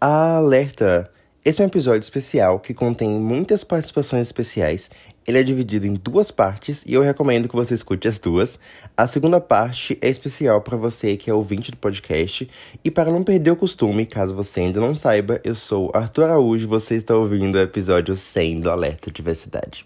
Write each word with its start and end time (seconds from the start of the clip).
Alerta! 0.00 1.10
Esse 1.44 1.60
é 1.60 1.64
um 1.64 1.66
episódio 1.66 2.02
especial 2.02 2.60
que 2.60 2.72
contém 2.72 3.10
muitas 3.18 3.64
participações 3.64 4.28
especiais. 4.28 4.92
Ele 5.26 5.40
é 5.40 5.42
dividido 5.42 5.88
em 5.88 5.94
duas 5.94 6.30
partes 6.30 6.86
e 6.86 6.94
eu 6.94 7.02
recomendo 7.02 7.48
que 7.48 7.56
você 7.56 7.74
escute 7.74 8.06
as 8.06 8.20
duas. 8.20 8.60
A 8.96 9.08
segunda 9.08 9.40
parte 9.40 9.98
é 10.00 10.08
especial 10.08 10.60
para 10.60 10.76
você 10.76 11.16
que 11.16 11.28
é 11.28 11.34
ouvinte 11.34 11.72
do 11.72 11.76
podcast. 11.78 12.48
E 12.84 12.92
para 12.92 13.10
não 13.10 13.24
perder 13.24 13.50
o 13.50 13.56
costume, 13.56 14.06
caso 14.06 14.36
você 14.36 14.60
ainda 14.60 14.78
não 14.78 14.94
saiba, 14.94 15.40
eu 15.42 15.56
sou 15.56 15.90
Arthur 15.92 16.26
Araújo 16.26 16.62
e 16.62 16.68
você 16.68 16.94
está 16.94 17.16
ouvindo 17.16 17.56
o 17.56 17.60
episódio 17.60 18.14
100 18.14 18.60
do 18.60 18.70
Alerta 18.70 19.10
Diversidade. 19.10 19.84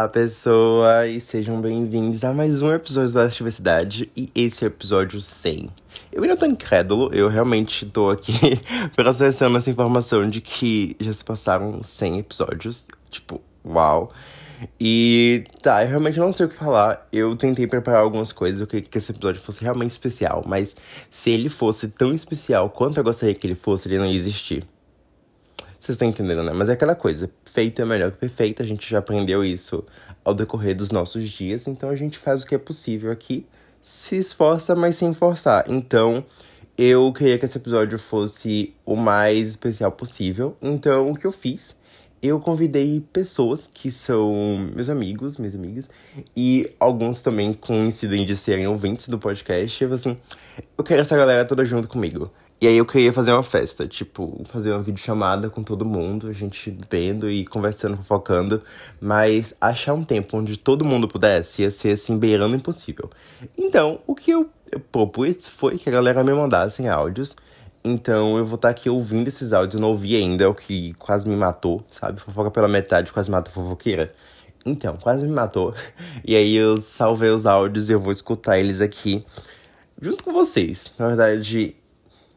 Olá, 0.00 0.08
pessoa, 0.08 1.06
e 1.06 1.20
sejam 1.20 1.60
bem-vindos 1.60 2.24
a 2.24 2.32
mais 2.32 2.62
um 2.62 2.72
episódio 2.72 3.12
da 3.12 3.26
Diversidade, 3.26 4.10
e 4.16 4.30
esse 4.34 4.64
é 4.64 4.66
o 4.66 4.70
episódio 4.70 5.20
100. 5.20 5.68
Eu 6.10 6.22
ainda 6.22 6.38
tô 6.38 6.46
incrédulo, 6.46 7.12
eu 7.12 7.28
realmente 7.28 7.84
tô 7.84 8.08
aqui 8.08 8.32
processando 8.96 9.58
essa 9.58 9.68
informação 9.68 10.26
de 10.30 10.40
que 10.40 10.96
já 10.98 11.12
se 11.12 11.22
passaram 11.22 11.82
100 11.82 12.20
episódios, 12.20 12.88
tipo, 13.10 13.42
uau. 13.62 14.10
E 14.80 15.44
tá, 15.60 15.84
eu 15.84 15.90
realmente 15.90 16.18
não 16.18 16.32
sei 16.32 16.46
o 16.46 16.48
que 16.48 16.54
falar. 16.54 17.06
Eu 17.12 17.36
tentei 17.36 17.66
preparar 17.66 18.00
algumas 18.00 18.32
coisas, 18.32 18.62
eu 18.62 18.66
queria 18.66 18.88
que 18.88 18.96
esse 18.96 19.12
episódio 19.12 19.42
fosse 19.42 19.62
realmente 19.62 19.90
especial, 19.90 20.42
mas 20.46 20.74
se 21.10 21.30
ele 21.30 21.50
fosse 21.50 21.88
tão 21.88 22.14
especial 22.14 22.70
quanto 22.70 22.96
eu 22.96 23.04
gostaria 23.04 23.34
que 23.34 23.46
ele 23.46 23.54
fosse, 23.54 23.86
ele 23.86 23.98
não 23.98 24.06
ia 24.06 24.16
existir. 24.16 24.66
Vocês 25.80 25.94
estão 25.94 26.06
entendendo, 26.06 26.42
né? 26.42 26.52
Mas 26.54 26.68
é 26.68 26.74
aquela 26.74 26.94
coisa, 26.94 27.30
feito 27.46 27.80
é 27.80 27.86
melhor 27.86 28.10
que 28.10 28.18
perfeito, 28.18 28.62
a 28.62 28.66
gente 28.66 28.88
já 28.88 28.98
aprendeu 28.98 29.42
isso 29.42 29.82
ao 30.22 30.34
decorrer 30.34 30.76
dos 30.76 30.90
nossos 30.90 31.26
dias, 31.26 31.66
então 31.66 31.88
a 31.88 31.96
gente 31.96 32.18
faz 32.18 32.42
o 32.42 32.46
que 32.46 32.54
é 32.54 32.58
possível 32.58 33.10
aqui, 33.10 33.46
se 33.80 34.16
esforça, 34.16 34.76
mas 34.76 34.96
sem 34.96 35.14
forçar. 35.14 35.64
Então, 35.68 36.22
eu 36.76 37.10
queria 37.14 37.38
que 37.38 37.46
esse 37.46 37.56
episódio 37.56 37.98
fosse 37.98 38.74
o 38.84 38.94
mais 38.94 39.48
especial 39.48 39.90
possível, 39.90 40.54
então 40.60 41.10
o 41.10 41.14
que 41.14 41.26
eu 41.26 41.32
fiz? 41.32 41.80
Eu 42.22 42.38
convidei 42.38 43.02
pessoas 43.10 43.66
que 43.66 43.90
são 43.90 44.68
meus 44.74 44.90
amigos, 44.90 45.38
minhas 45.38 45.54
amigas, 45.54 45.88
e 46.36 46.70
alguns 46.78 47.22
também 47.22 47.54
coincidem 47.54 48.26
de 48.26 48.36
serem 48.36 48.66
ouvintes 48.66 49.08
do 49.08 49.18
podcast. 49.18 49.82
Eu 49.82 49.94
assim, 49.94 50.18
eu 50.76 50.84
quero 50.84 51.00
essa 51.00 51.16
galera 51.16 51.46
toda 51.46 51.64
junto 51.64 51.88
comigo. 51.88 52.30
E 52.60 52.66
aí 52.66 52.76
eu 52.76 52.84
queria 52.84 53.10
fazer 53.10 53.32
uma 53.32 53.42
festa, 53.42 53.88
tipo, 53.88 54.42
fazer 54.44 54.70
uma 54.70 54.82
videochamada 54.82 55.48
com 55.48 55.62
todo 55.62 55.82
mundo, 55.84 56.28
a 56.28 56.32
gente 56.32 56.76
vendo 56.90 57.30
e 57.30 57.46
conversando, 57.46 57.96
fofocando, 57.96 58.62
mas 59.00 59.54
achar 59.58 59.94
um 59.94 60.04
tempo 60.04 60.36
onde 60.36 60.58
todo 60.58 60.84
mundo 60.84 61.08
pudesse 61.08 61.62
ia 61.62 61.70
ser 61.70 61.92
assim, 61.92 62.18
beirando 62.18 62.54
impossível. 62.54 63.08
Então, 63.56 64.00
o 64.06 64.14
que 64.14 64.32
eu, 64.32 64.50
propus 64.92 65.48
foi 65.48 65.78
que 65.78 65.88
a 65.88 65.92
galera 65.92 66.22
me 66.22 66.32
mandasse 66.32 66.86
áudios. 66.86 67.34
Então 67.82 68.36
eu 68.36 68.44
vou 68.44 68.56
estar 68.56 68.68
aqui 68.68 68.90
ouvindo 68.90 69.28
esses 69.28 69.54
áudios, 69.54 69.80
não 69.80 69.88
ouvi 69.88 70.14
ainda, 70.14 70.50
o 70.50 70.54
que 70.54 70.92
quase 70.94 71.26
me 71.26 71.34
matou, 71.34 71.82
sabe? 71.90 72.20
Fofoca 72.20 72.50
pela 72.50 72.68
metade, 72.68 73.10
quase 73.10 73.30
mata 73.30 73.50
fofoqueira. 73.50 74.12
Então, 74.66 74.98
quase 74.98 75.24
me 75.26 75.32
matou. 75.32 75.74
E 76.22 76.36
aí 76.36 76.54
eu 76.54 76.82
salvei 76.82 77.30
os 77.30 77.46
áudios 77.46 77.88
e 77.88 77.94
eu 77.94 78.00
vou 78.00 78.12
escutar 78.12 78.58
eles 78.58 78.82
aqui 78.82 79.24
junto 80.00 80.22
com 80.22 80.32
vocês. 80.32 80.94
Na 80.98 81.08
verdade, 81.08 81.74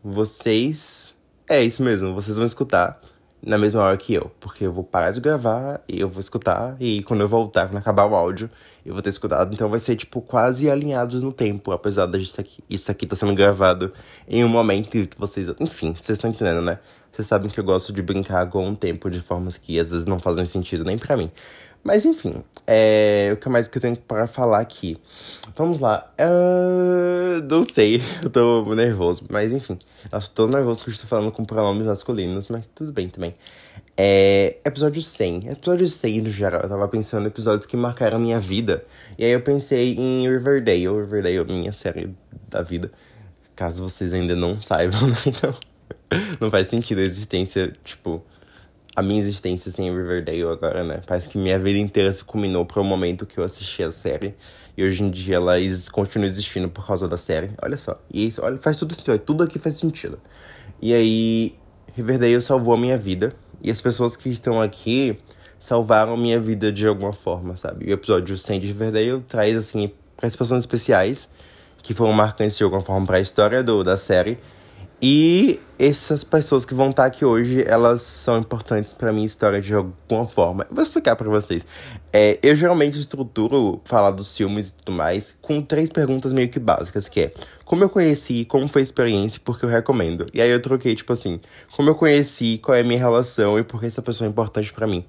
vocês. 0.04 1.18
É 1.48 1.64
isso 1.64 1.82
mesmo, 1.84 2.14
vocês 2.14 2.38
vão 2.38 2.46
escutar 2.46 3.00
na 3.46 3.58
mesma 3.58 3.82
hora 3.82 3.98
que 3.98 4.14
eu. 4.14 4.32
Porque 4.40 4.66
eu 4.66 4.72
vou 4.72 4.84
parar 4.84 5.12
de 5.12 5.20
gravar 5.20 5.82
e 5.88 6.00
eu 6.00 6.10
vou 6.10 6.20
escutar. 6.20 6.76
E 6.80 7.04
quando 7.04 7.22
eu 7.22 7.28
voltar, 7.28 7.68
quando 7.68 7.78
acabar 7.78 8.06
o 8.06 8.16
áudio, 8.16 8.50
eu 8.86 8.94
vou 8.94 9.02
ter 9.02 9.10
escutado. 9.10 9.54
Então 9.54 9.70
vai 9.70 9.80
ser, 9.80 9.96
tipo, 9.96 10.22
quase 10.22 10.70
alinhados 10.70 11.22
no 11.24 11.32
tempo. 11.32 11.72
Apesar 11.72 12.08
disso 12.08 12.40
aqui, 12.40 12.64
isso 12.70 12.90
aqui 12.90 13.06
tá 13.06 13.16
sendo 13.16 13.34
gravado 13.36 13.94
em 14.28 14.44
um 14.44 14.50
momento 14.50 14.90
que 14.90 15.10
vocês. 15.18 15.50
Enfim, 15.60 15.94
vocês 15.94 16.18
estão 16.18 16.30
entendendo, 16.30 16.62
né? 16.62 16.80
Vocês 17.12 17.28
sabem 17.28 17.50
que 17.50 17.60
eu 17.60 17.64
gosto 17.64 17.94
de 17.94 18.02
brincar 18.02 18.50
com 18.50 18.68
o 18.70 18.76
tempo 18.76 19.10
de 19.10 19.20
formas 19.20 19.56
que 19.58 19.80
às 19.80 19.92
vezes 19.92 20.06
não 20.06 20.20
fazem 20.20 20.46
sentido 20.46 20.84
nem 20.84 20.98
para 20.98 21.16
mim. 21.16 21.30
Mas 21.84 22.06
enfim, 22.06 22.42
é, 22.66 23.32
o 23.34 23.38
que 23.38 23.50
mais 23.50 23.68
que 23.68 23.78
eu 23.78 23.82
tenho 23.82 23.98
para 23.98 24.26
falar 24.26 24.60
aqui? 24.60 24.98
Vamos 25.56 25.82
lá. 25.82 26.12
Uh, 26.18 27.44
não 27.50 27.64
sei, 27.64 28.02
eu 28.24 28.30
tô 28.30 28.74
nervoso, 28.74 29.26
mas 29.30 29.52
enfim. 29.52 29.78
Nossa, 30.10 30.30
tô 30.34 30.48
nervoso 30.48 30.80
porque 30.80 30.92
estou 30.92 31.10
falando 31.10 31.32
com 31.32 31.44
pronomes 31.44 31.86
masculinos, 31.86 32.48
mas 32.48 32.68
tudo 32.74 32.94
bem 32.94 33.10
também. 33.10 33.36
É, 33.98 34.58
episódio 34.66 35.02
100. 35.02 35.50
Episódio 35.50 35.88
100 35.88 36.22
no 36.22 36.30
geral, 36.30 36.62
eu 36.62 36.70
tava 36.70 36.88
pensando 36.88 37.26
em 37.26 37.28
episódios 37.28 37.66
que 37.66 37.76
marcaram 37.76 38.18
a 38.18 38.20
minha 38.20 38.40
vida. 38.40 38.86
E 39.18 39.26
aí 39.26 39.32
eu 39.32 39.42
pensei 39.42 39.94
em 39.96 40.28
Riverdale, 40.28 40.88
Riverdale, 40.88 41.44
minha 41.46 41.72
série 41.74 42.16
da 42.50 42.62
vida. 42.62 42.92
Caso 43.56 43.84
vocês 43.84 44.14
ainda 44.14 44.36
não 44.36 44.58
saibam, 44.58 45.02
né? 45.08 45.18
Então, 45.28 45.54
não 46.40 46.50
faz 46.50 46.70
sentido 46.70 47.00
a 47.00 47.04
existência, 47.04 47.74
tipo 47.84 48.24
a 48.96 49.02
minha 49.02 49.20
existência 49.20 49.70
assim, 49.70 49.90
Riverdale 49.92 50.44
agora, 50.44 50.84
né? 50.84 51.02
Parece 51.06 51.28
que 51.28 51.38
minha 51.38 51.58
vida 51.58 51.80
inteira 51.80 52.12
se 52.14 52.24
culminou 52.24 52.66
para 52.66 52.80
o 52.80 52.84
momento 52.84 53.26
que 53.26 53.38
eu 53.38 53.44
assisti 53.44 53.84
a 53.84 53.92
série. 53.92 54.36
E 54.78 54.84
hoje 54.84 55.04
em 55.04 55.10
dia 55.10 55.36
ela 55.36 55.54
continua 55.92 56.28
existindo 56.28 56.70
por 56.70 56.86
causa 56.86 57.08
da 57.08 57.18
série. 57.18 57.52
Olha 57.62 57.78
só. 57.78 58.00
E 58.12 58.28
isso, 58.28 58.44
olha, 58.44 58.58
faz 58.58 58.78
tudo 58.78 58.94
sentido. 58.94 59.20
Tudo 59.20 59.44
aqui 59.44 59.60
faz 59.60 59.78
sentido. 59.78 60.20
E 60.82 60.94
aí, 60.94 61.56
Riverdale 61.96 62.42
salvou 62.42 62.74
a 62.74 62.78
minha 62.78 62.98
vida. 62.98 63.34
E 63.62 63.72
as 63.72 63.80
pessoas 63.82 64.16
que 64.16 64.30
estão 64.30 64.62
aqui 64.62 65.18
salvaram 65.60 66.18
minha 66.18 66.40
vida 66.40 66.72
de 66.72 66.86
alguma 66.86 67.14
forma, 67.14 67.56
sabe? 67.56 67.86
o 67.86 67.94
episódio 67.94 68.38
100 68.38 68.60
de 68.60 68.68
Riverdale 68.68 69.22
traz, 69.22 69.56
assim, 69.56 69.90
participações 70.18 70.60
especiais 70.64 71.30
que 71.82 71.94
foram 71.94 72.14
marcantes 72.14 72.58
de 72.58 72.64
alguma 72.64 72.82
forma 72.82 73.06
para 73.06 73.18
a 73.18 73.22
história 73.22 73.64
do, 73.64 73.84
da 73.84 73.98
série. 73.98 74.38
E 75.06 75.60
essas 75.78 76.24
pessoas 76.24 76.64
que 76.64 76.74
vão 76.74 76.90
estar 76.90 77.04
aqui 77.04 77.26
hoje, 77.26 77.62
elas 77.68 78.04
são 78.04 78.40
importantes 78.40 78.94
para 78.94 79.12
minha 79.12 79.26
história 79.26 79.60
de 79.60 79.74
alguma 79.74 80.26
forma. 80.26 80.66
Eu 80.70 80.74
vou 80.74 80.82
explicar 80.82 81.18
para 81.18 81.30
vocês. 81.30 81.66
É, 82.14 82.40
eu 82.42 82.56
geralmente 82.56 82.98
estruturo 82.98 83.82
falar 83.84 84.12
dos 84.12 84.34
filmes 84.38 84.70
e 84.70 84.74
tudo 84.78 84.94
mais 84.94 85.36
com 85.42 85.62
três 85.62 85.90
perguntas 85.90 86.32
meio 86.32 86.48
que 86.48 86.58
básicas, 86.58 87.10
que 87.10 87.20
é 87.20 87.34
como 87.66 87.84
eu 87.84 87.90
conheci, 87.90 88.46
como 88.46 88.66
foi 88.70 88.82
a 88.82 88.84
experiência 88.84 89.40
e 89.40 89.42
por 89.42 89.60
que 89.60 89.66
eu 89.66 89.70
recomendo. 89.70 90.26
E 90.34 90.42
aí 90.42 90.50
eu 90.50 90.62
troquei, 90.62 90.96
tipo 90.96 91.12
assim, 91.12 91.42
como 91.76 91.90
eu 91.90 91.96
conheci, 91.96 92.58
qual 92.64 92.78
é 92.78 92.80
a 92.80 92.84
minha 92.86 92.98
relação 92.98 93.60
e 93.60 93.64
por 93.64 93.82
que 93.82 93.88
essa 93.88 94.02
pessoa 94.02 94.26
é 94.26 94.32
importante 94.32 94.72
para 94.72 94.88
mim 94.88 95.04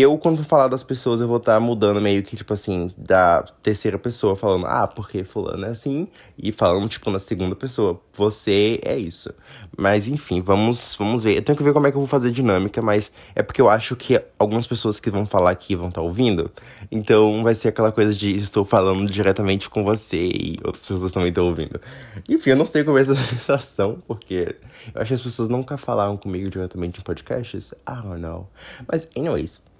eu, 0.00 0.16
quando 0.16 0.38
for 0.38 0.44
falar 0.44 0.68
das 0.68 0.82
pessoas, 0.82 1.20
eu 1.20 1.26
vou 1.26 1.38
estar 1.38 1.54
tá 1.54 1.60
mudando 1.60 2.00
meio 2.00 2.22
que, 2.22 2.36
tipo 2.36 2.54
assim, 2.54 2.90
da 2.96 3.42
terceira 3.62 3.98
pessoa, 3.98 4.36
falando, 4.36 4.66
ah, 4.66 4.86
porque 4.86 5.24
fulano 5.24 5.66
é 5.66 5.70
assim, 5.70 6.08
e 6.38 6.52
falando, 6.52 6.88
tipo, 6.88 7.10
na 7.10 7.18
segunda 7.18 7.56
pessoa, 7.56 8.00
você 8.12 8.78
é 8.84 8.96
isso. 8.96 9.34
Mas, 9.76 10.06
enfim, 10.06 10.40
vamos, 10.40 10.94
vamos 10.98 11.22
ver. 11.22 11.36
Eu 11.36 11.42
tenho 11.42 11.56
que 11.56 11.64
ver 11.64 11.72
como 11.72 11.86
é 11.86 11.90
que 11.90 11.96
eu 11.96 12.00
vou 12.00 12.08
fazer 12.08 12.30
dinâmica, 12.30 12.80
mas 12.80 13.10
é 13.34 13.42
porque 13.42 13.60
eu 13.60 13.68
acho 13.68 13.96
que 13.96 14.22
algumas 14.38 14.66
pessoas 14.66 15.00
que 15.00 15.10
vão 15.10 15.26
falar 15.26 15.50
aqui 15.50 15.74
vão 15.74 15.88
estar 15.88 16.00
tá 16.00 16.06
ouvindo, 16.06 16.50
então 16.90 17.42
vai 17.42 17.54
ser 17.54 17.68
aquela 17.68 17.90
coisa 17.90 18.14
de 18.14 18.36
estou 18.36 18.64
falando 18.64 19.10
diretamente 19.10 19.68
com 19.68 19.82
você 19.82 20.28
e 20.28 20.58
outras 20.64 20.86
pessoas 20.86 21.10
também 21.10 21.30
estão 21.30 21.46
ouvindo. 21.46 21.80
Enfim, 22.28 22.50
eu 22.50 22.56
não 22.56 22.66
sei 22.66 22.84
como 22.84 22.98
é 22.98 23.00
essa 23.00 23.14
sensação, 23.18 24.02
porque 24.06 24.54
eu 24.94 25.00
acho 25.00 25.08
que 25.08 25.14
as 25.14 25.22
pessoas 25.22 25.48
nunca 25.48 25.76
falaram 25.76 26.16
comigo 26.16 26.48
diretamente 26.48 27.00
em 27.00 27.02
podcasts. 27.02 27.72
I 27.88 28.02
don't 28.02 28.20
know. 28.20 28.48
Mas, 28.86 29.08
anyways. 29.16 29.71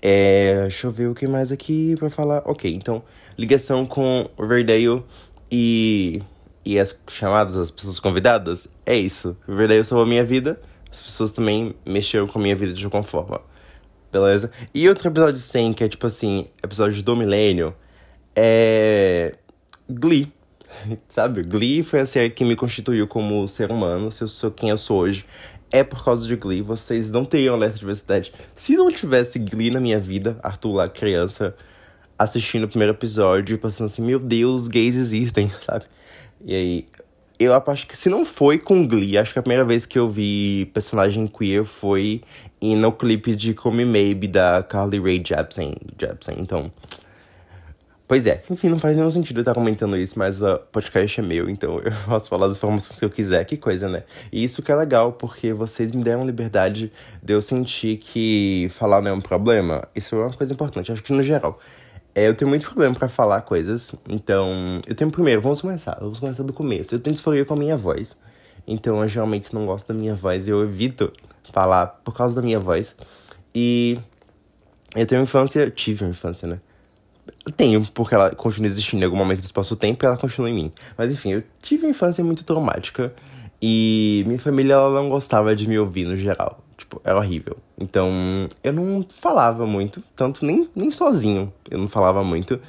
É, 0.00 0.62
deixa 0.62 0.86
eu 0.86 0.90
ver 0.90 1.08
o 1.08 1.14
que 1.14 1.26
mais 1.26 1.52
aqui 1.52 1.94
pra 1.98 2.10
falar. 2.10 2.42
Ok, 2.44 2.72
então, 2.72 3.02
ligação 3.36 3.84
com 3.84 4.28
Riverdale 4.38 5.02
e, 5.50 6.22
e 6.64 6.78
as 6.78 6.98
chamadas, 7.08 7.58
as 7.58 7.70
pessoas 7.70 7.98
convidadas. 7.98 8.68
É 8.86 8.96
isso. 8.96 9.36
Riverdale 9.46 9.84
salvou 9.84 10.04
a 10.04 10.08
minha 10.08 10.24
vida. 10.24 10.60
As 10.90 11.02
pessoas 11.02 11.32
também 11.32 11.74
mexeram 11.84 12.26
com 12.26 12.38
a 12.38 12.42
minha 12.42 12.56
vida 12.56 12.72
de 12.72 12.84
alguma 12.84 13.02
forma. 13.02 13.40
Beleza? 14.12 14.50
E 14.72 14.88
outro 14.88 15.08
episódio 15.08 15.40
100, 15.40 15.72
que 15.72 15.84
é 15.84 15.88
tipo 15.88 16.06
assim, 16.06 16.46
episódio 16.62 17.02
do 17.02 17.16
milênio, 17.16 17.74
é. 18.34 19.34
Glee. 19.90 20.32
Sabe? 21.08 21.42
Glee 21.42 21.82
foi 21.82 22.00
a 22.00 22.06
série 22.06 22.30
que 22.30 22.44
me 22.44 22.54
constituiu 22.54 23.08
como 23.08 23.46
ser 23.48 23.70
humano, 23.72 24.10
se 24.12 24.22
eu 24.22 24.28
sou 24.28 24.50
quem 24.50 24.70
eu 24.70 24.78
sou 24.78 25.00
hoje 25.00 25.26
é 25.74 25.82
por 25.82 26.04
causa 26.04 26.24
de 26.28 26.36
Glee. 26.36 26.62
Vocês 26.62 27.10
não 27.10 27.24
teriam 27.24 27.58
de 27.58 27.68
diversidade. 27.76 28.32
Se 28.54 28.76
não 28.76 28.92
tivesse 28.92 29.40
Glee 29.40 29.72
na 29.72 29.80
minha 29.80 29.98
vida, 29.98 30.38
Arthur 30.40 30.72
lá, 30.72 30.88
criança, 30.88 31.56
assistindo 32.16 32.62
o 32.62 32.68
primeiro 32.68 32.92
episódio 32.92 33.54
e 33.54 33.58
pensando 33.58 33.86
assim, 33.86 34.00
meu 34.00 34.20
Deus, 34.20 34.68
gays 34.68 34.94
existem, 34.94 35.50
sabe? 35.60 35.86
E 36.44 36.54
aí, 36.54 36.86
eu 37.40 37.52
acho 37.52 37.88
que 37.88 37.96
se 37.96 38.08
não 38.08 38.24
foi 38.24 38.56
com 38.56 38.86
Glee, 38.86 39.18
acho 39.18 39.32
que 39.32 39.38
a 39.40 39.42
primeira 39.42 39.64
vez 39.64 39.84
que 39.84 39.98
eu 39.98 40.08
vi 40.08 40.70
personagem 40.72 41.26
queer 41.26 41.64
foi 41.64 42.22
no 42.62 42.92
clipe 42.92 43.34
de 43.34 43.52
Come 43.52 43.84
Maybe 43.84 44.28
da 44.28 44.62
Carly 44.62 45.00
Rae 45.00 45.20
Jepsen. 45.26 45.74
Jepsen. 45.98 46.36
Então, 46.38 46.70
Pois 48.06 48.26
é, 48.26 48.42
enfim, 48.50 48.68
não 48.68 48.78
faz 48.78 48.94
nenhum 48.94 49.10
sentido 49.10 49.38
eu 49.38 49.40
estar 49.40 49.54
comentando 49.54 49.96
isso, 49.96 50.18
mas 50.18 50.40
o 50.40 50.58
podcast 50.70 51.20
é 51.20 51.22
meu, 51.22 51.48
então 51.48 51.80
eu 51.82 51.92
posso 52.06 52.28
falar 52.28 52.48
as 52.48 52.56
informações 52.56 52.98
que 52.98 53.04
eu 53.04 53.08
quiser, 53.08 53.42
que 53.46 53.56
coisa, 53.56 53.88
né? 53.88 54.04
E 54.30 54.44
isso 54.44 54.62
que 54.62 54.70
é 54.70 54.76
legal, 54.76 55.12
porque 55.12 55.54
vocês 55.54 55.90
me 55.90 56.04
deram 56.04 56.26
liberdade 56.26 56.92
de 57.22 57.32
eu 57.32 57.40
sentir 57.40 57.96
que 57.96 58.68
falar 58.72 59.00
não 59.00 59.12
é 59.12 59.14
um 59.14 59.22
problema. 59.22 59.88
Isso 59.94 60.14
é 60.16 60.18
uma 60.18 60.34
coisa 60.34 60.52
importante, 60.52 60.92
acho 60.92 61.02
que 61.02 61.14
no 61.14 61.22
geral. 61.22 61.58
É, 62.14 62.28
eu 62.28 62.34
tenho 62.34 62.48
muito 62.48 62.66
problema 62.66 62.94
para 62.94 63.08
falar 63.08 63.40
coisas, 63.40 63.92
então 64.06 64.82
eu 64.86 64.94
tenho 64.94 65.10
primeiro, 65.10 65.40
vamos 65.40 65.62
começar, 65.62 65.96
vamos 65.98 66.20
começar 66.20 66.42
do 66.42 66.52
começo. 66.52 66.94
Eu 66.94 67.00
tenho 67.00 67.14
disforia 67.14 67.44
com 67.46 67.54
a 67.54 67.56
minha 67.56 67.76
voz, 67.76 68.20
então 68.66 69.00
eu 69.02 69.08
geralmente 69.08 69.54
não 69.54 69.64
gosto 69.64 69.88
da 69.88 69.94
minha 69.94 70.14
voz 70.14 70.46
eu 70.46 70.62
evito 70.62 71.10
falar 71.52 71.86
por 72.04 72.14
causa 72.14 72.36
da 72.36 72.42
minha 72.42 72.60
voz. 72.60 72.94
E 73.54 73.98
eu 74.94 75.06
tenho 75.06 75.22
infância, 75.22 75.70
tive 75.70 76.04
uma 76.04 76.10
infância, 76.10 76.46
né? 76.46 76.60
Tenho, 77.56 77.86
porque 77.92 78.14
ela 78.14 78.30
continua 78.30 78.66
existindo 78.66 79.02
em 79.02 79.04
algum 79.04 79.16
momento 79.16 79.40
do 79.40 79.44
espaço-tempo 79.44 80.04
e 80.04 80.06
ela 80.06 80.16
continua 80.16 80.50
em 80.50 80.54
mim. 80.54 80.72
Mas 80.96 81.12
enfim, 81.12 81.32
eu 81.32 81.42
tive 81.62 81.84
uma 81.84 81.90
infância 81.90 82.22
muito 82.24 82.44
traumática 82.44 83.12
e 83.60 84.24
minha 84.26 84.38
família 84.38 84.74
ela 84.74 84.94
não 84.94 85.08
gostava 85.08 85.54
de 85.54 85.68
me 85.68 85.78
ouvir 85.78 86.04
no 86.04 86.16
geral. 86.16 86.62
Tipo, 86.76 87.00
era 87.04 87.16
horrível. 87.16 87.56
Então, 87.78 88.10
eu 88.62 88.72
não 88.72 89.04
falava 89.08 89.66
muito, 89.66 90.02
tanto 90.16 90.44
nem, 90.44 90.68
nem 90.74 90.90
sozinho 90.90 91.52
eu 91.70 91.78
não 91.78 91.88
falava 91.88 92.22
muito. 92.22 92.60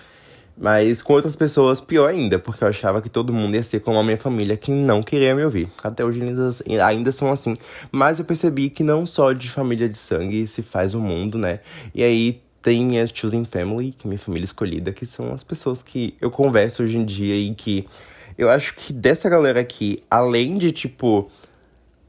Mas 0.58 1.02
com 1.02 1.12
outras 1.14 1.36
pessoas, 1.36 1.82
pior 1.82 2.10
ainda, 2.10 2.40
porque 2.40 2.64
eu 2.64 2.68
achava 2.70 3.02
que 3.02 3.10
todo 3.10 3.34
mundo 3.34 3.56
ia 3.56 3.64
ser 3.64 3.82
como 3.82 4.00
a 4.00 4.04
minha 4.04 4.18
família 4.18 4.56
que 4.56 4.72
não 4.72 5.04
queria 5.04 5.36
me 5.36 5.44
ouvir. 5.44 5.68
Até 5.84 6.06
hoje 6.06 6.22
ainda, 6.22 6.86
ainda 6.86 7.12
são 7.12 7.30
assim. 7.30 7.56
Mas 7.92 8.20
eu 8.20 8.26
percebi 8.26 8.70
que 8.70 8.82
não 8.82 9.06
só 9.06 9.34
de 9.34 9.50
família 9.50 9.90
de 9.90 9.98
sangue 9.98 10.48
se 10.48 10.64
faz 10.64 10.94
o 10.94 11.02
mundo, 11.02 11.38
né? 11.38 11.60
E 11.94 12.02
aí 12.02 12.42
tem 12.66 13.00
a 13.00 13.06
Choosing 13.06 13.46
Family, 13.46 13.92
que 13.92 14.08
é 14.08 14.10
minha 14.10 14.18
família 14.18 14.44
escolhida, 14.44 14.92
que 14.92 15.06
são 15.06 15.32
as 15.32 15.44
pessoas 15.44 15.84
que 15.84 16.16
eu 16.20 16.32
converso 16.32 16.82
hoje 16.82 16.98
em 16.98 17.06
dia 17.06 17.36
e 17.36 17.54
que 17.54 17.88
eu 18.36 18.50
acho 18.50 18.74
que 18.74 18.92
dessa 18.92 19.30
galera 19.30 19.60
aqui, 19.60 20.00
além 20.10 20.58
de, 20.58 20.72
tipo, 20.72 21.30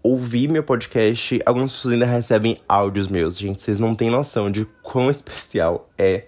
ouvir 0.02 0.48
meu 0.48 0.62
podcast, 0.62 1.42
algumas 1.44 1.70
pessoas 1.72 1.92
ainda 1.92 2.06
recebem 2.06 2.56
áudios 2.66 3.06
meus. 3.06 3.36
Gente, 3.36 3.60
vocês 3.60 3.78
não 3.78 3.94
têm 3.94 4.08
noção 4.08 4.50
de 4.50 4.66
quão 4.82 5.10
especial 5.12 5.90
é 5.98 6.24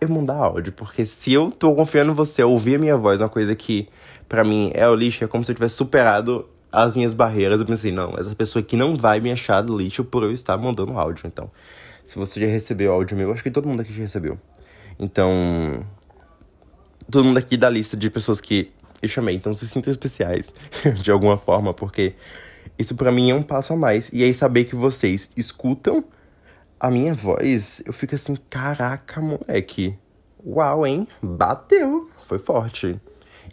eu 0.00 0.08
mandar 0.08 0.36
áudio. 0.36 0.72
Porque 0.72 1.04
se 1.04 1.32
eu 1.32 1.50
tô 1.50 1.74
confiando 1.74 2.12
em 2.12 2.14
você 2.14 2.44
ouvir 2.44 2.76
a 2.76 2.78
minha 2.78 2.96
voz, 2.96 3.20
uma 3.20 3.28
coisa 3.28 3.52
que 3.56 3.88
para 4.28 4.44
mim 4.44 4.70
é 4.74 4.88
o 4.88 4.94
lixo, 4.94 5.24
é 5.24 5.26
como 5.26 5.44
se 5.44 5.50
eu 5.50 5.56
tivesse 5.56 5.74
superado 5.74 6.48
as 6.70 6.94
minhas 6.94 7.14
barreiras. 7.14 7.58
Eu 7.58 7.66
pensei, 7.66 7.90
não, 7.90 8.14
essa 8.16 8.32
pessoa 8.36 8.62
aqui 8.62 8.76
não 8.76 8.96
vai 8.96 9.18
me 9.18 9.32
achar 9.32 9.60
do 9.60 9.76
lixo 9.76 10.04
por 10.04 10.22
eu 10.22 10.30
estar 10.30 10.56
mandando 10.56 10.96
áudio. 10.96 11.26
Então, 11.26 11.50
se 12.04 12.18
você 12.18 12.40
já 12.40 12.46
recebeu 12.46 12.92
áudio 12.92 13.16
meu, 13.16 13.32
acho 13.32 13.42
que 13.42 13.50
todo 13.50 13.68
mundo 13.68 13.80
aqui 13.80 13.92
já 13.92 14.02
recebeu. 14.02 14.38
Então, 14.98 15.84
todo 17.10 17.24
mundo 17.24 17.38
aqui 17.38 17.56
da 17.56 17.68
lista 17.68 17.96
de 17.96 18.10
pessoas 18.10 18.40
que 18.40 18.70
eu 19.00 19.08
chamei, 19.08 19.34
então 19.34 19.52
se 19.54 19.66
sintam 19.66 19.90
especiais 19.90 20.54
de 21.02 21.10
alguma 21.10 21.36
forma, 21.36 21.74
porque 21.74 22.14
isso 22.78 22.94
para 22.94 23.10
mim 23.10 23.30
é 23.30 23.34
um 23.34 23.42
passo 23.42 23.72
a 23.72 23.76
mais. 23.76 24.10
E 24.12 24.22
aí 24.22 24.32
saber 24.32 24.64
que 24.64 24.76
vocês 24.76 25.30
escutam 25.36 26.04
a 26.78 26.90
minha 26.90 27.14
voz, 27.14 27.82
eu 27.86 27.92
fico 27.92 28.14
assim, 28.14 28.36
caraca, 28.50 29.20
moleque. 29.20 29.96
Uau, 30.44 30.86
hein? 30.86 31.06
Bateu. 31.22 32.10
Foi 32.24 32.38
forte. 32.38 33.00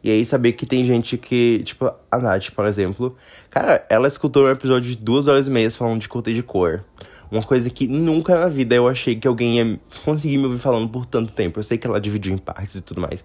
E 0.03 0.09
aí 0.09 0.25
saber 0.25 0.53
que 0.53 0.65
tem 0.65 0.83
gente 0.85 1.17
que, 1.17 1.61
tipo, 1.63 1.91
a 2.09 2.17
Nath, 2.17 2.51
por 2.51 2.65
exemplo, 2.65 3.15
cara, 3.49 3.85
ela 3.89 4.07
escutou 4.07 4.45
um 4.45 4.49
episódio 4.49 4.89
de 4.89 4.95
duas 4.95 5.27
horas 5.27 5.47
e 5.47 5.51
meia 5.51 5.69
falando 5.69 5.99
de 5.99 6.07
corte 6.07 6.33
de 6.33 6.41
cor. 6.41 6.83
Uma 7.31 7.43
coisa 7.43 7.69
que 7.69 7.87
nunca 7.87 8.39
na 8.39 8.47
vida 8.47 8.75
eu 8.75 8.87
achei 8.87 9.15
que 9.15 9.27
alguém 9.27 9.57
ia 9.57 9.79
conseguir 10.03 10.37
me 10.37 10.45
ouvir 10.45 10.57
falando 10.57 10.89
por 10.89 11.05
tanto 11.05 11.31
tempo. 11.33 11.59
Eu 11.59 11.63
sei 11.63 11.77
que 11.77 11.85
ela 11.85 12.01
dividiu 12.01 12.33
em 12.33 12.37
partes 12.37 12.75
e 12.75 12.81
tudo 12.81 13.01
mais. 13.01 13.23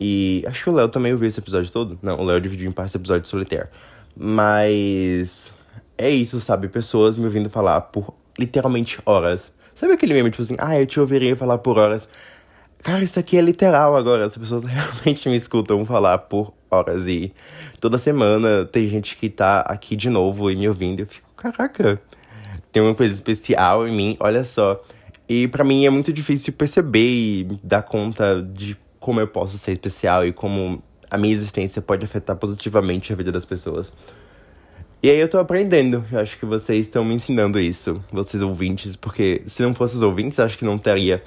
E 0.00 0.44
acho 0.46 0.62
que 0.62 0.70
o 0.70 0.72
Léo 0.72 0.88
também 0.88 1.12
ouviu 1.12 1.28
esse 1.28 1.40
episódio 1.40 1.70
todo. 1.70 1.98
Não, 2.02 2.20
o 2.20 2.24
Léo 2.24 2.40
dividiu 2.40 2.68
em 2.68 2.72
partes 2.72 2.94
o 2.94 2.98
episódio 2.98 3.22
de 3.22 3.28
Solitaire. 3.28 3.68
Mas 4.16 5.52
é 5.98 6.08
isso, 6.10 6.40
sabe? 6.40 6.68
Pessoas 6.68 7.16
me 7.16 7.24
ouvindo 7.24 7.50
falar 7.50 7.80
por 7.80 8.14
literalmente 8.38 9.00
horas. 9.04 9.54
Sabe 9.74 9.92
aquele 9.92 10.14
meme, 10.14 10.30
tipo 10.30 10.42
assim, 10.42 10.56
ah, 10.58 10.78
eu 10.78 10.86
te 10.86 11.00
ouviria 11.00 11.36
falar 11.36 11.58
por 11.58 11.78
horas. 11.78 12.08
Cara, 12.82 13.02
isso 13.02 13.18
aqui 13.18 13.36
é 13.36 13.40
literal 13.40 13.96
agora. 13.96 14.26
As 14.26 14.36
pessoas 14.36 14.62
realmente 14.66 15.28
me 15.28 15.36
escutam 15.36 15.84
falar 15.84 16.18
por 16.18 16.52
horas. 16.70 17.08
E 17.08 17.32
toda 17.80 17.98
semana 17.98 18.64
tem 18.64 18.86
gente 18.86 19.16
que 19.16 19.28
tá 19.28 19.60
aqui 19.60 19.96
de 19.96 20.10
novo 20.10 20.50
e 20.50 20.56
me 20.56 20.68
ouvindo. 20.68 21.00
Eu 21.00 21.06
fico, 21.06 21.28
caraca, 21.36 22.00
tem 22.74 22.82
uma 22.82 22.94
coisa 22.94 23.14
especial 23.14 23.86
em 23.86 23.94
mim, 23.94 24.16
olha 24.18 24.42
só. 24.42 24.82
E 25.28 25.46
para 25.46 25.62
mim 25.62 25.86
é 25.86 25.90
muito 25.90 26.12
difícil 26.12 26.52
perceber 26.52 27.06
e 27.08 27.44
dar 27.62 27.82
conta 27.82 28.42
de 28.42 28.76
como 28.98 29.20
eu 29.20 29.28
posso 29.28 29.56
ser 29.56 29.70
especial 29.70 30.26
e 30.26 30.32
como 30.32 30.82
a 31.08 31.16
minha 31.16 31.32
existência 31.32 31.80
pode 31.80 32.04
afetar 32.04 32.34
positivamente 32.34 33.12
a 33.12 33.16
vida 33.16 33.30
das 33.30 33.44
pessoas. 33.44 33.92
E 35.00 35.08
aí 35.08 35.20
eu 35.20 35.28
tô 35.28 35.38
aprendendo. 35.38 36.04
Eu 36.10 36.18
acho 36.18 36.36
que 36.36 36.44
vocês 36.44 36.80
estão 36.80 37.04
me 37.04 37.14
ensinando 37.14 37.60
isso, 37.60 38.02
vocês 38.10 38.42
ouvintes, 38.42 38.96
porque 38.96 39.42
se 39.46 39.62
não 39.62 39.72
fossem 39.72 39.98
os 39.98 40.02
ouvintes, 40.02 40.40
acho 40.40 40.58
que 40.58 40.64
não 40.64 40.76
teria 40.76 41.22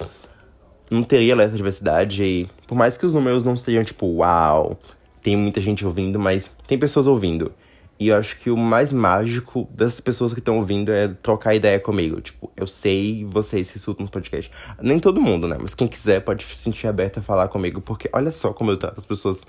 não 0.90 1.02
teria 1.02 1.32
essa 1.34 1.56
diversidade 1.56 2.22
e 2.22 2.46
por 2.66 2.74
mais 2.74 2.98
que 2.98 3.06
os 3.06 3.14
números 3.14 3.42
não 3.42 3.54
estejam 3.54 3.84
tipo, 3.84 4.06
uau, 4.06 4.78
tem 5.22 5.34
muita 5.34 5.62
gente 5.62 5.84
ouvindo, 5.86 6.18
mas 6.18 6.50
tem 6.66 6.78
pessoas 6.78 7.06
ouvindo. 7.06 7.52
E 8.00 8.08
eu 8.08 8.16
acho 8.16 8.38
que 8.38 8.48
o 8.48 8.56
mais 8.56 8.92
mágico 8.92 9.68
dessas 9.72 9.98
pessoas 9.98 10.32
que 10.32 10.38
estão 10.38 10.58
ouvindo 10.58 10.92
é 10.92 11.08
trocar 11.08 11.54
ideia 11.54 11.80
comigo. 11.80 12.20
Tipo, 12.20 12.50
eu 12.56 12.66
sei 12.66 13.24
vocês 13.24 13.70
que 13.70 13.78
escutam 13.78 14.06
no 14.06 14.10
podcast. 14.10 14.50
Nem 14.80 15.00
todo 15.00 15.20
mundo, 15.20 15.48
né? 15.48 15.56
Mas 15.60 15.74
quem 15.74 15.88
quiser 15.88 16.20
pode 16.20 16.44
se 16.44 16.56
sentir 16.56 16.86
aberto 16.86 17.18
a 17.18 17.22
falar 17.22 17.48
comigo. 17.48 17.80
Porque 17.80 18.08
olha 18.12 18.30
só 18.30 18.52
como 18.52 18.70
eu 18.70 18.76
trato 18.76 18.98
as 18.98 19.06
pessoas 19.06 19.44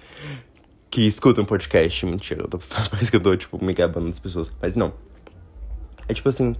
que 0.90 1.02
escutam 1.02 1.46
podcast. 1.46 2.04
Mentira, 2.08 2.42
eu 2.42 2.48
tô, 2.48 2.58
parece 2.90 3.12
que 3.12 3.18
eu 3.18 3.22
tô, 3.22 3.38
tipo, 3.38 3.64
me 3.64 3.74
gabando 3.74 4.10
das 4.10 4.20
pessoas. 4.20 4.52
Mas 4.60 4.74
não. 4.74 4.94
É 6.08 6.14
tipo 6.16 6.28
assim, 6.28 6.56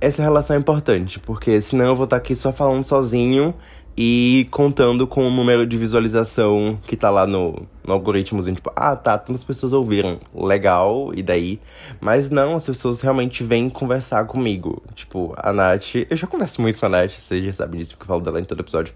essa 0.00 0.22
relação 0.22 0.56
é 0.56 0.58
importante. 0.58 1.20
Porque 1.20 1.60
senão 1.60 1.86
eu 1.86 1.94
vou 1.94 2.04
estar 2.04 2.16
aqui 2.16 2.34
só 2.34 2.52
falando 2.52 2.82
sozinho 2.82 3.54
e 3.96 4.48
contando 4.50 5.06
com 5.06 5.26
o 5.26 5.30
número 5.30 5.66
de 5.66 5.76
visualização 5.76 6.78
que 6.86 6.96
tá 6.96 7.10
lá 7.10 7.26
no, 7.26 7.66
no 7.86 7.92
algoritmozinho, 7.92 8.56
tipo, 8.56 8.72
ah, 8.74 8.96
tá, 8.96 9.18
tantas 9.18 9.44
pessoas 9.44 9.72
ouviram, 9.72 10.18
legal, 10.34 11.12
e 11.14 11.22
daí? 11.22 11.60
Mas 12.00 12.30
não, 12.30 12.56
as 12.56 12.66
pessoas 12.66 13.00
realmente 13.00 13.44
vêm 13.44 13.68
conversar 13.68 14.24
comigo. 14.26 14.82
Tipo, 14.94 15.34
a 15.36 15.52
Nath, 15.52 15.94
eu 16.08 16.16
já 16.16 16.26
converso 16.26 16.62
muito 16.62 16.78
com 16.78 16.86
a 16.86 16.88
Nath, 16.88 17.10
vocês 17.12 17.44
já 17.44 17.52
sabem 17.52 17.80
disso, 17.80 17.92
porque 17.92 18.04
eu 18.04 18.08
falo 18.08 18.22
dela 18.22 18.40
em 18.40 18.44
todo 18.44 18.60
episódio. 18.60 18.94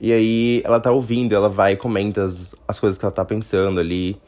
E 0.00 0.12
aí, 0.12 0.62
ela 0.64 0.80
tá 0.80 0.90
ouvindo, 0.90 1.32
ela 1.34 1.48
vai 1.48 1.72
e 1.74 1.76
comenta 1.76 2.24
as, 2.24 2.56
as 2.66 2.80
coisas 2.80 2.98
que 2.98 3.04
ela 3.04 3.12
tá 3.12 3.24
pensando 3.24 3.78
ali. 3.78 4.20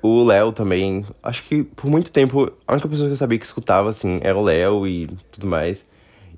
O 0.00 0.22
Léo 0.22 0.52
também, 0.52 1.04
acho 1.20 1.42
que 1.42 1.64
por 1.64 1.90
muito 1.90 2.12
tempo, 2.12 2.52
a 2.64 2.72
única 2.72 2.88
pessoa 2.88 3.08
que 3.08 3.14
eu 3.14 3.16
sabia 3.16 3.36
que 3.36 3.44
escutava, 3.44 3.90
assim, 3.90 4.20
era 4.22 4.38
o 4.38 4.42
Léo 4.44 4.86
e 4.86 5.08
tudo 5.32 5.48
mais. 5.48 5.84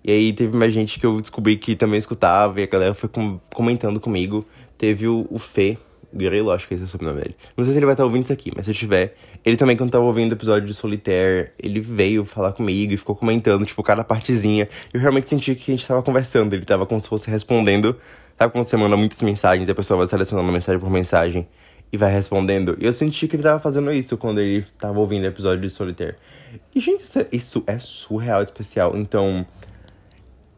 E 0.02 0.10
aí 0.10 0.32
teve 0.32 0.56
mais 0.56 0.72
gente 0.72 0.98
que 0.98 1.06
eu 1.06 1.20
descobri 1.20 1.56
que 1.56 1.76
também 1.76 1.98
escutava 1.98 2.60
e 2.60 2.64
a 2.64 2.66
galera 2.66 2.94
foi 2.94 3.08
com, 3.08 3.38
comentando 3.52 4.00
comigo. 4.00 4.46
Teve 4.78 5.06
o, 5.06 5.26
o 5.30 5.38
Fê 5.38 5.76
Grelo, 6.12 6.50
acho 6.50 6.66
que 6.66 6.74
esse 6.74 6.82
é 6.82 6.86
o 6.86 6.88
sobrenome 6.88 7.20
dele. 7.20 7.36
Não 7.56 7.64
sei 7.64 7.72
se 7.72 7.78
ele 7.78 7.86
vai 7.86 7.94
estar 7.94 8.04
ouvindo 8.04 8.24
isso 8.24 8.32
aqui, 8.32 8.50
mas 8.54 8.64
se 8.64 8.70
eu 8.70 8.74
tiver. 8.74 9.14
Ele 9.44 9.56
também, 9.56 9.76
quando 9.76 9.90
tava 9.90 10.04
ouvindo 10.04 10.32
o 10.32 10.34
episódio 10.34 10.66
de 10.66 10.74
Solitaire, 10.74 11.50
ele 11.58 11.80
veio 11.80 12.24
falar 12.24 12.52
comigo 12.52 12.92
e 12.92 12.96
ficou 12.96 13.14
comentando, 13.14 13.64
tipo, 13.64 13.82
cada 13.82 14.02
partezinha. 14.02 14.68
Eu 14.92 15.00
realmente 15.00 15.28
senti 15.28 15.54
que 15.54 15.70
a 15.70 15.76
gente 15.76 15.86
tava 15.86 16.02
conversando, 16.02 16.52
ele 16.52 16.64
tava 16.64 16.84
como 16.84 17.00
se 17.00 17.08
fosse 17.08 17.30
respondendo. 17.30 17.96
Sabe 18.36 18.52
quando 18.52 18.64
você 18.64 18.76
manda 18.76 18.96
muitas 18.96 19.20
mensagens 19.22 19.68
e 19.68 19.70
a 19.70 19.74
pessoa 19.74 19.98
vai 19.98 20.06
selecionando 20.06 20.50
mensagem 20.50 20.80
por 20.80 20.90
mensagem 20.90 21.46
e 21.92 21.96
vai 21.96 22.12
respondendo? 22.12 22.76
E 22.80 22.86
eu 22.86 22.92
senti 22.92 23.28
que 23.28 23.36
ele 23.36 23.42
tava 23.42 23.60
fazendo 23.60 23.92
isso 23.92 24.16
quando 24.16 24.40
ele 24.40 24.64
tava 24.78 24.98
ouvindo 24.98 25.24
o 25.24 25.26
episódio 25.26 25.60
de 25.60 25.70
Solitaire. 25.70 26.16
E, 26.74 26.80
gente, 26.80 27.04
isso 27.04 27.18
é, 27.18 27.26
isso 27.32 27.64
é 27.66 27.78
surreal 27.78 28.42
especial. 28.42 28.96
Então, 28.96 29.46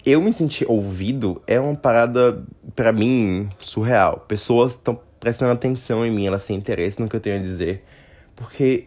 eu 0.04 0.20
me 0.20 0.32
sentir 0.32 0.66
ouvido 0.68 1.40
é 1.46 1.58
uma 1.60 1.74
parada, 1.74 2.42
para 2.74 2.92
mim, 2.92 3.48
surreal. 3.58 4.24
Pessoas 4.26 4.72
estão 4.72 4.98
prestando 5.20 5.52
atenção 5.52 6.04
em 6.04 6.10
mim, 6.10 6.26
elas 6.26 6.44
têm 6.44 6.56
interesse 6.56 7.00
no 7.00 7.08
que 7.08 7.16
eu 7.16 7.20
tenho 7.20 7.36
a 7.36 7.42
dizer. 7.42 7.84
Porque 8.34 8.86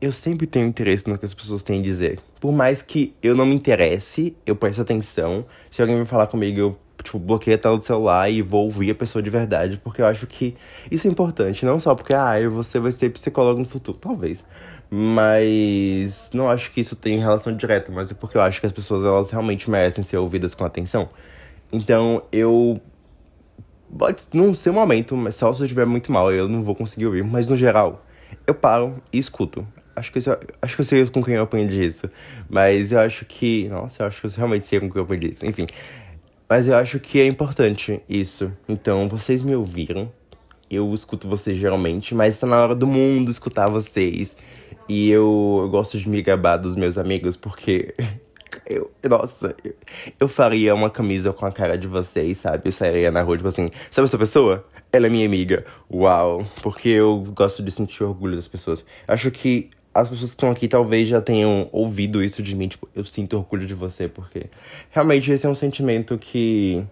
eu 0.00 0.12
sempre 0.12 0.46
tenho 0.46 0.66
interesse 0.66 1.08
no 1.08 1.18
que 1.18 1.24
as 1.24 1.34
pessoas 1.34 1.62
têm 1.62 1.80
a 1.80 1.82
dizer. 1.82 2.20
Por 2.40 2.52
mais 2.52 2.82
que 2.82 3.14
eu 3.22 3.34
não 3.34 3.46
me 3.46 3.54
interesse, 3.54 4.36
eu 4.46 4.54
presto 4.54 4.82
atenção. 4.82 5.44
Se 5.70 5.80
alguém 5.80 5.96
me 5.96 6.04
falar 6.04 6.26
comigo, 6.26 6.58
eu 6.58 6.78
tipo, 7.02 7.18
bloqueio 7.18 7.56
a 7.56 7.58
tela 7.58 7.76
do 7.76 7.84
celular 7.84 8.30
e 8.30 8.42
vou 8.42 8.64
ouvir 8.64 8.90
a 8.90 8.94
pessoa 8.94 9.22
de 9.22 9.30
verdade, 9.30 9.80
porque 9.82 10.00
eu 10.00 10.06
acho 10.06 10.26
que 10.26 10.54
isso 10.90 11.06
é 11.06 11.10
importante. 11.10 11.64
Não 11.64 11.80
só 11.80 11.94
porque, 11.94 12.14
ah, 12.14 12.34
você 12.48 12.78
vai 12.78 12.92
ser 12.92 13.10
psicólogo 13.10 13.60
no 13.60 13.66
futuro, 13.66 13.98
talvez. 13.98 14.44
Mas 14.94 16.30
não 16.34 16.50
acho 16.50 16.70
que 16.70 16.78
isso 16.78 16.94
tem 16.94 17.18
relação 17.18 17.56
direta, 17.56 17.90
mas 17.90 18.10
é 18.10 18.14
porque 18.14 18.36
eu 18.36 18.42
acho 18.42 18.60
que 18.60 18.66
as 18.66 18.72
pessoas 18.72 19.06
elas 19.06 19.30
realmente 19.30 19.70
merecem 19.70 20.04
ser 20.04 20.18
ouvidas 20.18 20.54
com 20.54 20.66
atenção. 20.66 21.08
Então 21.72 22.22
eu. 22.30 22.78
Pode 23.98 24.24
não 24.34 24.52
ser 24.52 24.68
um 24.68 24.74
momento, 24.74 25.16
mas 25.16 25.34
só 25.34 25.50
se 25.54 25.62
eu 25.62 25.64
estiver 25.64 25.86
muito 25.86 26.12
mal, 26.12 26.30
eu 26.30 26.46
não 26.46 26.62
vou 26.62 26.74
conseguir 26.74 27.06
ouvir. 27.06 27.24
Mas 27.24 27.48
no 27.48 27.56
geral, 27.56 28.04
eu 28.46 28.54
paro 28.54 29.02
e 29.10 29.18
escuto. 29.18 29.66
Acho 29.96 30.12
que, 30.12 30.18
eu, 30.18 30.38
acho 30.60 30.76
que 30.76 30.82
eu 30.82 30.84
sei 30.84 31.06
com 31.06 31.24
quem 31.24 31.36
eu 31.36 31.42
aprendi 31.42 31.86
isso. 31.86 32.10
Mas 32.50 32.92
eu 32.92 33.00
acho 33.00 33.24
que. 33.24 33.70
Nossa, 33.70 34.02
eu 34.02 34.06
acho 34.08 34.20
que 34.20 34.26
eu 34.26 34.30
realmente 34.36 34.66
sei 34.66 34.78
com 34.78 34.90
quem 34.90 34.98
eu 34.98 35.04
aprendi 35.04 35.30
isso. 35.30 35.46
Enfim. 35.46 35.66
Mas 36.46 36.68
eu 36.68 36.76
acho 36.76 37.00
que 37.00 37.18
é 37.18 37.24
importante 37.24 38.02
isso. 38.06 38.52
Então, 38.68 39.08
vocês 39.08 39.40
me 39.40 39.56
ouviram. 39.56 40.12
eu 40.70 40.92
escuto 40.92 41.26
vocês 41.26 41.56
geralmente, 41.58 42.14
mas 42.14 42.38
tá 42.38 42.46
na 42.46 42.62
hora 42.62 42.74
do 42.74 42.86
mundo 42.86 43.30
escutar 43.30 43.70
vocês. 43.70 44.36
E 44.92 45.10
eu, 45.10 45.60
eu 45.62 45.70
gosto 45.70 45.98
de 45.98 46.06
me 46.06 46.20
gabar 46.20 46.58
dos 46.58 46.76
meus 46.76 46.98
amigos, 46.98 47.34
porque 47.34 47.94
eu, 48.68 48.90
nossa, 49.08 49.56
eu, 49.64 49.74
eu, 50.20 50.28
faria 50.28 50.74
uma 50.74 50.90
camisa 50.90 51.32
com 51.32 51.46
a 51.46 51.50
cara 51.50 51.78
de 51.78 51.88
vocês, 51.88 52.36
sabe? 52.36 52.64
Eu 52.66 52.72
sairia 52.72 53.10
na 53.10 53.22
rua, 53.22 53.38
tipo 53.38 53.48
assim, 53.48 53.70
sabe 53.90 54.04
essa 54.04 54.18
pessoa? 54.18 54.66
Ela 54.92 55.06
é 55.06 55.08
minha 55.08 55.24
amiga. 55.24 55.64
Uau! 55.90 56.44
Porque 56.62 56.90
eu 56.90 57.24
gosto 57.34 57.62
de 57.62 57.70
sentir 57.70 58.04
orgulho 58.04 58.36
das 58.36 58.46
pessoas. 58.46 58.84
Acho 59.08 59.30
que 59.30 59.70
as 59.94 60.10
pessoas 60.10 60.28
que 60.32 60.34
estão 60.34 60.50
aqui 60.50 60.68
talvez 60.68 61.08
já 61.08 61.22
tenham 61.22 61.70
ouvido 61.72 62.22
isso 62.22 62.42
de 62.42 62.54
mim, 62.54 62.68
tipo, 62.68 62.86
eu 62.94 63.06
sinto 63.06 63.38
orgulho 63.38 63.66
de 63.66 63.72
você, 63.72 64.08
porque 64.08 64.50
realmente 64.90 65.32
esse 65.32 65.46
é 65.46 65.48
um 65.48 65.54
sentimento 65.54 66.18
que, 66.18 66.84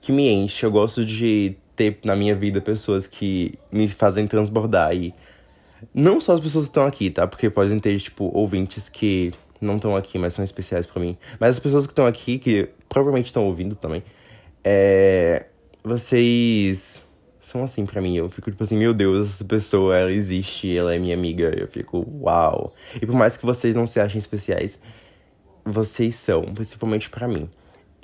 que 0.00 0.10
me 0.10 0.26
enche. 0.26 0.64
Eu 0.64 0.70
gosto 0.70 1.04
de 1.04 1.54
ter 1.76 1.98
na 2.02 2.16
minha 2.16 2.34
vida 2.34 2.62
pessoas 2.62 3.06
que 3.06 3.58
me 3.70 3.88
fazem 3.88 4.26
transbordar 4.26 4.96
e 4.96 5.12
não 5.94 6.20
só 6.20 6.34
as 6.34 6.40
pessoas 6.40 6.64
que 6.64 6.70
estão 6.70 6.86
aqui, 6.86 7.10
tá? 7.10 7.26
Porque 7.26 7.50
podem 7.50 7.78
ter, 7.78 7.98
tipo, 8.00 8.30
ouvintes 8.34 8.88
que 8.88 9.32
não 9.60 9.76
estão 9.76 9.96
aqui, 9.96 10.18
mas 10.18 10.34
são 10.34 10.44
especiais 10.44 10.86
para 10.86 11.00
mim. 11.00 11.16
Mas 11.38 11.50
as 11.56 11.60
pessoas 11.60 11.86
que 11.86 11.92
estão 11.92 12.06
aqui, 12.06 12.38
que 12.38 12.68
provavelmente 12.88 13.26
estão 13.26 13.46
ouvindo 13.46 13.74
também, 13.74 14.02
é... 14.64 15.46
vocês 15.82 17.06
são 17.40 17.62
assim 17.62 17.84
para 17.84 18.00
mim. 18.00 18.16
Eu 18.16 18.28
fico 18.30 18.50
tipo 18.50 18.62
assim, 18.62 18.76
meu 18.76 18.94
Deus, 18.94 19.34
essa 19.34 19.44
pessoa, 19.44 19.96
ela 19.96 20.10
existe, 20.10 20.76
ela 20.76 20.94
é 20.94 20.98
minha 20.98 21.14
amiga. 21.14 21.54
Eu 21.56 21.68
fico, 21.68 22.06
uau. 22.20 22.74
E 23.00 23.06
por 23.06 23.14
mais 23.14 23.36
que 23.36 23.44
vocês 23.44 23.74
não 23.74 23.86
se 23.86 24.00
achem 24.00 24.18
especiais, 24.18 24.80
vocês 25.64 26.14
são, 26.14 26.42
principalmente 26.42 27.10
para 27.10 27.28
mim. 27.28 27.48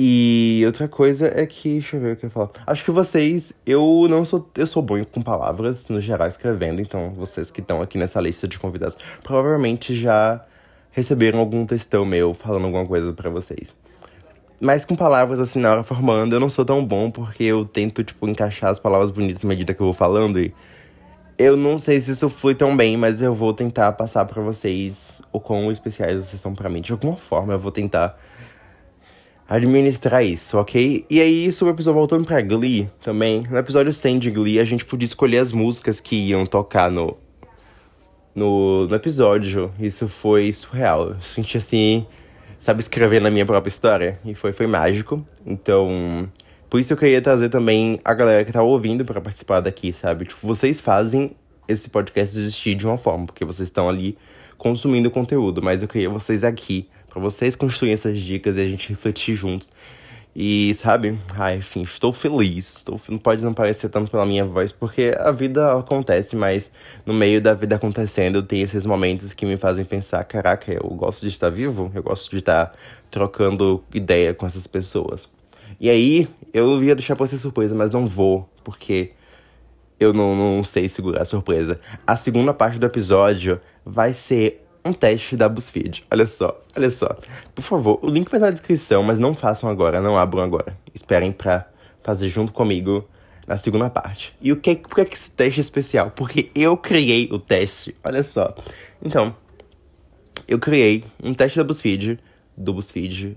E 0.01 0.63
outra 0.65 0.87
coisa 0.87 1.27
é 1.35 1.45
que, 1.45 1.71
deixa 1.73 1.97
eu 1.97 2.01
ver 2.01 2.13
o 2.13 2.17
que 2.17 2.27
eu 2.27 2.31
falo. 2.31 2.53
Acho 2.65 2.85
que 2.85 2.91
vocês, 2.93 3.53
eu 3.67 4.07
não 4.09 4.25
sou, 4.25 4.49
eu 4.55 4.67
sou 4.67 4.81
bom 4.81 5.05
com 5.05 5.21
palavras 5.21 5.89
no 5.89 6.01
geral 6.01 6.29
escrevendo, 6.29 6.81
então 6.81 7.11
vocês 7.11 7.51
que 7.51 7.61
estão 7.61 7.83
aqui 7.83 7.99
nessa 7.99 8.21
lista 8.21 8.47
de 8.47 8.61
convidados 8.61 8.97
provavelmente 9.25 9.97
já 9.97 10.45
receberam 10.93 11.41
algum 11.41 11.67
textão 11.67 12.05
meu 12.05 12.33
falando 12.33 12.67
alguma 12.67 12.87
coisa 12.87 13.13
para 13.13 13.29
vocês. 13.29 13.75
Mas 14.61 14.85
com 14.85 14.95
palavras 14.95 15.41
assim 15.41 15.59
na 15.59 15.73
hora 15.73 15.83
formando, 15.83 16.33
eu 16.33 16.41
não 16.41 16.49
sou 16.49 16.65
tão 16.65 16.85
bom 16.85 17.11
porque 17.11 17.43
eu 17.43 17.65
tento 17.65 18.05
tipo 18.05 18.29
encaixar 18.29 18.71
as 18.71 18.79
palavras 18.79 19.11
bonitas 19.11 19.45
à 19.45 19.49
medida 19.49 19.75
que 19.75 19.81
eu 19.81 19.87
vou 19.87 19.95
falando 19.95 20.39
e 20.39 20.55
eu 21.37 21.57
não 21.57 21.77
sei 21.77 22.01
se 22.01 22.13
isso 22.13 22.29
flui 22.29 22.55
tão 22.55 22.77
bem, 22.77 22.97
mas 22.97 23.21
eu 23.21 23.33
vou 23.33 23.53
tentar 23.53 23.93
passar 23.93 24.25
para 24.25 24.43
vocês 24.43 25.23
o 25.33 25.41
quão 25.41 25.71
especiais 25.73 26.25
vocês 26.25 26.41
são 26.41 26.55
para 26.55 26.69
mim. 26.69 26.81
De 26.81 26.93
alguma 26.93 27.17
forma 27.17 27.53
eu 27.53 27.59
vou 27.59 27.71
tentar 27.73 28.17
administrar 29.49 30.23
isso, 30.23 30.59
ok? 30.59 31.07
E 31.09 31.21
aí, 31.21 31.51
sobre 31.51 31.73
o 31.73 31.75
episódio 31.75 31.99
voltando 31.99 32.27
pra 32.27 32.43
Glee 32.43 32.89
também, 33.03 33.47
no 33.51 33.57
episódio 33.57 33.93
100 33.93 34.19
de 34.19 34.31
Glee, 34.31 34.61
a 34.61 34.65
gente 34.65 34.85
podia 34.85 35.07
escolher 35.07 35.39
as 35.39 35.53
músicas 35.53 36.01
que 36.01 36.15
iam 36.15 36.45
tocar 36.45 36.91
no, 36.91 37.17
no, 38.35 38.87
no 38.87 38.95
episódio. 38.95 39.73
Isso 39.81 40.07
foi 40.07 40.53
surreal. 40.53 41.13
Eu 41.13 41.21
senti 41.21 41.57
assim, 41.57 42.07
sabe, 42.59 42.81
escrever 42.81 43.23
na 43.23 43.31
minha 43.31 43.47
própria 43.47 43.71
história. 43.71 44.21
E 44.23 44.35
foi, 44.35 44.53
foi 44.53 44.67
mágico. 44.67 45.27
Então, 45.47 46.29
por 46.69 46.79
isso 46.79 46.93
eu 46.93 46.97
queria 46.99 47.23
trazer 47.23 47.49
também 47.49 47.99
a 48.05 48.13
galera 48.13 48.45
que 48.45 48.53
tá 48.53 48.63
ouvindo 48.63 49.03
para 49.03 49.19
participar 49.19 49.61
daqui, 49.61 49.95
sabe? 49.95 50.27
Tipo, 50.27 50.47
vocês 50.47 50.79
fazem 50.79 51.31
esse 51.67 51.89
podcast 51.89 52.37
existir 52.39 52.75
de 52.75 52.87
uma 52.87 52.99
forma, 52.99 53.25
porque 53.25 53.47
vocês 53.47 53.69
estão 53.69 53.89
ali 53.89 54.19
consumindo 54.59 55.11
conteúdo, 55.11 55.63
mas 55.63 55.81
eu 55.81 55.89
queria 55.89 56.11
vocês 56.11 56.45
aqui 56.45 56.87
para 57.09 57.21
vocês 57.21 57.57
construírem 57.57 57.95
essas 57.95 58.19
dicas 58.19 58.57
e 58.57 58.63
a 58.63 58.67
gente 58.67 58.89
refletir 58.89 59.35
juntos. 59.35 59.73
E 60.41 60.73
sabe, 60.75 61.19
ai, 61.35 61.57
enfim, 61.57 61.83
estou 61.83 62.13
feliz. 62.13 62.77
Estou, 62.77 63.01
não 63.09 63.19
pode 63.19 63.43
não 63.43 63.53
parecer 63.53 63.89
tanto 63.89 64.11
pela 64.11 64.25
minha 64.25 64.45
voz, 64.45 64.71
porque 64.71 65.13
a 65.19 65.33
vida 65.33 65.77
acontece, 65.77 66.37
mas 66.37 66.71
no 67.05 67.13
meio 67.13 67.41
da 67.43 67.55
vida 67.55 67.75
acontecendo, 67.75 68.41
tem 68.43 68.63
esses 68.63 68.87
momentos 68.87 69.33
que 69.33 69.45
me 69.45 69.57
fazem 69.57 69.85
pensar: 69.85 70.23
caraca, 70.23 70.73
eu 70.73 70.89
gosto 70.91 71.23
de 71.23 71.29
estar 71.29 71.51
vivo, 71.51 71.91
eu 71.93 72.03
gosto 72.05 72.31
de 72.31 72.37
estar 72.39 72.73
trocando 73.11 73.83
ideia 73.93 74.33
com 74.33 74.47
essas 74.47 74.67
pessoas. 74.67 75.29
E 75.81 75.91
aí, 75.91 76.29
eu 76.53 76.83
ia 76.85 76.95
deixar 76.95 77.17
pra 77.17 77.27
ser 77.27 77.39
surpresa, 77.39 77.75
mas 77.75 77.91
não 77.91 78.07
vou, 78.07 78.49
porque 78.63 79.13
eu 79.99 80.13
não, 80.13 80.37
não 80.37 80.63
sei 80.63 80.89
segurar 80.89 81.23
a 81.23 81.25
surpresa. 81.25 81.81
A 82.07 82.15
segunda 82.15 82.55
parte 82.55 82.79
do 82.79 82.87
episódio 82.87 83.61
vai 83.85 84.13
ser 84.13 84.68
um 84.85 84.93
teste 84.93 85.37
da 85.37 85.49
BuzzFeed. 85.49 86.05
Olha 86.11 86.27
só, 86.27 86.61
olha 86.77 86.91
só. 86.91 87.17
Por 87.55 87.63
favor, 87.63 87.99
o 88.03 88.09
link 88.09 88.31
vai 88.31 88.41
na 88.41 88.51
descrição, 88.51 89.03
mas 89.03 89.19
não 89.19 89.35
façam 89.35 89.69
agora, 89.69 90.01
não 90.01 90.19
abram 90.19 90.43
agora. 90.43 90.77
Esperem 90.95 91.33
pra 91.33 91.69
fazer 92.03 92.29
junto 92.29 92.53
comigo 92.53 93.07
na 93.47 93.57
segunda 93.57 93.89
parte. 93.91 94.35
E 94.41 94.53
o 94.53 94.57
que, 94.57 94.77
por 94.77 95.05
que 95.05 95.15
esse 95.15 95.31
teste 95.31 95.61
é 95.61 95.63
especial? 95.63 96.11
Porque 96.11 96.51
eu 96.55 96.77
criei 96.77 97.29
o 97.33 97.39
teste, 97.39 97.97
olha 98.05 98.23
só. 98.23 98.55
Então, 99.03 99.35
eu 100.47 100.59
criei 100.59 101.05
um 101.23 101.35
teste 101.35 101.59
da 101.59 101.65
BuzzFeed, 101.65 102.19
do 102.57 102.75
BuzzFeed, 102.75 103.37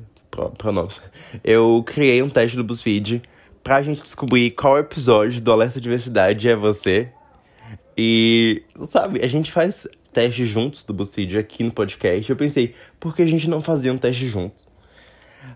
pronomes. 0.58 1.02
Eu 1.44 1.84
criei 1.86 2.22
um 2.22 2.30
teste 2.30 2.58
do 2.58 2.64
BuzzFeed 2.64 3.22
pra 3.64 3.82
gente 3.82 4.02
descobrir 4.02 4.52
qual 4.52 4.78
episódio 4.78 5.42
do 5.42 5.52
Alerta 5.52 5.80
Diversidade 5.80 6.48
é 6.50 6.56
você. 6.56 7.10
E, 7.98 8.64
sabe, 8.90 9.24
a 9.24 9.28
gente 9.28 9.52
faz 9.52 9.88
testes 10.12 10.48
juntos 10.48 10.84
do 10.84 10.94
BuzzFeed 10.94 11.38
aqui 11.38 11.63
no 11.63 11.72
podcast. 11.72 12.30
Eu 12.30 12.36
pensei, 12.36 12.75
por 13.00 13.15
que 13.15 13.22
a 13.22 13.25
gente 13.25 13.50
não 13.50 13.62
fazia 13.62 13.91
um 13.91 13.98
teste 13.98 14.27
juntos? 14.27 14.68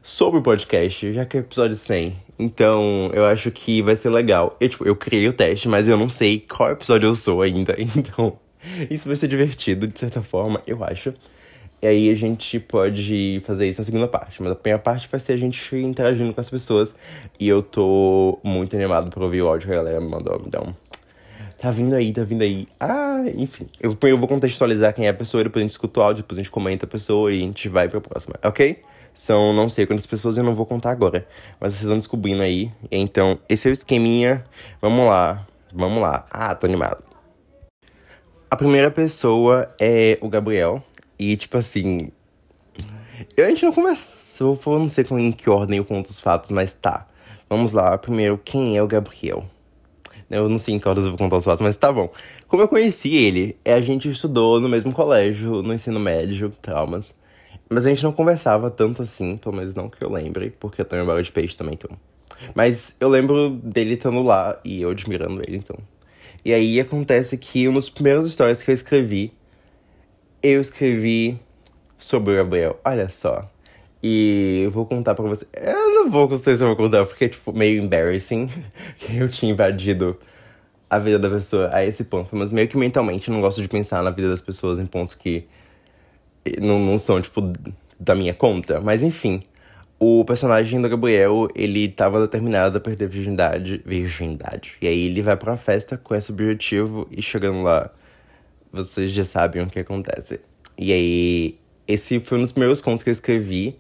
Sobre 0.02 0.40
o 0.40 0.42
podcast, 0.42 1.14
já 1.14 1.26
que 1.26 1.38
é 1.38 1.40
episódio 1.42 1.76
100. 1.76 2.16
Então, 2.40 3.12
eu 3.14 3.26
acho 3.26 3.52
que 3.52 3.82
vai 3.82 3.96
ser 3.96 4.10
legal. 4.10 4.56
Eu, 4.60 4.70
tipo, 4.70 4.86
eu 4.86 4.96
criei 4.96 5.28
o 5.28 5.34
teste, 5.34 5.68
mas 5.68 5.88
eu 5.88 5.98
não 5.98 6.10
sei 6.10 6.40
qual 6.40 6.72
episódio 6.72 7.08
eu 7.08 7.16
sou 7.16 7.42
ainda. 7.42 7.76
Então, 7.96 8.38
isso 8.90 9.08
vai 9.08 9.16
ser 9.16 9.28
divertido, 9.28 9.86
de 9.88 9.98
certa 10.00 10.22
forma, 10.22 10.62
eu 10.66 10.84
acho. 10.84 11.14
E 11.82 11.88
aí 11.88 12.10
a 12.10 12.16
gente 12.16 12.60
pode 12.60 13.42
fazer 13.46 13.68
isso 13.68 13.80
na 13.80 13.86
segunda 13.86 14.08
parte. 14.08 14.42
Mas 14.42 14.52
a 14.52 14.56
primeira 14.56 14.82
parte 14.82 15.08
vai 15.10 15.20
ser 15.20 15.34
a 15.34 15.38
gente 15.38 15.76
interagindo 15.76 16.34
com 16.34 16.42
as 16.42 16.50
pessoas. 16.50 16.96
E 17.40 17.48
eu 17.48 17.62
tô 17.62 18.40
muito 18.44 18.76
animado 18.76 19.12
pra 19.12 19.24
ouvir 19.24 19.44
o 19.44 19.48
áudio 19.48 19.68
que 19.68 19.74
a 19.74 19.78
galera 19.78 20.02
me 20.02 20.10
mandou. 20.10 20.42
Então, 20.48 20.76
tá 21.66 21.72
vindo 21.72 21.96
aí, 21.96 22.14
tá 22.14 22.24
vindo 22.24 22.44
aí. 22.44 22.68
Ah, 22.80 23.24
enfim. 23.36 23.68
Eu, 23.82 23.98
eu 24.04 24.18
vou 24.20 24.28
contextualizar 24.28 24.94
quem 24.94 25.08
é 25.08 25.10
a 25.10 25.14
pessoa, 25.16 25.44
depois 25.44 25.62
a 25.62 25.66
gente 25.66 25.72
escuta 25.72 26.00
o 26.00 26.04
áudio, 26.04 26.22
depois 26.22 26.38
a 26.38 26.44
gente 26.44 26.52
comenta 26.52 26.86
a 26.86 26.88
pessoa 26.88 27.34
e 27.34 27.40
a 27.40 27.42
gente 27.42 27.68
vai 27.68 27.90
pra 27.90 28.00
próxima, 28.00 28.36
ok? 28.44 28.84
São 29.16 29.52
não 29.52 29.68
sei 29.68 29.88
quantas 29.88 30.06
pessoas, 30.06 30.38
eu 30.38 30.44
não 30.44 30.54
vou 30.54 30.68
contar 30.68 30.92
agora. 30.92 31.28
Mas 31.60 31.74
vocês 31.74 31.88
vão 31.88 31.98
descobrindo 31.98 32.44
aí. 32.44 32.72
Então, 32.92 33.40
esse 33.50 33.68
é 33.68 33.72
o 33.72 33.74
esqueminha. 33.74 34.46
Vamos 34.80 35.08
lá, 35.08 35.48
vamos 35.74 36.00
lá. 36.04 36.28
Ah, 36.30 36.54
tô 36.54 36.68
animado. 36.68 37.04
A 38.52 38.56
primeira 38.56 38.92
pessoa 38.92 39.74
é 39.80 40.20
o 40.22 40.30
Gabriel. 40.30 40.84
E, 41.18 41.36
tipo 41.36 41.58
assim. 41.58 42.12
A 43.40 43.50
gente 43.50 43.66
não 43.66 43.74
conversou, 43.74 44.60
eu 44.68 44.80
não 44.80 44.88
sei 44.88 45.04
em 45.10 45.32
que 45.32 45.50
ordem 45.50 45.80
eu 45.80 45.86
conto 45.86 46.06
os 46.08 46.20
fatos, 46.20 46.52
mas 46.52 46.74
tá. 46.74 47.08
Vamos 47.50 47.72
lá. 47.72 47.98
Primeiro, 47.98 48.38
quem 48.38 48.78
é 48.78 48.84
o 48.84 48.88
Gabriel? 48.88 49.50
Eu 50.30 50.50
não 50.50 50.58
sei 50.58 50.76
em 50.76 50.80
que 50.80 50.88
horas 50.88 51.06
eu 51.06 51.12
vou 51.12 51.18
contar 51.18 51.38
os 51.38 51.46
fatos, 51.46 51.62
mas 51.62 51.76
tá 51.76 51.92
bom. 51.92 52.12
Como 52.48 52.64
eu 52.64 52.68
conheci 52.68 53.14
ele, 53.16 53.58
é, 53.64 53.74
a 53.74 53.82
gente 53.82 54.10
estudou 54.10 54.60
no 54.60 54.68
mesmo 54.68 54.92
colégio, 54.92 55.62
no 55.62 55.74
ensino 55.74 56.00
médio, 56.00 56.52
traumas. 56.62 57.16
Mas 57.70 57.86
a 57.86 57.90
gente 57.90 58.04
não 58.04 58.12
conversava 58.12 58.70
tanto 58.70 59.02
assim, 59.02 59.38
pelo 59.38 59.56
menos 59.56 59.74
não 59.76 59.90
que 59.90 60.04
eu 60.04 60.12
lembre, 60.12 60.52
porque 60.60 60.82
eu 60.82 60.86
tenho 60.86 61.02
memória 61.02 61.24
de 61.24 61.32
peixe 61.32 61.56
também, 61.56 61.76
então. 61.76 61.98
Mas 62.54 62.96
eu 63.00 63.08
lembro 63.10 63.50
dele 63.50 63.94
estando 63.94 64.22
lá 64.22 64.60
e 64.64 64.82
eu 64.82 64.90
admirando 64.90 65.42
ele, 65.42 65.58
então. 65.58 65.78
E 66.44 66.54
aí 66.54 66.80
acontece 66.80 67.38
que 67.38 67.68
uma 67.68 67.80
das 67.80 67.90
primeiras 67.90 68.26
histórias 68.26 68.62
que 68.62 68.70
eu 68.70 68.76
escrevi, 68.76 69.34
eu 70.44 70.62
escrevi 70.62 71.40
sobre 71.98 72.34
o 72.34 72.38
Gabriel. 72.38 72.80
Olha 72.86 73.10
só. 73.10 73.50
E 74.08 74.62
eu 74.64 74.70
vou 74.70 74.86
contar 74.86 75.16
pra 75.16 75.26
você. 75.26 75.48
Eu 75.52 75.96
não 75.96 76.12
vou, 76.12 76.30
não 76.30 76.38
sei 76.38 76.56
se 76.56 76.64
eu 76.64 76.68
vou 76.68 76.76
contar, 76.76 77.04
porque 77.08 77.26
é 77.26 77.28
tipo 77.28 77.52
meio 77.52 77.82
embarrassing 77.82 78.48
que 79.00 79.18
eu 79.18 79.28
tinha 79.28 79.52
invadido 79.52 80.16
a 80.88 81.00
vida 81.00 81.18
da 81.18 81.28
pessoa 81.28 81.72
a 81.74 81.84
esse 81.84 82.04
ponto. 82.04 82.36
Mas 82.36 82.52
meio 82.52 82.68
que 82.68 82.78
mentalmente 82.78 83.28
eu 83.28 83.34
não 83.34 83.42
gosto 83.42 83.64
de 83.64 83.68
pensar 83.68 84.04
na 84.04 84.12
vida 84.12 84.30
das 84.30 84.42
pessoas 84.42 84.78
em 84.78 84.86
pontos 84.86 85.16
que 85.16 85.48
não, 86.62 86.80
não 86.80 87.00
são, 87.00 87.20
tipo, 87.20 87.52
da 88.00 88.14
minha 88.14 88.32
conta. 88.32 88.80
Mas 88.80 89.02
enfim, 89.02 89.42
o 90.00 90.24
personagem 90.24 90.80
do 90.80 90.88
Gabriel, 90.88 91.48
ele 91.56 91.88
tava 91.88 92.22
determinado 92.22 92.78
a 92.78 92.80
perder 92.80 93.10
virgindade. 93.10 93.82
Virgindade. 93.84 94.78
E 94.84 94.88
aí 94.88 95.08
ele 95.08 95.24
vai 95.24 95.36
pra 95.36 95.58
festa 95.58 95.98
com 95.98 96.14
esse 96.14 96.32
objetivo 96.32 97.08
e 97.10 97.24
chegando 97.24 97.64
lá, 97.64 97.90
vocês 98.72 99.10
já 99.10 99.26
sabem 99.26 99.64
o 99.64 99.68
que 99.68 99.80
acontece. 99.80 100.42
E 100.78 100.94
aí, 100.94 101.58
esse 101.88 102.20
foi 102.20 102.38
um 102.38 102.42
dos 102.42 102.52
primeiros 102.52 102.82
contos 102.82 103.02
que 103.02 103.10
eu 103.10 103.12
escrevi. 103.12 103.80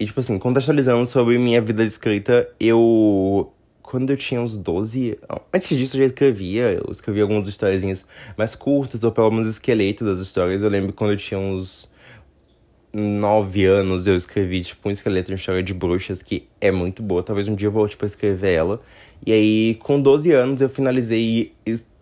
E, 0.00 0.06
tipo 0.06 0.18
assim, 0.18 0.38
contextualizando 0.38 1.06
sobre 1.06 1.36
minha 1.36 1.60
vida 1.60 1.82
de 1.82 1.88
escrita, 1.90 2.48
eu. 2.58 3.52
Quando 3.82 4.08
eu 4.10 4.16
tinha 4.16 4.40
uns 4.40 4.56
12. 4.56 5.18
Antes 5.52 5.76
disso 5.76 5.96
eu 5.96 6.00
já 6.00 6.06
escrevia. 6.06 6.72
Eu 6.72 6.90
escrevia 6.90 7.22
algumas 7.22 7.46
historinhas 7.46 8.06
mais 8.38 8.54
curtas, 8.54 9.04
ou 9.04 9.12
pelo 9.12 9.30
menos 9.30 9.46
esqueleto 9.46 10.02
das 10.02 10.18
histórias. 10.20 10.62
Eu 10.62 10.70
lembro 10.70 10.94
quando 10.94 11.10
eu 11.10 11.16
tinha 11.18 11.38
uns. 11.38 11.90
9 12.92 13.66
anos 13.66 14.06
eu 14.08 14.16
escrevi, 14.16 14.64
tipo, 14.64 14.88
um 14.88 14.90
esqueleto 14.90 15.28
de 15.32 15.38
história 15.38 15.62
de 15.62 15.72
bruxas 15.74 16.22
que 16.22 16.48
é 16.60 16.72
muito 16.72 17.02
boa. 17.02 17.22
Talvez 17.22 17.46
um 17.46 17.54
dia 17.54 17.68
eu 17.68 17.72
volte 17.72 17.96
pra 17.96 18.06
escrever 18.06 18.54
ela. 18.54 18.80
E 19.24 19.32
aí, 19.32 19.74
com 19.82 20.00
12 20.00 20.32
anos, 20.32 20.60
eu 20.62 20.68
finalizei 20.68 21.52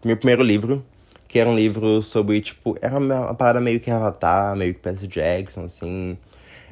meu 0.04 0.16
primeiro 0.16 0.42
livro, 0.42 0.84
que 1.26 1.38
era 1.38 1.50
um 1.50 1.56
livro 1.56 2.00
sobre, 2.00 2.40
tipo, 2.40 2.76
era 2.80 2.96
uma 2.96 3.34
parada 3.34 3.60
meio 3.60 3.80
que 3.80 3.90
Avatar, 3.90 4.56
meio 4.56 4.72
que 4.72 4.80
Percy 4.80 5.08
Jackson, 5.08 5.64
assim. 5.64 6.16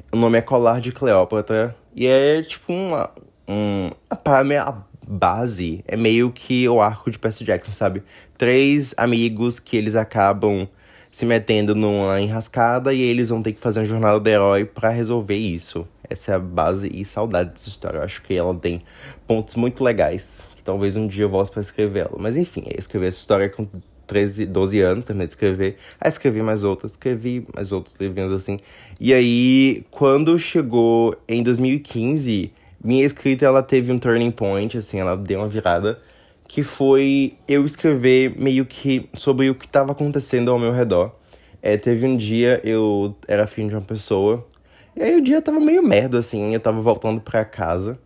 O 0.09 0.15
nome 0.15 0.37
é 0.37 0.41
Colar 0.41 0.79
de 0.79 0.91
Cleópatra. 0.91 1.75
E 1.93 2.07
é, 2.07 2.41
tipo, 2.41 2.71
uma, 2.71 3.09
um, 3.47 3.91
a, 4.09 4.43
minha 4.43 4.73
base 5.05 5.83
é 5.85 5.97
meio 5.97 6.31
que 6.31 6.67
o 6.69 6.81
arco 6.81 7.11
de 7.11 7.19
Percy 7.19 7.43
Jackson, 7.43 7.73
sabe? 7.73 8.01
Três 8.37 8.93
amigos 8.95 9.59
que 9.59 9.75
eles 9.75 9.95
acabam 9.95 10.67
se 11.11 11.25
metendo 11.25 11.75
numa 11.75 12.21
enrascada 12.21 12.93
e 12.93 13.01
eles 13.01 13.29
vão 13.29 13.41
ter 13.41 13.51
que 13.51 13.59
fazer 13.59 13.81
uma 13.81 13.85
jornada 13.85 14.19
do 14.19 14.27
herói 14.27 14.63
para 14.63 14.89
resolver 14.89 15.35
isso. 15.35 15.85
Essa 16.09 16.31
é 16.31 16.35
a 16.35 16.39
base 16.39 16.89
e 16.93 17.03
saudade 17.03 17.49
dessa 17.49 17.67
história. 17.67 17.97
Eu 17.97 18.03
acho 18.03 18.21
que 18.21 18.33
ela 18.33 18.55
tem 18.55 18.81
pontos 19.25 19.55
muito 19.55 19.83
legais. 19.83 20.47
Talvez 20.63 20.95
um 20.95 21.07
dia 21.07 21.25
eu 21.25 21.29
volte 21.29 21.51
para 21.51 21.61
escrevê-la. 21.61 22.11
Mas 22.17 22.37
enfim, 22.37 22.63
eu 22.65 22.79
escrevi 22.79 23.07
essa 23.07 23.19
história 23.19 23.49
com 23.49 23.67
13, 24.07 24.45
12 24.45 24.79
anos, 24.81 25.05
terminei 25.05 25.27
de 25.27 25.33
escrever. 25.33 25.77
Aí 25.99 26.09
escrevi 26.09 26.41
mais 26.41 26.63
outras, 26.63 26.93
escrevi 26.93 27.45
mais 27.53 27.71
outros 27.71 27.95
livrinhos 27.99 28.31
assim. 28.31 28.57
E 28.99 29.13
aí, 29.13 29.83
quando 29.91 30.39
chegou 30.39 31.15
em 31.27 31.43
2015, 31.43 32.51
minha 32.83 33.05
escrita 33.05 33.45
ela 33.45 33.61
teve 33.61 33.91
um 33.91 33.99
turning 33.99 34.31
point, 34.31 34.77
assim, 34.77 34.99
ela 34.99 35.15
deu 35.15 35.39
uma 35.39 35.47
virada. 35.47 35.99
Que 36.47 36.63
foi 36.63 37.33
eu 37.45 37.65
escrever 37.65 38.33
meio 38.41 38.65
que 38.65 39.09
sobre 39.13 39.49
o 39.49 39.55
que 39.55 39.65
estava 39.65 39.91
acontecendo 39.91 40.49
ao 40.49 40.57
meu 40.57 40.71
redor. 40.71 41.13
É, 41.61 41.75
teve 41.75 42.07
um 42.07 42.15
dia, 42.15 42.61
eu 42.63 43.13
era 43.27 43.43
afim 43.43 43.67
de 43.67 43.75
uma 43.75 43.81
pessoa, 43.81 44.47
e 44.95 45.03
aí 45.03 45.15
o 45.15 45.21
dia 45.21 45.41
tava 45.41 45.59
meio 45.59 45.83
merda, 45.83 46.19
assim, 46.19 46.53
eu 46.53 46.59
tava 46.59 46.79
voltando 46.81 47.19
pra 47.19 47.43
casa, 47.43 47.99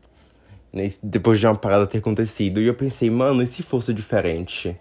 né, 0.74 0.92
depois 1.04 1.40
de 1.40 1.46
uma 1.46 1.56
parada 1.56 1.86
ter 1.86 2.00
acontecido, 2.00 2.60
e 2.60 2.68
eu 2.68 2.74
pensei, 2.74 3.10
mano, 3.10 3.44
e 3.44 3.48
se 3.48 3.62
fosse 3.62 3.94
diferente? 3.94 4.76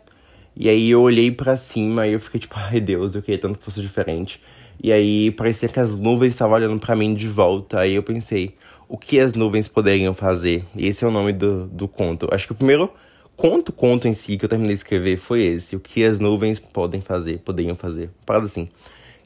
E 0.61 0.69
aí 0.69 0.91
eu 0.91 1.01
olhei 1.01 1.31
para 1.31 1.57
cima 1.57 2.07
e 2.07 2.13
eu 2.13 2.21
fiquei 2.21 2.39
tipo, 2.39 2.55
ai 2.61 2.79
Deus, 2.79 3.15
eu 3.15 3.23
queria 3.23 3.41
tanto 3.41 3.59
que 3.59 3.65
fosse 3.65 3.81
diferente. 3.81 4.39
E 4.83 4.93
aí 4.93 5.31
parecia 5.31 5.71
que 5.71 5.81
as 5.81 5.97
nuvens 5.97 6.35
estavam 6.35 6.55
olhando 6.55 6.79
para 6.79 6.95
mim 6.95 7.15
de 7.15 7.27
volta. 7.27 7.81
Aí 7.81 7.95
eu 7.95 8.03
pensei, 8.03 8.55
o 8.87 8.99
que 8.99 9.19
as 9.19 9.33
nuvens 9.33 9.69
poderiam 9.69 10.13
fazer? 10.13 10.67
E 10.77 10.87
esse 10.87 11.03
é 11.03 11.09
o 11.09 11.11
nome 11.11 11.33
do, 11.33 11.67
do 11.69 11.89
conto. 11.89 12.29
Acho 12.31 12.47
que 12.47 12.53
o 12.53 12.55
primeiro 12.55 12.93
conto, 13.35 13.73
conto 13.73 14.07
em 14.07 14.13
si 14.13 14.37
que 14.37 14.45
eu 14.45 14.51
terminei 14.51 14.75
de 14.75 14.81
escrever 14.81 15.17
foi 15.17 15.41
esse. 15.41 15.77
O 15.77 15.81
que 15.81 16.05
as 16.05 16.21
nuvens 16.21 16.61
podem 16.61 17.01
fazer, 17.01 17.39
poderiam 17.39 17.75
fazer. 17.75 18.11
Parada 18.27 18.45
assim 18.45 18.69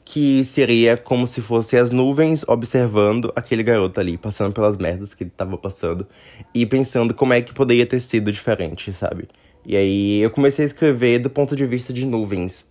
que 0.07 0.45
seria 0.45 0.95
como 0.95 1.25
se 1.25 1.41
fosse 1.41 1.75
as 1.75 1.89
nuvens 1.89 2.47
observando 2.47 3.33
aquele 3.35 3.63
garoto 3.63 3.99
ali, 3.99 4.19
passando 4.19 4.53
pelas 4.53 4.77
merdas 4.77 5.15
que 5.15 5.23
ele 5.23 5.31
tava 5.35 5.57
passando 5.57 6.05
e 6.53 6.63
pensando 6.63 7.11
como 7.11 7.33
é 7.33 7.41
que 7.41 7.51
poderia 7.51 7.87
ter 7.87 7.99
sido 7.99 8.31
diferente, 8.31 8.93
sabe? 8.93 9.27
E 9.65 9.75
aí 9.75 10.21
eu 10.21 10.29
comecei 10.29 10.63
a 10.63 10.67
escrever 10.67 11.19
do 11.19 11.29
ponto 11.29 11.55
de 11.55 11.65
vista 11.65 11.91
de 11.91 12.05
nuvens. 12.05 12.67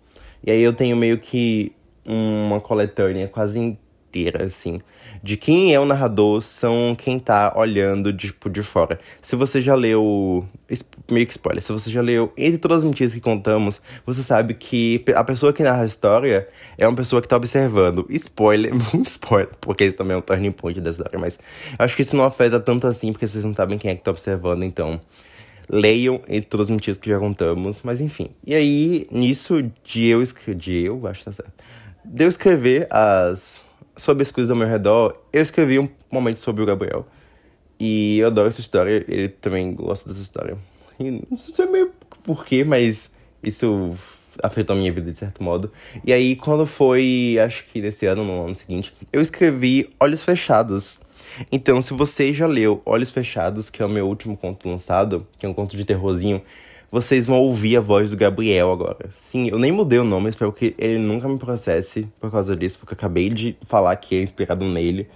E 0.46 0.52
aí 0.52 0.62
eu 0.62 0.72
tenho 0.72 0.96
meio 0.96 1.18
que 1.18 1.72
uma 2.04 2.60
coletânea 2.60 3.26
quase 3.28 3.58
inteira, 3.58 4.44
assim, 4.44 4.80
de 5.22 5.38
quem 5.38 5.74
é 5.74 5.80
o 5.80 5.86
narrador, 5.86 6.42
são 6.42 6.94
quem 6.96 7.18
tá 7.18 7.54
olhando, 7.56 8.12
tipo, 8.12 8.50
de 8.50 8.62
fora. 8.62 9.00
Se 9.22 9.34
você 9.34 9.60
já 9.60 9.74
leu. 9.74 10.46
Meio 11.10 11.26
que 11.26 11.32
spoiler, 11.32 11.62
se 11.62 11.72
você 11.72 11.90
já 11.90 12.02
leu 12.02 12.32
Entre 12.36 12.58
Todas 12.58 12.78
as 12.78 12.84
Mentiras 12.84 13.14
que 13.14 13.20
Contamos, 13.20 13.80
você 14.04 14.22
sabe 14.22 14.54
que 14.54 15.02
a 15.14 15.24
pessoa 15.24 15.52
que 15.52 15.62
narra 15.62 15.82
a 15.82 15.86
história 15.86 16.46
é 16.76 16.86
uma 16.86 16.96
pessoa 16.96 17.22
que 17.22 17.28
tá 17.28 17.36
observando. 17.36 18.06
Spoiler, 18.10 18.72
muito 18.92 19.06
spoiler, 19.06 19.50
porque 19.60 19.84
isso 19.84 19.96
também 19.96 20.14
é 20.14 20.18
um 20.18 20.22
turning 20.22 20.52
point 20.52 20.80
da 20.80 20.90
história, 20.90 21.18
mas 21.18 21.38
acho 21.78 21.96
que 21.96 22.02
isso 22.02 22.16
não 22.16 22.24
afeta 22.24 22.60
tanto 22.60 22.86
assim, 22.86 23.12
porque 23.12 23.26
vocês 23.26 23.44
não 23.44 23.54
sabem 23.54 23.78
quem 23.78 23.90
é 23.90 23.94
que 23.94 24.02
tá 24.02 24.10
observando, 24.10 24.62
então. 24.62 25.00
Leiam 25.68 26.20
entre 26.28 26.48
todas 26.48 26.66
as 26.66 26.70
mentiras 26.70 26.98
que 26.98 27.08
já 27.08 27.18
contamos, 27.18 27.82
mas 27.82 28.00
enfim. 28.00 28.30
E 28.46 28.54
aí, 28.54 29.06
nisso 29.10 29.62
de 29.82 30.06
eu. 30.06 30.22
De 30.56 30.82
eu, 30.82 31.06
acho 31.06 31.20
que 31.20 31.24
tá 31.24 31.32
certo. 31.32 31.52
De 32.04 32.24
eu 32.24 32.28
escrever 32.28 32.86
as 32.90 33.64
sobre 33.96 34.22
as 34.22 34.30
coisas 34.30 34.50
ao 34.50 34.56
meu 34.56 34.66
redor, 34.66 35.16
eu 35.32 35.42
escrevi 35.42 35.78
um 35.78 35.88
momento 36.10 36.38
sobre 36.38 36.62
o 36.62 36.66
Gabriel. 36.66 37.06
E 37.78 38.18
eu 38.18 38.26
adoro 38.26 38.48
essa 38.48 38.60
história, 38.60 39.04
ele 39.08 39.28
também 39.28 39.74
gosta 39.74 40.08
dessa 40.08 40.22
história. 40.22 40.56
E 40.98 41.10
não 41.10 41.36
sei 41.36 41.66
meio 41.66 41.92
porquê, 42.22 42.64
mas 42.64 43.12
isso 43.42 43.94
afetou 44.42 44.74
a 44.74 44.78
minha 44.78 44.92
vida 44.92 45.10
de 45.10 45.18
certo 45.18 45.42
modo. 45.42 45.70
E 46.04 46.12
aí, 46.12 46.36
quando 46.36 46.66
foi, 46.66 47.36
acho 47.44 47.64
que 47.66 47.80
nesse 47.80 48.06
ano, 48.06 48.24
no 48.24 48.46
ano 48.46 48.56
seguinte, 48.56 48.94
eu 49.12 49.20
escrevi 49.20 49.92
Olhos 49.98 50.22
Fechados. 50.22 51.00
Então, 51.50 51.80
se 51.80 51.92
você 51.94 52.32
já 52.32 52.46
leu 52.46 52.80
Olhos 52.84 53.10
Fechados, 53.10 53.70
que 53.70 53.82
é 53.82 53.86
o 53.86 53.88
meu 53.88 54.06
último 54.06 54.36
conto 54.36 54.68
lançado, 54.68 55.26
que 55.38 55.46
é 55.46 55.48
um 55.48 55.54
conto 55.54 55.76
de 55.76 55.84
terrorzinho, 55.84 56.42
vocês 56.90 57.26
vão 57.26 57.38
ouvir 57.38 57.76
a 57.76 57.80
voz 57.80 58.12
do 58.12 58.16
Gabriel 58.16 58.70
agora. 58.70 59.10
Sim, 59.12 59.48
eu 59.48 59.58
nem 59.58 59.72
mudei 59.72 59.98
o 59.98 60.04
nome, 60.04 60.30
espero 60.30 60.52
que 60.52 60.74
ele 60.78 60.98
nunca 60.98 61.28
me 61.28 61.38
processe 61.38 62.08
por 62.20 62.30
causa 62.30 62.54
disso, 62.54 62.78
porque 62.78 62.94
eu 62.94 62.96
acabei 62.96 63.28
de 63.28 63.56
falar 63.62 63.96
que 63.96 64.16
é 64.16 64.22
inspirado 64.22 64.64
nele. 64.64 65.08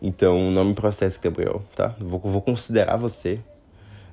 Então, 0.00 0.50
não 0.52 0.66
me 0.66 0.74
processe, 0.74 1.18
Gabriel, 1.20 1.62
tá? 1.74 1.96
Vou, 1.98 2.20
vou 2.20 2.40
considerar 2.40 2.96
você. 2.96 3.40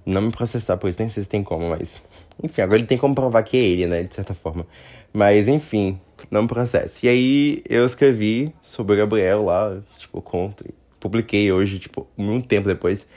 Não 0.06 0.22
me 0.24 0.32
processar, 0.32 0.76
pois 0.78 0.98
nem 0.98 1.08
sei 1.08 1.24
se 1.24 1.30
tem 1.30 1.44
como, 1.44 1.70
mas. 1.70 2.02
Enfim, 2.42 2.62
agora 2.62 2.80
ele 2.80 2.88
tem 2.88 2.98
como 2.98 3.14
provar 3.14 3.44
que 3.44 3.58
é 3.58 3.60
ele, 3.60 3.86
né? 3.86 4.04
De 4.04 4.16
certa 4.16 4.34
forma. 4.34 4.66
Mas, 5.14 5.48
enfim, 5.48 6.00
não 6.32 6.42
me 6.42 6.48
processe. 6.48 7.06
E 7.06 7.10
aí, 7.10 7.64
eu 7.70 7.86
escrevi 7.86 8.54
sobre 8.62 8.96
o 8.96 8.98
Gabriel 8.98 9.46
lá, 9.46 9.78
tipo, 10.00 10.22
conto. 10.22 10.66
Publiquei 11.04 11.52
hoje, 11.52 11.80
tipo, 11.80 12.08
muito 12.16 12.48
tempo 12.48 12.66
depois. 12.66 13.10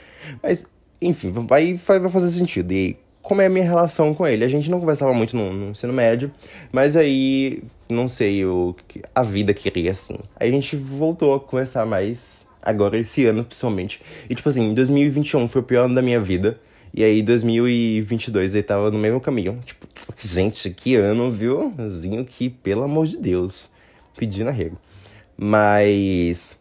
Mas, 0.42 0.66
enfim, 1.00 1.30
vai, 1.30 1.74
vai 1.74 2.10
fazer 2.10 2.30
sentido. 2.30 2.72
E 2.72 2.96
como 3.22 3.40
é 3.40 3.46
a 3.46 3.48
minha 3.48 3.64
relação 3.64 4.12
com 4.12 4.26
ele. 4.26 4.44
A 4.44 4.48
gente 4.48 4.68
não 4.68 4.80
conversava 4.80 5.14
muito 5.14 5.36
no, 5.36 5.52
no 5.52 5.70
ensino 5.70 5.92
médio, 5.92 6.32
mas 6.72 6.96
aí, 6.96 7.62
não 7.88 8.08
sei, 8.08 8.44
o, 8.44 8.74
a 9.14 9.22
vida 9.22 9.54
queria 9.54 9.92
assim. 9.92 10.18
Aí 10.34 10.48
a 10.48 10.52
gente 10.52 10.74
voltou 10.74 11.32
a 11.32 11.38
conversar 11.38 11.86
mais 11.86 12.44
agora, 12.60 12.98
esse 12.98 13.24
ano, 13.24 13.44
principalmente. 13.44 14.02
E, 14.28 14.34
tipo 14.34 14.48
assim, 14.48 14.74
2021 14.74 15.46
foi 15.46 15.60
o 15.60 15.64
pior 15.64 15.84
ano 15.84 15.94
da 15.94 16.02
minha 16.02 16.20
vida. 16.20 16.58
E 16.92 17.04
aí, 17.04 17.22
2022, 17.22 18.52
ele 18.52 18.64
tava 18.64 18.90
no 18.90 18.98
mesmo 18.98 19.20
caminho. 19.20 19.60
Tipo, 19.64 19.86
gente, 20.18 20.70
que 20.70 20.96
ano, 20.96 21.30
viu? 21.30 21.72
Zinho 21.88 22.24
que, 22.24 22.50
pelo 22.50 22.82
amor 22.82 23.06
de 23.06 23.16
Deus, 23.16 23.70
pedindo 24.16 24.48
arrego. 24.48 24.76
Mas 25.38 26.58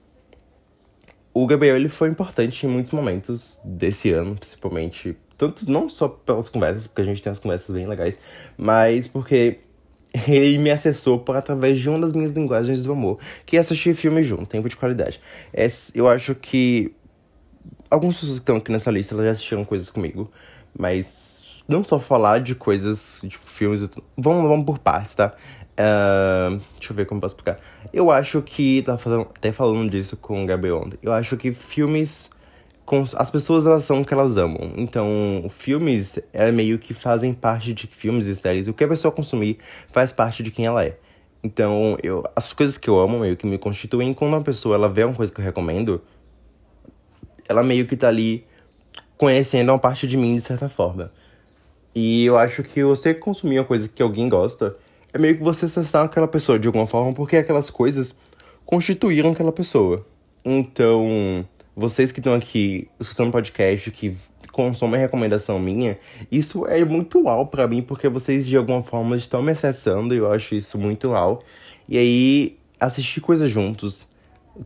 o 1.35 1.45
Gabriel 1.45 1.75
ele 1.75 1.89
foi 1.89 2.07
importante 2.07 2.65
em 2.65 2.69
muitos 2.69 2.93
momentos 2.93 3.59
desse 3.65 4.09
ano, 4.13 4.35
principalmente 4.35 5.17
tanto 5.37 5.69
não 5.69 5.89
só 5.89 6.07
pelas 6.07 6.47
conversas, 6.47 6.87
porque 6.87 7.01
a 7.01 7.05
gente 7.05 7.21
tem 7.21 7.29
as 7.29 7.39
conversas 7.39 7.75
bem 7.75 7.85
legais, 7.85 8.17
mas 8.57 9.05
porque 9.05 9.59
ele 10.29 10.57
me 10.59 10.71
acessou 10.71 11.19
por 11.19 11.35
através 11.35 11.77
de 11.77 11.89
uma 11.89 11.99
das 11.99 12.13
minhas 12.13 12.31
linguagens 12.31 12.83
do 12.83 12.93
amor, 12.93 13.19
que 13.45 13.57
é 13.57 13.59
assistir 13.59 13.93
filme 13.93 14.23
junto, 14.23 14.45
tempo 14.45 14.69
de 14.69 14.77
qualidade. 14.77 15.19
É, 15.51 15.67
eu 15.93 16.07
acho 16.07 16.33
que 16.35 16.95
algumas 17.89 18.15
pessoas 18.15 18.39
que 18.39 18.43
estão 18.43 18.55
aqui 18.55 18.71
nessa 18.71 18.89
lista 18.89 19.13
já 19.21 19.31
assistiram 19.31 19.65
coisas 19.65 19.89
comigo, 19.89 20.31
mas 20.73 21.61
não 21.67 21.83
só 21.83 21.99
falar 21.99 22.39
de 22.39 22.55
coisas, 22.55 23.19
tipo, 23.27 23.49
filmes. 23.49 23.81
Vamos, 24.17 24.47
vamos 24.47 24.65
por 24.65 24.79
partes, 24.79 25.15
tá? 25.15 25.33
Uh, 25.73 26.61
deixa 26.77 26.93
eu 26.93 26.95
ver 26.95 27.05
como 27.05 27.17
eu 27.17 27.23
posso 27.23 27.35
explicar. 27.35 27.59
Eu 27.93 28.11
acho 28.11 28.41
que. 28.41 28.81
Tava 28.81 28.97
falando, 28.97 29.27
até 29.35 29.51
falando 29.51 29.89
disso 29.89 30.17
com 30.17 30.43
o 30.43 30.45
Gabriel 30.45 30.77
ontem. 30.77 30.97
Eu 31.01 31.13
acho 31.13 31.37
que 31.37 31.51
filmes 31.51 32.29
as 33.17 33.31
pessoas 33.31 33.65
elas 33.65 33.83
são 33.83 34.01
o 34.01 34.05
que 34.05 34.13
elas 34.13 34.37
amam. 34.37 34.73
Então, 34.77 35.45
filmes 35.49 36.19
é 36.31 36.51
meio 36.51 36.77
que 36.77 36.93
fazem 36.93 37.33
parte 37.33 37.73
de 37.73 37.87
filmes 37.87 38.27
e 38.27 38.35
séries. 38.35 38.67
O 38.67 38.73
que 38.73 38.83
a 38.83 38.87
pessoa 38.87 39.11
consumir 39.11 39.57
faz 39.91 40.13
parte 40.13 40.43
de 40.43 40.51
quem 40.51 40.65
ela 40.65 40.85
é. 40.85 40.97
Então, 41.43 41.97
eu, 42.03 42.23
as 42.35 42.53
coisas 42.53 42.77
que 42.77 42.87
eu 42.87 42.99
amo 42.99 43.19
meio 43.19 43.35
que 43.35 43.47
me 43.47 43.57
constituem 43.57 44.13
quando 44.13 44.33
uma 44.33 44.41
pessoa 44.41 44.75
ela 44.75 44.87
vê 44.87 45.03
uma 45.03 45.15
coisa 45.15 45.33
que 45.33 45.39
eu 45.41 45.45
recomendo, 45.45 46.01
ela 47.47 47.63
meio 47.63 47.87
que 47.87 47.97
tá 47.97 48.07
ali 48.07 48.45
conhecendo 49.17 49.71
uma 49.71 49.79
parte 49.79 50.07
de 50.07 50.17
mim 50.17 50.35
de 50.35 50.41
certa 50.41 50.69
forma. 50.69 51.11
E 51.93 52.25
eu 52.25 52.37
acho 52.37 52.61
que 52.61 52.83
você 52.83 53.13
consumir 53.13 53.59
uma 53.59 53.65
coisa 53.65 53.87
que 53.87 54.01
alguém 54.01 54.29
gosta 54.29 54.75
é 55.15 55.17
meio 55.17 55.37
que 55.37 55.43
você 55.43 55.63
acessar 55.63 56.03
aquela 56.03 56.27
pessoa 56.27 56.59
de 56.59 56.67
alguma 56.67 56.85
forma, 56.85 57.13
porque 57.13 57.37
aquelas 57.37 57.69
coisas 57.69 58.17
constituíram 58.65 59.31
aquela 59.31 59.51
pessoa. 59.53 60.05
Então, 60.43 61.47
vocês 61.73 62.11
que 62.11 62.19
estão 62.19 62.33
aqui 62.33 62.89
escutando 62.99 63.31
podcast, 63.31 63.89
que 63.91 64.17
consomem 64.51 64.99
recomendação 64.99 65.57
minha, 65.57 65.97
isso 66.29 66.67
é 66.67 66.83
muito 66.83 67.23
uau 67.23 67.47
para 67.47 67.65
mim, 67.65 67.81
porque 67.81 68.09
vocês 68.09 68.45
de 68.45 68.57
alguma 68.57 68.83
forma 68.83 69.15
estão 69.15 69.41
me 69.41 69.51
acessando 69.51 70.13
e 70.13 70.17
eu 70.17 70.29
acho 70.29 70.53
isso 70.53 70.77
muito 70.77 71.11
uau. 71.11 71.41
E 71.87 71.97
aí, 71.97 72.57
assistir 72.77 73.21
coisas 73.21 73.49
juntos, 73.49 74.09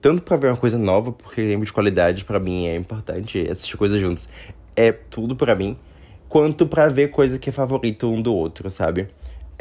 tanto 0.01 0.23
para 0.23 0.35
ver 0.35 0.47
uma 0.47 0.57
coisa 0.57 0.79
nova, 0.79 1.11
porque 1.11 1.43
tempo 1.43 1.63
de 1.63 1.71
qualidade 1.71 2.25
para 2.25 2.39
mim 2.39 2.65
é 2.65 2.75
importante, 2.75 3.47
assistir 3.51 3.77
coisas 3.77 4.01
juntos 4.01 4.27
é 4.75 4.91
tudo 4.91 5.35
para 5.35 5.53
mim, 5.53 5.77
quanto 6.27 6.65
para 6.65 6.87
ver 6.87 7.09
coisa 7.09 7.37
que 7.37 7.51
é 7.51 7.53
favorito 7.53 8.09
um 8.09 8.19
do 8.19 8.33
outro, 8.33 8.71
sabe? 8.71 9.09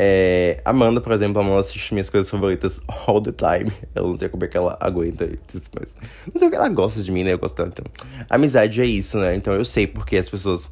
É, 0.01 0.61
Amanda, 0.65 1.01
por 1.01 1.13
exemplo, 1.13 1.43
Amanda 1.43 1.59
assiste 1.59 1.93
minhas 1.93 2.09
coisas 2.09 2.31
favoritas 2.31 2.81
all 2.87 3.21
the 3.21 3.33
time. 3.33 3.73
Eu 3.97 4.07
não 4.07 4.17
sei 4.17 4.29
como 4.29 4.45
é 4.45 4.47
que 4.47 4.57
ela 4.57 4.79
aguenta 4.81 5.29
isso, 5.53 5.69
mas. 5.75 5.97
Não 6.33 6.39
sei 6.39 6.47
o 6.47 6.51
que 6.51 6.57
ela 6.57 6.69
gosta 6.69 7.03
de 7.03 7.11
mim, 7.11 7.25
né? 7.25 7.33
Eu 7.33 7.39
gosto 7.39 7.57
tanto. 7.57 7.83
Amizade 8.31 8.81
é 8.81 8.87
isso, 8.87 9.19
né? 9.19 9.35
Então 9.35 9.53
eu 9.53 9.65
sei 9.65 9.89
porque 9.89 10.17
as 10.17 10.31
pessoas 10.31 10.71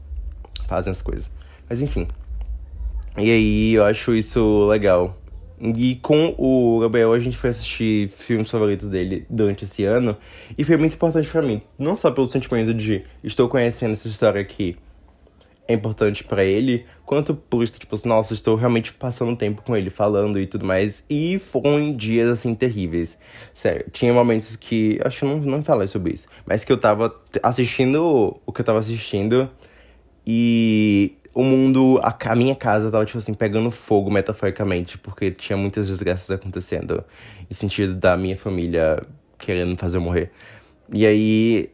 fazem 0.69 0.93
as 0.93 1.03
coisas. 1.03 1.29
Mas 1.69 1.83
enfim. 1.83 2.07
E 3.19 3.31
aí 3.31 3.75
eu 3.75 3.85
acho 3.85 4.15
isso 4.15 4.65
legal. 4.69 5.19
E 5.61 5.97
com 5.97 6.35
o 6.39 6.81
Gabriel 6.81 7.12
a 7.12 7.19
gente 7.19 7.37
foi 7.37 7.51
assistir 7.51 8.09
filmes 8.11 8.49
favoritos 8.49 8.89
dele 8.89 9.27
durante 9.29 9.65
esse 9.65 9.85
ano. 9.85 10.17
E 10.57 10.62
foi 10.62 10.77
muito 10.77 10.95
importante 10.95 11.29
para 11.29 11.43
mim. 11.43 11.61
Não 11.77 11.97
só 11.97 12.12
pelo 12.12 12.31
sentimento 12.31 12.73
de 12.73 13.03
estou 13.25 13.49
conhecendo 13.49 13.95
essa 13.95 14.07
história 14.07 14.41
aqui 14.41 14.77
é 15.68 15.74
importante 15.74 16.22
para 16.22 16.44
ele, 16.44 16.87
quanto 17.05 17.35
por 17.35 17.62
isso, 17.62 17.79
tipo 17.79 17.94
assim, 17.94 18.09
nossa, 18.09 18.33
estou 18.35 18.55
realmente 18.57 18.92
passando 18.92 19.35
tempo 19.37 19.62
com 19.62 19.76
ele, 19.76 19.90
falando 19.90 20.38
e 20.38 20.46
tudo 20.46 20.64
mais. 20.64 21.05
E 21.11 21.38
foram 21.38 21.94
dias, 21.94 22.29
assim, 22.29 22.55
terríveis. 22.55 23.18
Sério, 23.55 23.87
tinha 23.92 24.12
momentos 24.12 24.57
que. 24.57 25.00
Acho 25.05 25.20
que 25.20 25.24
não, 25.24 25.38
não 25.38 25.62
falei 25.62 25.88
sobre 25.88 26.12
isso. 26.14 26.29
Mas 26.46 26.64
que 26.64 26.72
eu 26.72 26.79
tava 26.79 27.14
assistindo 27.42 28.40
o 28.46 28.52
que 28.52 28.61
eu 28.61 28.64
tava 28.64 28.79
assistindo 28.79 29.50
e 30.26 31.16
o 31.35 31.42
mundo, 31.42 32.00
a, 32.02 32.16
a 32.31 32.35
minha 32.35 32.55
casa 32.55 32.90
tava, 32.90 33.05
tipo 33.05 33.18
assim, 33.18 33.35
pegando 33.35 33.70
fogo 33.70 34.11
metaforicamente, 34.11 34.96
porque 34.96 35.31
tinha 35.31 35.57
muitas 35.57 35.88
desgraças 35.88 36.31
acontecendo. 36.31 37.05
Em 37.50 37.55
sentido 37.55 37.94
da 37.94 38.16
minha 38.16 38.37
família 38.37 39.02
querendo 39.38 39.76
fazer 39.76 39.98
eu 39.98 40.00
morrer. 40.00 40.31
E 40.92 41.05
aí, 41.05 41.70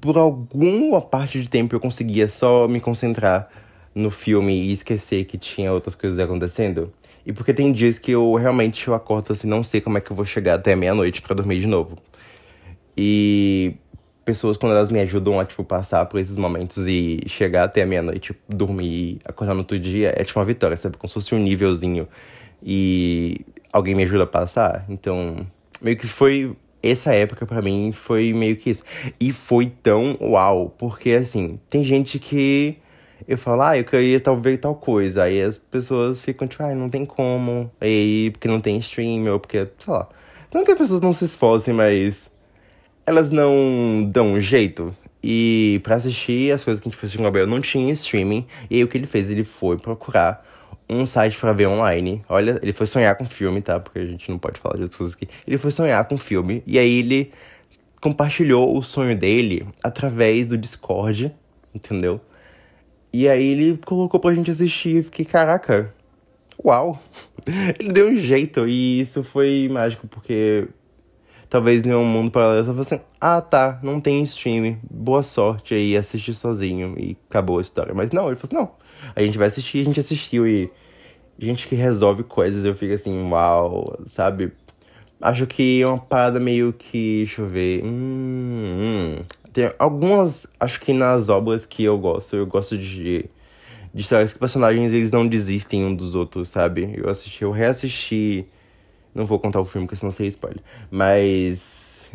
por 0.00 0.16
alguma 0.16 1.00
parte 1.00 1.40
de 1.40 1.48
tempo 1.48 1.74
eu 1.74 1.80
conseguia 1.80 2.28
só 2.28 2.68
me 2.68 2.80
concentrar 2.80 3.48
no 3.94 4.10
filme 4.10 4.52
e 4.52 4.72
esquecer 4.72 5.24
que 5.24 5.38
tinha 5.38 5.72
outras 5.72 5.94
coisas 5.94 6.18
acontecendo. 6.18 6.92
E 7.26 7.32
porque 7.32 7.54
tem 7.54 7.72
dias 7.72 7.98
que 7.98 8.10
eu 8.10 8.34
realmente 8.34 8.86
eu 8.88 8.94
acordo 8.94 9.32
assim, 9.32 9.46
não 9.48 9.62
sei 9.62 9.80
como 9.80 9.98
é 9.98 10.00
que 10.00 10.10
eu 10.10 10.16
vou 10.16 10.24
chegar 10.24 10.54
até 10.54 10.76
meia-noite 10.76 11.22
para 11.22 11.34
dormir 11.34 11.60
de 11.60 11.66
novo. 11.66 11.96
E 12.96 13.74
pessoas 14.24 14.56
quando 14.56 14.72
elas 14.72 14.88
me 14.88 15.00
ajudam 15.00 15.38
a 15.38 15.44
tipo 15.44 15.64
passar 15.64 16.06
por 16.06 16.18
esses 16.18 16.36
momentos 16.36 16.86
e 16.86 17.22
chegar 17.26 17.64
até 17.64 17.84
meia-noite, 17.84 18.34
dormir, 18.48 19.20
acordar 19.24 19.54
no 19.54 19.60
outro 19.60 19.78
dia, 19.78 20.14
é 20.16 20.24
tipo 20.24 20.38
uma 20.38 20.44
vitória, 20.44 20.76
sabe? 20.76 20.96
Como 20.96 21.08
se 21.08 21.14
fosse 21.14 21.34
um 21.34 21.38
nívelzinho 21.38 22.08
e 22.62 23.40
alguém 23.72 23.94
me 23.94 24.04
ajuda 24.04 24.24
a 24.24 24.26
passar. 24.26 24.84
Então, 24.88 25.46
meio 25.80 25.96
que 25.96 26.06
foi 26.06 26.56
essa 26.90 27.14
época 27.14 27.46
para 27.46 27.62
mim 27.62 27.92
foi 27.92 28.32
meio 28.32 28.56
que 28.56 28.70
isso. 28.70 28.82
E 29.18 29.32
foi 29.32 29.66
tão 29.66 30.16
uau, 30.20 30.74
porque 30.78 31.12
assim, 31.12 31.58
tem 31.68 31.84
gente 31.84 32.18
que 32.18 32.78
eu 33.26 33.38
falo, 33.38 33.62
ah, 33.62 33.78
eu 33.78 33.84
queria 33.84 34.20
talvez 34.20 34.58
tal 34.58 34.74
coisa. 34.74 35.24
Aí 35.24 35.40
as 35.40 35.56
pessoas 35.56 36.20
ficam 36.20 36.46
tipo, 36.46 36.62
ah, 36.62 36.74
não 36.74 36.90
tem 36.90 37.04
como. 37.04 37.70
Aí, 37.80 38.30
porque 38.30 38.48
não 38.48 38.60
tem 38.60 38.78
stream, 38.78 39.26
ou 39.32 39.40
porque, 39.40 39.66
sei 39.78 39.92
lá. 39.92 40.08
Não 40.52 40.64
que 40.64 40.72
as 40.72 40.78
pessoas 40.78 41.00
não 41.00 41.12
se 41.12 41.24
esforcem, 41.24 41.72
mas 41.74 42.30
elas 43.06 43.30
não 43.30 44.08
dão 44.10 44.34
um 44.34 44.40
jeito. 44.40 44.94
E 45.22 45.80
para 45.82 45.96
assistir 45.96 46.52
as 46.52 46.62
coisas 46.62 46.82
que 46.82 46.88
a 46.88 46.90
gente 46.90 47.00
fez 47.00 47.16
com 47.16 47.22
o 47.22 47.24
Gabriel 47.24 47.46
não 47.46 47.60
tinha 47.60 47.92
streaming. 47.94 48.46
E 48.70 48.76
aí 48.76 48.84
o 48.84 48.88
que 48.88 48.98
ele 48.98 49.06
fez? 49.06 49.30
Ele 49.30 49.44
foi 49.44 49.78
procurar 49.78 50.44
um 50.88 51.06
site 51.06 51.38
para 51.38 51.52
ver 51.52 51.66
online. 51.66 52.22
Olha, 52.28 52.58
ele 52.62 52.72
foi 52.72 52.86
sonhar 52.86 53.16
com 53.16 53.24
filme, 53.24 53.60
tá? 53.60 53.80
Porque 53.80 53.98
a 53.98 54.06
gente 54.06 54.30
não 54.30 54.38
pode 54.38 54.60
falar 54.60 54.76
de 54.76 54.82
outras 54.82 54.96
coisas 54.96 55.14
aqui. 55.14 55.28
Ele 55.46 55.58
foi 55.58 55.70
sonhar 55.70 56.04
com 56.04 56.18
filme 56.18 56.62
e 56.66 56.78
aí 56.78 56.98
ele 56.98 57.32
compartilhou 58.00 58.76
o 58.76 58.82
sonho 58.82 59.16
dele 59.16 59.66
através 59.82 60.48
do 60.48 60.58
Discord, 60.58 61.34
entendeu? 61.74 62.20
E 63.12 63.28
aí 63.28 63.46
ele 63.46 63.78
colocou 63.78 64.20
pra 64.20 64.34
gente 64.34 64.50
assistir 64.50 64.96
e 64.96 65.02
fiquei, 65.02 65.24
caraca, 65.24 65.94
uau! 66.62 67.00
ele 67.78 67.92
deu 67.92 68.08
um 68.08 68.16
jeito 68.16 68.68
e 68.68 69.00
isso 69.00 69.24
foi 69.24 69.68
mágico 69.70 70.06
porque 70.06 70.68
talvez 71.48 71.84
em 71.86 71.94
um 71.94 72.04
mundo 72.04 72.30
paralelo 72.30 72.74
eu 72.74 72.80
assim, 72.80 73.00
ah 73.20 73.40
tá, 73.40 73.78
não 73.82 74.00
tem 74.00 74.22
stream, 74.24 74.76
boa 74.90 75.22
sorte 75.22 75.72
aí, 75.72 75.96
assistir 75.96 76.34
sozinho 76.34 76.94
e 76.98 77.16
acabou 77.30 77.58
a 77.58 77.62
história. 77.62 77.94
Mas 77.94 78.10
não, 78.10 78.26
ele 78.26 78.36
falou 78.36 78.60
assim, 78.60 78.70
não 78.70 78.83
a 79.14 79.20
gente 79.22 79.38
vai 79.38 79.46
assistir, 79.46 79.80
a 79.80 79.84
gente 79.84 80.00
assistiu 80.00 80.46
e 80.46 80.70
gente 81.38 81.66
que 81.66 81.74
resolve 81.74 82.22
coisas, 82.22 82.64
eu 82.64 82.74
fico 82.74 82.94
assim, 82.94 83.28
uau, 83.30 83.84
sabe? 84.06 84.52
Acho 85.20 85.46
que 85.46 85.82
é 85.82 85.86
uma 85.86 85.98
parada 85.98 86.38
meio 86.38 86.72
que, 86.72 87.18
deixa 87.18 87.42
eu 87.42 87.48
ver, 87.48 87.84
hum, 87.84 89.18
hum. 89.18 89.24
Tem 89.52 89.72
algumas, 89.78 90.46
acho 90.58 90.80
que 90.80 90.92
nas 90.92 91.28
obras 91.28 91.64
que 91.64 91.84
eu 91.84 91.96
gosto, 91.98 92.34
eu 92.36 92.46
gosto 92.46 92.76
de, 92.76 93.24
de 93.94 94.02
histórias 94.02 94.32
que 94.32 94.38
personagens 94.38 94.92
eles 94.92 95.12
não 95.12 95.26
desistem 95.26 95.84
um 95.84 95.94
dos 95.94 96.14
outros, 96.14 96.48
sabe? 96.48 96.92
Eu 96.96 97.08
assisti, 97.08 97.42
eu 97.42 97.52
reassisti, 97.52 98.46
não 99.14 99.26
vou 99.26 99.38
contar 99.38 99.60
o 99.60 99.64
filme 99.64 99.86
porque 99.86 99.98
senão 99.98 100.10
seria 100.10 100.30
spoiler, 100.30 100.62
mas 100.90 102.10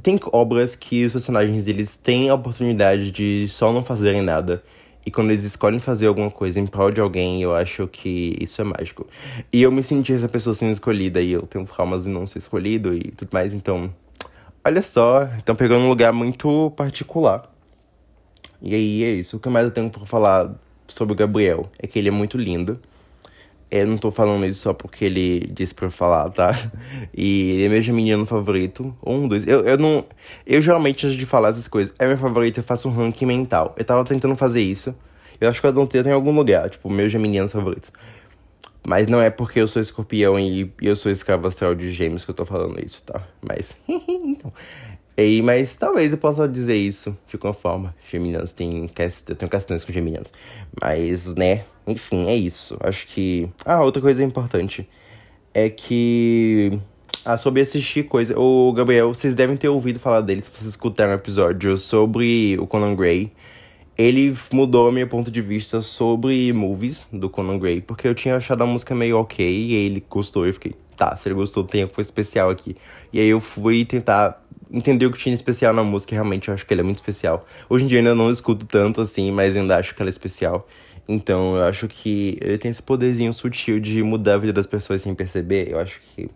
tem 0.00 0.18
obras 0.32 0.76
que 0.76 1.04
os 1.04 1.12
personagens 1.12 1.66
eles 1.66 1.96
têm 1.96 2.30
a 2.30 2.34
oportunidade 2.34 3.10
de 3.10 3.46
só 3.48 3.72
não 3.72 3.84
fazerem 3.84 4.22
nada 4.22 4.62
e 5.04 5.10
quando 5.10 5.30
eles 5.30 5.44
escolhem 5.44 5.80
fazer 5.80 6.06
alguma 6.06 6.30
coisa 6.30 6.60
em 6.60 6.66
prol 6.66 6.90
de 6.90 7.00
alguém, 7.00 7.42
eu 7.42 7.54
acho 7.54 7.88
que 7.88 8.36
isso 8.40 8.60
é 8.60 8.64
mágico. 8.64 9.06
E 9.52 9.62
eu 9.62 9.72
me 9.72 9.82
senti 9.82 10.12
essa 10.12 10.28
pessoa 10.28 10.54
sendo 10.54 10.72
escolhida 10.72 11.20
e 11.20 11.32
eu 11.32 11.42
tenho 11.42 11.64
traumas 11.64 12.04
de 12.04 12.10
não 12.10 12.26
ser 12.26 12.38
escolhido 12.38 12.94
e 12.94 13.10
tudo 13.10 13.30
mais, 13.32 13.52
então. 13.52 13.92
Olha 14.64 14.80
só, 14.80 15.24
estão 15.36 15.56
pegando 15.56 15.84
um 15.84 15.88
lugar 15.88 16.12
muito 16.12 16.72
particular. 16.76 17.52
E 18.60 18.74
aí 18.76 19.02
é 19.02 19.10
isso. 19.14 19.36
O 19.36 19.40
que 19.40 19.48
mais 19.48 19.66
eu 19.66 19.72
tenho 19.72 19.90
pra 19.90 20.06
falar 20.06 20.54
sobre 20.86 21.14
o 21.14 21.16
Gabriel 21.16 21.68
é 21.80 21.86
que 21.88 21.98
ele 21.98 22.06
é 22.06 22.12
muito 22.12 22.38
lindo. 22.38 22.78
Eu 23.72 23.86
não 23.86 23.96
tô 23.96 24.10
falando 24.10 24.44
isso 24.44 24.60
só 24.60 24.74
porque 24.74 25.06
ele 25.06 25.50
disse 25.50 25.74
pra 25.74 25.86
eu 25.86 25.90
falar, 25.90 26.28
tá? 26.28 26.52
E 27.16 27.52
ele 27.52 27.64
é 27.64 27.80
meu 27.80 27.94
menino 27.94 28.26
favorito. 28.26 28.94
Um, 29.02 29.26
dois. 29.26 29.46
Eu, 29.46 29.62
eu 29.64 29.78
não. 29.78 30.04
Eu 30.46 30.60
geralmente, 30.60 31.06
antes 31.06 31.18
de 31.18 31.24
falar 31.24 31.48
essas 31.48 31.68
coisas, 31.68 31.94
é 31.98 32.06
meu 32.06 32.18
favorito, 32.18 32.58
eu 32.58 32.64
faço 32.64 32.86
um 32.86 32.92
ranking 32.92 33.24
mental. 33.24 33.74
Eu 33.78 33.82
tava 33.82 34.04
tentando 34.04 34.36
fazer 34.36 34.60
isso. 34.60 34.94
Eu 35.40 35.48
acho 35.48 35.58
que 35.58 35.66
eu 35.66 35.72
não 35.72 35.86
tenho 35.86 36.06
em 36.06 36.12
algum 36.12 36.32
lugar, 36.32 36.68
tipo, 36.68 36.90
meus 36.90 37.10
geminianos 37.10 37.50
favoritos. 37.50 37.90
Mas 38.86 39.06
não 39.06 39.22
é 39.22 39.30
porque 39.30 39.58
eu 39.58 39.66
sou 39.66 39.80
escorpião 39.80 40.38
e, 40.38 40.70
e 40.80 40.86
eu 40.86 40.94
sou 40.94 41.10
escravo 41.10 41.46
astral 41.46 41.74
de 41.74 41.94
gêmeos 41.94 42.26
que 42.26 42.30
eu 42.30 42.34
tô 42.34 42.44
falando 42.44 42.78
isso, 42.84 43.02
tá? 43.04 43.22
Mas. 43.40 43.74
então. 43.88 44.52
E, 45.16 45.40
mas 45.40 45.74
talvez 45.76 46.12
eu 46.12 46.18
possa 46.18 46.46
dizer 46.46 46.76
isso 46.76 47.16
de 47.26 47.36
alguma 47.36 47.54
forma. 47.54 47.94
Geminianos 48.10 48.52
tem. 48.52 48.90
Eu 49.28 49.34
tenho 49.34 49.50
castanhas 49.50 49.82
com 49.82 49.92
geminianos. 49.94 50.30
Mas, 50.78 51.34
né? 51.36 51.64
Enfim, 51.86 52.26
é 52.26 52.34
isso. 52.34 52.76
Acho 52.80 53.06
que. 53.06 53.48
Ah, 53.64 53.82
outra 53.82 54.00
coisa 54.00 54.22
importante 54.22 54.88
é 55.52 55.68
que. 55.68 56.78
Ah, 57.24 57.36
sobre 57.36 57.60
assistir 57.60 58.04
coisa. 58.04 58.38
O 58.38 58.72
Gabriel, 58.72 59.14
vocês 59.14 59.34
devem 59.34 59.56
ter 59.56 59.68
ouvido 59.68 59.98
falar 59.98 60.20
dele 60.20 60.42
se 60.42 60.50
vocês 60.50 60.68
escutaram 60.68 61.12
um 61.12 61.14
episódio 61.14 61.76
sobre 61.78 62.58
o 62.58 62.66
Conan 62.66 62.94
Gray. 62.94 63.32
Ele 63.96 64.34
mudou 64.50 64.90
meu 64.90 65.06
ponto 65.06 65.30
de 65.30 65.42
vista 65.42 65.80
sobre 65.82 66.52
movies 66.52 67.06
do 67.12 67.28
Conan 67.28 67.58
Gray, 67.58 67.80
porque 67.80 68.08
eu 68.08 68.14
tinha 68.14 68.36
achado 68.36 68.62
a 68.62 68.66
música 68.66 68.94
meio 68.94 69.18
ok, 69.18 69.46
e 69.46 69.74
ele 69.74 70.02
gostou, 70.08 70.46
e 70.46 70.48
eu 70.48 70.54
fiquei, 70.54 70.74
tá, 70.96 71.14
se 71.14 71.28
ele 71.28 71.34
gostou, 71.34 71.62
tem 71.62 71.82
algo 71.82 72.00
especial 72.00 72.48
aqui. 72.48 72.74
E 73.12 73.20
aí 73.20 73.28
eu 73.28 73.38
fui 73.38 73.84
tentar 73.84 74.42
entender 74.72 75.04
o 75.04 75.12
que 75.12 75.18
tinha 75.18 75.34
especial 75.34 75.74
na 75.74 75.84
música, 75.84 76.14
realmente 76.14 76.48
eu 76.48 76.54
acho 76.54 76.64
que 76.64 76.72
ele 76.72 76.80
é 76.80 76.84
muito 76.84 76.96
especial. 76.96 77.46
Hoje 77.68 77.84
em 77.84 77.86
dia 77.86 77.98
eu 77.98 78.00
ainda 78.00 78.14
não 78.14 78.30
escuto 78.30 78.64
tanto 78.64 79.02
assim, 79.02 79.30
mas 79.30 79.54
ainda 79.54 79.76
acho 79.76 79.94
que 79.94 80.00
ela 80.00 80.08
é 80.08 80.10
especial. 80.10 80.66
Então, 81.08 81.56
eu 81.56 81.64
acho 81.64 81.88
que 81.88 82.38
ele 82.40 82.58
tem 82.58 82.70
esse 82.70 82.82
poderzinho 82.82 83.32
sutil 83.32 83.80
de 83.80 84.02
mudar 84.02 84.34
a 84.34 84.38
vida 84.38 84.52
das 84.52 84.66
pessoas 84.66 85.02
sem 85.02 85.14
perceber. 85.14 85.70
Eu 85.70 85.78
acho 85.78 86.00
que 86.00 86.30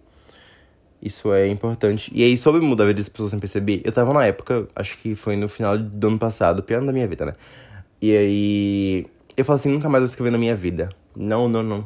isso 1.01 1.33
é 1.33 1.49
importante. 1.49 2.11
E 2.15 2.25
aí, 2.25 2.37
sobre 2.37 2.61
mudar 2.61 2.85
a 2.85 2.87
vida 2.89 2.99
das 2.99 3.09
pessoas 3.09 3.31
sem 3.31 3.39
perceber, 3.39 3.81
eu 3.85 3.93
tava 3.93 4.13
na 4.13 4.25
época, 4.25 4.67
acho 4.75 4.99
que 4.99 5.15
foi 5.15 5.37
no 5.37 5.49
final 5.49 5.79
do 5.79 6.09
ano 6.09 6.19
passado, 6.19 6.63
pior 6.63 6.79
ano 6.79 6.89
da 6.89 6.93
minha 6.93 7.07
vida, 7.07 7.27
né? 7.27 7.35
E 8.03 8.17
aí, 8.17 9.07
eu 9.37 9.45
falo 9.45 9.59
assim, 9.59 9.71
nunca 9.71 9.89
mais 9.89 10.03
vou 10.03 10.11
escrever 10.11 10.31
na 10.31 10.39
minha 10.39 10.55
vida. 10.55 10.89
Não, 11.15 11.49
não, 11.49 11.63
não. 11.63 11.85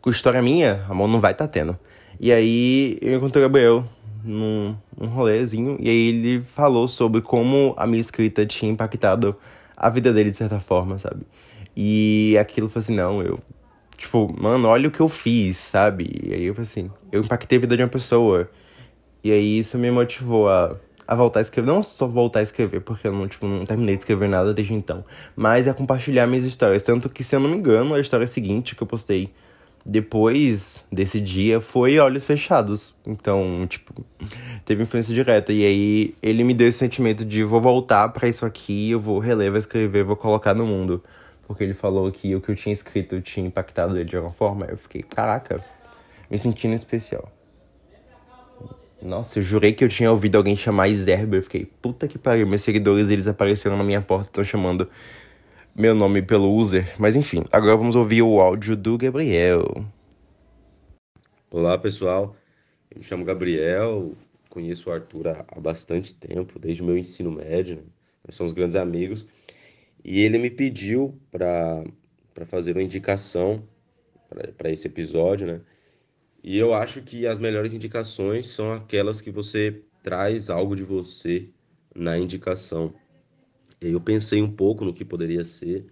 Com 0.00 0.10
história 0.10 0.42
minha, 0.42 0.84
a 0.88 0.94
mão 0.94 1.08
não 1.08 1.20
vai 1.20 1.34
tá 1.34 1.48
tendo. 1.48 1.78
E 2.20 2.32
aí, 2.32 2.98
eu 3.00 3.16
encontrei 3.16 3.42
o 3.42 3.48
Gabriel 3.48 3.84
num 4.24 4.76
um 5.00 5.06
rolezinho, 5.06 5.76
e 5.80 5.88
aí 5.88 6.08
ele 6.08 6.42
falou 6.42 6.88
sobre 6.88 7.20
como 7.20 7.72
a 7.76 7.86
minha 7.86 8.00
escrita 8.00 8.44
tinha 8.44 8.70
impactado 8.70 9.36
a 9.76 9.88
vida 9.88 10.12
dele 10.12 10.30
de 10.32 10.36
certa 10.36 10.58
forma, 10.58 10.98
sabe? 10.98 11.22
E 11.80 12.36
aquilo 12.36 12.68
foi 12.68 12.80
assim, 12.80 12.96
não, 12.96 13.22
eu. 13.22 13.38
Tipo, 13.96 14.34
mano, 14.36 14.66
olha 14.66 14.88
o 14.88 14.90
que 14.90 14.98
eu 14.98 15.08
fiz, 15.08 15.56
sabe? 15.58 16.10
E 16.24 16.34
aí 16.34 16.42
eu 16.42 16.52
falei 16.52 16.68
assim, 16.68 16.90
eu 17.12 17.20
impactei 17.20 17.56
a 17.56 17.60
vida 17.60 17.76
de 17.76 17.84
uma 17.84 17.88
pessoa. 17.88 18.50
E 19.22 19.30
aí 19.30 19.60
isso 19.60 19.78
me 19.78 19.88
motivou 19.88 20.48
a, 20.48 20.74
a 21.06 21.14
voltar 21.14 21.38
a 21.38 21.42
escrever. 21.42 21.68
Não 21.68 21.80
só 21.80 22.08
voltar 22.08 22.40
a 22.40 22.42
escrever, 22.42 22.80
porque 22.80 23.06
eu 23.06 23.12
não, 23.12 23.28
tipo, 23.28 23.46
não 23.46 23.64
terminei 23.64 23.94
de 23.94 24.02
escrever 24.02 24.28
nada 24.28 24.52
desde 24.52 24.74
então. 24.74 25.04
Mas 25.36 25.68
a 25.68 25.74
compartilhar 25.74 26.26
minhas 26.26 26.44
histórias. 26.44 26.82
Tanto 26.82 27.08
que, 27.08 27.22
se 27.22 27.36
eu 27.36 27.38
não 27.38 27.48
me 27.48 27.56
engano, 27.56 27.94
a 27.94 28.00
história 28.00 28.26
seguinte 28.26 28.74
que 28.74 28.82
eu 28.82 28.86
postei 28.86 29.32
depois 29.86 30.84
desse 30.90 31.20
dia 31.20 31.60
foi 31.60 31.96
Olhos 32.00 32.26
Fechados. 32.26 32.96
Então, 33.06 33.64
tipo, 33.68 34.04
teve 34.64 34.82
influência 34.82 35.14
direta. 35.14 35.52
E 35.52 35.64
aí 35.64 36.14
ele 36.20 36.42
me 36.42 36.54
deu 36.54 36.66
esse 36.66 36.78
sentimento 36.78 37.24
de 37.24 37.44
vou 37.44 37.60
voltar 37.60 38.08
para 38.08 38.28
isso 38.28 38.44
aqui, 38.44 38.90
eu 38.90 38.98
vou 38.98 39.20
reler, 39.20 39.52
vou 39.52 39.60
escrever, 39.60 40.02
vou 40.02 40.16
colocar 40.16 40.54
no 40.54 40.66
mundo 40.66 41.00
porque 41.48 41.64
ele 41.64 41.72
falou 41.72 42.12
que 42.12 42.36
o 42.36 42.42
que 42.42 42.50
eu 42.50 42.54
tinha 42.54 42.74
escrito 42.74 43.22
tinha 43.22 43.46
impactado 43.46 43.96
ele 43.96 44.04
de 44.04 44.14
alguma 44.14 44.34
forma. 44.34 44.66
Eu 44.66 44.76
fiquei, 44.76 45.02
caraca, 45.02 45.64
me 46.30 46.38
sentindo 46.38 46.74
especial. 46.74 47.32
Nossa, 49.00 49.38
eu 49.38 49.42
jurei 49.42 49.72
que 49.72 49.82
eu 49.82 49.88
tinha 49.88 50.10
ouvido 50.10 50.36
alguém 50.36 50.54
chamar 50.54 50.88
Iserber. 50.88 51.38
Eu 51.38 51.42
fiquei, 51.42 51.64
puta 51.64 52.06
que 52.06 52.18
pariu, 52.18 52.46
meus 52.46 52.60
seguidores 52.60 53.08
eles 53.08 53.26
apareceram 53.26 53.78
na 53.78 53.82
minha 53.82 54.02
porta, 54.02 54.28
estão 54.28 54.44
chamando 54.44 54.90
meu 55.74 55.94
nome 55.94 56.20
pelo 56.20 56.52
user. 56.52 56.94
Mas 56.98 57.16
enfim, 57.16 57.42
agora 57.50 57.76
vamos 57.76 57.96
ouvir 57.96 58.20
o 58.20 58.40
áudio 58.40 58.76
do 58.76 58.98
Gabriel. 58.98 59.86
Olá, 61.50 61.78
pessoal. 61.78 62.36
Eu 62.90 62.98
me 62.98 63.02
chamo 63.02 63.24
Gabriel, 63.24 64.12
conheço 64.50 64.90
o 64.90 64.92
Arthur 64.92 65.28
há 65.28 65.58
bastante 65.58 66.14
tempo, 66.14 66.58
desde 66.58 66.82
o 66.82 66.84
meu 66.84 66.98
ensino 66.98 67.30
médio. 67.32 67.76
Né? 67.76 67.82
Nós 68.26 68.34
somos 68.34 68.52
grandes 68.52 68.76
amigos. 68.76 69.26
E 70.04 70.20
ele 70.20 70.38
me 70.38 70.50
pediu 70.50 71.20
para 71.30 71.84
fazer 72.46 72.72
uma 72.72 72.82
indicação 72.82 73.62
para 74.56 74.70
esse 74.70 74.86
episódio, 74.86 75.46
né? 75.46 75.60
E 76.42 76.56
eu 76.56 76.72
acho 76.72 77.02
que 77.02 77.26
as 77.26 77.38
melhores 77.38 77.72
indicações 77.72 78.46
são 78.46 78.72
aquelas 78.72 79.20
que 79.20 79.30
você 79.30 79.82
traz 80.02 80.48
algo 80.50 80.76
de 80.76 80.82
você 80.82 81.48
na 81.94 82.18
indicação. 82.18 82.94
Eu 83.80 84.00
pensei 84.00 84.40
um 84.40 84.50
pouco 84.50 84.84
no 84.84 84.94
que 84.94 85.04
poderia 85.04 85.44
ser 85.44 85.86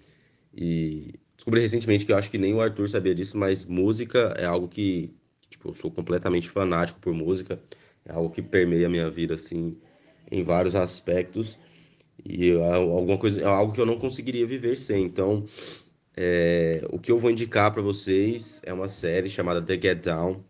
e 0.54 1.14
descobri 1.36 1.60
recentemente 1.60 2.06
que 2.06 2.12
eu 2.12 2.16
acho 2.16 2.30
que 2.30 2.38
nem 2.38 2.54
o 2.54 2.60
Arthur 2.60 2.88
sabia 2.88 3.14
disso, 3.14 3.36
mas 3.36 3.64
música 3.64 4.34
é 4.38 4.44
algo 4.44 4.68
que, 4.68 5.14
tipo, 5.50 5.68
eu 5.68 5.74
sou 5.74 5.90
completamente 5.90 6.48
fanático 6.48 6.98
por 7.00 7.12
música, 7.12 7.60
é 8.04 8.12
algo 8.12 8.30
que 8.30 8.40
permeia 8.40 8.86
a 8.86 8.90
minha 8.90 9.10
vida 9.10 9.34
assim 9.34 9.76
em 10.30 10.42
vários 10.42 10.74
aspectos 10.74 11.58
e 12.24 12.52
alguma 12.52 13.18
coisa, 13.18 13.40
é 13.40 13.44
algo 13.44 13.72
que 13.72 13.80
eu 13.80 13.86
não 13.86 13.98
conseguiria 13.98 14.46
viver 14.46 14.76
sem. 14.76 15.04
Então, 15.04 15.44
é, 16.16 16.82
o 16.90 16.98
que 16.98 17.12
eu 17.12 17.18
vou 17.18 17.30
indicar 17.30 17.72
para 17.72 17.82
vocês 17.82 18.60
é 18.64 18.72
uma 18.72 18.88
série 18.88 19.28
chamada 19.28 19.60
The 19.60 19.74
Get 19.74 20.04
Down, 20.04 20.42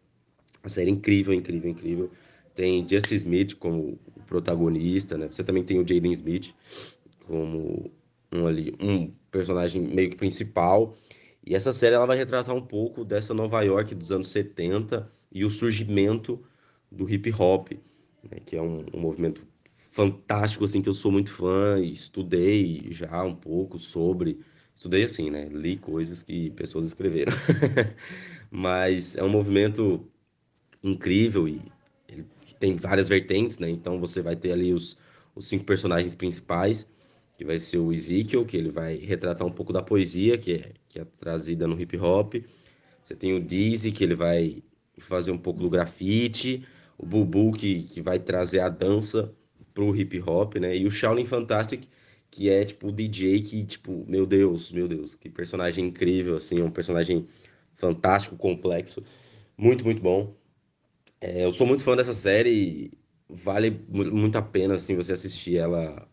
uma 0.63 0.69
série 0.69 0.91
incrível, 0.91 1.35
incrível, 1.35 1.71
incrível. 1.71 2.11
Tem 2.55 2.87
Justin 2.89 3.15
Smith 3.15 3.55
como 3.57 3.99
protagonista, 4.27 5.19
né? 5.19 5.27
Você 5.31 5.45
também 5.45 5.63
tem 5.63 5.79
o 5.79 5.87
Jaden 5.87 6.13
Smith 6.13 6.55
como 7.27 7.91
um 8.33 8.47
ali, 8.47 8.75
um 8.81 9.11
personagem 9.31 9.83
meio 9.83 10.11
que 10.11 10.17
principal. 10.17 10.97
E 11.45 11.55
essa 11.55 11.73
série 11.73 11.95
ela 11.95 12.07
vai 12.07 12.17
retratar 12.17 12.55
um 12.55 12.61
pouco 12.61 13.05
dessa 13.05 13.35
Nova 13.35 13.63
York 13.63 13.95
dos 13.95 14.11
anos 14.11 14.29
70 14.29 15.11
e 15.31 15.45
o 15.45 15.51
surgimento 15.51 16.43
do 16.91 17.09
hip 17.09 17.31
hop, 17.39 17.73
né? 18.31 18.39
que 18.45 18.57
é 18.57 18.63
um, 18.63 18.85
um 18.93 19.01
movimento 19.01 19.47
fantástico 19.97 20.63
assim 20.63 20.83
que 20.83 20.91
eu 20.91 20.93
sou 20.93 21.11
muito 21.11 21.31
fã 21.31 21.81
e 21.81 21.91
estudei 21.91 22.87
já 22.91 23.25
um 23.25 23.35
pouco 23.35 23.79
sobre 23.79 24.39
estudei 24.75 25.05
assim 25.05 25.31
né 25.31 25.49
li 25.49 25.79
coisas 25.79 26.23
que 26.23 26.51
pessoas 26.51 26.87
escreveram. 26.87 27.33
Mas 28.51 29.17
é 29.17 29.25
um 29.25 29.29
movimento 29.31 30.07
incrível 30.85 31.49
e 31.49 31.63
ele 32.07 32.27
tem 32.61 32.77
várias 32.77 33.09
vertentes 33.09 33.59
né 33.59 33.71
então 33.71 33.99
você 33.99 34.21
vai 34.21 34.37
ter 34.37 34.53
ali 34.53 34.75
os, 34.75 34.99
os 35.35 35.49
cinco 35.49 35.65
personagens 35.65 36.15
principais 36.15 36.87
que 37.39 37.45
vai 37.47 37.59
ser 37.59 37.79
o 37.79 37.91
Ezekiel 37.91 38.45
que 38.45 38.57
ele 38.57 38.71
vai 38.71 38.97
retratar 38.97 39.47
um 39.47 39.53
pouco 39.53 39.73
da 39.73 39.83
poesia 39.83 40.37
que 40.37 40.53
é 40.57 40.73
que 40.91 41.01
é 41.01 41.07
trazida 41.19 41.67
no 41.67 41.81
hip 41.81 41.97
hop. 41.97 42.35
Você 43.03 43.17
tem 43.17 43.33
o 43.35 43.41
Dizzy 43.43 43.93
que 43.93 44.05
ele 44.05 44.15
vai 44.15 44.63
fazer 44.99 45.31
um 45.31 45.39
pouco 45.39 45.61
do 45.61 45.71
grafite. 45.71 46.67
O 46.99 47.07
Bubu 47.07 47.53
que, 47.53 47.83
que 47.85 48.03
vai 48.03 48.19
trazer 48.19 48.61
a 48.61 48.69
dança 48.69 49.35
pro 49.77 49.95
hip 49.95 50.19
hop, 50.27 50.57
né? 50.57 50.75
E 50.75 50.87
o 50.87 50.91
Shaolin 50.91 51.27
Fantastic, 51.27 51.83
que 52.31 52.49
é 52.49 52.65
tipo 52.65 52.89
o 52.89 52.93
DJ 52.93 53.43
que, 53.43 53.63
tipo, 53.63 54.07
meu 54.09 54.27
Deus, 54.27 54.73
meu 54.73 54.89
Deus, 54.89 55.15
que 55.15 55.29
personagem 55.29 55.87
incrível, 55.87 56.37
assim, 56.37 56.63
um 56.63 56.71
personagem 56.71 57.27
fantástico, 57.75 58.37
complexo, 58.39 59.05
muito, 59.57 59.85
muito 59.85 60.01
bom. 60.01 60.35
É, 61.21 61.45
eu 61.45 61.53
sou 61.53 61.67
muito 61.67 61.83
fã 61.83 61.95
dessa 61.95 62.15
série, 62.15 62.91
vale 63.29 63.71
muito 63.89 64.37
a 64.39 64.43
pena, 64.43 64.77
assim, 64.77 64.97
você 64.97 65.13
assistir 65.13 65.59
ela 65.59 66.09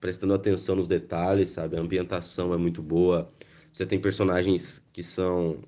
prestando 0.00 0.32
atenção 0.34 0.76
nos 0.76 0.88
detalhes, 0.88 1.50
sabe? 1.50 1.76
A 1.76 1.80
ambientação 1.80 2.54
é 2.54 2.56
muito 2.56 2.82
boa. 2.82 3.30
Você 3.72 3.84
tem 3.86 4.00
personagens 4.00 4.86
que 4.92 5.02
são 5.02 5.62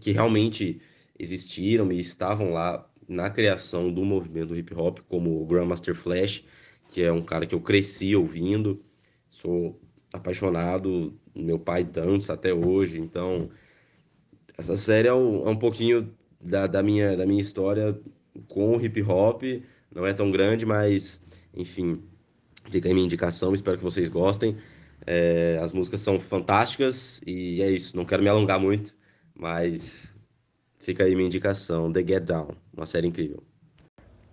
que 0.00 0.12
realmente 0.12 0.80
existiram 1.18 1.92
e 1.92 2.00
estavam 2.00 2.52
lá 2.52 2.88
na 3.08 3.28
criação 3.30 3.92
do 3.92 4.04
movimento 4.04 4.56
hip 4.56 4.74
hop, 4.74 5.00
como 5.08 5.42
o 5.42 5.46
Grandmaster 5.46 5.94
Flash, 5.94 6.44
que 6.88 7.02
é 7.02 7.12
um 7.12 7.22
cara 7.22 7.46
que 7.46 7.54
eu 7.54 7.60
cresci 7.60 8.14
ouvindo, 8.14 8.82
sou 9.28 9.80
apaixonado, 10.12 11.14
meu 11.34 11.58
pai 11.58 11.84
dança 11.84 12.32
até 12.32 12.52
hoje, 12.52 12.98
então 12.98 13.50
essa 14.56 14.76
série 14.76 15.08
é 15.08 15.14
um, 15.14 15.46
é 15.46 15.50
um 15.50 15.56
pouquinho 15.56 16.14
da, 16.40 16.66
da, 16.66 16.82
minha, 16.82 17.16
da 17.16 17.26
minha 17.26 17.40
história 17.40 17.98
com 18.48 18.76
o 18.76 18.84
hip 18.84 19.02
hop, 19.02 19.42
não 19.94 20.06
é 20.06 20.12
tão 20.12 20.30
grande, 20.30 20.64
mas 20.64 21.22
enfim, 21.54 22.02
fica 22.70 22.88
aí 22.88 22.94
minha 22.94 23.06
indicação, 23.06 23.54
espero 23.54 23.78
que 23.78 23.84
vocês 23.84 24.08
gostem. 24.08 24.56
É, 25.06 25.58
as 25.62 25.72
músicas 25.72 26.00
são 26.00 26.18
fantásticas 26.18 27.20
e 27.26 27.62
é 27.62 27.70
isso, 27.70 27.96
não 27.96 28.04
quero 28.04 28.22
me 28.22 28.28
alongar 28.28 28.58
muito, 28.58 28.96
mas 29.34 30.16
fica 30.78 31.04
aí 31.04 31.14
minha 31.14 31.26
indicação, 31.26 31.92
The 31.92 32.00
Get 32.00 32.24
Down, 32.24 32.48
uma 32.74 32.86
série 32.86 33.06
incrível. 33.06 33.42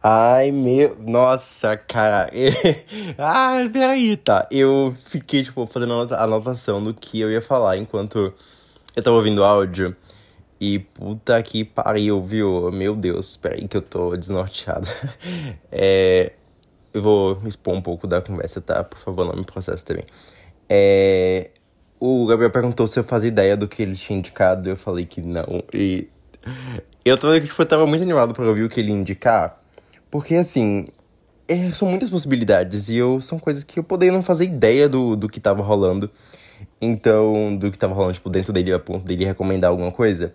Ai, 0.06 0.52
meu. 0.52 0.98
Nossa, 1.00 1.78
cara. 1.78 2.30
ah, 3.18 3.56
peraí, 3.72 4.18
tá. 4.18 4.46
Eu 4.52 4.94
fiquei, 5.00 5.44
tipo, 5.44 5.66
fazendo 5.66 5.94
a 6.14 6.24
anotação 6.24 6.84
do 6.84 6.94
que 6.94 7.22
eu 7.22 7.32
ia 7.32 7.42
falar 7.42 7.78
enquanto 7.78 8.34
eu 8.96 9.04
tava 9.04 9.16
ouvindo 9.16 9.44
áudio. 9.46 9.96
E 10.60 10.80
puta 10.80 11.42
que 11.44 11.64
pariu, 11.64 12.22
viu? 12.22 12.72
Meu 12.72 12.96
Deus, 12.96 13.38
peraí 13.38 13.68
que 13.68 13.78
eu 13.78 13.82
tô 13.82 14.16
desnorteado. 14.18 14.88
é. 15.72 16.34
Eu 16.94 17.02
vou 17.02 17.42
expor 17.48 17.74
um 17.74 17.82
pouco 17.82 18.06
da 18.08 18.22
conversa, 18.22 18.62
tá? 18.62 18.84
Por 18.84 19.00
favor, 19.00 19.26
não 19.26 19.36
me 19.36 19.46
processe 19.46 19.86
também. 19.86 20.06
É. 20.70 21.52
O 22.00 22.26
Gabriel 22.28 22.52
perguntou 22.52 22.88
se 22.88 23.00
eu 23.00 23.04
fazia 23.06 23.30
ideia 23.30 23.56
do 23.58 23.68
que 23.70 23.82
ele 23.82 23.96
tinha 23.96 24.20
indicado. 24.20 24.70
Eu 24.70 24.78
falei 24.78 25.06
que 25.06 25.22
não. 25.22 25.64
E. 25.74 26.10
Eu 27.06 27.18
tava, 27.18 27.40
tipo, 27.40 27.62
eu 27.62 27.66
tava 27.66 27.88
muito 27.88 28.02
animado 28.04 28.34
pra 28.34 28.46
ouvir 28.46 28.64
o 28.64 28.70
que 28.70 28.80
ele 28.82 28.92
indicar. 28.92 29.63
Porque, 30.14 30.36
assim, 30.36 30.86
é, 31.48 31.72
são 31.72 31.90
muitas 31.90 32.08
possibilidades 32.08 32.88
e 32.88 32.98
eu 32.98 33.20
são 33.20 33.40
coisas 33.40 33.64
que 33.64 33.80
eu 33.80 33.84
poderia 33.84 34.14
não 34.14 34.22
fazer 34.22 34.46
ideia 34.46 34.88
do, 34.88 35.16
do 35.16 35.28
que 35.28 35.40
tava 35.40 35.64
rolando. 35.64 36.08
Então, 36.80 37.58
do 37.58 37.72
que 37.72 37.80
tava 37.80 37.96
rolando, 37.96 38.14
tipo, 38.14 38.30
dentro 38.30 38.54
dele, 38.54 38.72
a 38.72 38.78
ponto 38.78 39.04
dele 39.04 39.26
recomendar 39.26 39.72
alguma 39.72 39.92
coisa. 39.92 40.32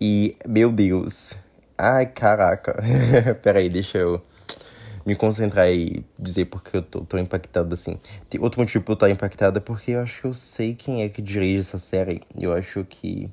E, 0.00 0.36
meu 0.44 0.72
Deus. 0.72 1.36
Ai, 1.78 2.06
caraca. 2.06 2.82
Pera 3.40 3.60
aí, 3.60 3.68
deixa 3.68 3.98
eu 3.98 4.20
me 5.06 5.14
concentrar 5.14 5.70
e 5.70 6.04
dizer 6.18 6.46
porque 6.46 6.78
eu 6.78 6.82
tô, 6.82 7.02
tô 7.02 7.16
impactado 7.16 7.72
assim. 7.72 8.00
Tem 8.28 8.40
outro 8.40 8.60
motivo 8.60 8.82
pra 8.82 8.94
eu 8.94 8.94
estar 8.94 9.10
impactado 9.10 9.58
é 9.58 9.60
porque 9.60 9.92
eu 9.92 10.00
acho 10.00 10.22
que 10.22 10.26
eu 10.26 10.34
sei 10.34 10.74
quem 10.74 11.04
é 11.04 11.08
que 11.08 11.22
dirige 11.22 11.60
essa 11.60 11.78
série. 11.78 12.20
Eu 12.36 12.52
acho 12.52 12.82
que 12.82 13.30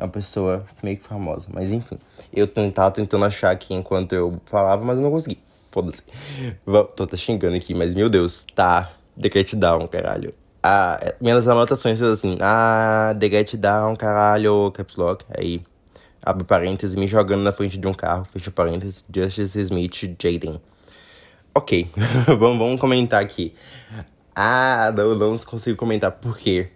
é 0.00 0.04
uma 0.04 0.10
pessoa 0.10 0.64
meio 0.82 0.96
que 0.96 1.04
famosa. 1.04 1.48
Mas 1.52 1.70
enfim, 1.70 1.98
eu 2.32 2.48
tava 2.72 2.90
tentando 2.90 3.24
achar 3.24 3.50
aqui 3.50 3.74
enquanto 3.74 4.14
eu 4.14 4.40
falava, 4.46 4.82
mas 4.82 4.96
eu 4.96 5.02
não 5.02 5.10
consegui. 5.10 5.38
Foda-se. 5.70 6.02
Tô 6.96 7.04
até 7.04 7.16
xingando 7.16 7.56
aqui, 7.56 7.74
mas 7.74 7.94
meu 7.94 8.08
Deus, 8.08 8.44
tá. 8.54 8.90
The 9.20 9.30
Get 9.32 9.54
Down, 9.54 9.86
caralho. 9.86 10.34
Ah, 10.62 10.98
é, 11.00 11.14
minhas 11.20 11.46
anotações 11.46 12.00
assim. 12.02 12.38
Ah, 12.40 13.14
The 13.18 13.28
Get 13.28 13.56
Down, 13.56 13.94
caralho, 13.94 14.72
caps 14.72 14.96
lock. 14.96 15.24
Aí, 15.36 15.62
abre 16.22 16.44
parênteses, 16.44 16.96
me 16.96 17.06
jogando 17.06 17.42
na 17.42 17.52
frente 17.52 17.78
de 17.78 17.86
um 17.86 17.94
carro, 17.94 18.26
fecha 18.32 18.50
parênteses, 18.50 19.04
Justice 19.14 19.60
Smith, 19.60 20.16
Jaden. 20.18 20.60
Ok, 21.54 21.90
vamos, 22.26 22.58
vamos 22.58 22.80
comentar 22.80 23.22
aqui. 23.22 23.54
Ah, 24.34 24.92
não, 24.96 25.14
não 25.14 25.38
consigo 25.38 25.76
comentar 25.76 26.10
por 26.12 26.38
quê. 26.38 26.70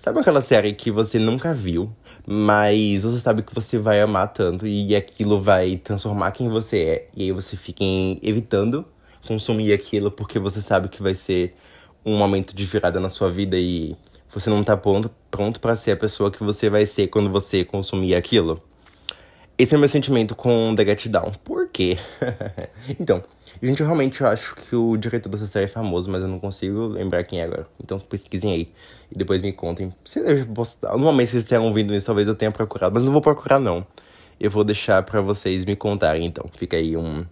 Sabe 0.00 0.20
aquela 0.20 0.40
série 0.40 0.74
que 0.74 0.90
você 0.90 1.18
nunca 1.18 1.52
viu, 1.52 1.92
mas 2.30 3.04
você 3.04 3.18
sabe 3.20 3.42
que 3.42 3.54
você 3.54 3.78
vai 3.78 4.02
amar 4.02 4.28
tanto 4.34 4.66
e 4.66 4.94
aquilo 4.94 5.40
vai 5.40 5.78
transformar 5.78 6.30
quem 6.32 6.46
você 6.46 6.78
é. 6.78 7.06
E 7.16 7.22
aí 7.22 7.32
você 7.32 7.56
fica 7.56 7.82
evitando 8.22 8.84
consumir 9.26 9.72
aquilo 9.72 10.10
porque 10.10 10.38
você 10.38 10.60
sabe 10.60 10.88
que 10.88 11.02
vai 11.02 11.14
ser 11.14 11.54
um 12.04 12.18
momento 12.18 12.54
de 12.54 12.66
virada 12.66 13.00
na 13.00 13.08
sua 13.08 13.30
vida 13.30 13.56
e 13.56 13.96
você 14.30 14.50
não 14.50 14.62
tá 14.62 14.76
pronto, 14.76 15.10
para 15.58 15.74
ser 15.74 15.92
a 15.92 15.96
pessoa 15.96 16.30
que 16.30 16.44
você 16.44 16.68
vai 16.68 16.84
ser 16.84 17.08
quando 17.08 17.30
você 17.30 17.64
consumir 17.64 18.14
aquilo. 18.14 18.62
Esse 19.58 19.74
é 19.74 19.76
o 19.76 19.80
meu 19.80 19.88
sentimento 19.88 20.36
com 20.36 20.72
The 20.76 20.84
Get 20.84 21.08
Down. 21.08 21.32
Por 21.42 21.66
quê? 21.68 21.98
então, 23.00 23.24
gente, 23.60 23.80
eu 23.80 23.86
realmente 23.86 24.22
acho 24.22 24.54
que 24.54 24.76
o 24.76 24.96
diretor 24.96 25.28
dessa 25.28 25.48
série 25.48 25.64
é 25.64 25.68
famoso, 25.68 26.08
mas 26.12 26.22
eu 26.22 26.28
não 26.28 26.38
consigo 26.38 26.86
lembrar 26.86 27.24
quem 27.24 27.40
é 27.40 27.42
agora. 27.42 27.66
Então 27.82 27.98
pesquisem 27.98 28.52
aí 28.52 28.72
e 29.10 29.18
depois 29.18 29.42
me 29.42 29.52
contem. 29.52 29.92
Se 30.04 30.20
eu 30.20 30.46
postar, 30.46 30.92
normalmente 30.92 31.32
vocês 31.32 31.42
estão 31.42 31.64
ouvindo 31.64 31.92
isso, 31.92 32.06
talvez 32.06 32.28
eu 32.28 32.36
tenha 32.36 32.52
procurado, 32.52 32.94
mas 32.94 33.02
não 33.02 33.10
vou 33.12 33.20
procurar 33.20 33.58
não. 33.58 33.84
Eu 34.38 34.48
vou 34.48 34.62
deixar 34.62 35.02
para 35.02 35.20
vocês 35.20 35.64
me 35.64 35.74
contarem, 35.74 36.24
então. 36.24 36.48
Fica 36.54 36.76
aí 36.76 36.96
um 36.96 37.26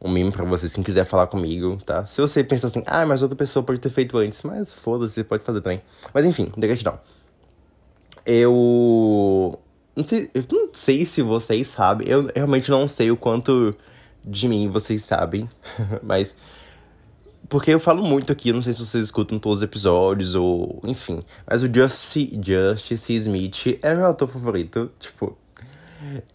um 0.00 0.10
meme 0.10 0.30
pra 0.30 0.44
vocês, 0.44 0.74
quem 0.74 0.84
quiser 0.84 1.04
falar 1.04 1.28
comigo, 1.28 1.78
tá? 1.84 2.04
Se 2.06 2.20
você 2.20 2.44
pensa 2.44 2.66
assim, 2.66 2.82
ah, 2.86 3.06
mas 3.06 3.22
outra 3.22 3.36
pessoa 3.36 3.64
pode 3.64 3.80
ter 3.80 3.88
feito 3.88 4.18
antes, 4.18 4.42
mas 4.42 4.72
foda-se, 4.72 5.24
pode 5.24 5.42
fazer 5.42 5.62
também. 5.62 5.80
Mas 6.12 6.26
enfim, 6.26 6.52
The 6.60 6.68
Get 6.68 6.82
Down. 6.82 6.98
Eu 8.26 9.58
não 9.98 10.04
sei, 10.04 10.30
eu 10.32 10.44
não 10.50 10.70
sei 10.72 11.04
se 11.04 11.22
vocês 11.22 11.66
sabem, 11.68 12.08
eu 12.08 12.30
realmente 12.34 12.70
não 12.70 12.86
sei 12.86 13.10
o 13.10 13.16
quanto 13.16 13.74
de 14.24 14.46
mim 14.46 14.68
vocês 14.68 15.02
sabem, 15.02 15.50
mas 16.02 16.36
Porque 17.48 17.72
eu 17.72 17.80
falo 17.80 18.02
muito 18.02 18.30
aqui, 18.30 18.52
não 18.52 18.62
sei 18.62 18.72
se 18.72 18.84
vocês 18.84 19.06
escutam 19.06 19.38
todos 19.38 19.58
os 19.58 19.64
episódios 19.64 20.34
ou. 20.34 20.80
Enfim. 20.84 21.24
Mas 21.46 21.62
o 21.62 21.74
Justice, 21.74 22.38
Justice 22.42 23.12
Smith 23.14 23.78
é 23.82 23.94
meu 23.94 24.06
ator 24.06 24.28
favorito. 24.28 24.90
Tipo. 25.00 25.36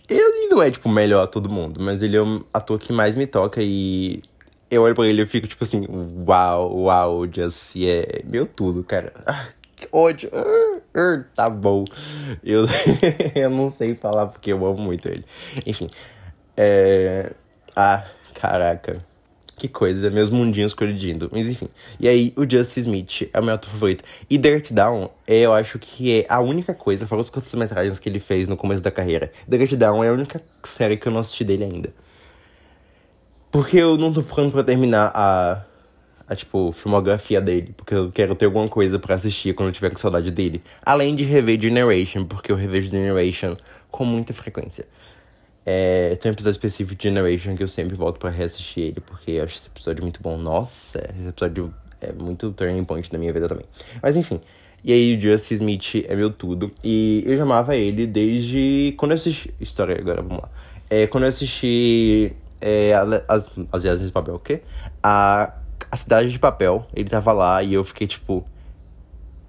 Ele 0.10 0.50
não 0.50 0.62
é, 0.62 0.70
tipo, 0.70 0.90
melhor 0.90 1.24
ator 1.24 1.42
do 1.42 1.50
mundo, 1.50 1.82
mas 1.82 2.02
ele 2.02 2.18
é 2.18 2.22
o 2.22 2.46
ator 2.54 2.78
que 2.80 2.92
mais 2.92 3.16
me 3.16 3.28
toca 3.28 3.62
e. 3.62 4.22
Eu 4.70 4.82
olho 4.82 4.96
pra 4.96 5.08
ele 5.08 5.22
e 5.22 5.26
fico, 5.26 5.48
tipo 5.48 5.64
assim, 5.64 5.86
uau, 6.28 6.82
uau, 6.82 7.26
Justice 7.32 7.88
é 7.88 8.24
meu 8.26 8.46
tudo, 8.46 8.84
cara. 8.84 9.14
Que 9.84 9.90
ódio. 9.92 10.30
Uh, 10.30 11.24
tá 11.36 11.50
bom. 11.50 11.84
Eu, 12.42 12.66
eu 13.36 13.50
não 13.50 13.70
sei 13.70 13.96
falar 13.96 14.28
porque 14.28 14.54
eu 14.54 14.66
amo 14.66 14.78
muito 14.78 15.10
ele. 15.10 15.26
Enfim. 15.66 15.90
É. 16.56 17.34
Ah, 17.76 18.06
caraca. 18.34 19.04
Que 19.58 19.68
coisa, 19.68 20.10
meus 20.10 20.30
mundinhos 20.30 20.74
colidindo. 20.74 21.30
Mas 21.34 21.48
enfim. 21.48 21.68
E 22.00 22.08
aí, 22.08 22.34
o 22.38 22.50
Justice 22.50 22.80
Smith 22.80 23.30
é 23.34 23.40
o 23.40 23.44
meu 23.44 23.56
ator 23.56 23.70
favorito. 23.70 24.04
E 24.30 24.38
Dirt 24.38 24.72
Down, 24.72 25.10
eu 25.28 25.54
acho 25.54 25.78
que 25.80 26.22
é 26.22 26.26
a 26.30 26.40
única 26.40 26.74
coisa, 26.74 27.06
fora 27.06 27.22
os 27.22 27.30
curtas-metragens 27.30 28.00
que 28.00 28.08
ele 28.08 28.20
fez 28.20 28.48
no 28.48 28.56
começo 28.56 28.82
da 28.82 28.92
carreira. 28.92 29.32
Dirt 29.48 29.74
Down 29.74 30.04
é 30.04 30.10
a 30.10 30.14
única 30.14 30.42
série 30.64 30.96
que 30.98 31.08
eu 31.08 31.12
não 31.12 31.20
assisti 31.20 31.44
dele 31.44 31.66
ainda. 31.66 31.94
Porque 33.52 33.78
eu 33.78 33.98
não 33.98 34.14
tô 34.14 34.24
ficando 34.24 34.52
pra 34.52 34.64
terminar 34.64 35.12
a, 35.14 35.64
a, 36.28 36.36
tipo, 36.36 36.72
filmografia 36.72 37.42
dele. 37.42 37.74
Porque 37.76 37.94
eu 37.94 38.12
quero 38.12 38.36
ter 38.36 38.46
alguma 38.46 38.68
coisa 38.68 39.00
para 39.00 39.16
assistir 39.16 39.54
quando 39.54 39.70
eu 39.70 39.74
tiver 39.74 39.90
com 39.90 39.98
saudade 39.98 40.32
dele. 40.32 40.62
Além 40.86 41.16
de 41.16 41.24
rever 41.24 41.62
Generation, 41.62 42.26
porque 42.26 42.52
eu 42.52 42.56
revejo 42.56 42.90
Generation 42.90 43.56
com 43.90 44.06
muita 44.06 44.34
frequência. 44.34 44.86
É, 45.66 46.16
tem 46.16 46.30
um 46.30 46.34
episódio 46.34 46.58
específico 46.58 46.96
de 46.96 47.04
Generation 47.04 47.56
que 47.56 47.64
eu 47.64 47.68
sempre 47.68 47.96
volto 47.96 48.20
para 48.20 48.30
reassistir 48.30 48.84
ele, 48.84 49.00
porque 49.00 49.32
eu 49.32 49.44
acho 49.44 49.56
esse 49.56 49.68
episódio 49.68 50.04
muito 50.04 50.22
bom. 50.22 50.38
Nossa, 50.38 51.00
esse 51.18 51.30
episódio 51.30 51.74
é 52.02 52.12
muito 52.12 52.52
turning 52.52 52.84
point 52.84 53.12
na 53.12 53.18
minha 53.20 53.32
vida 53.32 53.48
também. 53.48 53.66
Mas 54.02 54.18
enfim. 54.18 54.42
E 54.84 54.92
aí, 54.92 55.16
o 55.16 55.22
Justice 55.22 55.54
Smith 55.54 56.06
é 56.10 56.16
meu 56.16 56.30
tudo. 56.30 56.70
E 56.84 57.24
eu 57.26 57.38
já 57.38 57.44
amava 57.44 57.76
ele 57.76 58.06
desde. 58.06 58.94
Quando 58.98 59.12
eu 59.12 59.16
assisti. 59.16 59.54
História 59.62 59.98
agora, 59.98 60.22
vamos 60.22 60.44
lá. 60.44 60.50
É, 60.90 61.08
quando 61.08 61.24
eu 61.24 61.30
assisti. 61.30 62.34
É, 62.60 62.94
as, 63.28 63.50
as 63.72 63.84
Viagens 63.84 64.08
de 64.08 64.12
Papel, 64.12 64.36
o 64.36 64.40
quê? 64.40 64.62
A, 65.02 65.54
a 65.94 65.96
Cidade 65.96 66.32
de 66.32 66.40
Papel. 66.40 66.88
Ele 66.96 67.08
tava 67.08 67.32
lá 67.32 67.62
e 67.62 67.76
eu 67.76 67.84
fiquei 67.84 68.08
tipo 68.08 68.44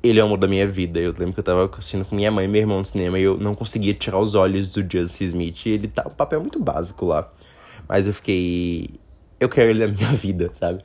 ele 0.02 0.20
é 0.20 0.22
o 0.22 0.26
amor 0.26 0.36
da 0.36 0.46
minha 0.46 0.68
vida. 0.68 1.00
Eu 1.00 1.14
lembro 1.18 1.32
que 1.32 1.40
eu 1.40 1.44
tava 1.44 1.64
assistindo 1.78 2.04
com 2.04 2.14
minha 2.14 2.30
mãe 2.30 2.44
e 2.44 2.48
meu 2.48 2.60
irmão 2.60 2.80
no 2.80 2.84
cinema 2.84 3.18
e 3.18 3.22
eu 3.22 3.38
não 3.38 3.54
conseguia 3.54 3.94
tirar 3.94 4.18
os 4.18 4.34
olhos 4.34 4.70
do 4.70 4.82
Justice 4.82 5.24
Smith. 5.24 5.64
Ele 5.64 5.88
tá 5.88 6.04
um 6.06 6.12
papel 6.14 6.42
muito 6.42 6.60
básico 6.60 7.06
lá. 7.06 7.32
Mas 7.88 8.06
eu 8.06 8.12
fiquei. 8.12 8.90
Eu 9.40 9.48
quero 9.48 9.70
ele 9.70 9.86
na 9.86 9.90
minha 9.90 10.12
vida, 10.12 10.50
sabe? 10.52 10.84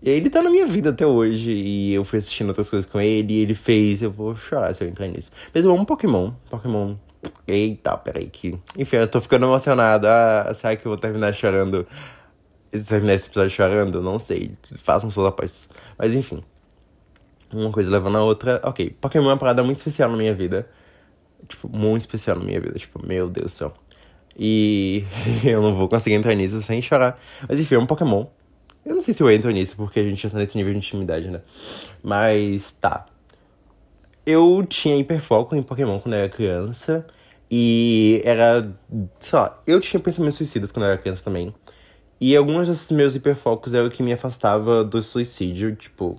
E 0.00 0.08
ele 0.08 0.30
tá 0.30 0.40
na 0.40 0.50
minha 0.50 0.66
vida 0.66 0.90
até 0.90 1.04
hoje. 1.04 1.50
E 1.50 1.92
eu 1.92 2.04
fui 2.04 2.20
assistindo 2.20 2.50
outras 2.50 2.70
coisas 2.70 2.88
com 2.88 3.00
ele. 3.00 3.34
E 3.34 3.38
ele 3.40 3.56
fez. 3.56 4.02
Eu 4.02 4.12
vou 4.12 4.36
chorar 4.36 4.72
se 4.72 4.84
eu 4.84 4.88
entrar 4.88 5.08
nisso. 5.08 5.32
Mas 5.52 5.64
eu 5.64 5.72
amo 5.72 5.84
Pokémon. 5.84 6.30
Pokémon. 6.48 6.94
Eita, 7.48 7.96
peraí 7.96 8.26
que. 8.26 8.56
Enfim, 8.78 8.98
eu 8.98 9.08
tô 9.08 9.20
ficando 9.20 9.46
emocionado. 9.46 10.06
Ah, 10.06 10.52
será 10.54 10.76
que 10.76 10.86
eu 10.86 10.90
vou 10.90 10.96
terminar 10.96 11.34
chorando? 11.34 11.84
Terminar 12.84 13.14
esse 13.14 13.28
episódio 13.28 13.50
chorando? 13.50 14.02
Não 14.02 14.18
sei. 14.18 14.52
Façam 14.78 15.10
suas 15.10 15.26
apostas. 15.26 15.68
Mas 15.98 16.14
enfim 16.14 16.42
uma 17.52 17.70
coisa 17.70 17.90
levando 17.90 18.16
a 18.16 18.22
outra. 18.22 18.60
Ok, 18.64 18.90
Pokémon 19.00 19.30
é 19.30 19.32
uma 19.32 19.36
parada 19.36 19.62
muito 19.62 19.78
especial 19.78 20.10
na 20.10 20.16
minha 20.16 20.34
vida. 20.34 20.68
Tipo, 21.48 21.68
muito 21.68 22.02
especial 22.02 22.38
na 22.38 22.44
minha 22.44 22.60
vida. 22.60 22.78
Tipo, 22.78 23.04
meu 23.06 23.28
Deus 23.28 23.52
do 23.52 23.56
céu. 23.56 23.74
E 24.38 25.04
eu 25.44 25.62
não 25.62 25.74
vou 25.74 25.88
conseguir 25.88 26.16
entrar 26.16 26.34
nisso 26.34 26.60
sem 26.62 26.80
chorar. 26.82 27.20
Mas 27.48 27.60
enfim, 27.60 27.76
é 27.76 27.78
um 27.78 27.86
Pokémon. 27.86 28.26
Eu 28.84 28.94
não 28.94 29.02
sei 29.02 29.12
se 29.12 29.22
eu 29.22 29.30
entro 29.30 29.50
nisso, 29.50 29.76
porque 29.76 29.98
a 29.98 30.02
gente 30.02 30.22
já 30.22 30.30
tá 30.30 30.38
nesse 30.38 30.56
nível 30.56 30.72
de 30.72 30.78
intimidade, 30.78 31.28
né? 31.28 31.40
Mas 32.02 32.72
tá. 32.80 33.06
Eu 34.24 34.64
tinha 34.68 34.96
hiperfoco 34.96 35.54
em 35.56 35.62
Pokémon 35.62 35.98
quando 35.98 36.14
eu 36.14 36.20
era 36.20 36.28
criança. 36.28 37.06
E 37.50 38.20
era. 38.24 38.68
Sei 39.20 39.38
lá, 39.38 39.62
eu 39.66 39.80
tinha 39.80 40.00
pensamentos 40.00 40.36
suicidas 40.36 40.72
quando 40.72 40.84
eu 40.84 40.92
era 40.92 40.98
criança 41.00 41.22
também. 41.22 41.54
E 42.20 42.34
alguns 42.34 42.66
desses 42.68 42.90
meus 42.90 43.14
hiperfocos 43.14 43.74
eram 43.74 43.88
o 43.88 43.90
que 43.90 44.02
me 44.02 44.12
afastava 44.12 44.82
do 44.82 45.02
suicídio, 45.02 45.76
tipo, 45.76 46.18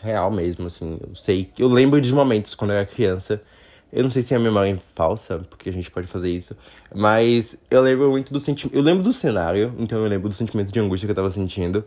real 0.00 0.30
mesmo, 0.30 0.66
assim. 0.66 0.98
Eu 1.00 1.14
sei. 1.14 1.50
Eu 1.58 1.68
lembro 1.68 2.00
de 2.00 2.12
momentos 2.12 2.54
quando 2.54 2.72
eu 2.72 2.76
era 2.76 2.86
criança. 2.86 3.42
Eu 3.90 4.02
não 4.02 4.10
sei 4.10 4.22
se 4.22 4.34
é 4.34 4.36
a 4.36 4.40
memória 4.40 4.70
é 4.70 4.78
falsa, 4.94 5.38
porque 5.48 5.70
a 5.70 5.72
gente 5.72 5.90
pode 5.90 6.06
fazer 6.06 6.30
isso. 6.30 6.56
Mas 6.94 7.62
eu 7.70 7.80
lembro 7.80 8.10
muito 8.10 8.32
do 8.32 8.40
sentimento. 8.40 8.76
Eu 8.76 8.82
lembro 8.82 9.02
do 9.02 9.12
cenário, 9.12 9.74
então 9.78 9.98
eu 9.98 10.08
lembro 10.08 10.28
do 10.28 10.34
sentimento 10.34 10.70
de 10.70 10.78
angústia 10.78 11.06
que 11.06 11.12
eu 11.12 11.16
tava 11.16 11.30
sentindo. 11.30 11.84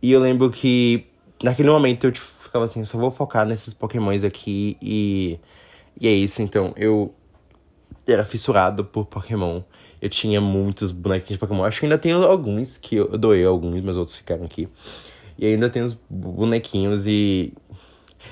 E 0.00 0.12
eu 0.12 0.20
lembro 0.20 0.50
que 0.50 1.06
naquele 1.42 1.70
momento 1.70 2.04
eu 2.04 2.12
tipo, 2.12 2.26
ficava 2.26 2.64
assim, 2.64 2.84
só 2.84 2.96
vou 2.96 3.10
focar 3.10 3.46
nesses 3.46 3.74
pokémons 3.74 4.24
aqui 4.24 4.76
e. 4.80 5.38
E 6.00 6.06
é 6.06 6.12
isso, 6.12 6.40
então 6.40 6.72
eu 6.76 7.12
era 8.06 8.24
fissurado 8.24 8.84
por 8.84 9.06
Pokémon. 9.06 9.62
Eu 10.00 10.08
tinha 10.08 10.40
muitos 10.40 10.92
bonequinhos 10.92 11.32
de 11.34 11.38
Pokémon. 11.38 11.64
Acho 11.64 11.80
que 11.80 11.86
ainda 11.86 11.98
tenho 11.98 12.22
alguns, 12.22 12.76
que 12.76 12.96
eu 12.96 13.18
doei 13.18 13.44
alguns, 13.44 13.82
mas 13.82 13.96
outros 13.96 14.16
ficaram 14.16 14.44
aqui. 14.44 14.68
E 15.38 15.46
ainda 15.46 15.68
tem 15.70 15.82
os 15.82 15.96
bonequinhos 16.08 17.06
e. 17.06 17.52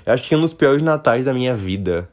Eu 0.05 0.13
acho 0.13 0.29
que 0.29 0.35
um 0.35 0.41
dos 0.41 0.53
piores 0.53 0.83
natais 0.83 1.25
da 1.25 1.33
minha 1.33 1.55
vida. 1.55 2.09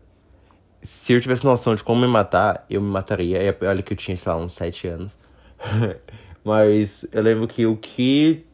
Se 0.81 1.13
eu 1.13 1.21
tivesse 1.21 1.45
noção 1.45 1.75
de 1.75 1.83
como 1.83 2.01
me 2.01 2.07
matar, 2.07 2.65
eu 2.69 2.81
me 2.81 2.89
mataria. 2.89 3.41
E 3.41 3.65
olha 3.65 3.81
que 3.81 3.93
eu 3.93 3.97
tinha, 3.97 4.17
sei 4.17 4.31
lá, 4.31 4.37
uns 4.37 4.53
7 4.53 4.87
anos. 4.87 5.17
Mas 6.43 7.07
eu 7.11 7.21
lembro 7.21 7.47
que 7.47 7.65
o 7.65 7.77
que 7.77 8.45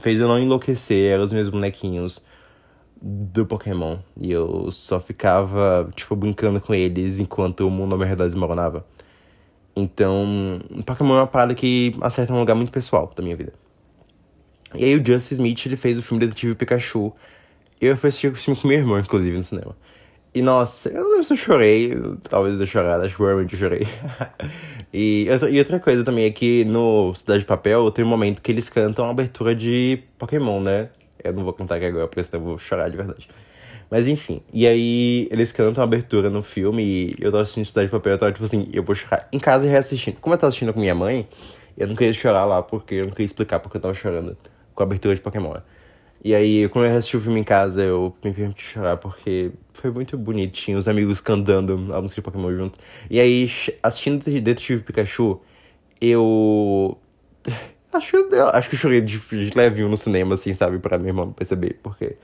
fez 0.00 0.20
eu 0.20 0.26
não 0.26 0.38
enlouquecer 0.38 1.12
eram 1.12 1.24
os 1.24 1.32
meus 1.32 1.48
bonequinhos 1.48 2.24
do 3.00 3.46
Pokémon. 3.46 3.98
E 4.20 4.32
eu 4.32 4.70
só 4.72 4.98
ficava, 4.98 5.88
tipo, 5.94 6.16
brincando 6.16 6.60
com 6.60 6.74
eles 6.74 7.18
enquanto 7.18 7.66
o 7.66 7.70
mundo 7.70 7.92
ao 7.92 7.98
meu 7.98 8.08
redor 8.08 8.26
desmoronava. 8.26 8.84
Então, 9.76 10.58
Pokémon 10.86 11.16
é 11.16 11.20
uma 11.20 11.26
parada 11.26 11.54
que 11.54 11.94
acerta 12.00 12.32
um 12.32 12.38
lugar 12.38 12.54
muito 12.54 12.72
pessoal 12.72 13.12
da 13.14 13.22
minha 13.22 13.36
vida. 13.36 13.52
E 14.74 14.84
aí 14.84 14.96
o 14.96 15.04
Justin 15.04 15.34
Smith, 15.34 15.66
ele 15.66 15.76
fez 15.76 15.98
o 15.98 16.02
filme 16.02 16.18
Detetive 16.18 16.54
Pikachu. 16.54 17.12
Eu 17.78 17.94
fui 17.96 18.08
assistir 18.08 18.28
o 18.28 18.34
filme 18.34 18.58
com 18.58 18.68
meu 18.68 18.78
irmão, 18.78 18.98
inclusive, 18.98 19.36
no 19.36 19.42
cinema. 19.42 19.76
E 20.34 20.42
nossa, 20.42 20.90
eu 20.90 21.02
não 21.02 21.10
lembro 21.10 21.24
se 21.24 21.32
eu 21.32 21.36
chorei, 21.36 21.94
talvez 22.28 22.60
eu 22.60 22.66
chorado, 22.66 23.02
acho 23.02 23.12
que 23.12 23.16
provavelmente 23.16 23.54
eu 23.54 23.58
chorei. 23.58 23.86
e, 24.92 25.26
e 25.50 25.58
outra 25.58 25.80
coisa 25.80 26.04
também 26.04 26.26
é 26.26 26.30
que 26.30 26.64
no 26.66 27.14
Cidade 27.14 27.40
de 27.40 27.46
Papel 27.46 27.90
tem 27.90 28.04
um 28.04 28.08
momento 28.08 28.42
que 28.42 28.52
eles 28.52 28.68
cantam 28.68 29.06
a 29.06 29.10
abertura 29.10 29.54
de 29.54 30.02
Pokémon, 30.18 30.60
né? 30.60 30.90
Eu 31.24 31.32
não 31.32 31.42
vou 31.42 31.52
cantar 31.54 31.76
aqui 31.76 31.86
agora, 31.86 32.06
porque 32.06 32.22
senão 32.22 32.42
eu 32.42 32.48
vou 32.48 32.58
chorar 32.58 32.90
de 32.90 32.96
verdade. 32.96 33.28
Mas 33.90 34.08
enfim, 34.08 34.42
e 34.52 34.66
aí 34.66 35.28
eles 35.30 35.52
cantam 35.52 35.82
a 35.82 35.84
abertura 35.86 36.28
no 36.28 36.42
filme 36.42 36.82
e 36.82 37.16
eu 37.20 37.30
tava 37.30 37.42
assistindo 37.42 37.66
Cidade 37.66 37.86
de 37.86 37.92
Papel, 37.92 38.12
eu 38.12 38.18
tava 38.18 38.32
tipo 38.32 38.44
assim, 38.44 38.68
eu 38.72 38.82
vou 38.82 38.94
chorar 38.94 39.28
em 39.32 39.38
casa 39.38 39.66
e 39.66 39.70
reassistindo. 39.70 40.18
Como 40.20 40.34
eu 40.34 40.38
tava 40.38 40.48
assistindo 40.48 40.72
com 40.72 40.80
minha 40.80 40.94
mãe, 40.94 41.28
eu 41.78 41.86
não 41.86 41.94
queria 41.94 42.12
chorar 42.12 42.44
lá 42.44 42.62
porque 42.62 42.96
eu 42.96 43.04
não 43.04 43.12
queria 43.12 43.26
explicar 43.26 43.60
porque 43.60 43.76
eu 43.76 43.80
tava 43.80 43.94
chorando 43.94 44.36
com 44.74 44.82
a 44.82 44.86
abertura 44.86 45.14
de 45.14 45.20
Pokémon. 45.20 45.54
E 46.24 46.34
aí, 46.34 46.68
quando 46.70 46.86
eu 46.86 46.96
assisti 46.96 47.16
o 47.16 47.20
filme 47.20 47.38
em 47.40 47.44
casa, 47.44 47.82
eu 47.82 48.12
me 48.24 48.32
permiti 48.32 48.64
chorar 48.64 48.96
porque 48.96 49.52
foi 49.72 49.90
muito 49.92 50.18
bonitinho, 50.18 50.78
os 50.78 50.88
amigos 50.88 51.20
cantando 51.20 51.74
a 51.94 52.00
música 52.00 52.20
de 52.20 52.24
Pokémon 52.24 52.52
juntos. 52.52 52.80
E 53.08 53.20
aí, 53.20 53.50
assistindo 53.82 54.24
Detetive 54.24 54.82
Pikachu, 54.82 55.40
eu. 56.00 56.98
Acho, 57.92 58.16
eu 58.16 58.48
acho 58.48 58.68
que 58.68 58.74
eu 58.74 58.78
chorei 58.78 59.00
de, 59.00 59.18
de 59.18 59.56
levinho 59.56 59.88
no 59.88 59.96
cinema, 59.96 60.34
assim, 60.34 60.52
sabe? 60.52 60.78
Pra 60.78 60.98
minha 60.98 61.10
irmã 61.10 61.32
perceber, 61.32 61.78
porque 61.82 62.16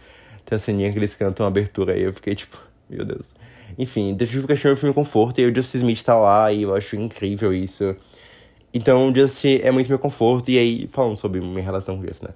tem 0.52 0.56
a 0.56 0.58
ceninha 0.58 0.92
que 0.92 0.98
eles 0.98 1.14
cantam 1.14 1.46
a 1.46 1.48
abertura 1.48 1.94
aí, 1.94 2.02
eu 2.02 2.12
fiquei 2.12 2.34
tipo, 2.34 2.58
meu 2.88 3.04
Deus. 3.04 3.34
Enfim, 3.78 4.12
Detetive 4.14 4.42
Pikachu 4.42 4.68
é 4.68 4.72
um 4.72 4.76
filme 4.76 4.94
conforto 4.94 5.40
e 5.40 5.46
o 5.46 5.54
Justice 5.54 5.78
Smith 5.78 6.02
tá 6.02 6.14
lá 6.14 6.52
e 6.52 6.62
eu 6.62 6.74
acho 6.74 6.94
incrível 6.94 7.54
isso. 7.54 7.96
Então, 8.74 9.08
o 9.08 9.14
Just 9.14 9.44
é 9.44 9.70
muito 9.70 9.88
meu 9.88 9.98
conforto. 9.98 10.50
E 10.50 10.58
aí, 10.58 10.88
falando 10.90 11.16
sobre 11.16 11.40
minha 11.40 11.62
relação 11.62 11.98
com 11.98 12.04
isso, 12.04 12.24
né? 12.24 12.30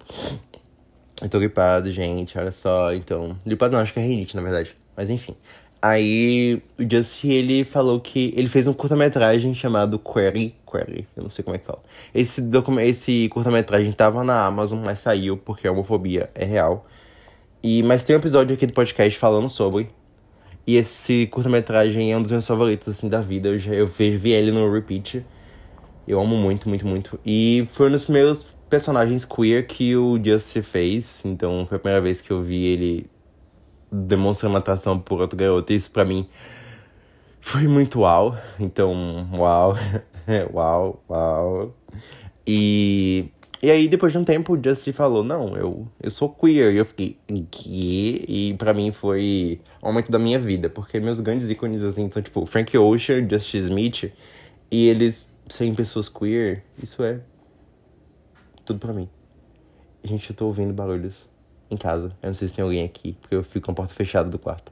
Eu 1.20 1.28
tô 1.28 1.38
gripado, 1.38 1.90
gente, 1.90 2.38
olha 2.38 2.52
só. 2.52 2.92
Então, 2.94 3.36
gripado 3.44 3.72
não, 3.72 3.80
acho 3.80 3.92
que 3.92 4.00
é 4.00 4.02
rinite, 4.02 4.36
na 4.36 4.42
verdade. 4.42 4.74
Mas 4.96 5.10
enfim. 5.10 5.34
Aí, 5.80 6.62
o 6.78 6.82
Just, 6.90 7.24
ele 7.24 7.64
falou 7.64 8.00
que 8.00 8.32
ele 8.36 8.48
fez 8.48 8.66
um 8.66 8.72
curta-metragem 8.72 9.52
chamado 9.54 9.98
Query. 9.98 10.54
Query, 10.70 11.06
eu 11.16 11.22
não 11.22 11.30
sei 11.30 11.44
como 11.44 11.54
é 11.54 11.58
que 11.58 11.66
fala. 11.66 11.82
Esse, 12.14 12.42
esse 12.82 13.28
curta-metragem 13.28 13.92
tava 13.92 14.24
na 14.24 14.44
Amazon, 14.46 14.82
mas 14.84 14.98
saiu 15.00 15.36
porque 15.36 15.66
a 15.66 15.72
homofobia 15.72 16.30
é 16.34 16.44
real. 16.44 16.86
E, 17.62 17.82
mas 17.82 18.04
tem 18.04 18.14
um 18.14 18.18
episódio 18.18 18.54
aqui 18.54 18.66
do 18.66 18.72
podcast 18.72 19.18
falando 19.18 19.48
sobre. 19.48 19.88
E 20.66 20.76
esse 20.76 21.26
curta-metragem 21.28 22.12
é 22.12 22.16
um 22.16 22.22
dos 22.22 22.32
meus 22.32 22.46
favoritos, 22.46 22.88
assim, 22.88 23.08
da 23.08 23.20
vida. 23.20 23.48
Eu, 23.48 23.58
já, 23.58 23.72
eu 23.72 23.86
vi 23.86 24.32
ele 24.32 24.50
no 24.50 24.70
repeat. 24.72 25.24
Eu 26.06 26.20
amo 26.20 26.36
muito, 26.36 26.68
muito, 26.68 26.86
muito. 26.86 27.18
E 27.24 27.68
foi 27.72 27.88
um 27.88 27.92
dos 27.92 28.08
meus 28.08 28.54
personagens 28.68 29.24
queer 29.24 29.66
que 29.66 29.96
o 29.96 30.20
Justin 30.22 30.62
fez. 30.62 31.24
Então 31.24 31.66
foi 31.68 31.76
a 31.76 31.80
primeira 31.80 32.00
vez 32.00 32.20
que 32.20 32.30
eu 32.30 32.42
vi 32.42 32.64
ele 32.64 33.10
demonstrando 33.90 34.56
atração 34.56 34.98
por 34.98 35.20
outro 35.20 35.36
garoto. 35.36 35.72
E 35.72 35.76
isso 35.76 35.90
pra 35.90 36.04
mim 36.04 36.28
foi 37.40 37.68
muito 37.68 38.00
uau. 38.00 38.36
Então, 38.58 39.28
uau. 39.34 39.76
uau, 40.52 41.02
uau. 41.08 41.74
E 42.46 43.28
E 43.66 43.70
aí, 43.72 43.88
depois 43.88 44.12
de 44.12 44.18
um 44.18 44.22
tempo, 44.22 44.54
o 44.54 44.62
Justin 44.62 44.92
falou, 44.92 45.24
não, 45.24 45.56
eu, 45.56 45.88
eu 46.00 46.08
sou 46.08 46.28
queer. 46.28 46.72
E 46.72 46.76
eu 46.76 46.84
fiquei, 46.84 47.18
que? 47.50 48.24
E 48.28 48.54
pra 48.54 48.72
mim 48.72 48.92
foi 48.92 49.60
o 49.82 49.86
momento 49.86 50.08
da 50.08 50.20
minha 50.20 50.38
vida. 50.38 50.70
Porque 50.70 51.00
meus 51.00 51.18
grandes 51.18 51.50
ícones, 51.50 51.82
assim, 51.82 52.08
são 52.08 52.22
tipo 52.22 52.46
Frank 52.46 52.78
Ocean, 52.78 53.28
Justin 53.28 53.58
Smith. 53.58 54.12
E 54.70 54.86
eles 54.86 55.36
serem 55.48 55.74
pessoas 55.74 56.08
queer, 56.08 56.62
isso 56.80 57.02
é 57.02 57.18
tudo 58.64 58.78
pra 58.78 58.92
mim. 58.92 59.08
Gente, 60.04 60.30
eu 60.30 60.36
tô 60.36 60.46
ouvindo 60.46 60.72
barulhos 60.72 61.28
em 61.68 61.76
casa. 61.76 62.16
Eu 62.22 62.28
não 62.28 62.34
sei 62.34 62.46
se 62.46 62.54
tem 62.54 62.62
alguém 62.62 62.84
aqui, 62.84 63.16
porque 63.20 63.34
eu 63.34 63.42
fico 63.42 63.66
com 63.66 63.72
a 63.72 63.74
porta 63.74 63.92
fechada 63.92 64.30
do 64.30 64.38
quarto. 64.38 64.70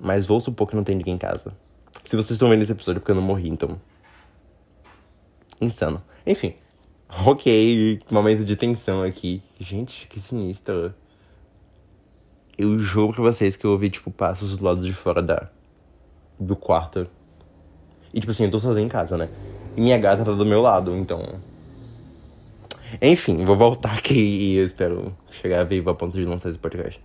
Mas 0.00 0.24
vou 0.24 0.40
supor 0.40 0.66
que 0.66 0.74
não 0.74 0.82
tem 0.82 0.96
ninguém 0.96 1.16
em 1.16 1.18
casa. 1.18 1.52
Se 2.02 2.16
vocês 2.16 2.30
estão 2.30 2.48
vendo 2.48 2.62
esse 2.62 2.72
episódio, 2.72 2.96
é 2.96 3.00
porque 3.00 3.12
eu 3.12 3.16
não 3.16 3.22
morri, 3.22 3.50
então. 3.50 3.78
Insano. 5.60 6.02
Enfim. 6.26 6.54
Ok, 7.24 8.00
momento 8.10 8.44
de 8.44 8.56
tensão 8.56 9.02
aqui. 9.02 9.42
Gente, 9.58 10.06
que 10.06 10.20
sinistro. 10.20 10.94
Eu 12.58 12.78
juro 12.78 13.14
pra 13.14 13.22
vocês 13.22 13.56
que 13.56 13.64
eu 13.64 13.70
ouvi, 13.70 13.90
tipo, 13.90 14.10
passos 14.10 14.56
do 14.56 14.64
lado 14.64 14.82
de 14.82 14.92
fora 14.92 15.22
da... 15.22 15.48
do 16.38 16.54
quarto. 16.54 17.06
E, 18.12 18.20
tipo 18.20 18.30
assim, 18.32 18.44
eu 18.44 18.50
tô 18.50 18.58
sozinho 18.58 18.86
em 18.86 18.88
casa, 18.88 19.16
né? 19.16 19.28
E 19.76 19.80
minha 19.80 19.98
gata 19.98 20.24
tá 20.24 20.32
do 20.32 20.44
meu 20.44 20.60
lado, 20.60 20.94
então. 20.96 21.40
Enfim, 23.00 23.44
vou 23.44 23.56
voltar 23.56 23.92
aqui 23.98 24.14
e 24.14 24.56
eu 24.56 24.64
espero 24.64 25.14
chegar 25.30 25.64
vivo 25.64 25.90
a 25.90 25.94
ponto 25.94 26.18
de 26.18 26.24
lançar 26.24 26.50
esse 26.50 26.58
podcast. 26.58 27.02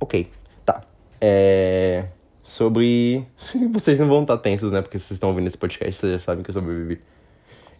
Ok, 0.00 0.30
tá. 0.64 0.82
É. 1.20 2.06
Sobre. 2.42 3.26
Vocês 3.72 3.98
não 3.98 4.08
vão 4.08 4.22
estar 4.22 4.38
tensos, 4.38 4.70
né? 4.70 4.80
Porque 4.80 4.98
vocês 4.98 5.12
estão 5.12 5.30
ouvindo 5.30 5.48
esse 5.48 5.58
podcast, 5.58 6.00
vocês 6.00 6.12
já 6.12 6.20
sabem 6.20 6.44
que 6.44 6.50
eu 6.50 6.54
sobrevivi. 6.54 7.00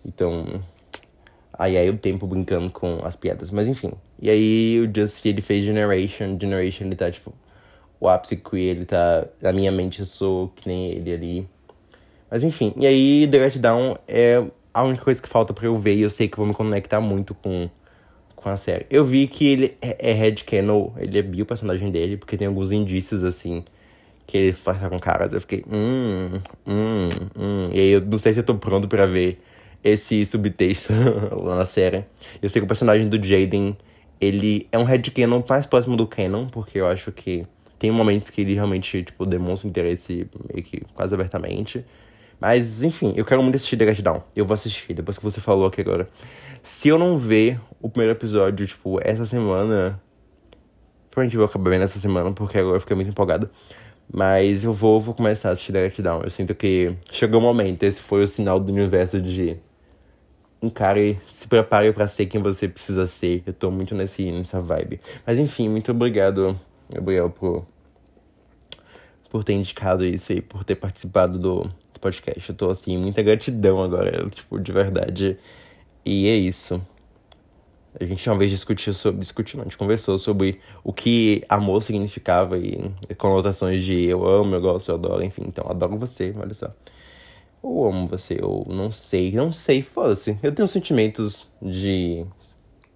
Então. 0.05 0.63
Aí 1.59 1.77
aí 1.77 1.89
o 1.89 1.97
tempo 1.97 2.27
brincando 2.27 2.71
com 2.71 3.01
as 3.05 3.17
piadas. 3.17 3.51
Mas 3.51 3.69
enfim. 3.69 3.93
E 4.21 4.29
aí 4.29 4.81
o 4.81 4.95
Just 4.95 5.25
ele 5.25 5.41
fez 5.41 5.65
Generation. 5.65 6.39
Generation 6.41 6.87
ele 6.87 6.97
tá 6.97 7.11
tipo. 7.11 7.33
O 7.99 8.09
ápice 8.09 8.37
queer, 8.37 8.77
ele 8.77 8.85
tá. 8.85 9.27
Na 9.41 9.53
minha 9.53 9.73
mente 9.73 10.01
eu 10.01 10.07
sou 10.07 10.49
que 10.49 10.69
nem 10.69 10.91
ele 10.91 11.13
ali. 11.13 11.49
Mas 12.31 12.45
enfim. 12.45 12.75
E 12.77 12.87
aí 12.87 13.29
The 13.31 13.51
Down 13.59 13.97
é 14.07 14.45
a 14.75 14.83
única 14.83 15.03
coisa 15.03 15.23
que 15.23 15.29
falta 15.29 15.55
pra 15.55 15.67
eu 15.67 15.75
ver. 15.77 15.95
E 15.95 16.03
eu 16.03 16.11
sei 16.11 16.29
que 16.29 16.37
vou 16.37 16.47
me 16.47 16.53
conectar 16.53 17.01
muito 17.01 17.35
com, 17.35 17.71
com 18.35 18.49
a 18.51 18.57
série. 18.59 18.85
Eu 18.91 19.05
vi 19.05 19.27
que 19.27 19.47
ele 19.47 19.77
é, 19.81 20.11
é 20.11 20.13
headcanon. 20.13 20.91
Ele 20.99 21.19
é 21.19 21.23
bi 21.23 21.41
o 21.41 21.47
personagem 21.47 21.91
dele. 21.91 22.19
Porque 22.19 22.37
tem 22.37 22.47
alguns 22.47 22.71
indícios 22.71 23.25
assim. 23.25 23.65
Que 24.27 24.37
ele 24.37 24.53
faz 24.53 24.79
com 24.89 24.99
caras. 24.99 25.33
Eu 25.33 25.41
fiquei. 25.41 25.65
Hum, 25.71 26.41
hum, 26.67 27.09
hum. 27.35 27.69
E 27.73 27.81
aí 27.81 27.91
eu 27.93 28.03
não 28.03 28.19
sei 28.19 28.35
se 28.35 28.41
eu 28.41 28.45
tô 28.45 28.57
pronto 28.57 28.87
pra 28.89 29.07
ver 29.07 29.41
esse 29.87 30.26
subtexto 30.26 30.93
lá 31.32 31.57
na 31.57 31.64
série. 31.64 32.05
Eu 32.43 32.51
sei 32.51 32.61
que 32.61 32.64
o 32.64 32.68
personagem 32.68 33.09
do 33.09 33.22
Jaden, 33.22 33.76
ele 34.20 34.66
é 34.72 34.78
um 34.78 34.82
headcanon 34.82 35.43
mais 35.49 35.64
próximo 35.64 35.97
do 35.97 36.07
canon, 36.09 36.49
porque 36.49 36.80
eu 36.80 36.89
acho 36.89 37.12
que 37.12 37.47
tem 37.78 37.93
momentos 37.93 38.28
que 38.28 38.41
ele 38.41 38.55
realmente, 38.55 39.05
tipo, 39.05 39.24
demonstra 39.24 39.68
interesse 39.68 40.28
meio 40.53 40.64
que 40.64 40.82
quase 40.93 41.14
abertamente. 41.14 41.84
Mas, 42.41 42.82
enfim, 42.82 43.14
eu 43.16 43.24
quero 43.24 43.43
muito 43.43 43.55
assistir 43.55 43.76
The 43.76 43.95
Get 43.95 44.03
Down. 44.03 44.22
Eu 44.34 44.45
vou 44.45 44.55
assistir, 44.55 44.93
depois 44.93 45.16
que 45.16 45.24
você 45.24 45.41
falou 45.41 45.68
aqui 45.68 45.80
agora. 45.80 46.09
Se 46.62 46.89
eu 46.89 46.99
não 46.99 47.16
ver 47.16 47.61
o 47.80 47.89
primeiro 47.89 48.12
episódio, 48.12 48.66
tipo, 48.66 48.99
essa 49.03 49.24
semana... 49.24 50.01
Provavelmente 51.11 51.34
eu 51.37 51.41
vou 51.41 51.49
acabar 51.49 51.70
vendo 51.70 51.84
essa 51.84 51.99
semana, 51.99 52.32
porque 52.32 52.59
agora 52.59 52.76
eu 52.76 52.80
fiquei 52.80 52.97
muito 52.97 53.09
empolgado. 53.09 53.49
Mas 54.12 54.64
eu 54.64 54.72
vou, 54.72 55.01
vou 55.01 55.14
começar 55.14 55.51
a 55.51 55.53
assistir 55.53 55.72
The 55.72 55.89
Get 55.89 56.01
Down. 56.01 56.22
Eu 56.22 56.30
sinto 56.30 56.55
que 56.55 56.95
chegou 57.11 57.41
o 57.41 57.43
momento. 57.43 57.84
Esse 57.84 58.01
foi 58.01 58.22
o 58.22 58.26
sinal 58.26 58.59
do 58.59 58.72
universo 58.72 59.20
de 59.20 59.57
encare, 60.63 61.21
se 61.27 61.47
prepare 61.49 61.93
para 61.93 62.09
ser 62.09 62.27
quem 62.27 62.41
você 62.41 62.69
precisa 62.69 63.07
ser. 63.07 63.43
Eu 63.47 63.53
tô 63.53 63.71
muito 63.71 63.95
nesse, 63.95 64.31
nessa 64.31 64.61
vibe. 64.61 65.01
Mas 65.27 65.39
enfim, 65.39 65.69
muito 65.69 65.91
obrigado, 65.91 66.59
Gabriel, 66.91 67.31
por, 67.31 67.67
por 69.31 69.45
ter 69.45 69.55
indicado 69.55 70.05
isso 70.05 70.33
e 70.33 70.41
por 70.41 70.65
ter 70.65 70.77
participado 70.77 71.39
do, 71.39 71.63
do 71.93 72.01
podcast. 72.01 72.49
Eu 72.49 72.57
tô 72.57 72.71
assim, 72.71 72.97
muita 72.97 73.23
gratidão 73.23 73.83
agora, 73.83 74.29
tipo, 74.31 74.59
de 74.59 74.73
verdade. 74.73 75.39
E 76.05 76.29
é 76.29 76.37
isso. 76.37 76.81
A 77.99 78.05
gente 78.05 78.29
uma 78.29 78.39
vez 78.39 78.51
discutiu 78.51 78.93
sobre. 78.93 79.21
Discutiu, 79.23 79.57
não, 79.57 79.63
a 79.63 79.69
gente 79.69 79.79
conversou 79.79 80.19
sobre 80.19 80.61
o 80.85 80.93
que 80.93 81.43
amor 81.49 81.83
significava 81.83 82.59
e, 82.59 82.91
conotações 83.17 83.83
de 83.83 84.05
eu 84.05 84.27
amo, 84.27 84.55
eu 84.55 84.61
gosto, 84.61 84.91
eu 84.91 84.97
adoro, 84.97 85.25
enfim. 85.25 85.45
Então, 85.47 85.67
adoro 85.67 85.97
você, 85.97 86.35
olha 86.39 86.53
só 86.53 86.71
ou 87.67 87.89
amo 87.89 88.07
você, 88.07 88.39
ou 88.43 88.64
não 88.69 88.93
sei, 88.93 89.33
não 89.33 89.53
sei, 89.53 89.83
foda-se. 89.83 90.39
Eu 90.43 90.55
tenho 90.55 90.69
sentimentos 90.69 91.51
de 91.61 92.25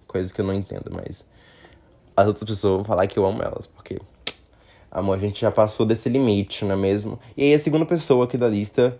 coisas 0.07 0.31
que 0.31 0.39
eu 0.39 0.45
não 0.45 0.53
entendo, 0.53 0.89
mas 0.91 1.27
as 2.15 2.27
outras 2.27 2.49
pessoas 2.49 2.75
vão 2.77 2.83
falar 2.85 3.07
que 3.07 3.19
eu 3.19 3.25
amo 3.25 3.41
elas, 3.41 3.67
porque 3.67 3.99
amor, 4.89 5.17
a 5.17 5.19
gente 5.19 5.41
já 5.41 5.51
passou 5.51 5.85
desse 5.85 6.09
limite, 6.09 6.65
não 6.65 6.73
é 6.73 6.77
mesmo? 6.77 7.19
E 7.35 7.43
aí 7.43 7.53
a 7.53 7.59
segunda 7.59 7.85
pessoa 7.85 8.25
aqui 8.25 8.37
da 8.37 8.47
lista, 8.47 8.97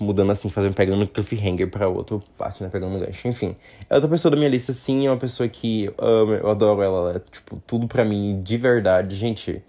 mudando 0.00 0.32
assim, 0.32 0.48
fazendo, 0.48 0.74
pegando 0.74 1.06
cliffhanger 1.06 1.70
pra 1.70 1.88
outra 1.88 2.18
parte, 2.36 2.62
né, 2.62 2.70
pegando 2.70 2.98
gancho, 2.98 3.28
enfim. 3.28 3.56
É 3.88 3.94
outra 3.94 4.08
pessoa 4.08 4.30
da 4.30 4.36
minha 4.36 4.48
lista, 4.48 4.72
sim, 4.72 5.06
é 5.06 5.10
uma 5.10 5.16
pessoa 5.18 5.48
que 5.48 5.84
eu 5.84 5.94
amo, 5.98 6.32
eu 6.32 6.50
adoro 6.50 6.82
ela, 6.82 6.98
ela 6.98 7.16
é, 7.16 7.20
tipo, 7.30 7.62
tudo 7.66 7.86
pra 7.86 8.04
mim, 8.04 8.42
de 8.42 8.56
verdade. 8.56 9.16
Gente, 9.16 9.62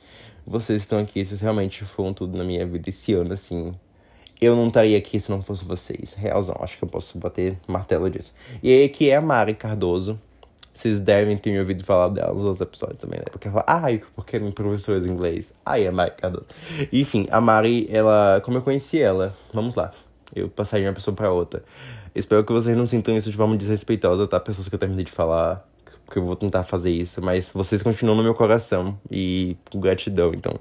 vocês 0.46 0.82
estão 0.82 1.00
aqui, 1.00 1.26
vocês 1.26 1.42
realmente 1.42 1.84
foram 1.84 2.14
tudo 2.14 2.38
na 2.38 2.44
minha 2.44 2.66
vida 2.66 2.90
esse 2.90 3.14
ano, 3.14 3.34
assim, 3.34 3.74
eu 4.42 4.56
não 4.56 4.68
estaria 4.68 4.98
aqui 4.98 5.20
se 5.20 5.30
não 5.30 5.44
fosse 5.44 5.66
vocês. 5.66 6.14
Realzão, 6.14 6.56
acho 6.62 6.78
que 6.78 6.84
eu 6.84 6.88
posso 6.88 7.18
bater 7.20 7.58
martelo 7.68 8.10
disso. 8.10 8.34
E 8.64 8.72
aí, 8.72 8.88
que 8.90 9.10
é 9.10 9.18
a 9.18 9.22
Mari 9.22 9.54
Cardoso. 9.54 10.20
Vocês 10.74 10.98
devem 10.98 11.38
ter 11.38 11.52
me 11.52 11.60
ouvido 11.60 11.84
falar 11.84 12.08
dela 12.08 12.34
nos 12.34 12.44
outros 12.44 12.62
episódios 12.62 13.02
também, 13.02 13.20
né? 13.20 13.26
Porque 13.30 13.50
ela 13.50 13.62
fala, 13.62 13.82
ai, 13.84 14.02
porque 14.16 14.38
é 14.38 14.52
professor 14.52 15.02
de 15.02 15.10
inglês. 15.10 15.54
Ai, 15.66 15.86
a 15.86 15.92
Mari 15.92 16.12
Cardoso. 16.12 16.46
Enfim, 16.94 17.28
a 17.30 17.42
Mari, 17.42 17.90
ela. 17.92 18.40
Como 18.46 18.58
eu 18.58 18.62
conheci 18.62 19.02
ela? 19.02 19.36
Vamos 19.54 19.76
lá. 19.76 19.92
Eu 20.34 20.48
passei 20.48 20.80
de 20.80 20.88
uma 20.88 20.94
pessoa 20.94 21.14
pra 21.14 21.32
outra. 21.34 21.62
Espero 22.16 22.46
que 22.46 22.54
vocês 22.54 22.78
não 22.78 22.88
sintam 22.88 23.18
isso 23.18 23.30
de 23.30 23.36
forma 23.36 23.58
desrespeitosa, 23.58 24.26
tá? 24.26 24.40
Pessoas 24.40 24.70
que 24.70 24.76
eu 24.76 24.80
terminei 24.80 25.04
de 25.04 25.12
falar. 25.12 25.68
Porque 26.06 26.18
eu 26.18 26.26
vou 26.26 26.38
tentar 26.38 26.64
fazer 26.64 26.92
isso. 26.92 27.22
Mas 27.22 27.52
vocês 27.54 27.84
continuam 27.84 28.16
no 28.16 28.24
meu 28.24 28.34
coração. 28.34 28.98
E 29.12 29.58
com 29.70 29.82
gratidão, 29.82 30.34
então. 30.34 30.58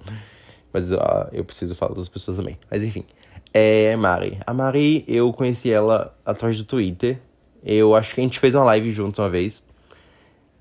Mas 0.72 0.90
uh, 0.90 1.28
eu 1.32 1.44
preciso 1.44 1.76
falar 1.76 1.94
das 1.94 2.08
pessoas 2.08 2.38
também. 2.38 2.58
Mas 2.68 2.82
enfim 2.82 3.04
é 3.52 3.96
Mari. 3.96 4.38
A 4.46 4.52
Mari, 4.52 5.04
eu 5.06 5.32
conheci 5.32 5.70
ela 5.70 6.14
através 6.24 6.58
do 6.58 6.64
Twitter. 6.64 7.18
Eu 7.64 7.94
acho 7.94 8.14
que 8.14 8.20
a 8.20 8.24
gente 8.24 8.38
fez 8.38 8.54
uma 8.54 8.64
live 8.64 8.92
juntos 8.92 9.18
uma 9.18 9.28
vez. 9.28 9.64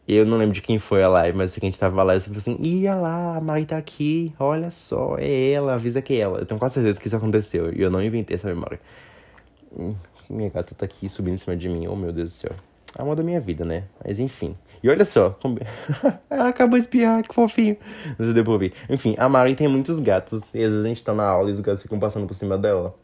Eu 0.08 0.26
não 0.26 0.38
lembro 0.38 0.54
de 0.54 0.62
quem 0.62 0.80
foi 0.80 1.04
a 1.04 1.10
live, 1.10 1.38
mas 1.38 1.54
que 1.54 1.66
a 1.66 1.68
gente 1.68 1.78
tava 1.78 2.02
lá 2.02 2.16
e 2.16 2.22
você 2.22 2.28
falou 2.28 2.40
assim: 2.40 2.58
Ia 2.62 2.96
lá, 2.96 3.36
a 3.36 3.42
Mari 3.42 3.66
tá 3.66 3.78
aqui, 3.78 4.34
olha 4.40 4.72
só, 4.72 5.18
é 5.18 5.52
ela, 5.52 5.74
avisa 5.74 6.02
que 6.02 6.14
é 6.14 6.20
ela. 6.20 6.40
Eu 6.40 6.46
tenho 6.46 6.58
quase 6.58 6.76
certeza 6.76 7.00
que 7.00 7.08
isso 7.08 7.16
aconteceu 7.16 7.74
e 7.74 7.82
eu 7.82 7.92
não 7.92 8.02
inventei 8.02 8.36
essa 8.36 8.48
memória. 8.48 8.80
Hum, 9.78 9.96
minha 10.30 10.50
gata 10.50 10.74
tá 10.74 10.86
aqui 10.86 11.10
subindo 11.10 11.36
em 11.36 11.38
cima 11.38 11.58
de 11.58 11.68
mim, 11.68 11.88
oh 11.88 11.96
meu 11.96 12.14
Deus 12.14 12.32
do 12.32 12.36
céu. 12.38 12.52
Uma 12.98 13.16
da 13.16 13.22
minha 13.22 13.42
vida, 13.42 13.66
né? 13.66 13.84
Mas 14.04 14.18
enfim. 14.18 14.56
E 14.82 14.90
olha 14.90 15.06
só, 15.06 15.32
como... 15.42 15.58
ela 16.30 16.50
acabou 16.50 16.78
de 16.78 16.86
espiar, 16.86 17.24
que 17.24 17.34
fofinho. 17.34 17.78
Não 18.18 18.26
se 18.26 18.34
deu 18.34 18.44
pra 18.44 18.54
ouvir. 18.54 18.74
Enfim, 18.90 19.16
a 19.18 19.28
Mari 19.28 19.56
tem 19.56 19.68
muitos 19.68 20.00
gatos, 20.00 20.54
e 20.54 20.64
às 20.64 20.70
vezes 20.70 20.86
a 20.86 20.88
gente 20.88 21.04
tá 21.04 21.14
na 21.14 21.26
aula 21.26 21.50
e 21.50 21.54
os 21.54 21.60
gatos 21.60 21.82
ficam 21.82 22.00
passando 22.00 22.28
por 22.28 22.34
cima 22.34 22.58
dela. 22.58 22.96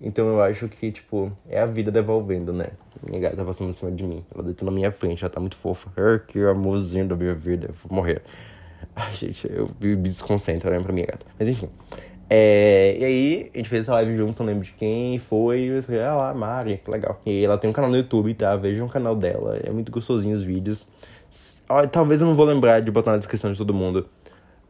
Então 0.00 0.26
eu 0.26 0.42
acho 0.42 0.68
que, 0.68 0.90
tipo, 0.90 1.30
é 1.48 1.60
a 1.60 1.66
vida 1.66 1.90
devolvendo, 1.90 2.52
né? 2.52 2.70
Minha 3.06 3.20
gata 3.20 3.36
tá 3.36 3.44
passando 3.44 3.68
por 3.68 3.72
cima 3.72 3.92
de 3.92 4.04
mim. 4.04 4.24
Ela 4.34 4.42
deitou 4.42 4.66
na 4.66 4.72
minha 4.72 4.90
frente, 4.90 5.22
ela 5.22 5.32
tá 5.32 5.38
muito 5.38 5.56
fofa. 5.56 5.90
Que 6.26 6.40
amorzinho 6.40 7.06
da 7.06 7.14
minha 7.14 7.34
vida, 7.34 7.68
eu 7.68 7.74
vou 7.74 7.96
morrer. 7.96 8.20
Ai, 8.96 9.14
gente, 9.14 9.48
eu 9.50 9.70
me 9.80 9.94
desconcentro 9.96 10.68
olhando 10.68 10.84
pra 10.84 10.92
minha 10.92 11.06
gata. 11.06 11.24
Mas 11.38 11.48
enfim. 11.48 11.68
É, 12.28 12.96
e 12.98 13.04
aí, 13.04 13.50
a 13.54 13.58
gente 13.58 13.68
fez 13.68 13.82
essa 13.82 13.92
live 13.92 14.16
juntos, 14.16 14.40
não 14.40 14.46
lembro 14.46 14.64
de 14.64 14.72
quem 14.72 15.18
foi. 15.18 15.64
Eu 15.64 15.82
falei, 15.82 16.02
ah 16.02 16.14
lá, 16.14 16.34
Mari, 16.34 16.78
que 16.78 16.90
legal. 16.90 17.20
E 17.24 17.44
ela 17.44 17.56
tem 17.56 17.70
um 17.70 17.72
canal 17.72 17.90
no 17.90 17.96
YouTube, 17.96 18.34
tá? 18.34 18.56
Vejam 18.56 18.86
o 18.86 18.90
canal 18.90 19.14
dela, 19.14 19.60
é 19.62 19.70
muito 19.70 19.92
gostosinho 19.92 20.34
os 20.34 20.42
vídeos. 20.42 20.90
Talvez 21.90 22.20
eu 22.20 22.26
não 22.26 22.34
vou 22.34 22.44
lembrar 22.44 22.80
de 22.80 22.90
botar 22.90 23.12
na 23.12 23.18
descrição 23.18 23.52
de 23.52 23.58
todo 23.58 23.72
mundo 23.72 24.08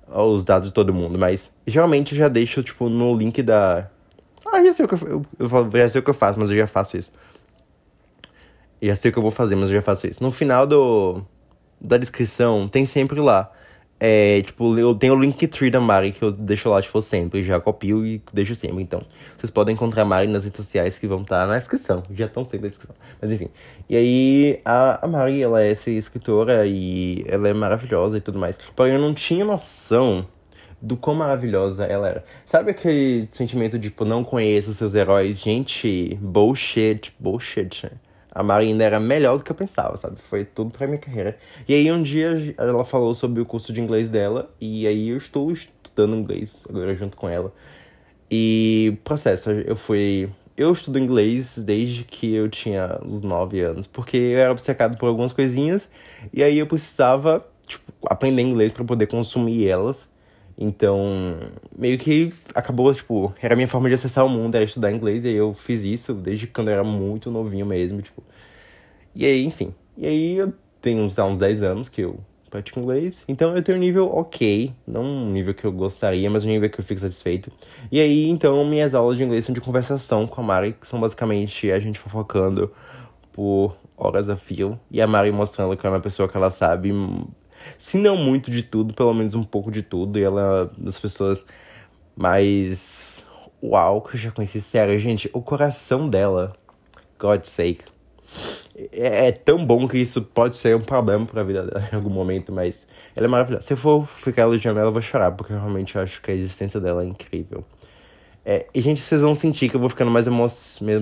os 0.08 0.44
dados 0.44 0.68
de 0.68 0.74
todo 0.74 0.92
mundo, 0.92 1.18
mas 1.18 1.50
geralmente 1.66 2.12
eu 2.12 2.18
já 2.18 2.28
deixo, 2.28 2.62
tipo, 2.62 2.88
no 2.88 3.16
link 3.16 3.42
da. 3.42 3.88
Ah, 4.46 4.62
já 4.62 4.72
sei 4.72 4.84
o 4.84 4.88
que 4.88 4.94
eu, 4.94 5.26
eu, 5.38 5.70
já 5.72 5.88
sei 5.88 6.00
o 6.00 6.04
que 6.04 6.10
eu 6.10 6.14
faço, 6.14 6.38
mas 6.38 6.50
eu 6.50 6.56
já 6.56 6.66
faço 6.66 6.96
isso. 6.96 7.12
já 8.80 8.94
sei 8.94 9.10
o 9.10 9.12
que 9.12 9.18
eu 9.18 9.22
vou 9.22 9.30
fazer, 9.30 9.54
mas 9.54 9.70
eu 9.70 9.76
já 9.76 9.82
faço 9.82 10.06
isso. 10.06 10.22
No 10.22 10.30
final 10.30 10.66
do, 10.66 11.22
da 11.80 11.96
descrição, 11.96 12.68
tem 12.68 12.84
sempre 12.84 13.20
lá 13.20 13.50
é, 14.04 14.42
tipo, 14.42 14.76
eu 14.76 14.96
tenho 14.96 15.14
o 15.14 15.20
Linktree 15.20 15.70
da 15.70 15.78
Mari 15.78 16.10
que 16.10 16.24
eu 16.24 16.32
deixo 16.32 16.68
lá, 16.68 16.82
tipo, 16.82 17.00
sempre. 17.00 17.40
Já 17.44 17.60
copio 17.60 18.04
e 18.04 18.20
deixo 18.32 18.52
sempre. 18.52 18.82
Então, 18.82 19.00
vocês 19.38 19.48
podem 19.48 19.74
encontrar 19.74 20.02
a 20.02 20.04
Mari 20.04 20.26
nas 20.26 20.42
redes 20.42 20.56
sociais 20.56 20.98
que 20.98 21.06
vão 21.06 21.22
estar 21.22 21.42
tá 21.42 21.46
na 21.46 21.56
descrição. 21.56 22.02
Já 22.12 22.26
estão 22.26 22.44
sempre 22.44 22.62
na 22.62 22.68
descrição. 22.70 22.96
Mas 23.20 23.30
enfim. 23.30 23.48
E 23.88 23.96
aí, 23.96 24.60
a, 24.64 25.04
a 25.04 25.08
Mari, 25.08 25.40
ela 25.40 25.62
é 25.62 25.70
essa 25.70 25.88
escritora 25.88 26.66
e 26.66 27.24
ela 27.28 27.48
é 27.48 27.54
maravilhosa 27.54 28.18
e 28.18 28.20
tudo 28.20 28.40
mais. 28.40 28.58
Porém, 28.74 28.94
eu 28.94 29.00
não 29.00 29.14
tinha 29.14 29.44
noção 29.44 30.26
do 30.80 30.96
quão 30.96 31.14
maravilhosa 31.14 31.84
ela 31.84 32.08
era. 32.08 32.24
Sabe 32.44 32.72
aquele 32.72 33.28
sentimento 33.30 33.78
de, 33.78 33.88
tipo, 33.88 34.04
não 34.04 34.24
conheço 34.24 34.74
seus 34.74 34.96
heróis? 34.96 35.38
Gente, 35.38 36.18
bullshit, 36.20 37.14
bullshit. 37.20 37.88
A 38.34 38.42
Mari 38.42 38.68
ainda 38.68 38.82
era 38.82 38.98
melhor 38.98 39.36
do 39.36 39.44
que 39.44 39.52
eu 39.52 39.56
pensava, 39.56 39.96
sabe? 39.96 40.16
Foi 40.18 40.44
tudo 40.44 40.70
pra 40.70 40.86
minha 40.86 40.98
carreira. 40.98 41.38
E 41.68 41.74
aí 41.74 41.92
um 41.92 42.02
dia 42.02 42.54
ela 42.56 42.84
falou 42.84 43.12
sobre 43.14 43.42
o 43.42 43.46
curso 43.46 43.72
de 43.72 43.80
inglês 43.80 44.08
dela, 44.08 44.50
e 44.60 44.86
aí 44.86 45.10
eu 45.10 45.18
estou 45.18 45.52
estudando 45.52 46.16
inglês 46.16 46.64
agora 46.68 46.94
junto 46.94 47.16
com 47.16 47.28
ela. 47.28 47.52
E 48.30 48.96
processo, 49.04 49.50
eu 49.50 49.76
fui. 49.76 50.30
Eu 50.56 50.72
estudo 50.72 50.98
inglês 50.98 51.58
desde 51.58 52.04
que 52.04 52.34
eu 52.34 52.48
tinha 52.48 52.98
uns 53.04 53.22
9 53.22 53.60
anos, 53.60 53.86
porque 53.86 54.16
eu 54.16 54.38
era 54.38 54.52
obcecado 54.52 54.96
por 54.96 55.06
algumas 55.06 55.32
coisinhas, 55.32 55.90
e 56.32 56.42
aí 56.42 56.58
eu 56.58 56.66
precisava, 56.66 57.46
tipo, 57.66 57.90
aprender 58.06 58.42
inglês 58.42 58.70
para 58.72 58.84
poder 58.84 59.06
consumir 59.06 59.66
elas. 59.66 60.11
Então, 60.62 61.40
meio 61.76 61.98
que 61.98 62.32
acabou, 62.54 62.94
tipo, 62.94 63.34
era 63.42 63.54
a 63.54 63.56
minha 63.56 63.66
forma 63.66 63.88
de 63.88 63.94
acessar 63.94 64.24
o 64.24 64.28
mundo, 64.28 64.54
era 64.54 64.64
estudar 64.64 64.92
inglês, 64.92 65.24
e 65.24 65.28
aí 65.28 65.34
eu 65.34 65.54
fiz 65.54 65.82
isso 65.82 66.14
desde 66.14 66.46
quando 66.46 66.68
eu 66.68 66.74
era 66.74 66.84
muito 66.84 67.32
novinho 67.32 67.66
mesmo, 67.66 68.00
tipo. 68.00 68.22
E 69.12 69.26
aí, 69.26 69.44
enfim. 69.44 69.74
E 69.96 70.06
aí 70.06 70.36
eu 70.36 70.52
tenho 70.80 71.02
uns, 71.02 71.18
uns 71.18 71.38
10 71.40 71.62
anos 71.64 71.88
que 71.88 72.02
eu 72.02 72.20
pratico 72.48 72.78
inglês. 72.78 73.24
Então 73.26 73.56
eu 73.56 73.62
tenho 73.62 73.76
um 73.76 73.80
nível 73.80 74.06
ok, 74.14 74.72
não 74.86 75.02
um 75.02 75.30
nível 75.30 75.52
que 75.52 75.64
eu 75.64 75.72
gostaria, 75.72 76.30
mas 76.30 76.44
um 76.44 76.48
nível 76.48 76.70
que 76.70 76.78
eu 76.78 76.84
fico 76.84 77.00
satisfeito. 77.00 77.50
E 77.90 77.98
aí, 77.98 78.28
então, 78.28 78.64
minhas 78.64 78.94
aulas 78.94 79.16
de 79.16 79.24
inglês 79.24 79.44
são 79.44 79.52
de 79.52 79.60
conversação 79.60 80.28
com 80.28 80.40
a 80.42 80.44
Mari, 80.44 80.76
que 80.80 80.86
são 80.86 81.00
basicamente 81.00 81.72
a 81.72 81.78
gente 81.80 81.98
fofocando 81.98 82.70
por 83.32 83.76
horas 83.96 84.30
a 84.30 84.36
fio. 84.36 84.78
E 84.92 85.02
a 85.02 85.08
Mari 85.08 85.32
mostrando 85.32 85.76
que 85.76 85.84
é 85.84 85.90
uma 85.90 86.00
pessoa 86.00 86.28
que 86.28 86.36
ela 86.36 86.52
sabe 86.52 86.92
se 87.78 87.98
não 87.98 88.16
muito 88.16 88.50
de 88.50 88.62
tudo, 88.62 88.94
pelo 88.94 89.12
menos 89.14 89.34
um 89.34 89.42
pouco 89.42 89.70
de 89.70 89.82
tudo. 89.82 90.18
E 90.18 90.22
ela 90.22 90.70
é 90.78 90.82
das 90.82 90.98
pessoas 90.98 91.44
mais. 92.16 93.24
Uau, 93.62 94.02
que 94.02 94.16
eu 94.16 94.20
já 94.20 94.30
conheci. 94.30 94.60
Sério, 94.60 94.98
gente, 94.98 95.30
o 95.32 95.40
coração 95.40 96.08
dela, 96.08 96.54
God's 97.18 97.48
sake. 97.48 97.84
É, 98.92 99.28
é, 99.28 99.32
tão 99.32 99.64
bom 99.64 99.86
que 99.86 99.98
isso 99.98 100.22
pode 100.22 100.56
ser 100.56 100.74
um 100.74 100.80
problema 100.80 101.26
pra 101.26 101.42
vida 101.42 101.64
dela 101.64 101.88
em 101.92 101.94
algum 101.94 102.10
momento, 102.10 102.50
mas 102.52 102.86
ela 103.14 103.26
é 103.26 103.30
maravilhosa. 103.30 103.66
Se 103.66 103.74
eu 103.74 103.76
for 103.76 104.06
ficar 104.06 104.42
elogiando 104.42 104.78
ela, 104.80 104.88
eu 104.88 104.92
vou 104.92 105.02
chorar, 105.02 105.32
porque 105.32 105.52
eu 105.52 105.58
realmente 105.58 105.98
acho 105.98 106.20
que 106.22 106.30
a 106.30 106.34
existência 106.34 106.80
dela 106.80 107.02
é 107.02 107.06
incrível. 107.06 107.64
É, 108.44 108.66
e, 108.74 108.80
gente, 108.80 109.00
vocês 109.00 109.22
vão 109.22 109.34
sentir 109.34 109.68
que 109.68 109.76
eu 109.76 109.80
vou 109.80 109.88
ficando 109.88 110.10
mais, 110.10 110.26
emo 110.26 110.46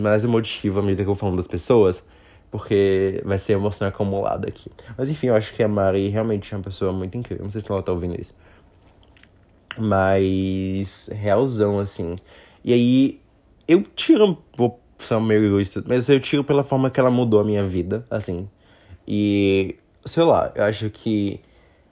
mais 0.01 0.25
emotiva 0.25 0.81
à 0.81 0.83
medida 0.83 1.03
que 1.03 1.09
eu 1.09 1.15
vou 1.15 1.17
falando 1.17 1.37
das 1.37 1.47
pessoas 1.47 2.05
porque 2.51 3.23
vai 3.25 3.39
ser 3.39 3.53
emoção 3.53 3.89
acumulada 3.89 4.49
aqui. 4.49 4.71
Mas 4.99 5.09
enfim, 5.09 5.29
eu 5.29 5.35
acho 5.35 5.55
que 5.55 5.63
a 5.63 5.69
Mari 5.69 6.09
realmente 6.09 6.53
é 6.53 6.57
uma 6.57 6.65
pessoa 6.65 6.93
muito 6.93 7.17
incrível. 7.17 7.45
Não 7.45 7.51
sei 7.51 7.61
se 7.61 7.71
ela 7.71 7.83
tá 7.83 7.93
ouvindo 7.93 8.21
isso. 8.21 8.35
Mas, 9.79 11.09
realzão, 11.13 11.79
assim. 11.79 12.17
E 12.65 12.73
aí, 12.73 13.21
eu 13.69 13.83
tiro, 13.83 14.37
vou 14.57 14.81
ser 14.99 15.21
meio 15.21 15.47
egoísta, 15.47 15.83
mas 15.87 16.09
eu 16.09 16.21
tiro 16.21 16.45
pela 16.45 16.63
forma 16.65 16.91
que 16.91 16.99
ela 17.01 17.11
mudou 17.11 17.41
a 17.41 17.45
minha 17.45 17.65
vida, 17.65 18.05
assim. 18.11 18.49
E, 19.07 19.77
sei 20.05 20.25
lá, 20.25 20.53
eu 20.55 20.65
acho 20.65 20.91
que 20.91 21.41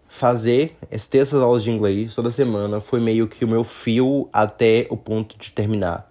fazer, 0.09 0.77
ter 1.11 1.19
essas 1.19 1.41
aulas 1.41 1.63
de 1.63 1.71
inglês 1.71 2.15
toda 2.15 2.31
semana 2.31 2.81
foi 2.81 3.01
meio 3.01 3.29
que 3.29 3.45
o 3.45 3.49
meu 3.49 3.63
fio 3.63 4.29
até 4.33 4.87
o 4.91 4.97
ponto 4.97 5.39
de 5.39 5.53
terminar. 5.53 6.11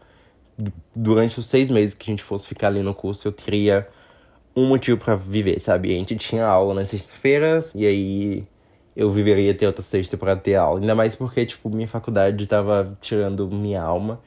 Durante 0.95 1.39
os 1.39 1.47
seis 1.47 1.69
meses 1.69 1.93
que 1.93 2.09
a 2.09 2.13
gente 2.13 2.23
fosse 2.23 2.47
ficar 2.47 2.67
ali 2.67 2.81
no 2.81 2.93
curso, 2.93 3.27
eu 3.27 3.33
queria 3.33 3.87
um 4.57 4.65
motivo 4.65 4.97
para 4.97 5.15
viver, 5.15 5.59
sabe? 5.59 5.91
A 5.91 5.93
gente 5.93 6.15
tinha 6.15 6.43
aula 6.43 6.73
nas 6.73 6.87
sextas-feiras 6.87 7.75
e 7.75 7.85
aí 7.85 8.47
eu 8.95 9.11
viveria 9.11 9.53
ter 9.53 9.67
outra 9.67 9.83
sexta 9.83 10.17
para 10.17 10.35
ter 10.35 10.55
aula. 10.55 10.79
Ainda 10.79 10.95
mais 10.95 11.15
porque, 11.15 11.45
tipo, 11.45 11.69
minha 11.69 11.87
faculdade 11.87 12.47
tava 12.47 12.97
tirando 12.99 13.47
minha 13.51 13.79
alma 13.83 14.19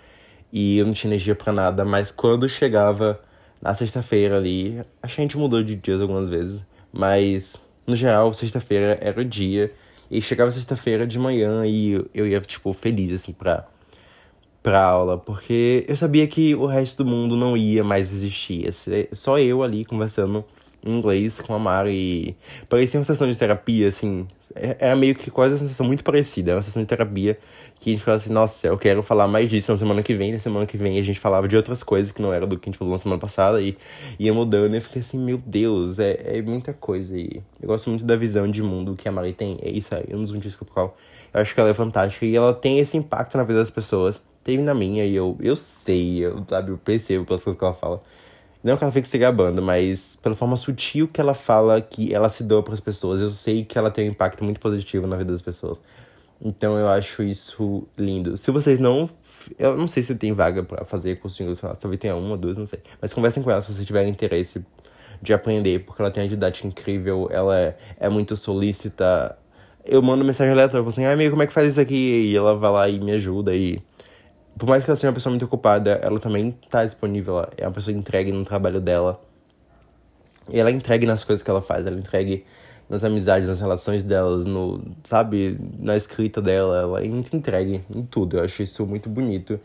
e 0.53 0.79
eu 0.79 0.87
não 0.87 0.93
tinha 0.93 1.11
energia 1.13 1.35
para 1.35 1.53
nada. 1.53 1.85
Mas 1.85 2.13
quando 2.13 2.49
chegava 2.49 3.21
na 3.61 3.75
sexta-feira 3.75 4.37
ali, 4.37 4.81
a 5.03 5.09
gente 5.09 5.37
mudou 5.37 5.65
de 5.65 5.75
dias 5.75 6.01
algumas 6.01 6.29
vezes, 6.29 6.63
mas 6.93 7.57
no 7.85 7.97
geral, 7.97 8.33
sexta-feira 8.33 8.99
era 9.01 9.21
o 9.21 9.25
dia. 9.25 9.73
E 10.09 10.23
chegava 10.23 10.51
sexta-feira 10.53 11.07
de 11.07 11.19
manhã 11.19 11.67
e 11.67 12.05
eu 12.15 12.27
ia, 12.27 12.41
tipo, 12.41 12.73
feliz, 12.73 13.13
assim, 13.15 13.33
pra 13.33 13.67
pra 14.63 14.83
aula, 14.83 15.17
porque 15.19 15.85
eu 15.89 15.97
sabia 15.97 16.27
que 16.27 16.55
o 16.55 16.67
resto 16.67 17.03
do 17.03 17.11
mundo 17.11 17.37
não 17.37 17.57
ia 17.57 17.83
mais 17.83 18.13
existir. 18.13 18.71
Só 19.13 19.39
eu 19.39 19.63
ali 19.63 19.85
conversando 19.85 20.45
em 20.85 20.97
inglês 20.97 21.41
com 21.41 21.55
a 21.55 21.59
Mari. 21.59 22.37
Parecia 22.69 22.99
uma 22.99 23.05
sessão 23.05 23.31
de 23.31 23.37
terapia, 23.37 23.89
assim. 23.89 24.27
É, 24.55 24.77
era 24.81 24.97
meio 24.97 25.15
que 25.15 25.31
quase 25.31 25.55
uma 25.55 25.69
sessão 25.69 25.87
muito 25.87 26.03
parecida. 26.03 26.51
Era 26.51 26.57
uma 26.57 26.63
sessão 26.63 26.83
de 26.83 26.89
terapia 26.89 27.39
que 27.79 27.91
a 27.91 27.93
gente 27.93 28.05
falava 28.05 28.23
assim: 28.23 28.33
nossa, 28.33 28.67
eu 28.67 28.79
quero 28.79 29.03
falar 29.03 29.29
mais 29.29 29.49
disso 29.49 29.71
na 29.71 29.79
semana 29.79 30.03
que 30.03 30.15
vem. 30.15 30.33
Na 30.33 30.39
semana 30.39 30.67
que 30.67 30.77
vem 30.77 30.99
a 30.99 31.03
gente 31.03 31.21
falava 31.21 31.47
de 31.47 31.57
outras 31.57 31.83
coisas 31.83 32.13
que 32.13 32.21
não 32.21 32.33
era 32.33 32.47
do 32.47 32.59
que 32.59 32.69
a 32.69 32.71
gente 32.71 32.79
falou 32.79 32.93
na 32.93 32.99
semana 32.99 33.21
passada 33.21 33.61
e 33.61 33.77
ia 34.19 34.35
mudando. 34.35 34.75
E 34.75 34.79
eu 34.79 34.83
fiquei 34.83 35.01
assim: 35.03 35.19
meu 35.19 35.39
Deus, 35.39 35.99
é, 35.99 36.39
é 36.39 36.43
muita 36.43 36.73
coisa. 36.73 37.17
E 37.17 37.43
eu 37.61 37.69
gosto 37.69 37.89
muito 37.91 38.05
da 38.05 38.17
visão 38.17 38.51
de 38.51 38.63
mundo 38.63 38.97
que 38.97 39.09
a 39.09 39.13
Mari 39.13 39.33
tem. 39.33 39.59
É 39.63 39.71
isso 39.71 39.95
aí, 39.95 40.05
um 40.13 40.21
dos 40.23 40.33
motivos 40.33 40.57
que 40.57 40.63
eu 40.63 40.95
Eu 41.33 41.41
acho 41.41 41.55
que 41.55 41.61
ela 41.61 41.71
é 41.71 41.75
fantástica 41.75 42.27
e 42.27 42.35
ela 42.35 42.53
tem 42.53 42.79
esse 42.79 42.97
impacto 42.97 43.37
na 43.37 43.45
vida 43.45 43.61
das 43.61 43.71
pessoas 43.71 44.23
teve 44.45 44.63
na 44.63 44.75
minha 44.75 45.05
e 45.05 45.15
eu, 45.15 45.37
eu 45.41 45.57
sei, 45.57 46.25
eu, 46.25 46.45
sabe, 46.49 46.71
eu 46.73 46.79
percebo 46.79 47.25
pelas 47.25 47.43
coisas 47.43 47.59
que 47.59 47.65
ela 47.65 47.75
fala. 47.75 48.03
Não 48.63 48.77
que 48.77 48.85
ela 48.85 48.93
fique 48.93 49.09
se 49.09 49.17
gabando, 49.17 49.63
mas 49.63 50.19
pela 50.23 50.37
forma 50.37 50.57
sutil 50.57 51.09
que 51.09 51.21
ela 51.21 51.35
fala 51.35 51.81
que 51.81 52.13
ela 52.13 52.29
se 52.29 52.45
doa 52.45 52.63
para 52.63 52.75
as 52.75 52.81
pessoas, 52.81 53.21
eu 53.21 53.31
sei 53.31 53.65
que 53.65 53.79
ela 53.79 53.91
tem 53.91 54.09
um 54.09 54.13
impacto 54.13 54.45
muito 54.45 54.61
positivo 54.61 55.07
na 55.07 55.17
vida 55.17 55.33
das 55.33 55.41
pessoas. 55.41 55.79
Então 56.43 56.79
eu 56.79 56.89
acho 56.89 57.23
isso 57.23 57.87
lindo. 57.99 58.37
Se 58.37 58.51
vocês 58.51 58.79
não. 58.79 59.09
Eu 59.59 59.77
não 59.77 59.89
sei 59.89 60.03
se 60.03 60.15
tem 60.15 60.33
vaga 60.33 60.63
para 60.63 60.85
fazer 60.85 61.17
curso 61.19 61.37
de 61.39 61.43
inglês, 61.43 61.61
talvez 61.61 61.99
tenha 61.99 62.15
uma, 62.15 62.37
duas, 62.37 62.59
não 62.59 62.67
sei. 62.67 62.81
Mas 63.01 63.13
conversem 63.13 63.43
com 63.43 63.51
ela 63.51 63.63
se 63.63 63.73
vocês 63.73 63.87
tiverem 63.87 64.11
interesse 64.11 64.65
de 65.23 65.33
aprender, 65.33 65.85
porque 65.85 66.01
ela 66.01 66.11
tem 66.11 66.23
uma 66.23 66.29
didática 66.29 66.67
incrível, 66.67 67.29
ela 67.31 67.59
é, 67.59 67.77
é 67.99 68.09
muito 68.09 68.37
solícita. 68.37 69.37
Eu 69.85 70.03
mando 70.03 70.25
mensagem 70.25 70.53
aleatória, 70.53 70.87
assim, 70.87 71.05
ai, 71.05 71.15
amigo, 71.15 71.31
como 71.31 71.43
é 71.43 71.47
que 71.47 71.53
faz 71.53 71.69
isso 71.69 71.81
aqui? 71.81 71.95
E 71.95 72.37
ela 72.37 72.55
vai 72.55 72.71
lá 72.71 72.89
e 72.89 73.01
me 73.01 73.13
ajuda 73.13 73.55
e 73.55 73.83
por 74.61 74.69
mais 74.69 74.85
que 74.85 74.91
ela 74.91 74.97
seja 74.97 75.09
uma 75.09 75.15
pessoa 75.15 75.31
muito 75.31 75.47
ocupada, 75.47 75.93
ela 76.03 76.21
também 76.21 76.51
tá 76.69 76.85
disponível, 76.85 77.39
ela 77.39 77.51
é 77.57 77.67
uma 77.67 77.73
pessoa 77.73 77.97
entregue 77.97 78.31
no 78.31 78.45
trabalho 78.45 78.79
dela. 78.79 79.19
E 80.53 80.61
ela 80.61 80.69
é 80.69 80.73
entregue 80.75 81.07
nas 81.07 81.25
coisas 81.25 81.43
que 81.43 81.51
ela 81.51 81.63
faz, 81.63 81.87
ela 81.87 81.97
é 81.97 81.99
entregue 81.99 82.45
nas 82.87 83.03
amizades, 83.03 83.49
nas 83.49 83.59
relações 83.59 84.05
delas, 84.05 84.45
no, 84.45 84.83
sabe, 85.03 85.59
na 85.79 85.97
escrita 85.97 86.43
dela, 86.43 86.79
ela 86.79 87.03
é 87.03 87.09
muito 87.09 87.35
entregue 87.35 87.83
em 87.89 88.03
tudo. 88.03 88.37
Eu 88.37 88.45
acho 88.45 88.63
isso 88.63 88.85
muito 88.85 89.09
bonito. 89.09 89.59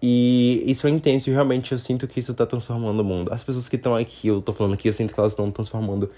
E 0.00 0.64
isso 0.66 0.86
é 0.86 0.90
intenso 0.90 1.28
e 1.28 1.32
realmente 1.34 1.72
eu 1.72 1.78
sinto 1.78 2.08
que 2.08 2.18
isso 2.18 2.32
tá 2.32 2.46
transformando 2.46 3.00
o 3.00 3.04
mundo. 3.04 3.30
As 3.30 3.44
pessoas 3.44 3.68
que 3.68 3.76
estão 3.76 3.94
aqui, 3.94 4.28
eu 4.28 4.40
tô 4.40 4.54
falando 4.54 4.72
aqui, 4.72 4.88
eu 4.88 4.94
sinto 4.94 5.12
que 5.12 5.20
elas 5.20 5.32
estão 5.32 5.50
transformando 5.50 6.10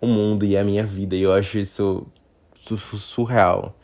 o 0.00 0.06
mundo 0.06 0.44
e 0.44 0.56
a 0.56 0.62
minha 0.62 0.86
vida. 0.86 1.16
E 1.16 1.22
eu 1.22 1.32
acho 1.32 1.58
isso 1.58 2.06
surreal. 2.54 3.74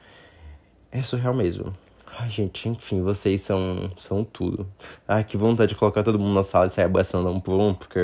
É 0.93 1.03
surreal 1.03 1.35
mesmo. 1.35 1.73
Ai, 2.21 2.29
gente, 2.31 2.69
enfim, 2.69 3.01
vocês 3.01 3.43
são, 3.43 3.91
são 3.97 4.25
tudo. 4.25 4.67
Ai, 5.07 5.23
que 5.23 5.37
vontade 5.37 5.71
de 5.71 5.77
colocar 5.79 6.03
todo 6.03 6.19
mundo 6.19 6.35
na 6.35 6.43
sala 6.43 6.67
e 6.67 6.71
sair 6.71 6.85
abraçando 6.87 7.31
um 7.31 7.39
por 7.41 7.55
um, 7.61 7.73
porque. 7.73 8.01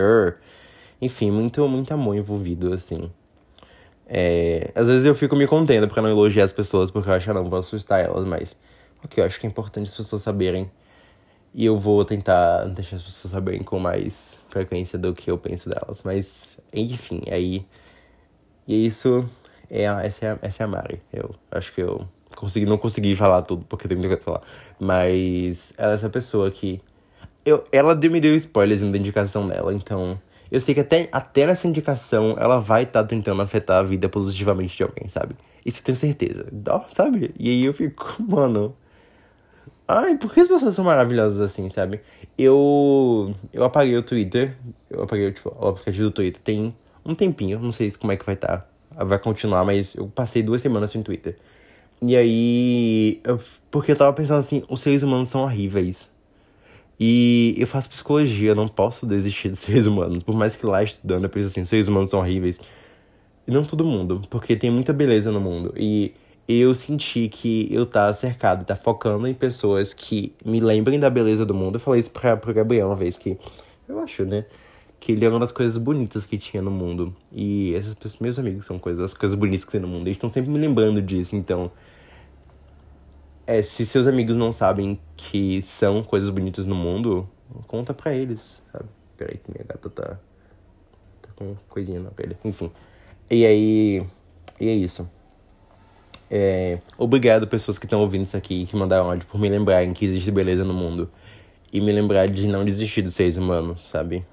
Enfim, 1.00 1.30
muito, 1.32 1.66
muito 1.68 1.92
amor 1.92 2.16
envolvido, 2.16 2.72
assim. 2.72 3.10
É, 4.06 4.70
às 4.74 4.86
vezes 4.86 5.04
eu 5.06 5.14
fico 5.14 5.36
me 5.36 5.46
contendo 5.46 5.88
pra 5.88 6.02
não 6.02 6.10
elogiar 6.10 6.44
as 6.44 6.52
pessoas, 6.52 6.90
porque 6.90 7.08
eu 7.10 7.14
acho 7.14 7.26
que 7.26 7.32
não 7.32 7.48
vou 7.50 7.58
assustar 7.58 8.00
elas, 8.04 8.24
mas. 8.24 8.56
Ok, 9.04 9.22
eu 9.22 9.26
acho 9.26 9.40
que 9.40 9.46
é 9.46 9.50
importante 9.50 9.88
as 9.88 9.96
pessoas 9.96 10.22
saberem. 10.22 10.70
E 11.54 11.64
eu 11.66 11.78
vou 11.78 12.04
tentar 12.04 12.64
deixar 12.66 12.96
as 12.96 13.02
pessoas 13.02 13.32
saberem 13.32 13.62
com 13.64 13.78
mais 13.80 14.42
frequência 14.50 14.98
do 14.98 15.14
que 15.14 15.30
eu 15.30 15.38
penso 15.38 15.68
delas. 15.70 16.02
Mas, 16.04 16.58
enfim, 16.72 17.22
aí. 17.30 17.66
E 18.66 18.86
isso. 18.86 19.28
É, 19.70 19.84
essa, 19.84 20.26
é, 20.26 20.38
essa 20.42 20.62
é 20.62 20.66
a 20.66 20.68
Mari. 20.68 21.02
Eu 21.12 21.34
acho 21.52 21.74
que 21.74 21.82
eu 21.82 22.08
consegui, 22.36 22.66
não 22.66 22.78
consegui 22.78 23.16
falar 23.16 23.42
tudo, 23.42 23.64
porque 23.68 23.88
tem 23.88 23.96
muita 23.96 24.16
coisa 24.16 24.22
pra 24.22 24.34
falar. 24.34 24.46
Mas 24.78 25.72
ela 25.76 25.92
é 25.92 25.94
essa 25.94 26.10
pessoa 26.10 26.50
que. 26.50 26.80
Eu, 27.44 27.64
ela 27.70 27.94
me 27.94 28.20
deu 28.20 28.34
spoilers 28.36 28.80
na 28.80 28.96
indicação 28.96 29.46
dela, 29.46 29.72
então. 29.72 30.20
Eu 30.50 30.60
sei 30.60 30.74
que 30.74 30.80
até, 30.80 31.08
até 31.10 31.46
nessa 31.46 31.66
indicação 31.66 32.36
ela 32.38 32.58
vai 32.58 32.84
estar 32.84 33.02
tá 33.02 33.08
tentando 33.08 33.42
afetar 33.42 33.80
a 33.80 33.82
vida 33.82 34.08
positivamente 34.08 34.76
de 34.76 34.82
alguém, 34.82 35.08
sabe? 35.08 35.34
Isso 35.64 35.80
eu 35.80 35.84
tenho 35.84 35.96
certeza. 35.96 36.46
sabe? 36.92 37.34
E 37.38 37.48
aí 37.48 37.64
eu 37.64 37.72
fico, 37.72 38.16
mano. 38.22 38.76
Ai, 39.86 40.16
por 40.16 40.32
que 40.32 40.40
as 40.40 40.48
pessoas 40.48 40.74
são 40.74 40.84
maravilhosas 40.84 41.40
assim, 41.40 41.68
sabe? 41.68 42.00
Eu. 42.38 43.34
Eu 43.52 43.64
apaguei 43.64 43.96
o 43.96 44.02
Twitter. 44.02 44.56
Eu 44.88 45.02
apaguei 45.02 45.32
tipo, 45.32 45.54
o 45.58 45.68
aplicativo 45.68 46.04
do 46.04 46.10
Twitter 46.10 46.40
tem 46.42 46.74
um 47.04 47.14
tempinho. 47.14 47.58
Não 47.58 47.72
sei 47.72 47.90
como 47.92 48.12
é 48.12 48.16
que 48.16 48.24
vai 48.24 48.34
estar. 48.34 48.68
Tá. 48.96 49.04
Vai 49.04 49.18
continuar, 49.18 49.64
mas 49.64 49.94
eu 49.96 50.06
passei 50.06 50.42
duas 50.42 50.62
semanas 50.62 50.90
sem 50.90 51.02
Twitter. 51.02 51.36
E 52.06 52.16
aí. 52.16 53.20
Eu, 53.24 53.40
porque 53.70 53.92
eu 53.92 53.96
tava 53.96 54.12
pensando 54.12 54.38
assim, 54.38 54.62
os 54.68 54.80
seres 54.80 55.02
humanos 55.02 55.28
são 55.28 55.42
horríveis. 55.42 56.12
E 57.00 57.54
eu 57.58 57.66
faço 57.66 57.88
psicologia, 57.88 58.50
eu 58.50 58.54
não 58.54 58.68
posso 58.68 59.06
desistir 59.06 59.50
de 59.50 59.56
seres 59.58 59.86
humanos. 59.86 60.22
Por 60.22 60.34
mais 60.34 60.54
que 60.54 60.66
lá 60.66 60.82
estudando 60.82 61.24
eu 61.24 61.30
penso 61.30 61.48
assim, 61.48 61.62
os 61.62 61.68
seres 61.68 61.88
humanos 61.88 62.10
são 62.10 62.20
horríveis. 62.20 62.60
E 63.46 63.50
não 63.50 63.64
todo 63.64 63.84
mundo, 63.84 64.22
porque 64.30 64.56
tem 64.56 64.70
muita 64.70 64.92
beleza 64.92 65.30
no 65.32 65.40
mundo. 65.40 65.74
E 65.76 66.14
eu 66.48 66.74
senti 66.74 67.28
que 67.28 67.68
eu 67.72 67.86
tá 67.86 68.12
cercado, 68.14 68.64
tá 68.64 68.76
focando 68.76 69.26
em 69.26 69.34
pessoas 69.34 69.92
que 69.92 70.34
me 70.44 70.60
lembrem 70.60 71.00
da 71.00 71.10
beleza 71.10 71.44
do 71.44 71.54
mundo. 71.54 71.76
Eu 71.76 71.80
falei 71.80 72.00
isso 72.00 72.10
pra, 72.10 72.36
pro 72.36 72.54
Gabriel 72.54 72.88
uma 72.88 72.96
vez 72.96 73.18
que. 73.18 73.36
Eu 73.88 74.00
acho, 74.00 74.24
né? 74.24 74.46
que 75.04 75.12
ele 75.12 75.22
é 75.22 75.28
uma 75.28 75.38
das 75.38 75.52
coisas 75.52 75.76
bonitas 75.76 76.24
que 76.24 76.38
tinha 76.38 76.62
no 76.62 76.70
mundo. 76.70 77.14
E 77.30 77.74
esses 77.74 78.18
meus 78.20 78.38
amigos 78.38 78.64
são 78.64 78.78
coisas, 78.78 79.04
as 79.04 79.12
coisas 79.12 79.38
bonitas 79.38 79.62
que 79.62 79.72
tem 79.72 79.80
no 79.80 79.86
mundo. 79.86 80.06
Eles 80.06 80.16
estão 80.16 80.30
sempre 80.30 80.50
me 80.50 80.58
lembrando 80.58 81.02
disso, 81.02 81.36
então. 81.36 81.70
É, 83.46 83.62
se 83.62 83.84
seus 83.84 84.06
amigos 84.06 84.36
não 84.36 84.50
sabem 84.50 84.98
que 85.16 85.60
são 85.62 86.02
coisas 86.02 86.30
bonitas 86.30 86.64
no 86.64 86.74
mundo, 86.74 87.28
conta 87.66 87.92
pra 87.92 88.14
eles, 88.14 88.64
sabe? 88.72 88.88
Peraí 89.16 89.38
que 89.38 89.50
minha 89.50 89.64
gata 89.64 89.90
tá. 89.90 90.18
tá 91.22 91.28
com 91.36 91.54
coisinha 91.68 92.00
na 92.00 92.10
pele. 92.10 92.36
Enfim. 92.44 92.70
E 93.30 93.44
aí. 93.44 94.06
E 94.60 94.68
é 94.68 94.72
isso. 94.72 95.08
É, 96.30 96.78
obrigado, 96.96 97.46
pessoas 97.46 97.78
que 97.78 97.86
estão 97.86 98.00
ouvindo 98.00 98.24
isso 98.24 98.36
aqui, 98.36 98.66
que 98.66 98.74
mandaram 98.74 99.10
áudio, 99.10 99.26
por 99.26 99.38
me 99.38 99.48
lembrarem 99.48 99.92
que 99.92 100.04
existe 100.04 100.30
beleza 100.30 100.64
no 100.64 100.74
mundo. 100.74 101.10
E 101.72 101.80
me 101.80 101.92
lembrar 101.92 102.28
de 102.28 102.46
não 102.46 102.64
desistir 102.64 103.02
dos 103.02 103.14
seres 103.14 103.36
humanos, 103.36 103.82
sabe? 103.82 104.24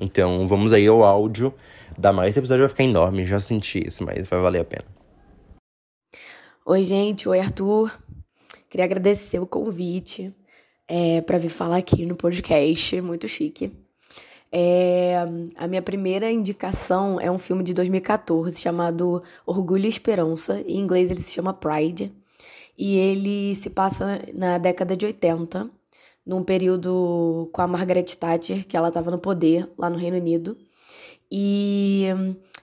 Então, 0.00 0.48
vamos 0.48 0.72
aí 0.72 0.86
ao 0.86 1.04
áudio 1.04 1.52
da 1.98 2.12
mais. 2.12 2.30
Esse 2.30 2.38
episódio 2.38 2.62
vai 2.62 2.68
ficar 2.68 2.84
enorme, 2.84 3.26
já 3.26 3.38
senti 3.38 3.86
isso, 3.86 4.04
mas 4.04 4.26
vai 4.26 4.40
valer 4.40 4.60
a 4.60 4.64
pena. 4.64 4.84
Oi, 6.66 6.84
gente. 6.84 7.28
Oi, 7.28 7.38
Arthur. 7.38 7.92
Queria 8.74 8.86
agradecer 8.86 9.38
o 9.38 9.46
convite 9.46 10.34
é, 10.88 11.20
para 11.20 11.38
vir 11.38 11.48
falar 11.48 11.76
aqui 11.76 12.04
no 12.04 12.16
podcast, 12.16 13.00
muito 13.00 13.28
chique. 13.28 13.72
É, 14.50 15.14
a 15.56 15.68
minha 15.68 15.80
primeira 15.80 16.28
indicação 16.28 17.20
é 17.20 17.30
um 17.30 17.38
filme 17.38 17.62
de 17.62 17.72
2014 17.72 18.60
chamado 18.60 19.22
Orgulho 19.46 19.84
e 19.84 19.88
Esperança. 19.88 20.60
Em 20.66 20.80
inglês 20.80 21.12
ele 21.12 21.22
se 21.22 21.30
chama 21.30 21.54
Pride. 21.54 22.12
E 22.76 22.96
ele 22.96 23.54
se 23.54 23.70
passa 23.70 24.20
na 24.34 24.58
década 24.58 24.96
de 24.96 25.06
80, 25.06 25.70
num 26.26 26.42
período 26.42 27.48
com 27.52 27.62
a 27.62 27.68
Margaret 27.68 28.02
Thatcher, 28.02 28.66
que 28.66 28.76
ela 28.76 28.88
estava 28.88 29.08
no 29.08 29.20
poder 29.20 29.70
lá 29.78 29.88
no 29.88 29.96
Reino 29.96 30.16
Unido. 30.16 30.58
E 31.30 32.06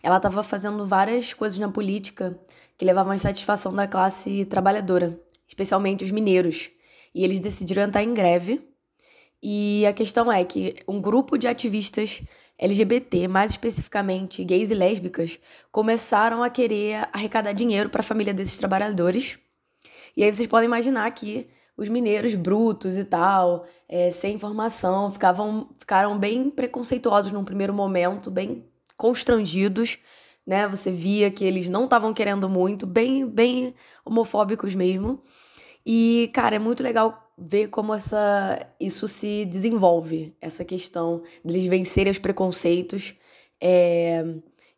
ela 0.03 0.18
estava 0.18 0.43
fazendo 0.43 0.86
várias 0.86 1.34
coisas 1.34 1.57
na 1.57 1.70
política 1.70 2.38
que 2.78 2.84
levavam 2.84 3.14
à 3.14 3.16
insatisfação 3.16 3.74
da 3.74 3.88
classe 3.88 4.43
trabalhadora 4.43 5.18
especialmente 5.52 6.04
os 6.04 6.12
mineiros. 6.12 6.72
E 7.14 7.26
eles 7.26 7.41
decidiram 7.41 7.84
entrar 7.84 8.02
em 8.02 8.14
greve. 8.14 8.66
E 9.43 9.86
a 9.86 9.91
questão 9.91 10.32
é 10.32 10.45
que 10.45 10.76
um 10.88 11.02
grupo 11.02 11.38
de 11.38 11.45
ativistas 11.45 12.22
LGBT, 12.58 13.28
mais 13.28 13.52
especificamente 13.52 14.45
gays 14.45 14.72
e 14.72 14.74
lésbicas, 14.74 15.39
começaram 15.72 16.41
a 16.41 16.49
querer 16.49 17.10
arrecadar 17.12 17.52
dinheiro 17.52 17.89
para 17.89 17.99
a 17.99 18.04
família 18.04 18.34
desses 18.34 18.58
trabalhadores. 18.58 19.38
E 20.16 20.24
aí 20.24 20.34
vocês 20.34 20.47
podem 20.47 20.68
imaginar 20.68 21.12
que 21.12 21.47
os 21.76 21.89
mineiros 21.89 22.34
brutos 22.36 22.95
e 22.97 23.04
tal, 23.04 23.66
é, 23.89 24.10
sem 24.10 24.36
informação, 24.36 25.12
ficavam, 25.12 25.70
ficaram 25.78 26.18
bem 26.18 26.49
preconceituosos 26.49 27.32
num 27.34 27.43
primeiro 27.43 27.74
momento, 27.74 28.32
bem 28.32 28.64
constrangidos, 28.95 29.97
né? 30.45 30.68
Você 30.68 30.91
via 30.91 31.30
que 31.32 31.43
eles 31.43 31.68
não 31.68 31.86
estavam 31.86 32.14
querendo 32.14 32.47
muito, 32.47 32.86
bem, 32.86 33.26
bem 33.28 33.74
homofóbicos 34.06 34.76
mesmo. 34.76 35.22
E, 35.86 36.30
cara, 36.34 36.56
é 36.56 36.60
muito 36.60 36.84
legal 36.84 37.32
ver 37.38 37.68
como 37.70 37.94
essa, 37.94 38.60
isso 38.80 39.08
se 39.08 39.46
desenvolve, 39.46 40.36
essa 40.40 40.64
questão 40.64 41.24
deles 41.44 41.66
vencerem 41.68 42.12
os 42.12 42.20
preconceitos 42.20 43.16
é, 43.60 44.24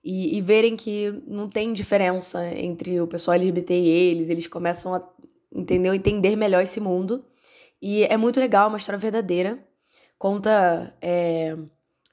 e, 0.04 0.38
e, 0.38 0.42
verem 0.42 0.76
que 0.76 1.12
não 1.28 1.50
tem 1.50 1.74
diferença 1.74 2.46
entre 2.54 3.00
o 3.02 3.08
pessoal 3.08 3.36
LGBT 3.36 3.74
e 3.74 3.90
eles, 3.90 4.30
eles 4.30 4.48
começam 4.48 4.94
a 4.94 5.10
entender, 5.54 5.94
entender 5.94 6.36
melhor 6.36 6.62
esse 6.62 6.80
mundo. 6.80 7.26
E 7.82 8.04
é 8.04 8.18
muito 8.18 8.40
legal, 8.40 8.66
é 8.66 8.68
uma 8.68 8.78
história 8.78 9.00
verdadeira. 9.00 9.60
Conta 10.18 10.96
é, 11.02 11.58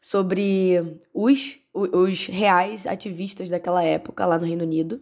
sobre 0.01 1.01
os, 1.13 1.59
os 1.73 2.27
reais 2.27 2.87
ativistas 2.87 3.51
daquela 3.51 3.83
época 3.85 4.27
lá 4.27 4.39
no 4.39 4.47
Reino 4.47 4.65
Unido. 4.65 5.01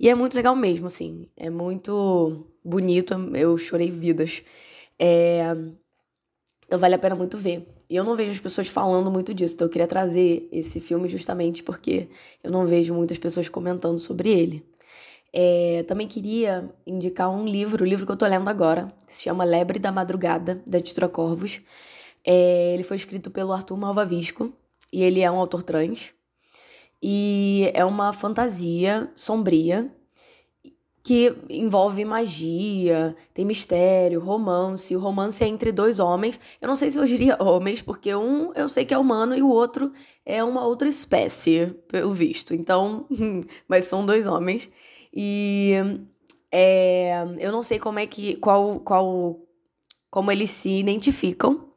E 0.00 0.08
é 0.08 0.14
muito 0.14 0.34
legal 0.34 0.56
mesmo, 0.56 0.86
assim. 0.86 1.28
É 1.36 1.50
muito 1.50 2.46
bonito. 2.64 3.14
Eu 3.34 3.58
chorei 3.58 3.90
vidas. 3.90 4.42
É... 4.98 5.54
Então 6.66 6.78
vale 6.78 6.94
a 6.94 6.98
pena 6.98 7.14
muito 7.14 7.36
ver. 7.36 7.68
E 7.88 7.96
eu 7.96 8.02
não 8.02 8.16
vejo 8.16 8.30
as 8.30 8.40
pessoas 8.40 8.68
falando 8.68 9.10
muito 9.10 9.34
disso. 9.34 9.54
Então 9.54 9.66
eu 9.66 9.70
queria 9.70 9.86
trazer 9.86 10.48
esse 10.50 10.80
filme 10.80 11.06
justamente 11.06 11.62
porque 11.62 12.08
eu 12.42 12.50
não 12.50 12.66
vejo 12.66 12.94
muitas 12.94 13.18
pessoas 13.18 13.48
comentando 13.50 13.98
sobre 13.98 14.30
ele. 14.30 14.64
É, 15.32 15.84
também 15.86 16.08
queria 16.08 16.72
indicar 16.86 17.30
um 17.30 17.44
livro, 17.46 17.84
o 17.84 17.86
livro 17.86 18.06
que 18.06 18.12
eu 18.12 18.16
tô 18.16 18.26
lendo 18.26 18.48
agora, 18.48 18.92
se 19.06 19.22
chama 19.24 19.44
Lebre 19.44 19.78
da 19.78 19.92
Madrugada, 19.92 20.62
da 20.66 20.78
Editora 20.78 21.08
Corvos. 21.08 21.60
É, 22.24 22.72
ele 22.74 22.82
foi 22.82 22.96
escrito 22.96 23.30
pelo 23.30 23.52
Arthur 23.52 23.76
Malvavisco 23.76 24.52
e 24.92 25.02
ele 25.02 25.20
é 25.20 25.30
um 25.30 25.38
autor 25.38 25.62
trans. 25.62 26.12
E 27.02 27.70
é 27.74 27.84
uma 27.84 28.12
fantasia 28.12 29.10
sombria 29.14 29.90
que 31.02 31.34
envolve 31.48 32.04
magia, 32.04 33.16
tem 33.32 33.44
mistério, 33.44 34.20
romance. 34.20 34.94
O 34.94 35.00
romance 35.00 35.42
é 35.42 35.46
entre 35.46 35.72
dois 35.72 35.98
homens. 35.98 36.38
Eu 36.60 36.68
não 36.68 36.76
sei 36.76 36.90
se 36.90 36.98
eu 36.98 37.06
diria 37.06 37.36
homens, 37.42 37.80
porque 37.82 38.14
um 38.14 38.52
eu 38.54 38.68
sei 38.68 38.84
que 38.84 38.92
é 38.92 38.98
humano 38.98 39.34
e 39.34 39.42
o 39.42 39.48
outro 39.48 39.92
é 40.26 40.44
uma 40.44 40.64
outra 40.66 40.88
espécie, 40.88 41.74
pelo 41.88 42.12
visto. 42.12 42.54
Então, 42.54 43.06
mas 43.66 43.86
são 43.86 44.04
dois 44.04 44.26
homens. 44.26 44.68
E 45.12 45.72
é, 46.52 47.24
eu 47.38 47.50
não 47.50 47.62
sei 47.62 47.78
como 47.78 47.98
é 47.98 48.06
que. 48.06 48.36
qual, 48.36 48.78
qual 48.80 49.40
como 50.10 50.30
eles 50.30 50.50
se 50.50 50.70
identificam 50.70 51.69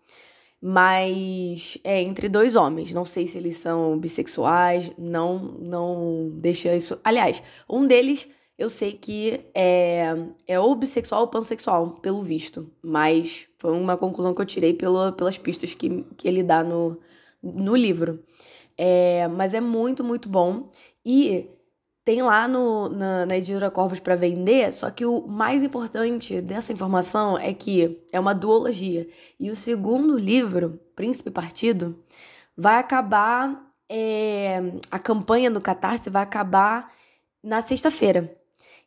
mas 0.65 1.77
é 1.83 2.01
entre 2.01 2.29
dois 2.29 2.55
homens. 2.55 2.93
Não 2.93 3.03
sei 3.03 3.27
se 3.27 3.37
eles 3.37 3.57
são 3.57 3.99
bissexuais, 3.99 4.89
não 4.97 5.37
não 5.59 6.31
deixa 6.35 6.73
isso. 6.73 6.97
Aliás, 7.03 7.43
um 7.69 7.85
deles 7.85 8.29
eu 8.57 8.69
sei 8.69 8.93
que 8.93 9.41
é, 9.53 10.13
é 10.47 10.57
ou 10.57 10.73
bissexual 10.73 11.21
ou 11.21 11.27
pansexual, 11.27 11.91
pelo 12.01 12.21
visto. 12.21 12.71
Mas 12.81 13.45
foi 13.57 13.73
uma 13.73 13.97
conclusão 13.97 14.33
que 14.33 14.41
eu 14.41 14.45
tirei 14.45 14.73
pela, 14.73 15.11
pelas 15.11 15.37
pistas 15.37 15.73
que, 15.73 16.05
que 16.15 16.27
ele 16.29 16.41
dá 16.41 16.63
no, 16.63 16.97
no 17.41 17.75
livro. 17.75 18.23
É, 18.77 19.27
mas 19.27 19.53
é 19.53 19.59
muito, 19.59 20.01
muito 20.01 20.29
bom. 20.29 20.69
E 21.05 21.49
tem 22.05 22.21
lá 22.21 22.47
no, 22.47 22.89
na, 22.89 23.25
na 23.25 23.37
editora 23.37 23.71
Corvos 23.71 23.99
para 23.99 24.15
vender, 24.15 24.73
só 24.73 24.89
que 24.89 25.05
o 25.05 25.25
mais 25.25 25.63
importante 25.63 26.41
dessa 26.41 26.73
informação 26.73 27.37
é 27.37 27.53
que 27.53 28.03
é 28.11 28.19
uma 28.19 28.35
duologia. 28.35 29.07
E 29.39 29.49
o 29.49 29.55
segundo 29.55 30.17
livro, 30.17 30.79
Príncipe 30.95 31.31
Partido, 31.31 31.97
vai 32.57 32.77
acabar. 32.77 33.71
É, 33.89 34.59
a 34.89 34.97
campanha 34.97 35.51
do 35.51 35.61
Catarse 35.61 36.09
vai 36.09 36.23
acabar 36.23 36.91
na 37.43 37.61
sexta-feira. 37.61 38.35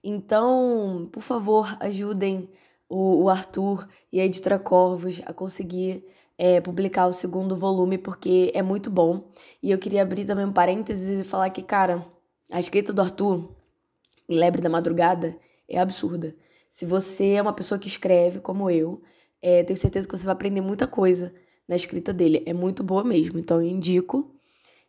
Então, 0.03 1.09
por 1.12 1.23
favor, 1.23 1.77
ajudem 1.81 2.51
o, 2.89 3.25
o, 3.25 3.29
Arthur 3.29 3.89
e 4.12 4.21
a 4.21 4.25
editora 4.25 4.59
Corvos 4.59 5.23
a 5.25 5.33
conseguir 5.33 6.05
é, 6.37 6.61
publicar 6.61 7.07
o 7.07 7.12
segundo 7.12 7.57
volume, 7.57 7.99
porque 7.99 8.51
é 8.55 8.62
muito 8.62 8.91
bom. 8.91 9.31
E 9.62 9.71
eu 9.71 9.79
queria 9.79 10.03
abrir 10.03 10.25
também 10.25 10.45
um 10.45 10.53
parênteses 10.53 11.21
e 11.21 11.25
falar 11.25 11.51
que, 11.51 11.62
cara 11.62 12.05
a 12.51 12.61
escrita 12.61 12.92
do 12.92 13.03
Arthur, 13.03 13.55
em 14.28 14.36
Lebre 14.36 14.62
da 14.62 14.68
Madrugada, 14.68 15.36
é 15.68 15.78
absurda. 15.78 16.34
Se 16.70 16.84
você 16.84 17.32
é 17.32 17.42
uma 17.42 17.53
pessoa 17.53 17.78
que 17.78 17.88
escreve, 17.88 18.40
como 18.40 18.70
eu, 18.70 19.03
é, 19.40 19.62
tenho 19.62 19.76
certeza 19.76 20.07
que 20.07 20.16
você 20.16 20.24
vai 20.24 20.32
aprender 20.32 20.61
muita 20.61 20.86
coisa 20.86 21.34
na 21.66 21.76
escrita 21.76 22.12
dele. 22.12 22.42
É 22.47 22.53
muito 22.53 22.82
boa 22.82 23.03
mesmo. 23.03 23.38
Então, 23.38 23.61
eu 23.61 23.66
indico 23.66 24.34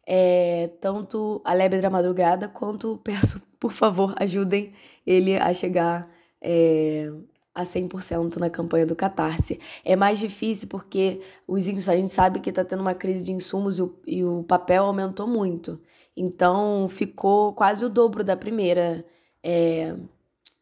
é, 0.05 0.69
tanto 0.79 1.41
a 1.43 1.53
Lebre 1.53 1.81
da 1.81 1.89
Madrugada, 1.89 2.47
quanto 2.47 2.97
peço, 3.03 3.41
por 3.59 3.71
favor, 3.71 4.13
ajudem 4.17 4.73
ele 5.05 5.37
a 5.37 5.53
chegar 5.53 6.09
é, 6.41 7.11
a 7.53 7.63
100% 7.63 8.37
na 8.37 8.49
campanha 8.49 8.85
do 8.85 8.95
Catarse. 8.95 9.59
É 9.83 9.95
mais 9.95 10.19
difícil 10.19 10.67
porque 10.67 11.21
os 11.47 11.67
a 11.89 11.95
gente 11.95 12.13
sabe 12.13 12.39
que 12.39 12.49
está 12.49 12.63
tendo 12.63 12.81
uma 12.81 12.93
crise 12.93 13.23
de 13.23 13.31
insumos 13.31 13.79
e 13.79 13.81
o, 13.81 13.99
e 14.05 14.23
o 14.23 14.43
papel 14.43 14.85
aumentou 14.85 15.27
muito. 15.27 15.81
Então 16.18 16.88
ficou 16.89 17.53
quase 17.53 17.86
o 17.86 17.89
dobro 17.89 18.24
da 18.24 18.36
primeira, 18.36 19.05
é, 19.43 19.95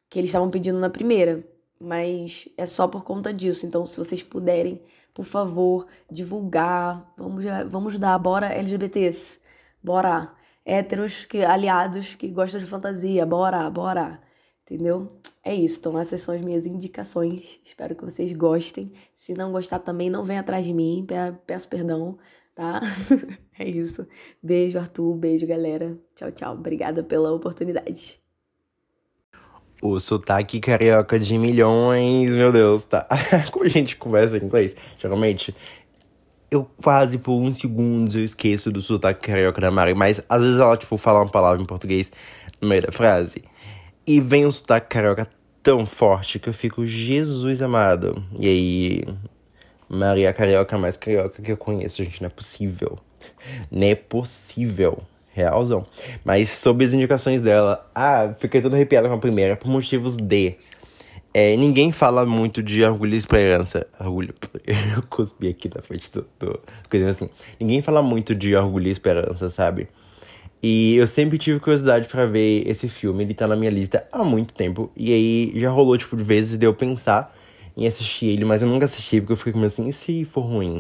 que 0.10 0.20
eles 0.20 0.30
estavam 0.30 0.50
pedindo 0.50 0.78
na 0.78 0.90
primeira. 0.90 1.48
Mas 1.80 2.48
é 2.58 2.66
só 2.66 2.88
por 2.88 3.06
conta 3.06 3.34
disso. 3.34 3.66
Então, 3.66 3.86
se 3.86 3.98
vocês 3.98 4.22
puderem, 4.22 4.82
por 5.14 5.24
favor, 5.24 5.88
divulgar. 6.12 7.14
Vamos, 7.18 7.46
vamos 7.70 7.98
dar, 7.98 8.18
bora 8.20 8.54
LGBTs. 8.54 9.42
Bora. 9.82 10.34
Héteros 10.66 11.26
que, 11.26 11.44
aliados 11.46 12.16
que 12.16 12.28
gostam 12.30 12.60
de 12.60 12.66
fantasia. 12.66 13.26
Bora, 13.26 13.70
bora. 13.70 14.20
Entendeu? 14.64 15.20
É 15.44 15.54
isso. 15.54 15.80
Então, 15.80 15.98
essas 16.00 16.22
são 16.22 16.36
as 16.36 16.42
minhas 16.42 16.66
indicações. 16.66 17.60
Espero 17.64 17.96
que 17.96 18.04
vocês 18.04 18.32
gostem. 18.34 18.92
Se 19.14 19.34
não 19.34 19.52
gostar 19.52 19.80
também, 19.80 20.10
não 20.10 20.24
venha 20.26 20.42
atrás 20.42 20.66
de 20.66 20.74
mim. 20.74 21.06
Peço 21.46 21.68
perdão 21.70 22.18
tá? 22.56 22.82
é 23.60 23.68
isso. 23.68 24.08
Beijo, 24.42 24.80
Arthur. 24.80 25.16
Beijo, 25.16 25.46
galera. 25.46 25.98
Tchau, 26.16 26.32
tchau. 26.32 26.54
Obrigada 26.54 27.04
pela 27.04 27.32
oportunidade. 27.32 28.20
O 29.82 30.00
sotaque 30.00 30.60
carioca 30.60 31.20
de 31.20 31.38
milhões, 31.38 32.34
meu 32.34 32.52
Deus, 32.52 32.86
tá? 32.86 33.06
Como 33.52 33.66
a 33.66 33.68
gente 33.68 33.98
conversa 33.98 34.38
em 34.38 34.44
inglês, 34.44 34.76
geralmente 34.98 35.54
eu 36.50 36.68
quase 36.82 37.18
por 37.18 37.34
um 37.34 37.52
segundo 37.52 38.18
eu 38.18 38.24
esqueço 38.24 38.72
do 38.72 38.82
sotaque 38.82 39.28
carioca 39.28 39.60
da 39.60 39.70
Mari, 39.70 39.94
mas 39.94 40.24
às 40.30 40.42
vezes 40.42 40.60
ela, 40.60 40.78
tipo, 40.78 40.98
fala 40.98 41.20
uma 41.20 41.30
palavra 41.30 41.62
em 41.62 41.66
português 41.66 42.12
no 42.62 42.70
meio 42.70 42.84
da 42.84 42.92
frase 42.92 43.44
e 44.08 44.22
vem 44.22 44.46
um 44.46 44.52
sotaque 44.52 44.88
carioca 44.88 45.28
tão 45.62 45.86
forte 45.86 46.40
que 46.40 46.48
eu 46.48 46.54
fico, 46.54 46.86
Jesus 46.86 47.62
amado. 47.62 48.24
E 48.40 48.48
aí, 48.48 49.04
Maria 49.90 50.34
Carioca 50.34 50.78
mais 50.78 50.98
carioca 50.98 51.42
que 51.42 51.52
eu 51.52 51.58
conheço, 51.58 52.04
gente, 52.04 52.22
não 52.22 52.28
é 52.28 52.30
possível. 52.30 52.98
Não 53.72 53.88
é 53.88 53.96
possível. 53.96 55.04
Realzão. 55.34 55.86
Mas 56.24 56.50
sobre 56.50 56.86
as 56.86 56.94
indicações 56.94 57.42
dela, 57.42 57.90
ah, 57.94 58.34
fiquei 58.40 58.62
todo 58.62 58.74
arrepiado 58.74 59.10
com 59.10 59.16
a 59.16 59.20
primeira 59.20 59.58
por 59.58 59.68
motivos 59.68 60.16
de. 60.16 60.56
É, 61.34 61.58
ninguém 61.58 61.92
fala 61.92 62.26
muito 62.26 62.64
de 62.64 62.82
orgulho 62.82 63.16
e 63.16 63.18
esperança. 63.18 63.86
Orgulho. 64.00 64.34
Eu 64.96 65.04
cuspi 65.10 65.50
aqui 65.50 65.70
na 65.74 65.82
frente 65.82 66.10
do, 66.10 66.26
do. 66.40 66.60
Coisa 66.90 67.10
assim. 67.10 67.30
Ninguém 67.60 67.82
fala 67.82 68.02
muito 68.02 68.34
de 68.34 68.56
orgulho 68.56 68.88
e 68.88 68.92
esperança, 68.92 69.50
sabe? 69.50 69.90
E 70.64 70.96
eu 70.96 71.06
sempre 71.06 71.38
tive 71.38 71.60
curiosidade 71.60 72.08
para 72.08 72.26
ver 72.26 72.68
esse 72.68 72.90
filme. 72.90 73.24
Ele 73.24 73.34
tá 73.36 73.46
na 73.46 73.56
minha 73.56 73.70
lista 73.70 74.08
há 74.12 74.24
muito 74.24 74.54
tempo. 74.54 74.90
E 74.96 75.14
aí 75.14 75.54
já 75.60 75.70
rolou, 75.70 75.96
tipo, 75.98 76.16
de 76.16 76.24
vezes 76.24 76.58
de 76.58 76.66
eu 76.66 76.74
pensar 76.74 77.36
em 77.78 77.88
assistir 77.88 78.28
ele, 78.28 78.46
mas 78.46 78.62
eu 78.62 78.68
nunca 78.68 78.86
assisti 78.86 79.20
porque 79.20 79.34
eu 79.34 79.38
fiquei 79.38 79.54
meio 79.54 79.68
assim, 79.68 79.90
e 79.90 79.94
se 79.94 80.26
for 80.26 80.42
ruim? 80.42 80.80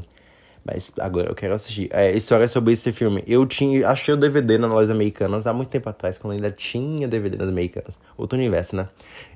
Mas 0.65 0.91
agora 0.99 1.29
eu 1.29 1.35
quero 1.35 1.53
assistir. 1.53 1.89
É, 1.93 2.11
história 2.11 2.47
sobre 2.47 2.73
esse 2.73 2.91
filme. 2.91 3.23
Eu 3.27 3.45
tinha. 3.45 3.87
Achei 3.87 4.13
o 4.13 4.17
DVD 4.17 4.57
na 4.57 4.67
lojas 4.67 4.89
americanas 4.89 5.45
há 5.45 5.53
muito 5.53 5.69
tempo 5.69 5.87
atrás, 5.87 6.17
quando 6.17 6.33
ainda 6.33 6.49
tinha 6.51 7.07
DVD 7.07 7.37
nas 7.37 7.49
americanas. 7.49 7.95
Outro 8.17 8.35
universo, 8.37 8.75
né? 8.75 8.89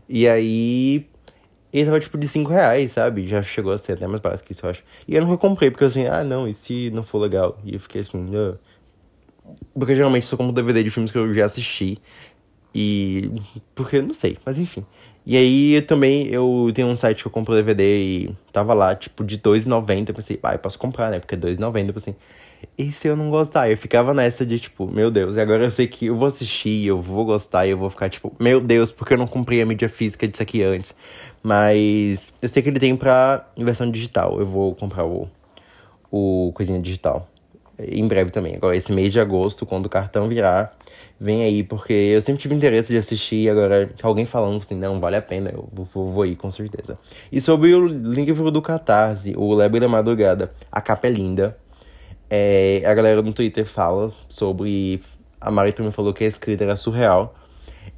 E 0.08 0.28
aí. 0.28 1.08
Ele 1.72 1.86
tava 1.86 2.00
tipo 2.00 2.18
de 2.18 2.28
5 2.28 2.50
reais, 2.50 2.94
sabe? 2.94 3.28
Já 3.28 3.44
chegou 3.44 3.72
a 3.72 3.78
ser 3.78 3.94
até 3.94 4.08
mais 4.08 4.20
barato 4.20 4.44
que 4.44 4.54
isso, 4.54 4.66
eu 4.66 4.72
acho. 4.72 4.84
E 5.08 5.14
eu 5.14 5.24
não 5.24 5.38
comprei, 5.38 5.70
porque 5.70 5.86
assim, 5.86 6.08
ah 6.08 6.24
não, 6.24 6.48
e 6.48 6.54
se 6.54 6.90
não 6.90 7.04
for 7.04 7.20
legal? 7.20 7.60
E 7.64 7.76
eu 7.76 7.80
fiquei 7.80 8.02
assim, 8.02 8.36
uh. 8.36 8.58
Porque 9.76 9.96
geralmente 9.96 10.26
sou 10.26 10.36
como 10.36 10.52
DVD 10.52 10.84
de 10.84 10.90
filmes 10.90 11.12
que 11.12 11.18
eu 11.20 11.32
já 11.32 11.46
assisti. 11.46 12.00
E. 12.74 13.32
Porque 13.76 14.02
não 14.02 14.16
sei, 14.16 14.38
mas 14.44 14.58
enfim. 14.58 14.84
E 15.30 15.38
aí 15.38 15.80
também 15.84 16.26
eu 16.30 16.72
tenho 16.74 16.88
um 16.88 16.96
site 16.96 17.22
que 17.22 17.28
eu 17.28 17.32
compro 17.32 17.54
DVD 17.54 17.84
e 17.84 18.36
tava 18.52 18.74
lá, 18.74 18.96
tipo, 18.96 19.24
de 19.24 19.36
R$2,90. 19.36 20.10
Eu 20.10 20.16
pensei, 20.16 20.40
ah, 20.42 20.54
eu 20.54 20.58
posso 20.58 20.80
comprar, 20.80 21.12
né? 21.12 21.20
Porque 21.20 21.36
é 21.36 21.38
R$2,90. 21.38 21.88
Eu 21.88 21.94
pensei, 21.94 22.16
e 22.76 22.92
se 22.92 23.08
eu 23.08 23.16
não 23.16 23.30
gostar? 23.30 23.70
Eu 23.70 23.78
ficava 23.78 24.12
nessa 24.12 24.44
de, 24.44 24.58
tipo, 24.58 24.88
meu 24.88 25.12
Deus, 25.12 25.36
e 25.36 25.40
agora 25.40 25.66
eu 25.66 25.70
sei 25.70 25.86
que 25.86 26.08
eu 26.08 26.16
vou 26.16 26.28
assistir, 26.28 26.88
eu 26.88 26.98
vou 26.98 27.26
gostar 27.26 27.68
e 27.68 27.70
eu 27.70 27.78
vou 27.78 27.92
ficar, 27.92 28.10
tipo, 28.10 28.36
meu 28.40 28.60
Deus, 28.60 28.92
porque 28.92 29.14
eu 29.14 29.20
não 29.20 29.28
comprei 29.28 29.62
a 29.62 29.68
mídia 29.68 29.88
física 29.88 30.28
disso 30.28 30.42
aqui 30.42 30.64
antes. 30.64 30.96
Mas 31.44 32.34
eu 32.42 32.50
sei 32.50 32.64
que 32.64 32.70
ele 32.70 32.80
tem 32.80 32.96
pra 32.96 33.46
versão 33.56 33.92
digital. 33.92 34.40
Eu 34.40 34.48
vou 34.48 34.74
comprar 34.74 35.06
o, 35.06 35.30
o 36.10 36.52
coisinha 36.56 36.82
digital. 36.82 37.28
Em 37.78 38.08
breve 38.08 38.32
também. 38.32 38.56
Agora, 38.56 38.76
esse 38.76 38.92
mês 38.92 39.14
de 39.14 39.20
agosto, 39.20 39.64
quando 39.64 39.86
o 39.86 39.90
cartão 39.90 40.28
virar, 40.28 40.76
vem 41.20 41.44
aí, 41.44 41.64
porque 41.64 41.94
eu 41.94 42.22
sempre 42.22 42.42
tive 42.42 42.56
interesse 42.56 42.94
de 42.94 42.98
assistir 42.98 43.44
e 43.44 43.50
agora 43.50 43.92
alguém 44.02 44.26
falando 44.26 44.58
assim, 44.58 44.76
não, 44.76 45.00
vale 45.00 45.18
a 45.18 45.22
pena, 45.22 45.50
eu 45.52 45.68
vou, 45.72 46.12
vou 46.12 46.26
ir 46.26 46.36
com 46.36 46.50
certeza. 46.50 46.98
E 47.32 47.42
sobre 47.42 47.74
o 47.76 47.86
livro 47.86 48.50
do 48.50 48.62
Catarse, 48.62 49.34
o 49.36 49.54
Lebre 49.54 49.80
da 49.80 49.88
Madrugada, 49.88 50.54
a 50.72 50.80
capa 50.80 51.08
é 51.08 51.12
linda. 51.12 51.58
É, 52.30 52.84
a 52.86 52.94
galera 52.94 53.22
no 53.22 53.34
Twitter 53.34 53.66
fala 53.66 54.14
sobre. 54.30 55.02
A 55.42 55.50
Mari 55.50 55.74
também 55.74 55.92
falou 55.92 56.14
que 56.14 56.24
a 56.24 56.28
escrita 56.28 56.64
era 56.64 56.76
surreal. 56.76 57.36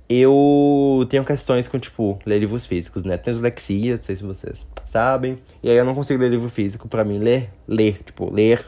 Eu 0.08 1.06
tenho 1.10 1.24
questões 1.24 1.68
com, 1.68 1.80
tipo, 1.80 2.20
ler 2.26 2.40
livros 2.40 2.66
físicos, 2.66 3.04
né? 3.04 3.18
Tenho 3.18 3.34
dislexia, 3.34 3.96
não 3.96 4.02
sei 4.02 4.16
se 4.16 4.24
vocês 4.24 4.66
sabem. 4.86 5.40
E 5.64 5.70
aí 5.70 5.76
eu 5.76 5.86
não 5.86 5.96
consigo 5.96 6.22
ler 6.22 6.30
livro 6.30 6.50
físico. 6.50 6.88
Pra 6.88 7.04
mim, 7.04 7.18
ler, 7.18 7.50
ler, 7.68 8.02
tipo, 8.04 8.32
ler 8.32 8.66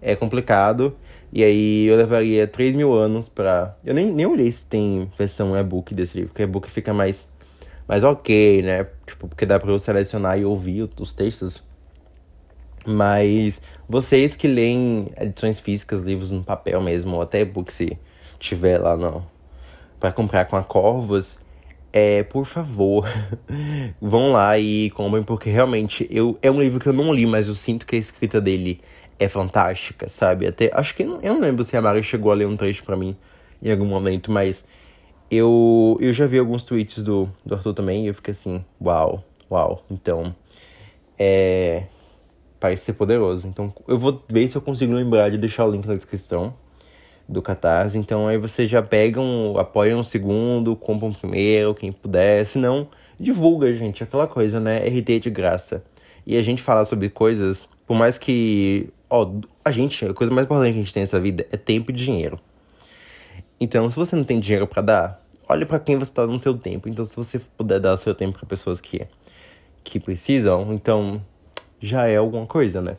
é 0.00 0.14
complicado. 0.14 0.96
E 1.32 1.42
aí 1.44 1.86
eu 1.86 1.96
levaria 1.96 2.46
3 2.46 2.74
mil 2.74 2.94
anos 2.94 3.28
pra. 3.28 3.76
Eu 3.84 3.94
nem, 3.94 4.12
nem 4.12 4.26
olhei 4.26 4.50
se 4.50 4.64
tem 4.66 5.10
versão 5.18 5.56
e-book 5.56 5.94
desse 5.94 6.16
livro, 6.16 6.30
porque 6.30 6.42
e-book 6.42 6.70
fica 6.70 6.94
mais, 6.94 7.30
mais 7.86 8.04
ok, 8.04 8.62
né? 8.62 8.84
Tipo, 9.06 9.28
porque 9.28 9.44
dá 9.44 9.58
pra 9.58 9.70
eu 9.70 9.78
selecionar 9.78 10.38
e 10.38 10.44
ouvir 10.44 10.88
os 10.98 11.12
textos. 11.12 11.62
Mas 12.86 13.60
vocês 13.88 14.36
que 14.36 14.46
leem 14.46 15.10
edições 15.20 15.58
físicas, 15.58 16.02
livros 16.02 16.30
no 16.30 16.44
papel 16.44 16.80
mesmo, 16.80 17.16
ou 17.16 17.22
até 17.22 17.40
e-book 17.40 17.72
se 17.72 17.98
tiver 18.38 18.78
lá 18.78 18.96
no, 18.96 19.26
pra 19.98 20.12
comprar 20.12 20.44
com 20.44 20.56
a 20.56 20.62
Corvos, 20.62 21.38
é, 21.92 22.22
por 22.22 22.44
favor, 22.44 23.08
vão 24.00 24.32
lá 24.32 24.58
e 24.58 24.90
comprem, 24.90 25.22
porque 25.22 25.48
realmente 25.48 26.06
eu, 26.10 26.38
é 26.42 26.50
um 26.50 26.60
livro 26.60 26.78
que 26.78 26.88
eu 26.88 26.92
não 26.92 27.12
li, 27.12 27.26
mas 27.26 27.48
eu 27.48 27.54
sinto 27.54 27.86
que 27.86 27.96
a 27.96 27.98
escrita 27.98 28.40
dele 28.40 28.80
é 29.18 29.28
fantástica, 29.28 30.08
sabe? 30.08 30.46
Até 30.46 30.70
acho 30.74 30.94
que 30.94 31.02
eu 31.02 31.20
não 31.22 31.40
lembro 31.40 31.64
se 31.64 31.76
a 31.76 31.82
Mari 31.82 32.02
chegou 32.02 32.30
a 32.30 32.34
ler 32.34 32.46
um 32.46 32.56
trecho 32.56 32.84
para 32.84 32.96
mim 32.96 33.16
em 33.62 33.70
algum 33.70 33.86
momento, 33.86 34.30
mas 34.30 34.66
eu 35.30 35.98
eu 36.00 36.12
já 36.12 36.26
vi 36.26 36.38
alguns 36.38 36.64
tweets 36.64 37.02
do, 37.02 37.28
do 37.44 37.54
Arthur 37.54 37.74
também 37.74 38.04
e 38.04 38.08
eu 38.08 38.14
fiquei 38.14 38.32
assim, 38.32 38.64
uau, 38.80 39.24
uau. 39.50 39.84
Então, 39.90 40.34
é 41.18 41.84
parece 42.60 42.86
ser 42.86 42.92
poderoso. 42.94 43.46
Então, 43.46 43.72
eu 43.86 43.98
vou 43.98 44.22
ver 44.28 44.48
se 44.48 44.56
eu 44.56 44.62
consigo 44.62 44.92
lembrar 44.92 45.30
de 45.30 45.38
deixar 45.38 45.66
o 45.66 45.70
link 45.70 45.86
na 45.86 45.94
descrição 45.94 46.54
do 47.28 47.42
Catarse. 47.42 47.98
Então, 47.98 48.28
aí 48.28 48.38
você 48.38 48.66
já 48.66 48.82
pega 48.82 49.20
um, 49.20 49.58
apoia 49.58 49.96
um 49.96 50.02
segundo, 50.02 50.74
compra 50.76 51.06
um 51.06 51.12
primeiro, 51.12 51.74
quem 51.74 51.92
puder. 51.92 52.44
Se 52.46 52.58
não, 52.58 52.88
divulga, 53.18 53.72
gente. 53.74 54.02
Aquela 54.02 54.26
coisa, 54.26 54.60
né? 54.60 54.78
RT 54.86 55.20
de 55.20 55.30
graça. 55.30 55.84
E 56.26 56.36
a 56.36 56.42
gente 56.42 56.62
falar 56.62 56.84
sobre 56.84 57.08
coisas, 57.08 57.68
por 57.86 57.96
mais 57.96 58.18
que 58.18 58.88
Ó, 59.08 59.40
a 59.64 59.70
gente, 59.70 60.04
a 60.04 60.14
coisa 60.14 60.32
mais 60.32 60.46
importante 60.46 60.72
que 60.72 60.78
a 60.78 60.82
gente 60.82 60.92
tem 60.92 61.02
nessa 61.02 61.20
vida 61.20 61.46
é 61.50 61.56
tempo 61.56 61.90
e 61.90 61.94
dinheiro. 61.94 62.40
Então, 63.60 63.90
se 63.90 63.96
você 63.96 64.14
não 64.16 64.24
tem 64.24 64.40
dinheiro 64.40 64.66
para 64.66 64.82
dar, 64.82 65.26
olha 65.48 65.64
para 65.64 65.78
quem 65.78 65.98
você 65.98 66.12
tá 66.12 66.26
dando 66.26 66.38
seu 66.38 66.56
tempo. 66.56 66.88
Então, 66.88 67.04
se 67.04 67.16
você 67.16 67.38
puder 67.56 67.80
dar 67.80 67.96
seu 67.96 68.14
tempo 68.14 68.38
para 68.38 68.46
pessoas 68.46 68.80
que, 68.80 69.06
que 69.82 70.00
precisam, 70.00 70.72
então 70.72 71.22
já 71.80 72.06
é 72.06 72.16
alguma 72.16 72.46
coisa, 72.46 72.82
né? 72.82 72.96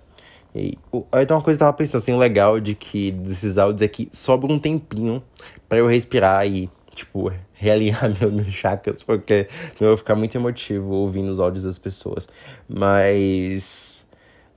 E, 0.55 0.77
então, 1.21 1.37
uma 1.37 1.43
coisa 1.43 1.57
que 1.57 1.63
eu 1.63 1.67
tava 1.67 1.73
pensando 1.73 1.97
assim, 1.97 2.17
legal 2.17 2.59
de 2.59 2.73
que 2.73 3.11
desses 3.11 3.57
áudios 3.57 3.81
é 3.81 3.87
que 3.87 4.09
sobra 4.11 4.51
um 4.51 4.57
tempinho 4.57 5.21
para 5.69 5.77
eu 5.77 5.87
respirar 5.87 6.47
e, 6.47 6.69
tipo, 6.95 7.31
realinhar 7.53 8.09
meu, 8.19 8.31
meus 8.31 8.53
chakras, 8.53 9.03
porque 9.03 9.47
senão 9.75 9.89
eu 9.91 9.95
vou 9.95 9.97
ficar 9.97 10.15
muito 10.15 10.35
emotivo 10.35 10.93
ouvindo 10.93 11.31
os 11.31 11.39
áudios 11.39 11.63
das 11.63 11.77
pessoas. 11.77 12.27
Mas 12.67 13.96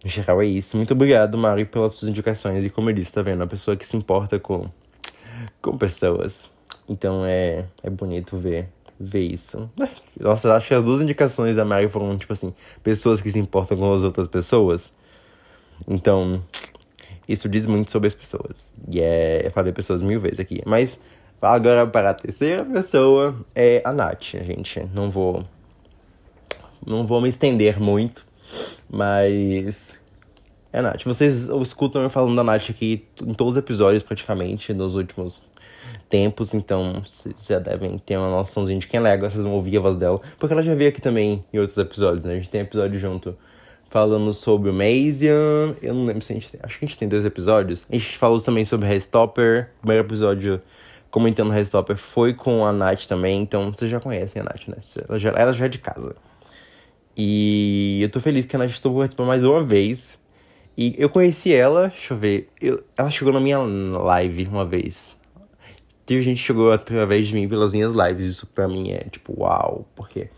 em 0.04 0.08
geral 0.08 0.40
é 0.40 0.46
isso. 0.46 0.76
Muito 0.76 0.92
obrigado, 0.92 1.36
Mari, 1.36 1.64
pelas 1.64 1.94
suas 1.94 2.08
indicações. 2.08 2.64
E 2.64 2.70
como 2.70 2.90
eu 2.90 2.94
disse, 2.94 3.12
tá 3.12 3.22
vendo? 3.22 3.40
Uma 3.40 3.46
pessoa 3.46 3.76
que 3.76 3.86
se 3.86 3.96
importa 3.96 4.38
com, 4.38 4.68
com 5.60 5.76
pessoas. 5.76 6.50
Então 6.88 7.24
é, 7.24 7.64
é 7.82 7.90
bonito 7.90 8.36
ver, 8.38 8.68
ver 8.98 9.20
isso. 9.20 9.70
Nossa, 10.18 10.54
acho 10.56 10.68
que 10.68 10.74
as 10.74 10.84
duas 10.84 11.02
indicações 11.02 11.54
da 11.54 11.64
Mari 11.64 11.88
foram, 11.88 12.16
tipo 12.16 12.32
assim, 12.32 12.54
pessoas 12.82 13.20
que 13.20 13.30
se 13.30 13.38
importam 13.38 13.76
com 13.76 13.92
as 13.92 14.02
outras 14.02 14.26
pessoas. 14.26 14.94
Então, 15.86 16.42
isso 17.28 17.48
diz 17.48 17.66
muito 17.66 17.90
sobre 17.90 18.08
as 18.08 18.14
pessoas. 18.14 18.74
E 18.88 19.00
é. 19.00 19.46
Eu 19.46 19.50
falei 19.50 19.72
pessoas 19.72 20.02
mil 20.02 20.18
vezes 20.18 20.40
aqui. 20.40 20.62
Mas 20.66 21.00
agora 21.40 21.86
para 21.86 22.10
a 22.10 22.14
terceira 22.14 22.64
pessoa 22.64 23.36
é 23.54 23.80
a 23.84 23.92
Nath, 23.92 24.22
gente. 24.22 24.80
Não 24.94 25.10
vou. 25.10 25.44
Não 26.84 27.06
vou 27.06 27.20
me 27.20 27.28
estender 27.28 27.78
muito. 27.78 28.29
Mas. 28.88 29.98
É, 30.72 30.80
Nath. 30.80 31.04
Vocês 31.04 31.48
escutam 31.48 32.02
eu 32.02 32.10
falando 32.10 32.36
da 32.36 32.44
Nath 32.44 32.70
aqui 32.70 33.04
em 33.22 33.34
todos 33.34 33.54
os 33.54 33.58
episódios, 33.58 34.02
praticamente, 34.02 34.72
nos 34.72 34.94
últimos 34.94 35.42
tempos, 36.08 36.54
então 36.54 37.00
vocês 37.04 37.34
já 37.48 37.58
devem 37.58 37.96
ter 37.98 38.16
uma 38.16 38.30
noçãozinha 38.30 38.78
de 38.78 38.86
quem 38.86 38.98
ela 38.98 39.08
é, 39.08 39.16
vocês 39.16 39.44
vão 39.44 39.52
ouvir 39.52 39.78
a 39.78 39.80
voz 39.80 39.96
dela, 39.96 40.20
porque 40.38 40.52
ela 40.52 40.62
já 40.62 40.74
veio 40.74 40.90
aqui 40.90 41.00
também 41.00 41.44
em 41.52 41.58
outros 41.58 41.78
episódios, 41.78 42.24
né? 42.24 42.32
A 42.32 42.36
gente 42.36 42.50
tem 42.50 42.60
episódio 42.62 42.98
junto 42.98 43.36
falando 43.88 44.32
sobre 44.32 44.70
o 44.70 44.72
Mazian. 44.72 45.74
Eu 45.82 45.94
não 45.94 46.06
lembro 46.06 46.22
se 46.22 46.32
a 46.32 46.34
gente 46.34 46.50
tem. 46.50 46.60
Acho 46.62 46.78
que 46.78 46.84
a 46.84 46.88
gente 46.88 46.98
tem 46.98 47.08
dois 47.08 47.24
episódios. 47.24 47.84
A 47.90 47.92
gente 47.92 48.16
falou 48.16 48.40
também 48.40 48.64
sobre 48.64 48.88
Restopper. 48.88 49.70
O 49.78 49.80
primeiro 49.80 50.06
episódio 50.06 50.62
comentando 51.10 51.50
Restopper 51.50 51.96
foi 51.96 52.32
com 52.32 52.64
a 52.64 52.72
Nath 52.72 53.06
também, 53.06 53.42
então 53.42 53.72
vocês 53.72 53.90
já 53.90 53.98
conhecem 53.98 54.40
a 54.40 54.44
Nath, 54.44 54.68
né? 54.68 54.76
Ela 55.08 55.18
já, 55.18 55.30
ela 55.30 55.52
já 55.52 55.66
é 55.66 55.68
de 55.68 55.78
casa. 55.78 56.14
E 57.16 58.00
eu 58.02 58.08
tô 58.08 58.20
feliz 58.20 58.46
que 58.46 58.56
a 58.56 58.58
Nath 58.58 58.70
estou 58.70 58.94
participando 58.94 59.28
mais 59.28 59.44
uma 59.44 59.62
vez. 59.62 60.18
E 60.76 60.94
eu 60.96 61.10
conheci 61.10 61.52
ela, 61.52 61.88
deixa 61.88 62.14
eu 62.14 62.18
ver, 62.18 62.48
eu, 62.60 62.82
ela 62.96 63.10
chegou 63.10 63.32
na 63.32 63.40
minha 63.40 63.58
live 63.58 64.46
uma 64.46 64.64
vez. 64.64 65.18
Teve 66.06 66.22
gente 66.22 66.38
que 66.38 66.44
chegou 66.44 66.72
através 66.72 67.28
de 67.28 67.34
mim 67.34 67.48
pelas 67.48 67.72
minhas 67.72 67.92
lives, 67.92 68.26
isso 68.26 68.46
pra 68.46 68.66
mim 68.66 68.90
é 68.90 69.04
tipo, 69.10 69.38
uau, 69.38 69.86
porque 69.94 70.30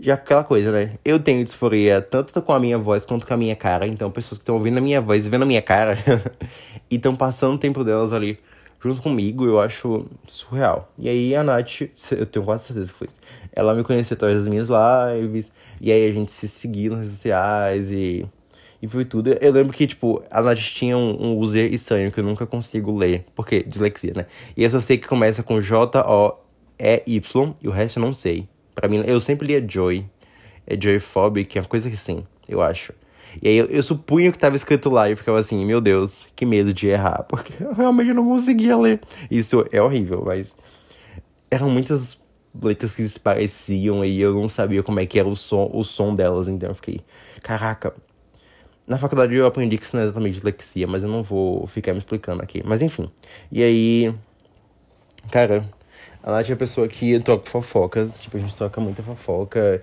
já 0.00 0.14
aquela 0.14 0.42
coisa, 0.42 0.72
né? 0.72 0.98
Eu 1.04 1.20
tenho 1.20 1.44
disforia 1.44 2.02
tanto 2.02 2.42
com 2.42 2.52
a 2.52 2.58
minha 2.58 2.76
voz 2.76 3.06
quanto 3.06 3.26
com 3.26 3.34
a 3.34 3.36
minha 3.36 3.54
cara, 3.54 3.86
então 3.86 4.10
pessoas 4.10 4.38
que 4.38 4.42
estão 4.42 4.56
ouvindo 4.56 4.78
a 4.78 4.80
minha 4.80 5.00
voz 5.00 5.26
e 5.26 5.30
vendo 5.30 5.42
a 5.42 5.46
minha 5.46 5.62
cara 5.62 5.96
e 6.90 6.96
estão 6.96 7.14
passando 7.14 7.54
o 7.54 7.58
tempo 7.58 7.84
delas 7.84 8.12
ali 8.12 8.38
junto 8.82 9.00
comigo, 9.00 9.46
eu 9.46 9.60
acho 9.60 10.06
surreal. 10.26 10.92
E 10.98 11.08
aí 11.08 11.34
a 11.34 11.42
Nath, 11.42 11.82
eu 12.10 12.26
tenho 12.26 12.44
quase 12.44 12.64
certeza 12.64 12.92
que 12.92 12.98
foi 12.98 13.06
isso. 13.06 13.20
Ela 13.52 13.74
me 13.74 13.82
conheceu 13.82 14.14
através 14.14 14.40
das 14.40 14.48
minhas 14.48 14.68
lives, 14.68 15.52
e 15.80 15.90
aí 15.92 16.08
a 16.08 16.12
gente 16.12 16.32
se 16.32 16.48
seguiu 16.48 16.92
nas 16.92 17.00
redes 17.00 17.14
sociais 17.16 17.90
e, 17.90 18.26
E 18.82 18.88
foi 18.88 19.04
tudo. 19.04 19.32
Eu 19.40 19.52
lembro 19.52 19.72
que, 19.72 19.86
tipo, 19.86 20.22
a 20.30 20.42
Nath 20.42 20.58
tinha 20.58 20.96
um, 20.96 21.22
um 21.22 21.38
user 21.38 21.72
estranho 21.72 22.12
que 22.12 22.20
eu 22.20 22.24
nunca 22.24 22.46
consigo 22.46 22.96
ler. 22.96 23.24
Porque, 23.34 23.62
dislexia, 23.62 24.12
né? 24.14 24.26
E 24.56 24.62
eu 24.62 24.70
só 24.70 24.80
sei 24.80 24.98
que 24.98 25.08
começa 25.08 25.42
com 25.42 25.60
J-O-E-Y 25.60 27.54
e 27.62 27.68
o 27.68 27.70
resto 27.70 27.98
eu 27.98 28.04
não 28.04 28.12
sei. 28.12 28.48
Pra 28.74 28.88
mim, 28.88 29.02
eu 29.06 29.18
sempre 29.20 29.46
lia 29.46 29.64
Joy. 29.66 30.04
É 30.66 30.80
Joyphobic, 30.80 31.56
é 31.56 31.60
uma 31.60 31.68
coisa 31.68 31.88
assim, 31.88 32.24
eu 32.48 32.62
acho. 32.62 32.92
E 33.42 33.48
aí 33.48 33.56
eu, 33.56 33.66
eu 33.66 33.82
supunho 33.82 34.32
que 34.32 34.38
tava 34.38 34.56
escrito 34.56 34.88
lá 34.90 35.10
e 35.10 35.16
ficava 35.16 35.38
assim, 35.38 35.64
meu 35.64 35.80
Deus, 35.80 36.26
que 36.34 36.46
medo 36.46 36.72
de 36.72 36.88
errar. 36.88 37.24
Porque 37.28 37.62
eu 37.62 37.74
realmente 37.74 38.12
não 38.12 38.24
conseguia 38.24 38.76
ler. 38.76 39.00
Isso 39.30 39.64
é 39.72 39.80
horrível, 39.80 40.22
mas. 40.24 40.56
Eram 41.50 41.70
muitas 41.70 42.20
letras 42.62 42.94
que 42.94 43.02
se 43.02 43.18
pareciam 43.18 44.04
e 44.04 44.20
eu 44.20 44.34
não 44.34 44.48
sabia 44.48 44.82
como 44.82 45.00
é 45.00 45.06
que 45.06 45.18
era 45.18 45.28
o 45.28 45.34
som, 45.34 45.70
o 45.72 45.82
som 45.82 46.14
delas, 46.14 46.48
então 46.48 46.68
eu 46.68 46.74
fiquei. 46.74 47.00
Caraca. 47.42 47.94
Na 48.86 48.98
faculdade 48.98 49.34
eu 49.34 49.46
aprendi 49.46 49.78
que 49.78 49.84
isso 49.84 49.96
não 49.96 50.02
é 50.02 50.06
exatamente 50.06 50.34
dislexia, 50.34 50.86
mas 50.86 51.02
eu 51.02 51.08
não 51.08 51.22
vou 51.22 51.66
ficar 51.66 51.92
me 51.92 51.98
explicando 51.98 52.42
aqui. 52.42 52.62
Mas 52.64 52.82
enfim. 52.82 53.10
E 53.50 53.62
aí. 53.62 54.14
Cara, 55.30 55.68
a 56.22 56.30
Nath 56.30 56.50
é 56.50 56.52
a 56.52 56.56
pessoa 56.56 56.86
que 56.86 57.18
toca 57.20 57.48
fofocas. 57.50 58.20
Tipo, 58.20 58.36
a 58.36 58.40
gente 58.40 58.54
toca 58.56 58.80
muita 58.80 59.02
fofoca 59.02 59.82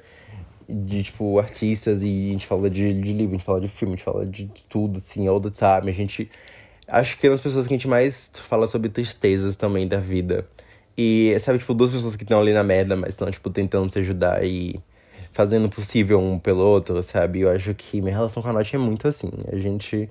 de, 0.70 1.04
tipo, 1.04 1.40
artistas 1.40 2.04
e 2.04 2.30
a 2.30 2.32
gente 2.32 2.46
fala 2.46 2.70
de, 2.70 2.94
de 2.94 3.14
livro, 3.14 3.36
a 3.36 3.38
gente 3.38 3.46
fala 3.46 3.62
de 3.62 3.68
filme, 3.68 3.96
a 3.96 3.98
gente 3.98 4.06
fala 4.06 4.26
de 4.26 4.48
tudo, 4.70 5.00
assim, 5.00 5.28
all 5.28 5.42
the 5.42 5.50
time. 5.50 5.90
A 5.90 5.94
gente. 5.94 6.30
Acho 6.88 7.18
que 7.18 7.26
é 7.26 7.30
uma 7.30 7.36
das 7.36 7.42
pessoas 7.42 7.68
que 7.68 7.74
a 7.74 7.78
gente 7.78 7.88
mais 7.88 8.32
fala 8.36 8.68
sobre 8.68 8.90
tristezas 8.90 9.56
também 9.56 9.88
da 9.88 10.00
vida. 10.00 10.48
E, 10.98 11.38
sabe, 11.40 11.60
tipo, 11.60 11.74
duas 11.74 11.92
pessoas 11.92 12.16
que 12.16 12.24
estão 12.24 12.40
ali 12.40 12.54
na 12.54 12.64
merda, 12.64 12.96
mas 12.96 13.10
estão, 13.10 13.30
tipo, 13.32 13.50
tentando 13.50 13.92
se 13.92 14.00
ajudar 14.00 14.44
e 14.44 14.80
fazendo 15.32 15.66
o 15.66 15.70
possível 15.70 16.20
um 16.20 16.38
pelo 16.38 16.64
outro, 16.64 17.02
sabe? 17.04 17.42
Eu 17.42 17.52
acho 17.52 17.74
que 17.74 18.02
minha 18.02 18.16
relação 18.16 18.44
com 18.44 18.50
a 18.50 18.54
Nath 18.54 18.74
é 18.74 18.78
muito 18.78 19.08
assim. 19.08 19.30
A 19.52 19.56
gente 19.58 20.10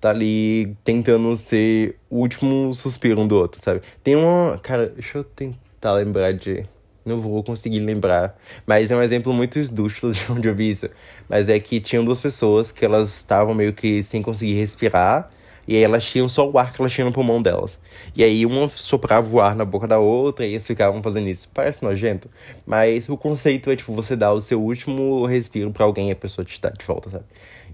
tá 0.00 0.10
ali 0.10 0.74
tentando 0.84 1.34
ser 1.36 1.96
o 2.08 2.18
último 2.18 2.72
suspiro 2.74 3.20
um 3.20 3.28
do 3.28 3.36
outro, 3.36 3.60
sabe? 3.60 3.82
Tem 4.02 4.16
uma. 4.16 4.58
Cara, 4.58 4.88
deixa 4.88 5.18
eu 5.18 5.24
tentar 5.24 5.94
lembrar 5.94 6.32
de. 6.32 6.64
Não 7.04 7.18
vou 7.18 7.42
conseguir 7.42 7.80
lembrar. 7.80 8.38
Mas 8.66 8.90
é 8.90 8.96
um 8.96 9.02
exemplo 9.02 9.32
muito 9.32 9.58
esdrúxulo 9.58 10.12
de 10.12 10.20
onde 10.30 10.48
eu 10.48 10.54
vi 10.54 10.70
isso. 10.70 10.88
Mas 11.28 11.48
é 11.48 11.58
que 11.58 11.80
tinham 11.80 12.04
duas 12.04 12.20
pessoas 12.20 12.70
que 12.70 12.84
elas 12.84 13.08
estavam 13.16 13.54
meio 13.54 13.72
que 13.72 14.02
sem 14.02 14.22
conseguir 14.22 14.54
respirar. 14.54 15.30
E 15.70 15.76
aí 15.76 15.84
elas 15.84 16.04
tinham 16.04 16.28
só 16.28 16.50
o 16.50 16.58
ar 16.58 16.72
que 16.72 16.82
elas 16.82 16.92
tinham 16.92 17.06
no 17.06 17.14
pulmão 17.14 17.40
delas. 17.40 17.78
E 18.16 18.24
aí 18.24 18.44
uma 18.44 18.68
soprava 18.68 19.30
o 19.32 19.40
ar 19.40 19.54
na 19.54 19.64
boca 19.64 19.86
da 19.86 20.00
outra 20.00 20.44
e 20.44 20.54
eles 20.54 20.66
ficavam 20.66 21.00
fazendo 21.00 21.28
isso. 21.28 21.48
Parece 21.54 21.80
nojento, 21.84 22.28
mas 22.66 23.08
o 23.08 23.16
conceito 23.16 23.70
é 23.70 23.76
tipo 23.76 23.92
você 23.92 24.16
dar 24.16 24.32
o 24.32 24.40
seu 24.40 24.60
último 24.60 25.24
respiro 25.26 25.70
para 25.70 25.84
alguém 25.84 26.08
e 26.08 26.10
a 26.10 26.16
pessoa 26.16 26.44
te 26.44 26.60
dar 26.60 26.72
de 26.72 26.84
volta, 26.84 27.08
sabe? 27.10 27.24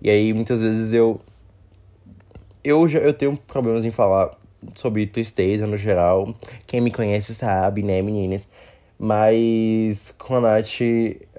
E 0.02 0.10
aí 0.10 0.30
muitas 0.34 0.60
vezes 0.60 0.92
eu 0.92 1.18
eu 2.62 2.86
já 2.86 2.98
eu 2.98 3.14
tenho 3.14 3.34
problemas 3.34 3.82
em 3.82 3.90
falar 3.90 4.30
sobre 4.74 5.06
tristeza 5.06 5.66
no 5.66 5.78
geral. 5.78 6.34
Quem 6.66 6.82
me 6.82 6.90
conhece 6.90 7.34
sabe, 7.34 7.82
né, 7.82 8.02
meninas? 8.02 8.46
Mas 8.98 10.14
com 10.18 10.34
a 10.36 10.40
Nath, 10.42 10.80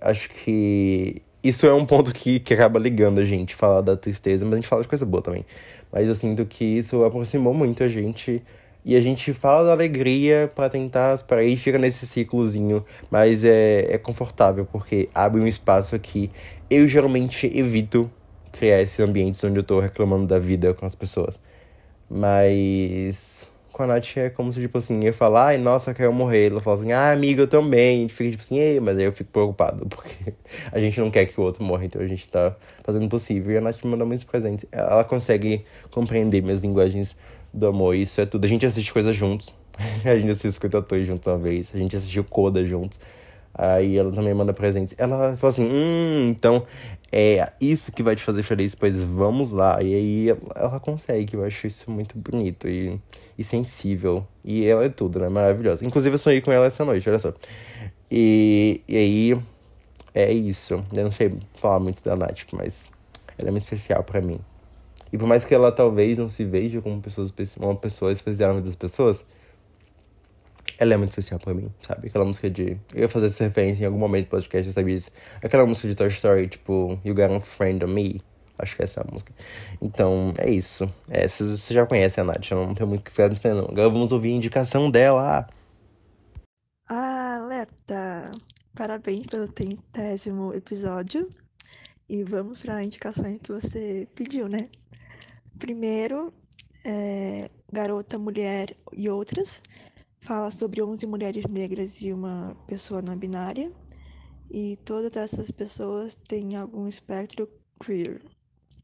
acho 0.02 0.30
que 0.32 1.22
isso 1.44 1.68
é 1.68 1.74
um 1.74 1.86
ponto 1.86 2.12
que, 2.14 2.40
que 2.40 2.54
acaba 2.54 2.80
ligando 2.80 3.20
a 3.20 3.26
gente, 3.26 3.56
falar 3.56 3.82
da 3.82 3.96
tristeza, 3.96 4.44
mas 4.44 4.54
a 4.54 4.58
gente 4.58 4.68
fala 4.68 4.82
de 4.82 4.88
coisa 4.88 5.06
boa 5.06 5.22
também. 5.22 5.46
Mas 5.92 6.08
eu 6.08 6.16
sinto 6.16 6.46
que 6.46 6.64
isso 6.64 7.04
aproximou 7.04 7.54
muito 7.54 7.84
a 7.84 7.88
gente. 7.88 8.42
E 8.86 8.96
a 8.96 9.02
gente 9.02 9.34
fala 9.34 9.66
da 9.66 9.72
alegria 9.74 10.50
para 10.56 10.70
tentar 10.70 11.22
para 11.24 11.42
aí 11.42 11.58
fica 11.58 11.78
nesse 11.78 12.08
ciclozinho, 12.08 12.86
mas 13.12 13.44
é, 13.44 13.86
é 13.94 13.98
confortável 13.98 14.66
porque 14.66 15.10
abre 15.14 15.42
um 15.42 15.48
espaço 15.48 15.94
aqui. 15.94 16.32
Eu 16.70 16.88
geralmente 16.88 17.52
evito 17.54 18.10
criar 18.54 18.82
esses 18.82 19.00
ambientes 19.00 19.44
onde 19.44 19.60
eu 19.60 19.64
tô 19.64 19.82
reclamando 19.82 20.26
da 20.26 20.40
vida 20.40 20.74
com 20.74 20.86
as 20.86 20.96
pessoas. 20.96 21.38
Mas 22.10 23.37
com 23.78 23.84
a 23.84 23.88
Nath 23.88 24.18
é 24.18 24.30
como 24.32 24.52
se, 24.52 24.60
tipo 24.60 24.80
assim, 24.80 25.06
eu 25.06 25.14
falar, 25.14 25.50
ai, 25.50 25.58
nossa, 25.60 25.94
quero 25.94 26.12
morrer. 26.12 26.50
Ela 26.52 26.60
fala 26.60 26.78
assim, 26.78 26.92
ah, 26.92 27.12
amiga, 27.12 27.44
eu 27.44 27.48
também. 27.48 28.00
A 28.00 28.02
gente 28.02 28.14
fica 28.14 28.32
tipo 28.32 28.42
assim, 28.42 28.58
ei, 28.58 28.80
mas 28.80 28.98
aí 28.98 29.04
eu 29.04 29.14
fico 29.14 29.32
preocupado, 29.32 29.86
porque 29.88 30.34
a 30.72 30.80
gente 30.80 31.00
não 31.00 31.12
quer 31.12 31.28
que 31.28 31.40
o 31.40 31.44
outro 31.44 31.64
morra, 31.64 31.86
então 31.86 32.02
a 32.02 32.08
gente 32.08 32.28
tá 32.28 32.56
fazendo 32.84 33.06
o 33.06 33.10
possível. 33.10 33.52
E 33.54 33.58
a 33.58 33.62
Nath 33.62 33.84
me 33.84 33.92
manda 33.92 34.04
muitos 34.04 34.26
presentes. 34.26 34.66
Ela 34.72 35.04
consegue 35.04 35.64
compreender 35.92 36.42
minhas 36.42 36.60
linguagens 36.60 37.16
do 37.54 37.68
amor, 37.68 37.96
isso 37.96 38.20
é 38.20 38.26
tudo. 38.26 38.46
A 38.46 38.48
gente 38.48 38.66
assiste 38.66 38.92
coisas 38.92 39.16
juntos. 39.16 39.54
a 40.04 40.18
gente 40.18 40.32
assistiu 40.32 40.52
50 40.52 40.82
Tons 40.82 41.06
juntos 41.06 41.28
uma 41.28 41.38
vez. 41.38 41.72
A 41.76 41.78
gente 41.78 41.96
assistiu 41.96 42.24
Coda 42.24 42.66
juntos. 42.66 43.00
Aí 43.54 43.96
ela 43.96 44.12
também 44.12 44.34
manda 44.34 44.54
presentes. 44.54 44.96
Ela 44.98 45.38
fala 45.38 45.52
assim: 45.52 45.70
hum, 45.70 46.30
então 46.30 46.66
é 47.12 47.52
isso 47.62 47.92
que 47.92 48.04
vai 48.04 48.16
te 48.16 48.24
fazer 48.24 48.42
feliz, 48.42 48.74
pois 48.74 49.04
vamos 49.04 49.52
lá. 49.52 49.82
E 49.84 49.94
aí 49.94 50.38
ela 50.56 50.80
consegue, 50.80 51.36
eu 51.36 51.44
acho 51.44 51.68
isso 51.68 51.90
muito 51.90 52.18
bonito 52.18 52.68
e, 52.68 53.00
e 53.38 53.44
sensível. 53.44 54.26
E 54.44 54.66
ela 54.66 54.86
é 54.86 54.90
tudo, 54.90 55.20
né? 55.20 55.30
Maravilhosa. 55.30 55.86
Inclusive 55.86 56.16
eu 56.16 56.20
sonhei 56.20 56.42
com 56.42 56.52
ela 56.52 56.66
essa 56.66 56.84
noite, 56.84 57.08
olha 57.10 57.20
só. 57.20 57.34
E, 58.10 58.82
e 58.88 58.98
aí 58.98 59.42
é 60.14 60.32
isso. 60.32 60.84
Eu 60.96 61.04
não 61.04 61.12
sei 61.12 61.38
falar 61.56 61.80
muito 61.80 62.04
da 62.04 62.16
Nath, 62.16 62.46
mas 62.54 62.90
ela 63.38 63.50
é 63.50 63.52
muito 63.52 63.64
especial 63.64 64.04
para 64.04 64.22
mim. 64.22 64.40
E 65.12 65.18
por 65.18 65.28
mais 65.28 65.46
que 65.46 65.54
ela 65.54 65.72
talvez 65.72 66.18
não 66.18 66.28
se 66.28 66.44
veja 66.44 66.82
como 66.82 67.02
pessoa, 67.02 67.28
uma 67.58 67.76
pessoa 67.76 68.12
especial 68.12 68.50
na 68.50 68.56
vida 68.56 68.68
das 68.68 68.76
pessoas, 68.76 69.26
ela 70.78 70.94
é 70.94 70.98
muito 70.98 71.10
especial 71.10 71.40
pra 71.40 71.54
mim, 71.54 71.72
sabe? 71.82 72.08
Aquela 72.08 72.26
música 72.26 72.50
de. 72.50 72.78
Eu 72.94 73.02
ia 73.02 73.10
fazer 73.10 73.28
essa 73.28 73.44
referência 73.44 73.84
em 73.84 73.86
algum 73.86 73.98
momento 73.98 74.28
do 74.28 74.30
podcast, 74.30 74.84
disso. 74.84 75.12
Aquela 75.42 75.66
música 75.66 75.88
de 75.88 75.96
Toy 75.96 76.08
Story, 76.08 76.48
tipo, 76.48 77.00
You 77.04 77.16
Got 77.16 77.32
a 77.32 77.40
Friend 77.40 77.84
on 77.84 77.88
Me. 77.88 78.22
Acho 78.58 78.76
que 78.76 78.84
essa 78.84 79.02
é 79.02 79.04
a 79.04 79.12
música. 79.12 79.34
Então, 79.82 80.34
é 80.38 80.50
isso. 80.50 80.92
É, 81.10 81.28
já 81.74 81.86
conhece 81.86 82.20
a 82.20 82.24
Nath, 82.24 82.52
eu 82.52 82.66
não 82.66 82.74
tenho 82.74 82.88
muito 82.88 83.02
o 83.02 83.04
que 83.04 83.12
ficar 83.12 83.30
me 83.30 83.54
não. 83.54 83.66
Agora 83.66 83.90
vamos 83.90 84.12
ouvir 84.12 84.34
a 84.34 84.36
indicação 84.36 84.90
dela. 84.90 85.48
Alerta! 86.90 88.32
Parabéns 88.76 89.26
pelo 89.28 89.48
centésimo 89.48 90.54
episódio. 90.54 91.30
E 92.10 92.24
vamos 92.24 92.60
para 92.60 92.84
indicações 92.84 93.40
que 93.42 93.52
você 93.52 94.08
pediu, 94.16 94.48
né? 94.48 94.70
Primeiro, 95.60 96.34
é, 96.86 97.50
Garota, 97.72 98.18
Mulher 98.18 98.74
e 98.94 99.10
Outras 99.10 99.62
fala 100.28 100.52
sobre 100.52 100.82
11 100.82 101.08
mulheres 101.08 101.46
negras 101.46 102.02
e 102.02 102.12
uma 102.12 102.54
pessoa 102.68 103.02
não 103.02 103.18
binária, 103.18 103.72
e 104.52 104.78
todas 104.84 105.16
essas 105.16 105.52
pessoas 105.52 106.16
têm 106.16 106.58
algum 106.58 106.86
espectro 106.86 107.50
queer. 107.82 108.22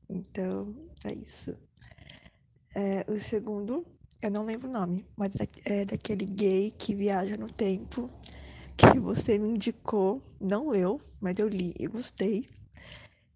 Então, 0.09 0.73
é 1.05 1.13
isso. 1.13 1.57
É, 2.75 3.05
o 3.07 3.19
segundo, 3.19 3.85
eu 4.21 4.31
não 4.31 4.45
lembro 4.45 4.67
o 4.67 4.71
nome, 4.71 5.05
mas 5.15 5.31
é 5.65 5.85
daquele 5.85 6.25
gay 6.25 6.71
que 6.71 6.95
viaja 6.95 7.37
no 7.37 7.51
tempo, 7.51 8.09
que 8.77 8.97
você 8.99 9.37
me 9.37 9.49
indicou, 9.49 10.21
não 10.41 10.69
leu, 10.69 10.99
mas 11.21 11.37
eu 11.37 11.47
li 11.47 11.73
e 11.79 11.87
gostei. 11.87 12.49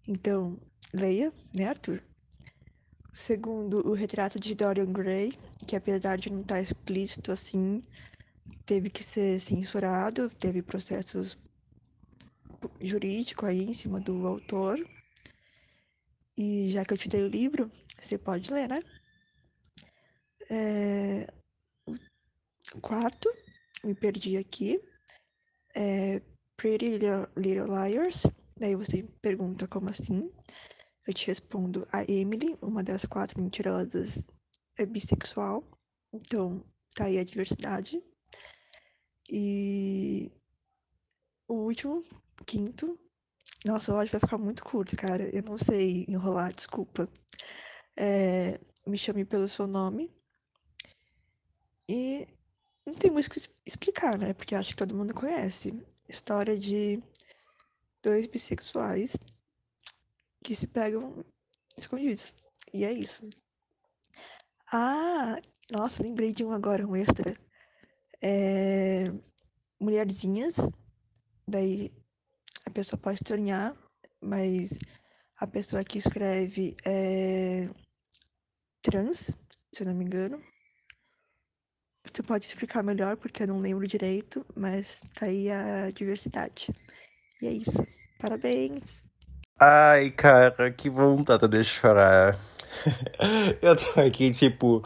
Então, 0.06 0.56
leia, 0.92 1.32
né, 1.54 1.68
Arthur? 1.68 2.02
Segundo, 3.12 3.86
o 3.86 3.94
retrato 3.94 4.38
de 4.38 4.54
Dorian 4.54 4.92
Gray, 4.92 5.32
que 5.66 5.76
apesar 5.76 6.16
de 6.16 6.30
não 6.30 6.40
estar 6.40 6.60
explícito 6.60 7.32
assim, 7.32 7.80
teve 8.64 8.90
que 8.90 9.02
ser 9.02 9.40
censurado, 9.40 10.30
teve 10.30 10.62
processos 10.62 11.38
jurídicos 12.80 13.48
aí 13.48 13.64
em 13.64 13.74
cima 13.74 14.00
do 14.00 14.26
autor. 14.26 14.78
E 16.38 16.70
já 16.70 16.84
que 16.84 16.94
eu 16.94 16.98
te 16.98 17.08
dei 17.08 17.24
o 17.24 17.28
livro, 17.28 17.68
você 18.00 18.16
pode 18.16 18.52
ler, 18.52 18.68
né? 18.68 18.80
É... 20.48 21.26
O 22.74 22.80
quarto, 22.80 23.28
me 23.82 23.92
perdi 23.92 24.36
aqui, 24.36 24.80
é 25.74 26.22
Pretty 26.56 26.98
Little 27.36 27.66
Liars. 27.66 28.28
Daí 28.56 28.76
você 28.76 29.02
pergunta 29.20 29.66
como 29.66 29.88
assim. 29.88 30.32
Eu 31.08 31.12
te 31.12 31.26
respondo, 31.26 31.84
a 31.92 32.04
Emily, 32.04 32.56
uma 32.62 32.84
das 32.84 33.04
quatro 33.04 33.42
mentirosas, 33.42 34.24
é 34.78 34.86
bissexual. 34.86 35.64
Então, 36.12 36.62
tá 36.94 37.06
aí 37.06 37.18
a 37.18 37.24
diversidade. 37.24 38.00
E 39.28 40.30
o 41.48 41.54
último, 41.54 42.00
quinto. 42.46 42.96
Nossa, 43.64 43.92
hoje 43.92 44.10
vai 44.12 44.20
ficar 44.20 44.38
muito 44.38 44.62
curto, 44.64 44.96
cara. 44.96 45.24
Eu 45.34 45.42
não 45.42 45.58
sei 45.58 46.04
enrolar, 46.08 46.52
desculpa. 46.52 47.08
É, 47.96 48.60
me 48.86 48.96
chame 48.96 49.24
pelo 49.24 49.48
seu 49.48 49.66
nome. 49.66 50.10
E 51.88 52.26
não 52.86 52.94
tem 52.94 53.10
muito 53.10 53.26
o 53.26 53.30
que 53.30 53.40
explicar, 53.66 54.18
né? 54.18 54.32
Porque 54.32 54.54
acho 54.54 54.70
que 54.70 54.76
todo 54.76 54.94
mundo 54.94 55.12
conhece. 55.12 55.72
História 56.08 56.56
de 56.56 57.02
dois 58.02 58.26
bissexuais 58.26 59.16
que 60.44 60.54
se 60.54 60.66
pegam 60.68 61.24
escondidos. 61.76 62.34
E 62.72 62.84
é 62.84 62.92
isso. 62.92 63.28
Ah, 64.72 65.40
nossa, 65.70 66.02
lembrei 66.02 66.32
de 66.32 66.44
um 66.44 66.52
agora, 66.52 66.86
um 66.86 66.94
extra. 66.96 67.34
É, 68.22 69.12
mulherzinhas, 69.80 70.56
daí 71.46 71.92
pessoa 72.78 73.00
pode 73.00 73.20
tornear, 73.24 73.74
mas 74.22 74.78
A 75.40 75.46
pessoa 75.46 75.84
que 75.84 75.98
escreve 75.98 76.76
é 76.86 77.68
trans, 78.82 79.32
se 79.72 79.82
eu 79.82 79.86
não 79.86 79.94
me 79.94 80.04
engano. 80.04 80.42
Você 82.04 82.22
pode 82.22 82.44
explicar 82.46 82.82
melhor, 82.82 83.16
porque 83.16 83.44
eu 83.44 83.48
não 83.48 83.60
lembro 83.60 83.86
direito, 83.86 84.44
mas 84.56 85.02
tá 85.14 85.26
aí 85.26 85.50
a 85.50 85.90
diversidade. 85.92 86.72
E 87.42 87.46
é 87.46 87.52
isso. 87.52 87.86
Parabéns! 88.20 89.02
Ai, 89.60 90.10
cara, 90.10 90.72
que 90.72 90.90
vontade 90.90 91.48
de 91.48 91.64
chorar. 91.64 92.38
eu 93.62 93.76
tô 93.76 94.00
aqui, 94.00 94.30
tipo, 94.32 94.82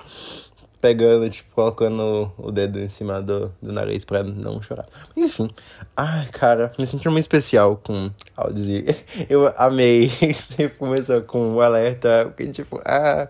pegando, 0.82 1.30
tipo, 1.30 1.48
colocando 1.54 2.32
o 2.36 2.50
dedo 2.50 2.80
em 2.80 2.88
cima 2.88 3.22
do, 3.22 3.54
do 3.62 3.72
nariz 3.72 4.04
pra 4.04 4.24
não 4.24 4.60
chorar. 4.60 4.86
Enfim. 5.16 5.48
Ai, 5.96 6.26
cara, 6.32 6.72
me 6.76 6.84
senti 6.84 7.08
muito 7.08 7.22
especial 7.22 7.80
com 7.82 8.10
áudios 8.36 8.66
e 8.66 8.84
eu 9.30 9.54
amei. 9.56 10.08
Você 10.34 10.68
começou 10.68 11.22
com 11.22 11.54
o 11.54 11.60
alerta, 11.60 12.24
porque, 12.26 12.48
tipo, 12.48 12.80
ah, 12.84 13.28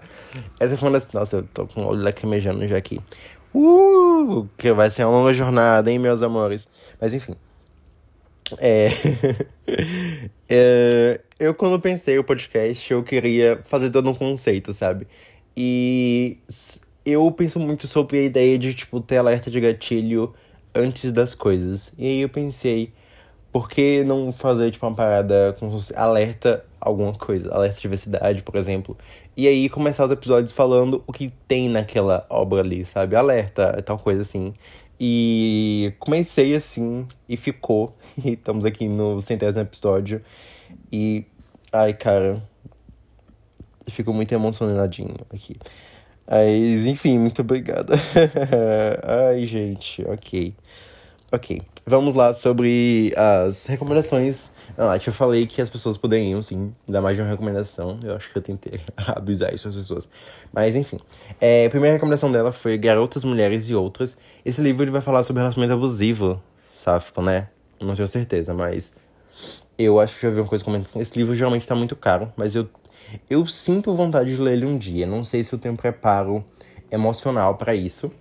essa 0.59 0.78
foi 0.78 0.88
uma 0.88 0.98
das. 0.98 1.12
Nossa, 1.12 1.36
eu 1.36 1.48
tô 1.53 1.66
com 1.66 1.82
o 1.82 1.88
olho 1.88 2.03
lacrimejando 2.03 2.66
já 2.66 2.78
aqui. 2.78 2.98
Uh, 3.55 4.48
que 4.57 4.72
vai 4.72 4.88
ser 4.88 5.05
uma 5.05 5.18
longa 5.18 5.34
jornada, 5.34 5.90
hein, 5.92 5.98
meus 5.98 6.22
amores. 6.22 6.66
Mas 6.98 7.12
enfim. 7.12 7.36
É... 8.59 8.88
é... 10.48 11.20
Eu, 11.38 11.53
quando 11.55 11.78
pensei 11.78 12.18
o 12.18 12.24
podcast, 12.24 12.90
eu 12.90 13.03
queria 13.03 13.61
fazer 13.66 13.90
todo 13.90 14.09
um 14.09 14.14
conceito, 14.14 14.72
sabe? 14.72 15.07
E 15.55 16.38
eu 17.05 17.30
penso 17.32 17.59
muito 17.59 17.86
sobre 17.86 18.18
a 18.18 18.22
ideia 18.22 18.59
de, 18.59 18.74
tipo, 18.74 19.00
ter 19.00 19.18
alerta 19.18 19.50
de 19.50 19.61
gatilho 19.61 20.34
antes 20.74 21.12
das 21.12 21.34
coisas. 21.34 21.92
E 21.98 22.07
aí 22.07 22.20
eu 22.20 22.28
pensei, 22.28 22.92
por 23.53 23.68
que 23.68 24.05
não 24.05 24.32
fazer, 24.32 24.70
tipo, 24.70 24.86
uma 24.86 24.94
parada 24.94 25.57
com 25.59 25.76
alerta 25.96 26.64
alguma 26.80 27.12
coisa? 27.12 27.53
Alerta 27.53 27.76
de 27.76 27.82
diversidade, 27.82 28.42
por 28.42 28.57
exemplo. 28.57 28.96
E 29.36 29.46
aí 29.48 29.68
começar 29.68 30.05
os 30.05 30.11
episódios 30.11 30.53
falando 30.53 31.03
o 31.07 31.12
que 31.12 31.32
tem 31.48 31.68
naquela 31.68 32.26
obra 32.30 32.61
ali, 32.61 32.84
sabe? 32.84 33.16
Alerta, 33.16 33.82
tal 33.82 33.98
coisa 33.98 34.22
assim. 34.22 34.55
E 35.00 35.92
comecei 35.98 36.55
assim, 36.55 37.07
e 37.28 37.36
ficou. 37.36 37.96
E 38.24 38.34
estamos 38.34 38.66
aqui 38.66 38.86
no 38.88 39.22
centésimo 39.22 39.62
episódio. 39.62 40.22
E, 40.92 41.24
ai, 41.72 41.94
cara, 41.94 42.42
fico 43.88 44.12
muito 44.12 44.32
emocionadinho 44.32 45.16
aqui. 45.32 45.55
Mas, 46.27 46.87
enfim, 46.87 47.18
muito 47.18 47.43
obrigada. 47.43 47.95
Ai, 49.29 49.45
gente, 49.45 50.05
ok. 50.05 50.55
Ok, 51.35 51.62
vamos 51.87 52.12
lá 52.12 52.35
sobre 52.35 53.14
as 53.16 53.64
recomendações. 53.64 54.51
Ah, 54.77 54.99
eu 55.05 55.12
falei 55.12 55.47
que 55.47 55.62
as 55.62 55.70
pessoas 55.70 55.97
poderiam, 55.97 56.43
sim, 56.43 56.75
dar 56.87 57.01
mais 57.01 57.16
de 57.16 57.23
uma 57.23 57.31
recomendação. 57.31 57.99
Eu 58.05 58.14
acho 58.14 58.31
que 58.31 58.37
eu 58.37 58.43
tentei 58.43 58.81
abusar 58.97 59.55
isso 59.55 59.66
as 59.66 59.75
pessoas. 59.75 60.09
Mas, 60.53 60.77
enfim. 60.77 61.01
É, 61.41 61.64
a 61.66 61.70
primeira 61.70 61.95
recomendação 61.95 62.31
dela 62.31 62.53
foi 62.53 62.77
Garotas, 62.77 63.25
Mulheres 63.25 63.68
e 63.70 63.75
Outras. 63.75 64.18
Esse 64.45 64.61
livro 64.61 64.83
ele 64.83 64.91
vai 64.91 65.01
falar 65.01 65.23
sobre 65.23 65.41
relacionamento 65.41 65.75
abusivo, 65.75 66.43
sáfico, 66.70 67.23
né? 67.23 67.49
Não 67.81 67.97
tenho 67.97 68.09
certeza, 68.09 68.53
mas 68.53 68.95
eu 69.79 69.99
acho 69.99 70.14
que 70.14 70.23
já 70.23 70.31
vi 70.31 70.39
uma 70.41 70.47
coisa 70.47 70.62
comentando. 70.62 71.01
Esse 71.01 71.18
livro 71.18 71.35
geralmente 71.35 71.66
tá 71.66 71.75
muito 71.75 71.97
caro, 71.97 72.33
mas 72.37 72.55
eu 72.55 72.68
eu 73.29 73.47
sinto 73.47 73.95
vontade 73.95 74.35
de 74.35 74.41
ler 74.41 74.55
ele 74.55 74.67
um 74.67 74.79
dia. 74.79 75.07
Não 75.07 75.25
sei 75.25 75.45
se 75.45 75.53
eu 75.53 75.59
tenho 75.59 75.77
preparo 75.77 76.45
emocional 76.91 77.57
para 77.57 77.75
isso. 77.75 78.13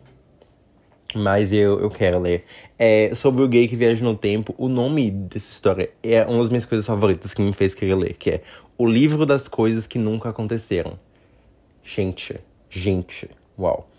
Mas 1.14 1.52
eu, 1.52 1.80
eu 1.80 1.90
quero 1.90 2.20
ler. 2.20 2.46
É, 2.80 3.14
sobre 3.14 3.44
o 3.44 3.48
gay 3.48 3.68
que 3.68 3.76
viaja 3.76 4.04
no 4.04 4.16
tempo, 4.16 4.56
o 4.58 4.70
nome 4.70 5.12
dessa 5.12 5.52
história 5.52 5.90
é 6.02 6.24
uma 6.26 6.40
das 6.40 6.50
minhas 6.50 6.66
coisas 6.66 6.86
favoritas 6.86 7.34
que 7.34 7.42
me 7.42 7.52
fez 7.52 7.74
querer 7.74 7.96
ler, 7.96 8.14
que 8.14 8.30
é 8.30 8.42
O 8.78 8.88
Livro 8.88 9.26
das 9.26 9.48
Coisas 9.48 9.86
que 9.86 10.00
Nunca 10.00 10.30
Aconteceram. 10.30 10.98
Gente, 11.84 12.40
gente, 12.70 13.30
uau. 13.60 13.90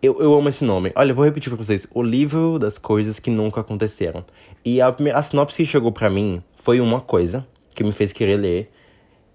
Eu, 0.00 0.22
eu 0.22 0.32
amo 0.34 0.48
esse 0.48 0.64
nome. 0.64 0.92
Olha, 0.94 1.10
eu 1.10 1.14
vou 1.14 1.24
repetir 1.24 1.50
pra 1.50 1.62
vocês. 1.62 1.86
O 1.92 2.02
Livro 2.02 2.58
das 2.58 2.78
Coisas 2.78 3.18
que 3.18 3.30
Nunca 3.30 3.60
Aconteceram. 3.60 4.24
E 4.64 4.80
a, 4.80 4.94
a 5.14 5.22
sinopse 5.22 5.56
que 5.56 5.66
chegou 5.66 5.92
para 5.92 6.08
mim 6.08 6.42
foi 6.56 6.80
uma 6.80 7.00
coisa 7.00 7.46
que 7.74 7.84
me 7.84 7.92
fez 7.92 8.12
querer 8.12 8.36
ler. 8.36 8.70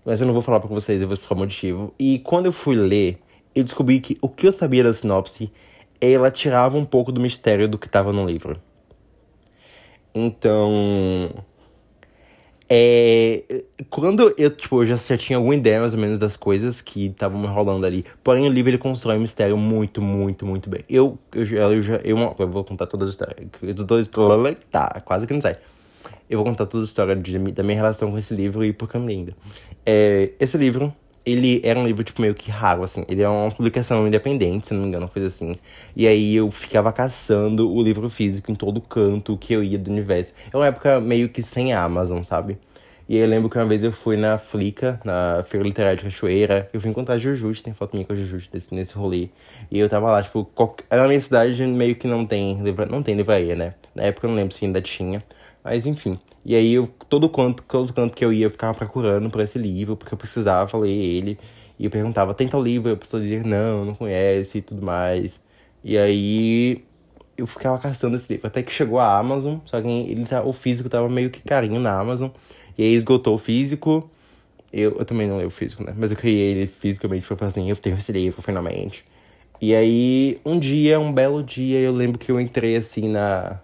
Mas 0.06 0.20
eu 0.20 0.28
não 0.28 0.34
vou 0.34 0.42
falar 0.42 0.60
pra 0.60 0.70
vocês, 0.70 1.02
eu 1.02 1.08
vou 1.08 1.14
explicar 1.14 1.36
o 1.36 1.38
motivo. 1.38 1.94
E 1.98 2.20
quando 2.20 2.48
eu 2.48 2.52
fui 2.52 2.76
ler, 2.76 3.20
eu 3.56 3.64
descobri 3.64 4.00
que 4.00 4.18
o 4.22 4.28
que 4.28 4.48
eu 4.48 4.52
sabia 4.52 4.84
da 4.84 4.94
sinopse, 4.94 5.52
ela 6.02 6.30
tirava 6.30 6.78
um 6.78 6.86
pouco 6.86 7.12
do 7.12 7.22
mistério 7.22 7.68
do 7.68 7.78
que 7.78 7.88
estava 7.88 8.12
no 8.12 8.26
livro. 8.26 8.60
Então. 10.14 11.32
É, 12.70 13.64
quando 13.90 14.34
eu, 14.38 14.50
tipo, 14.50 14.82
eu 14.82 14.86
já, 14.86 14.96
já 14.96 15.18
tinha 15.18 15.38
alguma 15.38 15.54
ideia 15.54 15.80
mais 15.82 15.94
ou 15.94 16.00
menos 16.00 16.18
das 16.18 16.36
coisas 16.36 16.82
que 16.82 17.08
estavam 17.08 17.46
rolando 17.46 17.86
ali. 17.86 18.04
Porém, 18.24 18.48
o 18.48 18.50
livro 18.52 18.72
ele 18.72 18.78
constrói 18.78 19.18
um 19.18 19.22
mistério 19.22 19.56
muito, 19.56 20.02
muito, 20.02 20.46
muito 20.46 20.70
bem. 20.70 20.84
Eu, 20.90 21.18
eu, 21.34 21.46
eu, 21.46 21.82
já, 21.82 21.96
eu, 21.98 22.18
eu 22.40 22.48
vou 22.48 22.64
contar 22.64 22.88
todas 22.88 23.10
as 23.10 23.14
histórias. 23.14 23.48
Tá, 24.72 25.02
quase 25.06 25.28
que 25.28 25.34
não 25.34 25.42
sai. 25.42 25.58
Eu 26.30 26.40
vou 26.40 26.46
contar 26.46 26.66
toda 26.66 26.84
a 26.84 26.86
história 26.86 27.16
de, 27.16 27.38
da 27.38 27.64
minha 27.64 27.76
relação 27.76 28.12
com 28.12 28.18
esse 28.18 28.34
livro 28.34 28.64
e 28.66 28.74
por 28.74 28.90
que 28.90 28.98
ainda. 28.98 29.36
É, 29.86 30.32
esse 30.40 30.58
livro, 30.58 30.94
ele 31.26 31.62
era 31.64 31.80
um 31.80 31.86
livro, 31.86 32.04
tipo, 32.04 32.22
meio 32.22 32.36
que 32.36 32.52
raro, 32.52 32.84
assim. 32.84 33.06
Ele 33.08 33.22
é 33.22 33.30
uma 33.30 33.52
publicação 33.52 34.08
independente, 34.08 34.68
se 34.68 34.74
não 34.74 34.82
me 34.82 34.88
engano, 34.88 35.08
coisa 35.08 35.28
assim. 35.28 35.56
E 35.96 36.08
aí 36.08 36.36
eu 36.36 36.50
ficava 36.52 36.92
caçando 36.92 37.72
o 37.72 37.82
livro 37.82 38.10
físico 38.10 38.52
em 38.52 38.56
todo 38.56 38.82
canto 38.82 39.38
que 39.38 39.54
eu 39.54 39.64
ia 39.64 39.78
do 39.78 39.90
universo. 39.90 40.34
É 40.52 40.58
uma 40.58 40.68
época 40.68 41.00
meio 41.00 41.30
que 41.30 41.42
sem 41.42 41.74
Amazon, 41.74 42.22
sabe? 42.24 42.58
E 43.08 43.18
aí 43.18 43.22
eu 43.22 43.28
lembro 43.28 43.50
que 43.50 43.58
uma 43.58 43.66
vez 43.66 43.84
eu 43.84 43.92
fui 43.92 44.16
na 44.16 44.38
Flica, 44.38 45.00
na 45.04 45.44
Feira 45.44 45.66
Literária 45.66 45.98
de 45.98 46.04
Cachoeira, 46.04 46.70
eu 46.74 46.80
fui 46.80 46.90
encontrar 46.90 47.18
Jujute, 47.18 47.62
tem 47.62 47.74
foto 47.74 47.94
minha 47.96 48.06
com 48.06 48.14
a 48.14 48.16
Jujute 48.16 48.50
nesse, 48.54 48.74
nesse 48.74 48.94
rolê. 48.96 49.28
E 49.70 49.78
eu 49.78 49.90
tava 49.90 50.10
lá, 50.10 50.24
tipo, 50.24 50.46
qualquer... 50.56 50.86
na 50.90 51.08
minha 51.08 51.20
cidade 51.20 51.66
meio 51.66 51.96
que 51.96 52.08
não 52.08 52.26
tem, 52.26 52.62
livra... 52.64 52.86
não 52.86 53.04
tem 53.04 53.16
livraria, 53.16 53.56
né? 53.56 53.74
Na 53.94 54.04
época 54.04 54.26
eu 54.26 54.30
não 54.30 54.38
lembro 54.38 54.54
se 54.54 54.66
ainda 54.66 54.82
tinha. 54.82 55.22
Mas 55.64 55.86
enfim. 55.86 56.20
E 56.46 56.56
aí 56.56 56.74
eu, 56.74 56.88
todo 57.10 57.30
canto, 57.30 57.64
todo 57.64 57.94
canto 57.94 58.16
que 58.16 58.26
eu 58.26 58.34
ia, 58.34 58.46
eu 58.46 58.50
ficava 58.50 58.74
procurando 58.74 59.30
por 59.30 59.42
esse 59.42 59.58
livro, 59.58 59.96
porque 59.96 60.14
eu 60.14 60.18
precisava 60.18 60.78
ler 60.78 60.92
ele. 60.92 61.40
E 61.80 61.86
eu 61.86 61.92
perguntava, 61.92 62.34
tem 62.34 62.48
tal 62.48 62.62
livro? 62.62 62.90
E 62.90 62.94
a 62.94 62.98
pessoa 62.98 63.22
dizia, 63.22 63.42
não, 63.44 63.86
não 63.86 63.96
conhece 63.96 64.60
e 64.60 64.62
tudo 64.62 64.82
mais. 64.82 65.42
E 65.84 65.98
aí 65.98 66.84
eu 67.38 67.48
ficava 67.48 67.78
caçando 67.80 68.16
esse 68.16 68.32
livro. 68.34 68.48
Até 68.48 68.62
que 68.64 68.72
chegou 68.72 69.00
a 69.00 69.18
Amazon, 69.18 69.58
só 69.66 69.82
que 69.82 69.88
ele 69.88 70.26
tá, 70.26 70.44
o 70.44 70.54
físico 70.54 70.90
tava 70.90 71.10
meio 71.10 71.30
que 71.30 71.42
carinho 71.42 71.80
na 71.80 71.98
Amazon. 72.00 72.30
E 72.78 72.84
aí 72.84 72.94
esgotou 72.94 73.36
o 73.36 73.38
físico. 73.38 74.10
Eu, 74.72 74.98
eu 75.00 75.06
também 75.06 75.28
não 75.28 75.38
leio 75.38 75.48
o 75.48 75.52
físico, 75.52 75.84
né? 75.84 75.94
Mas 75.96 76.12
eu 76.12 76.18
criei 76.18 76.52
ele 76.52 76.68
fisicamente, 76.68 77.26
foi 77.26 77.38
assim, 77.42 77.70
eu 77.70 77.76
tenho 77.76 77.98
esse 77.98 78.12
livro, 78.12 78.42
finalmente. 78.42 79.06
E 79.62 79.76
aí, 79.76 80.40
um 80.46 80.60
dia, 80.60 81.00
um 81.00 81.14
belo 81.14 81.44
dia, 81.44 81.80
eu 81.80 81.94
lembro 81.94 82.20
que 82.20 82.32
eu 82.32 82.40
entrei 82.40 82.76
assim 82.76 83.08
na. 83.08 83.60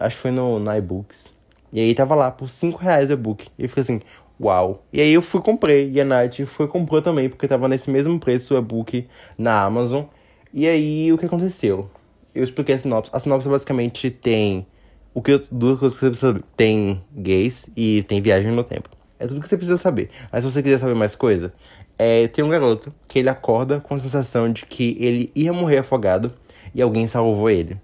Acho 0.00 0.16
que 0.16 0.22
foi 0.22 0.30
no, 0.30 0.58
no 0.58 0.76
iBooks. 0.76 1.36
E 1.72 1.80
aí 1.80 1.94
tava 1.94 2.14
lá 2.14 2.30
por 2.30 2.48
5 2.48 2.78
reais 2.78 3.10
o 3.10 3.12
e-book. 3.12 3.48
E 3.58 3.62
eu 3.64 3.68
fiquei 3.68 3.82
assim, 3.82 4.00
uau. 4.40 4.84
E 4.92 5.00
aí 5.00 5.12
eu 5.12 5.22
fui 5.22 5.40
comprei. 5.40 5.90
E 5.90 6.00
a 6.00 6.04
Nath 6.04 6.40
foi 6.46 6.66
comprou 6.66 7.02
também, 7.02 7.28
porque 7.28 7.46
tava 7.46 7.68
nesse 7.68 7.90
mesmo 7.90 8.18
preço 8.18 8.54
o 8.54 8.58
e-book 8.58 9.06
na 9.36 9.62
Amazon. 9.64 10.04
E 10.52 10.66
aí 10.66 11.12
o 11.12 11.18
que 11.18 11.26
aconteceu? 11.26 11.90
Eu 12.34 12.42
expliquei 12.42 12.74
a 12.74 12.78
sinopse. 12.78 13.10
A 13.12 13.20
sinopse 13.20 13.48
basicamente 13.48 14.10
tem 14.10 14.66
o 15.12 15.20
que 15.20 15.42
duas 15.50 15.78
coisas 15.78 15.98
que 15.98 16.04
você 16.04 16.10
precisa 16.10 16.32
saber. 16.32 16.44
Tem 16.56 17.02
gays 17.12 17.70
e 17.76 18.02
tem 18.04 18.22
viagem 18.22 18.50
no 18.50 18.64
tempo. 18.64 18.88
É 19.18 19.26
tudo 19.26 19.40
que 19.40 19.48
você 19.48 19.56
precisa 19.56 19.76
saber. 19.76 20.10
Mas 20.32 20.44
se 20.44 20.50
você 20.50 20.62
quiser 20.62 20.78
saber 20.78 20.94
mais 20.94 21.16
coisa, 21.16 21.52
é, 21.98 22.28
tem 22.28 22.44
um 22.44 22.48
garoto 22.48 22.94
que 23.08 23.18
ele 23.18 23.28
acorda 23.28 23.80
com 23.80 23.94
a 23.94 23.98
sensação 23.98 24.50
de 24.50 24.64
que 24.64 24.96
ele 25.00 25.32
ia 25.34 25.52
morrer 25.52 25.78
afogado 25.78 26.32
e 26.74 26.80
alguém 26.80 27.06
salvou 27.06 27.50
ele. 27.50 27.76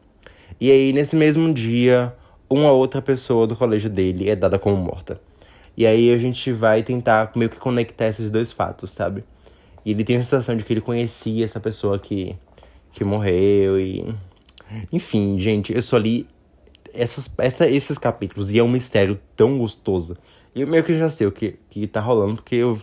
E 0.61 0.71
aí, 0.71 0.93
nesse 0.93 1.17
mesmo 1.17 1.53
dia, 1.53 2.15
uma 2.49 2.71
outra 2.71 3.03
pessoa 3.03 3.47
do 3.47 3.57
colégio 3.57 3.91
dele 3.91 4.29
é 4.31 4.37
dada 4.37 4.59
como 4.59 4.77
morta. 4.77 5.21
E 5.77 5.87
aí 5.87 6.13
a 6.13 6.19
gente 6.19 6.53
vai 6.53 6.83
tentar 6.83 7.33
meio 7.35 7.51
que 7.51 7.59
conectar 7.59 8.07
esses 8.07 8.31
dois 8.31 8.53
fatos, 8.53 8.93
sabe? 8.93 9.25
E 9.85 9.91
ele 9.91 10.05
tem 10.05 10.17
a 10.17 10.23
sensação 10.23 10.57
de 10.57 10.65
que 10.65 10.73
ele 10.73 10.81
conhecia 10.81 11.45
essa 11.45 11.61
pessoa 11.61 11.99
que, 11.99 12.37
que 12.93 13.05
morreu 13.05 13.79
e. 13.79 14.15
Enfim, 14.93 15.39
gente, 15.39 15.75
eu 15.75 15.83
só 15.83 15.99
li 15.99 16.27
essas, 16.93 17.33
essa, 17.39 17.69
esses 17.69 17.99
capítulos 17.99 18.53
e 18.53 18.59
é 18.59 18.63
um 18.63 18.69
mistério 18.69 19.21
tão 19.37 19.59
gostoso. 19.59 20.17
E 20.55 20.63
eu 20.63 20.69
meio 20.69 20.85
que 20.85 20.97
já 20.97 21.11
sei 21.11 21.27
o 21.27 21.33
que, 21.33 21.57
que 21.69 21.87
tá 21.87 22.01
rolando, 22.01 22.37
porque 22.37 22.55
eu, 22.55 22.81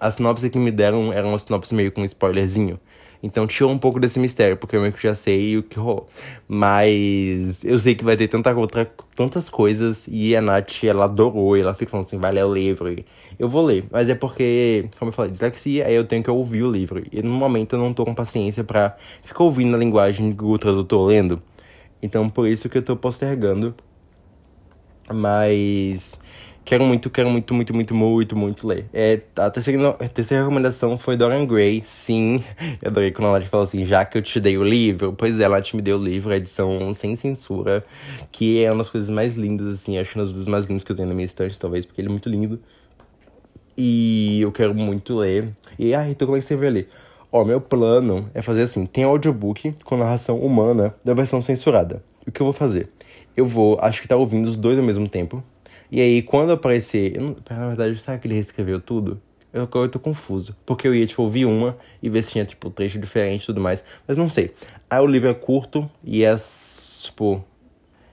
a 0.00 0.10
sinopse 0.10 0.48
que 0.48 0.58
me 0.58 0.70
deram 0.70 1.12
era 1.12 1.26
uma 1.26 1.38
sinopse 1.38 1.74
meio 1.74 1.92
com 1.92 2.00
um 2.00 2.04
spoilerzinho. 2.04 2.80
Então 3.26 3.46
tirou 3.46 3.72
um 3.72 3.78
pouco 3.78 3.98
desse 3.98 4.20
mistério, 4.20 4.56
porque 4.56 4.76
eu 4.76 4.80
meio 4.80 4.92
que 4.92 5.02
já 5.02 5.14
sei 5.14 5.58
o 5.58 5.62
que 5.62 5.78
rolou. 5.78 6.08
Mas 6.46 7.64
eu 7.64 7.76
sei 7.78 7.94
que 7.96 8.04
vai 8.04 8.16
ter 8.16 8.28
tanta 8.28 8.54
outra, 8.54 8.88
tantas 9.16 9.48
coisas 9.48 10.06
e 10.08 10.36
a 10.36 10.40
Nath, 10.40 10.84
ela 10.84 11.04
adorou, 11.04 11.56
ela 11.56 11.74
fica 11.74 11.90
falando 11.90 12.06
assim, 12.06 12.18
vai 12.18 12.30
ler 12.30 12.44
o 12.44 12.54
livro. 12.54 12.94
Eu 13.38 13.48
vou 13.48 13.66
ler, 13.66 13.84
mas 13.90 14.08
é 14.08 14.14
porque, 14.14 14.88
como 14.98 15.08
eu 15.10 15.12
falei, 15.12 15.32
dislexia, 15.32 15.86
aí 15.86 15.94
eu 15.94 16.04
tenho 16.04 16.22
que 16.22 16.30
ouvir 16.30 16.62
o 16.62 16.70
livro. 16.70 17.04
E 17.10 17.20
no 17.20 17.30
momento 17.30 17.74
eu 17.74 17.80
não 17.80 17.92
tô 17.92 18.04
com 18.04 18.14
paciência 18.14 18.62
para 18.62 18.96
ficar 19.22 19.42
ouvindo 19.42 19.74
a 19.74 19.78
linguagem 19.78 20.32
que 20.32 20.44
o 20.44 20.56
tradutor 20.56 21.06
lendo. 21.08 21.42
Então 22.00 22.30
por 22.30 22.46
isso 22.46 22.68
que 22.68 22.78
eu 22.78 22.82
tô 22.82 22.96
postergando. 22.96 23.74
Mas 25.12 26.18
Quero 26.66 26.82
muito, 26.82 27.08
quero 27.08 27.30
muito, 27.30 27.54
muito, 27.54 27.72
muito, 27.72 27.94
muito, 27.94 28.36
muito 28.36 28.66
ler. 28.66 28.86
É, 28.92 29.20
a, 29.36 29.48
terceira, 29.48 29.90
a 29.90 30.08
terceira 30.08 30.42
recomendação 30.42 30.98
foi 30.98 31.16
Dorian 31.16 31.46
Gray. 31.46 31.80
Sim, 31.84 32.42
eu 32.82 32.90
adorei 32.90 33.12
quando 33.12 33.28
a 33.28 33.38
Nath 33.38 33.44
falou 33.44 33.62
assim, 33.62 33.86
já 33.86 34.04
que 34.04 34.18
eu 34.18 34.22
te 34.22 34.40
dei 34.40 34.58
o 34.58 34.64
livro. 34.64 35.14
Pois 35.16 35.38
é, 35.38 35.44
a 35.44 35.48
Nath 35.48 35.74
me 35.74 35.80
deu 35.80 35.96
o 35.96 36.02
livro, 36.02 36.32
a 36.32 36.36
edição 36.36 36.92
sem 36.92 37.14
censura, 37.14 37.84
que 38.32 38.64
é 38.64 38.72
uma 38.72 38.78
das 38.78 38.90
coisas 38.90 39.08
mais 39.08 39.36
lindas, 39.36 39.74
assim, 39.74 39.96
acho 39.96 40.18
um 40.18 40.22
dos 40.22 40.32
livros 40.32 40.48
mais 40.48 40.66
lindos 40.66 40.82
que 40.82 40.90
eu 40.90 40.96
tenho 40.96 41.06
na 41.08 41.14
minha 41.14 41.24
estante, 41.24 41.56
talvez, 41.56 41.86
porque 41.86 42.00
ele 42.00 42.08
é 42.08 42.10
muito 42.10 42.28
lindo. 42.28 42.58
E 43.78 44.40
eu 44.40 44.50
quero 44.50 44.74
muito 44.74 45.14
ler. 45.14 45.50
E, 45.78 45.94
ah, 45.94 46.10
então 46.10 46.26
como 46.26 46.36
é 46.36 46.40
que 46.40 46.46
você 46.46 46.56
vai 46.56 46.70
ler? 46.70 46.88
Ó, 47.30 47.44
meu 47.44 47.60
plano 47.60 48.28
é 48.34 48.42
fazer 48.42 48.62
assim, 48.62 48.86
tem 48.86 49.04
audiobook 49.04 49.72
com 49.84 49.96
narração 49.96 50.40
humana 50.40 50.96
da 51.04 51.14
versão 51.14 51.40
censurada. 51.40 52.02
O 52.26 52.32
que 52.32 52.42
eu 52.42 52.44
vou 52.44 52.52
fazer? 52.52 52.88
Eu 53.36 53.46
vou, 53.46 53.78
acho 53.80 54.02
que 54.02 54.08
tá 54.08 54.16
ouvindo 54.16 54.46
os 54.46 54.56
dois 54.56 54.76
ao 54.76 54.84
mesmo 54.84 55.08
tempo, 55.08 55.44
e 55.90 56.00
aí, 56.00 56.22
quando 56.22 56.52
aparecer. 56.52 57.20
Não, 57.20 57.36
na 57.48 57.68
verdade, 57.68 57.98
sabe 57.98 58.20
que 58.20 58.26
ele 58.26 58.34
reescreveu 58.34 58.80
tudo? 58.80 59.20
Eu, 59.52 59.68
eu 59.72 59.88
tô 59.88 59.98
confuso. 59.98 60.56
Porque 60.66 60.86
eu 60.86 60.94
ia, 60.94 61.06
tipo, 61.06 61.22
ouvir 61.22 61.46
uma 61.46 61.76
e 62.02 62.08
ver 62.08 62.22
se 62.22 62.32
tinha, 62.32 62.44
tipo, 62.44 62.70
trecho 62.70 62.98
diferente 62.98 63.44
e 63.44 63.46
tudo 63.46 63.60
mais. 63.60 63.84
Mas 64.06 64.16
não 64.16 64.28
sei. 64.28 64.52
Aí 64.90 65.00
o 65.00 65.06
livro 65.06 65.28
é 65.28 65.34
curto 65.34 65.88
e 66.04 66.24
é, 66.24 66.36
tipo. 67.02 67.44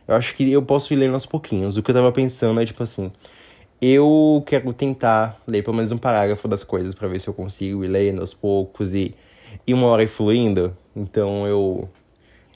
Eu 0.08 0.16
acho 0.16 0.36
que 0.36 0.52
eu 0.52 0.62
posso 0.62 0.94
ir 0.94 0.98
lendo 0.98 1.14
aos 1.14 1.26
pouquinhos. 1.26 1.78
O 1.78 1.84
que 1.84 1.92
eu 1.92 1.96
tava 1.96 2.12
pensando 2.12 2.62
é, 2.62 2.66
tipo 2.66 2.84
assim. 2.84 3.12
Eu 3.82 4.42
quero 4.46 4.72
tentar 4.72 5.42
ler 5.46 5.62
pelo 5.62 5.76
menos 5.76 5.92
um 5.92 5.98
parágrafo 5.98 6.48
das 6.48 6.64
coisas 6.64 6.96
para 6.96 7.08
ver 7.08 7.20
se 7.20 7.28
eu 7.28 7.34
consigo 7.34 7.84
ir 7.84 7.90
lendo 7.90 8.22
aos 8.22 8.34
poucos 8.34 8.94
e, 8.94 9.14
e 9.68 9.74
uma 9.74 9.88
hora 9.88 10.04
ir 10.04 10.08
fluindo. 10.08 10.76
Então 10.96 11.48
eu. 11.48 11.90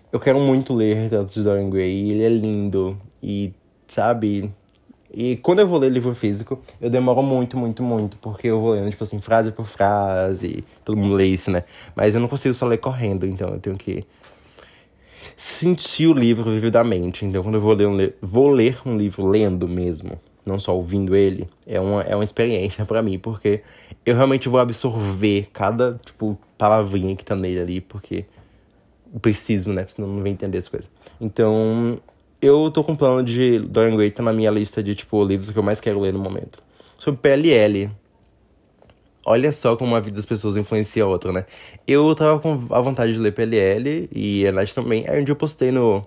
Eu 0.10 0.22
quero 0.22 0.40
muito 0.40 0.74
ler 0.74 0.96
Retratos 0.96 1.34
de 1.34 1.44
Dorian 1.44 1.70
Gray. 1.70 2.12
Ele 2.12 2.24
é 2.24 2.30
lindo 2.30 2.98
e, 3.22 3.54
sabe, 3.90 4.50
e 5.14 5.38
quando 5.38 5.60
eu 5.60 5.68
vou 5.68 5.80
ler 5.80 5.90
livro 5.90 6.14
físico, 6.14 6.62
eu 6.82 6.90
demoro 6.90 7.24
muito, 7.24 7.58
muito, 7.58 7.82
muito, 7.82 8.18
porque 8.18 8.48
eu 8.48 8.60
vou 8.60 8.74
lendo, 8.74 8.90
tipo 8.90 9.04
assim, 9.04 9.22
frase 9.22 9.52
por 9.52 9.66
frase, 9.66 10.64
todo 10.84 10.98
mundo 10.98 11.16
lê 11.16 11.28
isso, 11.28 11.50
né? 11.50 11.64
Mas 11.96 12.14
eu 12.14 12.22
não 12.22 12.28
consigo 12.28 12.54
só 12.54 12.66
ler 12.66 12.78
correndo, 12.78 13.26
então 13.26 13.50
eu 13.50 13.60
tenho 13.60 13.78
que 13.78 14.06
sentir 15.36 16.08
o 16.08 16.14
livro 16.14 16.52
vividamente. 16.52 17.26
Então, 17.26 17.42
quando 17.42 17.56
eu 17.56 17.62
vou 17.62 17.74
ler 17.74 17.88
um, 17.88 17.98
vou 18.22 18.50
ler 18.50 18.80
um 18.86 18.98
livro 18.98 19.26
lendo 19.26 19.68
mesmo, 19.68 20.20
não 20.46 20.60
só 20.60 20.76
ouvindo 20.76 21.16
ele, 21.16 21.48
é 21.66 21.80
uma, 21.80 22.02
é 22.02 22.16
uma 22.16 22.24
experiência 22.24 22.86
para 22.86 23.02
mim, 23.02 23.18
porque 23.18 23.62
eu 24.06 24.16
realmente 24.16 24.50
vou 24.50 24.60
absorver 24.60 25.48
cada, 25.54 26.00
tipo, 26.06 26.38
palavrinha 26.58 27.16
que 27.16 27.24
tá 27.24 27.36
nele 27.36 27.62
ali, 27.62 27.82
porque 27.82 28.26
eu 29.14 29.20
preciso, 29.20 29.72
né? 29.72 29.86
Senão 29.88 30.10
não 30.10 30.18
vou 30.18 30.28
entender 30.28 30.58
as 30.58 30.68
coisas. 30.68 30.90
Então, 31.20 32.00
eu 32.42 32.70
tô 32.72 32.84
com 32.84 32.94
um 32.94 32.96
plano 32.96 33.24
de 33.24 33.60
Dorian 33.60 33.96
Gray 33.96 34.12
tá 34.12 34.22
na 34.24 34.34
minha 34.34 34.52
lista 34.52 34.84
de, 34.84 34.94
tipo, 34.96 35.24
livros 35.24 35.52
que 35.52 35.58
eu 35.58 35.64
mais 35.64 35.80
quero 35.80 36.00
ler 36.00 36.14
no 36.14 36.20
momento. 36.20 36.60
Sobre 36.98 37.20
PLL. 37.20 37.90
Olha 39.26 39.52
só 39.52 39.76
como 39.76 39.96
a 39.96 40.00
vida 40.00 40.16
das 40.16 40.26
pessoas 40.26 40.56
influencia 40.56 41.04
a 41.04 41.08
outra, 41.08 41.34
né? 41.34 41.46
Eu 41.86 42.16
tava 42.16 42.40
com 42.40 42.68
a 42.70 42.80
vontade 42.80 43.14
de 43.14 43.20
ler 43.20 43.34
PLL 43.34 44.08
e 44.12 44.48
a 44.48 44.52
Nath 44.52 44.72
também. 44.72 45.06
Aí 45.08 45.20
um 45.20 45.24
dia 45.24 45.34
eu 45.34 45.36
postei 45.36 45.72
no, 45.72 46.06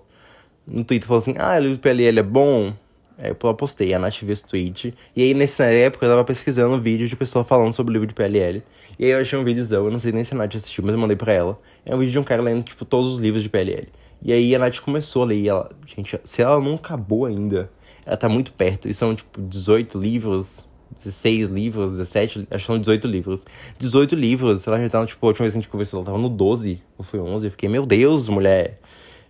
no 0.67 0.85
Twitter, 0.85 1.07
falou 1.07 1.19
assim, 1.19 1.35
ah, 1.39 1.59
livro 1.59 1.79
PLL 1.79 2.19
é 2.19 2.23
bom? 2.23 2.73
Aí 3.19 3.29
eu 3.29 3.55
postei, 3.55 3.93
a 3.93 3.99
Nath 3.99 4.21
viu 4.23 4.33
esse 4.33 4.47
tweet. 4.47 4.95
E 5.15 5.23
aí, 5.23 5.35
nessa 5.35 5.65
época, 5.65 6.07
eu 6.07 6.11
tava 6.11 6.25
pesquisando 6.25 6.75
um 6.75 6.81
vídeo 6.81 7.07
de 7.07 7.15
pessoa 7.15 7.45
falando 7.45 7.75
sobre 7.75 7.91
o 7.91 7.95
livro 7.95 8.07
de 8.07 8.15
PLL. 8.15 8.63
E 8.99 9.05
aí 9.05 9.11
eu 9.11 9.21
achei 9.21 9.39
um 9.39 9.45
vídeozão, 9.45 9.85
eu 9.85 9.91
não 9.91 9.99
sei 9.99 10.13
nem 10.13 10.25
se 10.25 10.33
a 10.33 10.39
Nath 10.39 10.55
assistiu, 10.55 10.83
mas 10.83 10.95
eu 10.95 10.99
mandei 10.99 11.17
pra 11.17 11.33
ela. 11.33 11.61
É 11.85 11.95
um 11.95 11.99
vídeo 11.99 12.13
de 12.13 12.19
um 12.19 12.25
cara 12.25 12.41
lendo, 12.41 12.63
tipo, 12.63 12.87
todos 12.87 13.13
os 13.13 13.21
livros 13.21 13.43
de 13.43 13.51
PLL. 13.51 13.89
E 14.23 14.33
aí 14.33 14.55
a 14.55 14.59
Nath 14.59 14.81
começou 14.81 15.23
a 15.23 15.27
ler 15.27 15.47
ela, 15.47 15.71
gente, 15.87 16.19
se 16.25 16.43
ela 16.43 16.61
não 16.61 16.75
acabou 16.75 17.25
ainda, 17.25 17.71
ela 18.05 18.17
tá 18.17 18.29
muito 18.29 18.53
perto. 18.53 18.89
E 18.89 18.95
são, 18.95 19.15
tipo, 19.15 19.41
18 19.41 19.99
livros, 19.99 20.69
16 20.95 21.49
livros, 21.49 21.93
17, 21.93 22.49
acho 22.51 22.65
que 22.65 22.67
são 22.67 22.79
18 22.79 23.07
livros. 23.07 23.47
18 23.79 24.15
livros, 24.15 24.67
ela 24.67 24.81
já 24.81 24.89
tá, 24.89 25.07
tipo, 25.07 25.25
a 25.25 25.29
última 25.29 25.45
vez 25.45 25.53
que 25.53 25.59
a 25.59 25.63
gente 25.63 25.71
conversou, 25.71 25.99
ela 26.01 26.07
tava 26.07 26.19
no 26.19 26.29
12, 26.29 26.83
ou 26.99 27.05
foi 27.05 27.21
11. 27.21 27.47
Eu 27.47 27.51
fiquei, 27.51 27.69
meu 27.69 27.87
Deus, 27.87 28.29
mulher. 28.29 28.79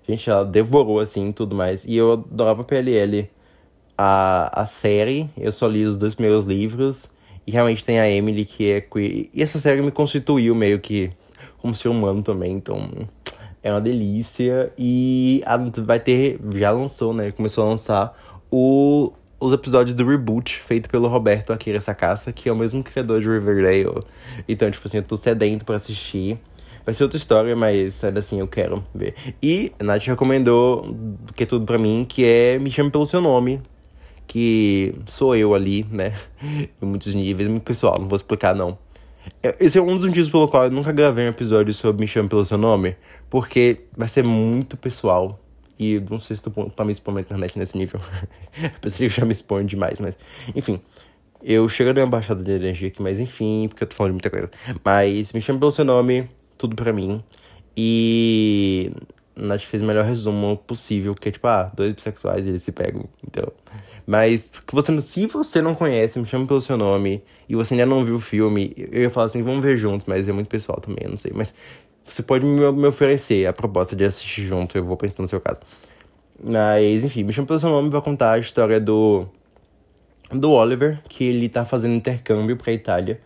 Gente, 0.09 0.29
ela 0.29 0.45
devorou, 0.45 0.99
assim, 0.99 1.31
tudo 1.31 1.55
mais. 1.55 1.85
E 1.85 1.97
eu 1.97 2.13
adorava 2.13 2.65
PLL. 2.65 3.31
A, 3.97 4.63
a 4.63 4.67
série, 4.67 5.29
eu 5.37 5.53
só 5.53 5.69
li 5.69 5.85
os 5.85 5.97
dois 5.97 6.15
primeiros 6.15 6.47
livros. 6.47 7.09
E 7.47 7.53
realmente 7.53 7.85
tem 7.85 8.01
a 8.01 8.11
Emily, 8.11 8.45
que 8.45 8.71
é 8.71 8.81
queer. 8.81 9.29
E 9.33 9.43
essa 9.43 9.59
série 9.59 9.83
me 9.83 9.91
constituiu 9.91 10.55
meio 10.55 10.81
que 10.81 11.11
como 11.59 11.75
ser 11.75 11.89
humano 11.89 12.23
também, 12.23 12.53
então 12.53 12.89
é 13.63 13.71
uma 13.71 13.81
delícia. 13.81 14.73
E 14.79 15.43
vai 15.79 16.01
ter. 16.01 16.41
Já 16.55 16.71
lançou, 16.71 17.13
né? 17.13 17.31
Começou 17.31 17.65
a 17.65 17.69
lançar 17.69 18.41
o, 18.51 19.13
os 19.39 19.53
episódios 19.53 19.95
do 19.95 20.07
reboot 20.07 20.61
feito 20.61 20.89
pelo 20.89 21.09
Roberto 21.09 21.53
Akira 21.53 21.81
Sakaça, 21.81 22.33
que 22.33 22.49
é 22.49 22.53
o 22.53 22.57
mesmo 22.57 22.83
criador 22.83 23.21
de 23.21 23.29
Riverdale. 23.29 24.01
Então, 24.49 24.71
tipo 24.71 24.87
assim, 24.87 24.99
eu 24.99 25.03
tô 25.03 25.17
sedento 25.17 25.65
pra 25.65 25.77
assistir. 25.77 26.39
Vai 26.85 26.95
ser 26.95 27.05
outra 27.05 27.19
história, 27.19 27.55
mas 27.55 28.03
ainda 28.03 28.21
assim 28.21 28.41
eu 28.41 28.49
quero 28.49 28.85
ver. 28.95 29.15
E 29.43 29.73
a 29.79 29.85
Nath 29.85 30.07
recomendou, 30.07 30.97
que 31.35 31.43
é 31.43 31.47
tudo 31.47 31.67
pra 31.67 31.79
mim, 31.79 32.07
que 32.09 32.25
é 32.25 32.59
Me 32.59 32.71
Chame 32.71 32.91
Pelo 32.91 33.07
Seu 33.07 33.21
Nome. 33.21 33.61
Que 34.27 34.95
sou 35.07 35.35
eu 35.35 35.55
ali, 35.55 35.85
né? 35.91 36.15
em 36.81 36.87
muitos 36.87 37.15
níveis. 37.15 37.49
Muito 37.49 37.65
pessoal, 37.65 37.97
não 37.99 38.09
vou 38.09 38.17
explicar 38.17 38.55
não. 38.55 38.79
Esse 39.59 39.79
é 39.79 39.83
um 39.83 39.97
dos 39.97 40.07
motivos 40.07 40.31
pelo 40.31 40.49
qual 40.49 40.65
eu 40.65 40.71
nunca 40.71 40.93
gravei 40.93 41.27
um 41.27 41.31
episódio 41.31 41.73
sobre 41.73 42.01
Me 42.01 42.07
Chame 42.07 42.29
Pelo 42.29 42.45
Seu 42.45 42.59
Nome. 42.59 42.97
Porque 43.29 43.81
vai 43.97 44.09
ser 44.09 44.25
muito 44.25 44.77
pessoal. 44.77 45.39
E 45.79 46.03
não 46.11 46.21
sei 46.21 46.37
se 46.37 46.43
tu 46.43 46.51
tá 46.77 46.85
me 46.85 46.93
expondo 46.93 47.17
na 47.17 47.21
internet 47.23 47.59
nesse 47.59 47.79
nível. 47.79 48.01
Pensei 48.81 48.99
que 48.99 49.05
eu 49.05 49.11
já 49.11 49.25
me 49.25 49.33
exponho 49.33 49.67
demais, 49.67 50.01
mas... 50.01 50.17
Enfim. 50.55 50.81
Eu 51.43 51.67
chego 51.71 51.95
de 51.95 52.01
uma 52.01 52.07
baixada 52.07 52.43
de 52.43 52.51
energia 52.51 52.89
aqui, 52.89 53.01
mas 53.01 53.19
enfim, 53.19 53.67
porque 53.67 53.85
eu 53.85 53.89
tô 53.89 53.95
falando 53.95 54.11
de 54.11 54.15
muita 54.17 54.29
coisa. 54.29 54.51
Mas 54.85 55.33
Me 55.33 55.41
Chame 55.41 55.59
Pelo 55.59 55.73
Seu 55.73 55.87
Nome, 55.87 56.29
tudo 56.59 56.77
pra 56.77 56.93
mim. 56.93 57.25
E... 57.75 58.93
Nath 59.35 59.63
fez 59.63 59.83
o 59.83 59.87
melhor 59.87 60.05
resumo 60.05 60.59
possível, 60.67 61.15
que 61.15 61.31
é 61.31 61.33
tipo, 61.33 61.47
ah, 61.47 61.73
dois 61.75 61.95
bissexuais 61.95 62.47
eles 62.47 62.63
se 62.63 62.73
pegam. 62.73 63.07
Então... 63.27 63.51
Mas 64.07 64.51
que 64.67 64.75
você, 64.75 65.01
se 65.01 65.27
você 65.27 65.61
não 65.63 65.75
conhece, 65.75 66.19
me 66.19 66.27
chama 66.27 66.47
pelo 66.47 66.61
seu 66.61 66.77
nome 66.77 67.23
e 67.49 67.55
você 67.55 67.75
ainda 67.75 67.87
não 67.87 68.05
viu 68.05 68.17
o 68.17 68.21
filme, 68.21 68.75
eu 68.77 69.03
ia 69.03 69.11
falar 69.11 69.27
assim, 69.27 69.43
vamos 69.43 69.63
ver 69.63 69.77
juntos, 69.77 70.07
mas 70.07 70.29
é 70.29 70.33
muito 70.33 70.49
pessoal 70.49 70.81
também, 70.81 71.05
eu 71.05 71.11
não 71.11 71.17
sei. 71.17 71.33
Mas 71.35 71.55
você 72.05 72.23
pode 72.23 72.45
me, 72.45 72.87
oferecer 72.87 73.47
a 73.47 73.53
proposta 73.53 73.95
de 73.95 74.05
assistir 74.05 74.43
junto, 74.43 74.77
eu 74.77 74.85
vou 74.85 74.97
pensar 74.97 75.23
no 75.23 75.29
seu 75.29 75.41
caso. 75.41 75.61
Mas, 76.43 77.05
enfim, 77.05 77.23
me 77.23 77.33
chama 77.33 77.47
pelo 77.47 77.59
seu 77.59 77.69
nome 77.69 77.91
pra 77.91 78.01
contar 78.01 78.33
a 78.33 78.39
história 78.39 78.81
do, 78.81 79.27
do 80.33 80.53
Oliver, 80.53 81.01
que 81.09 81.25
ele 81.25 81.49
tá 81.49 81.65
fazendo 81.65 81.95
intercâmbio 81.95 82.57
pra 82.57 82.73
Itália 82.73 83.21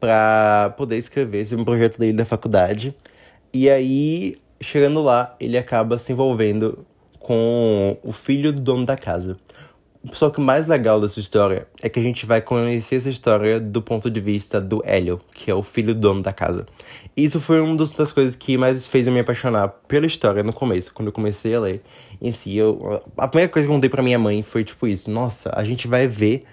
pra 0.00 0.74
poder 0.76 0.96
escrever 0.96 1.40
esse 1.40 1.56
projeto 1.56 1.98
dele 1.98 2.12
da 2.12 2.24
faculdade. 2.24 2.94
E 3.52 3.68
aí, 3.68 4.36
chegando 4.60 5.02
lá, 5.02 5.34
ele 5.40 5.56
acaba 5.56 5.98
se 5.98 6.12
envolvendo 6.12 6.84
com 7.18 7.96
o 8.02 8.12
filho 8.12 8.52
do 8.52 8.60
dono 8.60 8.86
da 8.86 8.96
casa. 8.96 9.36
Só 10.12 10.30
que 10.30 10.38
o 10.38 10.42
mais 10.42 10.66
legal 10.66 11.00
dessa 11.00 11.18
história 11.18 11.66
é 11.82 11.88
que 11.88 11.98
a 11.98 12.02
gente 12.02 12.24
vai 12.24 12.40
conhecer 12.40 12.96
essa 12.96 13.10
história 13.10 13.58
do 13.58 13.82
ponto 13.82 14.08
de 14.08 14.20
vista 14.20 14.60
do 14.60 14.80
Hélio, 14.84 15.20
que 15.34 15.50
é 15.50 15.54
o 15.54 15.62
filho 15.62 15.92
do 15.92 16.00
dono 16.00 16.22
da 16.22 16.32
casa. 16.32 16.66
Isso 17.16 17.40
foi 17.40 17.60
uma 17.60 17.76
das 17.76 18.12
coisas 18.12 18.36
que 18.36 18.56
mais 18.56 18.86
fez 18.86 19.06
eu 19.06 19.12
me 19.12 19.20
apaixonar 19.20 19.68
pela 19.88 20.06
história 20.06 20.42
no 20.42 20.52
começo, 20.52 20.94
quando 20.94 21.08
eu 21.08 21.12
comecei 21.12 21.54
a 21.54 21.60
ler 21.60 21.82
em 22.22 22.30
si. 22.30 22.56
Eu, 22.56 23.02
a 23.16 23.26
primeira 23.26 23.50
coisa 23.52 23.66
que 23.66 23.72
eu 23.72 23.74
contei 23.74 23.90
pra 23.90 24.02
minha 24.02 24.18
mãe 24.18 24.42
foi 24.42 24.62
tipo 24.62 24.86
isso: 24.86 25.10
nossa, 25.10 25.50
a 25.52 25.64
gente 25.64 25.88
vai 25.88 26.06
ver 26.06 26.44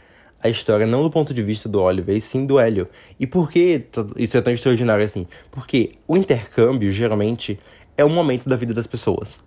a 0.42 0.50
história 0.50 0.88
não 0.88 1.04
do 1.04 1.12
ponto 1.12 1.34
de 1.34 1.44
vista 1.44 1.70
do 1.70 1.82
Oliver, 1.82 2.16
e 2.16 2.22
sim 2.22 2.48
do 2.48 2.60
Hélio. 2.60 2.88
E 3.20 3.28
por 3.28 3.50
que 3.50 3.86
isso 4.18 4.38
é 4.38 4.42
tão 4.42 4.54
extraordinário 4.54 5.06
assim? 5.06 5.28
Porque 5.52 5.92
o 6.08 6.18
intercâmbio, 6.18 6.92
geralmente, 6.92 7.60
é 7.96 8.04
um 8.04 8.10
momento 8.10 8.50
da 8.50 8.56
vida 8.56 8.74
das 8.74 8.88
pessoas 8.88 9.38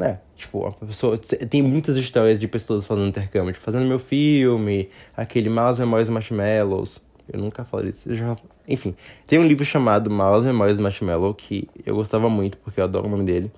né? 0.00 0.18
Tipo, 0.34 0.66
a 0.66 0.72
pessoa. 0.72 1.18
Tem 1.18 1.62
muitas 1.62 1.94
histórias 1.96 2.40
de 2.40 2.48
pessoas 2.48 2.86
fazendo 2.86 3.08
intercâmbio, 3.08 3.52
tipo, 3.52 3.62
fazendo 3.62 3.86
meu 3.86 3.98
filme, 3.98 4.88
aquele 5.14 5.50
Malas 5.50 5.78
Memórias 5.78 6.08
Marshmallows. 6.08 7.00
Eu 7.30 7.38
nunca 7.38 7.64
falei 7.64 7.90
isso, 7.90 8.12
já. 8.14 8.34
Enfim, 8.66 8.96
tem 9.26 9.38
um 9.38 9.46
livro 9.46 9.64
chamado 9.64 10.10
Malas 10.10 10.44
Memórias 10.44 10.80
Marshmallow 10.80 11.34
que 11.34 11.68
eu 11.84 11.94
gostava 11.94 12.30
muito, 12.30 12.56
porque 12.58 12.80
eu 12.80 12.84
adoro 12.84 13.06
o 13.06 13.10
nome 13.10 13.24
dele. 13.24 13.52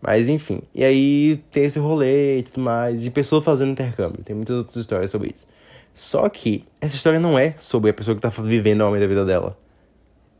Mas 0.00 0.28
enfim, 0.28 0.62
e 0.74 0.84
aí 0.84 1.42
tem 1.52 1.64
esse 1.64 1.78
rolê 1.78 2.38
e 2.38 2.42
tudo 2.44 2.60
mais, 2.60 3.02
de 3.02 3.10
pessoa 3.10 3.42
fazendo 3.42 3.72
intercâmbio. 3.72 4.22
Tem 4.24 4.34
muitas 4.34 4.56
outras 4.56 4.76
histórias 4.76 5.10
sobre 5.10 5.32
isso. 5.34 5.48
Só 5.94 6.28
que 6.28 6.64
essa 6.80 6.94
história 6.94 7.20
não 7.20 7.38
é 7.38 7.54
sobre 7.58 7.90
a 7.90 7.94
pessoa 7.94 8.14
que 8.14 8.20
tá 8.20 8.28
vivendo 8.28 8.82
o 8.82 8.84
momento 8.86 9.02
da 9.02 9.06
vida 9.08 9.24
dela 9.24 9.56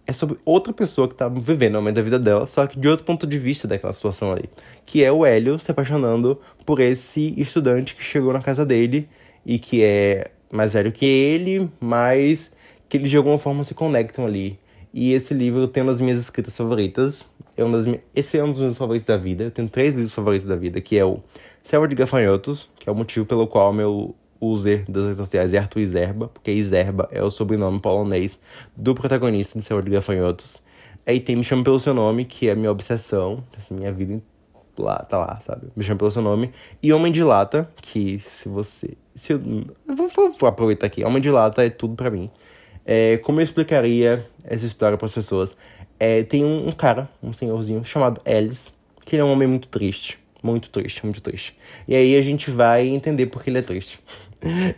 é 0.07 0.13
sobre 0.13 0.39
outra 0.45 0.73
pessoa 0.73 1.09
que 1.09 1.15
tá 1.15 1.29
vivendo 1.29 1.75
o 1.75 1.79
momento 1.79 1.97
da 1.97 2.03
vida 2.03 2.19
dela, 2.19 2.47
só 2.47 2.67
que 2.67 2.79
de 2.79 2.89
outro 2.89 3.05
ponto 3.05 3.27
de 3.27 3.39
vista 3.39 3.69
daquela 3.69 3.93
situação 3.93 4.33
ali. 4.33 4.49
Que 4.85 5.05
é 5.05 5.13
o 5.13 5.25
Hélio 5.25 5.59
se 5.59 5.71
apaixonando 5.71 6.41
por 6.67 6.81
esse 6.81 7.35
estudante 7.41 7.95
que 7.95 8.03
chegou 8.03 8.33
na 8.33 8.41
casa 8.41 8.67
dele 8.67 9.09
e 9.47 9.59
que 9.59 9.83
é 9.83 10.31
mais 10.51 10.73
velho 10.73 10.93
que 10.93 11.07
ele, 11.07 11.71
mas 11.81 12.53
que 12.89 12.97
eles 12.97 13.11
de 13.11 13.17
alguma 13.17 13.39
forma 13.39 13.65
se 13.65 13.75
conectam 13.75 14.27
ali. 14.27 14.59
E 14.93 15.13
esse 15.13 15.33
livro 15.33 15.67
tem 15.67 15.83
uma 15.83 15.93
das 15.93 16.01
minhas 16.01 16.19
escritas 16.19 16.57
favoritas. 16.57 17.27
É 17.57 17.65
uma 17.65 17.79
das 17.79 17.87
minhas... 17.87 18.03
Esse 18.15 18.39
é 18.39 18.45
um 18.45 18.53
dos 18.53 18.61
meus 18.61 18.77
favoritos 18.77 19.07
da 19.07 19.17
vida. 19.17 19.45
Eu 19.45 19.51
tenho 19.51 19.69
três 19.69 19.95
livros 19.95 20.13
favoritos 20.13 20.47
da 20.47 20.57
vida, 20.57 20.81
que 20.81 20.99
é 20.99 21.05
o 21.05 21.21
Selva 21.63 21.89
de 21.89 21.95
Gafanhotos, 21.95 22.69
que 22.79 22.89
é 22.89 22.93
o 22.93 22.95
motivo 22.95 23.25
pelo 23.25 23.47
qual 23.47 23.73
meu 23.73 24.15
user 24.43 24.85
das 24.89 25.05
redes 25.05 25.19
sociais 25.19 25.55
é 25.55 25.59
Arthur 25.59 25.81
Iserba, 25.81 26.29
porque 26.29 26.51
Iserba 26.51 27.09
é 27.13 27.23
o 27.23 27.31
sobrenome 27.31 27.81
polonês 27.81 28.39
do 28.77 28.95
protagonista 28.95 29.59
de 29.59 29.65
Senhor 29.65 29.83
de 29.85 29.91
Gafanhotos. 29.91 30.63
Aí 31.07 31.21
tem 31.21 31.37
Me 31.37 31.45
Chama 31.45 31.65
Pelo 31.65 31.81
Seu 31.81 31.95
Nome, 31.95 32.25
que 32.25 32.49
é 32.49 32.55
minha 32.55 32.71
obsessão, 32.71 33.43
essa 33.57 33.73
minha 33.73 33.93
vida 33.93 34.23
lá, 34.79 34.99
tá 34.99 35.19
lá, 35.19 35.39
sabe? 35.41 35.69
Me 35.77 35.85
Chama 35.85 35.99
Pelo 35.99 36.11
Seu 36.11 36.23
Nome. 36.23 36.51
E 36.83 36.93
Homem 36.93 37.13
de 37.13 37.23
Lata, 37.23 37.69
que 37.81 38.21
se 38.27 38.49
você... 38.49 38.97
Se 39.15 39.33
eu, 39.33 39.41
vou, 39.87 40.09
vou, 40.09 40.31
vou 40.31 40.49
aproveitar 40.49 40.87
aqui. 40.87 41.05
Homem 41.05 41.21
de 41.21 41.31
Lata 41.31 41.65
é 41.65 41.71
tudo 41.71 41.95
para 41.95 42.11
mim. 42.11 42.31
É, 42.85 43.19
como 43.19 43.41
eu 43.41 43.45
explicaria 43.45 44.27
essa 44.45 44.67
história 44.67 44.97
para 44.97 45.07
as 45.07 45.15
pessoas? 45.15 45.57
É, 45.99 46.23
tem 46.23 46.45
um, 46.45 46.69
um, 46.69 46.73
cara, 46.73 47.09
um 47.23 47.33
senhorzinho 47.33 47.85
chamado 47.85 48.21
Ellis, 48.25 48.77
que 49.05 49.15
ele 49.15 49.23
é 49.23 49.25
um 49.25 49.33
homem 49.33 49.47
muito 49.47 49.69
triste. 49.69 50.19
Muito 50.43 50.71
triste, 50.71 51.05
muito 51.05 51.21
triste. 51.21 51.57
E 51.87 51.95
aí 51.95 52.17
a 52.17 52.23
gente 52.23 52.51
vai 52.51 52.89
entender 52.89 53.27
por 53.27 53.43
que 53.43 53.51
ele 53.51 53.59
é 53.59 53.63
triste. 53.63 54.01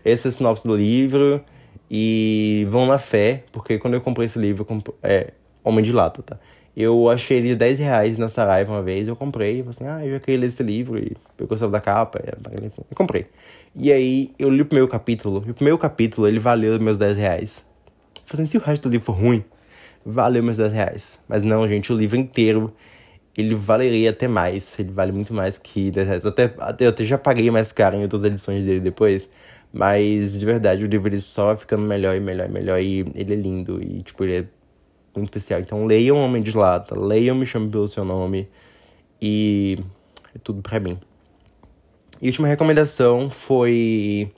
Esse 0.05 0.27
é 0.27 0.29
a 0.29 0.33
sinopse 0.33 0.67
do 0.67 0.77
livro. 0.77 1.41
E 1.91 2.67
vão 2.71 2.87
na 2.87 2.99
fé, 2.99 3.45
porque 3.53 3.79
quando 3.79 3.95
eu 3.95 4.01
comprei 4.01 4.27
esse 4.27 4.39
livro, 4.39 4.67
é 5.03 5.33
Homem 5.63 5.85
de 5.85 5.93
Lata, 5.93 6.23
tá? 6.23 6.39
Eu 6.77 7.09
achei 7.09 7.37
ele 7.37 7.55
10 7.55 7.79
reais 7.79 8.19
na 8.19 8.29
Saraiva 8.29 8.73
uma 8.73 8.83
vez, 8.83 9.07
eu 9.07 9.15
comprei, 9.15 9.63
falei 9.63 9.71
assim, 9.71 9.87
ah, 9.87 10.05
eu 10.05 10.15
já 10.15 10.21
queria 10.21 10.41
ler 10.41 10.47
esse 10.49 10.63
livro, 10.63 10.99
e 10.99 11.13
eu 11.39 11.47
gostava 11.47 11.71
da 11.71 11.81
capa, 11.81 12.21
enfim, 12.65 12.83
eu 12.91 12.97
comprei. 12.97 13.27
E 13.77 13.93
aí, 13.93 14.33
eu 14.39 14.51
li 14.51 14.63
o 14.63 14.67
primeiro 14.67 14.89
capítulo, 14.89 15.45
e 15.47 15.51
o 15.53 15.55
primeiro 15.55 15.79
capítulo, 15.79 16.27
ele 16.27 16.41
valeu 16.41 16.81
meus 16.81 16.99
10 16.99 17.17
reais. 17.17 17.65
Falei 18.27 18.43
assim, 18.43 18.53
se 18.53 18.59
o 18.59 18.61
resto 18.61 18.89
do 18.89 18.93
livro 18.93 19.07
for 19.07 19.13
ruim, 19.13 19.45
valeu 20.05 20.43
meus 20.43 20.57
10 20.57 20.73
reais. 20.73 21.19
Mas 21.29 21.45
não, 21.45 21.69
gente, 21.69 21.93
o 21.93 21.97
livro 21.97 22.17
inteiro, 22.17 22.75
ele 23.39 23.55
valeria 23.55 24.11
até 24.11 24.27
mais, 24.27 24.77
ele 24.79 24.91
vale 24.91 25.13
muito 25.13 25.33
mais 25.33 25.59
que 25.59 25.93
10 25.93 26.09
reais. 26.09 26.27
Até, 26.27 26.53
até, 26.59 26.87
eu 26.87 26.89
até 26.89 27.05
já 27.05 27.19
paguei 27.19 27.51
mais 27.53 27.71
caro 27.71 27.97
em 27.97 28.03
outras 28.03 28.25
edições 28.25 28.65
dele 28.65 28.81
depois, 28.81 29.31
mas 29.75 30.39
de 30.39 30.47
verdade, 30.47 30.85
o 30.85 30.87
livro 30.87 31.09
ele 31.09 31.21
só 31.21 31.57
ficando 31.57 31.83
melhor 31.83 32.15
e 32.15 32.21
melhor 32.21 32.49
e 32.49 32.53
melhor, 32.53 32.81
e 32.81 33.01
ele 33.13 33.33
é 33.35 33.37
lindo, 33.37 33.83
e 33.83 34.03
tipo, 34.05 34.23
ele 34.23 34.33
é 34.33 34.45
muito 35.17 35.31
especial. 35.31 35.59
Então 35.61 35.85
leiam 35.85 36.17
Homem 36.17 36.41
de 36.41 36.57
Lata, 36.57 36.97
leiam 36.97 37.35
Me 37.35 37.45
Chame 37.45 37.69
Pelo 37.69 37.89
Seu 37.89 38.05
Nome 38.05 38.49
e 39.21 39.77
é 40.33 40.39
tudo 40.39 40.63
pra 40.63 40.79
mim. 40.79 40.97
E 42.23 42.27
a 42.27 42.29
última 42.29 42.47
recomendação 42.47 43.29
foi 43.29 44.31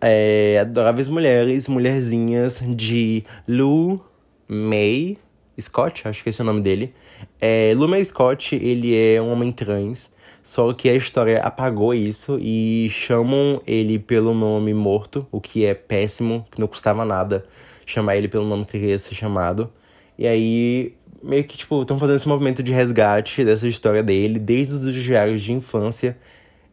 é, 0.00 0.58
Adoráveis 0.60 1.08
Mulheres, 1.08 1.68
Mulherzinhas, 1.68 2.60
de 2.74 3.24
Lou 3.46 4.04
May 4.48 5.16
Scott, 5.60 6.08
acho 6.08 6.24
que 6.24 6.30
esse 6.30 6.40
é 6.40 6.42
o 6.42 6.46
nome 6.46 6.62
dele. 6.62 6.92
É, 7.40 7.72
Lou 7.76 7.88
May 7.88 8.04
Scott, 8.04 8.56
ele 8.56 8.92
é 8.92 9.22
um 9.22 9.30
homem 9.30 9.52
trans, 9.52 10.11
só 10.42 10.72
que 10.72 10.88
a 10.88 10.94
história 10.94 11.40
apagou 11.40 11.94
isso 11.94 12.38
e 12.40 12.88
chamam 12.90 13.62
ele 13.66 13.98
pelo 13.98 14.34
nome 14.34 14.74
morto, 14.74 15.26
o 15.30 15.40
que 15.40 15.64
é 15.64 15.74
péssimo, 15.74 16.46
que 16.50 16.60
não 16.60 16.66
custava 16.66 17.04
nada 17.04 17.44
chamar 17.86 18.16
ele 18.16 18.28
pelo 18.28 18.44
nome 18.44 18.64
que 18.64 18.72
queria 18.72 18.98
ser 18.98 19.14
chamado. 19.14 19.70
E 20.18 20.26
aí, 20.26 20.94
meio 21.22 21.44
que, 21.44 21.56
tipo, 21.56 21.82
estão 21.82 21.98
fazendo 21.98 22.16
esse 22.16 22.28
movimento 22.28 22.62
de 22.62 22.72
resgate 22.72 23.44
dessa 23.44 23.68
história 23.68 24.02
dele. 24.02 24.38
Desde 24.38 24.74
os 24.74 24.94
diários 24.94 25.42
de 25.42 25.52
infância, 25.52 26.16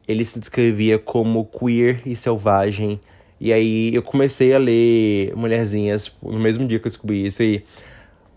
ele 0.08 0.26
se 0.26 0.40
descrevia 0.40 0.98
como 0.98 1.46
queer 1.46 2.02
e 2.06 2.16
selvagem. 2.16 3.00
E 3.40 3.54
aí, 3.54 3.94
eu 3.94 4.02
comecei 4.02 4.54
a 4.54 4.58
ler 4.58 5.34
Mulherzinhas 5.36 6.06
tipo, 6.06 6.32
no 6.32 6.40
mesmo 6.40 6.68
dia 6.68 6.80
que 6.80 6.88
eu 6.88 6.92
descobri 6.92 7.26
isso. 7.26 7.44
E 7.44 7.64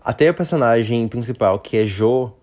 até 0.03 0.29
o 0.29 0.33
personagem 0.33 1.07
principal, 1.07 1.59
que 1.59 1.77
é 1.77 1.85
Jo, 1.85 2.33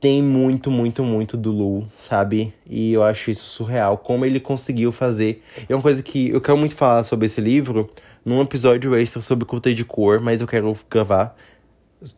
tem 0.00 0.22
muito, 0.22 0.70
muito, 0.70 1.02
muito 1.02 1.36
do 1.36 1.50
Lu, 1.50 1.88
sabe? 1.98 2.52
E 2.68 2.92
eu 2.92 3.02
acho 3.02 3.30
isso 3.30 3.44
surreal. 3.44 3.98
Como 3.98 4.24
ele 4.24 4.38
conseguiu 4.38 4.92
fazer. 4.92 5.42
É 5.68 5.74
uma 5.74 5.82
coisa 5.82 6.02
que 6.02 6.30
eu 6.30 6.40
quero 6.40 6.56
muito 6.56 6.74
falar 6.74 7.02
sobre 7.02 7.26
esse 7.26 7.40
livro 7.40 7.90
num 8.24 8.40
episódio 8.40 8.94
extra 8.94 9.20
sobre 9.20 9.44
cultura 9.44 9.74
de 9.74 9.84
cor, 9.84 10.20
mas 10.20 10.40
eu 10.40 10.46
quero 10.46 10.76
gravar 10.90 11.36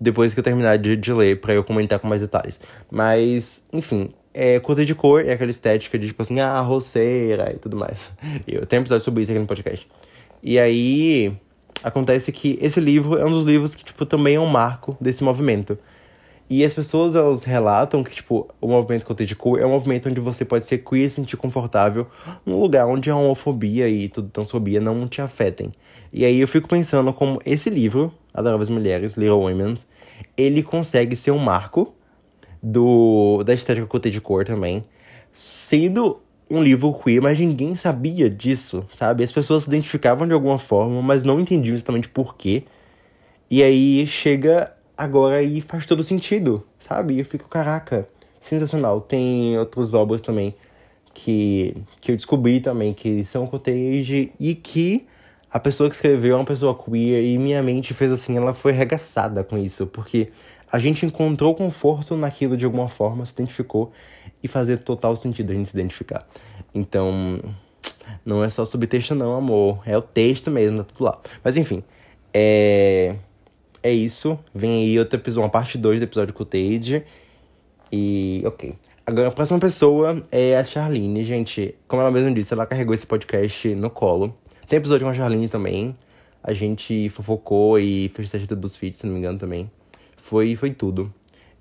depois 0.00 0.34
que 0.34 0.40
eu 0.40 0.44
terminar 0.44 0.76
de, 0.76 0.96
de 0.96 1.12
ler, 1.12 1.40
para 1.40 1.54
eu 1.54 1.64
comentar 1.64 1.98
com 1.98 2.06
mais 2.06 2.20
detalhes. 2.20 2.60
Mas, 2.90 3.64
enfim, 3.72 4.10
é, 4.32 4.60
cultura 4.60 4.84
de 4.84 4.94
cor 4.94 5.24
é 5.24 5.32
aquela 5.32 5.50
estética 5.50 5.98
de 5.98 6.08
tipo 6.08 6.20
assim, 6.22 6.40
ah, 6.40 6.60
roceira 6.60 7.52
e 7.54 7.58
tudo 7.58 7.76
mais. 7.76 8.10
Eu 8.46 8.66
tenho 8.66 8.82
episódio 8.82 9.04
sobre 9.04 9.22
isso 9.22 9.32
aqui 9.32 9.40
no 9.40 9.46
podcast. 9.46 9.88
E 10.42 10.58
aí, 10.58 11.32
acontece 11.82 12.30
que 12.32 12.58
esse 12.60 12.80
livro 12.80 13.18
é 13.18 13.24
um 13.24 13.30
dos 13.30 13.44
livros 13.44 13.74
que, 13.74 13.84
tipo, 13.84 14.06
também 14.06 14.36
é 14.36 14.40
um 14.40 14.46
marco 14.46 14.96
desse 15.00 15.24
movimento. 15.24 15.78
E 16.50 16.64
as 16.64 16.74
pessoas, 16.74 17.14
elas 17.14 17.44
relatam 17.44 18.02
que, 18.02 18.12
tipo, 18.12 18.48
o 18.60 18.66
movimento 18.66 19.06
Cote 19.06 19.24
de 19.24 19.36
Cor 19.36 19.60
é 19.60 19.64
um 19.64 19.70
movimento 19.70 20.08
onde 20.08 20.20
você 20.20 20.44
pode 20.44 20.66
ser 20.66 20.78
queer 20.78 21.06
e 21.06 21.08
se 21.08 21.14
sentir 21.14 21.36
confortável 21.36 22.08
num 22.44 22.60
lugar 22.60 22.88
onde 22.88 23.08
a 23.08 23.14
homofobia 23.14 23.88
e 23.88 24.08
tudo 24.08 24.30
transfobia 24.30 24.80
não 24.80 25.06
te 25.06 25.22
afetem. 25.22 25.70
E 26.12 26.24
aí 26.24 26.40
eu 26.40 26.48
fico 26.48 26.66
pensando 26.66 27.12
como 27.12 27.40
esse 27.46 27.70
livro, 27.70 28.12
Adoráveis 28.34 28.68
Mulheres, 28.68 29.16
Little 29.16 29.38
Women's, 29.38 29.86
ele 30.36 30.60
consegue 30.60 31.14
ser 31.14 31.30
um 31.30 31.38
marco 31.38 31.94
do 32.60 33.44
da 33.44 33.54
estética 33.54 33.86
Cote 33.86 34.10
de 34.10 34.20
Cor 34.20 34.44
também, 34.44 34.84
sendo 35.32 36.20
um 36.50 36.60
livro 36.60 36.92
queer, 36.92 37.22
mas 37.22 37.38
ninguém 37.38 37.76
sabia 37.76 38.28
disso, 38.28 38.84
sabe? 38.88 39.22
As 39.22 39.30
pessoas 39.30 39.62
se 39.62 39.68
identificavam 39.68 40.26
de 40.26 40.32
alguma 40.32 40.58
forma, 40.58 41.00
mas 41.00 41.22
não 41.22 41.38
entendiam 41.38 41.76
exatamente 41.76 42.08
por 42.08 42.34
quê. 42.34 42.64
E 43.48 43.62
aí 43.62 44.04
chega 44.08 44.72
agora 45.00 45.42
e 45.42 45.62
faz 45.62 45.86
todo 45.86 46.02
sentido, 46.02 46.62
sabe? 46.78 47.18
Eu 47.18 47.24
fico, 47.24 47.48
caraca, 47.48 48.06
sensacional. 48.38 49.00
Tem 49.00 49.58
outras 49.58 49.94
obras 49.94 50.20
também 50.20 50.54
que, 51.14 51.74
que 52.02 52.12
eu 52.12 52.16
descobri 52.16 52.60
também 52.60 52.92
que 52.92 53.24
são 53.24 53.46
cottage 53.46 54.30
e 54.38 54.54
que 54.54 55.06
a 55.50 55.58
pessoa 55.58 55.88
que 55.88 55.96
escreveu 55.96 56.34
é 56.34 56.36
uma 56.38 56.44
pessoa 56.44 56.74
queer 56.74 57.24
e 57.24 57.38
minha 57.38 57.62
mente 57.62 57.94
fez 57.94 58.12
assim, 58.12 58.36
ela 58.36 58.52
foi 58.52 58.72
arregaçada 58.72 59.42
com 59.42 59.56
isso, 59.56 59.86
porque 59.86 60.28
a 60.70 60.78
gente 60.78 61.06
encontrou 61.06 61.54
conforto 61.54 62.14
naquilo 62.14 62.54
de 62.54 62.66
alguma 62.66 62.86
forma, 62.86 63.24
se 63.24 63.32
identificou 63.32 63.90
e 64.42 64.48
fazia 64.48 64.76
total 64.76 65.16
sentido 65.16 65.50
a 65.50 65.54
gente 65.54 65.70
se 65.70 65.76
identificar. 65.78 66.28
Então, 66.74 67.40
não 68.22 68.44
é 68.44 68.50
só 68.50 68.66
subtexto 68.66 69.14
não, 69.14 69.34
amor, 69.34 69.82
é 69.86 69.96
o 69.96 70.02
texto 70.02 70.50
mesmo, 70.50 70.76
tá 70.78 70.84
tudo 70.84 71.04
lá. 71.04 71.18
Mas 71.42 71.56
enfim, 71.56 71.82
é 72.34 73.16
é 73.82 73.92
isso. 73.92 74.38
Vem 74.54 74.84
aí 74.84 74.98
outro 74.98 75.18
episódio, 75.18 75.44
uma 75.44 75.50
parte 75.50 75.78
2 75.78 76.00
do 76.00 76.04
episódio 76.04 76.34
com 76.34 76.42
o 76.42 76.46
Tade. 76.46 77.04
E 77.92 78.42
ok. 78.44 78.74
Agora 79.06 79.28
a 79.28 79.32
próxima 79.32 79.58
pessoa 79.58 80.22
é 80.30 80.56
a 80.56 80.62
Charlene, 80.62 81.24
gente. 81.24 81.74
Como 81.88 82.00
ela 82.00 82.10
mesma 82.10 82.32
disse, 82.32 82.52
ela 82.52 82.66
carregou 82.66 82.94
esse 82.94 83.06
podcast 83.06 83.74
no 83.74 83.90
colo. 83.90 84.36
Tem 84.68 84.76
episódio 84.76 85.04
com 85.06 85.10
a 85.10 85.14
Charlene 85.14 85.48
também. 85.48 85.96
A 86.42 86.52
gente 86.52 87.08
fofocou 87.10 87.78
e 87.78 88.08
fez 88.14 88.30
teste 88.30 88.46
do 88.46 88.56
BuzzFeed, 88.56 88.96
se 88.96 89.06
não 89.06 89.14
me 89.14 89.18
engano, 89.18 89.38
também. 89.38 89.70
Foi, 90.16 90.54
foi 90.54 90.70
tudo. 90.70 91.12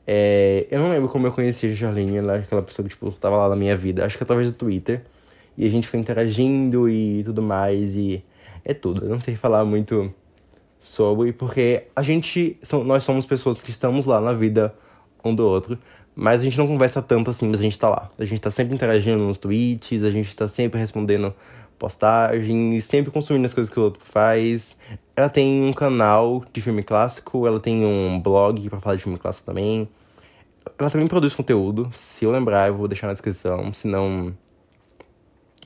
É, 0.05 0.67
eu 0.69 0.79
não 0.79 0.89
lembro 0.89 1.09
como 1.09 1.27
eu 1.27 1.31
conheci 1.31 1.71
a 1.71 1.75
Charlene, 1.75 2.17
ela 2.17 2.37
é 2.37 2.39
aquela 2.39 2.61
pessoa 2.61 2.87
que, 2.87 2.93
tipo, 2.93 3.11
tava 3.11 3.37
lá 3.37 3.49
na 3.49 3.55
minha 3.55 3.75
vida. 3.75 4.05
Acho 4.05 4.17
que 4.17 4.23
através 4.23 4.49
do 4.51 4.57
Twitter. 4.57 5.03
E 5.57 5.65
a 5.65 5.69
gente 5.69 5.87
foi 5.87 5.99
interagindo 5.99 6.87
e 6.89 7.23
tudo 7.23 7.41
mais. 7.41 7.95
E 7.95 8.23
é 8.63 8.73
tudo. 8.73 9.05
Eu 9.05 9.09
não 9.09 9.19
sei 9.19 9.35
falar 9.35 9.65
muito 9.65 10.13
sobre, 10.79 11.33
porque 11.33 11.83
a 11.95 12.01
gente, 12.01 12.57
nós 12.85 13.03
somos 13.03 13.25
pessoas 13.25 13.61
que 13.61 13.69
estamos 13.69 14.05
lá 14.05 14.21
na 14.21 14.33
vida 14.33 14.73
um 15.23 15.35
do 15.35 15.45
outro, 15.45 15.77
mas 16.15 16.41
a 16.41 16.43
gente 16.43 16.57
não 16.57 16.67
conversa 16.67 17.01
tanto 17.01 17.29
assim, 17.29 17.47
mas 17.47 17.59
a 17.59 17.63
gente 17.63 17.77
tá 17.77 17.89
lá. 17.89 18.09
A 18.17 18.25
gente 18.25 18.41
tá 18.41 18.51
sempre 18.51 18.73
interagindo 18.73 19.17
nos 19.17 19.37
tweets, 19.37 20.03
a 20.03 20.11
gente 20.11 20.35
tá 20.35 20.47
sempre 20.47 20.79
respondendo 20.79 21.33
postagens, 21.77 22.83
sempre 22.83 23.09
consumindo 23.11 23.45
as 23.45 23.53
coisas 23.53 23.71
que 23.71 23.79
o 23.79 23.83
outro 23.83 24.01
faz. 24.03 24.77
Ela 25.15 25.29
tem 25.29 25.63
um 25.63 25.73
canal 25.73 26.43
de 26.51 26.61
filme 26.61 26.83
clássico, 26.83 27.47
ela 27.47 27.59
tem 27.59 27.85
um 27.85 28.19
blog 28.19 28.69
para 28.69 28.79
falar 28.79 28.95
de 28.97 29.03
filme 29.03 29.17
clássico 29.17 29.45
também. 29.45 29.87
Ela 30.77 30.89
também 30.89 31.07
produz 31.07 31.33
conteúdo, 31.33 31.89
se 31.93 32.25
eu 32.25 32.31
lembrar, 32.31 32.67
eu 32.67 32.75
vou 32.75 32.87
deixar 32.87 33.07
na 33.07 33.13
descrição, 33.13 33.73
se 33.73 33.87
não. 33.87 34.33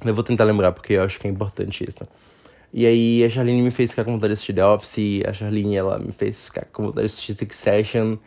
Eu 0.05 0.13
vou 0.13 0.23
tentar 0.23 0.43
lembrar, 0.43 0.71
porque 0.71 0.93
eu 0.93 1.03
acho 1.03 1.19
que 1.19 1.27
é 1.27 1.29
importante 1.29 1.83
isso. 1.87 2.07
E 2.73 2.87
aí 2.87 3.23
a 3.23 3.29
Charlene 3.29 3.61
me 3.61 3.69
fez 3.69 3.91
ficar 3.91 4.03
com 4.03 4.13
vontade 4.13 4.29
de 4.29 4.33
assistir 4.33 4.53
The 4.53 4.65
Office, 4.65 5.23
a 5.27 5.31
Charlene 5.31 5.75
ela 5.75 5.99
me 5.99 6.11
fez 6.11 6.45
ficar 6.45 6.65
com 6.65 6.85
vontade 6.85 7.07
de 7.07 7.13
assistir 7.13 7.35
Succession. 7.35 8.17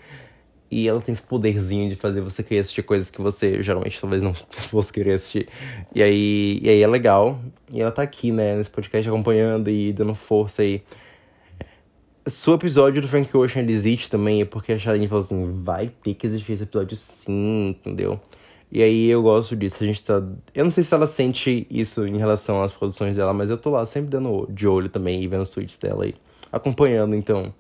E 0.71 0.89
ela 0.89 1.01
tem 1.01 1.13
esse 1.13 1.23
poderzinho 1.23 1.89
de 1.89 1.97
fazer 1.97 2.21
você 2.21 2.43
querer 2.43 2.61
assistir 2.61 2.83
coisas 2.83 3.09
que 3.09 3.21
você 3.21 3.63
geralmente 3.63 4.01
talvez 4.01 4.23
não 4.23 4.35
fosse 4.51 4.93
querer 4.93 5.15
assistir. 5.15 5.49
E 5.95 6.03
aí, 6.03 6.61
e 6.63 6.69
aí 6.69 6.83
é 6.83 6.87
legal. 6.87 7.41
E 7.73 7.81
ela 7.81 7.91
tá 7.91 8.03
aqui, 8.03 8.31
né, 8.31 8.57
nesse 8.57 8.71
podcast 8.71 9.09
acompanhando 9.09 9.69
e 9.69 9.93
dando 9.93 10.15
força 10.15 10.63
aí. 10.63 10.83
O 12.49 12.55
episódio 12.55 13.01
do 13.01 13.07
Frank 13.07 13.37
Ocean 13.37 13.63
ele 13.63 13.73
existe 13.73 14.11
também, 14.11 14.43
é 14.43 14.45
porque 14.45 14.73
a 14.73 14.79
Charlene 14.79 15.07
falou 15.07 15.23
assim: 15.25 15.63
vai 15.63 15.89
ter 16.03 16.15
que 16.15 16.27
existir 16.27 16.53
esse 16.53 16.65
episódio 16.65 16.97
sim, 16.97 17.69
entendeu? 17.69 18.21
E 18.71 18.83
aí 18.83 19.09
eu 19.09 19.23
gosto 19.23 19.55
disso, 19.55 19.83
a 19.83 19.87
gente 19.87 20.03
tá. 20.05 20.23
Eu 20.55 20.65
não 20.65 20.71
sei 20.71 20.83
se 20.83 20.93
ela 20.93 21.07
sente 21.07 21.67
isso 21.71 22.07
em 22.07 22.17
relação 22.17 22.63
às 22.63 22.73
produções 22.73 23.17
dela, 23.17 23.33
mas 23.33 23.49
eu 23.49 23.57
tô 23.57 23.71
lá 23.71 23.87
sempre 23.87 24.11
dando 24.11 24.47
de 24.51 24.67
olho 24.67 24.89
também 24.89 25.23
e 25.23 25.29
vendo 25.29 25.43
os 25.43 25.51
tweets 25.51 25.79
dela 25.79 26.07
e 26.07 26.15
acompanhando, 26.53 27.15
então. 27.15 27.53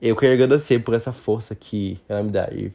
Eu 0.00 0.14
quero 0.14 0.34
agradecer 0.34 0.80
por 0.80 0.92
essa 0.92 1.10
força 1.10 1.54
que 1.54 1.98
ela 2.06 2.22
me 2.22 2.30
dá. 2.30 2.48
E 2.52 2.70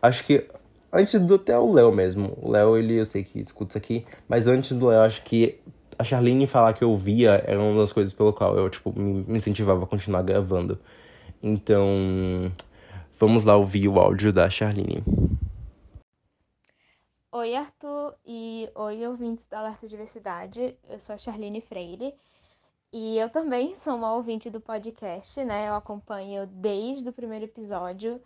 acho 0.00 0.24
que 0.24 0.46
antes 0.92 1.20
do 1.20 1.34
até 1.34 1.58
o 1.58 1.72
Léo 1.72 1.92
mesmo. 1.92 2.36
O 2.40 2.50
Léo, 2.50 2.76
ele 2.76 2.98
eu 2.98 3.04
sei 3.04 3.24
que 3.24 3.40
escuta 3.40 3.72
isso 3.72 3.78
aqui, 3.78 4.06
mas 4.28 4.46
antes 4.46 4.76
do 4.78 4.86
Léo, 4.86 5.00
acho 5.02 5.22
que 5.22 5.58
a 5.98 6.04
Charlene 6.04 6.46
falar 6.46 6.72
que 6.74 6.82
eu 6.82 6.96
via 6.96 7.42
era 7.46 7.60
uma 7.60 7.80
das 7.80 7.92
coisas 7.92 8.12
pelo 8.12 8.32
qual 8.32 8.56
eu, 8.56 8.68
tipo, 8.68 8.92
me, 8.98 9.24
incentivava 9.36 9.84
a 9.84 9.86
continuar 9.86 10.22
gravando. 10.22 10.78
Então, 11.42 12.52
vamos 13.18 13.44
lá 13.44 13.56
ouvir 13.56 13.88
o 13.88 13.98
áudio 13.98 14.32
da 14.32 14.48
Charlene. 14.48 15.02
Oi, 17.34 17.54
Arthur, 17.56 18.14
e 18.26 18.70
oi, 18.74 19.06
ouvintes 19.06 19.46
da 19.46 19.60
Alerta 19.60 19.88
Diversidade. 19.88 20.78
Eu 20.86 21.00
sou 21.00 21.14
a 21.14 21.18
Charlene 21.18 21.62
Freire. 21.62 22.14
E 22.92 23.16
eu 23.16 23.30
também 23.30 23.74
sou 23.76 23.96
uma 23.96 24.12
ouvinte 24.12 24.50
do 24.50 24.60
podcast, 24.60 25.42
né? 25.42 25.66
Eu 25.66 25.74
acompanho 25.74 26.46
desde 26.46 27.08
o 27.08 27.12
primeiro 27.12 27.46
episódio. 27.46 28.22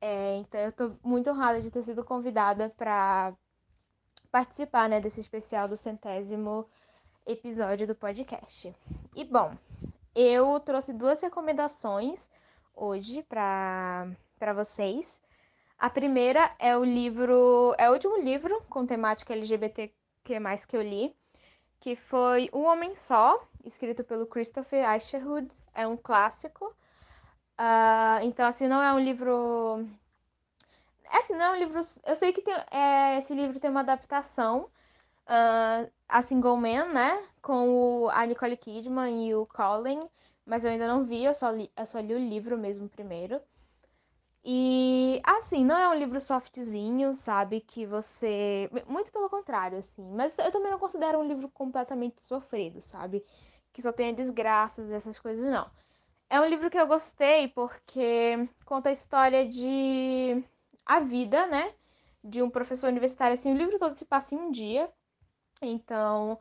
É, 0.00 0.38
então 0.38 0.58
eu 0.58 0.72
tô 0.72 0.92
muito 1.04 1.28
honrada 1.28 1.60
de 1.60 1.70
ter 1.70 1.82
sido 1.82 2.02
convidada 2.02 2.70
para 2.70 3.34
participar, 4.32 4.88
né, 4.88 5.02
desse 5.02 5.20
especial 5.20 5.68
do 5.68 5.76
centésimo 5.76 6.66
episódio 7.26 7.86
do 7.86 7.94
podcast. 7.94 8.74
E 9.14 9.22
bom, 9.22 9.54
eu 10.14 10.58
trouxe 10.60 10.94
duas 10.94 11.20
recomendações 11.20 12.30
hoje 12.74 13.22
para 13.22 14.16
vocês. 14.54 15.20
A 15.80 15.88
primeira 15.88 16.54
é 16.58 16.76
o 16.76 16.84
livro, 16.84 17.74
é 17.78 17.88
o 17.88 17.94
último 17.94 18.18
livro 18.18 18.62
com 18.68 18.84
temática 18.84 19.32
LGBT 19.32 19.90
que 20.22 20.38
mais 20.38 20.66
que 20.66 20.76
eu 20.76 20.82
li, 20.82 21.16
que 21.80 21.96
foi 21.96 22.50
Um 22.52 22.64
Homem 22.66 22.94
Só, 22.94 23.42
escrito 23.64 24.04
pelo 24.04 24.26
Christopher 24.26 24.84
Isherwood. 24.94 25.48
É 25.74 25.86
um 25.86 25.96
clássico. 25.96 26.66
Uh, 27.58 28.20
então, 28.24 28.46
assim, 28.46 28.68
não 28.68 28.82
é 28.82 28.92
um 28.92 28.98
livro. 28.98 29.88
É 31.10 31.16
assim, 31.16 31.32
não 31.32 31.46
é 31.46 31.50
um 31.52 31.56
livro. 31.56 31.80
Eu 32.04 32.14
sei 32.14 32.30
que 32.34 32.42
tem, 32.42 32.54
é, 32.70 33.16
esse 33.16 33.32
livro 33.32 33.58
tem 33.58 33.70
uma 33.70 33.80
adaptação. 33.80 34.68
Uh, 35.26 35.90
a 36.06 36.20
Single 36.20 36.58
Man, 36.58 36.92
né? 36.92 37.26
Com 37.40 37.70
o, 38.04 38.10
a 38.10 38.26
Nicole 38.26 38.56
Kidman 38.58 39.26
e 39.26 39.34
o 39.34 39.46
Colin. 39.46 40.00
Mas 40.44 40.62
eu 40.62 40.70
ainda 40.70 40.86
não 40.86 41.04
vi, 41.04 41.24
eu 41.24 41.34
só 41.34 41.50
li, 41.50 41.72
eu 41.74 41.86
só 41.86 42.00
li 42.00 42.12
o 42.12 42.18
livro 42.18 42.58
mesmo 42.58 42.86
primeiro. 42.86 43.40
E 44.44 45.20
assim, 45.24 45.64
não 45.64 45.76
é 45.76 45.88
um 45.88 45.94
livro 45.94 46.20
softzinho, 46.20 47.12
sabe? 47.12 47.60
Que 47.60 47.84
você. 47.86 48.70
Muito 48.86 49.12
pelo 49.12 49.28
contrário, 49.28 49.78
assim. 49.78 50.02
Mas 50.14 50.36
eu 50.38 50.50
também 50.50 50.70
não 50.70 50.78
considero 50.78 51.18
um 51.18 51.24
livro 51.26 51.48
completamente 51.50 52.22
sofrido, 52.22 52.80
sabe? 52.80 53.24
Que 53.72 53.82
só 53.82 53.92
tenha 53.92 54.12
desgraças, 54.12 54.90
essas 54.90 55.18
coisas, 55.18 55.44
não. 55.44 55.70
É 56.30 56.40
um 56.40 56.46
livro 56.46 56.70
que 56.70 56.78
eu 56.78 56.86
gostei 56.86 57.48
porque 57.48 58.48
conta 58.64 58.88
a 58.90 58.92
história 58.92 59.46
de. 59.46 60.42
a 60.86 61.00
vida, 61.00 61.46
né? 61.46 61.74
De 62.24 62.42
um 62.42 62.50
professor 62.50 62.88
universitário. 62.88 63.34
Assim, 63.34 63.52
o 63.52 63.56
livro 63.56 63.78
todo 63.78 63.96
se 63.96 64.04
passa 64.04 64.34
em 64.34 64.38
um 64.38 64.50
dia. 64.50 64.90
Então. 65.62 66.38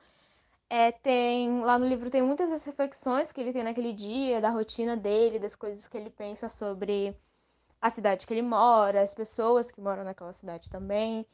É, 0.70 0.92
tem 0.92 1.62
lá 1.62 1.80
no 1.80 1.88
livro 1.88 2.12
tem 2.12 2.22
muitas 2.22 2.52
das 2.52 2.64
reflexões 2.66 3.32
que 3.32 3.42
ele 3.42 3.54
tem 3.54 3.64
naquele 3.64 3.92
dia, 3.94 4.40
da 4.42 4.52
rotina 4.52 4.96
dele, 4.96 5.40
das 5.40 5.56
coisas 5.56 5.88
que 5.88 5.98
ele 5.98 6.12
pensa 6.12 6.50
sobre 6.50 7.16
a 7.82 7.90
cidade 7.90 8.26
que 8.28 8.34
ele 8.34 8.42
mora, 8.42 9.02
as 9.02 9.14
pessoas 9.14 9.72
que 9.72 9.82
moram 9.82 10.04
naquela 10.04 10.34
cidade 10.34 10.70
também. 10.70 11.26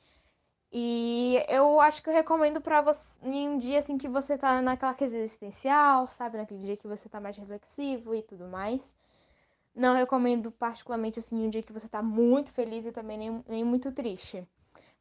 E 0.72 1.44
eu 1.48 1.80
acho 1.80 2.04
que 2.04 2.10
eu 2.10 2.14
recomendo 2.14 2.60
para 2.62 2.82
você 2.82 3.18
em 3.24 3.50
um 3.50 3.58
dia 3.58 3.80
assim 3.80 3.98
que 3.98 4.10
você 4.10 4.38
tá 4.38 4.62
naquela 4.62 4.94
crise 4.94 5.18
existencial, 5.18 6.08
sabe, 6.08 6.38
naquele 6.38 6.62
dia 6.62 6.78
que 6.78 6.88
você 6.88 7.08
tá 7.10 7.20
mais 7.22 7.38
reflexivo 7.38 8.14
e 8.16 8.22
tudo 8.22 8.48
mais. 8.48 8.96
Não 9.76 9.96
recomendo 9.96 10.52
particularmente 10.52 11.20
assim 11.20 11.44
em 11.44 11.48
um 11.48 11.50
dia 11.50 11.64
que 11.64 11.74
você 11.74 11.88
tá 11.88 12.02
muito 12.02 12.52
feliz 12.52 12.86
e 12.86 12.92
também 12.92 13.18
nem, 13.18 13.46
nem 13.48 13.64
muito 13.64 13.92
triste. 13.92 14.46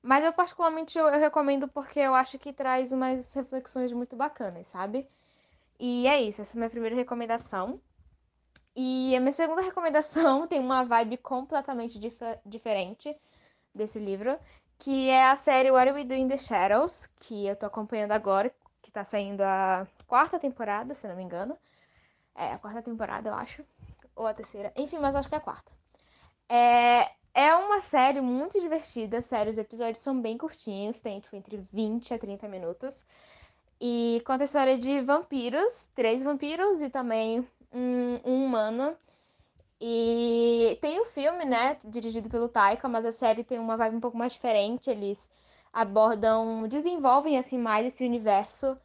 Mas 0.03 0.25
eu 0.25 0.33
particularmente 0.33 0.99
eu, 0.99 1.07
eu 1.09 1.21
recomendo 1.21 1.67
porque 1.69 1.99
eu 2.01 2.15
acho 2.15 2.39
que 2.39 2.53
traz 2.53 2.93
umas 2.93 3.33
reflexões 3.35 3.93
muito 3.93 4.15
bacanas, 4.17 4.67
sabe? 4.69 5.09
E 5.79 6.07
é 6.07 6.21
isso, 6.23 6.43
essa 6.43 6.57
é 6.57 6.59
a 6.59 6.61
minha 6.61 6.71
primeira 6.71 6.97
recomendação. 6.97 7.81
E 8.77 9.15
a 9.17 9.21
minha 9.21 9.33
segunda 9.33 9.61
recomendação 9.61 10.47
tem 10.49 10.59
uma 10.61 10.85
vibe 10.85 11.17
completamente 11.19 11.99
dif 11.99 12.17
diferente 12.45 13.17
desse 13.75 13.99
livro, 13.99 14.39
que 14.79 15.09
é 15.09 15.31
a 15.31 15.37
série 15.37 15.71
What 15.71 15.93
We 15.93 16.05
Do 16.05 16.15
in 16.15 16.29
the 16.29 16.37
Shadows, 16.37 17.09
que 17.21 17.47
eu 17.47 17.57
tô 17.57 17.67
acompanhando 17.67 18.13
agora, 18.13 18.53
que 18.83 18.91
tá 18.91 19.05
saindo 19.05 19.43
a 19.43 19.87
quarta 20.07 20.39
temporada, 20.39 20.95
se 20.95 21.07
não 21.07 21.17
me 21.17 21.23
engano. 21.23 21.57
É, 22.35 22.53
a 22.53 22.59
quarta 22.59 22.83
temporada, 22.83 23.29
eu 23.31 23.35
acho. 23.35 23.65
Ou 24.17 24.27
a 24.27 24.35
terceira. 24.35 24.73
Enfim, 24.77 24.99
mas 24.99 25.15
acho 25.15 25.29
que 25.29 25.35
é 25.35 25.39
a 25.39 25.41
quarta. 25.41 25.73
É, 26.49 27.11
é 27.33 27.55
uma 27.55 27.81
série 27.81 28.21
muito 28.21 28.61
divertida, 28.61 29.23
sério, 29.23 29.51
os 29.51 29.59
episódios 29.59 29.99
são 29.99 30.21
bem 30.21 30.37
curtinhos, 30.37 31.01
tem 31.01 31.21
tipo 31.21 31.35
entre 31.37 31.57
20 31.73 32.15
a 32.15 32.19
30 32.19 32.49
minutos. 32.49 33.05
E 33.81 34.23
conta 34.25 34.45
a 34.45 34.47
história 34.47 34.79
de 34.79 35.01
vampiros, 35.01 35.89
três 35.95 36.23
vampiros 36.23 36.81
e 36.81 36.89
também 36.89 37.47
um, 37.75 38.21
um 38.25 38.45
humano. 38.47 38.97
E 39.81 40.79
tem 40.81 41.01
o 41.01 41.05
filme, 41.07 41.45
né, 41.45 41.77
dirigido 41.85 42.29
pelo 42.31 42.49
Taika, 42.49 42.89
mas 42.89 43.05
a 43.05 43.13
série 43.13 43.45
tem 43.45 43.59
uma 43.59 43.77
vibe 43.77 43.97
um 43.97 44.01
pouco 44.01 44.17
mais 44.17 44.33
diferente. 44.33 44.91
Eles 44.91 45.31
abordam, 45.73 46.67
desenvolvem 46.69 47.39
assim 47.39 47.59
mais 47.59 47.87
esse 47.87 48.05
universo 48.05 48.79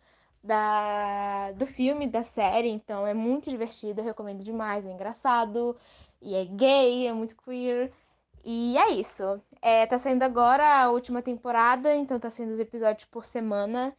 da 0.44 1.52
do 1.54 1.66
filme, 1.68 2.08
da 2.08 2.24
série, 2.24 2.70
então 2.70 3.06
é 3.06 3.14
muito 3.14 3.50
divertido, 3.50 4.02
eu 4.02 4.06
recomendo 4.06 4.44
demais, 4.44 4.86
é 4.86 4.92
engraçado, 4.92 5.76
e 6.22 6.36
é 6.36 6.46
gay, 6.46 7.08
é 7.08 7.14
muito 7.14 7.36
queer. 7.38 7.92
E 8.44 8.78
é 8.78 8.92
isso. 8.92 9.42
É, 9.62 9.86
tá 9.86 10.00
saindo 10.00 10.24
agora 10.24 10.66
a 10.84 10.90
última 10.92 11.22
temporada, 11.22 11.94
então 11.96 12.20
tá 12.20 12.30
sendo 12.30 12.52
os 12.52 12.60
episódios 12.60 13.06
por 13.06 13.26
semana. 13.26 13.96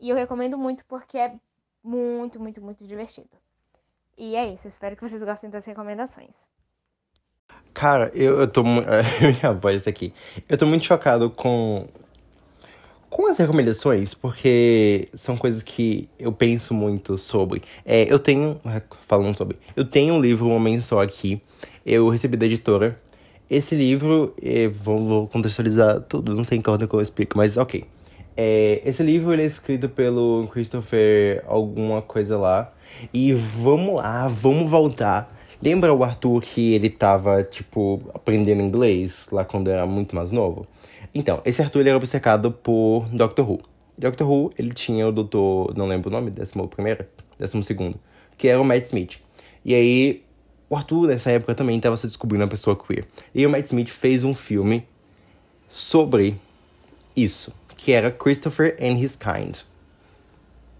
E 0.00 0.08
eu 0.10 0.16
recomendo 0.16 0.58
muito 0.58 0.84
porque 0.86 1.18
é 1.18 1.38
muito, 1.82 2.40
muito, 2.40 2.62
muito 2.62 2.86
divertido. 2.86 3.30
E 4.16 4.36
é 4.36 4.46
isso, 4.46 4.68
espero 4.68 4.96
que 4.96 5.08
vocês 5.08 5.22
gostem 5.22 5.50
das 5.50 5.64
recomendações. 5.64 6.30
Cara, 7.72 8.10
eu, 8.14 8.40
eu 8.40 8.46
tô. 8.46 8.62
Minha 8.62 9.52
voz 9.60 9.82
tá 9.82 9.90
aqui. 9.90 10.12
Eu 10.48 10.58
tô 10.58 10.66
muito 10.66 10.84
chocado 10.84 11.30
com. 11.30 11.86
Com 13.08 13.26
as 13.26 13.36
recomendações, 13.36 14.14
porque 14.14 15.08
são 15.14 15.36
coisas 15.36 15.62
que 15.62 16.08
eu 16.18 16.32
penso 16.32 16.72
muito 16.72 17.18
sobre. 17.18 17.62
É, 17.84 18.10
eu 18.10 18.18
tenho. 18.18 18.60
Falando 19.02 19.34
sobre. 19.36 19.58
Eu 19.76 19.84
tenho 19.84 20.14
um 20.14 20.20
livro, 20.20 20.46
Um 20.46 20.54
Homem 20.54 20.80
Só 20.80 21.02
aqui. 21.02 21.42
Eu 21.84 22.08
recebi 22.08 22.36
da 22.36 22.46
editora. 22.46 22.98
Esse 23.50 23.74
livro, 23.74 24.34
vou, 24.80 25.06
vou 25.06 25.28
contextualizar 25.28 26.00
tudo, 26.00 26.34
não 26.34 26.42
sei 26.42 26.56
em 26.56 26.62
qual 26.62 26.78
que 26.78 26.94
eu 26.94 27.02
explico, 27.02 27.36
mas 27.36 27.58
ok. 27.58 27.84
É, 28.34 28.80
esse 28.82 29.02
livro 29.02 29.30
ele 29.30 29.42
é 29.42 29.44
escrito 29.44 29.90
pelo 29.90 30.48
Christopher 30.50 31.44
alguma 31.46 32.00
coisa 32.00 32.38
lá. 32.38 32.72
E 33.12 33.32
vamos 33.32 33.96
lá, 33.96 34.28
vamos 34.28 34.70
voltar. 34.70 35.38
Lembra 35.62 35.94
o 35.94 36.02
Arthur 36.02 36.42
que 36.42 36.74
ele 36.74 36.90
tava, 36.90 37.44
tipo, 37.44 38.02
aprendendo 38.12 38.62
inglês 38.62 39.28
lá 39.30 39.44
quando 39.44 39.70
era 39.70 39.86
muito 39.86 40.16
mais 40.16 40.32
novo? 40.32 40.66
Então, 41.14 41.40
esse 41.44 41.62
Arthur 41.62 41.80
ele 41.80 41.90
era 41.90 41.98
obcecado 41.98 42.50
por 42.50 43.08
Doctor 43.10 43.48
Who. 43.48 43.60
Doctor 43.96 44.28
Who, 44.28 44.52
ele 44.58 44.72
tinha 44.72 45.06
o 45.06 45.12
doutor, 45.12 45.76
não 45.76 45.86
lembro 45.86 46.08
o 46.08 46.12
nome, 46.12 46.30
décimo 46.30 46.66
primeiro, 46.66 47.04
décimo 47.38 47.62
segundo, 47.62 47.98
que 48.36 48.48
era 48.48 48.60
o 48.60 48.64
Matt 48.64 48.86
Smith. 48.86 49.20
E 49.64 49.74
aí, 49.74 50.24
o 50.68 50.74
Arthur, 50.74 51.06
nessa 51.06 51.30
época, 51.30 51.54
também 51.54 51.76
estava 51.76 51.96
se 51.96 52.06
descobrindo 52.06 52.42
uma 52.42 52.50
pessoa 52.50 52.74
queer. 52.74 53.06
E 53.34 53.46
o 53.46 53.50
Matt 53.50 53.66
Smith 53.66 53.88
fez 53.88 54.24
um 54.24 54.34
filme 54.34 54.84
sobre 55.68 56.40
isso, 57.14 57.54
que 57.76 57.92
era 57.92 58.10
Christopher 58.10 58.76
and 58.80 58.98
His 58.98 59.16
Kind. 59.16 59.58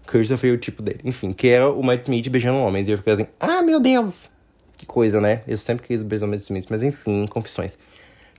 Christopher 0.05 0.51
e 0.51 0.53
o 0.53 0.57
tipo 0.57 0.81
dele. 0.81 0.99
Enfim, 1.03 1.33
que 1.33 1.47
era 1.47 1.69
o 1.69 1.83
Matt 1.83 2.03
Smith 2.03 2.29
beijando 2.29 2.59
homens. 2.59 2.87
E 2.87 2.91
eu 2.91 2.97
fiquei 2.97 3.13
assim, 3.13 3.27
ah, 3.39 3.61
meu 3.61 3.79
Deus! 3.79 4.29
Que 4.77 4.85
coisa, 4.85 5.21
né? 5.21 5.41
Eu 5.47 5.57
sempre 5.57 5.87
quis 5.87 6.03
beijar 6.03 6.25
o 6.25 6.29
Matt 6.29 6.41
Smith. 6.41 6.65
Mas 6.69 6.83
enfim, 6.83 7.25
confissões. 7.27 7.77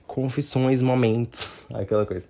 Confissões, 0.05 0.81
momentos. 0.81 1.65
Aquela 1.73 2.05
coisa. 2.05 2.27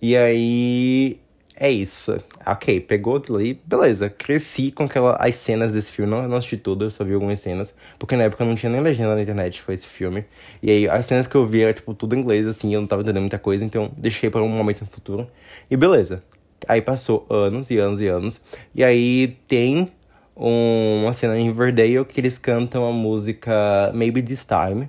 E 0.00 0.16
aí. 0.16 1.18
É 1.60 1.68
isso. 1.68 2.22
Ok, 2.46 2.80
pegou 2.82 3.16
aquilo 3.16 3.36
ali. 3.38 3.60
Beleza, 3.64 4.08
cresci 4.08 4.70
com 4.70 4.84
aquela, 4.84 5.16
as 5.16 5.34
cenas 5.34 5.72
desse 5.72 5.90
filme. 5.90 6.08
Não, 6.08 6.28
não 6.28 6.36
assisti 6.36 6.56
tudo, 6.56 6.84
eu 6.84 6.90
só 6.90 7.02
vi 7.02 7.14
algumas 7.14 7.40
cenas. 7.40 7.74
Porque 7.98 8.14
na 8.14 8.24
época 8.24 8.44
não 8.44 8.54
tinha 8.54 8.70
nem 8.70 8.80
legenda 8.80 9.16
na 9.16 9.22
internet 9.22 9.60
foi 9.60 9.74
esse 9.74 9.88
filme. 9.88 10.24
E 10.62 10.70
aí 10.70 10.88
as 10.88 11.04
cenas 11.06 11.26
que 11.26 11.34
eu 11.34 11.44
vi 11.44 11.62
era, 11.62 11.74
tipo, 11.74 11.92
tudo 11.94 12.14
em 12.14 12.20
inglês, 12.20 12.46
assim. 12.46 12.72
Eu 12.72 12.80
não 12.80 12.86
tava 12.86 13.02
entendendo 13.02 13.22
muita 13.22 13.40
coisa. 13.40 13.64
Então 13.64 13.90
deixei 13.96 14.30
para 14.30 14.40
um 14.40 14.48
momento 14.48 14.82
no 14.82 14.86
futuro. 14.86 15.26
E 15.68 15.76
beleza. 15.76 16.22
Aí 16.66 16.82
passou 16.82 17.26
anos 17.30 17.70
e 17.70 17.78
anos 17.78 18.00
e 18.00 18.06
anos. 18.06 18.40
E 18.74 18.82
aí 18.82 19.36
tem 19.46 19.90
um, 20.36 21.02
uma 21.02 21.12
cena 21.12 21.38
em 21.38 21.44
Riverdale 21.44 22.04
que 22.04 22.20
eles 22.20 22.38
cantam 22.38 22.88
a 22.88 22.92
música 22.92 23.90
Maybe 23.94 24.22
This 24.22 24.46
Time, 24.46 24.88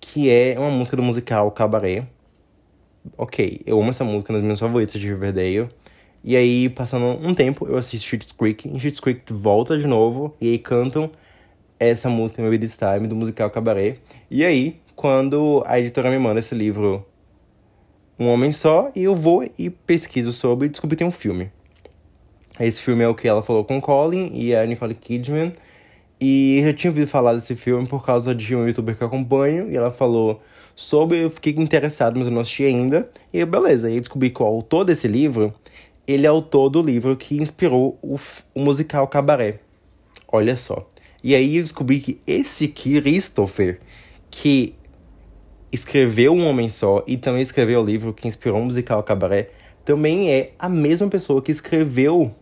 que 0.00 0.30
é 0.30 0.56
uma 0.58 0.70
música 0.70 0.96
do 0.96 1.02
musical 1.02 1.50
Cabaret. 1.50 2.06
Ok, 3.18 3.60
eu 3.66 3.78
amo 3.80 3.90
essa 3.90 4.04
música, 4.04 4.32
uma 4.32 4.38
das 4.38 4.44
minhas 4.44 4.60
favoritas 4.60 5.00
de 5.00 5.06
Riverdale. 5.06 5.68
E 6.22 6.36
aí, 6.36 6.70
passando 6.70 7.04
um 7.04 7.34
tempo, 7.34 7.66
eu 7.66 7.76
assisto 7.76 8.06
Schitt's 8.06 8.32
Creek. 8.32 8.66
Em 8.66 8.78
Schitt's 8.78 9.00
Creek 9.00 9.30
volta 9.30 9.78
de 9.78 9.86
novo 9.86 10.34
e 10.40 10.48
aí 10.48 10.58
cantam 10.58 11.10
essa 11.78 12.08
música 12.08 12.40
Maybe 12.40 12.58
This 12.58 12.78
Time 12.78 13.06
do 13.06 13.14
musical 13.14 13.50
Cabaret. 13.50 13.98
E 14.30 14.42
aí, 14.42 14.80
quando 14.96 15.62
a 15.66 15.78
editora 15.78 16.10
me 16.10 16.18
manda 16.18 16.40
esse 16.40 16.54
livro 16.54 17.04
um 18.18 18.28
homem 18.28 18.52
só, 18.52 18.90
e 18.94 19.04
eu 19.04 19.16
vou 19.16 19.48
e 19.58 19.70
pesquiso 19.70 20.32
sobre 20.32 20.66
e 20.66 20.68
descobri 20.68 20.96
que 20.96 21.00
tem 21.00 21.08
um 21.08 21.12
filme. 21.12 21.50
Esse 22.58 22.80
filme 22.80 23.02
é 23.02 23.08
o 23.08 23.14
que 23.14 23.26
ela 23.26 23.42
falou 23.42 23.64
com 23.64 23.80
Colin 23.80 24.30
e 24.32 24.54
a 24.54 24.64
Nicole 24.64 24.94
Kidman. 24.94 25.52
E 26.20 26.58
eu 26.58 26.66
já 26.66 26.72
tinha 26.72 26.90
ouvido 26.90 27.08
falar 27.08 27.34
desse 27.34 27.56
filme 27.56 27.86
por 27.86 28.04
causa 28.04 28.32
de 28.32 28.54
um 28.54 28.66
youtuber 28.66 28.96
que 28.96 29.02
eu 29.02 29.08
acompanho. 29.08 29.70
E 29.70 29.76
ela 29.76 29.90
falou 29.90 30.40
sobre, 30.76 31.24
eu 31.24 31.30
fiquei 31.30 31.52
interessado, 31.54 32.16
mas 32.16 32.26
eu 32.26 32.32
não 32.32 32.42
assisti 32.42 32.64
ainda. 32.64 33.10
E 33.32 33.40
eu, 33.40 33.46
beleza, 33.46 33.88
aí 33.88 33.94
eu 33.94 34.00
descobri 34.00 34.30
que 34.30 34.40
o 34.40 34.46
autor 34.46 34.84
desse 34.84 35.08
livro, 35.08 35.52
ele 36.06 36.26
é 36.26 36.28
autor 36.28 36.70
do 36.70 36.80
livro 36.80 37.16
que 37.16 37.36
inspirou 37.42 37.98
o, 38.00 38.18
o 38.54 38.60
musical 38.60 39.08
Cabaré. 39.08 39.58
Olha 40.28 40.54
só. 40.54 40.88
E 41.24 41.34
aí 41.34 41.56
eu 41.56 41.62
descobri 41.62 41.98
que 41.98 42.20
esse 42.24 42.68
Christopher, 42.68 43.80
que 44.30 44.74
escreveu 45.74 46.32
Um 46.32 46.46
Homem 46.46 46.68
Só 46.68 47.02
e 47.06 47.16
também 47.16 47.42
escreveu 47.42 47.80
o 47.80 47.84
livro 47.84 48.12
que 48.12 48.28
inspirou 48.28 48.60
o 48.60 48.64
musical 48.64 49.02
Cabaré, 49.02 49.50
também 49.84 50.30
é 50.32 50.52
a 50.58 50.68
mesma 50.68 51.08
pessoa 51.08 51.42
que 51.42 51.52
escreveu 51.52 52.34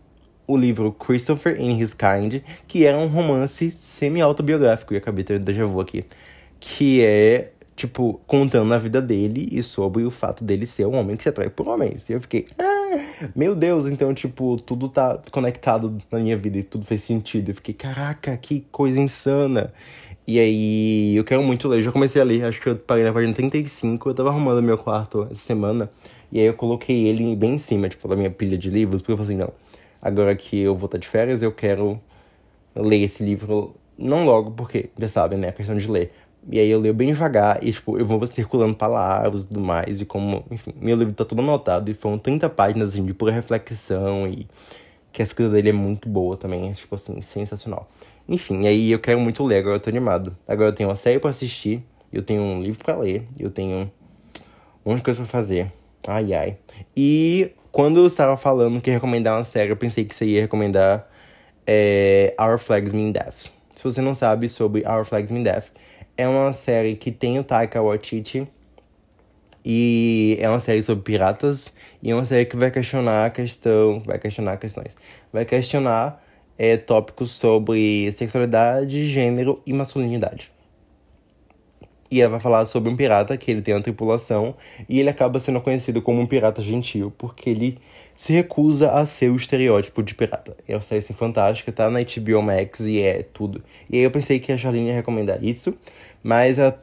o 0.47 0.57
livro 0.57 0.91
Christopher 0.91 1.59
in 1.59 1.79
His 1.79 1.93
Kind, 1.93 2.41
que 2.67 2.85
era 2.85 2.97
um 2.97 3.07
romance 3.07 3.71
semi-autobiográfico, 3.71 4.93
e 4.93 4.97
acabei 4.97 5.23
tendo 5.23 5.43
déjà 5.43 5.65
vu 5.65 5.79
aqui, 5.79 6.05
que 6.59 7.01
é, 7.01 7.51
tipo, 7.75 8.19
contando 8.27 8.73
a 8.73 8.77
vida 8.77 9.01
dele 9.01 9.47
e 9.51 9.63
sobre 9.63 10.03
o 10.03 10.11
fato 10.11 10.43
dele 10.43 10.65
ser 10.65 10.85
um 10.85 10.95
homem 10.95 11.15
que 11.15 11.23
se 11.23 11.29
atrai 11.29 11.49
por 11.49 11.67
homens. 11.67 12.09
E 12.09 12.13
eu 12.13 12.21
fiquei, 12.21 12.45
ah, 12.59 12.99
meu 13.35 13.55
Deus, 13.55 13.85
então, 13.85 14.13
tipo, 14.13 14.57
tudo 14.57 14.89
tá 14.89 15.19
conectado 15.31 15.97
na 16.11 16.19
minha 16.19 16.37
vida 16.37 16.57
e 16.57 16.63
tudo 16.63 16.85
fez 16.85 17.03
sentido. 17.03 17.49
Eu 17.49 17.55
fiquei, 17.55 17.73
caraca, 17.73 18.35
que 18.37 18.65
coisa 18.71 18.99
insana. 18.99 19.73
E 20.25 20.39
aí, 20.39 21.15
eu 21.15 21.23
quero 21.23 21.43
muito 21.43 21.67
ler. 21.67 21.81
Já 21.81 21.91
comecei 21.91 22.21
a 22.21 22.25
ler, 22.25 22.45
acho 22.45 22.61
que 22.61 22.69
eu 22.69 22.75
parei 22.77 23.03
na 23.03 23.11
página 23.11 23.33
35. 23.33 24.09
Eu 24.09 24.13
tava 24.13 24.29
arrumando 24.29 24.61
meu 24.63 24.77
quarto 24.77 25.23
essa 25.29 25.35
semana. 25.35 25.89
E 26.31 26.39
aí 26.39 26.45
eu 26.45 26.53
coloquei 26.55 27.07
ele 27.07 27.35
bem 27.35 27.53
em 27.53 27.57
cima, 27.59 27.87
tipo, 27.87 28.07
da 28.07 28.15
minha 28.15 28.31
pilha 28.31 28.57
de 28.57 28.69
livros, 28.69 29.03
porque 29.03 29.11
eu 29.11 29.17
falei 29.17 29.35
assim, 29.35 29.43
não, 29.43 29.53
agora 30.01 30.35
que 30.35 30.59
eu 30.59 30.75
vou 30.75 30.87
estar 30.87 30.97
de 30.97 31.07
férias, 31.07 31.43
eu 31.43 31.51
quero 31.51 32.01
ler 32.75 33.03
esse 33.03 33.23
livro, 33.23 33.75
não 33.95 34.25
logo, 34.25 34.49
porque, 34.49 34.89
já 34.97 35.07
sabem, 35.07 35.37
né, 35.37 35.49
a 35.49 35.51
questão 35.51 35.77
de 35.77 35.89
ler. 35.91 36.11
E 36.49 36.59
aí 36.59 36.67
eu 36.69 36.79
leio 36.79 36.93
bem 36.93 37.09
devagar 37.09 37.63
e, 37.63 37.71
tipo, 37.71 37.99
eu 37.99 38.05
vou 38.05 38.25
circulando 38.25 38.73
palavras 38.75 39.43
e 39.43 39.47
tudo 39.47 39.59
mais, 39.59 40.01
e 40.01 40.05
como, 40.05 40.43
enfim, 40.49 40.73
meu 40.81 40.95
livro 40.97 41.13
tá 41.13 41.23
todo 41.23 41.39
anotado, 41.39 41.91
e 41.91 41.93
foram 41.93 42.17
30 42.17 42.49
páginas, 42.49 42.89
assim, 42.89 43.05
de 43.05 43.13
pura 43.13 43.31
reflexão, 43.31 44.27
e 44.27 44.47
que 45.11 45.21
a 45.21 45.25
escrita 45.25 45.51
dele 45.51 45.69
é 45.69 45.73
muito 45.73 46.09
boa 46.09 46.35
também, 46.35 46.71
é, 46.71 46.73
tipo 46.73 46.95
assim, 46.95 47.21
sensacional. 47.21 47.87
Enfim, 48.27 48.67
aí 48.67 48.91
eu 48.91 48.99
quero 48.99 49.19
muito 49.19 49.43
ler, 49.43 49.57
agora 49.57 49.75
eu 49.75 49.79
tô 49.79 49.89
animado. 49.89 50.35
Agora 50.47 50.69
eu 50.69 50.73
tenho 50.73 50.89
uma 50.89 50.95
série 50.95 51.19
pra 51.19 51.29
assistir, 51.29 51.83
eu 52.11 52.21
tenho 52.21 52.41
um 52.41 52.61
livro 52.61 52.83
pra 52.83 52.95
ler, 52.95 53.27
eu 53.39 53.49
tenho 53.49 53.91
um 54.85 54.89
monte 54.89 54.97
de 54.97 55.03
coisa 55.03 55.21
pra 55.21 55.29
fazer. 55.29 55.71
Ai, 56.07 56.33
ai. 56.33 56.57
E 56.95 57.51
quando 57.71 57.99
eu 57.99 58.05
estava 58.05 58.37
falando 58.37 58.79
que 58.81 58.89
ia 58.89 58.95
recomendar 58.95 59.37
uma 59.37 59.43
série, 59.43 59.71
eu 59.71 59.77
pensei 59.77 60.05
que 60.05 60.15
você 60.15 60.25
ia 60.25 60.41
recomendar 60.41 61.09
é, 61.65 62.33
Our 62.39 62.57
Flags 62.57 62.93
Mean 62.93 63.11
Death. 63.11 63.51
Se 63.75 63.83
você 63.83 64.01
não 64.01 64.13
sabe 64.13 64.47
sobre 64.47 64.87
Our 64.87 65.05
Flags 65.05 65.31
Mean 65.31 65.43
Death, 65.43 65.67
é 66.15 66.27
uma 66.27 66.53
série 66.53 66.95
que 66.95 67.11
tem 67.11 67.39
o 67.39 67.43
Taika 67.43 67.81
Waititi. 67.81 68.47
E 69.65 70.37
é 70.41 70.49
uma 70.49 70.59
série 70.59 70.81
sobre 70.81 71.03
piratas. 71.03 71.73
E 72.01 72.11
é 72.11 72.15
uma 72.15 72.25
série 72.25 72.45
que 72.45 72.55
vai 72.55 72.69
questionar 72.69 73.25
a 73.25 73.29
questão. 73.29 74.01
Vai 74.05 74.19
questionar 74.19 74.57
questões. 74.57 74.95
Vai 75.31 75.45
questionar 75.45 76.22
é, 76.57 76.77
tópicos 76.77 77.31
sobre 77.31 78.11
sexualidade, 78.13 79.09
gênero 79.09 79.61
e 79.65 79.73
masculinidade. 79.73 80.51
E 82.09 82.21
ela 82.21 82.31
vai 82.31 82.39
falar 82.39 82.65
sobre 82.65 82.91
um 82.91 82.95
pirata 82.95 83.35
que 83.35 83.49
ele 83.49 83.61
tem 83.61 83.73
uma 83.73 83.81
tripulação 83.81 84.55
e 84.87 84.99
ele 84.99 85.09
acaba 85.09 85.39
sendo 85.39 85.59
conhecido 85.59 86.01
como 86.01 86.21
um 86.21 86.27
pirata 86.27 86.61
gentil 86.61 87.11
porque 87.17 87.49
ele 87.49 87.79
se 88.15 88.31
recusa 88.31 88.91
a 88.91 89.05
ser 89.05 89.29
o 89.29 89.35
estereótipo 89.35 90.03
de 90.03 90.13
pirata. 90.13 90.55
É 90.67 90.75
uma 90.75 90.81
série 90.81 90.99
assim, 90.99 91.13
fantástica, 91.13 91.71
tá 91.71 91.89
na 91.89 91.99
HBO 92.01 92.41
Max 92.41 92.81
e 92.81 93.01
é 93.01 93.23
tudo. 93.23 93.63
E 93.89 93.97
aí 93.97 94.03
eu 94.03 94.11
pensei 94.11 94.39
que 94.39 94.51
a 94.51 94.57
Charlene 94.57 94.89
ia 94.89 94.93
recomendar 94.93 95.43
isso, 95.43 95.75
mas 96.21 96.59
ela 96.59 96.79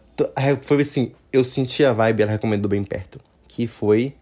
foi 0.63 0.83
assim, 0.83 1.13
eu 1.33 1.45
senti 1.45 1.85
a 1.85 1.93
vibe, 1.93 2.23
ela 2.23 2.33
recomendou 2.33 2.69
bem 2.69 2.83
perto, 2.83 3.21
que 3.47 3.67
foi 3.67 4.13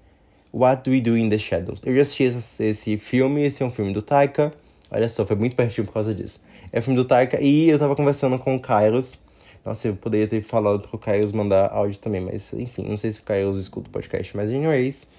What 0.53 0.83
Do 0.83 0.91
We 0.91 1.01
Do 1.01 1.17
in 1.17 1.29
the 1.29 1.39
Shadows. 1.39 1.81
Eu 1.85 1.95
já 1.95 2.03
assisti 2.03 2.25
esse, 2.25 2.65
esse 2.65 2.99
filme, 2.99 3.43
esse 3.45 3.63
é 3.63 3.67
um 3.67 3.71
filme 3.71 3.93
do 3.93 4.03
Taika. 4.03 4.53
Olha 4.91 5.09
só, 5.09 5.25
foi 5.27 5.37
muito 5.37 5.55
pertinho 5.55 5.87
por 5.87 5.93
causa 5.93 6.15
disso. 6.15 6.41
É 6.73 6.79
um 6.79 6.83
filme 6.83 6.97
do 6.99 7.05
Taika 7.05 7.41
e 7.41 7.69
eu 7.69 7.79
tava 7.79 7.95
conversando 7.95 8.39
com 8.39 8.55
o 8.55 8.61
Kairos 8.61 9.19
nossa, 9.69 9.89
eu 9.89 9.97
poderia 9.97 10.27
ter 10.27 10.43
falado 10.43 10.81
pro 10.81 10.99
Kairos 10.99 11.31
mandar 11.31 11.71
áudio 11.71 11.99
também, 11.99 12.23
mas 12.23 12.53
enfim, 12.55 12.85
não 12.89 12.97
sei 12.97 13.13
se 13.13 13.21
o 13.21 13.23
Kairos 13.23 13.59
escuta 13.59 13.89
o 13.89 13.93
podcast, 13.93 14.35
mas 14.37 14.49
anyways, 14.49 15.11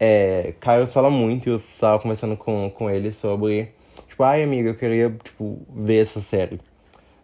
é, 0.00 0.54
Kairos 0.58 0.92
fala 0.92 1.10
muito 1.10 1.48
e 1.48 1.52
eu 1.52 1.62
tava 1.78 2.02
conversando 2.02 2.36
com, 2.36 2.70
com 2.70 2.90
ele 2.90 3.12
sobre, 3.12 3.68
tipo, 4.08 4.22
ai 4.24 4.42
amigo, 4.42 4.68
eu 4.68 4.74
queria, 4.74 5.10
tipo, 5.22 5.60
ver 5.72 6.02
essa 6.02 6.20
série, 6.20 6.58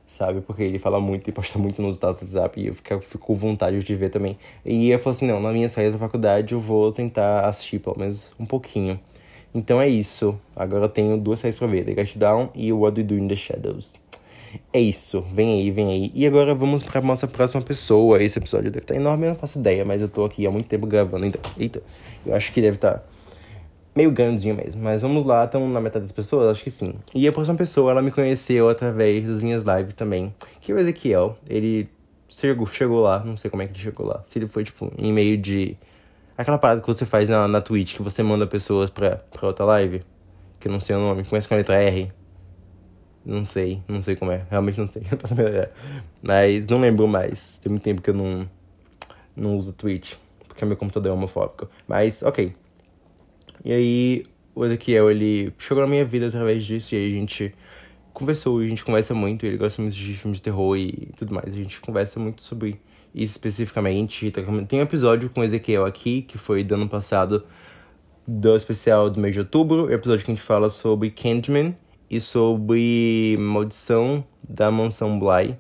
sabe? 0.09 0.43
Porque 0.43 0.63
ele 0.63 0.79
fala 0.79 1.01
muito 1.01 1.29
e 1.29 1.33
posta 1.33 1.59
muito 1.59 1.83
nos 1.83 1.97
status 1.97 2.31
do 2.31 2.39
WhatsApp 2.39 2.61
e 2.61 2.67
eu 2.69 2.75
fico, 2.75 3.01
fico 3.01 3.27
com 3.27 3.35
vontade 3.35 3.83
de 3.83 3.97
ver 3.97 4.11
também. 4.11 4.39
E 4.65 4.91
eu 4.91 4.99
falei 5.01 5.17
assim, 5.17 5.27
não, 5.27 5.41
na 5.41 5.53
minha 5.53 5.69
saída 5.69 5.93
da 5.93 5.99
faculdade 5.99 6.55
eu 6.55 6.61
vou 6.61 6.93
tentar 6.93 7.49
assistir 7.49 7.81
pelo 7.81 7.99
menos 7.99 8.33
um 8.39 8.47
pouquinho. 8.47 9.01
Então 9.55 9.81
é 9.81 9.89
isso. 9.89 10.39
Agora 10.55 10.85
eu 10.85 10.89
tenho 10.89 11.17
duas 11.19 11.41
séries 11.41 11.59
pra 11.59 11.67
ver, 11.67 11.85
The 11.85 11.95
Get 11.95 12.17
Down 12.17 12.51
e 12.55 12.73
What 12.73 13.01
We 13.01 13.07
Do 13.07 13.15
in 13.15 13.29
the 13.29 13.37
Shadows. 13.37 14.05
É 14.73 14.81
isso, 14.81 15.21
vem 15.33 15.61
aí, 15.61 15.71
vem 15.71 15.89
aí. 15.89 16.13
E 16.15 16.27
agora 16.27 16.55
vamos 16.55 16.83
pra 16.83 17.01
nossa 17.01 17.27
próxima 17.29 17.63
pessoa. 17.63 18.23
Esse 18.23 18.39
episódio 18.39 18.71
deve 18.71 18.85
estar 18.85 18.95
enorme, 18.95 19.27
eu 19.27 19.31
não 19.31 19.37
faço 19.37 19.59
ideia, 19.59 19.85
mas 19.85 20.01
eu 20.01 20.09
tô 20.09 20.25
aqui 20.25 20.47
há 20.47 20.51
muito 20.51 20.67
tempo 20.67 20.87
gravando, 20.87 21.27
então. 21.27 21.41
Eita, 21.59 21.83
eu 22.27 22.35
acho 22.35 22.53
que 22.53 22.61
deve 22.61 22.77
estar 22.77 23.05
meio 23.95 24.11
grandinho 24.11 24.55
mesmo. 24.55 24.83
Mas 24.83 25.03
vamos 25.03 25.25
lá, 25.25 25.45
estamos 25.45 25.73
na 25.73 25.81
metade 25.81 26.05
das 26.05 26.13
pessoas? 26.13 26.49
Acho 26.49 26.65
que 26.65 26.71
sim. 26.71 26.95
E 27.15 27.27
a 27.27 27.33
próxima 27.33 27.57
pessoa, 27.57 27.91
ela 27.93 28.03
me 28.03 28.11
conheceu 28.11 28.69
através 28.69 29.27
das 29.27 29.43
minhas 29.43 29.63
lives 29.63 29.95
também. 29.95 30.35
Que 30.61 30.73
é 30.73 30.75
o 30.75 30.79
Ezequiel. 30.79 31.37
Ele 31.49 31.89
chegou, 32.29 32.67
chegou 32.67 33.01
lá, 33.01 33.23
não 33.25 33.37
sei 33.37 33.51
como 33.51 33.63
é 33.63 33.67
que 33.67 33.73
ele 33.73 33.83
chegou 33.83 34.07
lá. 34.07 34.23
Se 34.27 34.39
ele 34.39 34.47
foi, 34.47 34.65
tipo, 34.65 34.93
em 34.99 35.13
meio 35.13 35.37
de. 35.37 35.77
Aquela 36.41 36.57
parada 36.57 36.81
que 36.81 36.87
você 36.87 37.05
faz 37.05 37.29
na, 37.29 37.47
na 37.47 37.61
Twitch, 37.61 37.97
que 37.97 38.03
você 38.03 38.23
manda 38.23 38.47
pessoas 38.47 38.89
pra, 38.89 39.17
pra 39.17 39.49
outra 39.49 39.63
live. 39.67 40.03
Que 40.59 40.69
eu 40.69 40.73
não 40.73 40.81
sei 40.81 40.97
o 40.97 40.99
nome, 40.99 41.23
começa 41.23 41.47
com 41.47 41.53
a 41.53 41.59
letra 41.59 41.75
R. 41.75 42.11
Não 43.23 43.45
sei, 43.45 43.83
não 43.87 44.01
sei 44.01 44.17
como 44.17 44.33
é. 44.33 44.47
Realmente 44.49 44.81
não 44.81 44.87
sei. 44.87 45.03
Mas 46.23 46.65
não 46.65 46.81
lembro 46.81 47.07
mais. 47.07 47.59
Tem 47.59 47.71
muito 47.71 47.83
tempo 47.83 48.01
que 48.01 48.09
eu 48.09 48.15
não, 48.15 48.49
não 49.37 49.55
uso 49.55 49.75
Twitch. 49.75 50.15
Porque 50.49 50.65
meu 50.65 50.79
computador 50.79 51.13
é 51.13 51.15
homofóbico. 51.15 51.69
Mas, 51.87 52.23
ok. 52.23 52.55
E 53.63 53.71
aí, 53.71 54.27
o 54.55 54.65
Ezequiel, 54.65 55.11
ele 55.11 55.53
chegou 55.59 55.83
na 55.85 55.91
minha 55.91 56.07
vida 56.07 56.29
através 56.29 56.65
disso. 56.65 56.95
E 56.95 56.99
aí 56.99 57.07
a 57.07 57.21
gente 57.21 57.55
conversou. 58.15 58.61
A 58.61 58.67
gente 58.67 58.83
conversa 58.83 59.13
muito. 59.13 59.45
Ele 59.45 59.59
gosta 59.59 59.83
muito 59.83 59.95
de 59.95 60.15
filmes 60.15 60.39
de 60.39 60.43
terror 60.43 60.75
e 60.75 61.13
tudo 61.19 61.35
mais. 61.35 61.53
A 61.53 61.57
gente 61.57 61.79
conversa 61.83 62.19
muito 62.19 62.43
sobre 62.43 62.81
especificamente. 63.15 64.31
Tem 64.31 64.79
um 64.79 64.83
episódio 64.83 65.31
com 65.31 65.43
Ezequiel 65.43 65.85
aqui, 65.85 66.23
que 66.23 66.39
foi 66.39 66.63
do 66.63 66.75
ano 66.75 66.89
passado, 66.89 67.45
do 68.27 68.55
especial 68.55 69.11
do 69.11 69.21
mês 69.21 69.35
de 69.35 69.41
outubro. 69.41 69.93
Episódio 69.93 70.25
que 70.25 70.31
a 70.31 70.35
gente 70.35 70.45
fala 70.45 70.69
sobre 70.69 71.11
Candyman 71.11 71.77
e 72.09 72.21
sobre 72.21 73.37
Maldição 73.39 74.25
da 74.49 74.71
Mansão 74.71 75.19
Bly, 75.19 75.57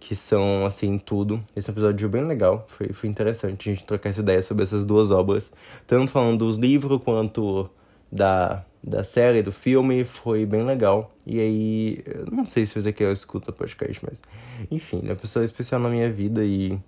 que 0.00 0.14
são, 0.14 0.64
assim, 0.64 0.98
tudo. 0.98 1.42
Esse 1.54 1.70
episódio 1.70 2.08
foi 2.08 2.20
bem 2.20 2.28
legal, 2.28 2.64
foi, 2.68 2.88
foi 2.92 3.08
interessante 3.08 3.68
a 3.68 3.72
gente 3.72 3.84
trocar 3.84 4.10
essa 4.10 4.20
ideia 4.20 4.42
sobre 4.42 4.62
essas 4.62 4.86
duas 4.86 5.10
obras, 5.10 5.50
tanto 5.86 6.10
falando 6.10 6.38
dos 6.46 6.56
livros 6.56 7.00
quanto 7.02 7.68
da, 8.10 8.64
da 8.86 9.02
série, 9.02 9.42
do 9.42 9.50
filme, 9.50 10.04
foi 10.04 10.46
bem 10.46 10.62
legal. 10.62 11.12
E 11.26 11.40
aí, 11.40 12.02
eu 12.06 12.26
não 12.30 12.46
sei 12.46 12.64
se 12.64 12.78
aqui 12.88 13.02
eu 13.02 13.12
escuto 13.12 13.50
o 13.50 13.52
podcast, 13.52 14.00
mas 14.08 14.22
enfim, 14.70 15.00
é 15.04 15.10
uma 15.10 15.16
pessoa 15.16 15.44
especial 15.44 15.80
na 15.80 15.88
minha 15.88 16.08
vida 16.10 16.44
e 16.44 16.78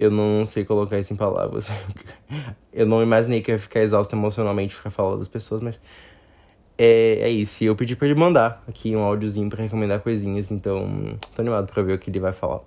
eu 0.00 0.10
não 0.10 0.44
sei 0.44 0.64
colocar 0.64 0.98
isso 0.98 1.12
em 1.12 1.16
palavras. 1.16 1.68
eu 2.74 2.84
não 2.84 3.00
imaginei 3.00 3.40
que 3.40 3.52
ia 3.52 3.58
ficar 3.58 3.80
exausto 3.80 4.16
emocionalmente 4.16 4.74
ficar 4.74 4.90
falando 4.90 5.20
das 5.20 5.28
pessoas, 5.28 5.62
mas 5.62 5.80
é, 6.76 7.20
é 7.20 7.30
isso. 7.30 7.62
E 7.62 7.68
eu 7.68 7.76
pedi 7.76 7.94
pra 7.94 8.08
ele 8.08 8.18
mandar 8.18 8.64
aqui 8.66 8.96
um 8.96 9.02
áudiozinho 9.02 9.48
pra 9.48 9.62
recomendar 9.62 10.00
coisinhas, 10.00 10.50
então 10.50 11.16
tô 11.36 11.40
animado 11.40 11.72
pra 11.72 11.84
ver 11.84 11.92
o 11.92 11.98
que 12.00 12.10
ele 12.10 12.18
vai 12.18 12.32
falar. 12.32 12.62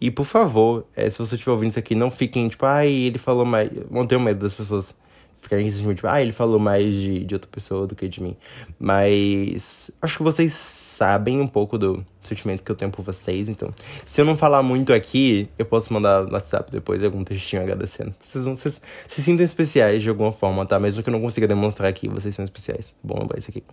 E 0.00 0.10
por 0.10 0.24
favor, 0.24 0.86
é, 0.96 1.10
se 1.10 1.18
você 1.18 1.34
estiver 1.34 1.52
ouvindo 1.52 1.70
isso 1.70 1.78
aqui, 1.78 1.94
não 1.94 2.10
fiquem 2.10 2.48
tipo, 2.48 2.64
ai, 2.64 2.90
ele 2.90 3.18
falou 3.18 3.44
mais. 3.44 3.70
Não 3.90 4.06
tenho 4.06 4.20
medo 4.22 4.40
das 4.40 4.54
pessoas 4.54 4.94
ficarem 5.42 5.66
insistindo, 5.66 5.92
tipo, 5.94 6.06
ah, 6.06 6.22
ele 6.22 6.32
falou 6.32 6.58
mais 6.58 6.94
de, 6.94 7.24
de 7.24 7.34
outra 7.34 7.50
pessoa 7.50 7.84
do 7.84 7.96
que 7.96 8.08
de 8.08 8.22
mim. 8.22 8.36
Mas 8.78 9.90
acho 10.00 10.16
que 10.16 10.22
vocês 10.22 10.52
sabem 10.52 11.40
um 11.40 11.48
pouco 11.48 11.76
do 11.76 12.06
sentimento 12.22 12.62
que 12.62 12.70
eu 12.70 12.76
tenho 12.76 12.92
por 12.92 13.02
vocês, 13.02 13.48
então. 13.48 13.74
Se 14.06 14.20
eu 14.20 14.24
não 14.24 14.36
falar 14.36 14.62
muito 14.62 14.92
aqui, 14.92 15.48
eu 15.58 15.66
posso 15.66 15.92
mandar 15.92 16.24
no 16.24 16.32
WhatsApp 16.32 16.70
depois 16.70 17.02
algum 17.02 17.24
textinho 17.24 17.60
agradecendo. 17.60 18.14
Vocês, 18.20 18.44
vão, 18.44 18.54
vocês 18.54 18.80
se 19.08 19.20
sintam 19.20 19.44
especiais 19.44 20.02
de 20.02 20.08
alguma 20.08 20.30
forma, 20.30 20.64
tá? 20.64 20.78
Mesmo 20.78 21.02
que 21.02 21.08
eu 21.08 21.12
não 21.12 21.20
consiga 21.20 21.48
demonstrar 21.48 21.90
aqui, 21.90 22.08
vocês 22.08 22.34
são 22.34 22.44
especiais. 22.44 22.94
Bom 23.02 23.18
lembrar 23.18 23.38
isso 23.38 23.50
aqui. 23.50 23.64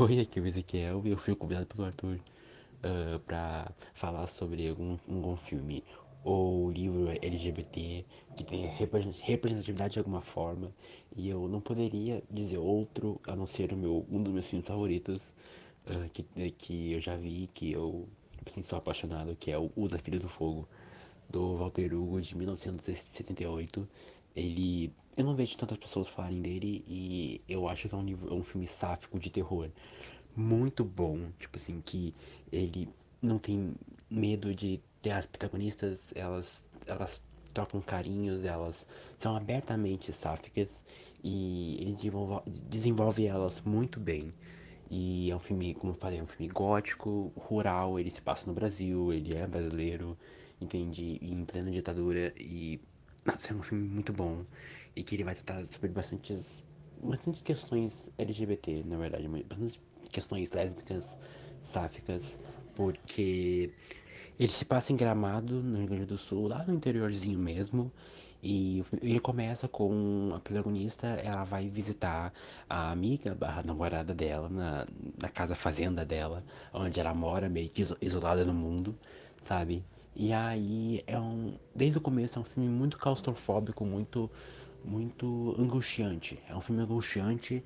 Oi, 0.00 0.20
aqui 0.20 0.40
é 0.40 0.42
o 0.42 0.46
Ezequiel 0.46 1.02
e 1.04 1.10
eu 1.10 1.16
fui 1.16 1.36
convidado 1.36 1.66
pelo 1.66 1.86
Arthur 1.86 2.18
uh, 2.84 3.18
pra 3.20 3.70
falar 3.94 4.26
sobre 4.26 4.68
algum, 4.68 4.98
algum 5.08 5.36
filme 5.36 5.84
o 6.24 6.70
livro 6.70 7.08
LGBT, 7.22 8.04
que 8.36 8.44
tem 8.44 8.66
representatividade 8.66 9.94
de 9.94 9.98
alguma 9.98 10.20
forma, 10.20 10.70
e 11.16 11.28
eu 11.28 11.48
não 11.48 11.60
poderia 11.60 12.22
dizer 12.30 12.58
outro 12.58 13.20
a 13.26 13.34
não 13.34 13.46
ser 13.46 13.72
o 13.72 13.76
meu, 13.76 14.06
um 14.10 14.22
dos 14.22 14.32
meus 14.32 14.46
filmes 14.46 14.66
favoritos, 14.66 15.18
uh, 15.86 16.08
que, 16.12 16.22
que 16.52 16.92
eu 16.92 17.00
já 17.00 17.16
vi, 17.16 17.48
que 17.54 17.72
eu 17.72 18.06
assim, 18.46 18.62
sou 18.62 18.78
apaixonado, 18.78 19.36
que 19.36 19.50
é 19.50 19.58
o 19.58 19.70
Os 19.76 19.92
Filhos 20.02 20.22
do 20.22 20.28
Fogo, 20.28 20.68
do 21.28 21.56
Walter 21.56 21.94
Hugo, 21.94 22.20
de 22.20 22.36
1978. 22.36 23.88
Ele. 24.34 24.92
Eu 25.16 25.24
não 25.24 25.34
vejo 25.34 25.56
tantas 25.56 25.76
pessoas 25.76 26.08
falarem 26.08 26.40
dele 26.40 26.84
e 26.86 27.42
eu 27.48 27.68
acho 27.68 27.88
que 27.88 27.94
é 27.94 27.98
um, 27.98 28.04
livro, 28.04 28.32
um 28.34 28.42
filme 28.42 28.66
sáfico 28.66 29.18
de 29.18 29.28
terror. 29.28 29.68
Muito 30.34 30.84
bom, 30.84 31.30
tipo 31.38 31.58
assim, 31.58 31.80
que 31.84 32.14
ele 32.50 32.88
não 33.20 33.38
tem 33.38 33.74
medo 34.08 34.54
de 34.54 34.80
ter 35.02 35.10
as 35.12 35.26
protagonistas, 35.26 36.12
elas, 36.14 36.64
elas 36.86 37.20
trocam 37.52 37.80
carinhos, 37.80 38.44
elas 38.44 38.86
são 39.18 39.36
abertamente 39.36 40.12
sáficas 40.12 40.84
e 41.22 41.78
ele 41.80 41.94
desenvolve, 41.94 42.42
desenvolve 42.68 43.26
elas 43.26 43.60
muito 43.62 43.98
bem. 43.98 44.30
E 44.90 45.30
é 45.30 45.36
um 45.36 45.38
filme, 45.38 45.74
como 45.74 45.92
eu 45.92 45.96
falei, 45.96 46.18
é 46.18 46.22
um 46.22 46.26
filme 46.26 46.52
gótico, 46.52 47.32
rural, 47.36 47.98
ele 47.98 48.10
se 48.10 48.20
passa 48.20 48.46
no 48.46 48.52
Brasil, 48.52 49.12
ele 49.12 49.36
é 49.36 49.46
brasileiro, 49.46 50.18
entende? 50.60 51.18
Em 51.22 51.44
plena 51.44 51.70
ditadura 51.70 52.32
e 52.36 52.80
nossa, 53.24 53.52
é 53.52 53.56
um 53.56 53.62
filme 53.62 53.86
muito 53.86 54.12
bom 54.12 54.44
e 54.96 55.02
que 55.02 55.14
ele 55.14 55.24
vai 55.24 55.34
tratar 55.34 55.64
sobre 55.72 55.88
bastantes, 55.90 56.62
bastantes 57.02 57.42
questões 57.42 58.08
LGBT, 58.18 58.82
na 58.84 58.96
verdade, 58.96 59.28
bastantes 59.28 59.78
questões 60.10 60.50
lésbicas, 60.52 61.16
sáficas, 61.62 62.36
porque 62.74 63.72
ele 64.40 64.52
se 64.52 64.64
passa 64.64 64.90
em 64.90 64.96
Gramado, 64.96 65.62
no 65.62 65.76
Rio 65.76 65.86
Grande 65.86 66.06
do 66.06 66.16
Sul, 66.16 66.48
lá 66.48 66.64
no 66.64 66.72
interiorzinho 66.72 67.38
mesmo. 67.38 67.92
E 68.42 68.82
ele 69.02 69.20
começa 69.20 69.68
com 69.68 70.32
a 70.34 70.40
protagonista, 70.40 71.06
ela 71.08 71.44
vai 71.44 71.68
visitar 71.68 72.32
a 72.66 72.90
amiga, 72.90 73.36
a 73.38 73.62
namorada 73.62 74.14
dela, 74.14 74.48
na, 74.48 74.86
na 75.20 75.28
casa 75.28 75.54
fazenda 75.54 76.06
dela, 76.06 76.42
onde 76.72 76.98
ela 76.98 77.12
mora, 77.12 77.50
meio 77.50 77.68
que 77.68 77.86
isolada 78.00 78.42
no 78.42 78.54
mundo, 78.54 78.96
sabe? 79.42 79.84
E 80.16 80.32
aí 80.32 81.04
é 81.06 81.18
um. 81.20 81.58
Desde 81.74 81.98
o 81.98 82.00
começo 82.00 82.38
é 82.38 82.40
um 82.40 82.44
filme 82.44 82.68
muito 82.70 82.96
claustrofóbico, 82.96 83.84
muito, 83.84 84.30
muito 84.82 85.54
angustiante. 85.58 86.38
É 86.48 86.56
um 86.56 86.62
filme 86.62 86.80
angustiante 86.82 87.62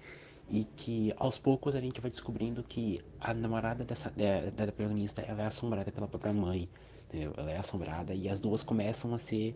e 0.49 0.65
que 0.65 1.13
aos 1.17 1.39
poucos 1.39 1.75
a 1.75 1.81
gente 1.81 2.01
vai 2.01 2.11
descobrindo 2.11 2.63
que 2.63 3.01
a 3.21 3.33
namorada 3.33 3.85
dessa 3.85 4.11
da, 4.11 4.51
da 4.51 4.73
protagonista 4.73 5.23
ela 5.23 5.43
é 5.43 5.47
assombrada 5.47 5.91
pela 5.91 6.07
própria 6.07 6.33
mãe, 6.33 6.69
entendeu? 7.07 7.33
Ela 7.37 7.53
é 7.53 7.57
assombrada 7.57 8.15
e 8.15 8.29
as 8.29 8.41
duas 8.41 8.63
começam 8.63 9.15
a 9.15 9.19
ser 9.19 9.55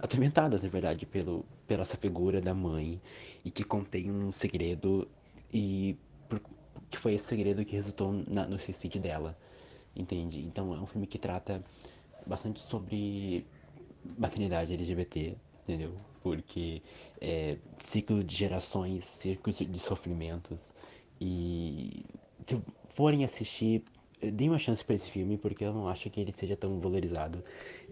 atormentadas, 0.00 0.62
na 0.62 0.68
verdade, 0.68 1.06
pelo, 1.06 1.44
pela 1.66 1.82
essa 1.82 1.96
figura 1.96 2.40
da 2.40 2.54
mãe 2.54 3.00
e 3.44 3.50
que 3.50 3.64
contém 3.64 4.10
um 4.10 4.32
segredo 4.32 5.08
e 5.52 5.96
por, 6.28 6.40
que 6.88 6.98
foi 6.98 7.14
esse 7.14 7.26
segredo 7.26 7.64
que 7.64 7.74
resultou 7.74 8.12
na, 8.28 8.46
no 8.46 8.58
suicídio 8.58 9.00
dela, 9.00 9.36
entende? 9.94 10.40
Então 10.40 10.72
é 10.72 10.80
um 10.80 10.86
filme 10.86 11.06
que 11.06 11.18
trata 11.18 11.62
bastante 12.26 12.60
sobre 12.60 13.44
maternidade 14.16 14.72
LGBT, 14.72 15.36
entendeu? 15.62 15.92
Porque 16.22 16.82
é 17.20 17.56
ciclo 17.84 18.22
de 18.22 18.34
gerações, 18.34 19.04
ciclos 19.04 19.58
de 19.58 19.78
sofrimentos 19.78 20.72
e 21.20 22.04
se 22.46 22.60
forem 22.88 23.24
assistir 23.24 23.82
dei 24.20 24.48
uma 24.48 24.58
chance 24.58 24.84
para 24.84 24.96
esse 24.96 25.10
filme 25.10 25.36
porque 25.36 25.64
eu 25.64 25.72
não 25.72 25.88
acho 25.88 26.10
que 26.10 26.20
ele 26.20 26.32
seja 26.36 26.56
tão 26.56 26.78
valorizado. 26.80 27.42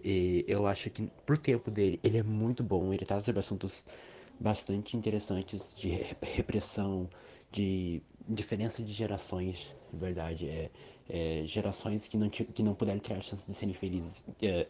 E 0.03 0.43
eu 0.47 0.67
acho 0.67 0.89
que 0.89 1.07
pro 1.25 1.37
tempo 1.37 1.71
dele, 1.71 1.99
ele 2.03 2.17
é 2.17 2.23
muito 2.23 2.63
bom, 2.63 2.93
ele 2.93 3.05
trata 3.05 3.23
sobre 3.23 3.39
assuntos 3.39 3.83
bastante 4.39 4.95
interessantes 4.95 5.73
de 5.75 5.89
repressão, 6.21 7.09
de 7.51 8.01
diferença 8.27 8.83
de 8.83 8.91
gerações, 8.93 9.73
de 9.91 9.99
verdade, 9.99 10.49
é, 10.49 10.69
é 11.09 11.43
gerações 11.45 12.07
que 12.07 12.17
não 12.17 12.29
que 12.29 12.61
não 12.61 12.75
puderam 12.75 12.99
ter 12.99 13.13
a 13.13 13.21
chance 13.21 13.43
de 13.47 13.53
serem 13.53 13.73
felizes, 13.73 14.23
é, 14.41 14.67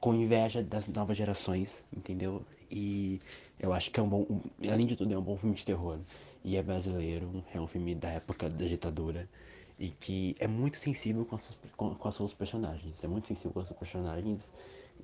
com 0.00 0.14
inveja 0.14 0.62
das 0.62 0.88
novas 0.88 1.16
gerações, 1.16 1.84
entendeu? 1.94 2.42
E 2.70 3.20
eu 3.58 3.72
acho 3.72 3.90
que 3.90 4.00
é 4.00 4.02
um 4.02 4.08
bom, 4.08 4.40
além 4.68 4.86
de 4.86 4.96
tudo, 4.96 5.12
é 5.12 5.18
um 5.18 5.22
bom 5.22 5.36
filme 5.36 5.54
de 5.54 5.64
terror. 5.64 5.98
E 6.42 6.56
é 6.56 6.62
brasileiro, 6.62 7.44
é 7.54 7.60
um 7.60 7.66
filme 7.66 7.94
da 7.94 8.08
época 8.08 8.48
da 8.48 8.64
ditadura 8.64 9.28
e 9.78 9.88
que 9.88 10.34
é 10.38 10.46
muito 10.46 10.76
sensível 10.76 11.24
com, 11.24 11.36
as, 11.36 11.58
com, 11.76 11.94
com 11.94 12.08
as 12.08 12.14
suas 12.14 12.34
personagens. 12.34 13.02
É 13.02 13.06
muito 13.06 13.28
sensível 13.28 13.50
com 13.50 13.60
as 13.60 13.68
suas 13.68 13.78
personagens 13.78 14.50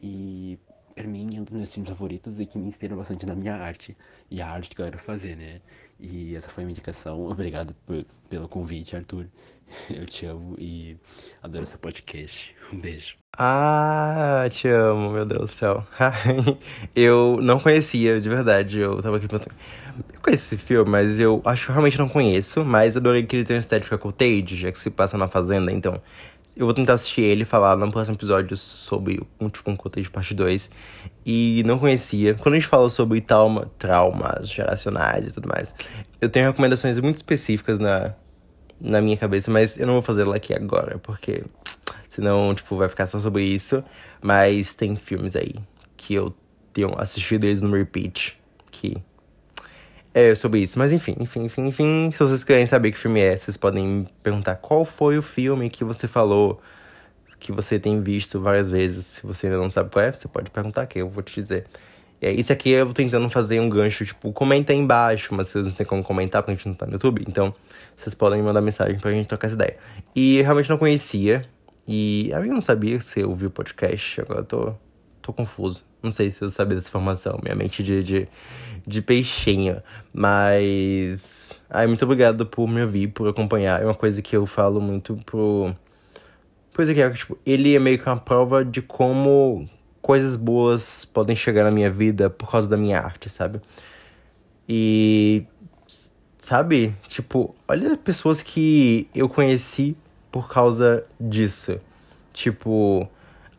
e 0.03 0.59
para 0.95 1.07
mim 1.07 1.29
é 1.37 1.41
um 1.41 1.45
dos 1.45 1.53
meus 1.53 1.73
filmes 1.73 1.91
favoritos 1.91 2.41
e 2.41 2.47
que 2.47 2.59
me 2.59 2.69
inspira 2.69 2.97
bastante 2.97 3.27
na 3.27 3.35
minha 3.35 3.55
arte 3.55 3.97
e 4.31 4.41
a 4.41 4.49
arte 4.49 4.75
que 4.75 4.81
eu 4.81 4.87
quero 4.87 4.99
fazer, 4.99 5.37
né? 5.37 5.61
E 6.01 6.35
essa 6.35 6.49
foi 6.49 6.65
a 6.65 6.67
minha 6.67 6.73
indicação. 6.73 7.27
Obrigado 7.29 7.75
por, 7.87 8.05
pelo 8.31 8.49
convite, 8.49 8.97
Arthur. 8.97 9.29
Eu 9.91 10.07
te 10.07 10.27
amo 10.27 10.57
e 10.59 10.97
adoro 11.43 11.67
seu 11.67 11.79
podcast. 11.79 12.55
Um 12.73 12.79
beijo. 12.79 13.15
Ah, 13.39 14.47
te 14.51 14.69
amo, 14.69 15.11
meu 15.11 15.25
Deus 15.25 15.43
do 15.43 15.49
céu. 15.49 15.87
eu 16.97 17.39
não 17.43 17.61
conhecia, 17.61 18.21
de 18.21 18.29
verdade. 18.29 18.79
Eu 18.79 19.03
tava 19.03 19.19
aqui 19.19 19.29
pensando. 19.29 19.55
Eu 20.13 20.21
conheço 20.21 20.45
esse 20.45 20.57
filme, 20.57 20.91
mas 20.91 21.21
eu 21.21 21.43
acho 21.45 21.67
que 21.67 21.73
realmente 21.73 21.99
não 21.99 22.09
conheço. 22.09 22.65
Mas 22.65 22.97
eu 22.97 23.01
adorei 23.01 23.25
que 23.25 23.37
ele 23.37 23.45
tem 23.45 23.57
uma 23.57 23.61
estética 23.61 23.99
cottage, 23.99 24.57
já 24.57 24.73
que 24.73 24.79
se 24.79 24.91
passa 24.91 25.19
na 25.19 25.29
fazenda. 25.29 25.71
Então, 25.71 26.01
eu 26.57 26.65
vou 26.65 26.73
tentar 26.73 26.95
assistir 26.95 27.21
ele 27.21 27.43
e 27.43 27.45
falar 27.45 27.77
no 27.77 27.91
próximo 27.91 28.17
episódio 28.17 28.57
sobre 28.57 29.21
um 29.39 29.51
tipo 29.51 29.71
um 29.71 29.77
cottage 29.77 30.11
parte 30.11 30.33
2. 30.35 30.71
E 31.25 31.63
não 31.67 31.79
conhecia. 31.79 32.35
Quando 32.35 32.55
a 32.55 32.59
gente 32.59 32.69
fala 32.69 32.89
sobre 32.89 33.21
trauma, 33.21 33.71
traumas 33.77 34.49
geracionais 34.49 35.27
e 35.27 35.33
tudo 35.33 35.47
mais, 35.47 35.75
eu 36.21 36.29
tenho 36.31 36.47
recomendações 36.47 36.99
muito 36.99 37.17
específicas 37.17 37.79
na, 37.79 38.15
na 38.81 39.01
minha 39.01 39.17
cabeça, 39.17 39.51
mas 39.51 39.79
eu 39.79 39.87
não 39.87 39.95
vou 39.95 40.03
fazer 40.03 40.23
ela 40.23 40.37
aqui 40.37 40.55
agora, 40.55 40.99
porque 40.99 41.45
senão, 42.09 42.55
tipo, 42.55 42.77
vai 42.77 42.89
ficar 42.89 43.07
só 43.07 43.19
sobre 43.21 43.45
isso. 43.45 43.83
Mas 44.21 44.75
tem 44.75 44.97
filmes 44.97 45.37
aí 45.37 45.55
que 45.97 46.15
eu 46.15 46.35
tenho 46.73 46.99
assistido 47.01 47.45
eles 47.45 47.63
no 47.63 47.75
repeat, 47.75 48.39
que 48.71 48.97
é 50.13 50.35
sobre 50.35 50.61
isso. 50.61 50.79
Mas 50.79 50.93
enfim, 50.93 51.17
enfim, 51.21 51.45
enfim, 51.45 51.67
enfim. 51.67 52.11
Se 52.11 52.19
vocês 52.19 52.43
querem 52.43 52.67
saber 52.67 52.93
que 52.93 52.99
filme 52.99 53.21
é, 53.21 53.37
vocês 53.37 53.57
podem 53.57 54.07
perguntar 54.23 54.57
qual 54.57 54.85
foi 54.85 55.19
o 55.19 55.23
filme 55.23 55.71
que 55.71 55.85
você 55.85 56.09
falou 56.09 56.61
que 57.39 57.53
você 57.53 57.79
tem 57.79 58.01
visto 58.01 58.41
várias 58.41 58.71
vezes. 58.71 59.07
Se 59.07 59.27
você 59.27 59.47
ainda 59.47 59.59
não 59.59 59.71
sabe 59.71 59.91
qual 59.91 60.05
é, 60.05 60.13
você 60.13 60.27
pode 60.27 60.51
perguntar 60.51 60.87
que 60.87 60.99
eu 60.99 61.09
vou 61.09 61.23
te 61.23 61.41
dizer. 61.41 61.67
É, 62.21 62.33
isso 62.33 62.53
aqui 62.53 62.71
eu 62.71 62.87
vou 62.87 62.95
tentando 62.95 63.29
fazer 63.29 63.61
um 63.61 63.69
gancho, 63.69 64.05
tipo, 64.05 64.33
comenta 64.33 64.73
aí 64.73 64.79
embaixo, 64.79 65.35
mas 65.35 65.49
vocês 65.49 65.65
não 65.65 65.71
tem 65.71 65.87
como 65.87 66.03
comentar 66.03 66.43
porque 66.43 66.53
a 66.53 66.55
gente 66.55 66.67
não 66.67 66.75
tá 66.75 66.87
no 66.87 66.93
YouTube. 66.93 67.23
Então, 67.29 67.55
vocês 67.97 68.15
podem 68.15 68.43
mandar 68.43 68.61
mensagem 68.61 68.99
pra 68.99 69.11
gente 69.11 69.27
trocar 69.27 69.47
essa 69.47 69.57
ideia. 69.57 69.77
E 70.15 70.39
eu 70.39 70.45
realmente 70.45 70.69
não 70.69 70.79
conhecia. 70.79 71.45
E 71.89 72.31
eu 72.31 72.45
não 72.47 72.61
sabia 72.61 73.01
se 73.01 73.21
eu 73.21 73.31
ouvi 73.31 73.47
o 73.47 73.51
podcast, 73.51 74.21
agora 74.21 74.41
eu 74.41 74.45
tô, 74.45 74.75
tô 75.23 75.33
confuso. 75.33 75.85
Não 76.03 76.13
sei 76.13 76.31
se 76.31 76.43
eu 76.43 76.51
sabia 76.51 76.77
dessa 76.77 76.89
informação. 76.89 77.39
Minha 77.43 77.55
mente 77.55 77.83
de, 77.83 78.03
de, 78.03 78.29
de 78.87 79.03
peixinho. 79.03 79.83
Mas. 80.13 81.63
Ai, 81.71 81.87
muito 81.87 82.05
obrigado 82.05 82.47
por 82.47 82.69
me 82.69 82.83
ouvir, 82.83 83.09
por 83.09 83.29
acompanhar. 83.29 83.83
É 83.83 83.85
uma 83.85 83.95
coisa 83.95 84.21
que 84.21 84.37
eu 84.37 84.47
falo 84.47 84.81
muito 84.81 85.17
pro. 85.25 85.75
Pois 86.73 86.89
é 86.89 86.95
que 86.95 87.01
é, 87.01 87.11
tipo, 87.11 87.39
ele 87.47 87.75
é 87.75 87.79
meio 87.79 87.99
que 87.99 88.07
uma 88.09 88.19
prova 88.19 88.65
de 88.65 88.83
como 88.83 89.69
coisas 90.03 90.37
boas 90.37 91.05
podem 91.05 91.35
chegar 91.35 91.65
na 91.65 91.71
minha 91.71 91.91
vida 91.91 92.29
por 92.29 92.51
causa 92.51 92.69
da 92.69 92.77
minha 92.77 93.01
arte, 93.01 93.29
sabe? 93.29 93.61
E. 94.69 95.45
Sabe? 96.47 96.95
Tipo, 97.09 97.57
olha 97.67 97.97
pessoas 97.97 98.41
que 98.41 99.09
eu 99.13 99.29
conheci 99.29 99.97
por 100.31 100.49
causa 100.49 101.05
disso. 101.19 101.81
Tipo, 102.33 103.11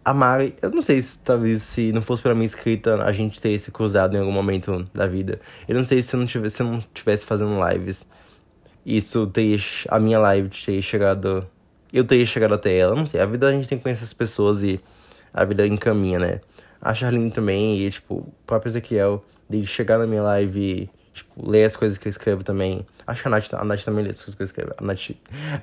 a 0.05 0.13
Mari, 0.13 0.55
eu 0.61 0.69
não 0.69 0.81
sei 0.81 1.01
se 1.01 1.21
talvez 1.21 1.63
se 1.63 1.91
não 1.91 2.01
fosse 2.01 2.21
pra 2.21 2.33
mim 2.33 2.45
escrita, 2.45 3.03
a 3.03 3.11
gente 3.11 3.41
teria 3.41 3.59
se 3.59 3.71
cruzado 3.73 4.15
em 4.15 4.21
algum 4.21 4.31
momento 4.31 4.89
da 4.93 5.05
vida. 5.05 5.41
Eu 5.67 5.75
não 5.75 5.83
sei 5.83 6.01
se 6.01 6.15
eu 6.15 6.19
não 6.21 6.25
tivesse, 6.25 6.55
se 6.55 6.63
eu 6.63 6.65
não 6.65 6.79
tivesse 6.93 7.25
fazendo 7.25 7.59
lives. 7.69 8.09
Isso 8.85 9.27
teria. 9.27 9.59
A 9.89 9.99
minha 9.99 10.19
live 10.19 10.47
teria 10.47 10.81
chegado. 10.81 11.45
Eu 11.91 12.05
teria 12.05 12.25
chegado 12.25 12.53
até 12.53 12.73
ela. 12.77 12.95
Não 12.95 13.05
sei, 13.05 13.19
a 13.19 13.25
vida 13.25 13.49
a 13.49 13.51
gente 13.51 13.67
tem 13.67 13.77
que 13.77 13.83
conhecer 13.83 14.05
as 14.05 14.13
pessoas 14.13 14.63
e 14.63 14.79
a 15.33 15.43
vida 15.43 15.67
encaminha, 15.67 16.19
né? 16.19 16.39
A 16.81 16.93
Charlene 16.93 17.31
também, 17.31 17.81
e 17.81 17.91
tipo, 17.91 18.15
o 18.15 18.33
próprio 18.45 18.69
Ezequiel, 18.69 19.25
dele 19.49 19.67
chegar 19.67 19.97
na 19.97 20.07
minha 20.07 20.23
live 20.23 20.89
tipo, 21.17 21.49
ler 21.49 21.65
as 21.65 21.75
coisas 21.75 21.97
que 21.97 22.07
eu 22.07 22.09
escrevo 22.09 22.43
também. 22.43 22.85
Acho 23.05 23.21
que 23.21 23.27
a 23.27 23.31
Nath, 23.31 23.53
a 23.53 23.63
Nath 23.63 23.83
também 23.83 24.03
lê 24.03 24.09
as 24.11 24.21
coisas 24.21 24.35
que 24.35 24.41
eu 24.41 24.45
escrevo. 24.45 24.73
A 24.77 24.83
Nath, 24.83 25.11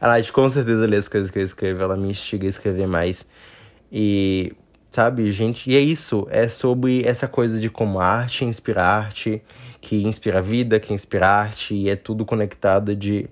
a 0.01 0.09
Nath 0.09 0.31
com 0.31 0.49
certeza 0.49 0.87
lê 0.87 0.97
as 0.97 1.09
coisas 1.09 1.31
que 1.31 1.39
eu 1.39 1.43
escrevo, 1.43 1.83
ela 1.83 1.97
me 1.97 2.11
instiga 2.11 2.47
a 2.47 2.51
escrever 2.51 2.87
mais. 2.87 3.29
E, 3.91 4.53
sabe, 4.91 5.31
gente, 5.33 5.71
e 5.71 5.77
é 5.77 5.81
isso. 5.81 6.27
É 6.31 6.49
sobre 6.49 7.03
essa 7.05 7.29
coisa 7.29 7.59
de 7.61 7.71
como 7.71 8.01
arte 8.01 8.45
inspira 8.45 8.83
arte, 8.83 9.43
que 9.81 10.03
inspira 10.03 10.39
a 10.39 10.43
vida, 10.43 10.81
que 10.81 10.93
inspira 10.93 11.29
arte, 11.29 11.75
e 11.75 11.89
é 11.89 11.97
tudo 11.97 12.25
conectado 12.25 12.95
de 12.97 13.29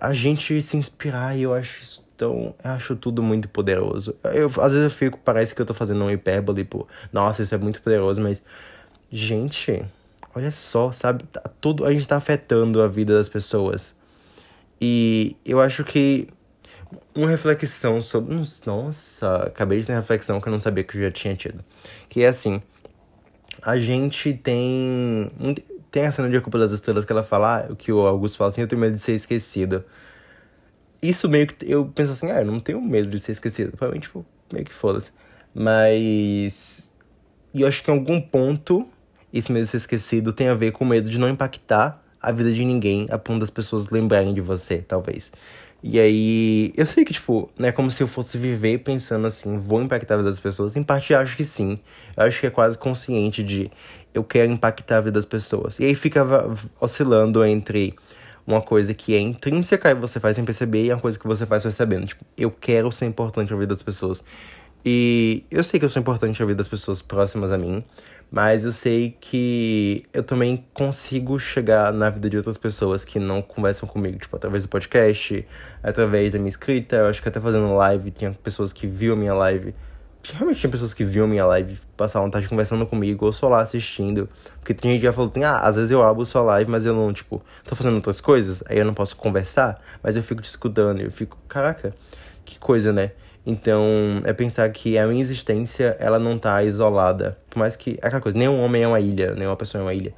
a 0.00 0.12
gente 0.12 0.60
se 0.60 0.76
inspirar, 0.76 1.38
e 1.38 1.42
eu 1.42 1.54
acho 1.54 1.82
isso 1.82 2.04
Então, 2.20 2.54
eu 2.62 2.70
acho 2.72 2.94
tudo 2.96 3.22
muito 3.22 3.48
poderoso. 3.48 4.14
Eu, 4.24 4.48
às 4.60 4.72
vezes 4.72 4.84
eu 4.84 4.90
fico, 4.90 5.18
parece 5.24 5.54
que 5.54 5.62
eu 5.62 5.64
tô 5.64 5.72
fazendo 5.72 6.04
um 6.04 6.10
hipérbole, 6.10 6.64
pô, 6.64 6.86
nossa, 7.10 7.42
isso 7.42 7.54
é 7.54 7.58
muito 7.58 7.80
poderoso, 7.80 8.20
mas, 8.20 8.44
gente, 9.10 9.82
olha 10.34 10.50
só, 10.50 10.92
sabe? 10.92 11.24
Tá, 11.24 11.42
tudo, 11.60 11.84
a 11.84 11.92
gente 11.92 12.06
tá 12.06 12.16
afetando 12.16 12.82
a 12.82 12.88
vida 12.88 13.14
das 13.14 13.28
pessoas. 13.28 13.96
E 14.80 15.36
eu 15.44 15.60
acho 15.60 15.84
que 15.84 16.28
uma 17.14 17.28
reflexão 17.28 18.00
sobre. 18.02 18.34
Nossa, 18.66 19.44
acabei 19.44 19.80
de 19.80 19.86
ter 19.86 19.92
uma 19.92 20.00
reflexão 20.00 20.40
que 20.40 20.48
eu 20.48 20.52
não 20.52 20.60
sabia 20.60 20.84
que 20.84 20.96
eu 20.96 21.02
já 21.02 21.10
tinha 21.10 21.34
tido. 21.36 21.64
Que 22.08 22.22
é 22.22 22.28
assim: 22.28 22.62
a 23.62 23.78
gente 23.78 24.34
tem. 24.34 25.30
Tem 25.90 26.06
a 26.06 26.12
cena 26.12 26.30
de 26.30 26.36
A 26.36 26.40
Culpa 26.40 26.58
das 26.58 26.70
Estrelas 26.70 27.04
que 27.04 27.10
ela 27.10 27.24
fala, 27.24 27.58
ah, 27.58 27.74
que 27.74 27.92
o 27.92 28.06
Augusto 28.06 28.38
fala 28.38 28.50
assim: 28.50 28.60
eu 28.60 28.68
tenho 28.68 28.80
medo 28.80 28.94
de 28.94 29.00
ser 29.00 29.12
esquecido. 29.12 29.84
Isso 31.02 31.28
meio 31.28 31.46
que. 31.46 31.70
Eu 31.70 31.86
penso 31.86 32.12
assim, 32.12 32.30
ah, 32.30 32.40
eu 32.40 32.46
não 32.46 32.60
tenho 32.60 32.80
medo 32.80 33.08
de 33.08 33.18
ser 33.18 33.32
esquecido. 33.32 33.70
Provavelmente, 33.72 34.04
tipo, 34.04 34.24
meio 34.52 34.64
que 34.64 34.72
foda-se. 34.72 35.10
Mas. 35.54 36.94
E 37.52 37.62
eu 37.62 37.68
acho 37.68 37.82
que 37.82 37.90
em 37.90 37.94
algum 37.94 38.20
ponto, 38.20 38.88
esse 39.32 39.52
medo 39.52 39.64
de 39.64 39.70
ser 39.70 39.76
esquecido 39.78 40.32
tem 40.32 40.48
a 40.48 40.54
ver 40.54 40.72
com 40.72 40.84
o 40.84 40.88
medo 40.88 41.08
de 41.08 41.18
não 41.18 41.28
impactar 41.28 42.02
a 42.20 42.32
vida 42.32 42.52
de 42.52 42.64
ninguém 42.64 43.06
a 43.10 43.18
ponto 43.18 43.40
das 43.40 43.50
pessoas 43.50 43.90
lembrarem 43.90 44.34
de 44.34 44.40
você, 44.40 44.78
talvez. 44.78 45.32
E 45.82 45.98
aí, 45.98 46.72
eu 46.76 46.84
sei 46.84 47.06
que, 47.06 47.14
tipo, 47.14 47.50
não 47.58 47.66
é 47.66 47.72
como 47.72 47.90
se 47.90 48.02
eu 48.02 48.08
fosse 48.08 48.36
viver 48.36 48.78
pensando 48.80 49.26
assim, 49.26 49.58
vou 49.58 49.80
impactar 49.80 50.14
a 50.14 50.16
vida 50.18 50.28
das 50.28 50.38
pessoas. 50.38 50.76
Em 50.76 50.82
parte, 50.82 51.14
acho 51.14 51.34
que 51.36 51.44
sim. 51.44 51.78
Eu 52.14 52.24
acho 52.24 52.38
que 52.38 52.46
é 52.46 52.50
quase 52.50 52.76
consciente 52.76 53.42
de 53.42 53.70
eu 54.12 54.22
quero 54.22 54.52
impactar 54.52 54.98
a 54.98 55.00
vida 55.00 55.12
das 55.12 55.24
pessoas. 55.24 55.78
E 55.80 55.84
aí 55.84 55.94
fica 55.94 56.22
oscilando 56.78 57.42
entre 57.44 57.94
uma 58.46 58.60
coisa 58.60 58.92
que 58.92 59.14
é 59.14 59.20
intrínseca 59.20 59.90
e 59.90 59.94
você 59.94 60.20
faz 60.20 60.36
sem 60.36 60.44
perceber 60.44 60.84
e 60.84 60.92
uma 60.92 61.00
coisa 61.00 61.18
que 61.18 61.26
você 61.26 61.46
faz 61.46 61.62
percebendo. 61.62 62.06
Tipo, 62.06 62.24
eu 62.36 62.50
quero 62.50 62.92
ser 62.92 63.06
importante 63.06 63.50
na 63.50 63.56
vida 63.56 63.68
das 63.68 63.82
pessoas. 63.82 64.22
E 64.84 65.44
eu 65.50 65.62
sei 65.64 65.78
que 65.78 65.86
eu 65.86 65.90
sou 65.90 66.00
importante 66.00 66.40
na 66.40 66.46
vida 66.46 66.56
das 66.56 66.68
pessoas 66.68 67.00
próximas 67.00 67.52
a 67.52 67.58
mim, 67.58 67.84
mas 68.30 68.64
eu 68.64 68.72
sei 68.72 69.16
que 69.20 70.06
eu 70.12 70.22
também 70.22 70.64
consigo 70.72 71.38
chegar 71.40 71.92
na 71.92 72.08
vida 72.08 72.30
de 72.30 72.36
outras 72.36 72.56
pessoas 72.56 73.04
que 73.04 73.18
não 73.18 73.42
conversam 73.42 73.88
comigo, 73.88 74.18
tipo, 74.18 74.36
através 74.36 74.62
do 74.62 74.68
podcast, 74.68 75.44
através 75.82 76.32
da 76.32 76.38
minha 76.38 76.48
escrita. 76.48 76.96
Eu 76.96 77.06
acho 77.06 77.20
que 77.20 77.28
até 77.28 77.40
fazendo 77.40 77.74
live, 77.74 78.12
tinha 78.12 78.32
pessoas 78.32 78.72
que 78.72 78.86
viam 78.86 79.16
minha 79.16 79.34
live. 79.34 79.74
Realmente 80.22 80.60
tinha 80.60 80.70
pessoas 80.70 80.94
que 80.94 81.02
viam 81.02 81.26
minha 81.26 81.44
live, 81.44 81.80
passavam 81.96 82.30
tarde 82.30 82.48
conversando 82.48 82.86
comigo, 82.86 83.26
ou 83.26 83.32
só 83.32 83.48
lá 83.48 83.62
assistindo. 83.62 84.28
Porque 84.60 84.74
tem 84.74 84.92
gente 84.92 85.00
que 85.00 85.06
já 85.06 85.12
falou 85.12 85.28
assim, 85.28 85.42
ah, 85.42 85.56
às 85.56 85.74
vezes 85.74 85.90
eu 85.90 86.00
abro 86.02 86.24
sua 86.24 86.42
live, 86.42 86.70
mas 86.70 86.86
eu 86.86 86.94
não, 86.94 87.12
tipo, 87.12 87.42
tô 87.64 87.74
fazendo 87.74 87.96
outras 87.96 88.20
coisas, 88.20 88.62
aí 88.68 88.78
eu 88.78 88.84
não 88.84 88.94
posso 88.94 89.16
conversar, 89.16 89.82
mas 90.02 90.14
eu 90.14 90.22
fico 90.22 90.40
te 90.40 90.50
escutando, 90.50 91.00
eu 91.00 91.10
fico, 91.10 91.36
caraca, 91.48 91.94
que 92.44 92.58
coisa, 92.58 92.92
né? 92.92 93.12
Então, 93.44 93.84
é 94.24 94.32
pensar 94.32 94.68
que 94.70 94.98
a 94.98 95.06
minha 95.06 95.20
existência, 95.20 95.96
ela 95.98 96.18
não 96.18 96.38
tá 96.38 96.62
isolada. 96.62 97.38
Por 97.48 97.58
mais 97.58 97.74
que, 97.74 97.98
é 98.02 98.06
aquela 98.06 98.20
coisa, 98.20 98.36
nenhum 98.36 98.60
homem 98.62 98.82
é 98.82 98.88
uma 98.88 99.00
ilha, 99.00 99.34
nenhuma 99.34 99.56
pessoa 99.56 99.80
é 99.80 99.84
uma 99.84 99.94
ilha. 99.94 100.14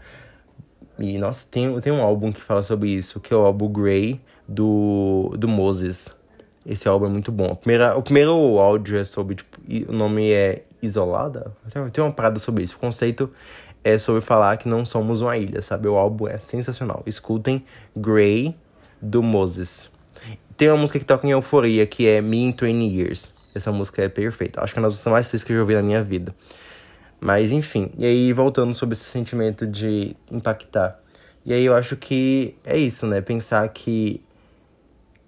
E, 0.98 1.18
nossa, 1.18 1.46
tem, 1.50 1.80
tem 1.80 1.92
um 1.92 2.02
álbum 2.02 2.32
que 2.32 2.40
fala 2.40 2.62
sobre 2.62 2.90
isso, 2.90 3.20
que 3.20 3.32
é 3.32 3.36
o 3.36 3.40
álbum 3.40 3.68
Grey, 3.68 4.20
do, 4.46 5.34
do 5.38 5.48
Moses. 5.48 6.14
Esse 6.66 6.88
álbum 6.88 7.06
é 7.06 7.08
muito 7.08 7.32
bom. 7.32 7.54
primeira, 7.54 7.96
o 7.96 8.02
primeiro 8.02 8.32
áudio 8.58 8.98
é 8.98 9.04
sobre, 9.04 9.36
tipo, 9.36 9.58
o 9.88 9.92
nome 9.92 10.30
é 10.30 10.62
Isolada? 10.82 11.52
Tem 11.92 12.02
uma 12.02 12.12
parada 12.12 12.40
sobre 12.40 12.64
isso. 12.64 12.74
O 12.76 12.78
conceito 12.80 13.30
é 13.84 13.98
sobre 13.98 14.20
falar 14.20 14.56
que 14.56 14.68
não 14.68 14.84
somos 14.84 15.20
uma 15.20 15.36
ilha, 15.36 15.62
sabe? 15.62 15.86
O 15.86 15.96
álbum 15.96 16.26
é 16.26 16.38
sensacional. 16.38 17.02
Escutem 17.06 17.64
Grey, 17.96 18.54
do 19.00 19.22
Moses. 19.22 19.91
Tem 20.62 20.70
uma 20.70 20.76
música 20.76 20.96
que 20.96 21.04
toca 21.04 21.26
em 21.26 21.30
euforia, 21.30 21.84
que 21.84 22.06
é 22.06 22.20
Me 22.20 22.38
in 22.38 22.52
20 22.52 22.84
Years. 22.84 23.34
Essa 23.52 23.72
música 23.72 24.00
é 24.00 24.08
perfeita. 24.08 24.62
Acho 24.62 24.72
que 24.72 24.78
é 24.78 24.80
uma 24.80 24.86
das 24.86 24.92
músicas 24.92 25.12
mais 25.12 25.28
tristes 25.28 25.44
que 25.44 25.52
eu 25.52 25.56
já 25.56 25.62
ouvi 25.62 25.74
na 25.74 25.82
minha 25.82 26.04
vida. 26.04 26.32
Mas 27.20 27.50
enfim, 27.50 27.90
e 27.98 28.06
aí 28.06 28.32
voltando 28.32 28.72
sobre 28.72 28.92
esse 28.92 29.02
sentimento 29.02 29.66
de 29.66 30.14
impactar. 30.30 31.00
E 31.44 31.52
aí 31.52 31.64
eu 31.64 31.74
acho 31.74 31.96
que 31.96 32.54
é 32.64 32.78
isso, 32.78 33.08
né? 33.08 33.20
Pensar 33.20 33.68
que 33.70 34.22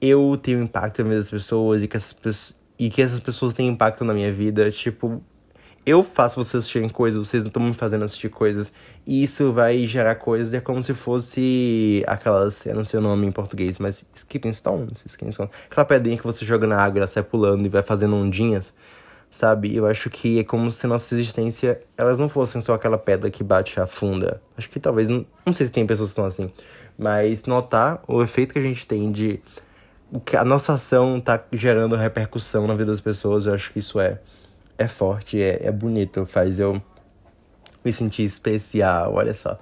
eu 0.01 0.39
tenho 0.41 0.63
impacto 0.63 1.03
na 1.03 1.09
vida 1.09 1.21
das 1.23 1.31
pessoas 1.33 1.83
e 1.83 1.89
que 1.89 1.97
essas, 1.97 2.65
e 2.79 2.89
que 2.89 3.03
essas 3.03 3.19
pessoas 3.19 3.55
têm 3.55 3.67
impacto 3.67 4.05
na 4.05 4.15
minha 4.15 4.33
vida, 4.33 4.71
tipo, 4.71 5.21
eu 5.87 6.03
faço 6.03 6.43
vocês 6.43 6.57
assistirem 6.63 6.89
coisas, 6.89 7.29
vocês 7.29 7.45
estão 7.45 7.63
me 7.63 7.75
fazendo 7.75 8.05
assistir 8.05 8.31
coisas, 8.31 8.73
e 9.07 9.23
isso 9.23 9.53
vai 9.53 9.87
gerar 9.87 10.15
coisas, 10.15 10.55
é 10.55 10.61
como 10.61 10.83
se 10.83 10.95
fosse 10.95 12.03
aquelas, 12.07 12.65
eu 12.67 12.75
não 12.75 12.85
sei 12.85 12.99
o 12.99 13.03
nome 13.03 13.27
em 13.27 13.33
português, 13.33 13.79
mas 13.79 14.07
skipping 14.15 14.53
stones, 14.53 15.05
skipping 15.05 15.33
stones, 15.33 15.53
aquela 15.71 15.85
pedrinha 15.85 16.17
que 16.17 16.25
você 16.25 16.45
joga 16.45 16.67
na 16.67 16.79
água, 16.79 17.01
ela 17.01 17.07
sai 17.07 17.23
pulando 17.23 17.67
e 17.67 17.69
vai 17.69 17.83
fazendo 17.83 18.17
ondinhas, 18.17 18.73
sabe? 19.31 19.75
Eu 19.77 19.87
acho 19.87 20.09
que 20.09 20.39
é 20.39 20.45
como 20.45 20.71
se 20.71 20.87
nossa 20.87 21.15
existência, 21.15 21.81
elas 21.99 22.19
não 22.19 22.29
fossem 22.29 22.63
só 22.63 22.75
aquela 22.75 22.97
pedra 22.97 23.31
que 23.31 23.45
bate 23.45 23.79
a 23.79 23.87
funda. 23.87 24.41
Acho 24.57 24.71
que 24.71 24.81
talvez, 24.81 25.09
não, 25.09 25.27
não 25.45 25.53
sei 25.53 25.67
se 25.67 25.73
tem 25.73 25.87
pessoas 25.87 26.11
que 26.11 26.13
estão 26.13 26.25
assim, 26.25 26.51
mas 26.97 27.45
notar 27.45 28.03
o 28.09 28.23
efeito 28.23 28.55
que 28.55 28.59
a 28.59 28.63
gente 28.63 28.87
tem 28.87 29.13
de 29.13 29.41
a 30.37 30.45
nossa 30.45 30.75
ação 30.75 31.21
tá 31.21 31.43
gerando 31.53 31.97
repercussão 31.97 32.67
na 32.67 32.75
vida 32.75 32.93
das 32.93 33.01
pessoas, 33.01 33.47
eu 33.47 33.55
acho 33.55 33.73
que 33.73 33.81
isso 33.81 33.99
é 33.99 34.21
é 34.79 34.89
forte, 34.89 35.41
é, 35.41 35.67
é 35.67 35.73
bonito, 35.73 36.27
faz 36.27 36.59
eu 36.59 36.81
me 37.85 37.93
sentir 37.93 38.23
especial, 38.25 39.15
olha 39.15 39.35
só. 39.35 39.59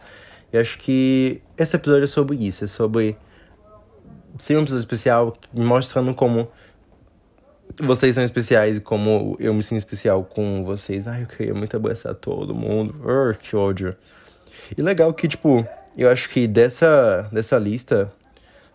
Eu 0.52 0.60
acho 0.60 0.78
que 0.78 1.40
esse 1.56 1.76
episódio 1.76 2.04
é 2.04 2.08
sobre 2.08 2.36
isso, 2.36 2.64
é 2.64 2.68
sobre 2.68 3.16
ser 4.38 4.56
um 4.56 4.62
episódio 4.62 4.80
especial, 4.80 5.36
mostrando 5.52 6.14
como 6.14 6.48
vocês 7.80 8.14
são 8.14 8.24
especiais 8.24 8.78
e 8.78 8.80
como 8.80 9.36
eu 9.40 9.54
me 9.54 9.62
sinto 9.62 9.78
especial 9.78 10.24
com 10.24 10.64
vocês. 10.64 11.08
Ai, 11.08 11.22
eu 11.22 11.26
queria 11.26 11.54
muito 11.54 11.76
abraçar 11.76 12.14
todo 12.14 12.54
mundo. 12.54 12.94
Que 13.40 13.56
ódio. 13.56 13.96
E 14.76 14.82
legal 14.82 15.12
que, 15.14 15.26
tipo, 15.26 15.66
eu 15.96 16.10
acho 16.10 16.28
que 16.28 16.46
dessa, 16.46 17.28
dessa 17.32 17.58
lista, 17.58 18.12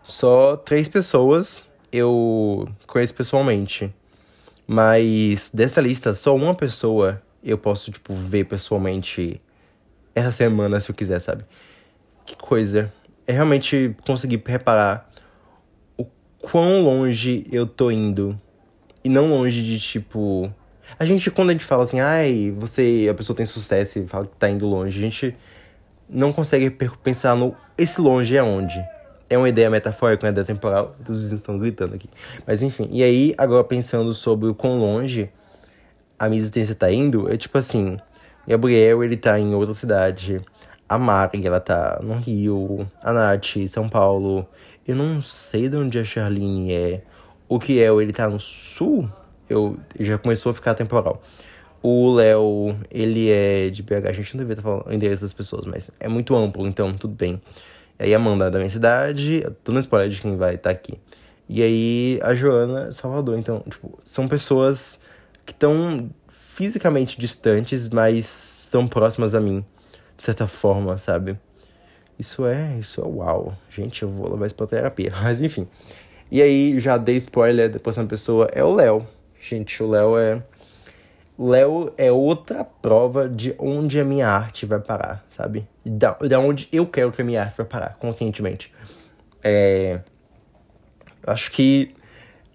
só 0.03 0.57
três 0.57 0.87
pessoas 0.87 1.63
eu 1.91 2.67
conheço 2.85 3.13
pessoalmente. 3.13 3.93
Mas 4.67 5.49
dessa 5.53 5.79
lista, 5.79 6.13
só 6.13 6.35
uma 6.35 6.53
pessoa 6.53 7.21
eu 7.41 7.57
posso, 7.57 7.89
tipo, 7.91 8.13
ver 8.13 8.43
pessoalmente 8.43 9.41
essa 10.13 10.31
semana, 10.31 10.81
se 10.81 10.89
eu 10.89 10.95
quiser, 10.95 11.19
sabe? 11.21 11.45
Que 12.25 12.35
coisa. 12.35 12.91
É 13.25 13.31
realmente 13.31 13.95
conseguir 14.05 14.43
reparar 14.45 15.09
o 15.97 16.05
quão 16.39 16.81
longe 16.81 17.47
eu 17.49 17.65
tô 17.65 17.89
indo. 17.89 18.39
E 19.03 19.07
não 19.07 19.29
longe 19.29 19.63
de, 19.63 19.79
tipo. 19.79 20.53
A 20.99 21.05
gente, 21.05 21.31
quando 21.31 21.51
a 21.51 21.53
gente 21.53 21.63
fala 21.63 21.83
assim, 21.83 22.01
ai, 22.01 22.53
você, 22.57 23.07
a 23.09 23.13
pessoa 23.13 23.37
tem 23.37 23.45
sucesso 23.45 23.99
e 23.99 24.07
fala 24.07 24.25
que 24.25 24.35
tá 24.35 24.49
indo 24.49 24.67
longe, 24.67 24.97
a 24.97 25.01
gente 25.01 25.35
não 26.09 26.33
consegue 26.33 26.69
pensar 26.69 27.35
no. 27.35 27.55
Esse 27.77 28.01
longe 28.01 28.35
é 28.35 28.43
onde? 28.43 28.83
É 29.29 29.37
uma 29.37 29.49
ideia 29.49 29.69
metafórica, 29.69 30.25
uma 30.25 30.31
ideia 30.31 30.45
temporal. 30.45 30.95
Os 31.01 31.19
vizinhos 31.19 31.41
estão 31.41 31.57
gritando 31.57 31.95
aqui. 31.95 32.09
Mas 32.45 32.63
enfim. 32.63 32.87
E 32.91 33.03
aí, 33.03 33.33
agora 33.37 33.63
pensando 33.63 34.13
sobre 34.13 34.47
o 34.47 34.55
quão 34.55 34.79
longe 34.79 35.29
a 36.17 36.27
minha 36.27 36.39
existência 36.39 36.73
tá 36.73 36.91
indo, 36.91 37.31
é 37.31 37.37
tipo 37.37 37.57
assim: 37.57 37.97
Gabriel, 38.47 39.03
ele 39.03 39.17
tá 39.17 39.39
em 39.39 39.53
outra 39.53 39.73
cidade. 39.73 40.41
A 40.89 40.97
Mari, 40.97 41.45
ela 41.45 41.59
tá 41.59 41.99
no 42.01 42.15
Rio. 42.15 42.89
A 43.01 43.11
Nath, 43.11 43.67
São 43.67 43.89
Paulo. 43.89 44.47
Eu 44.87 44.95
não 44.95 45.21
sei 45.21 45.67
de 45.67 45.75
onde 45.75 45.99
a 45.99 46.03
Charlene 46.03 46.71
é. 46.71 47.01
O 47.49 47.59
Kiel, 47.59 48.01
ele 48.01 48.13
tá 48.13 48.29
no 48.29 48.39
sul. 48.39 49.09
Eu 49.49 49.77
já 49.99 50.17
começou 50.17 50.51
a 50.51 50.55
ficar 50.55 50.75
temporal. 50.75 51.21
O 51.83 52.13
Léo, 52.13 52.75
ele 52.89 53.29
é 53.29 53.69
de 53.69 53.83
BH. 53.83 54.07
A 54.07 54.13
gente 54.13 54.35
não 54.35 54.39
devia 54.39 54.53
estar 54.53 54.63
falando 54.63 54.87
o 54.87 54.93
endereço 54.93 55.21
das 55.21 55.33
pessoas, 55.33 55.65
mas 55.65 55.91
é 55.99 56.07
muito 56.07 56.35
amplo, 56.35 56.65
então 56.65 56.93
tudo 56.93 57.13
bem. 57.13 57.41
Aí 57.99 58.13
a 58.13 58.17
Amanda 58.17 58.49
da 58.51 58.59
minha 58.59 58.69
cidade, 58.69 59.45
tô 59.63 59.71
no 59.71 59.79
spoiler 59.79 60.09
de 60.09 60.21
quem 60.21 60.37
vai 60.37 60.55
estar 60.55 60.69
tá 60.69 60.75
aqui. 60.75 60.99
E 61.49 61.61
aí 61.63 62.19
a 62.21 62.35
Joana, 62.35 62.91
Salvador. 62.91 63.37
Então, 63.37 63.63
tipo, 63.69 63.99
são 64.03 64.27
pessoas 64.27 65.01
que 65.45 65.51
estão 65.51 66.09
fisicamente 66.29 67.19
distantes, 67.19 67.87
mas 67.89 68.63
estão 68.65 68.87
próximas 68.87 69.33
a 69.33 69.39
mim, 69.39 69.65
de 70.15 70.23
certa 70.23 70.47
forma, 70.47 70.97
sabe? 70.97 71.37
Isso 72.19 72.45
é, 72.45 72.77
isso 72.79 73.01
é 73.01 73.05
uau. 73.05 73.55
Gente, 73.69 74.03
eu 74.03 74.09
vou 74.09 74.31
levar 74.31 74.47
isso 74.47 74.55
pra 74.55 74.65
terapia. 74.65 75.13
Mas 75.21 75.41
enfim. 75.41 75.67
E 76.31 76.41
aí, 76.41 76.79
já 76.79 76.97
dei 76.97 77.15
spoiler 77.17 77.69
da 77.69 77.79
próxima 77.79 78.07
pessoa, 78.07 78.47
é 78.51 78.63
o 78.63 78.73
Léo. 78.73 79.05
Gente, 79.39 79.81
o 79.83 79.87
Léo 79.87 80.17
é 80.17 80.41
Léo 81.39 81.93
é 81.97 82.11
outra 82.11 82.63
prova 82.63 83.29
de 83.29 83.53
onde 83.59 83.99
a 83.99 84.03
minha 84.03 84.27
arte 84.27 84.65
vai 84.65 84.79
parar, 84.79 85.23
sabe? 85.35 85.67
Da, 85.85 86.13
da 86.13 86.39
onde 86.39 86.67
eu 86.71 86.87
quero 86.87 87.11
que 87.11 87.21
a 87.21 87.25
minha 87.25 87.43
arte 87.43 87.57
vai 87.57 87.65
parar, 87.65 87.97
conscientemente. 87.99 88.73
É. 89.43 89.99
Acho 91.25 91.51
que. 91.51 91.95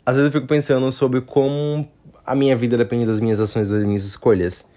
Às 0.04 0.16
vezes 0.16 0.26
eu 0.26 0.32
fico 0.32 0.48
pensando 0.48 0.90
sobre 0.90 1.20
como 1.20 1.88
a 2.26 2.34
minha 2.34 2.56
vida 2.56 2.76
depende 2.76 3.06
das 3.06 3.20
minhas 3.20 3.38
ações, 3.38 3.68
das 3.68 3.84
minhas 3.84 4.04
escolhas. 4.04 4.68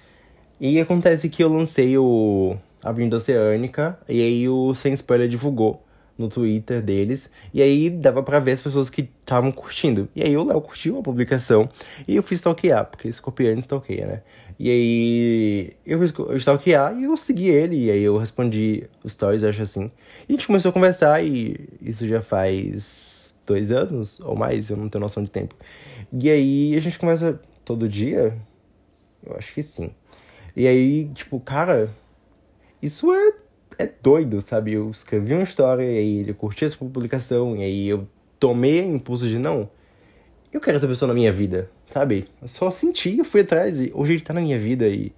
E 0.59 0.79
acontece 0.79 1.29
que 1.29 1.43
eu 1.43 1.49
lancei 1.49 1.97
o 1.97 2.55
Avenida 2.83 3.17
Oceânica, 3.17 3.97
e 4.07 4.21
aí 4.21 4.47
o 4.47 4.73
Sem 4.75 4.93
Spoiler 4.93 5.27
divulgou 5.27 5.84
no 6.17 6.29
Twitter 6.29 6.81
deles. 6.81 7.31
E 7.53 7.61
aí 7.61 7.89
dava 7.89 8.23
pra 8.23 8.39
ver 8.39 8.53
as 8.53 8.61
pessoas 8.61 8.89
que 8.89 9.01
estavam 9.01 9.51
curtindo. 9.51 10.07
E 10.15 10.23
aí 10.23 10.35
o 10.35 10.43
Léo 10.43 10.61
curtiu 10.61 10.99
a 10.99 11.03
publicação 11.03 11.69
e 12.07 12.15
eu 12.15 12.23
fiz 12.23 12.39
stalkear, 12.39 12.85
porque 12.85 13.07
escorpião 13.07 13.57
stalkeia, 13.59 14.05
né? 14.05 14.21
E 14.57 14.69
aí 14.69 15.73
eu 15.85 15.99
fiz 15.99 16.13
stalkear 16.41 16.97
e 16.97 17.03
eu 17.03 17.17
segui 17.17 17.49
ele. 17.49 17.85
E 17.85 17.91
aí 17.91 18.03
eu 18.03 18.17
respondi 18.17 18.87
os 19.03 19.13
stories, 19.13 19.43
acho 19.43 19.61
assim. 19.61 19.91
E 20.27 20.33
a 20.33 20.35
gente 20.35 20.47
começou 20.47 20.69
a 20.69 20.73
conversar 20.73 21.23
e 21.23 21.69
isso 21.81 22.07
já 22.07 22.21
faz 22.21 23.39
dois 23.45 23.71
anos 23.71 24.19
ou 24.21 24.35
mais, 24.35 24.69
eu 24.69 24.77
não 24.77 24.89
tenho 24.89 25.01
noção 25.01 25.23
de 25.23 25.29
tempo. 25.29 25.55
E 26.11 26.29
aí 26.29 26.75
a 26.75 26.79
gente 26.79 26.97
conversa 26.97 27.39
todo 27.63 27.89
dia? 27.89 28.37
Eu 29.25 29.35
acho 29.37 29.53
que 29.53 29.61
sim. 29.61 29.91
E 30.55 30.67
aí, 30.67 31.09
tipo, 31.13 31.39
cara, 31.39 31.89
isso 32.81 33.13
é, 33.13 33.33
é 33.77 33.89
doido, 34.01 34.41
sabe? 34.41 34.73
Eu 34.73 34.89
escrevi 34.91 35.33
uma 35.33 35.43
história 35.43 35.83
e 35.83 35.97
aí 35.97 36.19
ele 36.19 36.33
curtiu 36.33 36.67
essa 36.67 36.77
publicação 36.77 37.55
e 37.55 37.63
aí 37.63 37.87
eu 37.87 38.07
tomei 38.39 38.81
o 38.81 38.95
impulso 38.95 39.27
de 39.27 39.37
não. 39.37 39.69
Eu 40.51 40.61
quero 40.61 40.77
essa 40.77 40.87
pessoa 40.87 41.07
na 41.07 41.13
minha 41.13 41.31
vida, 41.31 41.69
sabe? 41.87 42.27
Eu 42.41 42.47
só 42.47 42.71
senti, 42.71 43.17
eu 43.17 43.25
fui 43.25 43.41
atrás 43.41 43.79
e 43.79 43.91
hoje 43.93 44.13
ele 44.13 44.21
tá 44.21 44.33
na 44.33 44.41
minha 44.41 44.57
vida 44.57 44.87
e. 44.87 45.11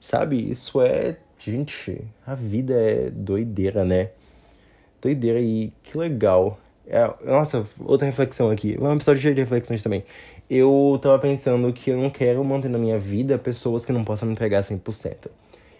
Sabe? 0.00 0.50
Isso 0.50 0.80
é. 0.80 1.16
Gente, 1.38 2.04
a 2.26 2.34
vida 2.34 2.74
é 2.74 3.10
doideira, 3.10 3.84
né? 3.84 4.10
Doideira 5.00 5.40
e 5.40 5.72
que 5.82 5.96
legal. 5.96 6.60
É, 6.86 7.08
nossa, 7.24 7.66
outra 7.78 8.06
reflexão 8.06 8.50
aqui. 8.50 8.76
Um 8.78 8.92
episódio 8.92 9.22
de 9.22 9.40
reflexões 9.40 9.82
também. 9.82 10.04
Eu 10.50 10.98
tava 11.00 11.18
pensando 11.18 11.72
que 11.72 11.90
eu 11.90 11.96
não 11.96 12.10
quero 12.10 12.44
manter 12.44 12.68
na 12.68 12.78
minha 12.78 12.98
vida 12.98 13.38
pessoas 13.38 13.86
que 13.86 13.92
não 13.92 14.04
possam 14.04 14.26
me 14.26 14.32
entregar 14.34 14.62
100%. 14.62 15.30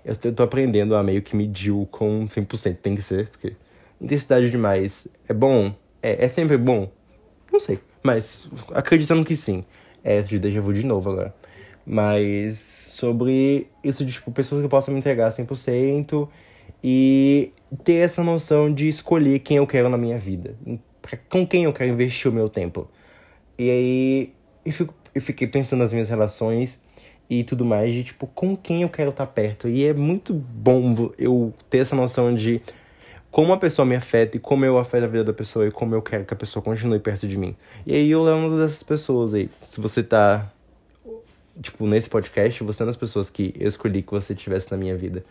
Eu 0.04 0.16
tô 0.34 0.42
aprendendo 0.42 0.94
a 0.94 1.02
meio 1.02 1.22
que 1.22 1.36
medir 1.36 1.74
com 1.90 2.26
100%, 2.26 2.76
tem 2.76 2.94
que 2.94 3.02
ser, 3.02 3.28
porque 3.28 3.54
intensidade 4.00 4.50
demais 4.50 5.08
é 5.28 5.34
bom? 5.34 5.74
É, 6.02 6.24
é 6.24 6.28
sempre 6.28 6.56
bom? 6.56 6.90
Não 7.52 7.60
sei, 7.60 7.78
mas 8.02 8.48
acreditando 8.72 9.24
que 9.24 9.36
sim. 9.36 9.64
É, 10.02 10.22
de 10.22 10.38
déjà 10.38 10.60
vu 10.60 10.72
de 10.72 10.86
novo 10.86 11.10
agora. 11.10 11.34
Mas 11.84 12.58
sobre 12.58 13.66
isso 13.84 14.04
de, 14.04 14.12
tipo, 14.12 14.30
pessoas 14.30 14.62
que 14.62 14.68
possam 14.68 14.94
me 14.94 15.00
entregar 15.00 15.30
100% 15.30 16.28
e 16.82 17.52
ter 17.84 17.94
essa 17.94 18.24
noção 18.24 18.72
de 18.72 18.88
escolher 18.88 19.40
quem 19.40 19.58
eu 19.58 19.66
quero 19.66 19.88
na 19.88 19.98
minha 19.98 20.16
vida. 20.16 20.56
Com 21.28 21.46
quem 21.46 21.64
eu 21.64 21.72
quero 21.72 21.90
investir 21.90 22.30
o 22.30 22.34
meu 22.34 22.48
tempo. 22.48 22.88
E 23.58 23.70
aí 23.70 24.32
eu, 24.64 24.72
fico, 24.72 24.94
eu 25.14 25.20
fiquei 25.20 25.46
pensando 25.46 25.80
nas 25.80 25.92
minhas 25.92 26.08
relações 26.08 26.82
e 27.30 27.44
tudo 27.44 27.64
mais, 27.64 27.94
de 27.94 28.02
tipo, 28.02 28.26
com 28.26 28.56
quem 28.56 28.82
eu 28.82 28.88
quero 28.88 29.10
estar 29.10 29.26
perto. 29.28 29.68
E 29.68 29.86
é 29.86 29.94
muito 29.94 30.34
bom 30.34 31.12
eu 31.16 31.54
ter 31.70 31.78
essa 31.78 31.94
noção 31.94 32.34
de 32.34 32.60
como 33.30 33.52
a 33.52 33.56
pessoa 33.56 33.86
me 33.86 33.94
afeta 33.94 34.36
e 34.36 34.40
como 34.40 34.64
eu 34.64 34.76
afeto 34.76 35.04
a 35.04 35.06
vida 35.06 35.22
da 35.22 35.32
pessoa 35.32 35.68
e 35.68 35.70
como 35.70 35.94
eu 35.94 36.02
quero 36.02 36.24
que 36.24 36.34
a 36.34 36.36
pessoa 36.36 36.60
continue 36.60 36.98
perto 36.98 37.28
de 37.28 37.38
mim. 37.38 37.54
E 37.86 37.94
aí 37.94 38.10
eu 38.10 38.20
levo 38.20 38.48
uma 38.48 38.58
dessas 38.58 38.82
pessoas 38.82 39.32
aí. 39.32 39.48
Se 39.60 39.80
você 39.80 40.02
tá, 40.02 40.50
tipo, 41.62 41.86
nesse 41.86 42.10
podcast, 42.10 42.64
você 42.64 42.82
é 42.82 42.84
uma 42.84 42.88
das 42.88 42.96
pessoas 42.96 43.30
que 43.30 43.54
eu 43.56 43.68
escolhi 43.68 44.02
que 44.02 44.10
você 44.10 44.34
tivesse 44.34 44.68
na 44.72 44.76
minha 44.76 44.96
vida. 44.96 45.24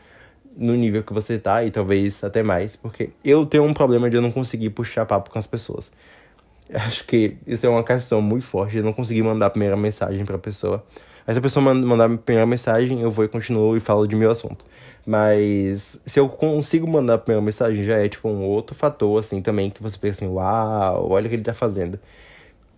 No 0.55 0.75
nível 0.75 1.03
que 1.03 1.11
você 1.11 1.37
tá 1.37 1.65
e 1.65 1.69
talvez 1.69 2.23
até 2.23 2.41
mais, 2.41 2.77
porque 2.77 3.09
eu 3.25 3.45
tenho 3.45 3.65
um 3.65 3.73
problema 3.73 4.09
de 4.09 4.15
eu 4.15 4.21
não 4.21 4.31
conseguir 4.31 4.69
puxar 4.69 5.05
papo 5.05 5.29
com 5.29 5.37
as 5.37 5.45
pessoas. 5.45 5.91
Acho 6.73 7.03
que 7.03 7.35
isso 7.45 7.65
é 7.65 7.69
uma 7.69 7.83
questão 7.83 8.21
muito 8.21 8.45
forte. 8.45 8.77
Eu 8.77 8.83
não 8.83 8.93
consegui 8.93 9.21
mandar 9.21 9.47
a 9.47 9.49
primeira 9.49 9.75
mensagem 9.75 10.23
pra 10.23 10.37
pessoa. 10.37 10.81
Mas 11.29 11.35
se 11.35 11.39
a 11.39 11.41
pessoa 11.43 11.75
mandar 11.75 12.05
a 12.05 12.17
primeira 12.17 12.47
mensagem, 12.47 13.01
eu 13.01 13.11
vou 13.11 13.23
e 13.23 13.27
continuo 13.27 13.77
e 13.77 13.79
falo 13.79 14.07
de 14.07 14.15
meu 14.15 14.31
assunto. 14.31 14.65
Mas 15.05 16.01
se 16.03 16.19
eu 16.19 16.27
consigo 16.27 16.87
mandar 16.87 17.13
a 17.13 17.17
primeira 17.19 17.45
mensagem, 17.45 17.83
já 17.83 17.97
é 17.99 18.09
tipo 18.09 18.27
um 18.27 18.41
outro 18.41 18.75
fator, 18.75 19.19
assim, 19.19 19.39
também, 19.39 19.69
que 19.69 19.79
você 19.79 19.95
pensa 19.99 20.25
assim, 20.25 20.33
uau, 20.33 21.11
olha 21.11 21.27
o 21.27 21.29
que 21.29 21.35
ele 21.35 21.43
tá 21.43 21.53
fazendo. 21.53 21.99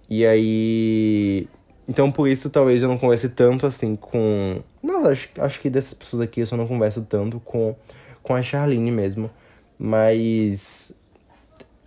E 0.09 0.25
aí. 0.25 1.47
Então 1.87 2.11
por 2.11 2.27
isso 2.27 2.49
talvez 2.49 2.81
eu 2.81 2.89
não 2.89 2.97
converse 2.97 3.29
tanto 3.29 3.65
assim 3.65 3.95
com. 3.95 4.61
Não, 4.83 5.05
acho, 5.07 5.29
acho 5.37 5.61
que 5.61 5.69
dessas 5.69 5.93
pessoas 5.93 6.21
aqui 6.21 6.41
eu 6.41 6.45
só 6.45 6.57
não 6.57 6.67
converso 6.67 7.03
tanto 7.03 7.39
com, 7.39 7.73
com 8.21 8.35
a 8.35 8.41
Charlene 8.41 8.91
mesmo. 8.91 9.31
Mas 9.79 10.93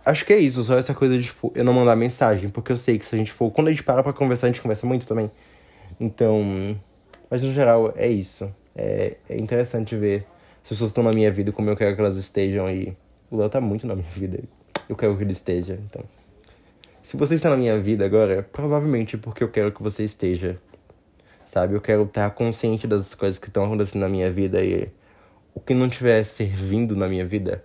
Acho 0.03 0.25
que 0.25 0.33
é 0.33 0.39
isso, 0.39 0.63
só 0.63 0.79
essa 0.79 0.95
coisa 0.95 1.15
de, 1.15 1.25
tipo, 1.25 1.51
eu 1.55 1.63
não 1.63 1.73
mandar 1.73 1.95
mensagem, 1.95 2.49
porque 2.49 2.71
eu 2.71 2.77
sei 2.77 2.97
que 2.97 3.05
se 3.05 3.15
a 3.15 3.19
gente 3.19 3.31
for. 3.31 3.51
Quando 3.51 3.67
a 3.67 3.71
gente 3.71 3.83
para 3.83 4.01
pra 4.01 4.13
conversar, 4.13 4.47
a 4.47 4.49
gente 4.49 4.61
conversa 4.61 4.87
muito 4.87 5.05
também. 5.05 5.29
Então. 5.99 6.79
Mas 7.29 7.41
no 7.41 7.53
geral, 7.53 7.93
é 7.95 8.07
isso. 8.07 8.53
É, 8.75 9.15
é 9.29 9.37
interessante 9.37 9.95
ver 9.95 10.25
as 10.63 10.69
pessoas 10.69 10.89
estão 10.89 11.03
na 11.03 11.11
minha 11.11 11.31
vida 11.31 11.51
como 11.51 11.69
eu 11.69 11.77
quero 11.77 11.95
que 11.95 12.01
elas 12.01 12.17
estejam 12.17 12.69
e. 12.69 12.95
O 13.29 13.37
Léo 13.37 13.49
tá 13.49 13.59
muito 13.59 13.87
na 13.87 13.95
minha 13.95 14.09
vida. 14.09 14.39
Eu 14.87 14.95
quero 14.95 15.17
que 15.17 15.23
ele 15.23 15.31
esteja, 15.31 15.79
então. 15.83 16.03
Se 17.01 17.17
você 17.17 17.35
está 17.35 17.49
na 17.49 17.57
minha 17.57 17.79
vida 17.79 18.05
agora, 18.05 18.43
provavelmente 18.51 19.17
porque 19.17 19.43
eu 19.43 19.49
quero 19.49 19.71
que 19.71 19.81
você 19.81 20.03
esteja. 20.03 20.57
Sabe? 21.45 21.75
Eu 21.75 21.81
quero 21.81 22.03
estar 22.03 22.29
consciente 22.31 22.87
das 22.87 23.13
coisas 23.13 23.39
que 23.39 23.47
estão 23.47 23.63
acontecendo 23.63 24.01
na 24.01 24.09
minha 24.09 24.31
vida 24.31 24.63
e 24.63 24.89
o 25.53 25.59
que 25.59 25.73
não 25.73 25.87
estiver 25.87 26.23
servindo 26.23 26.95
na 26.95 27.07
minha 27.07 27.25
vida, 27.25 27.63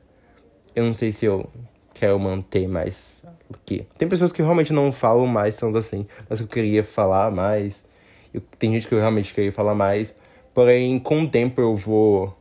eu 0.76 0.84
não 0.84 0.92
sei 0.92 1.12
se 1.12 1.24
eu 1.24 1.50
quero 1.92 2.18
manter 2.18 2.68
mais 2.68 3.24
aqui. 3.52 3.86
Tem 3.98 4.08
pessoas 4.08 4.30
que 4.30 4.42
realmente 4.42 4.72
não 4.72 4.92
falam 4.92 5.26
mais 5.26 5.56
tanto 5.56 5.76
assim, 5.76 6.06
mas 6.28 6.40
eu 6.40 6.46
queria 6.46 6.84
falar 6.84 7.30
mais. 7.30 7.84
Eu, 8.32 8.40
tem 8.58 8.72
gente 8.72 8.86
que 8.86 8.94
eu 8.94 8.98
realmente 8.98 9.32
queria 9.34 9.52
falar 9.52 9.74
mais. 9.74 10.18
Porém, 10.54 10.98
com 10.98 11.22
o 11.22 11.28
tempo 11.28 11.60
eu 11.60 11.74
vou. 11.76 12.36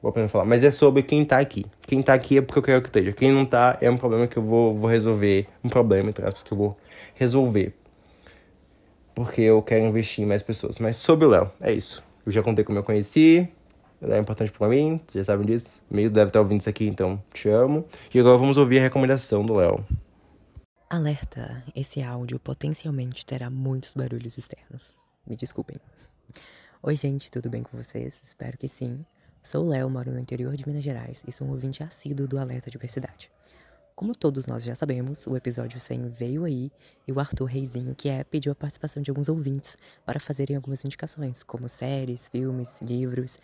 Vou 0.00 0.08
aprender 0.10 0.26
a 0.26 0.28
falar. 0.28 0.44
Mas 0.44 0.64
é 0.64 0.70
sobre 0.70 1.02
quem 1.02 1.24
tá 1.24 1.38
aqui. 1.38 1.64
Quem 1.82 2.02
tá 2.02 2.12
aqui 2.14 2.38
é 2.38 2.42
porque 2.42 2.58
eu 2.58 2.62
quero 2.62 2.82
que 2.82 2.88
esteja. 2.88 3.12
Quem 3.12 3.30
não 3.30 3.44
tá 3.44 3.78
é 3.80 3.90
um 3.90 3.96
problema 3.96 4.26
que 4.26 4.36
eu 4.36 4.42
vou, 4.42 4.76
vou 4.76 4.90
resolver. 4.90 5.46
Um 5.62 5.68
problema, 5.68 6.10
entre 6.10 6.24
aspas, 6.24 6.42
que 6.42 6.52
eu 6.52 6.58
vou 6.58 6.76
resolver. 7.14 7.72
Porque 9.14 9.42
eu 9.42 9.62
quero 9.62 9.84
investir 9.84 10.24
em 10.24 10.26
mais 10.26 10.42
pessoas. 10.42 10.78
Mas 10.78 10.96
sobre 10.96 11.26
o 11.26 11.28
Léo, 11.28 11.50
é 11.60 11.72
isso. 11.72 12.02
Eu 12.26 12.32
já 12.32 12.42
contei 12.42 12.64
como 12.64 12.78
eu 12.78 12.82
conheci 12.82 13.48
é 14.10 14.18
importante 14.18 14.50
para 14.50 14.68
mim, 14.68 15.00
vocês 15.06 15.24
já 15.24 15.32
sabem 15.32 15.46
disso. 15.46 15.80
Meio 15.90 16.10
deve 16.10 16.28
estar 16.28 16.40
ouvindo 16.40 16.60
isso 16.60 16.68
aqui, 16.68 16.86
então 16.86 17.22
te 17.32 17.48
amo. 17.48 17.86
E 18.12 18.18
agora 18.18 18.36
vamos 18.36 18.56
ouvir 18.56 18.78
a 18.78 18.82
recomendação 18.82 19.44
do 19.44 19.54
Léo. 19.54 19.84
Alerta: 20.90 21.62
esse 21.74 22.02
áudio 22.02 22.38
potencialmente 22.40 23.24
terá 23.24 23.48
muitos 23.48 23.94
barulhos 23.94 24.36
externos. 24.36 24.92
Me 25.26 25.36
desculpem. 25.36 25.76
Oi, 26.82 26.96
gente, 26.96 27.30
tudo 27.30 27.48
bem 27.48 27.62
com 27.62 27.76
vocês? 27.76 28.20
Espero 28.24 28.58
que 28.58 28.68
sim. 28.68 29.06
Sou 29.40 29.68
Léo, 29.68 29.88
moro 29.88 30.10
no 30.10 30.18
interior 30.18 30.56
de 30.56 30.66
Minas 30.66 30.82
Gerais 30.82 31.22
e 31.26 31.32
sou 31.32 31.46
um 31.46 31.50
ouvinte 31.50 31.82
assíduo 31.82 32.26
do 32.26 32.38
Alerta 32.38 32.70
Diversidade. 32.70 33.30
Como 33.94 34.16
todos 34.16 34.46
nós 34.46 34.64
já 34.64 34.74
sabemos, 34.74 35.26
o 35.28 35.36
episódio 35.36 35.78
100 35.78 36.08
veio 36.08 36.44
aí 36.44 36.72
e 37.06 37.12
o 37.12 37.20
Arthur 37.20 37.44
Reizinho, 37.44 37.94
que 37.94 38.08
é, 38.08 38.24
pediu 38.24 38.50
a 38.50 38.54
participação 38.54 39.00
de 39.00 39.10
alguns 39.10 39.28
ouvintes 39.28 39.76
para 40.04 40.18
fazerem 40.18 40.56
algumas 40.56 40.84
indicações, 40.84 41.44
como 41.44 41.68
séries, 41.68 42.26
filmes, 42.26 42.80
livros, 42.82 43.38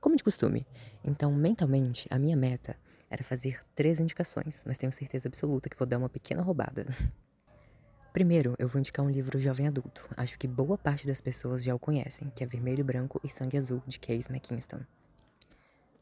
como 0.00 0.16
de 0.16 0.24
costume. 0.24 0.66
Então, 1.04 1.32
mentalmente, 1.32 2.08
a 2.10 2.18
minha 2.18 2.36
meta 2.36 2.76
era 3.08 3.22
fazer 3.22 3.60
três 3.72 4.00
indicações, 4.00 4.64
mas 4.66 4.78
tenho 4.78 4.92
certeza 4.92 5.28
absoluta 5.28 5.68
que 5.68 5.78
vou 5.78 5.86
dar 5.86 5.98
uma 5.98 6.08
pequena 6.08 6.42
roubada. 6.42 6.86
Primeiro, 8.12 8.56
eu 8.58 8.66
vou 8.66 8.80
indicar 8.80 9.06
um 9.06 9.08
livro 9.08 9.38
jovem 9.38 9.68
adulto. 9.68 10.08
Acho 10.16 10.36
que 10.36 10.48
boa 10.48 10.76
parte 10.76 11.06
das 11.06 11.20
pessoas 11.20 11.62
já 11.62 11.72
o 11.72 11.78
conhecem, 11.78 12.28
que 12.34 12.42
é 12.42 12.46
Vermelho, 12.46 12.84
Branco 12.84 13.20
e 13.22 13.28
Sangue 13.28 13.56
Azul, 13.56 13.80
de 13.86 14.00
Case 14.00 14.28
McKinston. 14.28 14.80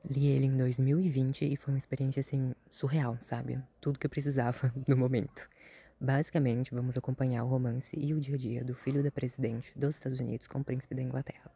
Li 0.09 0.27
ele 0.29 0.47
em 0.47 0.57
2020 0.57 1.53
e 1.53 1.55
foi 1.57 1.75
uma 1.75 1.79
experiência, 1.79 2.21
assim, 2.21 2.55
surreal, 2.71 3.19
sabe? 3.21 3.63
Tudo 3.79 3.99
que 3.99 4.07
eu 4.07 4.11
precisava 4.11 4.73
no 4.89 4.97
momento. 4.97 5.47
Basicamente, 6.01 6.75
vamos 6.75 6.97
acompanhar 6.97 7.45
o 7.45 7.49
romance 7.49 7.95
e 7.99 8.15
o 8.15 8.21
dia 8.21 8.37
a 8.37 8.39
dia 8.39 8.65
do 8.65 8.75
filho 8.75 9.03
da 9.03 9.11
presidente 9.11 9.79
dos 9.79 9.97
Estados 9.97 10.19
Unidos 10.19 10.47
com 10.47 10.61
o 10.61 10.65
príncipe 10.65 10.95
da 10.95 11.03
Inglaterra. 11.03 11.51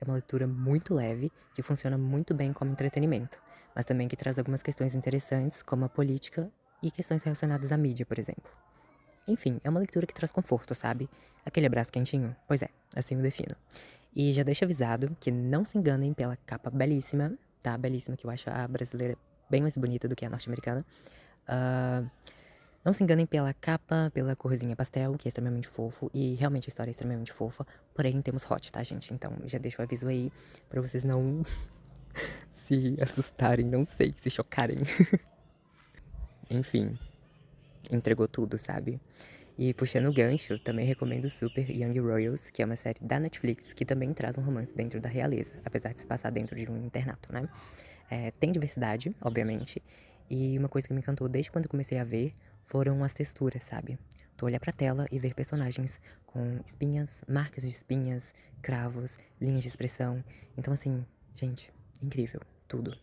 É 0.00 0.04
uma 0.04 0.14
leitura 0.14 0.46
muito 0.46 0.94
leve, 0.94 1.32
que 1.52 1.62
funciona 1.62 1.98
muito 1.98 2.32
bem 2.34 2.52
como 2.52 2.70
entretenimento, 2.70 3.42
mas 3.74 3.84
também 3.84 4.06
que 4.06 4.16
traz 4.16 4.38
algumas 4.38 4.62
questões 4.62 4.94
interessantes, 4.94 5.60
como 5.60 5.86
a 5.86 5.88
política 5.88 6.48
e 6.80 6.88
questões 6.88 7.24
relacionadas 7.24 7.72
à 7.72 7.76
mídia, 7.76 8.06
por 8.06 8.16
exemplo. 8.16 8.67
Enfim, 9.28 9.60
é 9.62 9.68
uma 9.68 9.78
leitura 9.78 10.06
que 10.06 10.14
traz 10.14 10.32
conforto, 10.32 10.74
sabe? 10.74 11.08
Aquele 11.44 11.66
abraço 11.66 11.92
quentinho? 11.92 12.34
Pois 12.46 12.62
é, 12.62 12.68
assim 12.96 13.14
o 13.14 13.22
defino. 13.22 13.54
E 14.16 14.32
já 14.32 14.42
deixo 14.42 14.64
avisado 14.64 15.14
que 15.20 15.30
não 15.30 15.64
se 15.64 15.76
enganem 15.76 16.14
pela 16.14 16.36
capa 16.36 16.70
belíssima, 16.70 17.34
tá? 17.62 17.76
Belíssima, 17.76 18.16
que 18.16 18.26
eu 18.26 18.30
acho 18.30 18.48
a 18.48 18.66
brasileira 18.66 19.16
bem 19.50 19.60
mais 19.60 19.76
bonita 19.76 20.08
do 20.08 20.16
que 20.16 20.24
a 20.24 20.30
norte-americana. 20.30 20.84
Uh, 21.46 22.08
não 22.84 22.94
se 22.94 23.02
enganem 23.02 23.26
pela 23.26 23.52
capa, 23.52 24.10
pela 24.14 24.34
corzinha 24.34 24.74
pastel, 24.74 25.14
que 25.18 25.26
é 25.26 25.30
extremamente 25.30 25.68
fofo, 25.68 26.10
e 26.14 26.34
realmente 26.36 26.68
a 26.68 26.70
história 26.70 26.90
é 26.90 26.92
extremamente 26.92 27.32
fofa, 27.32 27.66
porém 27.94 28.20
temos 28.22 28.50
hot, 28.50 28.72
tá, 28.72 28.82
gente? 28.82 29.12
Então 29.12 29.36
já 29.44 29.58
deixo 29.58 29.82
o 29.82 29.84
aviso 29.84 30.08
aí 30.08 30.32
pra 30.70 30.80
vocês 30.80 31.04
não 31.04 31.42
se 32.50 32.96
assustarem, 33.00 33.66
não 33.66 33.84
sei, 33.84 34.14
se 34.16 34.30
chocarem. 34.30 34.78
Enfim, 36.48 36.98
entregou 37.90 38.28
tudo, 38.28 38.58
sabe? 38.58 39.00
E 39.58 39.74
puxando 39.74 40.06
o 40.06 40.12
gancho, 40.12 40.56
também 40.58 40.86
recomendo 40.86 41.28
super 41.28 41.68
Young 41.68 41.98
Royals, 41.98 42.48
que 42.48 42.62
é 42.62 42.64
uma 42.64 42.76
série 42.76 43.00
da 43.00 43.18
Netflix 43.18 43.72
que 43.72 43.84
também 43.84 44.12
traz 44.14 44.38
um 44.38 44.42
romance 44.42 44.72
dentro 44.72 45.00
da 45.00 45.08
realeza, 45.08 45.54
apesar 45.64 45.92
de 45.92 45.98
se 45.98 46.06
passar 46.06 46.30
dentro 46.30 46.54
de 46.54 46.70
um 46.70 46.84
internato, 46.84 47.32
né? 47.32 47.48
É, 48.08 48.30
tem 48.30 48.52
diversidade, 48.52 49.14
obviamente, 49.20 49.82
E 50.30 50.58
uma 50.58 50.68
coisa 50.68 50.86
que 50.86 50.92
me 50.92 51.00
encantou 51.00 51.28
desde 51.28 51.50
quando 51.50 51.68
comecei 51.68 51.98
a 51.98 52.04
ver 52.04 52.34
foram 52.62 53.02
as 53.02 53.14
texturas, 53.14 53.64
sabe? 53.64 53.98
Tu 54.36 54.44
olhar 54.44 54.60
pra 54.60 54.72
tela 54.72 55.06
e 55.10 55.18
ver 55.18 55.34
personagens 55.34 55.98
com 56.26 56.60
espinhas, 56.64 57.22
marcas 57.26 57.64
de 57.64 57.70
espinhas, 57.70 58.34
cravos, 58.60 59.18
linhas 59.40 59.62
de 59.62 59.68
expressão. 59.68 60.22
Então, 60.56 60.72
assim, 60.72 61.04
gente, 61.34 61.72
incrível, 62.02 62.40
tudo. 62.68 62.96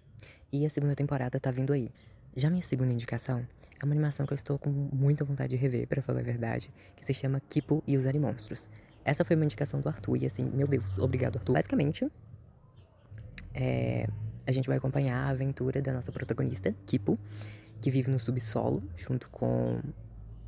E 0.51 0.65
a 0.65 0.69
segunda 0.69 0.95
temporada 0.95 1.39
tá 1.39 1.51
vindo 1.51 1.73
aí. 1.73 1.91
Já 2.35 2.49
minha 2.49 2.61
segunda 2.61 2.93
indicação 2.93 3.45
é 3.85 3.87
uma 3.87 3.93
animação 3.93 4.25
que 4.25 4.33
eu 4.33 4.35
estou 4.35 4.57
com 4.57 4.69
muita 4.69 5.23
vontade 5.23 5.51
de 5.51 5.55
rever, 5.55 5.87
para 5.87 6.01
falar 6.01 6.19
a 6.19 6.23
verdade, 6.23 6.73
que 6.95 7.05
se 7.05 7.13
chama 7.13 7.39
Kipo 7.39 7.83
e 7.87 7.95
os 7.95 8.05
Animonstros. 8.05 8.67
Essa 9.03 9.23
foi 9.23 9.35
uma 9.35 9.45
indicação 9.45 9.79
do 9.79 9.87
Arthur, 9.87 10.17
e 10.17 10.25
assim, 10.25 10.43
meu 10.43 10.67
Deus, 10.67 10.97
obrigado, 10.97 11.37
Arthur. 11.37 11.53
Basicamente, 11.53 12.11
é, 13.53 14.07
a 14.45 14.51
gente 14.51 14.67
vai 14.67 14.77
acompanhar 14.77 15.27
a 15.27 15.29
aventura 15.29 15.81
da 15.81 15.93
nossa 15.93 16.11
protagonista, 16.11 16.75
Kipo, 16.87 17.17
que 17.79 17.91
vive 17.91 18.09
no 18.09 18.19
subsolo, 18.19 18.83
junto 18.95 19.29
com 19.29 19.79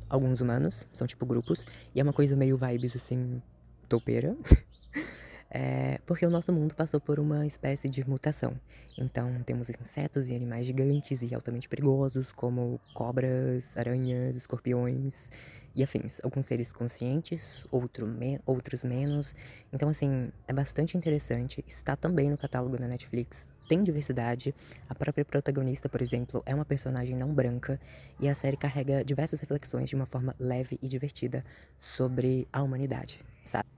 alguns 0.08 0.40
humanos, 0.40 0.84
são 0.92 1.06
tipo 1.06 1.24
grupos, 1.24 1.64
e 1.94 2.00
é 2.00 2.02
uma 2.02 2.12
coisa 2.12 2.34
meio 2.34 2.56
vibes 2.58 2.96
assim, 2.96 3.40
topeira. 3.88 4.36
É, 5.50 5.98
porque 6.04 6.26
o 6.26 6.30
nosso 6.30 6.52
mundo 6.52 6.74
passou 6.74 7.00
por 7.00 7.18
uma 7.18 7.46
espécie 7.46 7.88
de 7.88 8.06
mutação. 8.08 8.54
Então, 8.98 9.42
temos 9.44 9.70
insetos 9.70 10.28
e 10.28 10.34
animais 10.34 10.66
gigantes 10.66 11.22
e 11.22 11.34
altamente 11.34 11.68
perigosos, 11.68 12.32
como 12.32 12.78
cobras, 12.92 13.76
aranhas, 13.76 14.36
escorpiões 14.36 15.30
e 15.74 15.82
afins. 15.82 16.20
Alguns 16.22 16.46
seres 16.46 16.72
conscientes, 16.72 17.64
outro 17.70 18.06
me 18.06 18.38
outros 18.44 18.84
menos. 18.84 19.34
Então, 19.72 19.88
assim, 19.88 20.30
é 20.46 20.52
bastante 20.52 20.98
interessante. 20.98 21.64
Está 21.66 21.96
também 21.96 22.28
no 22.28 22.36
catálogo 22.36 22.76
da 22.76 22.86
Netflix. 22.86 23.48
Tem 23.68 23.82
diversidade. 23.82 24.54
A 24.88 24.94
própria 24.94 25.24
protagonista, 25.24 25.88
por 25.88 26.02
exemplo, 26.02 26.42
é 26.44 26.54
uma 26.54 26.64
personagem 26.64 27.16
não 27.16 27.32
branca. 27.32 27.80
E 28.20 28.28
a 28.28 28.34
série 28.34 28.56
carrega 28.56 29.02
diversas 29.02 29.40
reflexões 29.40 29.88
de 29.88 29.96
uma 29.96 30.06
forma 30.06 30.34
leve 30.38 30.78
e 30.82 30.88
divertida 30.88 31.42
sobre 31.78 32.46
a 32.52 32.62
humanidade, 32.62 33.20
sabe? 33.44 33.77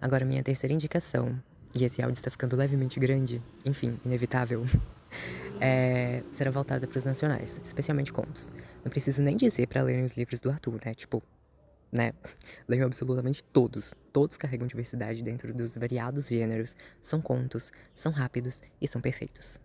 Agora, 0.00 0.24
minha 0.24 0.42
terceira 0.42 0.74
indicação, 0.74 1.40
e 1.74 1.84
esse 1.84 2.02
áudio 2.02 2.16
está 2.16 2.30
ficando 2.30 2.56
levemente 2.56 3.00
grande, 3.00 3.42
enfim, 3.64 3.98
inevitável, 4.04 4.64
é, 5.60 6.22
será 6.30 6.50
voltada 6.50 6.86
para 6.86 6.98
os 6.98 7.04
nacionais, 7.04 7.60
especialmente 7.62 8.12
contos. 8.12 8.52
Não 8.84 8.90
preciso 8.90 9.22
nem 9.22 9.36
dizer 9.36 9.66
para 9.66 9.82
lerem 9.82 10.04
os 10.04 10.16
livros 10.16 10.40
do 10.40 10.50
Arthur, 10.50 10.78
né? 10.84 10.94
Tipo, 10.94 11.22
né? 11.90 12.12
Leiam 12.68 12.86
absolutamente 12.86 13.42
todos. 13.44 13.94
Todos 14.12 14.36
carregam 14.36 14.66
diversidade 14.66 15.22
dentro 15.22 15.52
dos 15.54 15.76
variados 15.76 16.28
gêneros, 16.28 16.76
são 17.00 17.20
contos, 17.20 17.72
são 17.94 18.12
rápidos 18.12 18.62
e 18.80 18.86
são 18.86 19.00
perfeitos. 19.00 19.58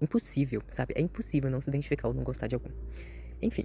Impossível, 0.00 0.62
sabe? 0.68 0.94
É 0.96 1.00
impossível 1.00 1.50
não 1.50 1.60
se 1.60 1.70
identificar 1.70 2.08
ou 2.08 2.14
não 2.14 2.22
gostar 2.22 2.46
de 2.46 2.54
algum. 2.54 2.70
Enfim, 3.40 3.64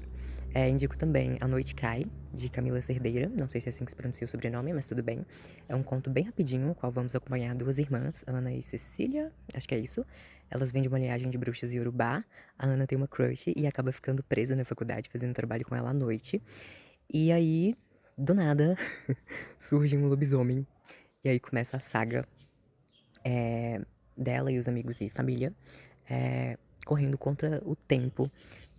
é, 0.54 0.68
indico 0.70 0.98
também 0.98 1.38
A 1.40 1.48
Noite 1.48 1.74
Cai, 1.74 2.06
de 2.34 2.50
Camila 2.50 2.82
Cerdeira. 2.82 3.30
Não 3.30 3.50
sei 3.50 3.62
se 3.62 3.68
é 3.68 3.72
assim 3.72 3.86
que 3.86 3.92
se 3.92 3.96
pronuncia 3.96 4.26
o 4.26 4.30
sobrenome, 4.30 4.74
mas 4.74 4.86
tudo 4.88 5.02
bem. 5.02 5.26
É 5.68 5.76
um 5.76 5.84
conto 5.84 6.10
bem 6.10 6.26
rapidinho, 6.26 6.68
no 6.68 6.76
qual 6.76 6.92
vamos 6.92 7.16
acompanhar 7.16 7.56
duas 7.56 7.78
irmãs, 7.78 8.24
Ana 8.28 8.54
e 8.54 8.62
Cecília, 8.62 9.32
acho 9.54 9.68
que 9.68 9.76
é 9.76 9.80
isso. 9.80 10.06
Elas 10.50 10.72
vêm 10.72 10.82
de 10.82 10.90
uma 10.90 11.00
linhagem 11.00 11.30
de 11.30 11.38
bruxas 11.38 11.72
Yorubá. 11.72 12.24
A 12.60 12.66
Ana 12.66 12.86
tem 12.86 12.98
uma 12.98 13.08
crush 13.08 13.54
e 13.56 13.66
acaba 13.66 13.92
ficando 13.94 14.22
presa 14.22 14.56
na 14.56 14.66
faculdade, 14.66 15.10
fazendo 15.10 15.34
trabalho 15.34 15.66
com 15.66 15.74
ela 15.74 15.92
à 15.92 15.94
noite. 15.94 16.42
E 17.10 17.32
aí, 17.32 17.74
do 18.18 18.34
nada, 18.34 18.78
surge 19.58 19.96
um 19.96 20.08
lobisomem. 20.08 20.68
E 21.24 21.30
aí 21.30 21.40
começa 21.40 21.78
a 21.78 21.80
saga 21.80 22.28
é, 23.24 23.82
dela 24.18 24.52
e 24.52 24.60
os 24.60 24.68
amigos 24.68 25.00
e 25.00 25.10
família 25.10 25.54
é, 26.10 26.58
correndo 26.86 27.18
contra 27.18 27.62
o 27.66 27.76
tempo 27.76 28.30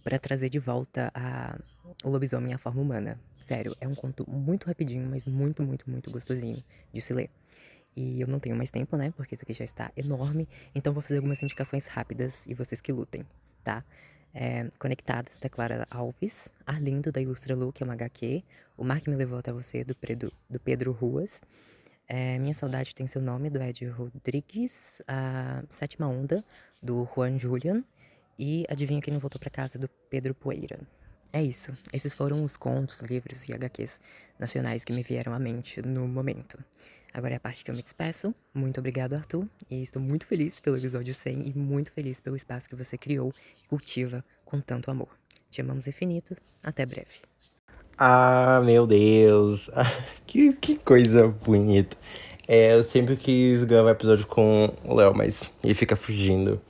para 0.03 0.19
trazer 0.19 0.49
de 0.49 0.59
volta 0.59 1.11
a, 1.15 1.59
o 2.05 2.11
lobisomem 2.11 2.53
à 2.53 2.59
forma 2.59 2.83
humana. 2.83 3.19
Sério, 3.39 3.77
é 3.81 3.89
um 3.89 3.95
conto 3.95 4.29
muito 4.29 4.67
rapidinho, 4.67 5.09
mas 5.09 5.27
muito, 5.27 5.63
muito, 5.63 5.91
muito 5.91 6.11
gostosinho 6.11 6.63
de 6.93 7.01
se 7.01 7.13
ler. 7.13 7.31
E 7.95 8.21
eu 8.21 8.27
não 8.27 8.39
tenho 8.39 8.57
mais 8.57 8.71
tempo, 8.71 8.97
né? 8.97 9.13
Porque 9.17 9.35
isso 9.35 9.45
aqui 9.45 9.53
já 9.53 9.65
está 9.65 9.93
enorme. 9.97 10.49
Então 10.75 10.93
vou 10.93 11.03
fazer 11.03 11.17
algumas 11.17 11.43
indicações 11.43 11.87
rápidas 11.87 12.47
e 12.47 12.55
vocês 12.55 12.81
que 12.81 12.93
lutem, 12.93 13.27
tá? 13.63 13.85
É, 14.35 14.69
Conectadas, 14.79 15.37
da 15.37 15.49
Clara 15.49 15.87
Alves. 15.91 16.49
Arlindo, 16.67 17.13
da 17.13 17.21
Ilustra 17.21 17.55
Lu, 17.55 17.73
que 17.73 17.83
é 17.83 17.85
uma 17.85 17.93
HQ. 17.93 18.43
O 18.77 18.85
Mar 18.85 19.01
que 19.01 19.11
Me 19.11 19.17
Levou 19.17 19.39
Até 19.39 19.53
Você, 19.53 19.85
do 19.85 19.95
Pedro, 19.95 20.33
do 20.49 20.59
Pedro 20.59 20.93
Ruas. 20.93 21.41
É, 22.09 22.39
Minha 22.39 22.55
Saudade 22.55 22.95
Tem 22.95 23.07
Seu 23.07 23.21
Nome, 23.21 23.51
do 23.51 23.63
Ed 23.63 23.85
Rodrigues. 23.89 25.03
A 25.07 25.63
Sétima 25.69 26.09
Onda, 26.09 26.43
do 26.83 27.07
Juan 27.15 27.39
Julian. 27.39 27.85
E 28.39 28.65
Adivinha 28.69 29.01
Quem 29.01 29.13
Não 29.13 29.21
Voltou 29.21 29.41
para 29.41 29.51
Casa, 29.51 29.79
do 29.79 29.89
Pedro 30.09 30.35
Poeira. 30.35 30.81
É 31.33 31.43
isso. 31.43 31.73
Esses 31.93 32.13
foram 32.13 32.45
os 32.45 32.57
contos, 32.57 33.01
livros 33.01 33.49
e 33.49 33.55
HQs 33.55 34.01
nacionais 34.39 34.85
que 34.85 34.93
me 34.93 35.03
vieram 35.03 35.33
à 35.33 35.39
mente 35.39 35.81
no 35.81 36.07
momento. 36.07 36.59
Agora 37.15 37.35
é 37.35 37.37
a 37.37 37.41
parte 37.41 37.65
que 37.65 37.71
eu 37.71 37.75
me 37.75 37.83
despeço. 37.83 38.35
Muito 38.55 38.81
obrigado, 38.81 39.15
Arthur. 39.15 39.47
E 39.71 39.83
estou 39.83 40.01
muito 40.01 40.27
feliz 40.27 40.61
pelo 40.61 40.79
episódio 40.79 41.13
100 41.13 41.49
e 41.49 41.59
muito 41.59 41.93
feliz 41.93 42.21
pelo 42.21 42.37
espaço 42.37 42.69
que 42.69 42.75
você 42.75 42.97
criou 42.97 43.35
e 43.63 43.67
cultiva 43.67 44.25
com 44.45 44.61
tanto 44.61 44.91
amor. 44.91 45.09
Te 45.51 45.61
amamos 45.61 45.87
infinito. 45.87 46.35
Até 46.63 46.87
breve. 46.87 47.21
Ah, 47.99 48.61
meu 48.65 48.87
Deus. 48.87 49.71
que, 50.27 50.55
que 50.55 50.77
coisa 50.77 51.29
bonita. 51.29 51.97
É, 52.49 52.75
eu 52.75 52.83
sempre 52.83 53.17
quis 53.17 53.63
gravar 53.65 53.93
episódio 53.93 54.27
com 54.27 54.75
o 54.85 54.95
Léo, 54.95 55.15
mas 55.15 55.51
ele 55.63 55.75
fica 55.75 55.95
fugindo. 55.95 56.61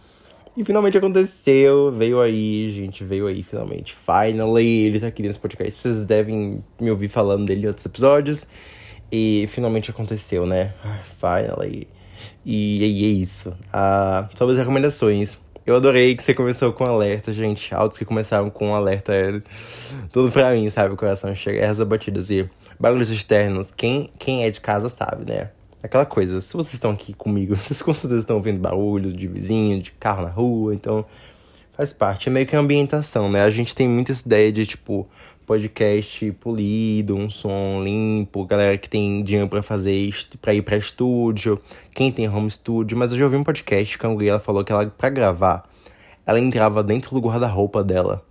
E 0.55 0.63
finalmente 0.65 0.99
aconteceu, 0.99 1.91
veio 1.91 2.21
aí, 2.21 2.71
gente, 2.71 3.03
veio 3.05 3.27
aí 3.27 3.43
finalmente. 3.43 3.95
Finally, 3.95 4.87
ele 4.87 5.01
tá 5.01 5.07
aqui 5.07 5.23
nesse 5.23 5.39
podcast. 5.39 5.81
Vocês 5.81 6.05
devem 6.05 6.63
me 6.79 6.91
ouvir 6.91 7.09
falando 7.09 7.47
dele 7.47 7.65
em 7.65 7.69
outros 7.69 7.87
episódios. 7.87 8.47
E 9.11 9.47
finalmente 9.49 9.91
aconteceu, 9.91 10.45
né? 10.45 10.75
Finally. 11.19 11.89
E, 12.45 12.79
e 12.81 13.05
é 13.05 13.09
isso. 13.09 13.57
Ah, 13.73 14.29
sobre 14.35 14.53
as 14.53 14.59
recomendações. 14.59 15.39
Eu 15.65 15.77
adorei 15.77 16.15
que 16.17 16.23
você 16.23 16.35
começou 16.35 16.73
com 16.73 16.85
alerta, 16.85 17.33
gente. 17.33 17.75
Autos 17.75 17.97
que 17.97 18.05
começaram 18.05 18.51
com 18.51 18.75
alerta 18.75 19.15
é 19.15 19.41
tudo 20.11 20.31
pra 20.31 20.53
mim, 20.53 20.69
sabe? 20.69 20.93
O 20.93 20.97
coração 20.97 21.35
chega, 21.35 21.61
essas 21.61 21.87
batidas. 21.87 22.31
E 22.31 22.49
barulhos 22.79 23.11
externos, 23.11 23.71
quem, 23.71 24.11
quem 24.19 24.45
é 24.45 24.51
de 24.51 24.61
casa 24.61 24.89
sabe, 24.89 25.31
né? 25.31 25.51
Aquela 25.83 26.07
coisa, 26.07 26.41
se 26.41 26.53
vocês 26.53 26.75
estão 26.75 26.93
aqui 26.93 27.13
comigo, 27.13 27.57
vocês 27.57 27.83
com 27.83 27.93
certeza 27.93 28.21
estão 28.21 28.37
ouvindo 28.37 28.61
barulho 28.61 29.13
de 29.13 29.27
vizinho, 29.27 29.83
de 29.83 29.91
carro 29.93 30.23
na 30.23 30.29
rua, 30.29 30.75
então 30.75 31.05
faz 31.73 31.93
parte. 31.93 32.29
É 32.29 32.33
meio 32.33 32.47
que 32.47 32.55
ambientação, 32.55 33.29
né? 33.29 33.43
A 33.43 33.51
gente 33.51 33.75
tem 33.75 33.89
muita 33.89 34.13
essa 34.13 34.23
ideia 34.25 34.53
de, 34.53 34.65
tipo, 34.65 35.09
podcast 35.45 36.31
polido, 36.41 37.17
um 37.17 37.29
som 37.29 37.83
limpo, 37.83 38.45
galera 38.45 38.79
que 38.79 38.89
tem 38.89 39.25
dinheiro 39.25 39.49
para 39.49 39.61
fazer, 39.61 40.15
para 40.41 40.55
ir 40.55 40.63
para 40.63 40.77
estúdio, 40.77 41.61
quem 41.93 42.13
tem 42.13 42.29
home 42.29 42.51
studio, 42.51 42.97
mas 42.97 43.11
eu 43.11 43.19
já 43.19 43.25
ouvi 43.25 43.37
um 43.37 43.45
podcast 43.45 43.99
que 43.99 44.07
a 44.07 44.09
Gabriela 44.09 44.39
falou 44.39 44.65
que 44.65 44.73
ela 44.73 44.87
para 44.87 45.11
gravar, 45.11 45.69
ela 46.25 46.39
entrava 46.39 46.83
dentro 46.83 47.11
do 47.11 47.21
guarda-roupa 47.21 47.83
dela 47.83 48.25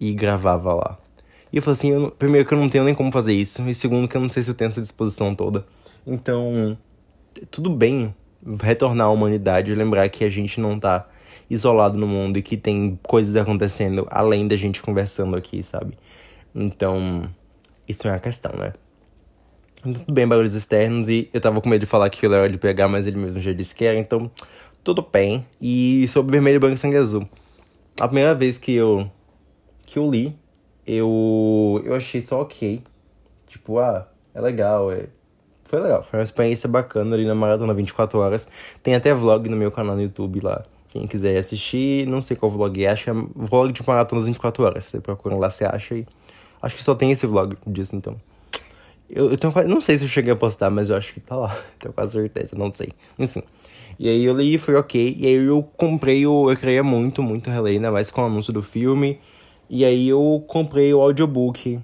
e 0.00 0.12
gravava 0.12 0.74
lá. 0.74 0.98
E 1.52 1.56
eu 1.56 1.62
falei 1.62 1.76
assim, 1.76 1.90
eu, 1.90 2.10
primeiro 2.12 2.46
que 2.46 2.54
eu 2.54 2.58
não 2.58 2.68
tenho 2.68 2.84
nem 2.84 2.94
como 2.94 3.10
fazer 3.10 3.34
isso, 3.34 3.68
e 3.68 3.74
segundo 3.74 4.06
que 4.06 4.16
eu 4.16 4.20
não 4.20 4.30
sei 4.30 4.44
se 4.44 4.50
eu 4.50 4.54
tenho 4.54 4.70
essa 4.70 4.80
disposição 4.80 5.34
toda. 5.34 5.66
Então, 6.06 6.76
tudo 7.50 7.70
bem 7.70 8.14
retornar 8.62 9.06
à 9.06 9.10
humanidade 9.10 9.72
e 9.72 9.74
lembrar 9.74 10.08
que 10.08 10.24
a 10.24 10.30
gente 10.30 10.60
não 10.60 10.78
tá 10.78 11.08
isolado 11.48 11.96
no 11.96 12.06
mundo 12.06 12.38
e 12.38 12.42
que 12.42 12.56
tem 12.56 12.98
coisas 13.02 13.34
acontecendo 13.36 14.06
além 14.10 14.46
da 14.46 14.56
gente 14.56 14.82
conversando 14.82 15.36
aqui, 15.36 15.62
sabe? 15.62 15.94
Então, 16.54 17.22
isso 17.88 18.06
é 18.06 18.10
uma 18.10 18.18
questão, 18.18 18.52
né? 18.56 18.72
Tudo 19.82 20.12
bem, 20.12 20.26
barulhos 20.26 20.54
externos, 20.54 21.08
e 21.08 21.28
eu 21.32 21.40
tava 21.40 21.60
com 21.60 21.68
medo 21.68 21.80
de 21.80 21.86
falar 21.86 22.08
que 22.08 22.24
ele 22.24 22.34
era 22.34 22.48
de 22.48 22.56
pegar, 22.56 22.88
mas 22.88 23.06
ele 23.06 23.18
mesmo 23.18 23.38
já 23.40 23.52
disse 23.52 23.74
que 23.74 23.84
era, 23.84 23.98
então 23.98 24.30
tudo 24.82 25.02
bem. 25.02 25.46
E 25.60 26.06
sobre 26.08 26.32
vermelho, 26.32 26.60
branco 26.60 26.76
e 26.76 26.78
sangue 26.78 26.96
azul. 26.96 27.28
A 28.00 28.06
primeira 28.06 28.34
vez 28.34 28.58
que 28.58 28.72
eu 28.72 29.10
que 29.86 29.98
eu 29.98 30.10
li, 30.10 30.34
eu 30.86 31.82
eu 31.84 31.94
achei 31.94 32.22
só 32.22 32.40
ok. 32.42 32.82
Tipo, 33.46 33.78
ah, 33.78 34.08
é 34.34 34.40
legal, 34.40 34.90
é 34.90 35.08
foi 35.74 35.82
legal. 35.82 36.02
Foi 36.04 36.18
uma 36.18 36.22
experiência 36.22 36.68
bacana 36.68 37.14
ali 37.14 37.26
na 37.26 37.34
Maratona 37.34 37.74
24 37.74 38.18
Horas. 38.18 38.46
Tem 38.82 38.94
até 38.94 39.12
vlog 39.12 39.48
no 39.48 39.56
meu 39.56 39.70
canal 39.72 39.96
no 39.96 40.02
YouTube 40.02 40.40
lá. 40.40 40.62
Quem 40.88 41.06
quiser 41.06 41.36
assistir, 41.36 42.06
não 42.06 42.20
sei 42.20 42.36
qual 42.36 42.50
vlog 42.50 42.84
é, 42.84 42.88
acho 42.88 43.04
que 43.04 43.10
é 43.10 43.14
vlog 43.34 43.72
de 43.72 43.84
Maratona 43.84 44.22
24 44.22 44.62
Horas. 44.62 44.84
Você 44.84 45.00
procura 45.00 45.34
lá, 45.34 45.50
você 45.50 45.64
acha 45.64 45.96
e... 45.96 46.06
Acho 46.62 46.76
que 46.76 46.82
só 46.82 46.94
tem 46.94 47.10
esse 47.10 47.26
vlog 47.26 47.56
disso, 47.66 47.96
então. 47.96 48.16
Eu, 49.10 49.30
eu 49.30 49.36
tenho 49.36 49.52
Não 49.68 49.80
sei 49.80 49.98
se 49.98 50.04
eu 50.04 50.08
cheguei 50.08 50.32
a 50.32 50.36
postar, 50.36 50.70
mas 50.70 50.88
eu 50.88 50.96
acho 50.96 51.12
que 51.12 51.20
tá 51.20 51.36
lá. 51.36 51.56
Tenho 51.78 51.92
quase 51.92 52.12
certeza, 52.12 52.56
não 52.56 52.72
sei. 52.72 52.90
Enfim. 53.18 53.42
E 53.98 54.08
aí 54.08 54.24
eu 54.24 54.34
li, 54.34 54.56
foi 54.56 54.76
ok. 54.76 55.14
E 55.18 55.26
aí 55.26 55.34
eu 55.34 55.62
comprei 55.76 56.26
o... 56.26 56.50
Eu 56.50 56.56
queria 56.56 56.82
muito, 56.82 57.22
muito 57.22 57.50
relay, 57.50 57.78
né? 57.78 57.90
Mais 57.90 58.10
com 58.10 58.22
o 58.22 58.24
anúncio 58.24 58.52
do 58.52 58.62
filme. 58.62 59.18
E 59.68 59.84
aí 59.84 60.08
eu 60.08 60.42
comprei 60.46 60.94
o 60.94 61.00
audiobook. 61.00 61.78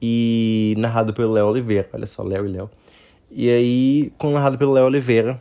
E 0.00 0.74
narrado 0.78 1.12
pelo 1.12 1.32
Léo 1.32 1.46
Oliveira. 1.46 1.88
Olha 1.92 2.06
só, 2.06 2.22
Léo 2.22 2.46
e 2.46 2.48
Léo. 2.48 2.70
E 3.30 3.48
aí, 3.48 4.12
com 4.18 4.30
narrado 4.32 4.58
pelo 4.58 4.72
Léo 4.72 4.86
Oliveira, 4.86 5.40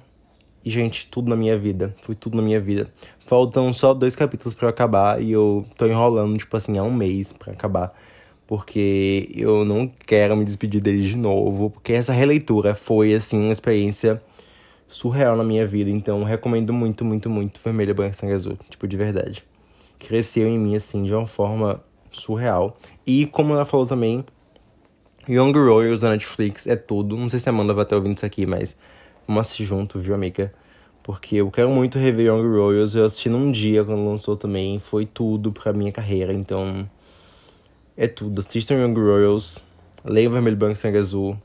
E, 0.64 0.70
gente, 0.70 1.08
tudo 1.08 1.30
na 1.30 1.36
minha 1.36 1.58
vida. 1.58 1.96
Foi 2.02 2.16
tudo 2.16 2.36
na 2.38 2.44
minha 2.44 2.60
vida. 2.60 2.90
Faltam 3.20 3.72
só 3.74 3.94
dois 3.94 4.16
capítulos 4.16 4.54
para 4.54 4.70
acabar 4.70 5.22
e 5.22 5.32
eu 5.32 5.66
tô 5.78 5.86
enrolando, 5.88 6.38
tipo 6.38 6.56
assim, 6.58 6.78
há 6.78 6.84
um 6.84 6.92
mês 6.94 7.32
para 7.34 7.54
acabar. 7.54 7.94
Porque 8.46 9.32
eu 9.36 9.64
não 9.64 9.88
quero 9.88 10.36
me 10.36 10.44
despedir 10.44 10.82
dele 10.82 11.02
de 11.02 11.16
novo. 11.16 11.70
Porque 11.70 11.94
essa 11.94 12.12
releitura 12.12 12.76
foi, 12.76 13.14
assim, 13.14 13.40
uma 13.40 13.54
experiência 13.54 14.22
surreal 14.88 15.38
na 15.38 15.44
minha 15.44 15.66
vida. 15.66 15.90
Então, 15.90 16.24
recomendo 16.24 16.74
muito, 16.74 17.06
muito, 17.06 17.30
muito 17.30 17.60
Vermelha, 17.64 17.94
Branca, 17.94 18.14
Sangue 18.14 18.34
Azul. 18.34 18.58
Tipo, 18.70 18.88
de 18.88 18.98
verdade. 18.98 19.44
Cresceu 20.00 20.48
em 20.48 20.58
mim, 20.58 20.76
assim, 20.76 21.04
de 21.04 21.14
uma 21.14 21.28
forma 21.28 21.82
surreal. 22.12 22.78
E, 23.06 23.26
como 23.28 23.54
ela 23.54 23.66
falou 23.66 23.86
também, 23.86 24.26
Young 25.30 25.52
Royals 25.54 26.02
na 26.02 26.10
Netflix 26.10 26.66
é 26.66 26.76
tudo. 26.76 27.16
Não 27.16 27.30
sei 27.30 27.40
se 27.40 27.48
a 27.48 27.52
Amanda 27.52 27.72
vai 27.72 27.84
estar 27.84 27.96
ouvindo 27.96 28.18
isso 28.18 28.26
aqui, 28.26 28.48
mas 28.48 28.76
vamos 29.28 29.42
assistir 29.42 29.64
junto, 29.64 30.00
viu, 30.00 30.16
amiga? 30.16 30.52
Porque 31.04 31.36
eu 31.36 31.52
quero 31.52 31.70
muito 31.70 32.00
rever 32.00 32.26
Young 32.26 32.42
Royals. 32.42 32.96
Eu 32.96 33.06
assisti 33.06 33.30
num 33.30 33.52
dia 33.52 33.84
quando 33.84 34.04
lançou 34.04 34.36
também. 34.36 34.80
Foi 34.80 35.06
tudo 35.06 35.52
pra 35.52 35.72
minha 35.72 35.92
carreira. 35.92 36.34
Então, 36.34 36.90
é 37.96 38.08
tudo. 38.08 38.40
Assistam 38.40 38.74
Young 38.74 38.96
Royals. 38.96 39.64
Leiam 40.04 40.32
Vermelho, 40.32 40.58
Branco 40.58 40.78
Sangue 40.78 40.98
Azul. 40.98 41.38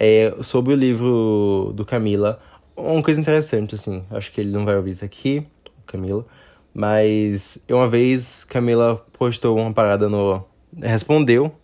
É, 0.00 0.34
sobre 0.40 0.72
o 0.72 0.76
livro 0.76 1.72
do 1.74 1.84
Camila, 1.84 2.40
uma 2.74 3.02
coisa 3.02 3.20
interessante, 3.20 3.74
assim. 3.74 4.02
Acho 4.10 4.32
que 4.32 4.40
ele 4.40 4.50
não 4.50 4.64
vai 4.64 4.76
ouvir 4.76 4.90
isso 4.90 5.04
aqui, 5.04 5.46
Camila. 5.86 6.24
Mas 6.72 7.62
uma 7.68 7.86
vez 7.86 8.44
Camila 8.44 8.96
postou 9.12 9.58
uma 9.58 9.74
parada 9.74 10.08
no. 10.08 10.42
Respondeu 10.82 11.54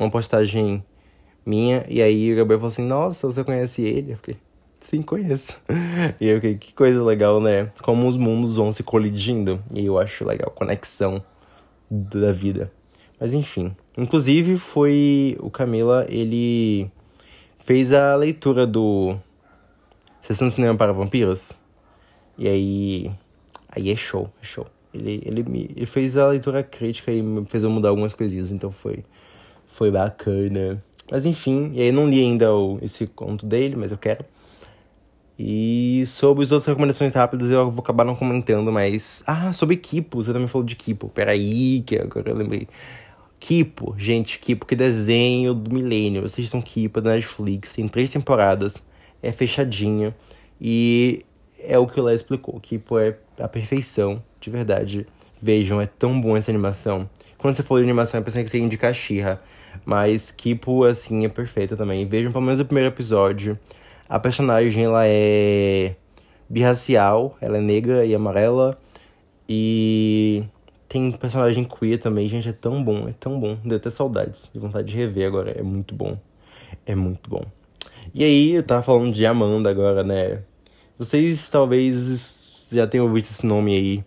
uma 0.00 0.10
postagem 0.10 0.82
minha. 1.44 1.84
E 1.88 2.02
aí 2.02 2.32
o 2.32 2.36
Gabriel 2.36 2.58
falou 2.58 2.72
assim: 2.72 2.84
Nossa, 2.84 3.26
você 3.26 3.44
conhece 3.44 3.82
ele? 3.82 4.12
Eu 4.12 4.16
fiquei, 4.16 4.36
sim, 4.80 5.02
conheço. 5.02 5.60
E 6.20 6.26
eu 6.26 6.36
fiquei, 6.36 6.56
que 6.56 6.74
coisa 6.74 7.02
legal, 7.02 7.40
né? 7.40 7.70
Como 7.82 8.08
os 8.08 8.16
mundos 8.16 8.56
vão 8.56 8.72
se 8.72 8.82
colidindo. 8.82 9.62
E 9.72 9.84
eu 9.84 9.98
acho 9.98 10.24
legal, 10.24 10.50
conexão 10.50 11.22
da 11.90 12.32
vida. 12.32 12.72
Mas 13.18 13.34
enfim. 13.34 13.74
Inclusive, 13.96 14.56
foi 14.56 15.36
o 15.40 15.50
Camila, 15.50 16.06
ele 16.08 16.90
fez 17.58 17.92
a 17.92 18.16
leitura 18.16 18.66
do 18.66 19.16
Sessão 20.22 20.48
de 20.48 20.54
Cinema 20.54 20.76
para 20.76 20.92
Vampiros. 20.92 21.52
E 22.38 22.48
aí. 22.48 23.10
Aí 23.68 23.90
é 23.90 23.96
show, 23.96 24.30
é 24.42 24.44
show. 24.44 24.66
Ele, 24.92 25.22
ele, 25.24 25.42
me, 25.44 25.70
ele 25.76 25.86
fez 25.86 26.16
a 26.16 26.26
leitura 26.26 26.62
crítica 26.64 27.12
e 27.12 27.22
fez 27.46 27.62
eu 27.62 27.70
mudar 27.70 27.90
algumas 27.90 28.12
coisinhas, 28.12 28.50
então 28.50 28.72
foi 28.72 29.04
foi 29.72 29.90
bacana. 29.90 30.82
Mas 31.10 31.26
enfim, 31.26 31.72
e 31.74 31.82
aí 31.82 31.92
não 31.92 32.08
li 32.08 32.20
ainda 32.20 32.54
o, 32.54 32.78
esse 32.82 33.06
conto 33.06 33.44
dele, 33.44 33.74
mas 33.76 33.90
eu 33.90 33.98
quero. 33.98 34.24
E 35.38 36.04
sobre 36.06 36.44
as 36.44 36.52
outras 36.52 36.66
recomendações 36.66 37.14
rápidas 37.14 37.50
eu 37.50 37.70
vou 37.70 37.82
acabar 37.82 38.04
não 38.04 38.14
comentando, 38.14 38.70
mas. 38.70 39.22
Ah, 39.26 39.52
sobre 39.52 39.76
Kipo, 39.76 40.22
você 40.22 40.32
também 40.32 40.46
falou 40.46 40.66
de 40.66 40.76
Kipo. 40.76 41.08
Peraí, 41.08 41.82
que 41.86 41.96
agora 41.98 42.30
eu 42.30 42.36
lembrei. 42.36 42.68
Kipo, 43.38 43.94
gente, 43.96 44.38
Kipo, 44.38 44.66
que 44.66 44.76
desenho 44.76 45.54
do 45.54 45.74
milênio. 45.74 46.24
Assistam 46.26 46.60
Kipo 46.60 47.00
da 47.00 47.14
Netflix, 47.14 47.74
tem 47.74 47.88
três 47.88 48.10
temporadas, 48.10 48.86
é 49.22 49.32
fechadinha. 49.32 50.14
E 50.60 51.24
é 51.58 51.78
o 51.78 51.86
que 51.86 51.98
o 51.98 52.02
Léo 52.02 52.14
explicou. 52.14 52.60
Kipo 52.60 52.98
é 52.98 53.16
a 53.38 53.48
perfeição, 53.48 54.22
de 54.38 54.50
verdade. 54.50 55.06
Vejam, 55.40 55.80
é 55.80 55.86
tão 55.86 56.20
bom 56.20 56.36
essa 56.36 56.50
animação. 56.50 57.08
Quando 57.38 57.54
você 57.54 57.62
falou 57.62 57.82
de 57.82 57.88
animação, 57.88 58.20
eu 58.20 58.24
pensei 58.24 58.44
que 58.44 58.50
você 58.50 58.58
ia 58.58 58.64
indicar. 58.64 58.94
Mas 59.90 60.30
Kipo, 60.30 60.84
assim, 60.84 61.24
é 61.24 61.28
perfeita 61.28 61.76
também. 61.76 62.06
Vejam 62.06 62.30
pelo 62.30 62.44
menos 62.44 62.60
o 62.60 62.64
primeiro 62.64 62.90
episódio. 62.90 63.58
A 64.08 64.20
personagem, 64.20 64.84
ela 64.84 65.02
é 65.04 65.96
birracial. 66.48 67.36
Ela 67.40 67.58
é 67.58 67.60
negra 67.60 68.06
e 68.06 68.14
amarela. 68.14 68.80
E 69.48 70.44
tem 70.88 71.10
personagem 71.10 71.64
queer 71.64 71.98
também. 71.98 72.28
Gente, 72.28 72.48
é 72.48 72.52
tão 72.52 72.84
bom, 72.84 73.08
é 73.08 73.14
tão 73.18 73.40
bom. 73.40 73.58
Deu 73.64 73.78
até 73.78 73.90
saudades. 73.90 74.48
De 74.54 74.60
vontade 74.60 74.86
de 74.86 74.96
rever 74.96 75.26
agora. 75.26 75.50
É 75.58 75.62
muito 75.62 75.92
bom. 75.92 76.16
É 76.86 76.94
muito 76.94 77.28
bom. 77.28 77.42
E 78.14 78.22
aí, 78.22 78.52
eu 78.52 78.62
tava 78.62 78.82
falando 78.82 79.12
de 79.12 79.26
Amanda 79.26 79.70
agora, 79.70 80.04
né? 80.04 80.42
Vocês 80.96 81.50
talvez 81.50 82.70
já 82.72 82.86
tenham 82.86 83.08
ouvido 83.08 83.24
esse 83.24 83.44
nome 83.44 83.74
aí 83.74 84.04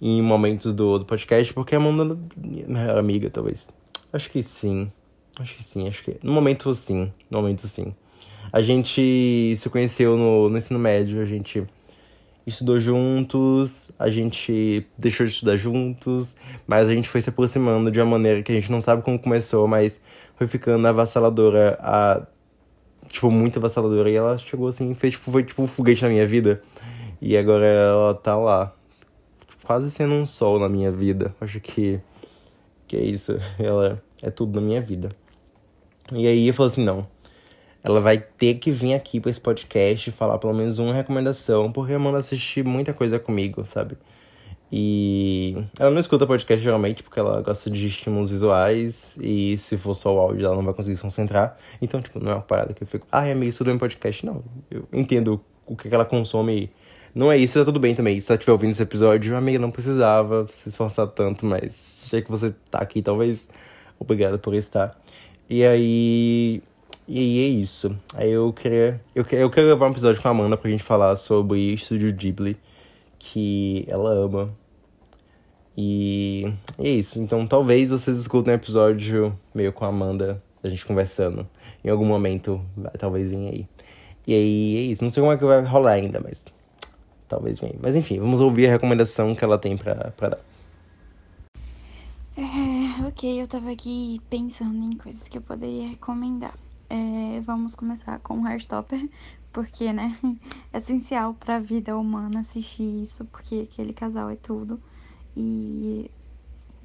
em 0.00 0.22
momentos 0.22 0.72
do, 0.72 0.98
do 0.98 1.04
podcast, 1.04 1.52
porque 1.52 1.76
Amanda 1.76 2.18
é 2.42 2.66
minha 2.66 2.92
amiga, 2.98 3.28
talvez. 3.28 3.68
Acho 4.14 4.30
que 4.30 4.42
sim. 4.42 4.90
Acho 5.38 5.56
que 5.56 5.64
sim, 5.64 5.88
acho 5.88 6.02
que. 6.02 6.16
No 6.22 6.32
momento 6.32 6.72
sim. 6.74 7.12
No 7.30 7.40
momento 7.40 7.68
sim. 7.68 7.94
A 8.52 8.62
gente 8.62 9.54
se 9.56 9.68
conheceu 9.68 10.16
no, 10.16 10.48
no 10.48 10.56
ensino 10.56 10.78
médio, 10.78 11.20
a 11.20 11.24
gente 11.24 11.66
estudou 12.46 12.78
juntos, 12.78 13.90
a 13.98 14.08
gente 14.08 14.86
deixou 14.96 15.26
de 15.26 15.32
estudar 15.32 15.56
juntos, 15.56 16.36
mas 16.66 16.88
a 16.88 16.94
gente 16.94 17.08
foi 17.08 17.20
se 17.20 17.28
aproximando 17.28 17.90
de 17.90 18.00
uma 18.00 18.06
maneira 18.06 18.42
que 18.42 18.52
a 18.52 18.54
gente 18.54 18.70
não 18.70 18.80
sabe 18.80 19.02
como 19.02 19.18
começou, 19.18 19.66
mas 19.66 20.00
foi 20.36 20.46
ficando 20.46 20.86
avassaladora, 20.86 21.76
a, 21.80 22.22
tipo, 23.08 23.30
muito 23.30 23.58
avassaladora. 23.58 24.08
E 24.10 24.14
ela 24.14 24.38
chegou 24.38 24.68
assim, 24.68 24.94
fez, 24.94 25.14
tipo, 25.14 25.30
foi 25.30 25.42
tipo 25.42 25.62
um 25.62 25.66
foguete 25.66 26.02
na 26.02 26.08
minha 26.08 26.26
vida. 26.26 26.62
E 27.20 27.36
agora 27.36 27.66
ela 27.66 28.14
tá 28.14 28.36
lá, 28.36 28.72
quase 29.64 29.90
sendo 29.90 30.14
um 30.14 30.24
sol 30.24 30.60
na 30.60 30.68
minha 30.68 30.92
vida. 30.92 31.34
Acho 31.40 31.58
que, 31.58 31.98
que 32.86 32.96
é 32.96 33.02
isso. 33.02 33.38
Ela 33.58 34.00
é 34.22 34.30
tudo 34.30 34.60
na 34.60 34.66
minha 34.66 34.80
vida. 34.80 35.08
E 36.12 36.26
aí 36.26 36.48
eu 36.48 36.54
falei 36.54 36.72
assim, 36.72 36.84
não. 36.84 37.06
Ela 37.82 38.00
vai 38.00 38.18
ter 38.18 38.54
que 38.54 38.70
vir 38.70 38.94
aqui 38.94 39.20
para 39.20 39.30
esse 39.30 39.40
podcast 39.40 40.10
e 40.10 40.12
falar 40.12 40.38
pelo 40.38 40.52
menos 40.52 40.78
uma 40.78 40.92
recomendação, 40.92 41.70
porque 41.70 41.92
a 41.92 41.96
Amanda 41.96 42.18
assiste 42.18 42.62
muita 42.62 42.92
coisa 42.92 43.18
comigo, 43.18 43.64
sabe? 43.64 43.96
E 44.70 45.56
ela 45.78 45.90
não 45.90 46.00
escuta 46.00 46.26
podcast 46.26 46.62
geralmente, 46.62 47.02
porque 47.02 47.20
ela 47.20 47.40
gosta 47.40 47.70
de 47.70 47.86
estímulos 47.86 48.30
visuais, 48.30 49.16
e 49.22 49.56
se 49.58 49.78
for 49.78 49.94
só 49.94 50.14
o 50.14 50.18
áudio, 50.18 50.46
ela 50.46 50.56
não 50.56 50.64
vai 50.64 50.74
conseguir 50.74 50.96
se 50.96 51.02
concentrar. 51.02 51.56
Então, 51.80 52.02
tipo, 52.02 52.18
não 52.18 52.32
é 52.32 52.34
uma 52.34 52.42
parada 52.42 52.74
que 52.74 52.82
eu 52.82 52.86
fico, 52.86 53.06
ah, 53.10 53.24
é 53.26 53.34
meio 53.34 53.54
tudo 53.54 53.70
em 53.70 53.78
podcast. 53.78 54.26
Não, 54.26 54.42
eu 54.70 54.88
entendo 54.92 55.40
o 55.64 55.76
que 55.76 55.88
ela 55.88 56.04
consome. 56.04 56.70
Não 57.14 57.30
é 57.30 57.38
isso, 57.38 57.58
tá 57.58 57.64
tudo 57.64 57.78
bem 57.78 57.94
também. 57.94 58.20
Se 58.20 58.30
ela 58.30 58.36
estiver 58.36 58.52
ouvindo 58.52 58.72
esse 58.72 58.82
episódio, 58.82 59.36
amiga, 59.36 59.58
não 59.58 59.70
precisava 59.70 60.46
se 60.50 60.68
esforçar 60.68 61.06
tanto, 61.08 61.46
mas 61.46 62.08
já 62.10 62.20
que 62.20 62.30
você 62.30 62.52
tá 62.70 62.78
aqui, 62.78 63.00
talvez, 63.00 63.48
obrigado 63.98 64.38
por 64.38 64.54
estar. 64.54 64.98
E 65.48 65.64
aí. 65.64 66.62
E 67.08 67.18
aí 67.18 67.38
é 67.44 67.48
isso. 67.48 67.96
Aí 68.14 68.30
eu 68.30 68.52
queria. 68.52 69.00
Eu, 69.14 69.24
eu 69.30 69.50
quero 69.50 69.68
levar 69.68 69.86
um 69.86 69.90
episódio 69.90 70.20
com 70.20 70.28
a 70.28 70.30
Amanda 70.32 70.56
pra 70.56 70.70
gente 70.70 70.82
falar 70.82 71.14
sobre 71.16 71.74
Estúdio 71.74 72.12
Ghibli, 72.12 72.56
que 73.18 73.86
ela 73.88 74.10
ama. 74.10 74.52
E, 75.76 76.52
e 76.78 76.86
é 76.88 76.90
isso. 76.90 77.20
Então 77.20 77.46
talvez 77.46 77.90
vocês 77.90 78.18
escutem 78.18 78.52
um 78.52 78.56
episódio 78.56 79.38
meio 79.54 79.72
com 79.72 79.84
a 79.84 79.88
Amanda, 79.88 80.42
a 80.64 80.68
gente 80.68 80.84
conversando. 80.84 81.46
Em 81.84 81.88
algum 81.90 82.06
momento, 82.06 82.60
talvez 82.98 83.30
venha 83.30 83.52
aí. 83.52 83.68
E 84.26 84.34
aí 84.34 84.76
é 84.76 84.80
isso. 84.92 85.04
Não 85.04 85.10
sei 85.10 85.20
como 85.20 85.32
é 85.32 85.36
que 85.36 85.44
vai 85.44 85.62
rolar 85.64 85.92
ainda, 85.92 86.20
mas 86.20 86.44
talvez 87.28 87.60
venha. 87.60 87.76
Mas 87.80 87.94
enfim, 87.94 88.18
vamos 88.18 88.40
ouvir 88.40 88.66
a 88.66 88.70
recomendação 88.70 89.34
que 89.34 89.44
ela 89.44 89.58
tem 89.58 89.76
pra, 89.76 90.12
pra 90.16 90.30
dar. 90.30 90.40
É, 92.36 92.65
ok, 93.16 93.40
eu 93.40 93.48
tava 93.48 93.70
aqui 93.70 94.20
pensando 94.28 94.76
em 94.84 94.94
coisas 94.98 95.26
que 95.26 95.38
eu 95.38 95.42
poderia 95.42 95.88
recomendar. 95.88 96.54
É, 96.90 97.40
vamos 97.40 97.74
começar 97.74 98.18
com 98.20 98.46
Heartstopper, 98.46 99.08
porque, 99.50 99.90
né, 99.90 100.14
é 100.70 100.76
essencial 100.76 101.32
pra 101.32 101.58
vida 101.58 101.96
humana 101.96 102.40
assistir 102.40 103.02
isso, 103.02 103.24
porque 103.24 103.66
aquele 103.72 103.94
casal 103.94 104.28
é 104.28 104.36
tudo 104.36 104.78
e 105.34 106.10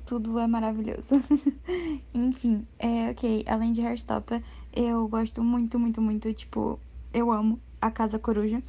tudo 0.05 0.39
é 0.39 0.47
maravilhoso. 0.47 1.15
Enfim, 2.15 2.65
é, 2.79 3.11
ok, 3.11 3.43
além 3.45 3.73
de 3.73 3.81
Heartstopper, 3.81 4.41
eu 4.71 5.05
gosto 5.09 5.43
muito, 5.43 5.77
muito, 5.77 6.01
muito, 6.01 6.33
tipo, 6.33 6.79
eu 7.13 7.29
amo 7.29 7.59
a 7.81 7.91
Casa 7.91 8.17
Coruja. 8.17 8.63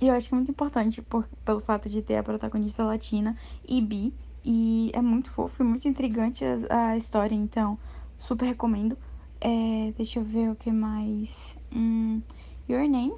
E 0.00 0.06
eu 0.06 0.14
acho 0.14 0.28
que 0.28 0.34
é 0.34 0.36
muito 0.36 0.50
importante 0.52 1.02
por, 1.02 1.26
pelo 1.44 1.58
fato 1.60 1.88
de 1.88 2.00
ter 2.00 2.16
a 2.16 2.22
protagonista 2.22 2.84
latina 2.84 3.36
e 3.66 3.80
bi. 3.80 4.14
E 4.48 4.92
é 4.94 5.02
muito 5.02 5.28
fofo 5.28 5.64
e 5.64 5.66
muito 5.66 5.88
intrigante 5.88 6.44
a, 6.70 6.90
a 6.90 6.96
história, 6.96 7.34
então 7.34 7.76
super 8.16 8.46
recomendo. 8.46 8.96
É, 9.40 9.92
deixa 9.96 10.20
eu 10.20 10.24
ver 10.24 10.50
o 10.50 10.54
que 10.54 10.70
mais. 10.70 11.56
Hum, 11.74 12.22
Your 12.68 12.88
Name, 12.88 13.14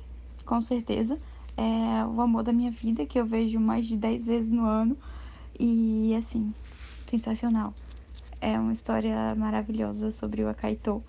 com 0.47 0.59
certeza. 0.59 1.21
É 1.55 2.03
o 2.07 2.21
amor 2.23 2.43
da 2.43 2.53
minha 2.53 2.71
vida, 2.71 3.05
que 3.05 3.21
eu 3.21 3.27
vejo 3.27 3.61
mais 3.61 3.87
de 3.87 3.95
10 3.99 4.25
vezes 4.25 4.51
no 4.51 4.65
ano. 4.65 4.97
E 5.61 6.15
assim, 6.17 6.55
sensacional. 7.07 7.75
É 8.41 8.59
uma 8.59 8.73
história 8.73 9.35
maravilhosa 9.35 10.11
sobre 10.11 10.43
o 10.43 10.49
Akaito. 10.49 11.05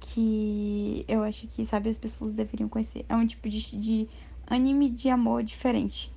Que 0.00 1.04
eu 1.08 1.22
acho 1.22 1.46
que, 1.48 1.64
sabe, 1.64 1.88
as 1.88 1.96
pessoas 1.96 2.34
deveriam 2.34 2.68
conhecer. 2.68 3.04
É 3.08 3.14
um 3.14 3.26
tipo 3.26 3.48
de, 3.48 3.60
de 3.78 4.08
anime 4.46 4.90
de 4.90 5.08
amor 5.08 5.42
diferente. 5.44 6.12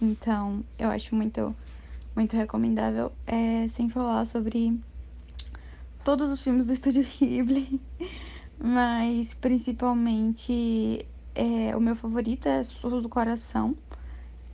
Então, 0.00 0.64
eu 0.78 0.90
acho 0.90 1.14
muito 1.14 1.54
muito 2.14 2.36
recomendável. 2.36 3.12
É, 3.26 3.66
sem 3.68 3.88
falar 3.88 4.24
sobre 4.26 4.78
todos 6.04 6.30
os 6.30 6.40
filmes 6.42 6.66
do 6.66 6.72
Estúdio 6.72 7.04
Ghibli, 7.18 7.80
mas 8.58 9.34
principalmente 9.34 11.06
É, 11.34 11.74
o 11.76 11.80
meu 11.80 11.94
favorito 11.94 12.48
é 12.48 12.62
Sussurro 12.62 13.00
do 13.00 13.08
Coração, 13.08 13.76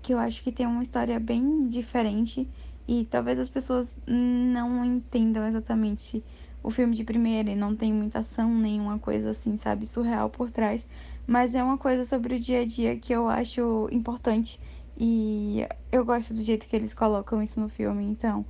que 0.02 0.12
eu 0.14 0.18
acho 0.18 0.42
que 0.42 0.52
tem 0.52 0.66
uma 0.66 0.82
história 0.82 1.18
bem 1.18 1.66
diferente 1.66 2.48
e 2.86 3.04
talvez 3.06 3.38
as 3.38 3.48
pessoas 3.48 3.98
não 4.06 4.84
entendam 4.84 5.46
exatamente 5.48 6.22
o 6.62 6.70
filme 6.70 6.94
de 6.94 7.02
primeira 7.04 7.50
e 7.50 7.56
não 7.56 7.74
tem 7.74 7.92
muita 7.92 8.20
ação, 8.20 8.54
nenhuma 8.54 8.98
coisa 8.98 9.30
assim, 9.30 9.56
sabe, 9.56 9.86
surreal 9.86 10.28
por 10.30 10.50
trás, 10.50 10.86
mas 11.26 11.54
é 11.54 11.62
uma 11.62 11.78
coisa 11.78 12.04
sobre 12.04 12.36
o 12.36 12.40
dia 12.40 12.60
a 12.60 12.64
dia 12.64 12.96
que 12.96 13.12
eu 13.12 13.28
acho 13.28 13.88
importante 13.90 14.60
e 14.96 15.66
eu 15.92 16.04
gosto 16.04 16.32
do 16.32 16.42
jeito 16.42 16.66
que 16.66 16.74
eles 16.74 16.94
colocam 16.94 17.42
isso 17.42 17.60
no 17.60 17.68
filme, 17.68 18.04
então 18.04 18.46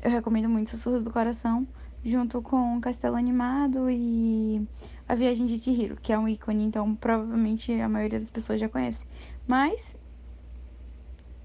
eu 0.00 0.10
recomendo 0.10 0.48
muito 0.48 0.70
Sussurros 0.70 1.04
do 1.04 1.12
Coração, 1.12 1.66
junto 2.04 2.42
com 2.42 2.80
Castelo 2.80 3.16
Animado 3.16 3.88
e 3.90 4.66
A 5.08 5.14
Viagem 5.14 5.46
de 5.46 5.58
Chihiro, 5.60 5.96
que 5.96 6.12
é 6.12 6.18
um 6.18 6.28
ícone, 6.28 6.64
então 6.64 6.94
provavelmente 6.96 7.72
a 7.72 7.88
maioria 7.88 8.18
das 8.18 8.30
pessoas 8.30 8.58
já 8.58 8.68
conhece. 8.68 9.06
Mas 9.46 9.96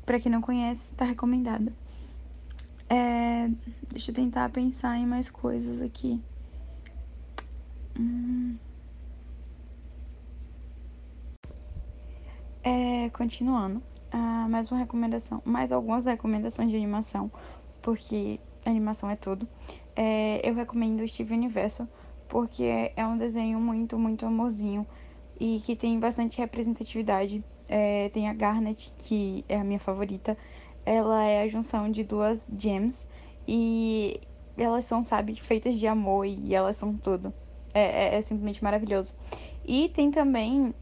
para 0.07 0.19
quem 0.21 0.31
não 0.31 0.41
conhece, 0.41 0.95
tá 0.95 1.03
recomendado. 1.03 1.73
É, 2.89 3.49
deixa 3.89 4.11
eu 4.11 4.15
tentar 4.15 4.49
pensar 4.49 4.97
em 4.97 5.05
mais 5.05 5.29
coisas 5.29 5.81
aqui. 5.81 6.23
Hum. 7.99 8.57
É, 12.63 13.09
continuando, 13.09 13.81
ah, 14.11 14.47
mais 14.49 14.71
uma 14.71 14.79
recomendação, 14.79 15.41
mais 15.45 15.71
algumas 15.71 16.05
recomendações 16.05 16.69
de 16.69 16.75
animação, 16.75 17.31
porque 17.81 18.39
animação 18.65 19.09
é 19.09 19.15
tudo. 19.15 19.47
É, 19.95 20.41
eu 20.47 20.53
recomendo 20.53 21.01
o 21.01 21.07
Steve 21.07 21.33
Universo, 21.33 21.87
porque 22.27 22.91
é 22.95 23.05
um 23.05 23.17
desenho 23.17 23.59
muito, 23.59 23.97
muito 23.97 24.25
amorzinho 24.25 24.85
e 25.39 25.61
que 25.65 25.75
tem 25.75 25.99
bastante 25.99 26.37
representatividade 26.37 27.43
é, 27.67 28.09
tem 28.09 28.29
a 28.29 28.33
Garnet, 28.33 28.93
que 28.97 29.43
é 29.47 29.57
a 29.59 29.63
minha 29.63 29.79
favorita. 29.79 30.37
Ela 30.85 31.23
é 31.25 31.43
a 31.43 31.47
junção 31.47 31.91
de 31.91 32.03
duas 32.03 32.49
gems 32.57 33.07
e 33.47 34.19
elas 34.57 34.85
são, 34.85 35.03
sabe, 35.03 35.35
feitas 35.35 35.77
de 35.77 35.85
amor 35.85 36.25
e 36.25 36.55
elas 36.55 36.77
são 36.77 36.95
tudo. 36.95 37.33
É, 37.73 38.15
é, 38.15 38.17
é 38.17 38.21
simplesmente 38.21 38.63
maravilhoso. 38.63 39.13
E 39.65 39.89
tem 39.89 40.09
também 40.09 40.73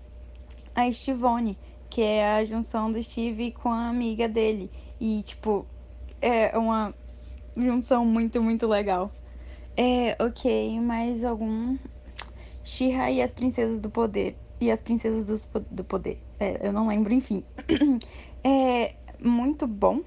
a 0.75 0.87
Estivone, 0.87 1.57
que 1.95 2.01
é 2.01 2.27
a 2.27 2.43
junção 2.43 2.91
do 2.91 3.01
Steve 3.01 3.53
com 3.53 3.69
a 3.69 3.87
amiga 3.87 4.27
dele. 4.27 4.69
E, 4.99 5.23
tipo, 5.23 5.65
é 6.19 6.57
uma 6.57 6.93
junção 7.55 8.05
muito, 8.05 8.43
muito 8.43 8.67
legal. 8.67 9.09
É, 9.77 10.21
ok, 10.21 10.77
mais 10.81 11.23
algum. 11.23 11.77
Shira 12.61 13.09
e 13.09 13.21
as 13.21 13.31
Princesas 13.31 13.79
do 13.79 13.89
Poder 13.89 14.35
e 14.59 14.69
as 14.69 14.81
Princesas 14.81 15.45
do, 15.45 15.65
do 15.71 15.83
Poder. 15.85 16.21
É, 16.37 16.67
eu 16.67 16.73
não 16.73 16.85
lembro, 16.85 17.13
enfim. 17.13 17.45
é 18.43 18.95
muito 19.17 19.65
bom. 19.65 20.01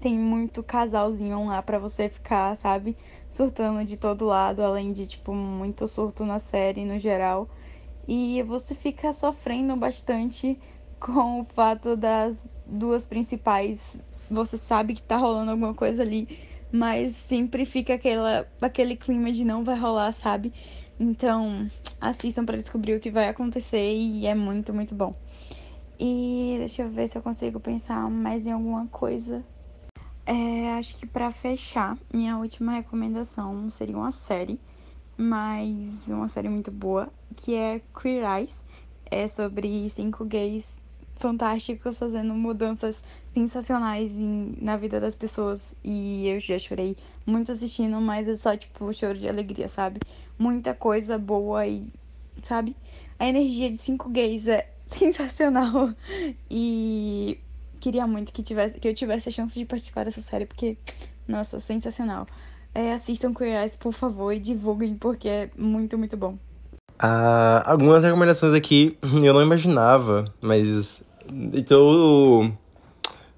Tem 0.00 0.16
muito 0.16 0.62
casalzinho 0.62 1.44
lá 1.44 1.60
para 1.60 1.78
você 1.78 2.08
ficar, 2.08 2.56
sabe, 2.56 2.96
surtando 3.28 3.84
de 3.84 3.98
todo 3.98 4.24
lado, 4.24 4.62
além 4.62 4.90
de, 4.90 5.06
tipo, 5.06 5.34
muito 5.34 5.86
surto 5.86 6.24
na 6.24 6.38
série 6.38 6.86
no 6.86 6.98
geral. 6.98 7.46
E 8.10 8.42
você 8.44 8.74
fica 8.74 9.12
sofrendo 9.12 9.76
bastante 9.76 10.58
com 10.98 11.40
o 11.40 11.44
fato 11.44 11.96
das 11.96 12.48
duas 12.66 13.06
principais. 13.06 13.98
Você 14.30 14.56
sabe 14.56 14.94
que 14.94 15.02
tá 15.02 15.16
rolando 15.16 15.50
alguma 15.50 15.74
coisa 15.74 16.02
ali, 16.02 16.38
mas 16.70 17.16
sempre 17.16 17.64
fica 17.64 17.94
aquela, 17.94 18.46
aquele 18.60 18.96
clima 18.96 19.32
de 19.32 19.44
não 19.44 19.64
vai 19.64 19.78
rolar, 19.78 20.12
sabe? 20.12 20.52
Então, 21.00 21.70
assistam 22.00 22.44
para 22.44 22.56
descobrir 22.56 22.94
o 22.94 23.00
que 23.00 23.10
vai 23.10 23.28
acontecer 23.28 23.94
e 23.94 24.26
é 24.26 24.34
muito, 24.34 24.74
muito 24.74 24.94
bom. 24.94 25.14
E 25.98 26.56
deixa 26.58 26.82
eu 26.82 26.90
ver 26.90 27.08
se 27.08 27.16
eu 27.16 27.22
consigo 27.22 27.58
pensar 27.58 28.08
mais 28.10 28.46
em 28.46 28.52
alguma 28.52 28.86
coisa. 28.88 29.44
É, 30.26 30.72
acho 30.72 30.96
que 30.98 31.06
para 31.06 31.30
fechar, 31.30 31.96
minha 32.12 32.36
última 32.36 32.72
recomendação 32.72 33.70
seria 33.70 33.96
uma 33.96 34.12
série, 34.12 34.60
mas 35.16 36.06
uma 36.06 36.28
série 36.28 36.48
muito 36.48 36.70
boa, 36.70 37.08
que 37.34 37.54
é 37.54 37.80
Queer 37.98 38.24
Eyes. 38.38 38.62
É 39.10 39.26
sobre 39.26 39.88
cinco 39.88 40.24
gays 40.26 40.78
fantásticos 41.18 41.98
fazendo 41.98 42.34
mudanças 42.34 42.96
sensacionais 43.32 44.12
em, 44.12 44.54
na 44.60 44.76
vida 44.76 45.00
das 45.00 45.14
pessoas. 45.14 45.74
E 45.84 46.26
eu 46.28 46.40
já 46.40 46.58
chorei 46.58 46.96
muito 47.26 47.52
assistindo, 47.52 48.00
mas 48.00 48.28
é 48.28 48.36
só 48.36 48.56
tipo 48.56 48.92
choro 48.92 49.18
de 49.18 49.28
alegria, 49.28 49.68
sabe? 49.68 50.00
muita 50.38 50.72
coisa 50.72 51.18
boa 51.18 51.66
e, 51.66 51.90
sabe? 52.42 52.76
A 53.18 53.26
energia 53.26 53.70
de 53.70 53.76
cinco 53.76 54.08
gays 54.08 54.46
é 54.46 54.68
sensacional. 54.86 55.90
E 56.48 57.38
queria 57.80 58.06
muito 58.06 58.32
que, 58.32 58.42
tivesse, 58.42 58.78
que 58.78 58.88
eu 58.88 58.94
tivesse 58.94 59.28
a 59.28 59.32
chance 59.32 59.58
de 59.58 59.64
participar 59.64 60.04
dessa 60.04 60.22
série, 60.22 60.46
porque, 60.46 60.78
nossa, 61.26 61.58
sensacional. 61.58 62.26
É, 62.74 62.92
assistam 62.92 63.34
Queer 63.34 63.60
Eyes, 63.60 63.74
por 63.74 63.92
favor, 63.92 64.32
e 64.32 64.38
divulguem, 64.38 64.94
porque 64.94 65.28
é 65.28 65.50
muito, 65.56 65.98
muito 65.98 66.16
bom. 66.16 66.38
Ah, 66.98 67.62
algumas 67.64 68.04
recomendações 68.04 68.54
aqui 68.54 68.96
eu 69.02 69.34
não 69.34 69.42
imaginava, 69.42 70.24
mas. 70.40 71.04
Então. 71.32 72.56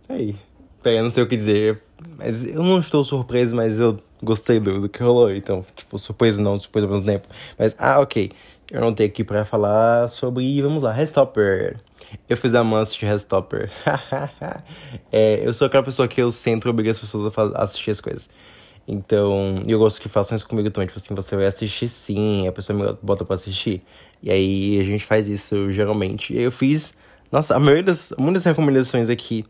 Peraí. 0.06 0.36
Peraí, 0.82 0.98
eu 0.98 1.02
não 1.02 1.10
sei 1.10 1.22
o 1.22 1.26
que 1.26 1.36
dizer. 1.36 1.80
Mas 2.16 2.46
eu 2.46 2.62
não 2.62 2.78
estou 2.78 3.04
surpreso, 3.04 3.54
mas 3.54 3.78
eu 3.78 3.98
gostei 4.22 4.58
do, 4.60 4.80
do 4.80 4.88
que 4.88 5.02
rolou. 5.02 5.30
Então, 5.32 5.64
tipo, 5.76 5.98
surpresa 5.98 6.40
não, 6.40 6.58
surpresa 6.58 6.86
ao 6.86 6.92
mesmo 6.92 7.06
tempo. 7.06 7.28
Mas, 7.58 7.74
ah, 7.78 8.00
ok. 8.00 8.32
Eu 8.70 8.80
não 8.80 8.94
tenho 8.94 9.08
aqui 9.08 9.24
pra 9.24 9.44
falar 9.44 10.08
sobre. 10.08 10.62
Vamos 10.62 10.82
lá, 10.82 10.92
Restopper. 10.92 11.76
Eu 12.28 12.36
fiz 12.36 12.54
a 12.54 12.62
mancha 12.62 12.98
de 12.98 13.04
Restopper. 13.04 13.70
é, 15.10 15.40
eu 15.44 15.52
sou 15.52 15.66
aquela 15.66 15.82
pessoa 15.82 16.06
que 16.06 16.20
eu 16.22 16.30
sempre 16.30 16.70
obrigo 16.70 16.88
as 16.88 16.98
pessoas 16.98 17.36
a, 17.36 17.62
assistir 17.62 17.90
as 17.90 18.00
coisas. 18.00 18.30
Então, 18.86 19.62
eu 19.66 19.78
gosto 19.78 20.00
que 20.00 20.08
façam 20.08 20.36
isso 20.36 20.48
comigo 20.48 20.70
também. 20.70 20.86
Tipo 20.86 20.98
assim, 20.98 21.14
você 21.14 21.36
vai 21.36 21.46
assistir 21.46 21.88
sim, 21.88 22.46
a 22.46 22.52
pessoa 22.52 22.78
me 22.78 22.98
bota 23.02 23.24
pra 23.24 23.34
assistir. 23.34 23.82
E 24.22 24.30
aí 24.30 24.80
a 24.80 24.84
gente 24.84 25.04
faz 25.04 25.28
isso 25.28 25.70
geralmente. 25.72 26.36
Eu 26.36 26.50
fiz. 26.50 26.94
Nossa, 27.31 27.55
a 27.55 27.59
maioria 27.59 27.85
das, 27.85 28.12
recomendações 28.44 29.09
aqui 29.09 29.44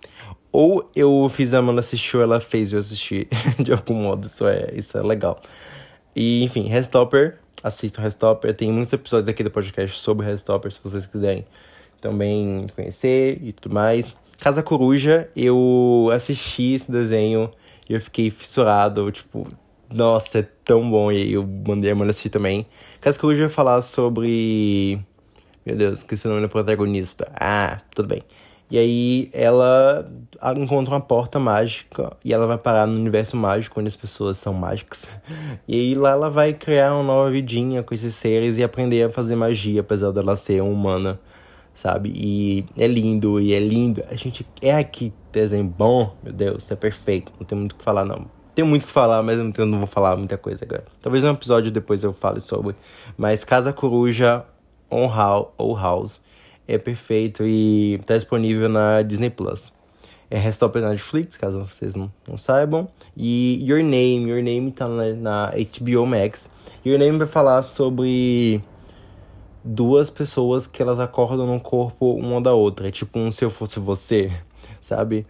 ou 0.53 0.91
eu 0.95 1.29
fiz 1.29 1.55
a 1.55 1.59
Amanda 1.59 1.81
assistir 1.81 2.19
ela 2.19 2.41
fez 2.41 2.73
eu 2.73 2.79
assistir 2.79 3.29
de 3.59 3.73
algum 3.73 3.95
modo. 3.95 4.27
Isso 4.27 4.47
é, 4.47 4.71
isso 4.75 4.99
é 4.99 5.03
legal. 5.03 5.41
E, 6.15 6.43
enfim, 6.43 6.69
Restopper. 6.69 7.39
Assistam 7.63 8.03
Restopper. 8.03 8.55
Tem 8.55 8.71
muitos 8.71 8.93
episódios 8.93 9.29
aqui 9.29 9.45
do 9.45 9.51
podcast 9.51 9.99
sobre 10.01 10.27
Restopper, 10.27 10.73
se 10.73 10.81
vocês 10.83 11.07
quiserem 11.07 11.47
também 12.01 12.67
conhecer 12.75 13.39
e 13.43 13.53
tudo 13.53 13.75
mais. 13.75 14.17
Casa 14.39 14.63
Coruja, 14.63 15.29
eu 15.37 16.09
assisti 16.13 16.73
esse 16.73 16.91
desenho 16.91 17.51
e 17.89 17.93
eu 17.93 18.01
fiquei 18.01 18.31
fissurado. 18.31 19.11
Tipo, 19.13 19.47
nossa, 19.93 20.39
é 20.39 20.49
tão 20.65 20.91
bom. 20.91 21.13
E 21.13 21.35
eu 21.35 21.47
mandei 21.47 21.91
a 21.91 21.93
Amanda 21.93 22.11
assistir 22.11 22.31
também. 22.31 22.67
Casa 23.01 23.19
Coruja 23.19 23.41
vai 23.41 23.49
falar 23.51 23.83
sobre. 23.83 24.99
Meu 25.65 25.77
Deus, 25.77 25.99
esqueci 25.99 26.27
o 26.27 26.31
nome 26.31 26.43
do 26.43 26.49
protagonista. 26.49 27.31
Ah, 27.35 27.81
tudo 27.95 28.09
bem. 28.09 28.23
E 28.71 28.79
aí 28.79 29.31
ela 29.33 30.09
encontra 30.57 30.95
uma 30.95 31.01
porta 31.01 31.41
mágica 31.41 32.17
e 32.25 32.33
ela 32.33 32.47
vai 32.47 32.57
parar 32.57 32.87
no 32.87 32.95
universo 32.95 33.37
mágico 33.37 33.81
onde 33.81 33.89
as 33.89 33.97
pessoas 33.97 34.39
são 34.39 34.55
mágicas. 34.55 35.07
E 35.67 35.75
aí 35.75 35.95
lá 35.95 36.11
ela 36.11 36.31
vai 36.31 36.53
criar 36.53 36.95
uma 36.95 37.03
nova 37.03 37.31
vidinha 37.31 37.83
com 37.83 37.95
esses 37.95 38.15
seres 38.15 38.59
e 38.59 38.65
aprender 38.65 39.05
a 39.05 39.11
fazer 39.11 39.37
magia, 39.37 39.81
apesar 39.81 40.11
dela 40.11 40.35
ser 40.35 40.61
uma 40.63 40.73
humana, 40.73 41.21
sabe? 41.75 42.13
E 42.15 42.65
é 42.77 42.87
lindo, 42.87 43.41
e 43.41 43.53
é 43.53 43.61
lindo. 43.61 44.03
A 44.11 44.15
gente 44.15 44.47
é 44.61 44.75
aqui 44.75 45.13
desenho 45.31 45.65
bom, 45.65 46.17
meu 46.23 46.33
Deus, 46.33 46.71
é 46.71 46.77
perfeito. 46.77 47.33
Não 47.39 47.47
tem 47.47 47.57
muito 47.57 47.73
o 47.73 47.77
que 47.77 47.85
falar, 47.85 48.05
não. 48.05 48.27
Tem 48.55 48.65
muito 48.65 48.83
o 48.83 48.87
que 48.87 48.93
falar, 48.93 49.23
mas 49.23 49.39
eu 49.39 49.67
não 49.67 49.79
vou 49.79 49.87
falar 49.87 50.17
muita 50.17 50.37
coisa 50.37 50.65
agora. 50.65 50.85
Talvez 51.01 51.23
um 51.23 51.31
episódio 51.31 51.71
depois 51.71 52.03
eu 52.03 52.13
fale 52.13 52.41
sobre. 52.41 52.75
Mas 53.17 53.45
Casa 53.45 53.73
Coruja, 53.73 54.45
On 54.91 55.09
House, 55.09 55.49
ou 55.57 55.75
House 55.75 56.21
é 56.67 56.79
perfeito 56.79 57.45
e 57.45 57.95
está 57.95 58.17
disponível 58.17 58.69
na 58.69 59.03
Disney 59.03 59.31
Plus. 59.31 59.73
É 60.31 60.39
Restop 60.39 60.79
na 60.81 60.91
Netflix, 60.91 61.37
caso 61.37 61.65
vocês 61.65 61.97
não, 61.97 62.13
não 62.29 62.39
saibam. 62.39 62.89
E 63.17 63.59
Your 63.63 63.83
Name, 63.83 64.29
Your 64.31 64.43
Name 64.43 64.71
tá 64.71 64.89
na, 64.89 65.13
na 65.13 65.51
HBO 65.51 66.07
Max. 66.07 66.49
Your 66.87 66.99
Name 66.99 67.19
vai 67.19 67.27
falar 67.27 67.63
sobre 67.65 68.63
duas 69.65 70.09
pessoas 70.09 70.67
que 70.69 70.81
elas 70.81 71.01
acordam 71.01 71.47
no 71.47 71.61
corpo 71.61 72.13
uma 72.15 72.41
da 72.41 72.55
outra. 72.55 72.89
É 72.89 72.91
tipo 72.93 73.19
um 73.19 73.31
Se 73.31 73.45
Eu 73.45 73.51
Fosse 73.51 73.81
Você, 73.81 74.31
sabe? 74.81 75.27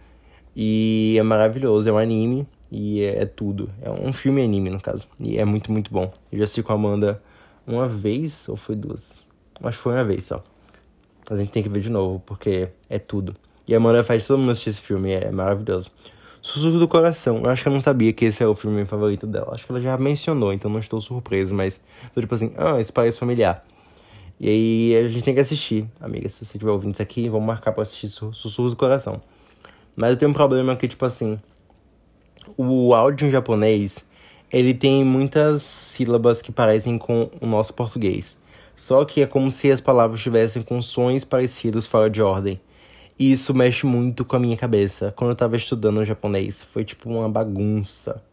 E 0.55 1.15
é 1.17 1.23
maravilhoso, 1.23 1.89
é 1.89 1.91
um 1.91 1.97
anime 1.97 2.47
e 2.71 3.01
é, 3.01 3.23
é, 3.23 3.25
tudo. 3.25 3.69
É 3.81 3.89
um 3.89 4.13
filme 4.13 4.43
anime, 4.43 4.69
no 4.69 4.79
caso. 4.79 5.07
E 5.19 5.39
é 5.39 5.45
muito, 5.45 5.71
muito 5.71 5.91
bom. 5.91 6.11
Eu 6.31 6.37
já 6.37 6.43
assisti 6.43 6.61
com 6.61 6.71
a 6.73 6.75
Amanda 6.75 7.21
uma 7.65 7.87
vez, 7.87 8.47
ou 8.47 8.55
foi 8.55 8.75
duas? 8.75 9.30
Que 9.61 9.71
foi 9.71 9.93
uma 9.93 10.03
vez 10.03 10.25
só. 10.25 10.43
A 11.29 11.35
gente 11.35 11.51
tem 11.51 11.63
que 11.63 11.69
ver 11.69 11.81
de 11.81 11.89
novo, 11.89 12.21
porque 12.25 12.69
é 12.89 12.99
tudo. 12.99 13.35
E 13.67 13.73
a 13.73 13.77
Amanda 13.77 14.03
faz 14.03 14.25
todo 14.25 14.39
mundo 14.39 14.51
assistir 14.51 14.71
esse 14.71 14.81
filme, 14.81 15.11
é 15.11 15.31
maravilhoso. 15.31 15.91
Sussurro 16.41 16.79
do 16.79 16.87
Coração. 16.87 17.41
Eu 17.43 17.49
acho 17.49 17.61
que 17.61 17.69
eu 17.69 17.73
não 17.73 17.79
sabia 17.79 18.11
que 18.11 18.25
esse 18.25 18.43
é 18.43 18.47
o 18.47 18.55
filme 18.55 18.83
favorito 18.85 19.27
dela. 19.27 19.53
Acho 19.53 19.65
que 19.65 19.71
ela 19.71 19.79
já 19.79 19.95
mencionou, 19.97 20.51
então 20.51 20.69
não 20.69 20.79
estou 20.79 20.99
surpreso, 20.99 21.53
mas 21.53 21.83
tô 22.13 22.19
tipo 22.19 22.33
assim, 22.33 22.51
ah, 22.57 22.81
isso 22.81 22.91
parece 22.91 23.19
familiar. 23.19 23.63
E 24.39 24.49
aí 24.49 25.05
a 25.05 25.07
gente 25.07 25.23
tem 25.23 25.35
que 25.35 25.39
assistir, 25.39 25.87
amiga. 25.99 26.27
Se 26.27 26.37
você 26.37 26.57
estiver 26.57 26.71
ouvindo 26.71 26.93
isso 26.93 27.01
aqui, 27.01 27.29
vamos 27.29 27.45
marcar 27.45 27.71
pra 27.71 27.83
assistir 27.83 28.09
Sussurros 28.09 28.71
do 28.71 28.75
Coração. 28.75 29.21
Mas 29.95 30.11
eu 30.11 30.17
tenho 30.17 30.31
um 30.31 30.33
problema 30.33 30.75
que, 30.75 30.87
tipo 30.87 31.05
assim, 31.05 31.39
o 32.57 32.95
áudio 32.95 33.27
em 33.27 33.31
japonês, 33.31 34.05
ele 34.51 34.73
tem 34.73 35.05
muitas 35.05 35.61
sílabas 35.61 36.41
que 36.41 36.51
parecem 36.51 36.97
com 36.97 37.29
o 37.39 37.45
nosso 37.45 37.73
português. 37.73 38.40
Só 38.81 39.05
que 39.05 39.21
é 39.21 39.27
como 39.27 39.51
se 39.51 39.71
as 39.71 39.79
palavras 39.79 40.19
tivessem 40.19 40.63
com 40.63 40.81
sons 40.81 41.23
parecidos 41.23 41.85
fora 41.85 42.09
de 42.09 42.19
ordem. 42.19 42.59
E 43.17 43.31
isso 43.31 43.53
mexe 43.53 43.85
muito 43.85 44.25
com 44.25 44.35
a 44.35 44.39
minha 44.39 44.57
cabeça. 44.57 45.13
Quando 45.15 45.29
eu 45.29 45.35
tava 45.35 45.55
estudando 45.55 46.03
japonês, 46.03 46.63
foi 46.63 46.83
tipo 46.83 47.07
uma 47.07 47.29
bagunça 47.29 48.23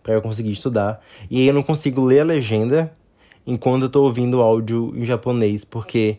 para 0.00 0.14
eu 0.14 0.22
conseguir 0.22 0.52
estudar. 0.52 1.04
E 1.28 1.38
aí 1.38 1.48
eu 1.48 1.52
não 1.52 1.64
consigo 1.64 2.04
ler 2.04 2.20
a 2.20 2.24
legenda 2.24 2.92
enquanto 3.44 3.82
eu 3.82 3.88
tô 3.88 4.04
ouvindo 4.04 4.40
áudio 4.40 4.92
em 4.94 5.04
japonês, 5.04 5.64
porque 5.64 6.18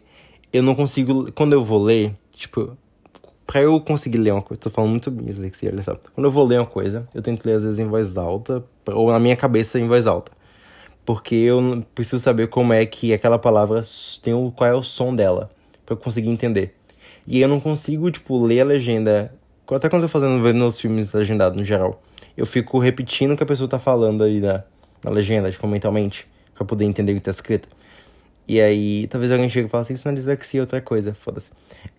eu 0.52 0.62
não 0.62 0.76
consigo. 0.76 1.32
Quando 1.32 1.54
eu 1.54 1.64
vou 1.64 1.82
ler, 1.82 2.14
tipo, 2.34 2.78
pra 3.48 3.62
eu 3.62 3.80
conseguir 3.80 4.18
ler 4.18 4.34
uma 4.34 4.42
coisa, 4.42 4.60
tô 4.60 4.70
falando 4.70 4.92
muito 4.92 5.10
bem 5.10 5.26
dislexia, 5.26 5.72
olha 5.72 5.84
só. 5.84 5.96
Quando 6.14 6.26
eu 6.26 6.32
vou 6.34 6.46
ler 6.46 6.60
uma 6.60 6.66
coisa, 6.66 7.08
eu 7.16 7.22
tento 7.22 7.46
ler 7.46 7.54
às 7.54 7.64
vezes 7.64 7.80
em 7.80 7.88
voz 7.88 8.18
alta, 8.18 8.62
ou 8.88 9.10
na 9.10 9.22
minha 9.22 9.38
cabeça 9.38 9.80
em 9.80 9.88
voz 9.88 10.06
alta. 10.06 10.38
Porque 11.10 11.34
eu 11.34 11.84
preciso 11.96 12.20
saber 12.20 12.50
como 12.50 12.72
é 12.72 12.86
que 12.86 13.12
aquela 13.12 13.40
palavra 13.40 13.82
tem 14.22 14.32
o, 14.32 14.52
qual 14.52 14.70
é 14.70 14.76
o 14.76 14.84
som 14.84 15.16
dela, 15.16 15.50
para 15.84 15.96
eu 15.96 15.98
conseguir 15.98 16.30
entender. 16.30 16.76
E 17.26 17.42
eu 17.42 17.48
não 17.48 17.60
consigo, 17.60 18.12
tipo, 18.12 18.40
ler 18.40 18.62
a 18.62 18.64
legenda. 18.64 19.34
Até 19.72 19.90
quando 19.90 20.04
eu 20.04 20.08
tô 20.08 20.12
fazendo 20.12 20.40
vendo 20.40 20.64
os 20.68 20.80
filmes 20.80 21.12
legendados 21.12 21.58
no 21.58 21.64
geral. 21.64 22.00
Eu 22.38 22.46
fico 22.46 22.78
repetindo 22.78 23.32
o 23.32 23.36
que 23.36 23.42
a 23.42 23.46
pessoa 23.48 23.68
tá 23.68 23.80
falando 23.80 24.24
ali 24.24 24.40
na, 24.40 24.64
na 25.04 25.10
legenda, 25.10 25.50
tipo, 25.50 25.68
mentalmente 25.68 26.28
pra 26.54 26.64
poder 26.64 26.86
entender 26.86 27.14
o 27.14 27.16
que 27.16 27.22
tá 27.22 27.32
escrito. 27.32 27.68
E 28.48 28.62
aí, 28.62 29.08
talvez 29.08 29.32
alguém 29.32 29.50
chegue 29.50 29.66
e 29.66 29.68
fale 29.68 29.82
assim, 29.82 29.96
isso 29.96 30.08
não 30.08 30.14
é 30.14 30.16
dislexia, 30.16 30.60
é 30.60 30.62
outra 30.62 30.80
coisa, 30.80 31.16
foda-se. 31.16 31.50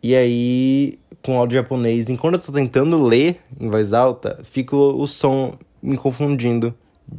E 0.01 0.15
aí, 0.15 1.01
com 1.21 1.37
áudio 1.37 1.57
japonês, 1.57 2.09
enquanto 2.09 2.35
eu 2.35 2.41
tô 2.41 2.53
tentando 2.53 3.03
ler 3.03 3.41
em 3.59 3.69
voz 3.69 3.93
alta, 3.93 4.39
fica 4.45 4.77
o 4.77 5.05
som 5.09 5.59
me 5.83 5.97
confundindo. 5.97 6.73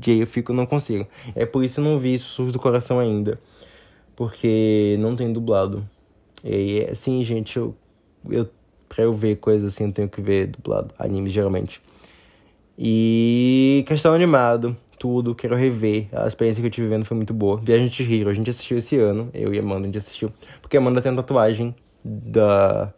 E 0.06 0.20
eu 0.20 0.28
fico, 0.28 0.54
não 0.54 0.66
consigo. 0.66 1.08
É 1.36 1.46
por 1.46 1.64
isso 1.64 1.80
eu 1.80 1.84
não 1.84 2.00
vi 2.00 2.18
Sussurros 2.18 2.54
do 2.54 2.60
Coração 2.60 3.00
ainda. 3.00 3.40
Porque 4.16 4.96
não 5.00 5.16
tem 5.16 5.32
dublado. 5.32 5.88
E 6.44 6.88
assim, 6.90 7.24
gente, 7.24 7.58
eu, 7.58 7.76
eu 8.30 8.50
pra 8.90 9.04
eu 9.06 9.14
ver 9.14 9.38
coisas 9.38 9.74
assim, 9.74 9.86
eu 9.86 9.92
tenho 9.92 10.10
que 10.10 10.22
ver 10.22 10.48
dublado, 10.48 10.94
anime 11.00 11.30
geralmente. 11.30 11.82
E 12.78 13.86
Castelo 13.88 14.16
Animado, 14.16 14.76
tudo, 15.00 15.34
quero 15.34 15.56
rever. 15.56 16.08
A 16.12 16.28
experiência 16.28 16.62
que 16.62 16.68
eu 16.68 16.72
tive 16.72 16.88
vendo 16.88 17.06
foi 17.06 17.16
muito 17.16 17.34
boa. 17.34 17.58
Viagem 17.58 17.88
de 17.88 18.04
Hero, 18.04 18.30
a 18.30 18.34
gente 18.34 18.50
assistiu 18.50 18.78
esse 18.78 18.98
ano, 18.98 19.30
eu 19.34 19.54
e 19.54 19.60
Amanda, 19.60 19.82
a 19.82 19.86
gente 19.86 19.98
assistiu. 19.98 20.32
Porque 20.62 20.78
a 20.78 20.80
Amanda 20.80 21.02
tem 21.02 21.12
a 21.12 21.16
tatuagem 21.16 21.76
da, 22.04 22.94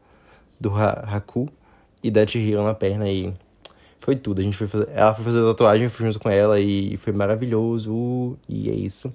do 0.59 0.73
ha 0.73 1.05
Haku 1.07 1.49
e 2.01 2.09
da 2.09 2.25
Chihiro 2.25 2.63
na 2.63 2.73
perna 2.73 3.09
e 3.09 3.33
foi 4.03 4.17
tudo. 4.17 4.41
A 4.41 4.43
gente 4.43 4.57
foi 4.57 4.67
fazer, 4.67 4.89
ela 4.93 5.13
foi 5.13 5.23
fazer 5.23 5.39
a 5.39 5.45
tatuagem, 5.45 5.87
fui 5.87 6.05
junto 6.05 6.19
com 6.19 6.29
ela 6.29 6.59
e 6.59 6.97
foi 6.97 7.13
maravilhoso. 7.13 8.37
E 8.49 8.69
é 8.69 8.73
isso. 8.73 9.13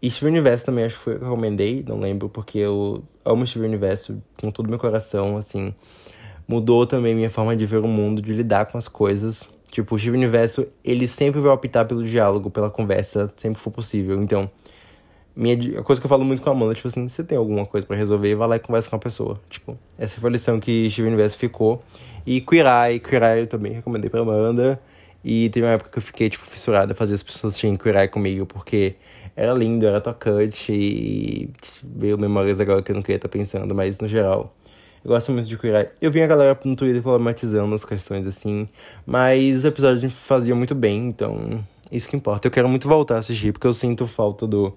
E 0.00 0.10
Steven 0.10 0.32
Universo 0.32 0.66
também 0.66 0.84
acho 0.84 0.96
que 0.96 1.02
foi 1.02 1.14
eu 1.14 1.18
que 1.18 1.24
recomendei, 1.24 1.84
não 1.86 2.00
lembro, 2.00 2.28
porque 2.28 2.58
eu 2.58 3.02
amo 3.24 3.46
Steven 3.46 3.68
Universo 3.68 4.22
com 4.40 4.50
todo 4.50 4.66
o 4.66 4.70
meu 4.70 4.78
coração, 4.78 5.36
assim. 5.36 5.74
Mudou 6.48 6.86
também 6.86 7.14
minha 7.14 7.30
forma 7.30 7.56
de 7.56 7.64
ver 7.66 7.78
o 7.78 7.88
mundo, 7.88 8.20
de 8.20 8.32
lidar 8.32 8.66
com 8.66 8.76
as 8.78 8.88
coisas. 8.88 9.48
Tipo, 9.70 9.94
o 9.94 9.98
Steven 9.98 10.18
Universo, 10.18 10.66
ele 10.84 11.08
sempre 11.08 11.40
vai 11.40 11.50
optar 11.50 11.84
pelo 11.84 12.04
diálogo, 12.04 12.50
pela 12.50 12.70
conversa, 12.70 13.32
sempre 13.36 13.60
for 13.60 13.70
possível. 13.70 14.22
Então, 14.22 14.50
minha, 15.36 15.80
a 15.80 15.82
coisa 15.82 16.00
que 16.00 16.06
eu 16.06 16.08
falo 16.08 16.24
muito 16.24 16.42
com 16.42 16.48
a 16.48 16.52
Amanda, 16.52 16.74
tipo 16.74 16.86
assim, 16.86 17.08
você 17.08 17.24
tem 17.24 17.36
alguma 17.36 17.66
coisa 17.66 17.86
para 17.86 17.96
resolver, 17.96 18.34
vai 18.34 18.48
lá 18.48 18.56
e 18.56 18.60
conversa 18.60 18.88
com 18.88 18.96
a 18.96 18.98
pessoa. 18.98 19.40
Tipo, 19.50 19.76
essa 19.98 20.20
foi 20.20 20.30
a 20.30 20.32
lição 20.32 20.60
que 20.60 20.88
Steven 20.90 21.08
Universo 21.08 21.36
ficou. 21.36 21.82
E 22.26 22.40
Queer 22.40 22.66
Eye 22.66 23.00
eu 23.40 23.46
também 23.46 23.72
recomendei 23.72 24.08
pra 24.08 24.20
Amanda. 24.20 24.80
E 25.24 25.48
teve 25.48 25.66
uma 25.66 25.72
época 25.72 25.90
que 25.90 25.98
eu 25.98 26.02
fiquei, 26.02 26.28
tipo, 26.28 26.44
fissurada 26.46 26.92
a 26.92 26.94
fazer 26.94 27.14
as 27.14 27.22
pessoas 27.22 27.58
Queer 27.58 27.96
Eye 27.96 28.08
comigo, 28.08 28.46
porque 28.46 28.94
era 29.36 29.52
lindo, 29.52 29.86
era 29.86 30.00
tocante 30.00 30.72
e 30.72 31.50
veio 31.82 32.16
memórias 32.16 32.60
agora 32.60 32.82
que 32.82 32.92
eu 32.92 32.94
não 32.94 33.02
queria 33.02 33.16
estar 33.16 33.28
pensando, 33.28 33.74
mas 33.74 33.98
no 34.00 34.06
geral 34.06 34.54
eu 35.04 35.10
gosto 35.10 35.32
muito 35.32 35.46
de 35.46 35.54
Eye. 35.66 35.88
Eu 36.00 36.10
vi 36.10 36.22
a 36.22 36.26
galera 36.26 36.58
no 36.64 36.74
Twitter 36.74 37.02
problematizando 37.02 37.74
as 37.74 37.84
questões 37.84 38.26
assim, 38.26 38.68
mas 39.04 39.56
os 39.56 39.64
episódios 39.64 40.02
me 40.02 40.10
faziam 40.10 40.56
muito 40.56 40.74
bem, 40.74 41.08
então 41.08 41.62
isso 41.92 42.08
que 42.08 42.16
importa. 42.16 42.46
Eu 42.46 42.50
quero 42.50 42.68
muito 42.68 42.88
voltar 42.88 43.16
a 43.16 43.18
assistir, 43.18 43.52
porque 43.52 43.66
eu 43.66 43.72
sinto 43.72 44.06
falta 44.06 44.46
do, 44.46 44.74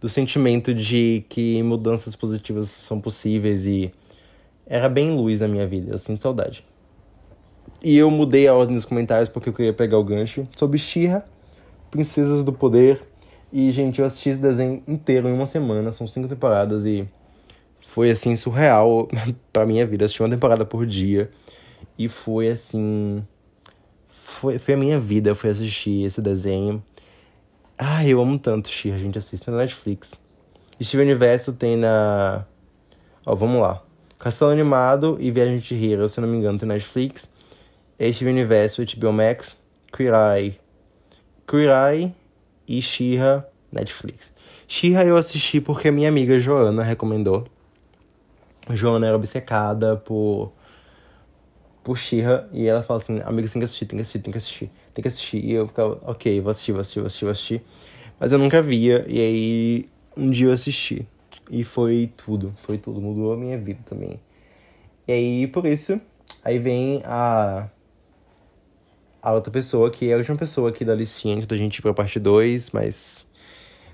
do 0.00 0.08
sentimento 0.08 0.72
de 0.72 1.24
que 1.28 1.62
mudanças 1.62 2.16
positivas 2.16 2.70
são 2.70 3.00
possíveis 3.00 3.66
e 3.66 3.92
era 4.66 4.88
bem 4.88 5.14
luz 5.14 5.40
na 5.40 5.48
minha 5.48 5.66
vida, 5.66 5.92
eu 5.92 5.98
sinto 5.98 6.20
saudade. 6.20 6.64
E 7.82 7.96
eu 7.96 8.10
mudei 8.10 8.46
a 8.46 8.54
ordem 8.54 8.76
dos 8.76 8.84
comentários 8.84 9.28
porque 9.28 9.48
eu 9.48 9.52
queria 9.52 9.72
pegar 9.72 9.98
o 9.98 10.04
gancho 10.04 10.46
sobre 10.56 10.78
Shira, 10.78 11.24
Princesas 11.90 12.44
do 12.44 12.52
Poder. 12.52 13.02
E, 13.52 13.72
gente, 13.72 14.00
eu 14.00 14.06
assisti 14.06 14.30
esse 14.30 14.38
desenho 14.38 14.82
inteiro 14.86 15.28
em 15.28 15.32
uma 15.32 15.46
semana, 15.46 15.92
são 15.92 16.06
cinco 16.06 16.28
temporadas 16.28 16.84
e 16.84 17.08
foi 17.80 18.10
assim 18.10 18.36
surreal 18.36 19.08
pra 19.52 19.66
minha 19.66 19.86
vida. 19.86 20.04
Assisti 20.04 20.22
uma 20.22 20.28
temporada 20.30 20.64
por 20.64 20.86
dia 20.86 21.30
e 21.98 22.08
foi 22.08 22.48
assim. 22.48 23.24
Foi, 24.08 24.58
foi 24.58 24.74
a 24.74 24.76
minha 24.76 25.00
vida. 25.00 25.34
Fui 25.34 25.50
assistir 25.50 26.04
esse 26.04 26.20
desenho. 26.20 26.82
Ai, 27.82 28.10
eu 28.10 28.20
amo 28.20 28.38
tanto 28.38 28.68
Xir, 28.68 28.92
a 28.92 28.98
gente 28.98 29.16
assiste 29.16 29.50
na 29.50 29.56
Netflix. 29.56 30.12
Steven 30.82 31.06
Universo 31.06 31.54
tem 31.54 31.78
na. 31.78 32.44
Ó, 33.24 33.34
vamos 33.34 33.62
lá. 33.62 33.82
Castelo 34.18 34.50
Animado 34.50 35.16
e 35.18 35.30
Viagem 35.30 35.60
de 35.60 35.74
Hero, 35.74 36.06
se 36.06 36.20
não 36.20 36.28
me 36.28 36.36
engano, 36.36 36.58
tem 36.58 36.68
na 36.68 36.74
Netflix. 36.74 37.32
Steven 38.12 38.34
Universo, 38.34 38.82
HBO 38.84 39.14
Max, 39.14 39.58
Queer 39.90 40.12
Eye. 40.12 40.60
Queer 41.48 41.70
Eye 41.70 42.14
e 42.68 42.82
Shira 42.82 43.48
Netflix. 43.72 44.30
Shira 44.68 45.02
eu 45.02 45.16
assisti 45.16 45.58
porque 45.58 45.90
minha 45.90 46.10
amiga 46.10 46.38
Joana 46.38 46.82
recomendou. 46.82 47.46
Joana 48.68 49.06
era 49.06 49.16
obcecada 49.16 49.96
por 49.96 50.52
por 51.82 51.96
Shira 51.96 52.46
e 52.52 52.66
ela 52.66 52.82
fala 52.82 53.00
assim, 53.00 53.22
amiga, 53.24 53.48
você 53.48 53.54
tem 53.54 53.60
que 53.60 53.64
assistir, 53.64 53.86
tem 53.86 53.96
que 53.96 54.02
assistir, 54.02 54.18
tem 54.18 54.32
que 54.32 54.38
assistir, 54.38 54.70
tem 54.94 55.02
que 55.02 55.08
assistir. 55.08 55.44
E 55.44 55.52
eu 55.52 55.66
ficava, 55.66 56.00
ok, 56.04 56.40
vou 56.40 56.50
assistir, 56.50 56.72
vou 56.72 56.80
assistir, 56.80 57.00
vou 57.00 57.06
assistir, 57.06 57.24
vou 57.24 57.32
assistir. 57.32 57.62
Mas 58.18 58.32
eu 58.32 58.38
nunca 58.38 58.60
via, 58.60 59.04
e 59.08 59.18
aí 59.20 59.88
um 60.16 60.30
dia 60.30 60.48
eu 60.48 60.52
assisti. 60.52 61.06
E 61.50 61.64
foi 61.64 62.12
tudo, 62.16 62.52
foi 62.56 62.78
tudo, 62.78 63.00
mudou 63.00 63.32
a 63.32 63.36
minha 63.36 63.58
vida 63.58 63.80
também. 63.86 64.20
E 65.08 65.12
aí, 65.12 65.46
por 65.48 65.66
isso, 65.66 66.00
aí 66.44 66.58
vem 66.58 67.02
a 67.04 67.68
a 69.22 69.32
outra 69.32 69.52
pessoa, 69.52 69.90
que 69.90 70.10
é 70.10 70.14
a 70.14 70.16
última 70.16 70.36
pessoa 70.36 70.70
aqui 70.70 70.84
da 70.84 70.94
listinha 70.94 71.34
antes 71.34 71.46
da 71.46 71.56
gente 71.56 71.76
ir 71.78 71.82
pra 71.82 71.92
parte 71.92 72.18
2, 72.18 72.70
mas 72.70 73.30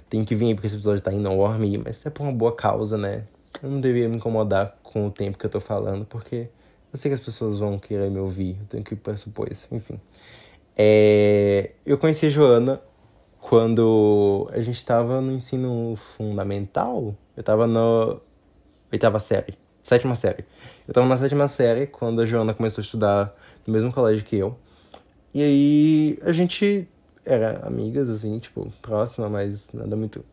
tem 0.08 0.24
que 0.24 0.34
vir 0.34 0.46
aí 0.46 0.54
porque 0.54 0.66
esse 0.68 0.76
episódio 0.76 1.02
tá 1.02 1.12
enorme, 1.12 1.78
mas 1.78 2.04
é 2.06 2.10
por 2.10 2.22
uma 2.22 2.32
boa 2.32 2.54
causa, 2.54 2.96
né? 2.96 3.24
Eu 3.62 3.70
não 3.70 3.80
deveria 3.80 4.08
me 4.08 4.16
incomodar 4.16 4.78
com 4.82 5.06
o 5.06 5.10
tempo 5.10 5.36
que 5.36 5.44
eu 5.44 5.50
tô 5.50 5.60
falando, 5.60 6.04
porque 6.04 6.48
eu 6.92 6.98
sei 6.98 7.10
que 7.10 7.14
as 7.14 7.20
pessoas 7.20 7.58
vão 7.58 7.78
querer 7.78 8.10
me 8.10 8.18
ouvir, 8.18 8.56
eu 8.60 8.66
tenho 8.68 8.84
que 8.84 8.94
pressupor 8.94 9.50
isso, 9.50 9.66
enfim. 9.72 10.00
É... 10.76 11.70
Eu 11.84 11.96
conheci 11.98 12.26
a 12.26 12.30
Joana 12.30 12.80
quando 13.40 14.50
a 14.52 14.60
gente 14.60 14.84
tava 14.84 15.20
no 15.20 15.32
ensino 15.32 15.96
fundamental, 16.16 17.14
eu 17.36 17.42
tava 17.42 17.66
na 17.66 18.16
oitava 18.90 19.20
série, 19.20 19.54
sétima 19.84 20.16
série. 20.16 20.44
Eu 20.86 20.92
tava 20.92 21.06
na 21.06 21.16
sétima 21.16 21.48
série 21.48 21.86
quando 21.86 22.20
a 22.20 22.26
Joana 22.26 22.52
começou 22.52 22.82
a 22.82 22.84
estudar 22.84 23.36
no 23.66 23.72
mesmo 23.72 23.92
colégio 23.92 24.24
que 24.24 24.36
eu. 24.36 24.58
E 25.32 25.42
aí 25.42 26.18
a 26.22 26.32
gente 26.32 26.88
era 27.24 27.60
amigas, 27.66 28.08
assim, 28.08 28.38
tipo, 28.38 28.72
próxima, 28.80 29.28
mas 29.28 29.72
nada 29.72 29.94
muito. 29.96 30.24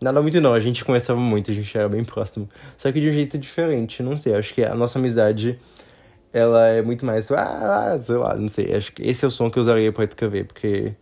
Nada 0.00 0.20
muito 0.20 0.40
não, 0.40 0.52
a 0.52 0.60
gente 0.60 0.84
conversava 0.84 1.20
muito, 1.20 1.50
a 1.50 1.54
gente 1.54 1.76
era 1.76 1.88
bem 1.88 2.04
próximo. 2.04 2.48
Só 2.76 2.90
que 2.90 3.00
de 3.00 3.08
um 3.08 3.12
jeito 3.12 3.38
diferente, 3.38 4.02
não 4.02 4.16
sei, 4.16 4.34
acho 4.34 4.52
que 4.54 4.64
a 4.64 4.74
nossa 4.74 4.98
amizade 4.98 5.58
ela 6.32 6.68
é 6.68 6.82
muito 6.82 7.04
mais. 7.06 7.30
Ah, 7.32 7.98
sei 8.00 8.16
lá, 8.16 8.34
não 8.34 8.48
sei. 8.48 8.74
Acho 8.74 8.92
que 8.92 9.02
esse 9.02 9.24
é 9.24 9.28
o 9.28 9.30
som 9.30 9.50
que 9.50 9.58
eu 9.58 9.62
usaria 9.62 9.92
pra 9.92 10.04
escrever, 10.04 10.46
porque. 10.46 10.94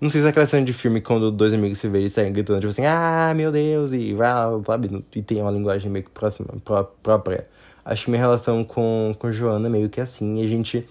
Não 0.00 0.08
sei 0.08 0.20
se 0.20 0.26
é 0.28 0.30
aquela 0.30 0.46
cena 0.46 0.64
de 0.64 0.72
filme 0.72 1.00
quando 1.00 1.32
dois 1.32 1.52
amigos 1.52 1.78
se 1.78 1.88
veem 1.88 2.06
e 2.06 2.10
saem 2.10 2.32
gritando, 2.32 2.60
tipo 2.60 2.70
assim, 2.70 2.86
ah, 2.86 3.32
meu 3.34 3.50
Deus, 3.50 3.92
e 3.92 4.14
vai 4.14 4.28
lá, 4.32 4.48
sabe? 4.64 5.04
E 5.14 5.22
tem 5.22 5.42
uma 5.42 5.50
linguagem 5.50 5.90
meio 5.90 6.04
que 6.04 6.10
próxima, 6.12 6.48
pró 6.64 6.84
própria. 7.02 7.48
Acho 7.84 8.04
que 8.04 8.10
minha 8.10 8.22
relação 8.22 8.64
com, 8.64 9.14
com 9.18 9.32
Joana 9.32 9.66
é 9.68 9.70
meio 9.70 9.88
que 9.88 10.00
assim, 10.00 10.40
e 10.40 10.44
a 10.44 10.48
gente 10.48 10.86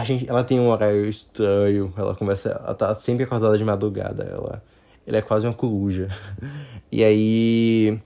a 0.00 0.04
gente, 0.04 0.28
ela 0.28 0.44
tem 0.44 0.58
um 0.58 0.68
horário 0.68 1.08
estranho, 1.08 1.92
ela 1.96 2.14
começa, 2.14 2.50
ela 2.50 2.74
tá 2.74 2.94
sempre 2.94 3.24
acordada 3.24 3.58
de 3.58 3.64
madrugada, 3.64 4.24
ela, 4.24 4.62
ela 5.06 5.16
é 5.18 5.22
quase 5.22 5.46
uma 5.46 5.54
coruja. 5.54 6.08
E 6.92 7.04
aí, 7.04 8.00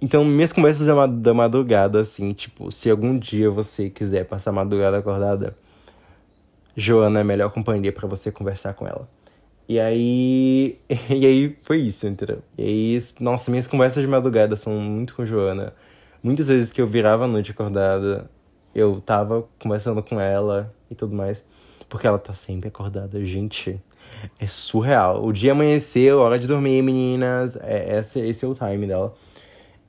então 0.00 0.24
minhas 0.24 0.52
conversas 0.52 0.86
da 0.86 1.34
madrugada, 1.34 2.00
assim, 2.00 2.32
tipo, 2.32 2.70
se 2.70 2.90
algum 2.90 3.18
dia 3.18 3.50
você 3.50 3.90
quiser 3.90 4.24
passar 4.24 4.50
a 4.50 4.52
madrugada 4.52 4.98
acordada, 4.98 5.56
Joana 6.76 7.20
é 7.20 7.22
a 7.22 7.24
melhor 7.24 7.50
companhia 7.50 7.92
para 7.92 8.06
você 8.06 8.30
conversar 8.30 8.74
com 8.74 8.86
ela. 8.86 9.08
E 9.68 9.78
aí. 9.78 10.78
E 11.10 11.26
aí 11.26 11.56
foi 11.62 11.80
isso, 11.80 12.06
entendeu? 12.06 12.42
E 12.56 12.62
aí, 12.62 13.02
nossa, 13.20 13.50
minhas 13.50 13.66
conversas 13.66 14.02
de 14.02 14.08
madrugada 14.08 14.56
são 14.56 14.74
muito 14.74 15.14
com 15.14 15.26
Joana. 15.26 15.74
Muitas 16.22 16.48
vezes 16.48 16.72
que 16.72 16.80
eu 16.80 16.86
virava 16.86 17.24
a 17.24 17.28
noite 17.28 17.50
acordada, 17.50 18.30
eu 18.74 19.00
tava 19.04 19.44
conversando 19.60 20.02
com 20.02 20.20
ela 20.20 20.72
e 20.90 20.94
tudo 20.94 21.14
mais. 21.14 21.44
Porque 21.88 22.06
ela 22.06 22.18
tá 22.18 22.34
sempre 22.34 22.68
acordada. 22.68 23.24
Gente, 23.24 23.80
é 24.38 24.46
surreal. 24.46 25.24
O 25.24 25.32
dia 25.32 25.52
amanheceu, 25.52 26.18
hora 26.18 26.38
de 26.38 26.46
dormir, 26.46 26.82
meninas. 26.82 27.56
É, 27.56 27.98
esse, 27.98 28.20
esse 28.20 28.44
é 28.44 28.48
o 28.48 28.54
time 28.54 28.86
dela. 28.86 29.14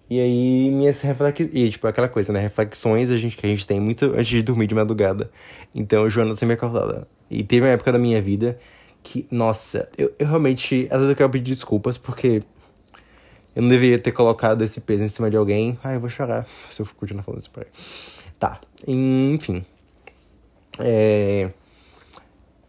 E 0.10 0.20
aí, 0.20 0.72
minhas 0.72 1.00
reflexões. 1.02 1.50
E, 1.54 1.70
tipo, 1.70 1.86
aquela 1.86 2.10
coisa, 2.10 2.34
né? 2.34 2.40
Reflexões 2.40 3.12
a 3.12 3.18
gente, 3.18 3.38
que 3.38 3.46
a 3.46 3.50
gente 3.50 3.68
tem 3.68 3.80
muito 3.80 4.06
antes 4.06 4.28
de 4.28 4.42
dormir 4.42 4.66
de 4.66 4.74
madrugada. 4.74 5.30
Então, 5.74 6.10
Joana 6.10 6.36
sempre 6.36 6.56
acordada. 6.56 7.08
E 7.30 7.44
teve 7.44 7.66
uma 7.66 7.72
época 7.72 7.92
da 7.92 8.00
minha 8.00 8.20
vida 8.20 8.60
que, 9.04 9.28
nossa, 9.30 9.88
eu, 9.98 10.12
eu 10.18 10.26
realmente. 10.26 10.88
Às 10.90 10.98
vezes 10.98 11.10
eu 11.12 11.16
quero 11.16 11.30
pedir 11.30 11.54
desculpas 11.54 11.98
porque. 11.98 12.42
Eu 13.56 13.64
não 13.64 13.70
deveria 13.70 14.00
ter 14.00 14.12
colocado 14.12 14.64
esse 14.64 14.80
peso 14.80 15.04
em 15.04 15.08
cima 15.08 15.30
de 15.30 15.38
alguém. 15.38 15.78
Ai, 15.84 15.96
eu 15.96 16.00
vou 16.00 16.10
chorar 16.10 16.48
se 16.72 16.82
eu 16.82 16.88
continuar 16.96 17.24
falando 17.24 17.42
isso 17.42 17.52
por 17.52 17.64
aí. 17.64 17.70
Tá, 18.40 18.60
enfim. 18.88 19.64
É. 20.80 21.52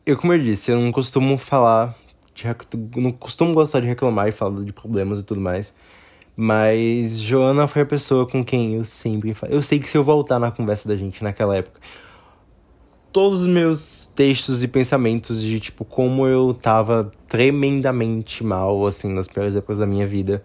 Eu, 0.04 0.16
como 0.18 0.32
eu 0.32 0.38
disse, 0.38 0.70
eu 0.70 0.80
não 0.80 0.92
costumo 0.92 1.38
falar. 1.38 1.94
De, 2.34 2.44
não 3.00 3.12
costumo 3.12 3.54
gostar 3.54 3.80
de 3.80 3.86
reclamar 3.86 4.28
e 4.28 4.32
falar 4.32 4.62
de 4.62 4.72
problemas 4.72 5.20
e 5.20 5.22
tudo 5.22 5.40
mais. 5.40 5.74
Mas 6.42 7.18
Joana 7.18 7.68
foi 7.68 7.82
a 7.82 7.86
pessoa 7.86 8.26
com 8.26 8.42
quem 8.42 8.76
eu 8.76 8.84
sempre 8.86 9.34
falo. 9.34 9.52
Eu 9.52 9.60
sei 9.60 9.78
que 9.78 9.86
se 9.86 9.98
eu 9.98 10.02
voltar 10.02 10.38
na 10.38 10.50
conversa 10.50 10.88
da 10.88 10.96
gente 10.96 11.22
naquela 11.22 11.54
época, 11.54 11.78
todos 13.12 13.42
os 13.42 13.46
meus 13.46 14.06
textos 14.16 14.62
e 14.62 14.68
pensamentos 14.68 15.42
de 15.42 15.60
tipo 15.60 15.84
como 15.84 16.26
eu 16.26 16.54
tava 16.54 17.12
tremendamente 17.28 18.42
mal 18.42 18.86
assim 18.86 19.12
nas 19.12 19.28
piores 19.28 19.54
épocas 19.54 19.76
da 19.76 19.86
minha 19.86 20.06
vida, 20.06 20.42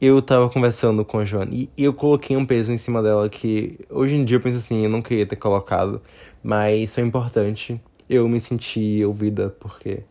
eu 0.00 0.22
tava 0.22 0.48
conversando 0.48 1.04
com 1.04 1.18
a 1.18 1.24
Joana 1.26 1.50
e 1.52 1.70
eu 1.76 1.92
coloquei 1.92 2.34
um 2.34 2.46
peso 2.46 2.72
em 2.72 2.78
cima 2.78 3.02
dela 3.02 3.28
que 3.28 3.78
hoje 3.90 4.14
em 4.14 4.24
dia 4.24 4.38
eu 4.38 4.40
penso 4.40 4.56
assim, 4.56 4.84
eu 4.84 4.90
não 4.90 5.02
queria 5.02 5.26
ter 5.26 5.36
colocado, 5.36 6.00
mas 6.42 6.94
foi 6.94 7.04
importante. 7.04 7.78
Eu 8.08 8.26
me 8.26 8.40
senti 8.40 9.04
ouvida 9.04 9.54
porque 9.60 10.02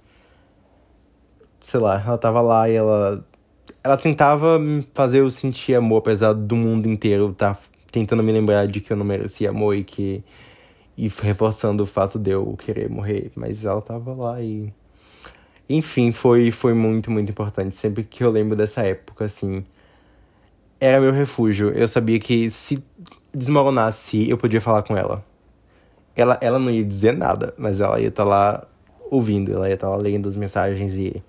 sei 1.60 1.80
lá, 1.80 2.00
ela 2.06 2.18
tava 2.18 2.42
lá 2.42 2.70
e 2.70 2.76
ela 2.76 3.26
ela 3.84 3.98
tentava 3.98 4.60
fazer 4.94 5.20
eu 5.20 5.30
sentir 5.30 5.76
amor, 5.76 6.00
apesar 6.00 6.34
do 6.34 6.56
mundo 6.56 6.88
inteiro 6.88 7.32
estar 7.32 7.56
tá 7.56 7.62
tentando 7.92 8.22
me 8.22 8.32
lembrar 8.32 8.68
de 8.68 8.82
que 8.82 8.92
eu 8.92 8.98
não 8.98 9.06
merecia 9.06 9.50
amor 9.50 9.76
e 9.76 9.84
que. 9.84 10.24
E 10.98 11.08
reforçando 11.08 11.84
o 11.84 11.86
fato 11.86 12.20
de 12.20 12.32
eu 12.32 12.58
querer 12.58 12.90
morrer. 12.90 13.32
Mas 13.36 13.64
ela 13.64 13.82
tava 13.82 14.14
lá 14.14 14.42
e. 14.42 14.74
Enfim, 15.70 16.12
foi, 16.12 16.52
foi 16.52 16.74
muito, 16.74 17.10
muito 17.10 17.30
importante. 17.30 17.76
Sempre 17.76 18.04
que 18.04 18.24
eu 18.24 18.30
lembro 18.30 18.56
dessa 18.56 18.82
época, 18.82 19.26
assim. 19.26 19.64
Era 20.80 21.00
meu 21.00 21.14
refúgio. 21.14 21.70
Eu 21.70 21.88
sabia 21.88 22.20
que 22.20 22.50
se 22.50 22.84
desmoronasse, 23.34 24.30
eu 24.30 24.38
podia 24.38 24.60
falar 24.60 24.84
com 24.84 24.98
ela. 24.98 25.24
Ela, 26.16 26.38
ela 26.42 26.60
não 26.60 26.70
ia 26.70 26.84
dizer 26.84 27.16
nada, 27.16 27.54
mas 27.58 27.80
ela 27.80 28.00
ia 28.00 28.10
estar 28.10 28.24
tá 28.24 28.30
lá 28.30 28.68
ouvindo, 29.10 29.54
ela 29.54 29.68
ia 29.70 29.76
estar 29.76 29.88
tá 29.88 29.96
lá 29.96 30.02
lendo 30.02 30.28
as 30.28 30.36
mensagens 30.36 30.98
e 30.98 31.24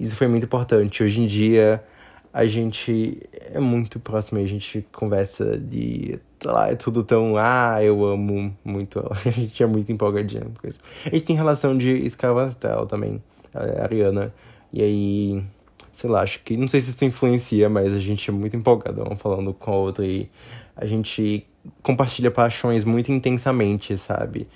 isso 0.00 0.16
foi 0.16 0.26
muito 0.26 0.44
importante. 0.44 1.02
Hoje 1.02 1.20
em 1.20 1.26
dia, 1.26 1.84
a 2.32 2.46
gente 2.46 3.20
é 3.52 3.60
muito 3.60 4.00
próximo, 4.00 4.40
a 4.40 4.46
gente 4.46 4.86
conversa 4.92 5.58
de, 5.58 6.18
sei 6.40 6.50
lá, 6.50 6.70
é 6.70 6.74
tudo 6.74 7.04
tão, 7.04 7.36
ah, 7.36 7.78
eu 7.82 8.04
amo 8.04 8.56
muito 8.64 8.98
ela. 8.98 9.16
A 9.26 9.30
gente 9.30 9.62
é 9.62 9.66
muito 9.66 9.92
empolgadinho 9.92 10.52
com 10.60 10.66
isso. 10.66 10.78
A 11.04 11.10
gente 11.10 11.24
tem 11.24 11.36
relação 11.36 11.76
de 11.76 11.90
escravastel 11.90 12.86
também, 12.86 13.22
a 13.54 13.82
Ariana. 13.82 14.32
E 14.72 14.82
aí, 14.82 15.44
sei 15.92 16.08
lá, 16.08 16.22
acho 16.22 16.40
que, 16.42 16.56
não 16.56 16.66
sei 16.66 16.80
se 16.80 16.90
isso 16.90 17.04
influencia, 17.04 17.68
mas 17.68 17.92
a 17.92 18.00
gente 18.00 18.30
é 18.30 18.32
muito 18.32 18.56
empolgadão 18.56 19.14
falando 19.16 19.52
com 19.52 19.70
a 19.70 19.76
outra 19.76 20.06
e 20.06 20.30
a 20.76 20.86
gente 20.86 21.46
compartilha 21.82 22.30
paixões 22.30 22.84
muito 22.84 23.12
intensamente, 23.12 23.98
sabe? 23.98 24.48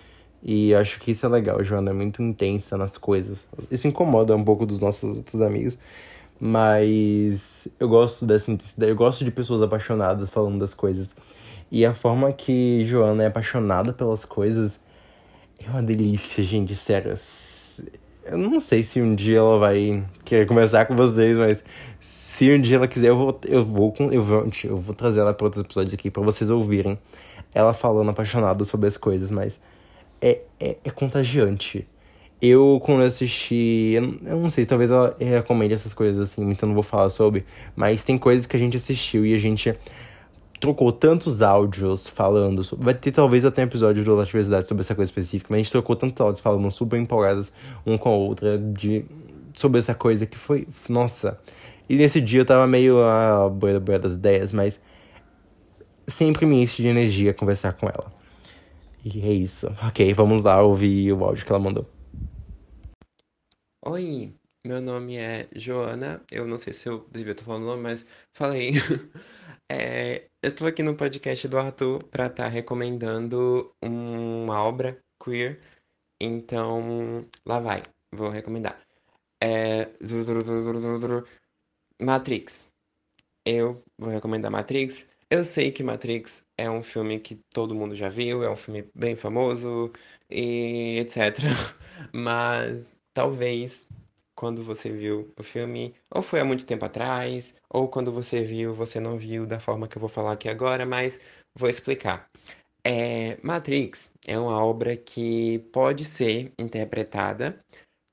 E 0.45 0.75
acho 0.75 1.01
que 1.01 1.11
isso 1.11 1.25
é 1.25 1.29
legal, 1.29 1.65
Joana 1.65 1.91
é 1.91 1.95
muito 1.95 2.23
intensa 2.23 2.77
nas 2.77 2.99
coisas. 2.99 3.47
Isso 3.71 3.89
incomoda 3.89 4.37
um 4.37 4.45
pouco 4.45 4.67
dos 4.67 4.79
nossos 4.79 5.17
outros 5.17 5.41
amigos, 5.41 5.79
mas 6.39 7.67
eu 7.81 7.89
gosto 7.89 8.27
dessa 8.27 8.51
intensidade, 8.51 8.93
eu 8.93 8.97
gosto 8.97 9.25
de 9.25 9.31
pessoas 9.31 9.63
apaixonadas 9.63 10.29
falando 10.29 10.59
das 10.59 10.75
coisas. 10.75 11.15
E 11.71 11.87
a 11.87 11.95
forma 11.95 12.31
que 12.31 12.85
Joana 12.87 13.23
é 13.23 13.27
apaixonada 13.27 13.93
pelas 13.95 14.27
coisas 14.27 14.79
é 15.65 15.71
uma 15.71 15.83
delícia, 15.83 16.45
gente, 16.45 16.77
sério. 16.77 17.15
Eu 18.27 18.37
não 18.37 18.61
sei 18.61 18.83
se 18.83 19.01
um 19.01 19.15
dia 19.15 19.39
ela 19.39 19.59
vai 19.59 20.05
querer 20.27 20.47
conversar 20.47 20.85
com 20.85 20.95
vocês, 20.95 21.39
mas 21.39 21.65
se 22.03 22.51
um 22.53 22.61
dia 22.61 22.77
ela 22.77 22.87
quiser, 22.87 23.09
eu 23.09 23.17
vou, 23.17 23.41
eu 23.47 23.65
vou, 23.65 23.95
eu 24.11 24.23
vou, 24.23 24.47
eu 24.65 24.77
vou 24.77 24.95
trazer 24.95 25.21
ela 25.21 25.33
para 25.33 25.47
outros 25.47 25.65
episódios 25.65 25.95
aqui 25.95 26.11
para 26.11 26.23
vocês 26.23 26.51
ouvirem 26.51 26.99
ela 27.55 27.73
falando 27.73 28.11
apaixonada 28.11 28.65
sobre 28.65 28.89
as 28.89 28.97
coisas, 28.97 29.31
mas 29.31 29.61
é, 30.25 30.41
é, 30.59 30.77
é 30.83 30.91
contagiante. 30.91 31.87
Eu, 32.41 32.81
quando 32.83 33.03
eu 33.03 33.07
assisti. 33.07 33.93
Eu 34.25 34.41
não 34.41 34.49
sei, 34.49 34.65
talvez 34.65 34.91
ela 34.91 35.15
recomende 35.21 35.75
essas 35.75 35.93
coisas 35.93 36.19
assim, 36.19 36.51
então 36.51 36.67
não 36.67 36.75
vou 36.75 36.83
falar 36.83 37.11
sobre. 37.11 37.45
Mas 37.77 38.05
tem 38.05 38.17
coisas 38.17 38.47
que 38.47 38.57
a 38.57 38.59
gente 38.59 38.77
assistiu 38.77 39.27
e 39.27 39.35
a 39.35 39.39
gente 39.39 39.75
trocou 40.59 40.91
tantos 40.91 41.43
áudios 41.43 42.09
falando. 42.09 42.65
Sobre, 42.65 42.87
vai 42.87 42.95
ter 42.95 43.13
talvez 43.13 43.45
até 43.45 43.61
um 43.63 43.67
episódio 43.67 44.03
do 44.03 44.15
Latividade 44.15 44.67
sobre 44.67 44.81
essa 44.81 44.95
coisa 44.95 45.11
específica, 45.11 45.49
mas 45.51 45.57
a 45.57 45.63
gente 45.63 45.73
trocou 45.73 45.95
tantos 45.95 46.21
áudios 46.21 46.41
falando 46.41 46.71
super 46.71 46.99
empolgadas 46.99 47.53
um 47.87 47.99
com 47.99 48.09
a 48.09 48.17
outra 48.17 48.57
de, 48.57 49.05
sobre 49.53 49.79
essa 49.79 49.95
coisa 49.95 50.25
que 50.25 50.39
foi. 50.39 50.67
Nossa. 50.89 51.39
E 51.87 51.97
nesse 51.97 52.19
dia 52.19 52.41
eu 52.41 52.47
tava 52.47 52.67
meio 52.67 52.99
a 53.03 53.45
ah, 53.45 53.49
boia, 53.49 53.79
das 53.99 54.15
ideias, 54.15 54.53
mas 54.53 54.81
sempre 56.07 56.47
me 56.47 56.63
enche 56.63 56.81
de 56.81 56.89
energia 56.89 57.35
conversar 57.35 57.75
com 57.75 57.87
ela. 57.87 58.24
E 59.05 59.21
é 59.21 59.33
isso. 59.33 59.67
Ok, 59.87 60.15
vamos 60.15 60.45
lá 60.45 60.63
ouvir 60.63 61.13
o 61.13 61.23
áudio 61.23 61.45
que 61.45 61.53
ela 61.53 61.59
mandou. 61.59 61.87
Oi, 63.85 64.35
meu 64.67 64.81
nome 64.81 65.19
é 65.19 65.47
Joana. 65.55 66.25
Eu 66.33 66.47
não 66.47 66.59
sei 66.59 66.73
se 66.73 66.89
eu 66.89 67.07
devia 67.13 67.33
estar 67.33 67.45
falando 67.45 67.65
o 67.65 67.67
nome, 67.67 67.83
mas 67.83 68.07
falei. 68.33 68.73
é, 69.71 70.27
eu 70.43 70.55
tô 70.55 70.65
aqui 70.65 70.83
no 70.83 70.97
podcast 70.97 71.47
do 71.49 71.59
Arthur 71.59 72.03
para 72.05 72.27
estar 72.29 72.45
tá 72.45 72.49
recomendando 72.49 73.71
uma 73.83 74.63
obra 74.63 74.99
queer. 75.23 75.61
Então, 76.19 77.29
lá 77.45 77.61
vai. 77.61 77.83
Vou 78.15 78.31
recomendar. 78.31 78.81
É... 79.43 79.91
Matrix. 82.01 82.71
Eu 83.45 83.83
vou 83.99 84.11
recomendar 84.11 84.51
Matrix. 84.51 85.07
Eu 85.31 85.43
sei 85.45 85.73
que 85.73 85.83
Matrix 85.83 86.44
é 86.59 86.71
um 86.71 86.83
filme 86.83 87.19
que 87.21 87.37
todo 87.53 87.75
mundo 87.75 87.95
já 87.95 88.09
viu, 88.09 88.43
é 88.43 88.51
um 88.51 88.57
filme 88.57 88.89
bem 88.95 89.17
famoso 89.17 89.93
e 90.31 90.99
etc. 90.99 91.39
Mas 92.13 92.97
talvez 93.13 93.89
quando 94.37 94.63
você 94.63 94.91
viu 94.91 95.33
o 95.39 95.43
filme, 95.43 95.95
ou 96.11 96.21
foi 96.23 96.41
há 96.41 96.45
muito 96.45 96.67
tempo 96.67 96.85
atrás, 96.85 97.55
ou 97.71 97.89
quando 97.89 98.13
você 98.13 98.43
viu, 98.43 98.75
você 98.75 98.99
não 99.01 99.17
viu 99.17 99.47
da 99.47 99.61
forma 99.61 99.89
que 99.89 99.97
eu 99.97 100.01
vou 100.01 100.09
falar 100.09 100.33
aqui 100.33 100.49
agora, 100.49 100.85
mas 100.85 101.21
vou 101.55 101.69
explicar. 101.69 102.29
É, 102.87 103.39
Matrix 103.43 104.11
é 104.27 104.39
uma 104.39 104.63
obra 104.63 104.97
que 104.97 105.61
pode 105.73 106.05
ser 106.05 106.53
interpretada 106.59 107.59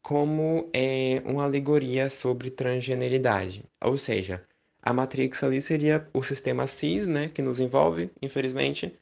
como 0.01 0.69
é, 0.73 1.21
uma 1.25 1.43
alegoria 1.43 2.09
sobre 2.09 2.49
transgeneridade, 2.49 3.63
ou 3.83 3.97
seja, 3.97 4.43
a 4.81 4.93
Matrix 4.93 5.43
ali 5.43 5.61
seria 5.61 6.07
o 6.13 6.23
sistema 6.23 6.65
cis, 6.67 7.07
né, 7.07 7.29
que 7.29 7.41
nos 7.41 7.59
envolve, 7.59 8.11
infelizmente, 8.21 8.97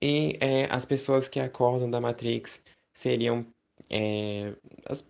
e 0.00 0.36
é, 0.40 0.66
as 0.70 0.84
pessoas 0.84 1.28
que 1.28 1.40
acordam 1.40 1.90
da 1.90 2.00
Matrix 2.00 2.62
seriam, 2.92 3.46
é, 3.90 4.54
as, 4.86 5.08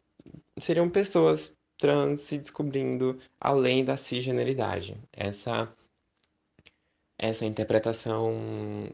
seriam 0.58 0.88
pessoas 0.88 1.52
trans 1.78 2.20
se 2.20 2.38
descobrindo 2.38 3.18
além 3.40 3.84
da 3.84 3.96
cisgeneridade. 3.96 4.96
Essa, 5.12 5.70
essa 7.18 7.44
interpretação 7.44 8.88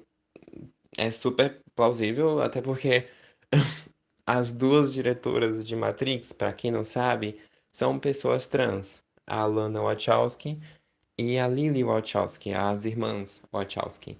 é 0.97 1.11
super 1.11 1.61
plausível, 1.74 2.43
até 2.43 2.61
porque 2.61 3.07
as 4.27 4.53
duas 4.53 4.93
diretoras 4.93 5.65
de 5.65 5.77
Matrix, 5.77 6.32
para 6.32 6.53
quem 6.53 6.70
não 6.70 6.85
sabe, 6.85 7.39
são 7.73 7.99
pessoas 7.99 8.47
trans. 8.47 9.01
A 9.27 9.47
Lana 9.47 9.81
Wachowski 9.81 10.59
e 11.23 11.39
a 11.39 11.47
Lily 11.49 11.85
Wachowski, 11.85 12.53
as 12.53 12.85
irmãs 12.85 13.43
Wachowski. 13.53 14.19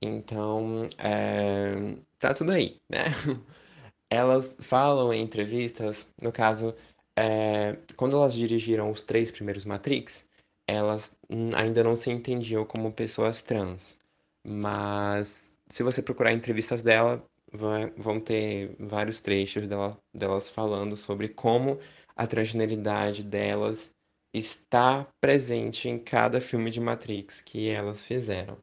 Então, 0.00 0.86
é, 0.98 1.96
tá 2.18 2.32
tudo 2.34 2.52
aí, 2.52 2.80
né? 2.88 3.04
Elas 4.10 4.56
falam 4.60 5.12
em 5.12 5.22
entrevistas, 5.22 6.12
no 6.22 6.30
caso, 6.30 6.74
é, 7.16 7.76
quando 7.96 8.16
elas 8.16 8.34
dirigiram 8.34 8.90
os 8.90 9.02
três 9.02 9.32
primeiros 9.32 9.64
Matrix, 9.64 10.28
elas 10.66 11.16
ainda 11.56 11.82
não 11.82 11.96
se 11.96 12.10
entendiam 12.10 12.64
como 12.64 12.92
pessoas 12.92 13.42
trans. 13.42 13.98
Mas 14.46 15.54
se 15.68 15.82
você 15.82 16.02
procurar 16.02 16.32
entrevistas 16.32 16.82
dela, 16.82 17.24
vai, 17.52 17.90
vão 17.96 18.20
ter 18.20 18.76
vários 18.78 19.20
trechos 19.20 19.66
dela, 19.66 19.98
delas 20.14 20.48
falando 20.48 20.96
sobre 20.96 21.28
como 21.28 21.78
a 22.14 22.26
transgeneridade 22.26 23.22
delas 23.22 23.94
está 24.38 25.06
presente 25.20 25.88
em 25.88 25.98
cada 25.98 26.40
filme 26.40 26.70
de 26.70 26.80
Matrix 26.80 27.40
que 27.40 27.68
elas 27.68 28.02
fizeram. 28.02 28.58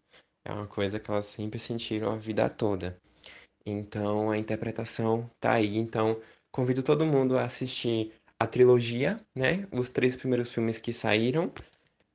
É 0.45 0.51
uma 0.51 0.67
coisa 0.67 0.99
que 0.99 1.09
elas 1.09 1.25
sempre 1.25 1.59
sentiram 1.59 2.11
a 2.11 2.17
vida 2.17 2.49
toda. 2.49 2.97
Então 3.65 4.29
a 4.29 4.37
interpretação 4.37 5.29
tá 5.39 5.53
aí. 5.53 5.77
Então 5.77 6.19
convido 6.51 6.83
todo 6.83 7.05
mundo 7.05 7.37
a 7.37 7.45
assistir 7.45 8.11
a 8.39 8.45
trilogia, 8.45 9.19
né? 9.35 9.67
Os 9.71 9.89
três 9.89 10.15
primeiros 10.15 10.49
filmes 10.49 10.77
que 10.77 10.91
saíram 10.91 11.51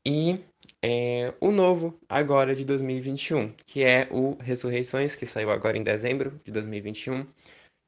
e 0.06 0.38
é, 0.82 1.34
o 1.40 1.50
novo 1.50 1.98
agora 2.08 2.54
de 2.54 2.64
2021, 2.64 3.52
que 3.66 3.82
é 3.82 4.08
o 4.10 4.36
Ressurreições, 4.40 5.16
que 5.16 5.26
saiu 5.26 5.50
agora 5.50 5.76
em 5.76 5.82
dezembro 5.82 6.40
de 6.44 6.52
2021. 6.52 7.26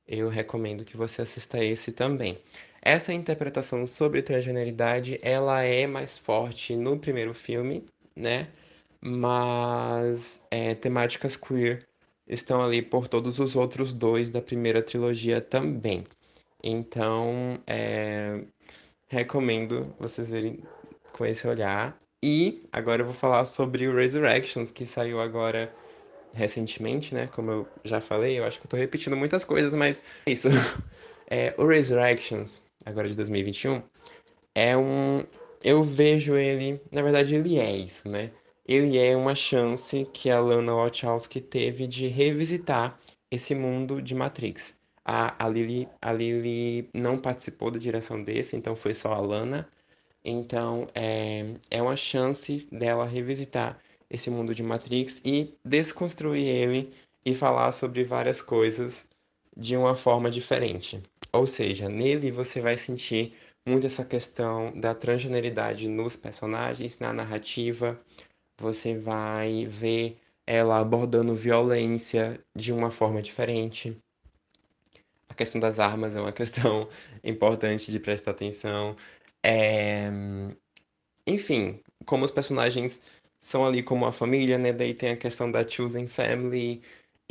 Eu 0.07 0.29
recomendo 0.29 0.85
que 0.85 0.97
você 0.97 1.23
assista 1.23 1.65
esse 1.65 1.93
também. 1.93 2.39
Essa 2.83 3.13
interpretação 3.13 3.87
sobre 3.87 4.23
transgeneridade, 4.23 5.19
ela 5.23 5.63
é 5.63 5.87
mais 5.87 6.17
forte 6.17 6.75
no 6.75 6.99
primeiro 6.99 7.35
filme, 7.35 7.85
né? 8.17 8.49
Mas 9.01 10.43
é, 10.51 10.75
temáticas 10.75 11.37
queer 11.37 11.87
estão 12.27 12.63
ali 12.63 12.81
por 12.81 13.09
todos 13.09 13.39
os 13.39 13.55
outros 13.57 13.93
dois 13.93 14.31
da 14.31 14.41
primeira 14.41 14.83
trilogia 14.83 15.41
também. 15.41 16.05
Então, 16.63 17.59
é, 17.67 18.43
recomendo 19.09 19.95
vocês 19.99 20.31
verem 20.31 20.61
com 21.13 21.27
esse 21.27 21.47
olhar. 21.47 21.99
E 22.23 22.63
agora 22.73 23.03
eu 23.03 23.07
vou 23.07 23.15
falar 23.15 23.45
sobre 23.45 23.89
o 23.89 23.97
Resurrections, 23.97 24.71
que 24.71 24.87
saiu 24.87 25.21
agora 25.21 25.73
recentemente, 26.33 27.15
né? 27.15 27.27
Como 27.29 27.51
eu 27.51 27.69
já 27.85 28.01
falei, 28.01 28.39
eu 28.39 28.45
acho 28.45 28.61
que 28.61 28.67
eu 28.67 28.71
tô 28.71 28.77
repetindo 28.77 29.17
muitas 29.17 29.45
coisas, 29.45 29.75
mas 29.75 30.03
é 30.27 30.33
isso. 30.33 30.49
É, 31.33 31.55
o 31.57 31.65
Resurrections, 31.65 32.61
agora 32.85 33.09
de 33.09 33.17
2021, 33.17 33.83
é 34.55 34.77
um. 34.77 35.25
Eu 35.63 35.83
vejo 35.83 36.37
ele. 36.37 36.81
Na 36.91 37.03
verdade, 37.03 37.35
ele 37.35 37.59
é 37.59 37.77
isso, 37.77 38.09
né? 38.09 38.31
Ele 38.67 38.99
é 38.99 39.17
uma 39.17 39.35
chance 39.35 40.07
que 40.13 40.31
a 40.31 40.41
Lana 40.41 40.75
Wachowski 40.75 41.41
teve 41.41 41.87
de 41.87 42.07
revisitar 42.07 42.99
esse 43.31 43.55
mundo 43.55 44.01
de 44.01 44.15
Matrix. 44.15 44.77
A, 45.05 45.45
a, 45.45 45.49
Lily, 45.49 45.89
a 46.01 46.13
Lily 46.13 46.89
não 46.95 47.19
participou 47.19 47.71
da 47.71 47.79
direção 47.79 48.23
desse, 48.23 48.57
então 48.57 48.77
foi 48.77 48.95
só 48.95 49.13
a 49.13 49.19
Lana. 49.21 49.69
Então 50.25 50.89
é, 50.95 51.55
é 51.71 51.83
uma 51.83 51.97
chance 51.97 52.69
dela 52.71 53.07
revisitar 53.07 53.79
esse 54.09 54.31
mundo 54.31 54.55
de 54.55 54.63
Matrix 54.63 55.23
e 55.25 55.55
desconstruir 55.65 56.47
ele 56.47 56.93
e 57.25 57.35
falar 57.35 57.73
sobre 57.73 58.05
várias 58.05 58.43
coisas 58.43 59.05
de 59.57 59.77
uma 59.77 59.97
forma 59.97 60.31
diferente. 60.31 61.03
Ou 61.33 61.47
seja, 61.47 61.89
nele 61.89 62.31
você 62.31 62.61
vai 62.61 62.77
sentir 62.77 63.35
muito 63.67 63.87
essa 63.87 64.05
questão 64.05 64.73
da 64.79 64.95
transgeneridade 64.95 65.89
nos 65.89 66.17
personagens, 66.17 66.99
na 66.99 67.13
narrativa. 67.13 68.01
Você 68.59 68.97
vai 68.99 69.67
ver 69.67 70.19
ela 70.47 70.79
abordando 70.79 71.35
violência 71.35 72.43
de 72.57 72.73
uma 72.73 72.91
forma 72.91 73.23
diferente. 73.23 73.97
A 75.29 75.35
questão 75.35 75.61
das 75.61 75.79
armas 75.79 76.17
é 76.17 76.21
uma 76.21 76.33
questão 76.33 76.89
importante 77.23 77.91
de 77.91 78.01
prestar 78.01 78.33
atenção. 78.33 78.97
É... 79.43 80.11
Enfim, 81.27 81.81
como 82.05 82.25
os 82.25 82.31
personagens 82.33 83.01
são 83.41 83.65
ali 83.65 83.83
como 83.83 84.05
a 84.07 84.13
família, 84.13 84.59
né? 84.59 84.73
Daí 84.73 84.93
tem 84.95 85.13
a 85.13 85.17
questão 85.17 85.51
da 85.51 85.67
choosing 85.67 86.07
family. 86.07 86.83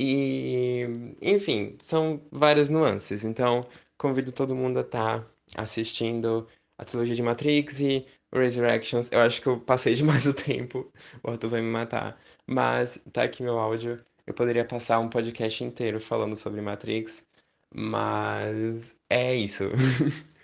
E, 0.02 1.16
enfim, 1.22 1.76
são 1.82 2.22
várias 2.32 2.70
nuances. 2.70 3.26
Então, 3.26 3.68
convido 3.98 4.32
todo 4.32 4.56
mundo 4.56 4.78
a 4.78 4.82
estar 4.82 5.20
tá 5.20 5.28
assistindo 5.56 6.48
a 6.78 6.86
trilogia 6.86 7.16
de 7.16 7.22
Matrix 7.22 7.82
e 7.82 8.08
Resurrections. 8.32 9.10
Eu 9.12 9.20
acho 9.20 9.42
que 9.42 9.48
eu 9.48 9.60
passei 9.60 9.96
demais 9.96 10.26
o 10.26 10.34
tempo. 10.34 10.90
O 11.22 11.30
Arthur 11.30 11.50
vai 11.50 11.62
me 11.62 11.68
matar. 11.70 12.18
Mas 12.48 12.98
tá 13.12 13.24
aqui 13.24 13.44
meu 13.44 13.60
áudio. 13.60 14.02
Eu 14.26 14.34
poderia 14.34 14.64
passar 14.64 15.00
um 15.00 15.10
podcast 15.10 15.64
inteiro 15.66 16.00
falando 16.00 16.38
sobre 16.38 16.62
Matrix. 16.62 17.26
Mas 17.76 18.96
é 19.10 19.36
isso. 19.36 19.66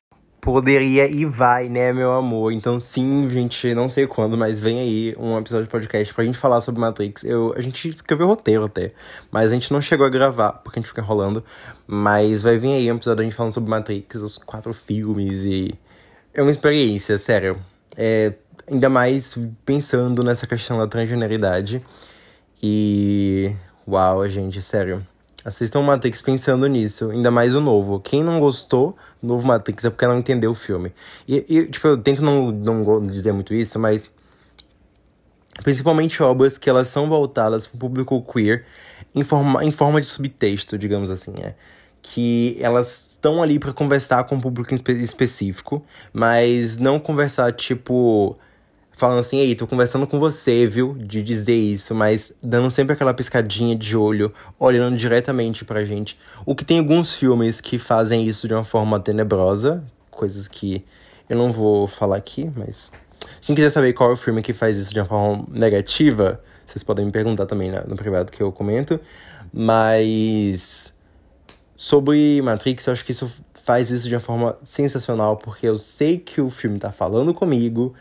poderia 0.45 1.07
e 1.07 1.25
vai, 1.25 1.67
né, 1.67 1.91
meu 1.91 2.11
amor? 2.13 2.51
Então, 2.51 2.79
sim, 2.79 3.27
gente, 3.31 3.73
não 3.73 3.89
sei 3.89 4.05
quando, 4.05 4.37
mas 4.37 4.59
vem 4.59 4.79
aí 4.79 5.15
um 5.17 5.35
episódio 5.39 5.65
de 5.65 5.71
podcast 5.71 6.13
pra 6.13 6.23
gente 6.23 6.37
falar 6.37 6.61
sobre 6.61 6.79
Matrix. 6.79 7.23
Eu, 7.23 7.51
a 7.57 7.61
gente 7.61 7.89
escreveu 7.89 8.27
roteiro 8.27 8.63
até, 8.63 8.91
mas 9.31 9.49
a 9.49 9.53
gente 9.55 9.73
não 9.73 9.81
chegou 9.81 10.05
a 10.05 10.09
gravar, 10.09 10.53
porque 10.53 10.77
a 10.77 10.81
gente 10.81 10.89
fica 10.89 11.01
enrolando. 11.01 11.43
Mas 11.87 12.43
vai 12.43 12.59
vir 12.59 12.73
aí 12.73 12.91
um 12.91 12.95
episódio 12.95 13.17
da 13.17 13.23
gente 13.23 13.35
falando 13.35 13.53
sobre 13.53 13.71
Matrix, 13.71 14.21
os 14.21 14.37
quatro 14.37 14.71
filmes 14.71 15.43
e. 15.43 15.73
É 16.31 16.43
uma 16.43 16.51
experiência, 16.51 17.17
sério. 17.17 17.57
É, 17.97 18.33
ainda 18.71 18.87
mais 18.87 19.35
pensando 19.65 20.23
nessa 20.23 20.45
questão 20.45 20.77
da 20.77 20.85
transgeneridade. 20.85 21.83
E. 22.61 23.51
Uau, 23.87 24.29
gente, 24.29 24.61
sério. 24.61 25.05
Assistam 25.45 25.83
Matrix 25.83 26.23
pensando 26.23 26.65
nisso, 26.65 27.11
ainda 27.11 27.29
mais 27.29 27.53
o 27.53 27.61
novo. 27.61 27.99
Quem 27.99 28.23
não 28.23 28.39
gostou 28.39 28.97
do 29.21 29.27
novo 29.27 29.45
Matrix 29.45 29.85
é 29.85 29.91
porque 29.91 30.07
não 30.07 30.17
entendeu 30.17 30.49
o 30.49 30.55
filme. 30.55 30.91
E, 31.27 31.45
e 31.47 31.67
tipo, 31.67 31.87
eu 31.87 31.97
tento 31.99 32.23
não, 32.23 32.51
não 32.51 33.05
dizer 33.05 33.31
muito 33.31 33.53
isso, 33.53 33.77
mas. 33.77 34.11
Principalmente 35.63 36.21
obras 36.21 36.57
que 36.57 36.67
elas 36.67 36.87
são 36.87 37.07
voltadas 37.07 37.67
para 37.67 37.77
o 37.77 37.79
público 37.79 38.21
queer 38.23 38.65
em 39.13 39.23
forma, 39.23 39.63
em 39.63 39.71
forma 39.71 40.01
de 40.01 40.07
subtexto, 40.07 40.79
digamos 40.79 41.11
assim, 41.11 41.35
é. 41.39 41.53
Que 42.01 42.57
elas 42.59 43.11
estão 43.11 43.41
ali 43.41 43.59
para 43.59 43.71
conversar 43.71 44.23
com 44.23 44.35
um 44.35 44.41
público 44.41 44.73
espe 44.73 44.93
específico, 44.93 45.85
mas 46.11 46.77
não 46.77 46.99
conversar, 46.99 47.53
tipo 47.53 48.35
falando 48.95 49.19
assim, 49.19 49.37
ei, 49.37 49.53
tô 49.55 49.67
conversando 49.67 50.07
com 50.07 50.19
você, 50.19 50.65
viu? 50.65 50.95
De 50.97 51.21
dizer 51.21 51.55
isso, 51.55 51.93
mas 51.93 52.33
dando 52.41 52.71
sempre 52.71 52.93
aquela 52.93 53.13
piscadinha 53.13 53.75
de 53.75 53.95
olho, 53.95 54.33
olhando 54.57 54.97
diretamente 54.97 55.65
pra 55.65 55.85
gente. 55.85 56.17
O 56.45 56.55
que 56.55 56.63
tem 56.63 56.79
alguns 56.79 57.13
filmes 57.13 57.59
que 57.59 57.77
fazem 57.77 58.25
isso 58.25 58.47
de 58.47 58.53
uma 58.53 58.63
forma 58.63 58.99
tenebrosa, 58.99 59.83
coisas 60.09 60.47
que 60.47 60.83
eu 61.29 61.37
não 61.37 61.51
vou 61.51 61.87
falar 61.87 62.15
aqui, 62.15 62.51
mas. 62.55 62.91
Quem 63.41 63.55
quiser 63.55 63.69
saber 63.69 63.93
qual 63.93 64.11
é 64.11 64.13
o 64.13 64.17
filme 64.17 64.41
que 64.41 64.53
faz 64.53 64.77
isso 64.77 64.93
de 64.93 64.99
uma 64.99 65.05
forma 65.05 65.45
negativa, 65.49 66.41
vocês 66.65 66.83
podem 66.83 67.05
me 67.05 67.11
perguntar 67.11 67.45
também 67.45 67.71
no 67.87 67.95
privado 67.95 68.31
que 68.31 68.41
eu 68.41 68.51
comento. 68.51 68.99
Mas. 69.51 70.95
Sobre 71.75 72.41
Matrix, 72.41 72.87
eu 72.87 72.93
acho 72.93 73.03
que 73.03 73.11
isso 73.11 73.29
faz 73.65 73.91
isso 73.91 74.07
de 74.07 74.15
uma 74.15 74.21
forma 74.21 74.57
sensacional, 74.63 75.35
porque 75.35 75.67
eu 75.67 75.77
sei 75.77 76.17
que 76.17 76.39
o 76.39 76.49
filme 76.49 76.79
tá 76.79 76.91
falando 76.91 77.33
comigo 77.33 77.93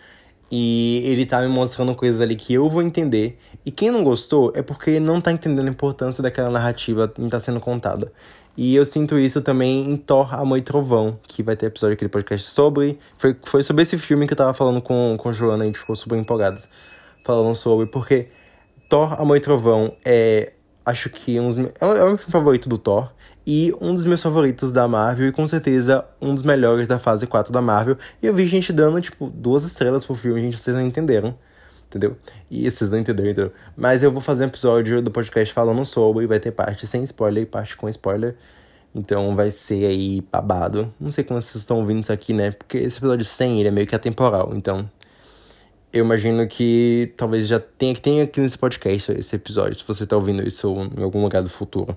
e 0.56 1.02
ele 1.04 1.26
tá 1.26 1.40
me 1.40 1.48
mostrando 1.48 1.96
coisas 1.96 2.20
ali 2.20 2.36
que 2.36 2.54
eu 2.54 2.70
vou 2.70 2.80
entender. 2.80 3.36
E 3.66 3.72
quem 3.72 3.90
não 3.90 4.04
gostou 4.04 4.52
é 4.54 4.62
porque 4.62 5.00
não 5.00 5.20
tá 5.20 5.32
entendendo 5.32 5.66
a 5.66 5.70
importância 5.70 6.22
daquela 6.22 6.48
narrativa 6.48 7.08
que 7.08 7.28
tá 7.28 7.40
sendo 7.40 7.58
contada. 7.58 8.12
E 8.56 8.72
eu 8.72 8.84
sinto 8.84 9.18
isso 9.18 9.42
também 9.42 9.90
em 9.90 9.96
Thor, 9.96 10.32
Amor 10.32 10.56
e 10.56 10.62
Trovão, 10.62 11.18
que 11.26 11.42
vai 11.42 11.56
ter 11.56 11.66
episódio 11.66 11.94
aqui 11.94 12.04
do 12.04 12.08
podcast 12.08 12.48
sobre. 12.48 13.00
Foi, 13.18 13.36
foi 13.42 13.64
sobre 13.64 13.82
esse 13.82 13.98
filme 13.98 14.28
que 14.28 14.32
eu 14.32 14.36
tava 14.36 14.54
falando 14.54 14.80
com, 14.80 15.16
com 15.18 15.32
Joana, 15.32 15.64
a 15.64 15.66
gente 15.66 15.80
ficou 15.80 15.96
super 15.96 16.16
empolgado 16.16 16.62
falando 17.24 17.52
sobre, 17.56 17.86
porque 17.86 18.28
Thor, 18.88 19.20
Amor 19.20 19.36
e 19.36 19.40
Trovão 19.40 19.96
é. 20.04 20.52
Acho 20.86 21.10
que 21.10 21.40
um 21.40 21.48
é 21.80 21.84
o 21.84 22.06
meu 22.06 22.18
filme 22.18 22.30
favorito 22.30 22.68
do 22.68 22.78
Thor 22.78 23.10
e 23.46 23.74
um 23.80 23.94
dos 23.94 24.04
meus 24.04 24.22
favoritos 24.22 24.72
da 24.72 24.88
Marvel 24.88 25.28
e 25.28 25.32
com 25.32 25.46
certeza 25.46 26.04
um 26.20 26.34
dos 26.34 26.42
melhores 26.42 26.88
da 26.88 26.98
fase 26.98 27.26
4 27.26 27.52
da 27.52 27.60
Marvel. 27.60 27.96
E 28.22 28.26
eu 28.26 28.34
vi 28.34 28.46
gente 28.46 28.72
dando, 28.72 29.00
tipo, 29.00 29.30
duas 29.30 29.64
estrelas 29.64 30.04
pro 30.04 30.14
filme, 30.14 30.40
gente, 30.40 30.58
vocês 30.58 30.74
não 30.76 30.84
entenderam. 30.84 31.36
Entendeu? 31.88 32.16
E 32.50 32.68
vocês 32.68 32.90
não 32.90 32.98
entenderam, 32.98 33.30
entendeu? 33.30 33.52
Mas 33.76 34.02
eu 34.02 34.10
vou 34.10 34.20
fazer 34.20 34.44
um 34.44 34.48
episódio 34.48 35.00
do 35.02 35.10
podcast 35.10 35.52
falando 35.54 35.84
sobre, 35.84 36.26
vai 36.26 36.40
ter 36.40 36.50
parte 36.50 36.86
sem 36.86 37.04
spoiler 37.04 37.42
e 37.42 37.46
parte 37.46 37.76
com 37.76 37.88
spoiler. 37.88 38.34
Então 38.94 39.34
vai 39.36 39.50
ser 39.50 39.86
aí 39.86 40.20
babado. 40.32 40.92
Não 40.98 41.10
sei 41.10 41.24
como 41.24 41.40
vocês 41.40 41.56
estão 41.56 41.78
ouvindo 41.78 42.00
isso 42.00 42.12
aqui, 42.12 42.32
né? 42.32 42.52
Porque 42.52 42.78
esse 42.78 42.98
episódio 42.98 43.24
100 43.24 43.60
ele 43.60 43.68
é 43.68 43.70
meio 43.70 43.86
que 43.86 43.94
atemporal. 43.94 44.52
Então 44.54 44.88
eu 45.92 46.04
imagino 46.04 46.46
que 46.48 47.12
talvez 47.16 47.46
já 47.46 47.60
tenha, 47.60 47.94
tenha 47.94 48.24
aqui 48.24 48.40
nesse 48.40 48.58
podcast 48.58 49.12
esse 49.12 49.36
episódio, 49.36 49.76
se 49.76 49.84
você 49.86 50.04
tá 50.04 50.16
ouvindo 50.16 50.46
isso 50.46 50.68
em 50.96 51.02
algum 51.02 51.22
lugar 51.22 51.42
do 51.42 51.48
futuro. 51.48 51.96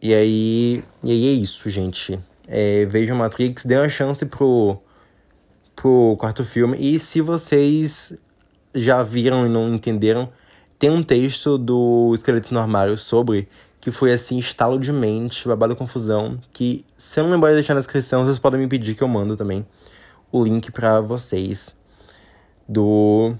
E 0.00 0.14
aí, 0.14 0.84
e 1.02 1.10
aí 1.10 1.26
é 1.26 1.32
isso, 1.32 1.68
gente. 1.68 2.18
É, 2.46 2.84
vejam 2.86 3.16
Matrix, 3.16 3.64
dê 3.64 3.76
uma 3.76 3.88
chance 3.88 4.24
pro, 4.26 4.78
pro 5.74 6.16
quarto 6.18 6.44
filme. 6.44 6.78
E 6.80 7.00
se 7.00 7.20
vocês 7.20 8.16
já 8.74 9.02
viram 9.02 9.46
e 9.46 9.48
não 9.48 9.74
entenderam, 9.74 10.30
tem 10.78 10.90
um 10.90 11.02
texto 11.02 11.58
do 11.58 12.12
Esqueleto 12.14 12.54
no 12.54 12.60
Armário 12.60 12.96
sobre 12.96 13.48
que 13.80 13.90
foi 13.90 14.12
assim, 14.12 14.38
estalo 14.38 14.78
de 14.78 14.92
mente, 14.92 15.46
babado 15.46 15.74
confusão. 15.74 16.38
Que 16.52 16.84
se 16.96 17.20
eu 17.20 17.24
não 17.24 17.32
lembrar 17.32 17.50
de 17.50 17.56
deixar 17.56 17.74
na 17.74 17.80
descrição, 17.80 18.24
vocês 18.24 18.38
podem 18.38 18.60
me 18.60 18.68
pedir 18.68 18.94
que 18.94 19.02
eu 19.02 19.08
mando 19.08 19.36
também 19.36 19.66
o 20.30 20.44
link 20.44 20.70
para 20.70 21.00
vocês 21.00 21.76
do 22.68 23.34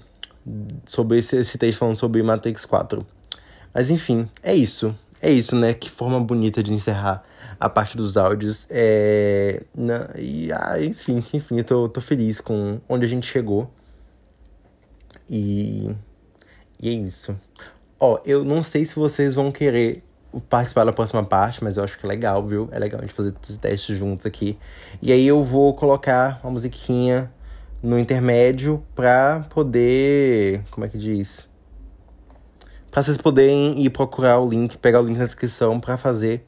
sobre 0.85 1.19
esse, 1.19 1.37
esse 1.37 1.57
texto 1.57 1.79
falando 1.79 1.95
sobre 1.95 2.23
Matrix 2.23 2.65
4. 2.65 3.05
Mas 3.73 3.89
enfim, 3.89 4.27
é 4.41 4.55
isso. 4.55 4.95
É 5.21 5.31
isso, 5.31 5.55
né? 5.55 5.73
Que 5.73 5.89
forma 5.89 6.19
bonita 6.19 6.63
de 6.63 6.73
encerrar 6.73 7.23
a 7.59 7.69
parte 7.69 7.97
dos 7.97 8.15
áudios. 8.17 8.65
É, 8.69 9.63
na, 9.75 10.09
e, 10.17 10.51
ah, 10.53 10.81
enfim, 10.81 11.23
enfim, 11.33 11.57
eu 11.57 11.63
tô, 11.63 11.89
tô 11.89 12.01
feliz 12.01 12.39
com 12.39 12.79
onde 12.87 13.05
a 13.05 13.09
gente 13.09 13.27
chegou. 13.27 13.69
E, 15.29 15.93
e 16.81 16.89
é 16.89 16.93
isso. 16.93 17.39
Ó, 17.99 18.19
eu 18.25 18.45
não 18.45 18.63
sei 18.63 18.85
se 18.85 18.95
vocês 18.95 19.35
vão 19.35 19.51
querer 19.51 20.03
participar 20.49 20.85
da 20.85 20.93
próxima 20.93 21.23
parte, 21.23 21.63
mas 21.63 21.77
eu 21.77 21.83
acho 21.83 21.97
que 21.97 22.05
é 22.05 22.09
legal, 22.09 22.45
viu? 22.45 22.69
É 22.71 22.79
legal 22.79 22.99
a 22.99 23.03
gente 23.03 23.13
fazer 23.13 23.33
esses 23.41 23.57
testes 23.57 23.97
juntos 23.97 24.25
aqui. 24.25 24.57
E 25.01 25.11
aí 25.11 25.27
eu 25.27 25.43
vou 25.43 25.73
colocar 25.73 26.39
uma 26.43 26.51
musiquinha 26.51 27.31
no 27.81 27.99
intermédio 27.99 28.83
pra 28.95 29.45
poder. 29.49 30.61
Como 30.71 30.85
é 30.85 30.89
que 30.89 30.97
diz? 30.97 31.48
Pra 32.91 33.03
vocês 33.03 33.17
poderem 33.17 33.79
ir 33.79 33.89
procurar 33.91 34.39
o 34.39 34.49
link, 34.49 34.77
pegar 34.77 35.01
o 35.01 35.05
link 35.05 35.17
na 35.17 35.25
descrição 35.25 35.79
pra 35.79 35.95
fazer 35.95 36.45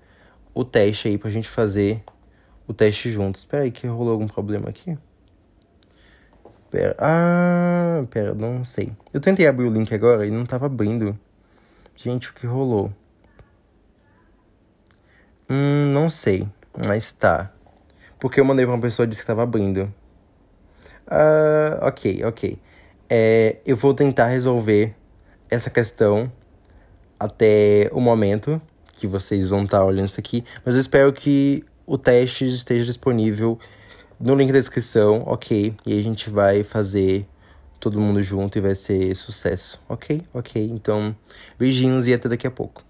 o 0.54 0.66
teste 0.66 1.08
aí, 1.08 1.18
pra 1.18 1.30
gente 1.30 1.48
fazer 1.48 2.04
o 2.68 2.74
teste 2.74 3.12
juntos. 3.12 3.42
Espera 3.42 3.64
aí 3.64 3.72
que 3.72 3.86
rolou 3.88 4.14
algum 4.14 4.28
problema 4.28 4.70
aqui. 4.70 4.98
Pera. 6.72 6.96
Ah, 6.98 8.04
pera, 8.10 8.34
não 8.34 8.64
sei. 8.64 8.92
Eu 9.14 9.20
tentei 9.20 9.46
abrir 9.46 9.66
o 9.66 9.72
link 9.72 9.94
agora 9.94 10.26
e 10.26 10.32
não 10.32 10.46
tava 10.46 10.66
abrindo. 10.66 11.18
Gente, 11.96 12.30
o 12.30 12.34
que 12.34 12.48
rolou? 12.48 12.92
Hum, 15.50 15.92
não 15.94 16.10
sei. 16.10 16.48
Mas 16.88 17.12
tá. 17.12 17.52
Porque 18.20 18.40
eu 18.40 18.46
mandei 18.46 18.66
pra 18.66 18.74
uma 18.74 18.82
pessoa 18.82 19.06
e 19.06 19.10
disse 19.10 19.22
que 19.22 19.28
tava 19.28 19.44
abrindo. 19.44 19.94
Ah, 21.06 21.80
ok, 21.82 22.24
ok. 22.24 22.58
É, 23.10 23.58
eu 23.66 23.76
vou 23.76 23.94
tentar 23.94 24.28
resolver 24.28 24.96
essa 25.52 25.70
questão 25.70 26.32
até 27.20 27.90
o 27.92 28.00
momento 28.00 28.60
que 28.98 29.06
vocês 29.06 29.50
vão 29.50 29.66
estar 29.66 29.80
tá 29.80 29.86
olhando 29.86 30.08
isso 30.08 30.20
aqui. 30.20 30.44
Mas 30.66 30.76
eu 30.76 30.82
espero 30.82 31.12
que 31.12 31.64
o 31.86 31.98
teste 31.98 32.48
esteja 32.48 32.86
disponível 32.86 33.60
no 34.20 34.34
link 34.36 34.52
da 34.52 34.60
descrição, 34.60 35.24
ok? 35.26 35.76
E 35.86 36.00
a 36.00 36.02
gente 36.02 36.30
vai 36.30 36.64
fazer 36.64 37.28
todo 37.80 38.00
mundo 38.00 38.24
junto 38.24 38.58
e 38.58 38.62
vai 38.62 38.76
ser 38.76 39.16
sucesso, 39.16 39.82
ok? 39.90 40.24
Ok, 40.34 40.64
então 40.64 41.16
beijinhos 41.60 42.08
e 42.08 42.14
até 42.14 42.30
daqui 42.30 42.48
a 42.48 42.52
pouco. 42.52 42.84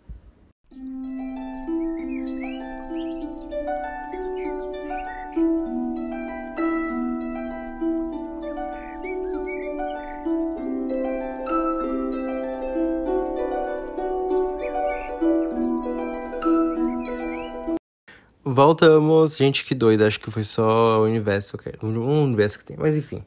Voltamos, 18.54 19.38
gente, 19.38 19.64
que 19.64 19.74
doida. 19.74 20.06
Acho 20.06 20.20
que 20.20 20.30
foi 20.30 20.44
só 20.44 21.00
o 21.00 21.06
universo, 21.06 21.56
okay? 21.56 21.72
um 21.82 22.24
universo 22.24 22.60
que 22.60 22.66
tem. 22.66 22.76
Mas 22.78 22.98
enfim. 22.98 23.24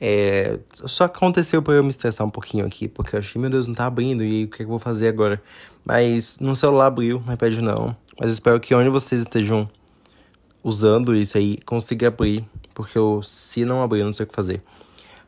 É, 0.00 0.60
só 0.70 1.04
aconteceu 1.04 1.60
pra 1.60 1.74
eu 1.74 1.82
me 1.82 1.90
estressar 1.90 2.24
um 2.24 2.30
pouquinho 2.30 2.64
aqui, 2.64 2.86
porque 2.86 3.16
eu 3.16 3.18
achei, 3.18 3.40
meu 3.40 3.50
Deus, 3.50 3.66
não 3.66 3.74
tá 3.74 3.86
abrindo, 3.86 4.22
e 4.22 4.44
o 4.44 4.48
que, 4.48 4.54
é 4.54 4.58
que 4.58 4.62
eu 4.62 4.68
vou 4.68 4.78
fazer 4.78 5.08
agora? 5.08 5.42
Mas 5.84 6.38
no 6.38 6.54
celular 6.54 6.86
abriu, 6.86 7.20
não 7.26 7.36
pede 7.36 7.60
não. 7.60 7.96
Mas 8.20 8.32
espero 8.32 8.60
que 8.60 8.72
onde 8.76 8.88
vocês 8.90 9.22
estejam 9.22 9.68
usando 10.62 11.16
isso 11.16 11.36
aí, 11.36 11.58
consiga 11.66 12.06
abrir, 12.06 12.48
porque 12.72 12.96
eu, 12.96 13.20
se 13.24 13.64
não 13.64 13.82
abrir, 13.82 14.00
eu 14.00 14.06
não 14.06 14.12
sei 14.12 14.22
o 14.24 14.28
que 14.28 14.36
fazer. 14.36 14.62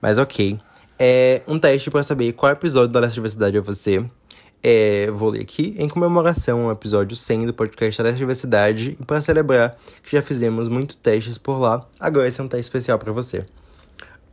Mas 0.00 0.18
ok. 0.18 0.56
É 0.96 1.42
um 1.48 1.58
teste 1.58 1.90
para 1.90 2.04
saber 2.04 2.32
qual 2.34 2.52
episódio 2.52 2.92
da 2.92 3.00
Leste 3.00 3.14
Diversidade 3.14 3.56
é 3.56 3.60
você. 3.60 4.04
É, 4.62 5.10
vou 5.10 5.30
ler 5.30 5.40
aqui, 5.40 5.74
em 5.78 5.88
comemoração 5.88 6.66
ao 6.66 6.72
episódio 6.72 7.16
100 7.16 7.46
do 7.46 7.54
podcast 7.54 8.02
da 8.02 8.10
Diversidade 8.10 8.94
e 9.00 9.04
para 9.04 9.18
celebrar 9.20 9.78
que 10.02 10.14
já 10.14 10.20
fizemos 10.20 10.68
muitos 10.68 10.96
testes 10.96 11.38
por 11.38 11.58
lá, 11.58 11.86
agora 11.98 12.28
esse 12.28 12.42
é 12.42 12.44
um 12.44 12.48
teste 12.48 12.64
especial 12.64 12.98
para 12.98 13.10
você. 13.10 13.46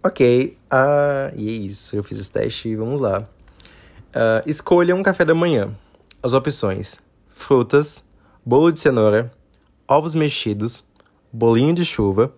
Ok, 0.04 0.58
uh, 0.72 1.34
e 1.34 1.50
é 1.50 1.52
isso, 1.52 1.96
eu 1.96 2.04
fiz 2.04 2.20
esse 2.20 2.32
teste 2.32 2.68
e 2.68 2.76
vamos 2.76 3.00
lá. 3.00 3.22
Uh, 4.10 4.44
escolha 4.46 4.94
um 4.94 5.02
café 5.02 5.24
da 5.24 5.34
manhã. 5.34 5.74
As 6.22 6.34
opções: 6.34 7.00
frutas, 7.30 8.04
bolo 8.46 8.70
de 8.70 8.82
cenoura, 8.82 9.32
ovos 9.88 10.14
mexidos, 10.14 10.84
bolinho 11.32 11.74
de 11.74 11.86
chuva, 11.86 12.34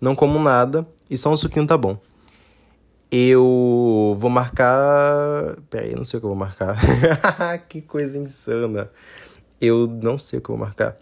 não 0.00 0.14
como 0.14 0.38
nada 0.38 0.86
e 1.10 1.18
só 1.18 1.30
um 1.32 1.36
suquinho 1.36 1.66
tá 1.66 1.76
bom. 1.76 1.98
Eu 3.14 4.16
vou 4.18 4.30
marcar. 4.30 5.56
Peraí, 5.68 5.94
não 5.94 6.02
sei 6.02 6.16
o 6.16 6.20
que 6.22 6.24
eu 6.24 6.30
vou 6.30 6.38
marcar. 6.38 6.78
que 7.68 7.82
coisa 7.82 8.16
insana. 8.16 8.90
Eu 9.60 9.86
não 9.86 10.18
sei 10.18 10.38
o 10.38 10.42
que 10.42 10.48
eu 10.48 10.56
vou 10.56 10.66
marcar. 10.66 10.96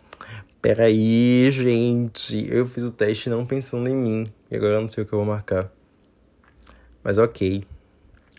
Peraí, 0.60 1.48
gente. 1.52 2.52
Eu 2.52 2.66
fiz 2.66 2.82
o 2.82 2.90
teste 2.90 3.30
não 3.30 3.46
pensando 3.46 3.88
em 3.88 3.94
mim. 3.94 4.32
E 4.50 4.56
agora 4.56 4.74
eu 4.74 4.80
não 4.80 4.88
sei 4.88 5.04
o 5.04 5.06
que 5.06 5.12
eu 5.12 5.20
vou 5.20 5.28
marcar. 5.28 5.70
Mas 7.04 7.16
ok. 7.16 7.62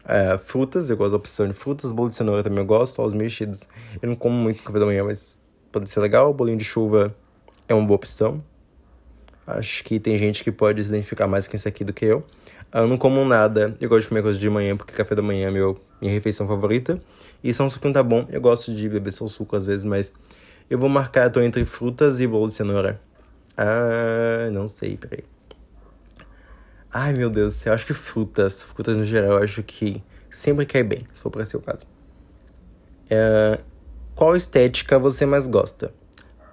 É, 0.04 0.38
frutas, 0.38 0.90
eu 0.90 0.98
gosto 0.98 1.12
da 1.12 1.18
opção 1.18 1.48
de 1.48 1.54
frutas. 1.54 1.94
Bolo 1.94 2.10
de 2.10 2.18
cenoura 2.18 2.44
também 2.44 2.60
eu 2.60 2.66
gosto. 2.66 2.96
Só 2.96 3.06
os 3.06 3.14
mexidos. 3.14 3.70
Eu 4.02 4.10
não 4.10 4.18
como 4.18 4.36
muito 4.36 4.62
café 4.64 4.80
da 4.80 4.86
manhã, 4.86 5.06
mas 5.06 5.42
pode 5.72 5.90
ser 5.90 6.02
legal. 6.02 6.34
Bolinho 6.34 6.58
de 6.58 6.66
chuva 6.66 7.16
é 7.70 7.74
uma 7.74 7.88
boa 7.88 7.96
opção. 7.96 8.44
Acho 9.48 9.82
que 9.86 9.98
tem 9.98 10.18
gente 10.18 10.44
que 10.44 10.52
pode 10.52 10.84
se 10.84 10.90
identificar 10.90 11.26
mais 11.26 11.48
com 11.48 11.56
isso 11.56 11.70
aqui 11.70 11.86
do 11.86 11.94
que 11.94 12.04
eu. 12.04 12.26
Eu 12.74 12.88
não 12.88 12.98
como 12.98 13.24
nada. 13.26 13.76
Eu 13.82 13.90
gosto 13.90 14.04
de 14.04 14.10
comer 14.10 14.22
coisa 14.22 14.40
de 14.40 14.50
manhã, 14.50 14.78
porque 14.78 14.94
café 14.94 15.14
da 15.14 15.22
manhã 15.22 15.50
é 15.50 15.52
meu, 15.52 15.80
minha 16.00 16.14
refeição 16.14 16.48
favorita. 16.48 17.02
E 17.44 17.54
só 17.54 17.64
um 17.64 17.70
suco 17.70 17.92
tá 17.92 18.02
bom. 18.02 18.26
Eu 18.30 18.40
gosto 18.40 18.74
de 18.74 18.88
beber 18.88 19.12
só 19.12 19.28
suco 19.28 19.56
às 19.56 19.66
vezes, 19.66 19.86
mas 19.86 20.12
eu 20.70 20.80
vou 20.80 20.88
marcar, 20.88 21.30
tô 21.30 21.42
entre 21.42 21.66
frutas 21.66 22.22
e 22.22 22.28
bolo 22.28 22.48
de 22.48 22.54
cenoura. 22.54 23.02
Ah, 23.58 24.50
não 24.52 24.68
sei, 24.68 24.96
peraí. 24.96 25.24
Ai, 26.94 27.14
meu 27.14 27.30
Deus, 27.30 27.66
eu 27.66 27.74
acho 27.74 27.86
que 27.86 27.94
frutas, 27.94 28.64
frutas 28.64 28.98
no 28.98 29.06
geral, 29.06 29.38
eu 29.38 29.44
acho 29.44 29.64
que 29.64 30.04
sempre 30.30 30.66
cai 30.66 30.84
bem, 30.84 31.00
se 31.14 31.22
for 31.22 31.30
pra 31.30 31.46
ser 31.46 31.58
o 31.58 31.62
caso. 31.62 31.86
É, 33.10 33.60
qual 34.16 34.36
estética 34.36 35.00
você 35.00 35.26
mais 35.26 35.48
gosta? 35.48 35.94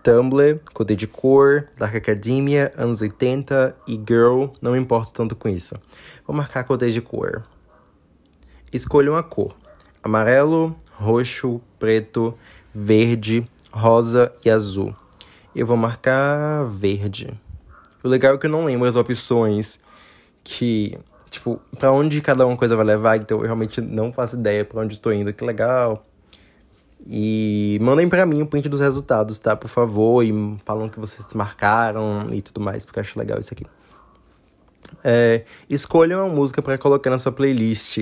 Tumblr, 0.09 0.59
Code 0.73 0.97
de 0.97 1.07
Cor, 1.07 1.69
Dark 1.77 1.95
Academia, 1.95 2.73
anos 2.79 3.03
80 3.03 3.77
e 3.87 3.93
Girl, 4.09 4.47
não 4.59 4.73
me 4.73 4.79
importo 4.79 5.13
tanto 5.13 5.37
com 5.37 5.51
isso. 5.51 5.75
Vou 6.27 6.35
marcar 6.35 6.65
Code 6.65 6.91
de 6.91 7.03
Cor. 7.03 7.45
Escolha 8.73 9.11
uma 9.11 9.23
cor: 9.23 9.55
amarelo, 10.03 10.75
roxo, 10.95 11.61
preto, 11.79 12.33
verde, 12.75 13.47
rosa 13.71 14.33
e 14.43 14.49
azul. 14.49 14.97
Eu 15.55 15.67
vou 15.67 15.77
marcar 15.77 16.65
verde. 16.65 17.39
O 18.03 18.09
legal 18.09 18.37
é 18.37 18.39
que 18.39 18.47
eu 18.47 18.51
não 18.51 18.65
lembro 18.65 18.89
as 18.89 18.97
opções 18.97 19.79
que, 20.43 20.99
tipo, 21.29 21.61
para 21.79 21.93
onde 21.93 22.23
cada 22.23 22.47
uma 22.47 22.57
coisa 22.57 22.75
vai 22.75 22.87
levar, 22.87 23.19
então 23.19 23.41
eu 23.41 23.45
realmente 23.45 23.83
não 23.83 24.11
faço 24.11 24.37
ideia 24.37 24.65
para 24.65 24.81
onde 24.81 24.95
estou 24.95 25.13
indo. 25.13 25.35
Que 25.35 25.45
legal. 25.45 26.08
E 27.07 27.79
mandem 27.81 28.09
para 28.09 28.27
mim 28.27 28.43
o 28.43 28.47
print 28.47 28.69
dos 28.69 28.81
resultados, 28.81 29.39
tá? 29.39 29.57
Por 29.57 29.69
favor. 29.69 30.23
E 30.25 30.33
falam 30.65 30.89
que 30.89 30.99
vocês 30.99 31.33
marcaram 31.35 32.29
e 32.33 32.43
tudo 32.43 32.61
mais, 32.61 32.85
porque 32.85 32.99
eu 32.99 33.03
acho 33.03 33.19
legal 33.19 33.39
isso 33.39 33.53
aqui. 33.53 33.65
É, 35.05 35.45
escolha 35.69 36.19
uma 36.19 36.33
música 36.33 36.63
para 36.63 36.79
colocar 36.79 37.11
na 37.11 37.19
sua 37.19 37.33
playlist. 37.33 37.99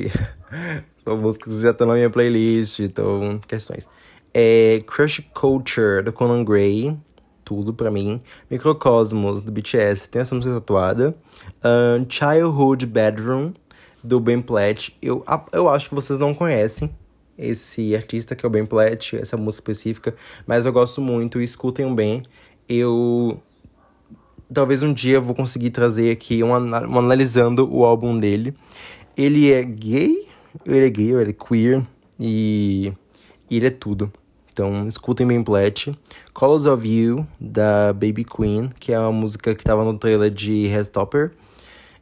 São 0.96 1.16
músicas 1.16 1.56
que 1.56 1.62
já 1.62 1.70
estão 1.70 1.86
na 1.86 1.94
minha 1.94 2.10
playlist, 2.10 2.80
então, 2.80 3.40
questões. 3.46 3.88
É, 4.32 4.82
Crush 4.86 5.20
Culture, 5.34 6.02
do 6.02 6.12
Conan 6.12 6.44
Gray, 6.44 6.96
tudo 7.44 7.72
pra 7.72 7.90
mim. 7.90 8.20
Microcosmos, 8.50 9.40
do 9.40 9.52
BTS, 9.52 10.10
tem 10.10 10.22
essa 10.22 10.34
música 10.34 10.54
tatuada. 10.54 11.16
Um, 11.64 12.06
Childhood 12.08 12.86
Bedroom, 12.86 13.52
do 14.02 14.20
Ben 14.20 14.40
Platt. 14.40 14.96
Eu, 15.00 15.24
eu 15.52 15.68
acho 15.68 15.88
que 15.88 15.94
vocês 15.94 16.18
não 16.18 16.34
conhecem, 16.34 16.90
esse 17.38 17.94
artista 17.94 18.34
que 18.34 18.44
é 18.44 18.48
o 18.48 18.50
Ben 18.50 18.66
Platt, 18.66 19.16
essa 19.16 19.36
música 19.36 19.70
específica, 19.70 20.14
mas 20.46 20.66
eu 20.66 20.72
gosto 20.72 21.00
muito, 21.00 21.40
escutem 21.40 21.94
bem. 21.94 22.22
Eu 22.68 23.40
talvez 24.52 24.82
um 24.82 24.92
dia 24.92 25.16
eu 25.16 25.22
vou 25.22 25.34
conseguir 25.34 25.70
trazer 25.70 26.10
aqui 26.10 26.42
um, 26.42 26.50
um 26.50 26.98
analisando 26.98 27.68
o 27.70 27.84
álbum 27.84 28.18
dele. 28.18 28.54
Ele 29.16 29.50
é 29.50 29.62
gay, 29.62 30.26
ele 30.64 30.86
é 30.86 30.90
gay, 30.90 31.12
ele 31.12 31.30
é 31.30 31.32
queer 31.32 31.86
e, 32.18 32.92
ele 33.50 33.66
é 33.66 33.70
tudo. 33.70 34.12
Então, 34.52 34.88
escutem 34.88 35.26
Ben 35.26 35.42
Platt. 35.42 35.94
Colors 36.32 36.66
of 36.66 36.86
You, 36.86 37.26
da 37.38 37.92
Baby 37.92 38.24
Queen, 38.24 38.70
que 38.80 38.92
é 38.92 38.98
uma 38.98 39.12
música 39.12 39.54
que 39.54 39.62
tava 39.62 39.84
no 39.84 39.98
trailer 39.98 40.30
de 40.30 40.66
Restopper. 40.66 41.32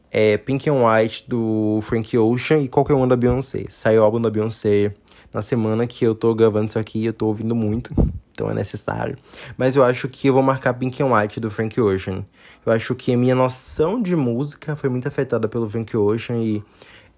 É 0.09 0.37
Pink 0.37 0.69
and 0.69 0.75
White, 0.75 1.25
do 1.27 1.79
Frank 1.81 2.17
Ocean 2.17 2.59
e 2.59 2.69
qualquer 2.69 2.93
um 2.93 3.05
da 3.05 3.17
Beyoncé. 3.17 3.65
Saiu 3.69 4.01
o 4.01 4.05
álbum 4.05 4.21
da 4.21 4.29
Beyoncé 4.29 4.95
na 5.35 5.41
semana 5.41 5.85
que 5.85 6.05
eu 6.05 6.15
tô 6.15 6.33
gravando 6.33 6.67
isso 6.67 6.79
aqui, 6.79 7.03
eu 7.03 7.11
tô 7.11 7.27
ouvindo 7.27 7.53
muito, 7.53 7.93
então 8.31 8.49
é 8.49 8.53
necessário. 8.53 9.17
Mas 9.57 9.75
eu 9.75 9.83
acho 9.83 10.07
que 10.07 10.29
eu 10.29 10.33
vou 10.33 10.41
marcar 10.41 10.73
Pink 10.75 11.03
and 11.03 11.13
White 11.13 11.41
do 11.41 11.51
Frank 11.51 11.79
Ocean. 11.81 12.25
Eu 12.65 12.71
acho 12.71 12.95
que 12.95 13.11
a 13.11 13.17
minha 13.17 13.35
noção 13.35 14.01
de 14.01 14.15
música 14.15 14.77
foi 14.77 14.89
muito 14.89 15.09
afetada 15.09 15.49
pelo 15.49 15.69
Frank 15.69 15.95
Ocean 15.97 16.37
e 16.37 16.63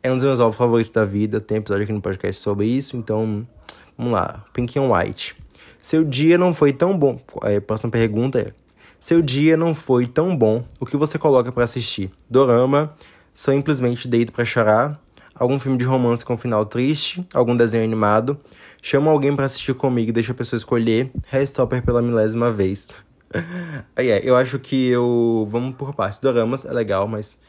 é 0.02 0.12
um 0.12 0.16
dos 0.16 0.24
meus 0.26 0.40
álbuns 0.40 0.58
favoritos 0.58 0.92
da 0.92 1.06
vida. 1.06 1.40
Tem 1.40 1.58
episódio 1.58 1.84
aqui 1.84 1.94
no 1.94 2.02
podcast 2.02 2.42
sobre 2.42 2.66
isso, 2.66 2.98
então 2.98 3.48
vamos 3.96 4.14
lá. 4.14 4.44
Pink 4.52 4.80
and 4.80 4.92
White. 4.92 5.36
Seu 5.80 6.04
dia 6.04 6.40
não 6.40 6.56
foi 6.56 6.74
tão 6.74 6.98
bom. 6.98 7.22
A 7.36 7.62
próxima 7.62 7.92
pergunta 7.92 8.40
é: 8.40 8.52
Seu 9.00 9.22
dia 9.22 9.56
não 9.56 9.76
foi 9.76 10.08
tão 10.08 10.36
bom, 10.36 10.64
o 10.80 10.88
que 10.88 10.98
você 10.98 11.20
coloca 11.20 11.52
para 11.52 11.66
assistir? 11.66 12.10
Dorama, 12.28 12.96
simplesmente 13.32 14.08
deito 14.08 14.32
para 14.32 14.44
chorar, 14.44 15.00
algum 15.40 15.60
filme 15.60 15.78
de 15.78 15.86
romance 15.86 16.26
com 16.26 16.38
final 16.38 16.66
triste, 16.66 17.26
algum 17.34 17.56
desenho 17.56 17.84
animado, 17.84 18.40
chama 18.82 19.12
alguém 19.12 19.36
para 19.36 19.46
assistir 19.46 19.74
comigo 19.74 20.10
e 20.10 20.12
deixa 20.12 20.32
a 20.32 20.36
pessoa 20.36 20.58
escolher, 20.58 21.12
Hairstopper 21.32 21.84
pela 21.84 22.02
milésima 22.02 22.52
vez. 22.52 22.90
Aí 23.96 24.10
é, 24.10 24.22
eu 24.24 24.36
acho 24.36 24.60
que 24.60 24.88
eu. 24.88 25.48
Vamos 25.50 25.76
por 25.76 25.94
partes. 25.94 26.20
Doramas 26.20 26.66
é 26.66 26.72
legal, 26.72 27.08
mas. 27.08 27.40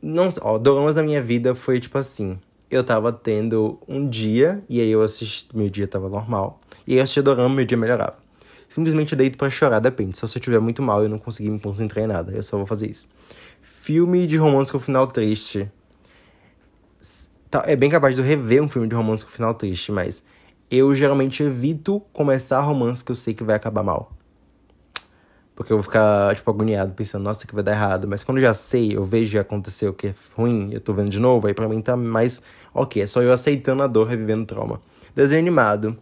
Não, 0.00 0.28
ó, 0.42 0.58
Doramas 0.58 0.94
da 0.94 1.02
minha 1.02 1.22
vida 1.22 1.54
foi 1.54 1.80
tipo 1.80 1.98
assim. 1.98 2.38
Eu 2.70 2.82
tava 2.82 3.12
tendo 3.12 3.78
um 3.86 4.08
dia, 4.08 4.62
e 4.68 4.80
aí 4.80 4.90
eu 4.90 5.02
assisti. 5.02 5.46
Meu 5.56 5.68
dia 5.68 5.86
tava 5.86 6.08
normal. 6.08 6.60
E 6.86 6.92
aí 6.92 6.98
eu 6.98 7.04
assisti 7.04 7.22
Dorama, 7.22 7.48
meu 7.48 7.64
dia 7.64 7.76
melhorava. 7.76 8.16
Simplesmente 8.68 9.14
deito 9.14 9.38
para 9.38 9.48
chorar, 9.48 9.78
depende. 9.78 10.16
Se 10.16 10.24
eu 10.24 10.26
estiver 10.26 10.58
muito 10.58 10.82
mal 10.82 11.02
e 11.02 11.04
eu 11.04 11.08
não 11.08 11.18
conseguir 11.18 11.50
me 11.50 11.60
concentrar 11.60 12.04
em 12.04 12.08
nada, 12.08 12.32
eu 12.32 12.42
só 12.42 12.56
vou 12.56 12.66
fazer 12.66 12.90
isso. 12.90 13.06
Filme 13.62 14.26
de 14.26 14.36
romance 14.36 14.72
com 14.72 14.80
final 14.80 15.06
triste. 15.06 15.70
É 17.64 17.76
bem 17.76 17.90
capaz 17.90 18.14
de 18.14 18.20
eu 18.20 18.26
rever 18.26 18.62
um 18.62 18.68
filme 18.68 18.88
de 18.88 18.94
romance 18.94 19.24
com 19.24 19.30
final 19.30 19.54
triste, 19.54 19.92
mas 19.92 20.22
eu 20.70 20.94
geralmente 20.94 21.42
evito 21.42 22.00
começar 22.12 22.60
romance 22.60 23.04
que 23.04 23.12
eu 23.12 23.16
sei 23.16 23.34
que 23.34 23.44
vai 23.44 23.54
acabar 23.54 23.82
mal. 23.82 24.12
Porque 25.54 25.72
eu 25.72 25.76
vou 25.76 25.84
ficar, 25.84 26.34
tipo, 26.34 26.50
agoniado, 26.50 26.92
pensando, 26.94 27.22
nossa, 27.22 27.46
que 27.46 27.54
vai 27.54 27.62
dar 27.62 27.72
errado. 27.72 28.08
Mas 28.08 28.24
quando 28.24 28.38
eu 28.38 28.44
já 28.44 28.54
sei, 28.54 28.96
eu 28.96 29.04
vejo 29.04 29.30
já 29.30 29.42
aconteceu 29.42 29.92
que 29.92 30.08
é 30.08 30.14
ruim, 30.36 30.70
eu 30.72 30.80
tô 30.80 30.92
vendo 30.92 31.10
de 31.10 31.20
novo, 31.20 31.46
aí 31.46 31.54
pra 31.54 31.68
mim 31.68 31.80
tá 31.80 31.96
mais 31.96 32.42
ok. 32.72 33.02
É 33.02 33.06
só 33.06 33.22
eu 33.22 33.32
aceitando 33.32 33.82
a 33.82 33.86
dor, 33.86 34.08
revivendo 34.08 34.42
o 34.42 34.46
trauma. 34.46 34.82
Desenho 35.14 35.40
animado. 35.40 35.96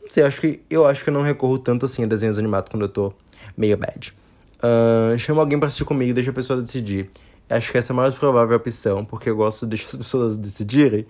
Não 0.00 0.08
sei, 0.08 0.22
acho 0.22 0.40
que, 0.40 0.60
eu 0.70 0.86
acho 0.86 1.02
que 1.02 1.10
eu 1.10 1.14
não 1.14 1.22
recorro 1.22 1.58
tanto 1.58 1.84
assim 1.84 2.04
a 2.04 2.06
desenhos 2.06 2.38
animados 2.38 2.70
quando 2.70 2.82
eu 2.82 2.88
tô 2.88 3.12
meio 3.56 3.76
bad. 3.76 4.14
Uh, 4.58 5.18
chama 5.18 5.40
alguém 5.40 5.58
pra 5.58 5.66
assistir 5.66 5.84
comigo 5.84 6.14
deixa 6.14 6.30
a 6.30 6.34
pessoa 6.34 6.60
decidir. 6.60 7.10
Acho 7.48 7.72
que 7.72 7.78
essa 7.78 7.92
é 7.92 7.94
a 7.94 7.96
mais 7.96 8.14
provável 8.14 8.56
opção, 8.56 9.04
porque 9.04 9.30
eu 9.30 9.36
gosto 9.36 9.66
de 9.66 9.70
deixar 9.70 9.88
as 9.88 9.96
pessoas 9.96 10.36
decidirem. 10.36 11.06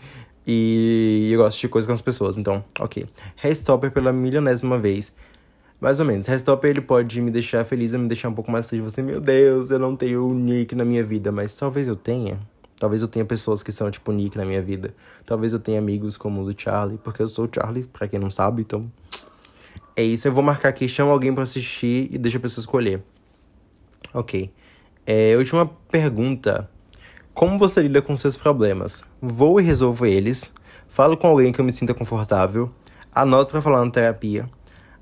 E 0.46 1.28
eu 1.30 1.40
gosto 1.40 1.60
de 1.60 1.68
coisas 1.68 1.86
com 1.86 1.92
as 1.92 2.00
pessoas, 2.00 2.38
então, 2.38 2.64
ok. 2.80 3.06
Restopper 3.36 3.90
pela 3.90 4.12
milionésima 4.12 4.78
vez. 4.78 5.12
Mais 5.80 6.00
ou 6.00 6.06
menos. 6.06 6.26
Restopper 6.26 6.70
ele 6.70 6.80
pode 6.80 7.20
me 7.20 7.30
deixar 7.30 7.64
feliz 7.64 7.92
e 7.92 7.98
me 7.98 8.08
deixar 8.08 8.30
um 8.30 8.34
pouco 8.34 8.50
mais 8.50 8.66
triste. 8.66 8.82
Você, 8.82 9.02
meu 9.02 9.20
Deus, 9.20 9.70
eu 9.70 9.78
não 9.78 9.94
tenho 9.94 10.26
o 10.26 10.34
Nick 10.34 10.74
na 10.74 10.84
minha 10.84 11.04
vida. 11.04 11.30
Mas 11.30 11.54
talvez 11.56 11.86
eu 11.86 11.94
tenha. 11.94 12.40
Talvez 12.78 13.02
eu 13.02 13.08
tenha 13.08 13.24
pessoas 13.24 13.62
que 13.62 13.70
são 13.70 13.90
tipo 13.90 14.10
Nick 14.12 14.38
na 14.38 14.44
minha 14.44 14.62
vida. 14.62 14.94
Talvez 15.26 15.52
eu 15.52 15.58
tenha 15.58 15.78
amigos 15.78 16.16
como 16.16 16.42
o 16.42 16.52
do 16.52 16.60
Charlie, 16.60 16.96
porque 16.96 17.20
eu 17.20 17.28
sou 17.28 17.46
o 17.46 17.48
Charlie, 17.52 17.86
pra 17.86 18.08
quem 18.08 18.18
não 18.18 18.30
sabe, 18.30 18.62
então. 18.62 18.90
É 19.96 20.02
isso, 20.02 20.28
eu 20.28 20.32
vou 20.32 20.44
marcar 20.44 20.68
aqui, 20.68 20.88
chama 20.88 21.10
alguém 21.10 21.34
para 21.34 21.42
assistir 21.42 22.08
e 22.12 22.16
deixa 22.16 22.38
a 22.38 22.40
pessoa 22.40 22.62
escolher. 22.62 23.02
Ok. 24.14 24.50
É, 25.10 25.34
última 25.38 25.64
pergunta. 25.90 26.68
Como 27.32 27.58
você 27.58 27.80
lida 27.80 28.02
com 28.02 28.14
seus 28.14 28.36
problemas? 28.36 29.02
Vou 29.22 29.58
e 29.58 29.62
resolvo 29.64 30.04
eles. 30.04 30.52
Falo 30.86 31.16
com 31.16 31.28
alguém 31.28 31.50
que 31.50 31.58
eu 31.58 31.64
me 31.64 31.72
sinta 31.72 31.94
confortável. 31.94 32.70
Anoto 33.10 33.52
para 33.52 33.62
falar 33.62 33.82
na 33.82 33.90
terapia 33.90 34.46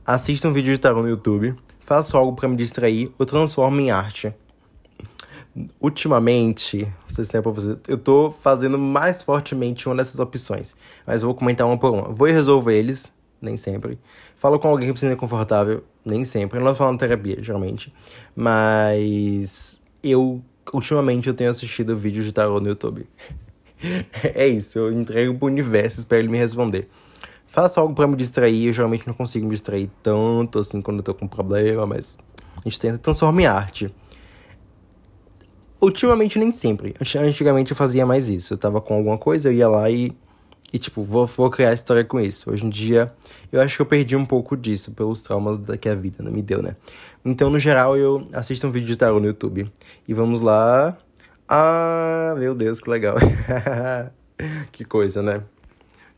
assisto 0.06 0.46
um 0.46 0.52
vídeo 0.52 0.72
de 0.72 0.78
tarô 0.78 1.02
no 1.02 1.08
YouTube, 1.08 1.56
faço 1.80 2.16
algo 2.16 2.36
para 2.36 2.48
me 2.48 2.56
distrair 2.56 3.12
ou 3.18 3.26
transformo 3.26 3.80
em 3.80 3.90
arte. 3.90 4.32
Ultimamente, 5.80 6.86
vocês 7.08 7.28
têm 7.28 7.42
pra 7.42 7.50
você, 7.50 7.76
eu 7.88 7.98
tô 7.98 8.30
fazendo 8.42 8.78
mais 8.78 9.22
fortemente 9.22 9.88
uma 9.88 9.96
dessas 9.96 10.20
opções, 10.20 10.76
mas 11.06 11.22
eu 11.22 11.28
vou 11.28 11.34
comentar 11.34 11.66
uma 11.66 11.78
por 11.78 11.92
uma. 11.92 12.12
Vou 12.12 12.28
e 12.28 12.32
resolvo 12.32 12.70
eles, 12.70 13.10
nem 13.40 13.56
sempre. 13.56 13.98
Falo 14.36 14.58
com 14.60 14.68
alguém 14.68 14.86
que 14.86 14.92
precisa 14.92 15.16
confortável, 15.16 15.82
nem 16.04 16.24
sempre. 16.24 16.60
Não 16.60 16.74
falo 16.74 16.92
na 16.92 16.98
terapia, 16.98 17.38
geralmente. 17.42 17.92
Mas 18.36 19.80
eu, 20.02 20.42
ultimamente, 20.72 21.28
eu 21.28 21.34
tenho 21.34 21.50
assistido 21.50 21.96
vídeos 21.96 22.24
de 22.26 22.32
tarô 22.32 22.60
no 22.60 22.68
YouTube. 22.68 23.06
é 24.22 24.46
isso, 24.46 24.78
eu 24.78 24.92
entrego 24.92 25.34
pro 25.34 25.46
universo, 25.46 25.98
espero 25.98 26.22
ele 26.22 26.28
me 26.28 26.38
responder. 26.38 26.88
Faço 27.46 27.80
algo 27.80 27.94
para 27.94 28.06
me 28.06 28.16
distrair, 28.16 28.66
eu 28.66 28.72
geralmente 28.72 29.06
não 29.06 29.14
consigo 29.14 29.46
me 29.46 29.52
distrair 29.52 29.90
tanto 30.02 30.58
assim 30.58 30.82
quando 30.82 30.98
eu 30.98 31.02
tô 31.02 31.14
com 31.14 31.26
problema, 31.26 31.86
mas 31.86 32.18
a 32.58 32.68
gente 32.68 32.80
tenta 32.80 32.98
transformar 32.98 33.42
em 33.42 33.46
arte. 33.46 33.94
Ultimamente 35.80 36.38
nem 36.38 36.52
sempre. 36.52 36.94
Antigamente 37.00 37.70
eu 37.70 37.76
fazia 37.76 38.04
mais 38.06 38.28
isso. 38.28 38.54
Eu 38.54 38.58
tava 38.58 38.80
com 38.80 38.94
alguma 38.94 39.18
coisa, 39.18 39.48
eu 39.48 39.52
ia 39.52 39.68
lá 39.68 39.90
e. 39.90 40.12
E 40.76 40.78
tipo, 40.78 41.02
vou, 41.02 41.24
vou 41.24 41.48
criar 41.48 41.72
história 41.72 42.04
com 42.04 42.20
isso. 42.20 42.50
Hoje 42.50 42.66
em 42.66 42.68
dia, 42.68 43.10
eu 43.50 43.62
acho 43.62 43.76
que 43.76 43.80
eu 43.80 43.86
perdi 43.86 44.14
um 44.14 44.26
pouco 44.26 44.54
disso 44.54 44.92
pelos 44.92 45.22
traumas 45.22 45.58
que 45.80 45.88
a 45.88 45.94
vida 45.94 46.22
não 46.22 46.30
me 46.30 46.42
deu, 46.42 46.62
né? 46.62 46.76
Então, 47.24 47.48
no 47.48 47.58
geral, 47.58 47.96
eu 47.96 48.22
assisto 48.30 48.66
um 48.66 48.70
vídeo 48.70 48.88
de 48.88 48.96
tarô 48.96 49.18
no 49.18 49.24
YouTube. 49.24 49.72
E 50.06 50.12
vamos 50.12 50.42
lá. 50.42 50.94
Ah, 51.48 52.34
meu 52.36 52.54
Deus, 52.54 52.78
que 52.78 52.90
legal. 52.90 53.16
que 54.70 54.84
coisa, 54.84 55.22
né? 55.22 55.40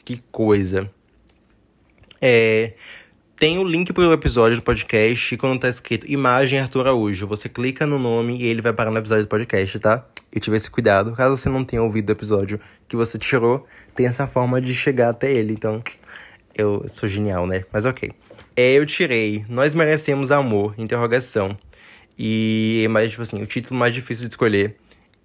Que 0.05 0.21
coisa. 0.33 0.91
É, 2.21 2.73
tem 3.39 3.61
o 3.61 3.63
link 3.63 3.93
pro 3.93 4.13
episódio 4.13 4.57
do 4.57 4.63
podcast 4.63 5.37
quando 5.37 5.61
tá 5.61 5.69
escrito 5.69 6.11
imagem 6.11 6.59
Arthur 6.59 6.81
Araújo, 6.81 7.29
você 7.29 7.49
clica 7.49 7.87
no 7.87 7.97
nome 7.97 8.39
e 8.39 8.47
ele 8.47 8.61
vai 8.61 8.73
parar 8.73 8.91
no 8.91 8.99
episódio 8.99 9.25
do 9.25 9.29
podcast, 9.29 9.79
tá? 9.79 10.05
E 10.33 10.41
tive 10.41 10.57
esse 10.57 10.71
cuidado. 10.71 11.13
Caso 11.13 11.37
você 11.37 11.49
não 11.49 11.65
tenha 11.65 11.83
ouvido 11.83 12.09
o 12.11 12.13
episódio 12.13 12.61
que 12.87 12.97
você 12.97 13.19
tirou, 13.19 13.67
tem 13.95 14.07
essa 14.07 14.27
forma 14.27 14.61
de 14.61 14.75
chegar 14.75 15.11
até 15.11 15.33
ele. 15.33 15.53
Então, 15.53 15.83
eu 16.55 16.85
sou 16.89 17.09
genial, 17.09 17.47
né? 17.47 17.65
Mas 17.73 17.85
ok. 17.85 18.11
É, 18.57 18.73
eu 18.73 18.85
tirei 18.85 19.45
Nós 19.49 19.75
Merecemos 19.75 20.31
Amor, 20.31 20.75
interrogação. 20.77 21.57
E, 22.19 22.87
mas, 22.91 23.11
tipo 23.11 23.23
assim, 23.23 23.41
o 23.43 23.47
título 23.47 23.79
mais 23.79 23.95
difícil 23.95 24.27
de 24.27 24.35
escolher. 24.35 24.77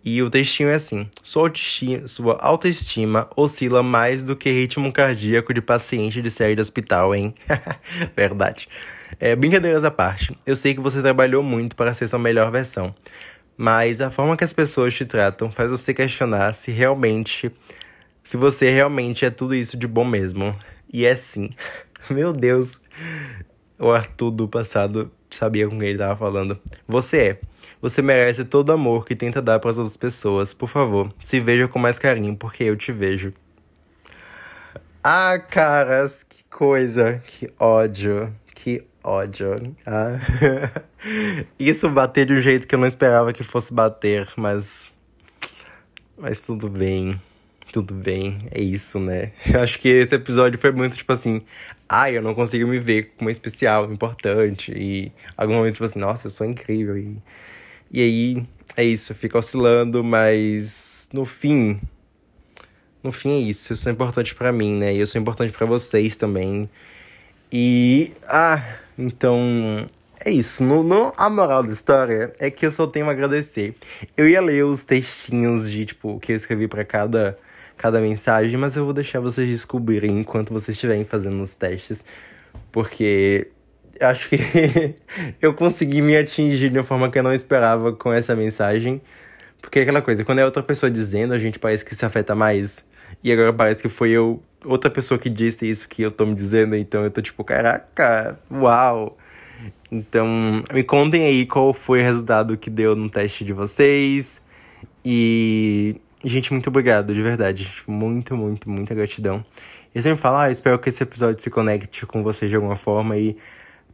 E 0.05 0.21
o 0.21 0.29
textinho 0.29 0.69
é 0.69 0.75
assim: 0.75 1.09
sua 1.23 1.43
autoestima, 1.43 2.07
sua 2.07 2.37
autoestima 2.41 3.29
oscila 3.35 3.81
mais 3.81 4.21
do 4.21 4.35
que 4.35 4.51
ritmo 4.51 4.91
cardíaco 4.91 5.53
de 5.53 5.61
paciente 5.61 6.21
de 6.21 6.29
série 6.29 6.55
de 6.55 6.61
hospital, 6.61 7.15
hein? 7.15 7.33
Verdade. 8.15 8.67
É, 9.19 9.35
brincadeiras 9.35 9.83
à 9.83 9.91
parte, 9.91 10.35
eu 10.45 10.55
sei 10.55 10.73
que 10.73 10.81
você 10.81 11.01
trabalhou 11.01 11.41
muito 11.41 11.75
para 11.75 11.93
ser 11.93 12.07
sua 12.07 12.19
melhor 12.19 12.51
versão, 12.51 12.93
mas 13.57 14.01
a 14.01 14.09
forma 14.09 14.37
que 14.37 14.43
as 14.43 14.53
pessoas 14.53 14.93
te 14.93 15.05
tratam 15.05 15.51
faz 15.51 15.69
você 15.71 15.93
questionar 15.93 16.53
se 16.53 16.71
realmente. 16.71 17.51
se 18.23 18.37
você 18.37 18.71
realmente 18.71 19.25
é 19.25 19.29
tudo 19.29 19.53
isso 19.55 19.77
de 19.77 19.87
bom 19.87 20.05
mesmo. 20.05 20.55
E 20.91 21.05
é 21.05 21.15
sim. 21.15 21.49
Meu 22.09 22.33
Deus. 22.33 22.79
O 23.79 23.91
Arthur 23.91 24.31
do 24.31 24.47
passado 24.47 25.11
sabia 25.29 25.67
com 25.67 25.77
quem 25.77 25.89
ele 25.89 25.97
estava 25.97 26.15
falando. 26.15 26.59
Você 26.87 27.17
é. 27.17 27.39
Você 27.81 28.01
merece 28.01 28.45
todo 28.45 28.69
o 28.69 28.73
amor 28.73 29.05
que 29.05 29.15
tenta 29.15 29.41
dar 29.41 29.59
para 29.59 29.69
as 29.69 29.77
outras 29.77 29.97
pessoas. 29.97 30.53
Por 30.53 30.69
favor, 30.69 31.13
se 31.19 31.39
veja 31.39 31.67
com 31.67 31.79
mais 31.79 31.99
carinho, 31.99 32.35
porque 32.35 32.63
eu 32.63 32.77
te 32.77 32.91
vejo. 32.91 33.33
Ah, 35.03 35.37
caras, 35.37 36.23
que 36.23 36.45
coisa, 36.45 37.21
que 37.25 37.51
ódio, 37.59 38.33
ódio. 39.03 39.75
Ah. 39.85 40.19
Isso 41.59 41.89
bateu 41.89 42.25
de 42.25 42.33
um 42.33 42.41
jeito 42.41 42.67
que 42.67 42.75
eu 42.75 42.79
não 42.79 42.87
esperava 42.87 43.33
que 43.33 43.43
fosse 43.43 43.73
bater, 43.73 44.27
mas. 44.37 44.97
Mas 46.17 46.43
tudo 46.43 46.69
bem. 46.69 47.19
Tudo 47.71 47.93
bem, 47.95 48.47
é 48.51 48.61
isso, 48.61 48.99
né? 48.99 49.31
Eu 49.51 49.59
acho 49.59 49.79
que 49.79 49.89
esse 49.89 50.13
episódio 50.13 50.59
foi 50.59 50.71
muito 50.71 50.95
tipo 50.95 51.11
assim. 51.11 51.41
Ai, 51.89 52.15
eu 52.15 52.21
não 52.21 52.35
consigo 52.35 52.67
me 52.67 52.79
ver 52.79 53.13
como 53.17 53.31
especial, 53.31 53.91
importante. 53.91 54.71
E 54.75 55.11
algum 55.35 55.55
momento, 55.55 55.73
tipo 55.73 55.85
assim, 55.85 55.99
nossa, 55.99 56.27
eu 56.27 56.31
sou 56.31 56.45
incrível. 56.47 56.97
E 56.97 57.17
e 57.93 58.01
aí 58.01 58.47
é 58.75 58.83
isso, 58.83 59.13
fica 59.13 59.37
oscilando, 59.37 60.03
mas 60.03 61.09
no 61.13 61.25
fim. 61.25 61.79
No 63.03 63.11
fim 63.11 63.29
é 63.33 63.39
isso. 63.39 63.71
Eu 63.73 63.77
sou 63.77 63.91
importante 63.91 64.33
para 64.33 64.51
mim, 64.51 64.75
né? 64.75 64.95
E 64.95 64.97
eu 64.99 65.05
sou 65.05 65.21
importante 65.21 65.53
para 65.53 65.67
vocês 65.67 66.15
também. 66.15 66.67
E. 67.51 68.11
Ah, 68.27 68.63
então. 68.97 69.85
É 70.25 70.31
isso. 70.31 70.63
No, 70.63 70.83
no, 70.83 71.13
a 71.17 71.29
moral 71.29 71.63
da 71.63 71.69
história 71.69 72.33
é 72.39 72.49
que 72.49 72.65
eu 72.65 72.71
só 72.71 72.87
tenho 72.87 73.07
a 73.07 73.11
agradecer. 73.11 73.75
Eu 74.15 74.27
ia 74.27 74.39
ler 74.39 74.63
os 74.63 74.85
textinhos 74.85 75.69
de, 75.69 75.85
tipo, 75.85 76.19
que 76.19 76.31
eu 76.31 76.35
escrevi 76.35 76.67
para 76.67 76.85
cada, 76.85 77.37
cada 77.77 77.99
mensagem, 77.99 78.57
mas 78.57 78.75
eu 78.77 78.85
vou 78.85 78.93
deixar 78.93 79.19
vocês 79.19 79.49
descobrirem 79.49 80.19
enquanto 80.19 80.53
vocês 80.53 80.77
estiverem 80.77 81.03
fazendo 81.03 81.41
os 81.43 81.55
testes. 81.55 82.05
Porque 82.71 83.49
acho 83.99 84.29
que 84.29 84.37
eu 85.41 85.53
consegui 85.53 86.01
me 86.01 86.15
atingir 86.15 86.69
de 86.69 86.77
uma 86.77 86.85
forma 86.85 87.09
que 87.11 87.19
eu 87.19 87.23
não 87.23 87.33
esperava 87.33 87.91
com 87.93 88.13
essa 88.13 88.35
mensagem. 88.35 89.01
Porque 89.61 89.79
é 89.79 89.81
aquela 89.83 90.01
coisa, 90.01 90.23
quando 90.23 90.39
é 90.39 90.45
outra 90.45 90.63
pessoa 90.63 90.89
dizendo, 90.89 91.33
a 91.33 91.39
gente 91.39 91.59
parece 91.59 91.83
que 91.83 91.95
se 91.95 92.05
afeta 92.05 92.35
mais. 92.35 92.85
E 93.23 93.31
agora 93.31 93.51
parece 93.51 93.81
que 93.81 93.89
foi 93.89 94.11
eu, 94.11 94.41
outra 94.63 94.89
pessoa 94.89 95.19
que 95.19 95.29
disse 95.29 95.69
isso 95.69 95.87
que 95.87 96.01
eu 96.01 96.11
tô 96.11 96.25
me 96.25 96.33
dizendo, 96.33 96.75
então 96.75 97.03
eu 97.03 97.11
tô 97.11 97.21
tipo, 97.21 97.43
caraca, 97.43 98.39
uau. 98.51 99.17
Então, 99.91 100.27
me 100.73 100.83
contem 100.83 101.25
aí 101.25 101.45
qual 101.45 101.73
foi 101.73 102.01
o 102.01 102.03
resultado 102.03 102.57
que 102.57 102.69
deu 102.69 102.95
no 102.95 103.09
teste 103.09 103.45
de 103.45 103.53
vocês. 103.53 104.41
E, 105.05 105.95
gente, 106.23 106.51
muito 106.51 106.67
obrigado, 106.67 107.13
de 107.13 107.21
verdade. 107.21 107.69
Muito, 107.87 108.35
muito, 108.35 108.69
muita 108.69 108.95
gratidão. 108.95 109.45
E 109.93 110.01
sempre 110.01 110.19
falo, 110.19 110.37
ah, 110.37 110.51
espero 110.51 110.79
que 110.79 110.89
esse 110.89 111.03
episódio 111.03 111.41
se 111.41 111.49
conecte 111.49 112.05
com 112.05 112.23
vocês 112.23 112.49
de 112.49 112.55
alguma 112.55 112.75
forma 112.75 113.17
e 113.17 113.37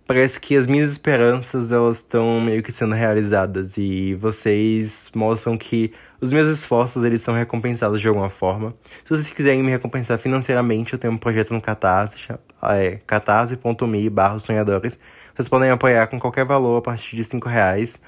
parece 0.08 0.40
que 0.40 0.56
as 0.56 0.66
minhas 0.66 0.92
esperanças 0.92 1.72
elas 1.72 1.98
estão 1.98 2.40
meio 2.42 2.64
que 2.64 2.72
sendo 2.72 2.96
realizadas 2.96 3.78
e 3.78 4.16
vocês 4.16 5.12
mostram 5.14 5.58
que 5.58 5.92
os 6.22 6.32
meus 6.32 6.48
esforços 6.48 7.04
eles 7.04 7.22
são 7.22 7.34
recompensados 7.34 8.02
de 8.02 8.08
alguma 8.08 8.30
forma. 8.30 8.74
Se 9.04 9.10
vocês 9.10 9.30
quiserem 9.30 9.64
me 9.64 9.72
recompensar 9.72 10.18
financeiramente, 10.18 10.94
eu 10.94 11.00
tenho 11.00 11.14
um 11.14 11.18
projeto 11.18 11.54
no 11.54 11.62
Catarse, 11.62 12.18
é 12.64 13.00
catarse.me 13.08 14.10
barra 14.10 14.40
sonhadores. 14.40 15.00
Vocês 15.36 15.48
podem 15.48 15.70
apoiar 15.70 16.08
com 16.08 16.20
qualquer 16.20 16.44
valor 16.44 16.78
a 16.78 16.82
partir 16.82 17.16
de 17.16 17.24
5 17.24 17.48
reais. 17.48 18.02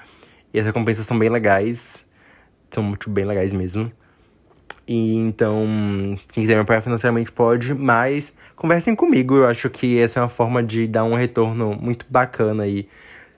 E 0.52 0.60
as 0.60 0.66
recompensas 0.66 1.06
são 1.06 1.18
bem 1.18 1.30
legais. 1.30 2.06
São 2.70 2.82
muito 2.82 3.08
bem 3.08 3.24
legais 3.24 3.54
mesmo. 3.54 3.90
E 4.86 5.14
então, 5.16 5.64
quem 6.32 6.42
quiser 6.42 6.54
me 6.56 6.60
apoiar 6.60 6.82
financeiramente 6.82 7.32
pode, 7.32 7.72
mas 7.72 8.34
conversem 8.54 8.94
comigo. 8.94 9.36
Eu 9.36 9.46
acho 9.46 9.70
que 9.70 9.98
essa 9.98 10.20
é 10.20 10.22
uma 10.22 10.28
forma 10.28 10.62
de 10.62 10.86
dar 10.86 11.04
um 11.04 11.14
retorno 11.14 11.74
muito 11.80 12.04
bacana 12.10 12.66
e 12.66 12.86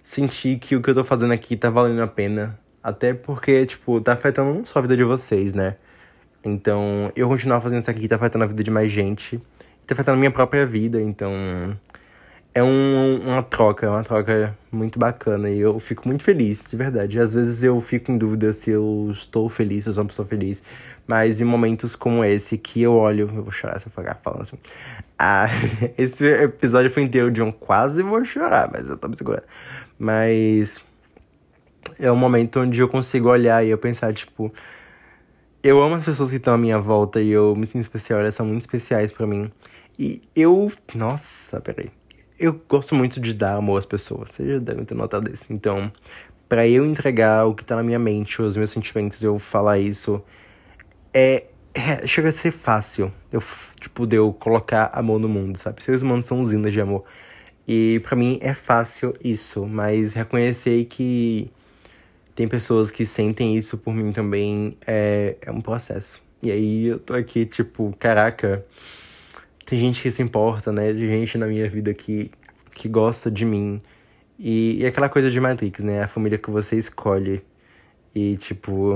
sentir 0.03 0.59
que 0.59 0.75
o 0.75 0.83
que 0.83 0.91
eu 0.91 0.95
tô 0.95 1.05
fazendo 1.05 1.33
aqui 1.33 1.57
tá 1.57 1.71
valendo 1.71 2.03
a 2.03 2.09
pena. 2.09 2.59
Até 2.85 3.15
porque, 3.15 3.65
tipo, 3.65 3.99
tá 3.99 4.13
afetando 4.13 4.53
não 4.53 4.67
só 4.67 4.79
a 4.79 4.83
vida 4.83 4.95
de 4.95 5.05
vocês, 5.05 5.55
né? 5.55 5.77
Então, 6.45 7.11
eu 7.17 7.27
continuar 7.27 7.59
fazendo 7.63 7.81
isso 7.81 7.91
aqui 7.91 8.07
tá 8.07 8.17
afetando 8.17 8.45
a 8.45 8.47
vida 8.47 8.63
de 8.63 8.71
mais 8.71 8.93
gente. 8.93 9.39
Tá 9.87 9.95
afetando 9.95 10.17
a 10.17 10.19
minha 10.19 10.31
própria 10.31 10.67
vida, 10.67 11.01
então 11.01 11.33
é 12.55 12.63
um, 12.63 13.21
uma 13.25 13.43
troca, 13.43 13.91
uma 13.91 14.05
troca 14.05 14.57
muito 14.71 14.99
bacana 14.99 15.51
e 15.51 15.59
eu 15.59 15.81
fico 15.81 16.07
muito 16.07 16.23
feliz, 16.23 16.67
de 16.69 16.77
verdade. 16.77 17.19
Às 17.19 17.33
vezes 17.33 17.63
eu 17.65 17.81
fico 17.81 18.13
em 18.13 18.19
dúvida 18.19 18.53
se 18.53 18.71
eu 18.71 19.09
estou 19.11 19.49
feliz, 19.49 19.85
se 19.85 19.91
eu 19.91 19.95
sou 19.95 20.03
uma 20.03 20.09
pessoa 20.09 20.29
feliz, 20.29 20.63
mas 21.07 21.41
em 21.41 21.45
momentos 21.45 21.97
como 21.97 22.23
esse 22.25 22.59
que 22.59 22.83
eu 22.83 22.93
olho, 22.93 23.31
eu 23.35 23.43
vou 23.43 23.51
chorar 23.51 23.81
se 23.81 23.87
eu 23.87 23.93
falar 23.93 24.15
falando 24.23 24.43
assim. 24.43 24.59
Ah, 25.19 25.47
esse 25.97 26.27
episódio 26.27 26.91
foi 26.91 27.03
inteiro 27.03 27.31
de 27.31 27.43
um 27.43 27.51
quase 27.51 28.03
vou 28.03 28.25
chorar, 28.25 28.71
mas 28.71 28.89
eu 28.89 28.97
tô 28.97 29.09
me 29.09 29.17
segurando. 29.17 29.45
Mas 29.99 30.81
é 31.99 32.11
um 32.11 32.17
momento 32.17 32.61
onde 32.61 32.81
eu 32.81 32.89
consigo 32.89 33.29
olhar 33.29 33.65
e 33.65 33.71
eu 33.71 33.79
pensar, 33.79 34.13
tipo, 34.15 34.53
eu 35.63 35.83
amo 35.83 35.95
as 35.95 36.05
pessoas 36.05 36.31
que 36.31 36.37
estão 36.37 36.55
à 36.55 36.59
minha 36.59 36.79
volta 36.79 37.21
e 37.21 37.31
eu 37.31 37.55
me 37.57 37.67
sinto 37.67 37.83
especial, 37.83 38.21
elas 38.21 38.35
são 38.35 38.47
muito 38.47 38.63
especiais 38.63 39.13
para 39.13 39.27
mim. 39.27 39.51
E 39.99 40.23
eu, 40.35 40.73
nossa, 40.95 41.61
peraí 41.61 41.91
eu 42.39 42.61
gosto 42.69 42.95
muito 42.95 43.21
de 43.21 43.35
dar 43.35 43.57
amor 43.57 43.79
às 43.79 43.87
pessoas, 43.87 44.31
vocês 44.31 44.49
já 44.49 44.59
devem 44.59 44.85
ter 44.85 44.95
notado 44.95 45.33
isso. 45.33 45.53
Então, 45.53 45.91
para 46.49 46.67
eu 46.67 46.85
entregar 46.85 47.47
o 47.47 47.55
que 47.55 47.65
tá 47.65 47.77
na 47.77 47.83
minha 47.83 47.99
mente, 47.99 48.41
os 48.43 48.57
meus 48.57 48.71
sentimentos, 48.71 49.23
eu 49.23 49.39
falar 49.39 49.79
isso, 49.79 50.23
é, 51.13 51.45
é, 51.73 52.07
chega 52.07 52.31
a 52.31 52.33
ser 52.33 52.51
fácil. 52.51 53.13
Eu, 53.33 53.43
tipo, 53.81 54.07
de 54.07 54.17
eu 54.17 54.33
colocar 54.33 54.91
amor 54.93 55.19
no 55.19 55.29
mundo, 55.29 55.59
sabe? 55.59 55.83
Seres 55.83 56.03
humanos 56.03 56.27
são 56.27 56.41
usinas 56.41 56.73
de 56.73 56.81
amor. 56.81 57.05
E 57.67 58.01
para 58.05 58.17
mim 58.17 58.39
é 58.43 58.53
fácil 58.53 59.15
isso, 59.23 59.67
mas 59.67 60.13
reconhecer 60.13 60.85
que 60.87 61.51
tem 62.35 62.49
pessoas 62.49 62.91
que 62.91 63.07
sentem 63.07 63.57
isso 63.57 63.79
por 63.79 63.95
mim 63.95 64.13
também 64.13 64.77
é, 64.87 65.37
é 65.41 65.51
um 65.51 65.61
processo. 65.61 66.23
E 66.43 66.51
aí 66.51 66.87
eu 66.87 66.99
tô 66.99 67.15
aqui, 67.15 67.47
tipo, 67.47 67.95
caraca 67.99 68.65
tem 69.65 69.79
gente 69.79 70.03
que 70.03 70.11
se 70.11 70.23
importa, 70.23 70.71
né? 70.71 70.93
Tem 70.93 71.07
gente 71.09 71.39
na 71.39 71.47
minha 71.47 71.69
vida 71.69 71.95
que, 71.95 72.31
que 72.73 72.89
gosta 72.89 73.31
de 73.31 73.45
mim. 73.45 73.81
E, 74.39 74.81
e 74.81 74.87
aquela 74.87 75.09
coisa 75.09 75.31
de 75.31 75.41
Matrix, 75.41 75.83
né? 75.83 76.03
A 76.03 76.09
família 76.09 76.39
que 76.39 76.51
você 76.51 76.77
escolhe. 76.77 77.43
E, 78.15 78.37
tipo, 78.37 78.95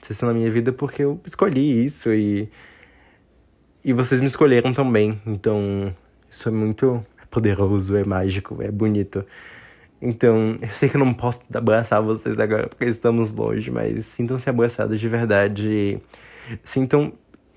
vocês 0.00 0.12
estão 0.12 0.28
na 0.28 0.34
minha 0.34 0.50
vida 0.50 0.72
porque 0.72 1.02
eu 1.02 1.20
escolhi 1.24 1.84
isso 1.84 2.12
e. 2.12 2.48
E 3.84 3.92
vocês 3.92 4.20
me 4.20 4.26
escolheram 4.26 4.72
também. 4.72 5.20
Então, 5.26 5.94
isso 6.28 6.48
é 6.48 6.52
muito 6.52 7.04
poderoso, 7.30 7.96
é 7.96 8.04
mágico, 8.04 8.62
é 8.62 8.70
bonito. 8.70 9.24
Então, 10.00 10.58
eu 10.60 10.68
sei 10.68 10.88
que 10.88 10.96
eu 10.96 11.00
não 11.00 11.12
posso 11.12 11.42
abraçar 11.52 12.02
vocês 12.02 12.38
agora 12.38 12.68
porque 12.68 12.86
estamos 12.86 13.32
longe, 13.32 13.70
mas 13.70 14.06
sintam-se 14.06 14.48
abraçados 14.48 14.98
de 14.98 15.08
verdade. 15.08 16.00
Sintam 16.64 17.12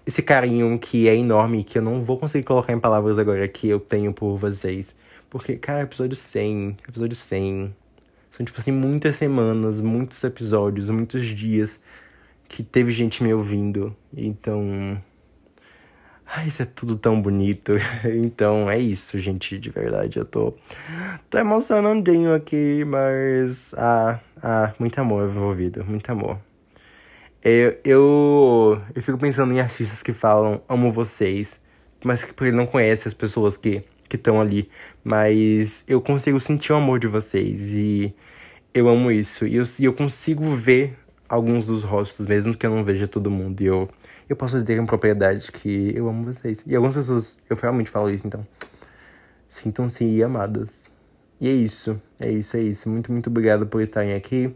esse 0.05 0.21
carinho 0.21 0.77
que 0.77 1.07
é 1.07 1.15
enorme, 1.15 1.63
que 1.63 1.77
eu 1.77 1.81
não 1.81 2.03
vou 2.03 2.17
conseguir 2.17 2.45
colocar 2.45 2.73
em 2.73 2.79
palavras 2.79 3.17
agora 3.17 3.47
que 3.47 3.69
eu 3.69 3.79
tenho 3.79 4.13
por 4.13 4.37
vocês. 4.37 4.93
Porque, 5.29 5.55
cara, 5.55 5.83
episódio 5.83 6.15
100, 6.15 6.77
episódio 6.87 7.15
100. 7.15 7.73
São, 8.31 8.45
tipo 8.45 8.59
assim, 8.59 8.71
muitas 8.71 9.15
semanas, 9.15 9.79
muitos 9.79 10.23
episódios, 10.23 10.89
muitos 10.89 11.23
dias 11.23 11.79
que 12.47 12.61
teve 12.61 12.91
gente 12.91 13.23
me 13.23 13.33
ouvindo. 13.33 13.95
Então. 14.15 15.01
Ai, 16.35 16.47
isso 16.47 16.63
é 16.63 16.65
tudo 16.65 16.95
tão 16.97 17.21
bonito. 17.21 17.73
então, 18.23 18.69
é 18.69 18.79
isso, 18.79 19.19
gente, 19.19 19.59
de 19.59 19.69
verdade. 19.69 20.17
Eu 20.17 20.25
tô. 20.25 20.53
Tô 21.29 21.37
emocionandinho 21.37 22.33
aqui, 22.33 22.83
mas. 22.85 23.73
Ah, 23.77 24.19
ah, 24.41 24.73
muito 24.79 24.99
amor 24.99 25.29
envolvido, 25.29 25.85
muito 25.85 26.09
amor. 26.11 26.39
Eu, 27.43 27.77
eu, 27.83 28.81
eu 28.95 29.01
fico 29.01 29.17
pensando 29.17 29.53
em 29.53 29.59
artistas 29.59 30.01
que 30.01 30.13
falam 30.13 30.61
amo 30.67 30.91
vocês, 30.91 31.61
mas 32.03 32.23
que 32.23 32.51
não 32.51 32.65
conhece 32.65 33.07
as 33.07 33.13
pessoas 33.13 33.57
que 33.57 33.83
que 34.09 34.15
estão 34.17 34.39
ali, 34.39 34.69
mas 35.03 35.83
eu 35.87 35.99
consigo 35.99 36.39
sentir 36.39 36.71
o 36.71 36.75
amor 36.75 36.99
de 36.99 37.07
vocês 37.07 37.73
e 37.73 38.13
eu 38.73 38.87
amo 38.87 39.11
isso. 39.11 39.47
E 39.47 39.55
eu, 39.55 39.63
e 39.79 39.85
eu 39.85 39.93
consigo 39.93 40.49
ver 40.51 40.95
alguns 41.27 41.67
dos 41.67 41.83
rostos, 41.83 42.27
mesmo 42.27 42.55
que 42.55 42.65
eu 42.65 42.69
não 42.69 42.83
veja 42.83 43.07
todo 43.07 43.31
mundo. 43.31 43.61
E 43.61 43.65
eu, 43.65 43.89
eu 44.29 44.35
posso 44.35 44.57
dizer 44.57 44.77
com 44.79 44.85
propriedade 44.85 45.51
que 45.51 45.93
eu 45.95 46.07
amo 46.07 46.25
vocês. 46.25 46.63
E 46.65 46.75
algumas 46.75 46.95
pessoas, 46.95 47.39
eu 47.49 47.55
realmente 47.55 47.89
falo 47.89 48.09
isso, 48.09 48.25
então. 48.27 48.45
Sintam-se 49.47 50.23
amadas. 50.23 50.91
E 51.39 51.47
é 51.47 51.51
isso, 51.51 52.01
é 52.19 52.31
isso, 52.31 52.57
é 52.57 52.61
isso. 52.61 52.89
Muito, 52.89 53.11
muito 53.11 53.29
obrigado 53.29 53.67
por 53.67 53.81
estarem 53.81 54.13
aqui. 54.13 54.55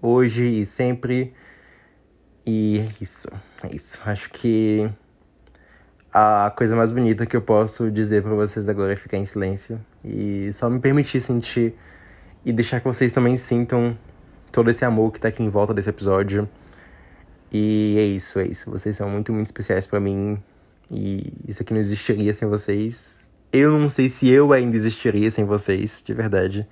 Hoje 0.00 0.44
e 0.44 0.66
sempre. 0.66 1.32
E 2.44 2.78
é 2.78 3.02
isso, 3.02 3.28
é 3.62 3.74
isso. 3.74 4.00
Acho 4.04 4.30
que 4.30 4.90
a 6.12 6.52
coisa 6.54 6.76
mais 6.76 6.90
bonita 6.90 7.24
que 7.24 7.34
eu 7.34 7.40
posso 7.40 7.90
dizer 7.90 8.22
para 8.22 8.34
vocês 8.34 8.68
agora 8.68 8.92
é 8.92 8.96
ficar 8.96 9.16
em 9.16 9.24
silêncio 9.24 9.80
e 10.04 10.52
só 10.52 10.68
me 10.68 10.78
permitir 10.78 11.20
sentir 11.20 11.74
e 12.44 12.52
deixar 12.52 12.80
que 12.80 12.86
vocês 12.86 13.12
também 13.12 13.36
sintam 13.36 13.96
todo 14.50 14.68
esse 14.68 14.84
amor 14.84 15.10
que 15.10 15.18
tá 15.20 15.28
aqui 15.28 15.42
em 15.42 15.48
volta 15.48 15.72
desse 15.72 15.88
episódio. 15.88 16.48
E 17.52 17.96
é 17.98 18.04
isso, 18.04 18.38
é 18.38 18.46
isso. 18.46 18.70
Vocês 18.70 18.96
são 18.96 19.10
muito, 19.10 19.32
muito 19.32 19.46
especiais 19.46 19.86
para 19.86 20.00
mim 20.00 20.42
e 20.90 21.32
isso 21.46 21.62
aqui 21.62 21.72
não 21.72 21.80
existiria 21.80 22.32
sem 22.32 22.48
vocês. 22.48 23.26
Eu 23.52 23.78
não 23.78 23.88
sei 23.88 24.08
se 24.08 24.30
eu 24.30 24.52
ainda 24.52 24.76
existiria 24.76 25.30
sem 25.30 25.44
vocês, 25.44 26.02
de 26.04 26.14
verdade. 26.14 26.66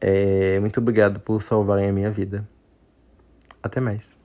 É, 0.00 0.60
muito 0.60 0.78
obrigado 0.78 1.18
por 1.20 1.42
salvarem 1.42 1.88
a 1.88 1.92
minha 1.92 2.10
vida. 2.10 2.48
Até 3.62 3.80
mais. 3.80 4.17